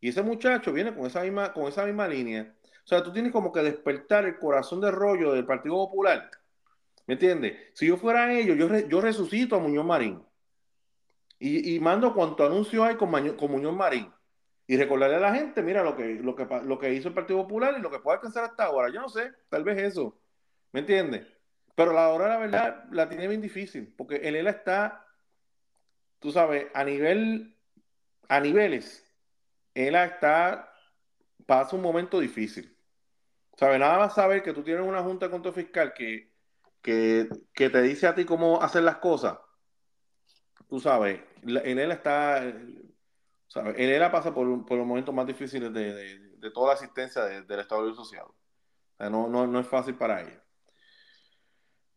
Y 0.00 0.08
ese 0.08 0.22
muchacho 0.22 0.72
viene 0.72 0.94
con 0.94 1.06
esa 1.06 1.22
misma, 1.22 1.52
con 1.52 1.64
esa 1.66 1.86
misma 1.86 2.06
línea. 2.06 2.54
O 2.84 2.86
sea, 2.86 3.02
tú 3.02 3.12
tienes 3.12 3.32
como 3.32 3.50
que 3.52 3.60
despertar 3.62 4.26
el 4.26 4.38
corazón 4.38 4.80
de 4.82 4.90
rollo 4.90 5.32
del 5.32 5.46
Partido 5.46 5.74
Popular. 5.76 6.30
¿Me 7.06 7.14
entiendes? 7.14 7.56
Si 7.74 7.86
yo 7.86 7.96
fuera 7.96 8.32
ellos, 8.32 8.56
yo, 8.58 8.78
yo 8.88 9.00
resucito 9.00 9.56
a 9.56 9.58
Muñoz 9.60 9.86
Marín. 9.86 10.22
Y, 11.38 11.74
y 11.74 11.80
mando 11.80 12.14
cuanto 12.14 12.44
anuncio 12.44 12.84
hay 12.84 12.96
con, 12.96 13.10
Maño- 13.10 13.36
con 13.36 13.50
Muñoz 13.50 13.74
Marín. 13.74 14.12
Y 14.66 14.76
recordarle 14.76 15.16
a 15.16 15.20
la 15.20 15.34
gente, 15.34 15.62
mira 15.62 15.82
lo 15.82 15.96
que, 15.96 16.14
lo, 16.14 16.34
que, 16.34 16.46
lo 16.64 16.78
que 16.78 16.94
hizo 16.94 17.08
el 17.08 17.14
Partido 17.14 17.42
Popular 17.42 17.74
y 17.76 17.82
lo 17.82 17.90
que 17.90 17.98
puede 17.98 18.16
alcanzar 18.16 18.44
hasta 18.44 18.64
ahora. 18.64 18.90
Yo 18.90 19.00
no 19.00 19.08
sé, 19.08 19.32
tal 19.50 19.62
vez 19.62 19.78
eso. 19.78 20.18
¿Me 20.72 20.80
entiendes? 20.80 21.26
Pero 21.74 21.92
la 21.92 22.08
hora, 22.08 22.28
la 22.28 22.38
verdad, 22.38 22.84
la 22.90 23.08
tiene 23.08 23.28
bien 23.28 23.40
difícil. 23.40 23.92
Porque 23.96 24.16
el 24.16 24.36
ELA 24.36 24.50
está, 24.50 25.06
tú 26.18 26.30
sabes, 26.30 26.66
a 26.72 26.84
nivel, 26.84 27.58
a 28.28 28.40
niveles, 28.40 29.04
ELA 29.74 30.04
está, 30.04 30.72
pasa 31.46 31.76
un 31.76 31.82
momento 31.82 32.20
difícil. 32.20 32.76
¿Sabes? 33.56 33.78
Nada 33.78 33.98
más 33.98 34.14
saber 34.14 34.42
que 34.42 34.52
tú 34.52 34.64
tienes 34.64 34.86
una 34.86 35.02
junta 35.02 35.26
de 35.26 35.32
control 35.32 35.54
fiscal 35.54 35.94
que, 35.94 36.32
que, 36.82 37.28
que 37.52 37.70
te 37.70 37.82
dice 37.82 38.06
a 38.06 38.14
ti 38.14 38.24
cómo 38.24 38.62
hacer 38.62 38.82
las 38.82 38.96
cosas. 38.96 39.38
Tú 40.68 40.80
sabes, 40.80 41.20
el 41.42 41.78
ELA 41.78 41.94
está, 41.94 42.42
¿sabes? 43.54 43.76
El 43.78 43.90
ELA 43.90 44.10
pasa 44.12 44.34
por, 44.34 44.66
por 44.66 44.78
los 44.78 44.86
momentos 44.86 45.14
más 45.14 45.26
difíciles 45.26 45.72
de, 45.72 45.94
de- 46.38 46.50
toda 46.52 46.68
la 46.68 46.74
asistencia 46.74 47.24
de- 47.24 47.42
del 47.42 47.60
Estado 47.60 47.82
Libre 47.82 47.94
Asociado. 47.94 48.36
O 48.98 49.10
no, 49.10 49.28
no, 49.28 49.46
no 49.46 49.60
es 49.60 49.68
fácil 49.68 49.96
para 49.96 50.22
ellos. 50.22 50.42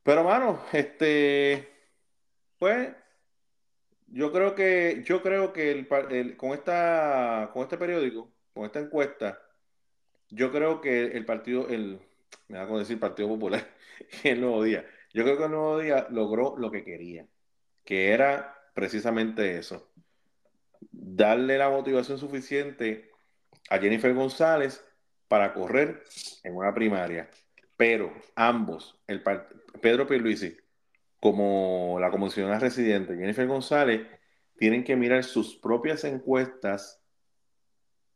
Pero, 0.04 0.24
mano, 0.24 0.62
este, 0.74 1.68
pues, 2.60 2.96
yo 4.08 4.32
creo 4.32 4.56
que, 4.56 5.04
yo 5.06 5.22
creo 5.22 5.54
que 5.54 5.72
el- 5.72 6.38
con 6.38 6.52
esta, 6.54 7.50
con 7.54 7.64
este 7.64 7.78
periódico, 7.78 8.34
con 8.54 8.66
esta 8.66 8.80
encuesta, 8.80 9.42
yo 10.30 10.52
creo 10.52 10.82
que 10.82 11.06
el 11.08 11.26
partido, 11.26 11.70
el, 11.70 12.02
me 12.50 12.58
da 12.60 12.68
con 12.68 12.80
decir 12.80 13.00
Partido 13.00 13.30
Popular, 13.30 13.68
el 14.24 14.42
Nuevo 14.42 14.64
Día, 14.64 14.86
yo 15.14 15.24
creo 15.24 15.38
que 15.38 15.46
el 15.46 15.52
Nuevo 15.52 15.80
Día 15.80 16.08
logró 16.12 16.56
lo 16.58 16.72
que 16.72 16.84
quería, 16.84 17.28
que 17.86 18.12
era 18.14 18.56
precisamente 18.76 19.58
eso, 19.60 19.92
darle 20.92 21.58
la 21.58 21.70
motivación 21.70 22.18
suficiente 22.18 23.12
a 23.70 23.78
Jennifer 23.80 24.14
González 24.14 24.84
para 25.28 25.54
correr 25.54 26.04
en 26.44 26.56
una 26.56 26.74
primaria. 26.74 27.30
Pero 27.76 28.14
ambos, 28.36 29.00
el 29.08 29.22
Pedro 29.82 30.08
Pierluisi 30.08 30.58
como 31.20 31.98
la 32.00 32.12
comisionada 32.12 32.60
residente 32.60 33.16
Jennifer 33.16 33.48
González, 33.48 34.08
tienen 34.58 34.84
que 34.84 34.96
mirar 34.96 35.24
sus 35.24 35.56
propias 35.56 36.04
encuestas, 36.04 37.04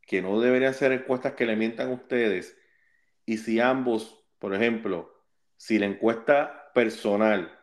que 0.06 0.22
no 0.22 0.40
deberían 0.40 0.73
ser 0.73 0.91
encuestas 0.91 1.33
que 1.33 1.45
le 1.45 1.56
mientan 1.56 1.91
ustedes, 1.91 2.57
y 3.25 3.38
si 3.38 3.59
ambos, 3.59 4.25
por 4.40 4.53
ejemplo, 4.53 5.14
si 5.57 5.77
la 5.77 5.85
encuesta 5.85 6.72
personal 6.73 7.59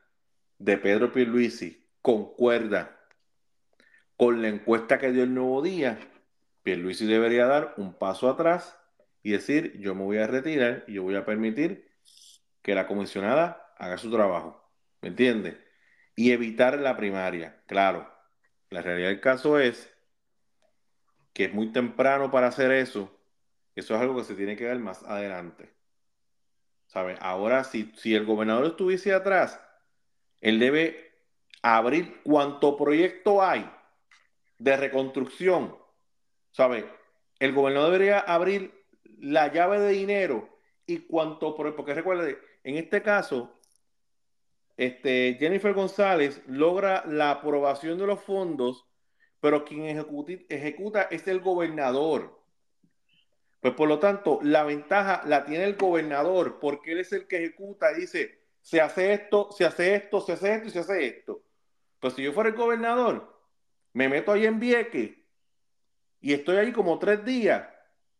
de 0.58 0.78
Pedro 0.78 1.12
Pierluisi 1.12 1.88
concuerda 2.02 2.97
con 4.18 4.42
la 4.42 4.48
encuesta 4.48 4.98
que 4.98 5.12
dio 5.12 5.22
el 5.22 5.32
Nuevo 5.32 5.62
Día, 5.62 5.96
Pierluisi 6.64 7.06
debería 7.06 7.46
dar 7.46 7.74
un 7.76 7.94
paso 7.94 8.28
atrás 8.28 8.76
y 9.22 9.30
decir, 9.30 9.78
yo 9.78 9.94
me 9.94 10.02
voy 10.02 10.18
a 10.18 10.26
retirar 10.26 10.84
y 10.88 10.94
yo 10.94 11.04
voy 11.04 11.14
a 11.14 11.24
permitir 11.24 11.88
que 12.60 12.74
la 12.74 12.88
comisionada 12.88 13.72
haga 13.78 13.96
su 13.96 14.10
trabajo. 14.10 14.68
¿Me 15.02 15.10
entiendes? 15.10 15.56
Y 16.16 16.32
evitar 16.32 16.80
la 16.80 16.96
primaria. 16.96 17.62
Claro, 17.66 18.12
la 18.70 18.82
realidad 18.82 19.10
del 19.10 19.20
caso 19.20 19.60
es 19.60 19.88
que 21.32 21.44
es 21.44 21.54
muy 21.54 21.70
temprano 21.70 22.32
para 22.32 22.48
hacer 22.48 22.72
eso. 22.72 23.16
Eso 23.76 23.94
es 23.94 24.00
algo 24.00 24.16
que 24.16 24.24
se 24.24 24.34
tiene 24.34 24.56
que 24.56 24.64
dar 24.64 24.80
más 24.80 25.04
adelante. 25.04 25.72
¿Sabes? 26.88 27.16
Ahora, 27.22 27.62
si, 27.62 27.92
si 27.96 28.16
el 28.16 28.26
gobernador 28.26 28.66
estuviese 28.66 29.14
atrás, 29.14 29.60
él 30.40 30.58
debe 30.58 31.12
abrir 31.62 32.20
cuanto 32.24 32.76
proyecto 32.76 33.44
hay 33.44 33.77
de 34.58 34.76
reconstrucción. 34.76 35.76
¿Sabes? 36.50 36.84
El 37.38 37.52
gobernador 37.52 37.92
debería 37.92 38.20
abrir 38.20 38.72
la 39.20 39.52
llave 39.52 39.80
de 39.80 39.90
dinero 39.90 40.48
y 40.86 41.00
cuanto, 41.00 41.54
porque 41.54 41.94
recuerde, 41.94 42.38
en 42.64 42.76
este 42.76 43.02
caso, 43.02 43.58
este, 44.76 45.36
Jennifer 45.38 45.74
González 45.74 46.42
logra 46.46 47.04
la 47.06 47.32
aprobación 47.32 47.98
de 47.98 48.06
los 48.06 48.20
fondos, 48.20 48.86
pero 49.40 49.64
quien 49.64 49.84
ejecuta 50.48 51.02
es 51.02 51.28
el 51.28 51.40
gobernador. 51.40 52.38
Pues 53.60 53.74
por 53.74 53.88
lo 53.88 53.98
tanto, 53.98 54.38
la 54.42 54.62
ventaja 54.64 55.22
la 55.26 55.44
tiene 55.44 55.64
el 55.64 55.76
gobernador, 55.76 56.58
porque 56.60 56.92
él 56.92 57.00
es 57.00 57.12
el 57.12 57.26
que 57.26 57.38
ejecuta 57.38 57.92
y 57.92 58.02
dice, 58.02 58.38
se 58.60 58.80
hace 58.80 59.12
esto, 59.12 59.50
se 59.50 59.64
hace 59.64 59.94
esto, 59.94 60.20
se 60.20 60.32
hace 60.32 60.54
esto 60.54 60.68
y 60.68 60.70
se 60.70 60.78
hace 60.78 61.06
esto. 61.06 61.42
Pues 61.98 62.14
si 62.14 62.22
yo 62.22 62.32
fuera 62.32 62.50
el 62.50 62.56
gobernador, 62.56 63.37
me 63.92 64.08
meto 64.08 64.32
ahí 64.32 64.46
en 64.46 64.60
Vieques 64.60 65.16
y 66.20 66.32
estoy 66.32 66.56
ahí 66.56 66.72
como 66.72 66.98
tres 66.98 67.24
días 67.24 67.68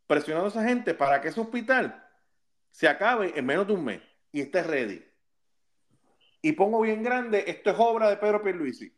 presionando 0.07 0.47
a 0.47 0.51
esa 0.51 0.65
gente 0.65 0.95
para 0.95 1.21
que 1.21 1.29
ese 1.29 1.41
hospital 1.41 2.05
se 2.71 2.89
acabe 2.89 3.33
en 3.37 3.45
menos 3.45 3.67
de 3.67 3.73
un 3.73 3.85
mes 3.85 4.03
y 4.33 4.41
esté 4.41 4.63
ready. 4.63 5.05
Y 6.41 6.53
pongo 6.53 6.81
bien 6.81 7.03
grande, 7.03 7.45
esto 7.47 7.71
es 7.71 7.77
obra 7.79 8.09
de 8.09 8.17
Pedro 8.17 8.43
Pierluisi. 8.43 8.93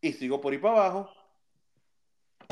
Y 0.00 0.12
sigo 0.12 0.40
por 0.40 0.52
ahí 0.52 0.58
para 0.58 0.74
abajo. 0.74 1.10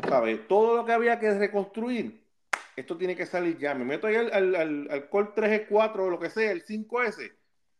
¿Sabes? 0.08 0.48
Todo 0.48 0.76
lo 0.76 0.84
que 0.84 0.92
había 0.92 1.20
que 1.20 1.32
reconstruir, 1.34 2.26
esto 2.74 2.96
tiene 2.96 3.14
que 3.14 3.26
salir 3.26 3.58
ya. 3.58 3.74
Me 3.74 3.84
meto 3.84 4.06
ahí 4.06 4.16
al, 4.16 4.32
al, 4.32 4.54
al, 4.56 4.88
al 4.90 5.08
Col 5.08 5.34
3G4 5.34 5.98
o 6.00 6.10
lo 6.10 6.18
que 6.18 6.30
sea, 6.30 6.50
el 6.50 6.64
5S, 6.64 7.32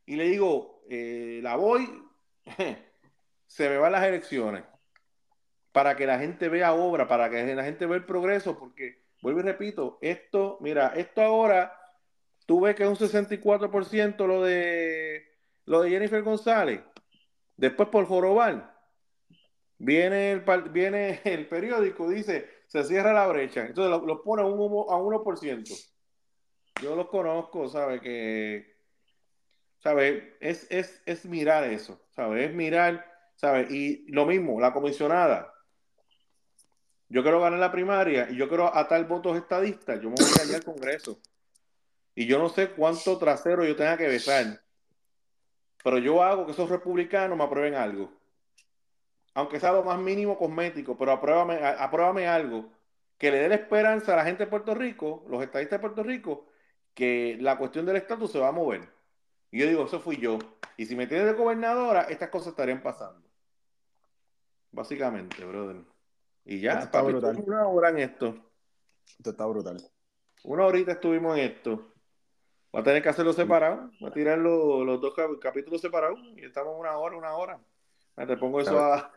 y 0.06 0.16
le 0.16 0.24
digo, 0.24 0.82
eh, 0.88 1.40
la 1.42 1.56
voy, 1.56 2.02
se 3.46 3.68
me 3.68 3.78
van 3.78 3.92
las 3.92 4.04
elecciones. 4.04 4.64
Para 5.72 5.96
que 5.96 6.06
la 6.06 6.18
gente 6.18 6.48
vea 6.48 6.74
obra, 6.74 7.08
para 7.08 7.30
que 7.30 7.54
la 7.54 7.64
gente 7.64 7.86
vea 7.86 7.96
el 7.96 8.04
progreso, 8.04 8.58
porque, 8.58 9.02
vuelvo 9.22 9.40
y 9.40 9.44
repito, 9.44 9.98
esto, 10.02 10.58
mira, 10.60 10.92
esto 10.96 11.22
ahora, 11.22 11.76
tú 12.46 12.60
ves 12.60 12.74
que 12.74 12.82
es 12.82 12.88
un 12.88 12.96
64% 12.96 14.26
lo 14.26 14.42
de, 14.42 15.24
lo 15.64 15.82
de 15.82 15.90
Jennifer 15.90 16.22
González. 16.22 16.80
Después 17.56 17.88
por 17.88 18.06
Jorobar, 18.06 18.72
viene 19.78 20.32
el, 20.32 20.40
viene 20.70 21.20
el 21.24 21.48
periódico, 21.48 22.08
dice, 22.08 22.48
se 22.66 22.84
cierra 22.84 23.12
la 23.12 23.26
brecha. 23.26 23.66
Entonces 23.66 23.90
lo, 23.90 24.06
lo 24.06 24.22
pone 24.22 24.42
a, 24.42 24.46
un, 24.46 24.90
a 24.90 24.96
1%. 24.96 25.92
Yo 26.82 26.96
los 26.96 27.08
conozco, 27.08 27.68
¿sabe? 27.68 28.00
Que, 28.00 28.76
¿sabe? 29.78 30.36
Es, 30.40 30.66
es, 30.70 31.02
es 31.06 31.24
mirar 31.24 31.64
eso, 31.64 32.00
¿sabe? 32.10 32.46
Es 32.46 32.54
mirar, 32.54 33.04
¿sabe? 33.36 33.66
Y 33.70 34.10
lo 34.12 34.26
mismo, 34.26 34.60
la 34.60 34.72
comisionada. 34.72 35.51
Yo 37.12 37.22
quiero 37.22 37.42
ganar 37.42 37.58
la 37.58 37.70
primaria 37.70 38.30
y 38.30 38.36
yo 38.36 38.48
quiero 38.48 38.74
atar 38.74 39.06
votos 39.06 39.36
estadistas. 39.36 40.00
Yo 40.00 40.08
me 40.08 40.14
voy 40.14 40.24
allá 40.42 40.56
al 40.56 40.64
Congreso. 40.64 41.20
Y 42.14 42.24
yo 42.24 42.38
no 42.38 42.48
sé 42.48 42.70
cuánto 42.70 43.18
trasero 43.18 43.66
yo 43.66 43.76
tenga 43.76 43.98
que 43.98 44.08
besar. 44.08 44.62
Pero 45.84 45.98
yo 45.98 46.22
hago 46.22 46.46
que 46.46 46.52
esos 46.52 46.70
republicanos 46.70 47.36
me 47.36 47.44
aprueben 47.44 47.74
algo. 47.74 48.10
Aunque 49.34 49.60
sea 49.60 49.72
lo 49.72 49.82
más 49.84 49.98
mínimo 49.98 50.38
cosmético, 50.38 50.96
pero 50.96 51.12
apruébame, 51.12 51.56
a- 51.56 51.84
apruébame 51.84 52.26
algo 52.26 52.72
que 53.18 53.30
le 53.30 53.40
dé 53.40 53.48
la 53.50 53.56
esperanza 53.56 54.14
a 54.14 54.16
la 54.16 54.24
gente 54.24 54.44
de 54.44 54.50
Puerto 54.50 54.74
Rico, 54.74 55.22
los 55.28 55.42
estadistas 55.42 55.78
de 55.78 55.82
Puerto 55.82 56.02
Rico, 56.02 56.46
que 56.94 57.36
la 57.42 57.58
cuestión 57.58 57.84
del 57.84 57.96
estatus 57.96 58.32
se 58.32 58.38
va 58.38 58.48
a 58.48 58.52
mover. 58.52 58.88
Y 59.50 59.58
yo 59.58 59.66
digo, 59.66 59.84
eso 59.84 60.00
fui 60.00 60.16
yo. 60.16 60.38
Y 60.78 60.86
si 60.86 60.96
me 60.96 61.06
tienes 61.06 61.26
de 61.26 61.34
gobernadora, 61.34 62.04
estas 62.04 62.30
cosas 62.30 62.48
estarían 62.48 62.82
pasando. 62.82 63.28
Básicamente, 64.70 65.44
brother. 65.44 65.91
Y 66.44 66.60
ya, 66.60 66.72
Esto 66.72 66.84
está 66.86 67.02
brutal. 67.02 67.42
una 67.46 67.66
hora 67.68 67.90
en 67.90 67.98
esto. 67.98 68.34
Esto 69.18 69.30
está 69.30 69.46
brutal. 69.46 69.76
una 70.44 70.66
horita 70.66 70.92
estuvimos 70.92 71.38
en 71.38 71.44
esto. 71.44 71.92
Voy 72.72 72.80
a 72.80 72.84
tener 72.84 73.02
que 73.02 73.08
hacerlo 73.10 73.32
separado. 73.32 73.90
Voy 74.00 74.10
a 74.10 74.12
tirar 74.12 74.38
los, 74.38 74.84
los 74.84 75.00
dos 75.00 75.14
cap- 75.14 75.38
capítulos 75.40 75.80
separados 75.80 76.18
y 76.36 76.44
estamos 76.44 76.74
una 76.78 76.96
hora, 76.96 77.16
una 77.16 77.34
hora. 77.34 77.60
Te 78.16 78.36
pongo 78.36 78.60
eso 78.60 78.78
a, 78.78 79.12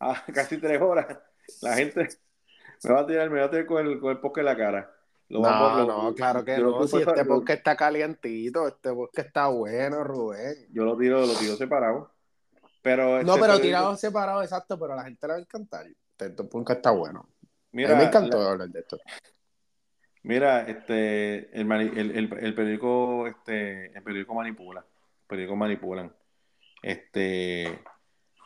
a 0.00 0.24
casi 0.32 0.58
tres 0.58 0.80
horas. 0.80 1.18
La 1.62 1.74
gente 1.74 2.08
me 2.84 2.92
va 2.92 3.00
a 3.00 3.06
tirar, 3.06 3.30
me 3.30 3.40
va 3.40 3.46
a 3.46 3.50
tirar 3.50 3.66
con 3.66 3.86
el, 3.86 4.00
con 4.00 4.10
el 4.12 4.20
podcast 4.20 4.38
en 4.38 4.44
la 4.44 4.56
cara. 4.56 4.92
Lo 5.28 5.40
No, 5.40 5.78
lo- 5.78 5.86
no, 5.86 6.14
claro 6.14 6.44
que 6.44 6.56
no. 6.58 6.86
Si 6.86 6.98
este 6.98 7.24
podcast 7.24 7.58
está 7.58 7.76
calientito, 7.76 8.68
este 8.68 8.92
podcast 8.92 9.26
está 9.26 9.48
bueno, 9.48 10.04
Rubén. 10.04 10.68
Yo 10.70 10.84
lo 10.84 10.96
tiro, 10.96 11.20
lo 11.26 11.34
tiro 11.34 11.56
separado. 11.56 12.12
Pero 12.82 13.22
No, 13.24 13.34
este 13.34 13.40
pero 13.46 13.60
tirado 13.60 13.96
separado, 13.96 14.42
exacto, 14.42 14.78
pero 14.78 14.92
a 14.92 14.96
la 14.96 15.04
gente 15.04 15.26
le 15.26 15.32
va 15.32 15.38
a 15.38 15.42
encantar. 15.42 15.86
Este 16.18 16.44
podcast 16.44 16.78
está 16.78 16.90
bueno. 16.90 17.28
Mira, 17.72 17.90
a 17.90 17.92
mí 17.94 17.98
me 18.00 18.04
encantó 18.08 18.38
la- 18.42 18.50
hablar 18.52 18.68
de 18.68 18.80
esto. 18.80 18.98
Mira, 20.22 20.62
este, 20.62 21.50
el, 21.58 21.70
el, 21.70 21.98
el, 22.16 22.32
el 22.40 22.54
periódico, 22.54 23.26
este, 23.26 23.86
el 23.96 24.02
periódico 24.02 24.34
manipula, 24.34 24.80
el 24.80 25.26
periódico 25.28 25.56
manipulan. 25.56 26.12
Este, 26.82 27.78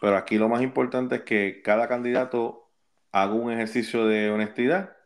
pero 0.00 0.16
aquí 0.16 0.36
lo 0.36 0.48
más 0.48 0.62
importante 0.62 1.16
es 1.16 1.22
que 1.22 1.62
cada 1.62 1.88
candidato 1.88 2.68
haga 3.12 3.32
un 3.32 3.50
ejercicio 3.52 4.06
de 4.06 4.30
honestidad 4.30 4.96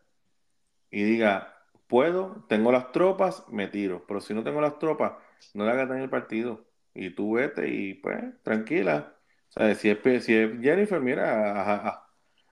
y 0.90 1.04
diga, 1.04 1.54
puedo, 1.86 2.44
tengo 2.48 2.72
las 2.72 2.90
tropas, 2.92 3.44
me 3.50 3.68
tiro. 3.68 4.04
Pero 4.06 4.20
si 4.20 4.34
no 4.34 4.42
tengo 4.42 4.60
las 4.60 4.78
tropas, 4.78 5.12
no 5.52 5.64
le 5.64 5.70
hagas 5.70 5.88
daño 5.88 6.02
al 6.04 6.10
partido. 6.10 6.64
Y 6.92 7.10
tú 7.10 7.32
vete 7.34 7.68
y 7.68 7.94
pues, 7.94 8.20
tranquila. 8.42 9.14
O 9.50 9.52
sea, 9.52 9.74
si 9.74 9.90
es, 9.90 10.24
si 10.24 10.34
es 10.34 10.60
Jennifer, 10.60 11.00
mira, 11.00 11.60
a, 11.62 11.88
a- 11.88 12.03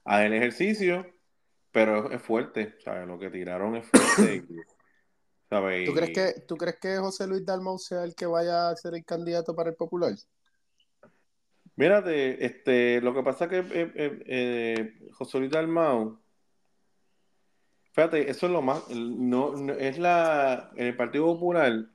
a 0.05 0.24
el 0.24 0.32
ejercicio, 0.32 1.06
pero 1.70 2.10
es 2.10 2.22
fuerte, 2.22 2.74
¿sabes? 2.84 3.06
Lo 3.06 3.18
que 3.18 3.31
tiraron 3.31 3.76
es 3.76 3.86
fuerte. 3.86 4.44
¿sabes? 5.48 5.86
¿Tú 5.86 5.94
crees, 5.94 6.10
que, 6.10 6.40
¿Tú 6.42 6.56
crees 6.56 6.76
que 6.81 6.97
José 6.97 7.26
Luis 7.26 7.44
Dalmau 7.44 7.78
sea 7.78 8.05
el 8.05 8.14
que 8.14 8.26
vaya 8.26 8.70
a 8.70 8.76
ser 8.76 8.94
el 8.94 9.05
candidato 9.05 9.55
para 9.55 9.70
el 9.70 9.76
popular? 9.76 10.12
Mírate, 11.76 12.44
este, 12.44 13.00
lo 13.00 13.14
que 13.14 13.22
pasa 13.22 13.48
que 13.48 13.58
eh, 13.58 13.92
eh, 13.94 14.22
eh, 14.26 15.08
José 15.12 15.39
Luis 15.39 15.50
Dalmau, 15.50 16.18
fíjate, 17.92 18.31
eso 18.31 18.47
es 18.47 18.52
lo 18.52 18.62
más, 18.62 18.89
no, 18.90 19.56
no- 19.56 19.72
es 19.72 19.98
la, 19.98 20.70
en 20.76 20.86
el 20.86 20.97
Partido 20.97 21.24
Popular, 21.26 21.86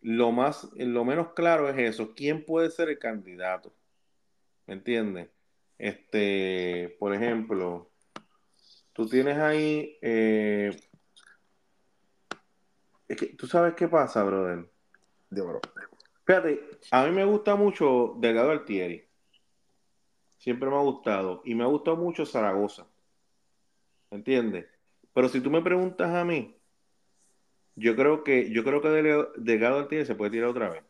lo 0.00 0.32
más, 0.32 0.68
lo 0.74 1.04
menos 1.04 1.32
claro 1.34 1.68
es 1.68 1.78
eso, 1.78 2.14
¿quién 2.14 2.44
puede 2.44 2.70
ser 2.70 2.88
el 2.88 2.98
candidato? 2.98 3.72
¿Me 4.66 4.74
entiendes? 4.74 5.28
Este, 5.78 6.96
por 6.98 7.14
ejemplo, 7.14 7.90
tú 8.92 9.08
tienes 9.08 9.38
ahí, 9.38 9.98
eh, 10.00 10.76
es 13.08 13.16
que, 13.16 13.26
¿tú 13.26 13.46
sabes 13.46 13.74
qué 13.74 13.88
pasa, 13.88 14.22
brother? 14.22 14.68
Dímelo. 15.30 15.60
Fíjate, 16.24 16.60
a 16.90 17.04
mí 17.04 17.10
me 17.10 17.24
gusta 17.24 17.54
mucho 17.54 18.14
Delgado 18.18 18.50
Altieri. 18.50 19.06
Siempre 20.38 20.68
me 20.70 20.76
ha 20.76 20.80
gustado. 20.80 21.42
Y 21.44 21.54
me 21.54 21.64
ha 21.64 21.66
gustado 21.66 21.96
mucho 21.96 22.24
Zaragoza. 22.24 22.86
¿Entiendes? 24.10 24.66
Pero 25.12 25.28
si 25.28 25.40
tú 25.40 25.50
me 25.50 25.62
preguntas 25.62 26.14
a 26.14 26.24
mí, 26.24 26.56
yo 27.76 27.94
creo 27.96 28.24
que, 28.24 28.50
yo 28.50 28.64
creo 28.64 28.80
que 28.80 28.88
Delgado, 28.88 29.32
Delgado 29.36 29.78
Altieri 29.78 30.06
se 30.06 30.14
puede 30.14 30.30
tirar 30.30 30.48
otra 30.48 30.70
vez. 30.70 30.82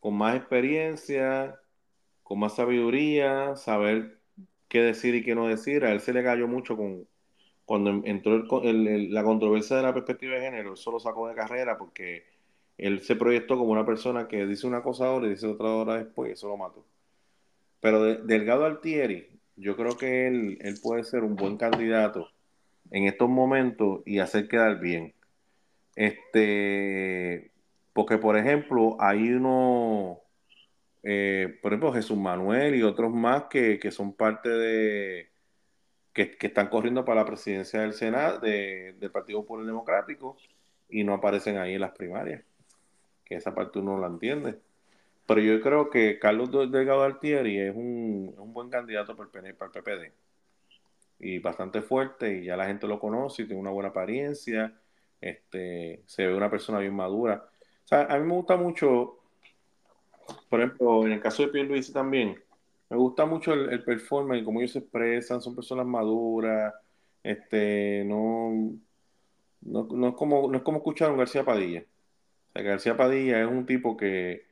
Con 0.00 0.16
más 0.16 0.36
experiencia, 0.36 1.60
con 2.30 2.38
más 2.38 2.54
sabiduría, 2.54 3.56
saber 3.56 4.20
qué 4.68 4.80
decir 4.82 5.16
y 5.16 5.24
qué 5.24 5.34
no 5.34 5.48
decir. 5.48 5.84
A 5.84 5.90
él 5.90 5.98
se 6.00 6.12
le 6.12 6.22
cayó 6.22 6.46
mucho 6.46 6.76
con 6.76 7.08
cuando 7.64 8.02
entró 8.04 8.62
el- 8.62 8.86
el- 8.86 9.12
la 9.12 9.24
controversia 9.24 9.76
de 9.78 9.82
la 9.82 9.92
perspectiva 9.92 10.36
de 10.36 10.42
género. 10.42 10.70
Él 10.70 10.76
solo 10.76 11.00
sacó 11.00 11.26
de 11.28 11.34
carrera 11.34 11.76
porque 11.76 12.22
él 12.78 13.00
se 13.02 13.16
proyectó 13.16 13.58
como 13.58 13.72
una 13.72 13.84
persona 13.84 14.28
que 14.28 14.46
dice 14.46 14.68
una 14.68 14.80
cosa 14.84 15.06
ahora 15.08 15.26
y 15.26 15.30
dice 15.30 15.48
otra 15.48 15.70
hora 15.74 15.96
después, 15.96 16.30
y 16.30 16.32
eso 16.34 16.46
lo 16.48 16.56
mató. 16.56 16.86
Pero 17.80 18.04
de- 18.04 18.18
Delgado 18.18 18.64
Altieri, 18.64 19.26
yo 19.56 19.76
creo 19.76 19.96
que 19.98 20.28
él, 20.28 20.58
él 20.60 20.76
puede 20.80 21.02
ser 21.04 21.24
un 21.24 21.34
buen 21.36 21.56
candidato 21.56 22.28
en 22.92 23.06
estos 23.06 23.28
momentos 23.28 24.02
y 24.06 24.20
hacer 24.20 24.46
quedar 24.48 24.78
bien. 24.80 25.14
Este, 25.96 27.50
porque 27.92 28.18
por 28.18 28.36
ejemplo, 28.36 28.96
hay 29.00 29.30
uno, 29.32 30.20
eh, 31.02 31.58
por 31.62 31.72
ejemplo, 31.72 31.92
Jesús 31.92 32.18
Manuel 32.18 32.74
y 32.76 32.82
otros 32.82 33.12
más 33.12 33.44
que, 33.44 33.78
que 33.78 33.90
son 33.90 34.12
parte 34.14 34.48
de, 34.50 35.30
que, 36.12 36.36
que 36.36 36.48
están 36.48 36.68
corriendo 36.68 37.04
para 37.04 37.22
la 37.22 37.26
presidencia 37.26 37.80
del 37.82 37.94
Senado, 37.94 38.38
de- 38.40 38.94
del 38.98 39.10
Partido 39.10 39.40
Popular 39.42 39.66
Democrático, 39.66 40.36
y 40.88 41.04
no 41.04 41.14
aparecen 41.14 41.58
ahí 41.58 41.74
en 41.74 41.80
las 41.82 41.92
primarias 41.92 42.42
que 43.24 43.36
esa 43.36 43.54
parte 43.54 43.78
uno 43.78 43.96
no 43.96 44.00
la 44.02 44.08
entiende. 44.08 44.58
Pero 45.26 45.40
yo 45.40 45.60
creo 45.62 45.90
que 45.90 46.18
Carlos 46.18 46.50
Delgado 46.50 47.04
Altieri 47.04 47.58
es 47.60 47.74
un, 47.74 48.30
es 48.32 48.38
un 48.38 48.52
buen 48.52 48.70
candidato 48.70 49.16
para 49.16 49.30
el, 49.48 49.54
para 49.54 49.70
el 49.72 49.72
PPD. 49.72 50.12
Y 51.20 51.38
bastante 51.38 51.82
fuerte, 51.82 52.38
y 52.38 52.44
ya 52.46 52.56
la 52.56 52.66
gente 52.66 52.86
lo 52.88 52.98
conoce, 52.98 53.42
y 53.42 53.46
tiene 53.46 53.60
una 53.60 53.70
buena 53.70 53.90
apariencia, 53.90 54.74
este, 55.20 56.02
se 56.06 56.26
ve 56.26 56.34
una 56.34 56.50
persona 56.50 56.78
bien 56.80 56.94
madura. 56.94 57.44
O 57.84 57.88
sea, 57.88 58.04
a 58.06 58.18
mí 58.18 58.26
me 58.26 58.34
gusta 58.34 58.56
mucho, 58.56 59.19
por 60.48 60.60
ejemplo, 60.60 61.06
en 61.06 61.12
el 61.12 61.20
caso 61.20 61.42
de 61.42 61.48
Pierluisi 61.48 61.92
también, 61.92 62.42
me 62.88 62.96
gusta 62.96 63.26
mucho 63.26 63.52
el, 63.52 63.70
el 63.72 63.84
performance 63.84 64.42
y 64.42 64.44
cómo 64.44 64.60
ellos 64.60 64.72
se 64.72 64.80
expresan, 64.80 65.40
son 65.42 65.54
personas 65.54 65.86
maduras, 65.86 66.74
este, 67.22 68.04
no, 68.06 68.72
no, 69.62 69.84
no 69.92 70.08
es 70.08 70.14
como, 70.14 70.50
no 70.50 70.56
es 70.58 70.62
como 70.64 70.78
escuchar 70.78 71.08
a 71.10 71.12
un 71.12 71.18
García 71.18 71.44
Padilla. 71.44 71.84
O 72.50 72.52
sea, 72.52 72.62
García 72.62 72.96
Padilla 72.96 73.42
es 73.42 73.48
un 73.48 73.66
tipo 73.66 73.96
que, 73.96 74.46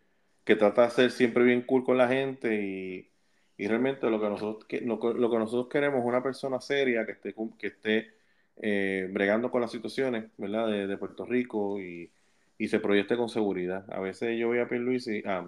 que 0.44 0.56
trata 0.56 0.82
de 0.84 0.90
ser 0.90 1.10
siempre 1.10 1.44
bien 1.44 1.62
cool 1.62 1.84
con 1.84 1.98
la 1.98 2.08
gente 2.08 2.54
y, 2.64 3.10
y 3.58 3.68
realmente 3.68 4.08
lo 4.10 4.20
que 4.20 4.28
nosotros 4.28 4.66
lo, 4.82 5.00
que- 5.00 5.14
nosotros 5.38 5.68
queremos 5.70 6.00
es 6.00 6.06
una 6.06 6.22
persona 6.22 6.60
seria 6.60 7.06
que 7.06 7.12
esté 7.12 7.34
que 7.58 7.66
esté 7.68 8.08
eh, 8.56 9.08
bregando 9.12 9.50
con 9.50 9.60
las 9.62 9.72
situaciones, 9.72 10.26
¿verdad? 10.38 10.68
De, 10.68 10.86
de 10.86 10.96
Puerto 10.98 11.24
Rico 11.26 11.80
y, 11.80 12.12
y 12.58 12.68
se 12.68 12.80
proyecte 12.80 13.16
con 13.16 13.28
seguridad. 13.28 13.84
A 13.92 14.00
veces 14.00 14.38
yo 14.38 14.50
veía 14.50 14.64
a 14.64 14.68
Pierluisi, 14.68 15.22
a, 15.24 15.38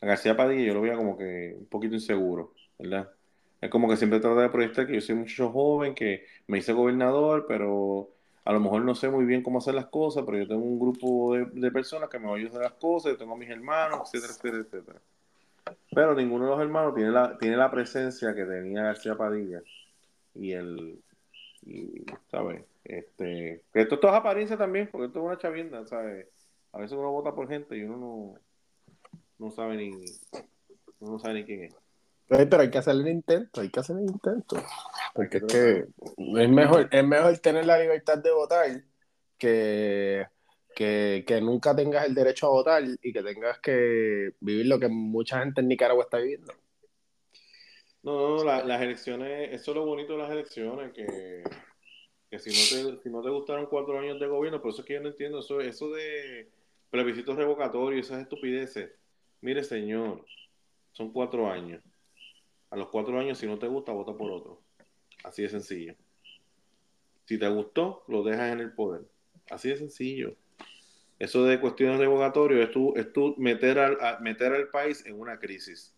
a 0.00 0.06
García 0.06 0.36
Padilla, 0.36 0.66
yo 0.66 0.74
lo 0.74 0.82
veía 0.82 0.96
como 0.96 1.16
que 1.16 1.54
un 1.58 1.66
poquito 1.66 1.94
inseguro, 1.94 2.52
¿verdad? 2.78 3.10
Es 3.60 3.70
como 3.70 3.88
que 3.88 3.96
siempre 3.96 4.20
trata 4.20 4.42
de 4.42 4.48
proyectar 4.48 4.86
que 4.86 4.94
yo 4.94 5.00
soy 5.00 5.14
un 5.14 5.20
muchacho 5.20 5.50
joven, 5.50 5.94
que 5.94 6.24
me 6.46 6.58
hice 6.58 6.72
gobernador, 6.72 7.44
pero 7.46 8.10
a 8.44 8.52
lo 8.52 8.60
mejor 8.60 8.82
no 8.82 8.94
sé 8.94 9.10
muy 9.10 9.24
bien 9.26 9.42
cómo 9.42 9.58
hacer 9.58 9.74
las 9.74 9.86
cosas, 9.86 10.24
pero 10.24 10.38
yo 10.38 10.48
tengo 10.48 10.64
un 10.64 10.78
grupo 10.78 11.36
de, 11.36 11.70
personas 11.70 12.08
que 12.08 12.18
me 12.18 12.26
van 12.26 12.34
a 12.34 12.38
ayudar 12.38 12.62
las 12.62 12.72
cosas, 12.72 13.12
yo 13.12 13.18
tengo 13.18 13.34
a 13.34 13.38
mis 13.38 13.50
hermanos, 13.50 14.00
etcétera, 14.12 14.32
etcétera, 14.32 14.62
etcétera. 14.62 15.00
Pero 15.94 16.14
ninguno 16.14 16.44
de 16.46 16.50
los 16.52 16.60
hermanos 16.60 16.94
tiene 16.94 17.10
la, 17.10 17.36
tiene 17.38 17.56
la 17.56 17.70
presencia 17.70 18.34
que 18.34 18.44
tenía 18.44 18.82
García 18.82 19.14
Padilla. 19.16 19.60
Y 20.34 20.52
el, 20.52 20.98
y, 21.66 22.04
¿sabes? 22.30 22.64
Este, 22.84 23.62
que 23.72 23.80
esto, 23.82 23.96
esto 23.96 24.08
es 24.08 24.14
apariencia 24.14 24.56
también, 24.56 24.88
porque 24.90 25.06
esto 25.06 25.18
es 25.20 25.24
una 25.24 25.38
chavienda, 25.38 25.86
¿sabes? 25.86 26.26
A 26.72 26.78
veces 26.78 26.96
uno 26.96 27.10
vota 27.10 27.34
por 27.34 27.48
gente 27.48 27.76
y 27.76 27.82
uno 27.82 27.96
no, 27.96 28.34
no 29.38 29.50
sabe 29.50 29.76
ni, 29.76 29.90
uno 31.00 31.12
no 31.12 31.18
sabe 31.18 31.34
ni 31.34 31.44
quién 31.44 31.64
es. 31.64 31.76
Pero 32.28 32.60
hay 32.62 32.70
que 32.70 32.78
hacer 32.78 32.94
el 32.94 33.08
intento, 33.08 33.60
hay 33.60 33.70
que 33.70 33.80
hacer 33.80 33.96
el 33.96 34.04
intento. 34.04 34.56
Porque 35.14 35.38
es 35.38 35.44
que 35.44 35.84
es 36.16 36.48
mejor, 36.48 36.88
es 36.90 37.04
mejor 37.04 37.36
tener 37.38 37.66
la 37.66 37.78
libertad 37.78 38.18
de 38.18 38.30
votar 38.30 38.68
que, 39.36 40.26
que, 40.76 41.24
que 41.26 41.40
nunca 41.40 41.74
tengas 41.74 42.06
el 42.06 42.14
derecho 42.14 42.46
a 42.46 42.50
votar 42.50 42.84
y 43.02 43.12
que 43.12 43.22
tengas 43.22 43.58
que 43.58 44.34
vivir 44.38 44.66
lo 44.66 44.78
que 44.78 44.86
mucha 44.88 45.40
gente 45.40 45.60
en 45.60 45.68
Nicaragua 45.68 46.04
está 46.04 46.18
viviendo. 46.18 46.52
No, 48.02 48.12
no, 48.16 48.36
no, 48.36 48.44
la- 48.44 48.64
las 48.64 48.80
elecciones, 48.80 49.52
eso 49.52 49.72
es 49.72 49.76
lo 49.76 49.84
bonito 49.84 50.12
de 50.12 50.18
las 50.20 50.30
elecciones, 50.30 50.92
que, 50.92 51.42
que 52.30 52.38
si 52.38 52.50
no 52.50 52.92
te, 52.96 53.02
si 53.02 53.10
no 53.10 53.22
te 53.22 53.28
gustaron 53.28 53.66
cuatro 53.66 53.98
años 53.98 54.20
de 54.20 54.28
gobierno, 54.28 54.62
por 54.62 54.70
eso 54.70 54.82
es 54.82 54.86
que 54.86 54.94
yo 54.94 55.00
no 55.00 55.08
entiendo 55.08 55.40
eso, 55.40 55.60
eso 55.60 55.90
de 55.90 56.48
plebiscitos 56.88 57.36
revocatorios, 57.36 58.06
esas 58.06 58.22
estupideces. 58.22 58.92
Mire, 59.40 59.64
señor, 59.64 60.24
son 60.92 61.12
cuatro 61.12 61.50
años. 61.50 61.82
A 62.70 62.76
los 62.76 62.88
cuatro 62.88 63.18
años, 63.18 63.38
si 63.38 63.46
no 63.46 63.58
te 63.58 63.66
gusta, 63.66 63.90
vota 63.92 64.12
por 64.16 64.30
otro. 64.30 64.62
Así 65.24 65.42
de 65.42 65.48
sencillo. 65.48 65.96
Si 67.24 67.36
te 67.36 67.48
gustó, 67.48 68.04
lo 68.06 68.22
dejas 68.22 68.52
en 68.52 68.60
el 68.60 68.72
poder. 68.72 69.02
Así 69.50 69.68
de 69.68 69.76
sencillo. 69.76 70.36
Eso 71.18 71.44
de 71.44 71.60
cuestiones 71.60 71.98
revocatorias 71.98 72.68
es 72.68 72.70
tú, 72.70 72.94
es 72.96 73.12
tú 73.12 73.34
meter, 73.38 73.78
al, 73.78 74.20
meter 74.20 74.52
al 74.52 74.68
país 74.68 75.04
en 75.04 75.18
una 75.18 75.38
crisis. 75.38 75.92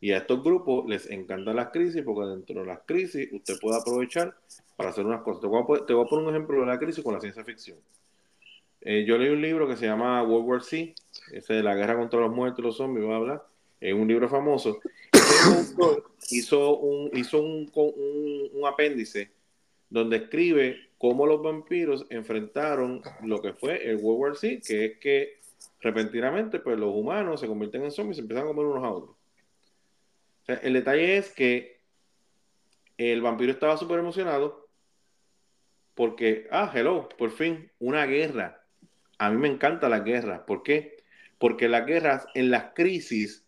Y 0.00 0.12
a 0.12 0.18
estos 0.18 0.42
grupos 0.42 0.88
les 0.88 1.10
encantan 1.10 1.56
las 1.56 1.70
crisis 1.70 2.02
porque 2.02 2.30
dentro 2.30 2.60
de 2.60 2.66
las 2.66 2.80
crisis 2.86 3.28
usted 3.32 3.58
puede 3.60 3.78
aprovechar 3.78 4.34
para 4.80 4.92
hacer 4.92 5.04
unas 5.04 5.20
cosas. 5.20 5.42
Te 5.42 5.46
voy 5.46 5.60
a, 5.60 5.62
voy 5.62 5.76
a 5.78 6.08
poner 6.08 6.26
un 6.26 6.34
ejemplo 6.34 6.60
de 6.60 6.66
la 6.66 6.78
crisis 6.78 7.04
con 7.04 7.12
la 7.12 7.20
ciencia 7.20 7.44
ficción. 7.44 7.76
Eh, 8.80 9.04
yo 9.06 9.18
leí 9.18 9.28
un 9.28 9.42
libro 9.42 9.68
que 9.68 9.76
se 9.76 9.84
llama 9.84 10.22
World 10.22 10.48
War 10.48 10.62
Z, 10.62 10.94
ese 11.32 11.52
de 11.52 11.62
la 11.62 11.74
guerra 11.74 11.98
contra 11.98 12.18
los 12.18 12.34
muertos 12.34 12.60
y 12.60 12.62
los 12.62 12.78
zombies, 12.78 13.06
bla, 13.06 13.18
bla. 13.18 13.42
Es 13.78 13.92
un 13.92 14.08
libro 14.08 14.26
famoso. 14.26 14.80
Hizo 16.30 16.78
un, 16.78 17.10
hizo 17.14 17.42
un, 17.42 17.70
un, 17.74 18.66
apéndice 18.66 19.30
donde 19.90 20.16
escribe 20.16 20.88
cómo 20.96 21.26
los 21.26 21.42
vampiros 21.42 22.06
enfrentaron 22.08 23.02
lo 23.22 23.42
que 23.42 23.52
fue 23.52 23.86
el 23.86 23.96
World 23.96 24.20
War 24.20 24.36
Z, 24.36 24.62
que 24.66 24.84
es 24.86 24.98
que 24.98 25.40
repentinamente 25.80 26.58
pues 26.58 26.78
los 26.78 26.94
humanos 26.94 27.40
se 27.40 27.46
convierten 27.46 27.84
en 27.84 27.90
zombies 27.90 28.16
y 28.16 28.20
se 28.20 28.22
empiezan 28.22 28.44
a 28.44 28.48
comer 28.48 28.64
unos 28.64 28.84
a 28.84 28.90
otros. 28.90 29.16
el 30.46 30.72
detalle 30.72 31.18
es 31.18 31.30
que 31.34 31.80
el 32.96 33.20
vampiro 33.20 33.52
estaba 33.52 33.76
súper 33.76 33.98
emocionado 33.98 34.69
porque, 35.94 36.46
ah, 36.50 36.70
hello, 36.74 37.08
por 37.18 37.30
fin, 37.30 37.70
una 37.78 38.06
guerra. 38.06 38.62
A 39.18 39.30
mí 39.30 39.36
me 39.36 39.48
encanta 39.48 39.88
la 39.88 40.00
guerra. 40.00 40.46
¿Por 40.46 40.62
qué? 40.62 40.96
Porque 41.38 41.68
las 41.68 41.86
guerras, 41.86 42.26
en 42.34 42.50
las 42.50 42.72
crisis, 42.74 43.46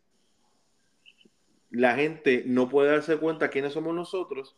la 1.71 1.95
gente 1.95 2.45
no 2.47 2.69
puede 2.69 2.91
darse 2.91 3.17
cuenta 3.17 3.49
quiénes 3.49 3.73
somos 3.73 3.95
nosotros. 3.95 4.57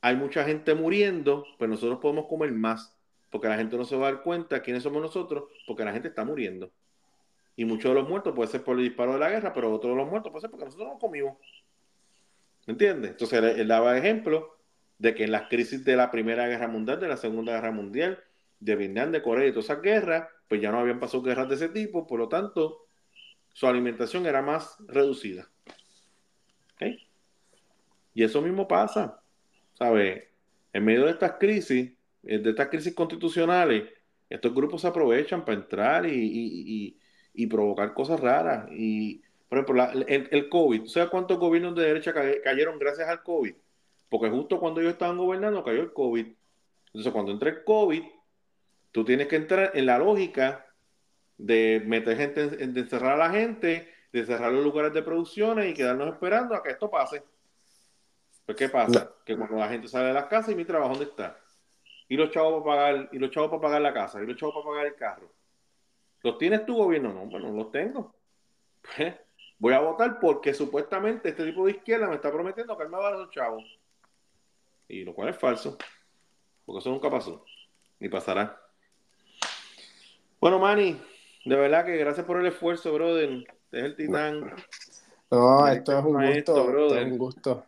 Hay 0.00 0.16
mucha 0.16 0.44
gente 0.44 0.74
muriendo, 0.74 1.46
pero 1.58 1.70
nosotros 1.70 1.98
podemos 2.00 2.26
comer 2.26 2.52
más, 2.52 2.96
porque 3.30 3.48
la 3.48 3.56
gente 3.56 3.76
no 3.76 3.84
se 3.84 3.96
va 3.96 4.08
a 4.08 4.12
dar 4.12 4.22
cuenta 4.22 4.62
quiénes 4.62 4.82
somos 4.82 5.02
nosotros, 5.02 5.44
porque 5.66 5.84
la 5.84 5.92
gente 5.92 6.08
está 6.08 6.24
muriendo. 6.24 6.70
Y 7.56 7.64
muchos 7.64 7.90
de 7.90 8.00
los 8.00 8.08
muertos 8.08 8.34
puede 8.34 8.50
ser 8.50 8.64
por 8.64 8.76
el 8.78 8.84
disparo 8.84 9.12
de 9.12 9.18
la 9.18 9.30
guerra, 9.30 9.52
pero 9.52 9.72
otros 9.72 9.92
de 9.92 9.96
los 9.96 10.10
muertos 10.10 10.32
puede 10.32 10.42
ser 10.42 10.50
porque 10.50 10.64
nosotros 10.64 10.88
no 10.88 10.98
comimos. 10.98 11.36
¿Me 12.66 12.72
entiendes? 12.72 13.12
Entonces 13.12 13.58
él, 13.58 13.68
daba 13.68 13.96
ejemplo 13.96 14.53
de 14.98 15.14
que 15.14 15.24
en 15.24 15.32
las 15.32 15.48
crisis 15.48 15.84
de 15.84 15.96
la 15.96 16.10
Primera 16.10 16.46
Guerra 16.46 16.68
Mundial, 16.68 17.00
de 17.00 17.08
la 17.08 17.16
Segunda 17.16 17.52
Guerra 17.52 17.72
Mundial, 17.72 18.22
de 18.60 18.76
Vietnam, 18.76 19.12
de 19.12 19.22
Corea 19.22 19.46
y 19.46 19.50
todas 19.50 19.66
esas 19.66 19.82
guerras, 19.82 20.28
pues 20.48 20.60
ya 20.60 20.70
no 20.70 20.78
habían 20.78 21.00
pasado 21.00 21.22
guerras 21.22 21.48
de 21.48 21.56
ese 21.56 21.68
tipo, 21.68 22.06
por 22.06 22.18
lo 22.18 22.28
tanto, 22.28 22.86
su 23.52 23.66
alimentación 23.66 24.26
era 24.26 24.42
más 24.42 24.76
reducida. 24.86 25.48
Y 28.16 28.22
eso 28.22 28.40
mismo 28.40 28.68
pasa, 28.68 29.20
¿sabes? 29.72 30.22
En 30.72 30.84
medio 30.84 31.04
de 31.04 31.10
estas 31.10 31.32
crisis, 31.32 31.92
eh, 32.22 32.38
de 32.38 32.50
estas 32.50 32.68
crisis 32.68 32.94
constitucionales, 32.94 33.90
estos 34.30 34.54
grupos 34.54 34.82
se 34.82 34.86
aprovechan 34.86 35.44
para 35.44 35.58
entrar 35.58 36.06
y, 36.06 36.96
provocar 37.50 37.92
cosas 37.92 38.20
raras. 38.20 38.68
Y, 38.70 39.20
por 39.48 39.58
ejemplo, 39.58 40.04
el, 40.06 40.28
el, 40.30 40.48
COVID, 40.48 40.86
¿sabes 40.86 41.10
cuántos 41.10 41.38
gobiernos 41.38 41.74
de 41.74 41.86
derecha 41.86 42.14
cayeron 42.14 42.78
gracias 42.78 43.08
al 43.08 43.22
COVID? 43.22 43.54
Porque 44.08 44.30
justo 44.30 44.60
cuando 44.60 44.80
ellos 44.80 44.92
estaban 44.92 45.18
gobernando 45.18 45.64
cayó 45.64 45.80
el 45.80 45.92
COVID. 45.92 46.26
Entonces, 46.86 47.12
cuando 47.12 47.32
entra 47.32 47.50
el 47.50 47.64
COVID, 47.64 48.04
tú 48.92 49.04
tienes 49.04 49.26
que 49.26 49.36
entrar 49.36 49.72
en 49.74 49.86
la 49.86 49.98
lógica 49.98 50.66
de 51.36 51.82
meter 51.84 52.16
gente, 52.16 52.48
de 52.48 52.80
encerrar 52.80 53.12
a 53.12 53.28
la 53.28 53.30
gente, 53.30 53.92
de 54.12 54.24
cerrar 54.24 54.52
los 54.52 54.62
lugares 54.62 54.92
de 54.92 55.02
producciones 55.02 55.68
y 55.68 55.74
quedarnos 55.74 56.12
esperando 56.12 56.54
a 56.54 56.62
que 56.62 56.70
esto 56.70 56.88
pase. 56.88 57.24
Pues, 58.46 58.56
¿qué 58.56 58.68
pasa? 58.68 59.12
Que 59.24 59.36
cuando 59.36 59.56
la 59.56 59.68
gente 59.68 59.88
sale 59.88 60.08
de 60.08 60.12
las 60.12 60.26
casas, 60.26 60.52
¿y 60.52 60.54
mi 60.54 60.64
trabajo 60.64 60.90
dónde 60.90 61.06
está? 61.06 61.36
Y 62.08 62.16
los 62.16 62.30
chavos 62.30 62.62
para 62.62 62.76
pagar, 62.76 63.08
y 63.10 63.18
los 63.18 63.30
chavos 63.30 63.50
para 63.50 63.62
pagar 63.62 63.82
la 63.82 63.92
casa, 63.92 64.22
y 64.22 64.26
los 64.26 64.36
chavos 64.36 64.54
para 64.54 64.66
pagar 64.66 64.86
el 64.86 64.94
carro. 64.94 65.32
¿Los 66.22 66.38
tienes 66.38 66.64
tu 66.64 66.76
gobierno? 66.76 67.12
No, 67.12 67.26
bueno, 67.26 67.48
no 67.48 67.56
los 67.56 67.72
tengo. 67.72 68.14
Pues, 68.96 69.14
voy 69.58 69.72
a 69.72 69.80
votar 69.80 70.18
porque 70.20 70.54
supuestamente 70.54 71.30
este 71.30 71.44
tipo 71.44 71.64
de 71.64 71.72
izquierda 71.72 72.06
me 72.06 72.16
está 72.16 72.30
prometiendo 72.30 72.76
que 72.76 72.84
él 72.84 72.90
me 72.90 72.98
va 72.98 73.08
a 73.08 73.10
dar 73.10 73.20
los 73.20 73.30
chavos. 73.30 73.64
Y 74.88 75.04
lo 75.04 75.14
cual 75.14 75.30
es 75.30 75.38
falso. 75.38 75.78
Porque 76.64 76.80
eso 76.80 76.90
nunca 76.90 77.10
pasó. 77.10 77.44
Ni 78.00 78.08
pasará. 78.08 78.60
Bueno, 80.40 80.58
Manny, 80.58 81.00
de 81.44 81.56
verdad 81.56 81.84
que 81.84 81.96
gracias 81.96 82.26
por 82.26 82.38
el 82.38 82.46
esfuerzo, 82.46 82.92
brother. 82.92 83.44
Es 83.72 83.84
el 83.84 83.96
titán. 83.96 84.54
No, 85.30 85.66
esto 85.68 85.98
es 85.98 86.04
un 86.04 86.32
gusto, 86.32 86.66
brother. 86.66 87.02
es 87.02 87.12
un 87.12 87.18
gusto. 87.18 87.66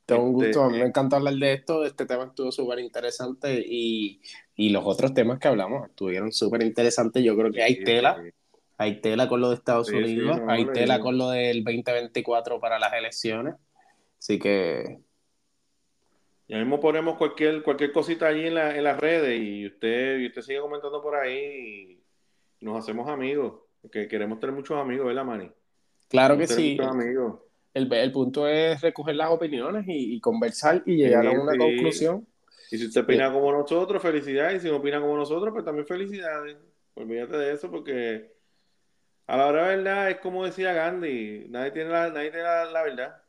Esto 0.00 0.14
es 0.14 0.20
un 0.20 0.32
gusto. 0.32 0.62
A 0.62 0.70
mí 0.70 0.78
me 0.78 0.86
encanta 0.86 1.16
hablar 1.16 1.34
de 1.34 1.52
esto. 1.52 1.84
Este 1.84 2.06
tema 2.06 2.24
estuvo 2.24 2.50
súper 2.50 2.78
interesante 2.78 3.62
y, 3.64 4.20
los 4.56 4.84
otros 4.86 5.12
temas 5.12 5.38
que 5.38 5.48
hablamos 5.48 5.88
estuvieron 5.88 6.32
súper 6.32 6.62
interesantes. 6.62 7.22
Yo 7.22 7.36
creo 7.36 7.52
que 7.52 7.62
hay 7.62 7.82
tela. 7.84 8.22
Hay 8.78 9.00
tela 9.00 9.28
con 9.28 9.40
lo 9.40 9.50
de 9.50 9.56
Estados 9.56 9.90
Unidos. 9.90 10.40
hay 10.48 10.66
tela 10.66 10.98
con 10.98 11.18
lo 11.18 11.30
del 11.30 11.62
2024 11.62 12.58
para 12.58 12.78
las 12.78 12.92
elecciones. 12.94 13.54
Así 14.18 14.38
que 14.38 15.00
ya 16.48 16.58
mismo 16.58 16.80
ponemos 16.80 17.16
cualquier, 17.16 17.62
cualquier 17.62 17.92
cosita 17.92 18.26
allí 18.26 18.46
en, 18.46 18.54
la, 18.54 18.76
en 18.76 18.84
las 18.84 18.98
redes 18.98 19.40
y 19.40 19.66
usted, 19.66 20.18
y 20.18 20.26
usted 20.26 20.42
sigue 20.42 20.60
comentando 20.60 21.00
por 21.00 21.14
ahí 21.14 22.02
y 22.60 22.64
nos 22.64 22.78
hacemos 22.78 23.08
amigos. 23.08 23.60
Que 23.90 24.06
queremos 24.06 24.38
tener 24.38 24.54
muchos 24.54 24.78
amigos, 24.78 25.06
¿verdad, 25.06 25.24
Manny? 25.24 25.50
Claro 26.08 26.38
que 26.38 26.46
sí. 26.46 26.78
Amigos. 26.80 27.40
El, 27.74 27.92
el, 27.92 28.12
punto 28.12 28.46
es 28.46 28.80
recoger 28.80 29.16
las 29.16 29.30
opiniones 29.30 29.84
y, 29.88 30.20
conversar 30.20 30.82
y 30.86 30.96
llegar 30.96 31.26
a 31.26 31.30
una 31.32 31.56
conclusión. 31.56 32.26
Y 32.70 32.78
si 32.78 32.86
usted 32.86 33.00
opina 33.00 33.32
como 33.32 33.50
nosotros, 33.50 34.00
felicidades. 34.00 34.58
Y 34.58 34.66
si 34.66 34.70
no 34.70 34.76
opina 34.76 35.00
como 35.00 35.16
nosotros, 35.16 35.52
pues 35.52 35.64
también 35.64 35.86
felicidades. 35.86 36.56
Olvídate 36.94 37.36
de 37.36 37.52
eso 37.52 37.70
porque 37.70 38.30
a 39.26 39.36
la 39.36 39.46
hora 39.46 39.68
de 39.68 39.76
verdad 39.76 40.10
es 40.10 40.18
como 40.18 40.44
decía 40.44 40.74
Gandhi, 40.74 41.46
nadie 41.48 41.70
tiene 41.70 41.90
la, 41.90 42.10
nadie 42.10 42.30
tiene 42.30 42.44
la 42.44 42.82
verdad. 42.82 43.21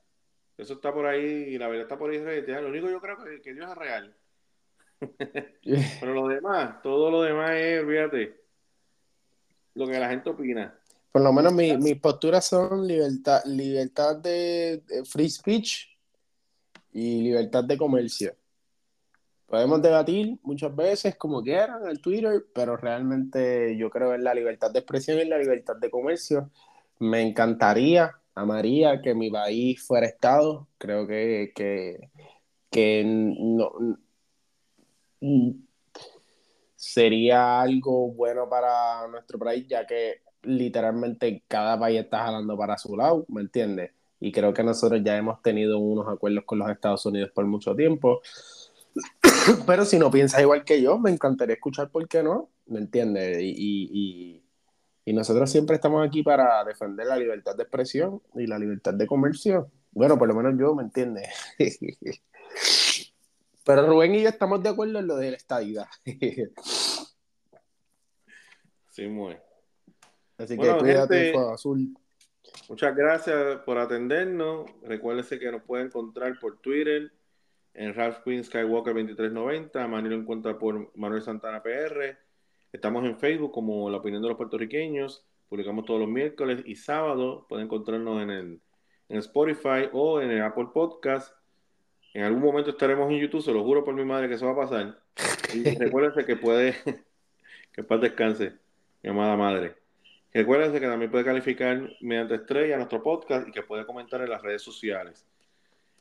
Eso 0.57 0.73
está 0.73 0.93
por 0.93 1.05
ahí 1.05 1.23
y 1.23 1.57
la 1.57 1.67
verdad 1.67 1.83
está 1.83 1.97
por 1.97 2.11
ahí. 2.11 2.19
Lo 2.19 2.67
único 2.67 2.89
yo 2.89 3.01
creo 3.01 3.17
que, 3.23 3.41
que 3.41 3.53
Dios 3.53 3.69
es 3.69 3.77
real. 3.77 4.15
Pero 5.99 6.13
lo 6.13 6.27
demás, 6.27 6.81
todo 6.81 7.09
lo 7.11 7.21
demás 7.23 7.51
es, 7.51 7.83
olvídate, 7.83 8.43
lo 9.75 9.87
que 9.87 9.99
la 9.99 10.09
gente 10.09 10.29
opina. 10.29 10.77
Por 11.11 11.21
lo 11.21 11.31
menos 11.31 11.53
mi, 11.53 11.77
mis 11.77 11.99
posturas 11.99 12.45
son 12.45 12.87
libertad, 12.87 13.43
libertad 13.45 14.15
de, 14.17 14.81
free 15.05 15.29
speech 15.29 15.87
y 16.91 17.21
libertad 17.21 17.63
de 17.63 17.77
comercio. 17.77 18.35
Podemos 19.45 19.81
debatir 19.81 20.39
muchas 20.41 20.75
veces 20.75 21.15
como 21.15 21.43
quieran 21.43 21.87
en 21.87 22.01
Twitter, 22.01 22.45
pero 22.53 22.75
realmente 22.75 23.77
yo 23.77 23.91
creo 23.91 24.15
en 24.15 24.23
la 24.23 24.33
libertad 24.33 24.71
de 24.71 24.79
expresión 24.79 25.19
y 25.19 25.25
la 25.25 25.37
libertad 25.37 25.75
de 25.75 25.91
comercio. 25.91 26.49
Me 26.97 27.21
encantaría 27.21 28.19
amaría 28.35 29.01
que 29.01 29.13
mi 29.13 29.29
país 29.29 29.85
fuera 29.85 30.07
Estado. 30.07 30.67
Creo 30.77 31.07
que, 31.07 31.51
que, 32.69 33.03
no, 33.05 33.71
sería 36.75 37.61
algo 37.61 38.11
bueno 38.11 38.49
para 38.49 39.07
nuestro 39.07 39.39
país, 39.39 39.67
ya 39.67 39.85
que 39.85 40.21
literalmente 40.43 41.43
cada 41.47 41.79
país 41.79 42.01
está 42.01 42.25
jalando 42.25 42.57
para 42.57 42.77
su 42.77 42.95
lado, 42.97 43.25
¿me 43.29 43.41
entiendes? 43.41 43.91
Y 44.19 44.31
creo 44.31 44.53
que 44.53 44.63
nosotros 44.63 45.01
ya 45.03 45.17
hemos 45.17 45.41
tenido 45.41 45.79
unos 45.79 46.07
acuerdos 46.07 46.43
con 46.45 46.59
los 46.59 46.69
Estados 46.69 47.05
Unidos 47.05 47.31
por 47.33 47.45
mucho 47.45 47.75
tiempo. 47.75 48.21
Pero 49.67 49.85
si 49.85 49.99
no 49.99 50.11
piensas 50.11 50.41
igual 50.41 50.63
que 50.63 50.81
yo, 50.81 50.97
me 50.99 51.11
encantaría 51.11 51.55
escuchar 51.55 51.89
por 51.89 52.07
qué 52.07 52.23
no, 52.23 52.49
¿me 52.67 52.79
entiendes? 52.79 53.37
y 53.41 54.42
nosotros 55.11 55.51
siempre 55.51 55.75
estamos 55.75 56.07
aquí 56.07 56.23
para 56.23 56.63
defender 56.63 57.07
la 57.07 57.17
libertad 57.17 57.57
de 57.57 57.63
expresión 57.63 58.21
y 58.35 58.47
la 58.47 58.57
libertad 58.57 58.93
de 58.93 59.05
comercio. 59.05 59.69
Bueno, 59.91 60.17
por 60.17 60.29
lo 60.29 60.35
menos 60.35 60.57
yo, 60.57 60.73
¿me 60.73 60.83
entiendes? 60.83 61.27
Pero 63.65 63.87
Rubén 63.87 64.15
y 64.15 64.23
yo 64.23 64.29
estamos 64.29 64.63
de 64.63 64.69
acuerdo 64.69 64.99
en 64.99 65.07
lo 65.07 65.17
de 65.17 65.31
la 65.31 65.37
estadidad. 65.37 65.87
sí, 68.89 69.07
muy. 69.07 69.35
Así 70.37 70.57
que 70.57 70.77
cuídate, 70.77 71.33
azul. 71.53 71.93
Muchas 72.69 72.95
gracias 72.95 73.57
por 73.65 73.77
atendernos. 73.77 74.69
Recuérdense 74.83 75.39
que 75.39 75.51
nos 75.51 75.63
pueden 75.63 75.87
encontrar 75.87 76.37
por 76.39 76.59
Twitter 76.59 77.11
en 77.73 77.93
Ralph 77.93 78.19
Queen 78.23 78.43
Skywalker 78.43 78.93
2390. 78.93 79.87
Manuel 79.87 80.13
lo 80.13 80.19
encuentra 80.21 80.57
por 80.57 80.91
Manuel 80.97 81.21
Santana 81.21 81.61
PR. 81.61 82.17
Estamos 82.73 83.05
en 83.05 83.19
Facebook 83.19 83.51
como 83.51 83.87
La 83.91 83.97
Opinión 83.97 84.23
de 84.23 84.29
los 84.29 84.37
Puertorriqueños. 84.37 85.23
Publicamos 85.47 85.85
todos 85.85 85.99
los 85.99 86.09
miércoles 86.09 86.63
y 86.65 86.75
sábados. 86.75 87.45
Pueden 87.47 87.65
encontrarnos 87.65 88.19
en, 88.23 88.31
el, 88.31 88.61
en 89.09 89.17
Spotify 89.19 89.89
o 89.93 90.19
en 90.19 90.31
el 90.31 90.41
Apple 90.41 90.69
Podcast. 90.73 91.35
En 92.15 92.23
algún 92.23 92.41
momento 92.41 92.71
estaremos 92.71 93.11
en 93.11 93.19
YouTube, 93.19 93.43
se 93.43 93.53
lo 93.53 93.63
juro 93.63 93.83
por 93.83 93.93
mi 93.93 94.03
madre 94.03 94.27
que 94.27 94.33
eso 94.33 94.47
va 94.47 94.53
a 94.53 94.67
pasar. 94.67 94.99
Y 95.53 95.63
recuérdense 95.77 96.25
que 96.25 96.35
puede, 96.35 96.75
que 97.71 97.83
paz 97.83 98.01
descanse, 98.01 98.53
mi 99.03 99.11
amada 99.11 99.37
madre. 99.37 99.75
Recuérdense 100.33 100.79
que 100.79 100.87
también 100.87 101.11
puede 101.11 101.25
calificar 101.25 101.91
mediante 102.01 102.35
estrella 102.35 102.77
nuestro 102.77 103.03
podcast 103.03 103.47
y 103.47 103.51
que 103.51 103.61
puede 103.61 103.85
comentar 103.85 104.19
en 104.21 104.31
las 104.31 104.41
redes 104.41 104.63
sociales. 104.63 105.27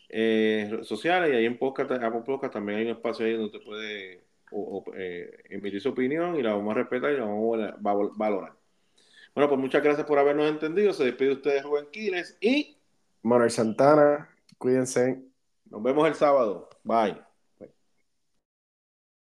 Eh, 0.08 0.80
sociales 0.84 1.34
y 1.34 1.36
ahí 1.36 1.44
en 1.44 1.58
podcast, 1.58 1.90
Apple 1.90 2.22
Podcast 2.24 2.54
también 2.54 2.78
hay 2.78 2.84
un 2.86 2.92
espacio 2.92 3.26
ahí 3.26 3.34
donde 3.34 3.58
te 3.58 3.62
puede 3.62 4.31
o, 4.52 4.84
eh, 4.94 5.44
emitir 5.50 5.80
su 5.80 5.90
opinión 5.90 6.36
y 6.36 6.42
la 6.42 6.54
vamos 6.54 6.72
a 6.72 6.78
respetar 6.78 7.12
y 7.12 7.16
la 7.16 7.24
vamos 7.24 7.58
a 7.60 7.76
valorar. 8.16 8.52
Bueno, 9.34 9.48
pues 9.48 9.60
muchas 9.60 9.82
gracias 9.82 10.06
por 10.06 10.18
habernos 10.18 10.48
entendido. 10.48 10.92
Se 10.92 11.04
despide 11.04 11.32
ustedes, 11.32 11.62
Rubén 11.62 11.86
Quiles 11.90 12.36
y 12.40 12.76
Manuel 13.22 13.50
Santana. 13.50 14.28
Cuídense. 14.58 15.22
Nos 15.70 15.82
vemos 15.82 16.06
el 16.06 16.14
sábado. 16.14 16.68
Bye. 16.84 17.31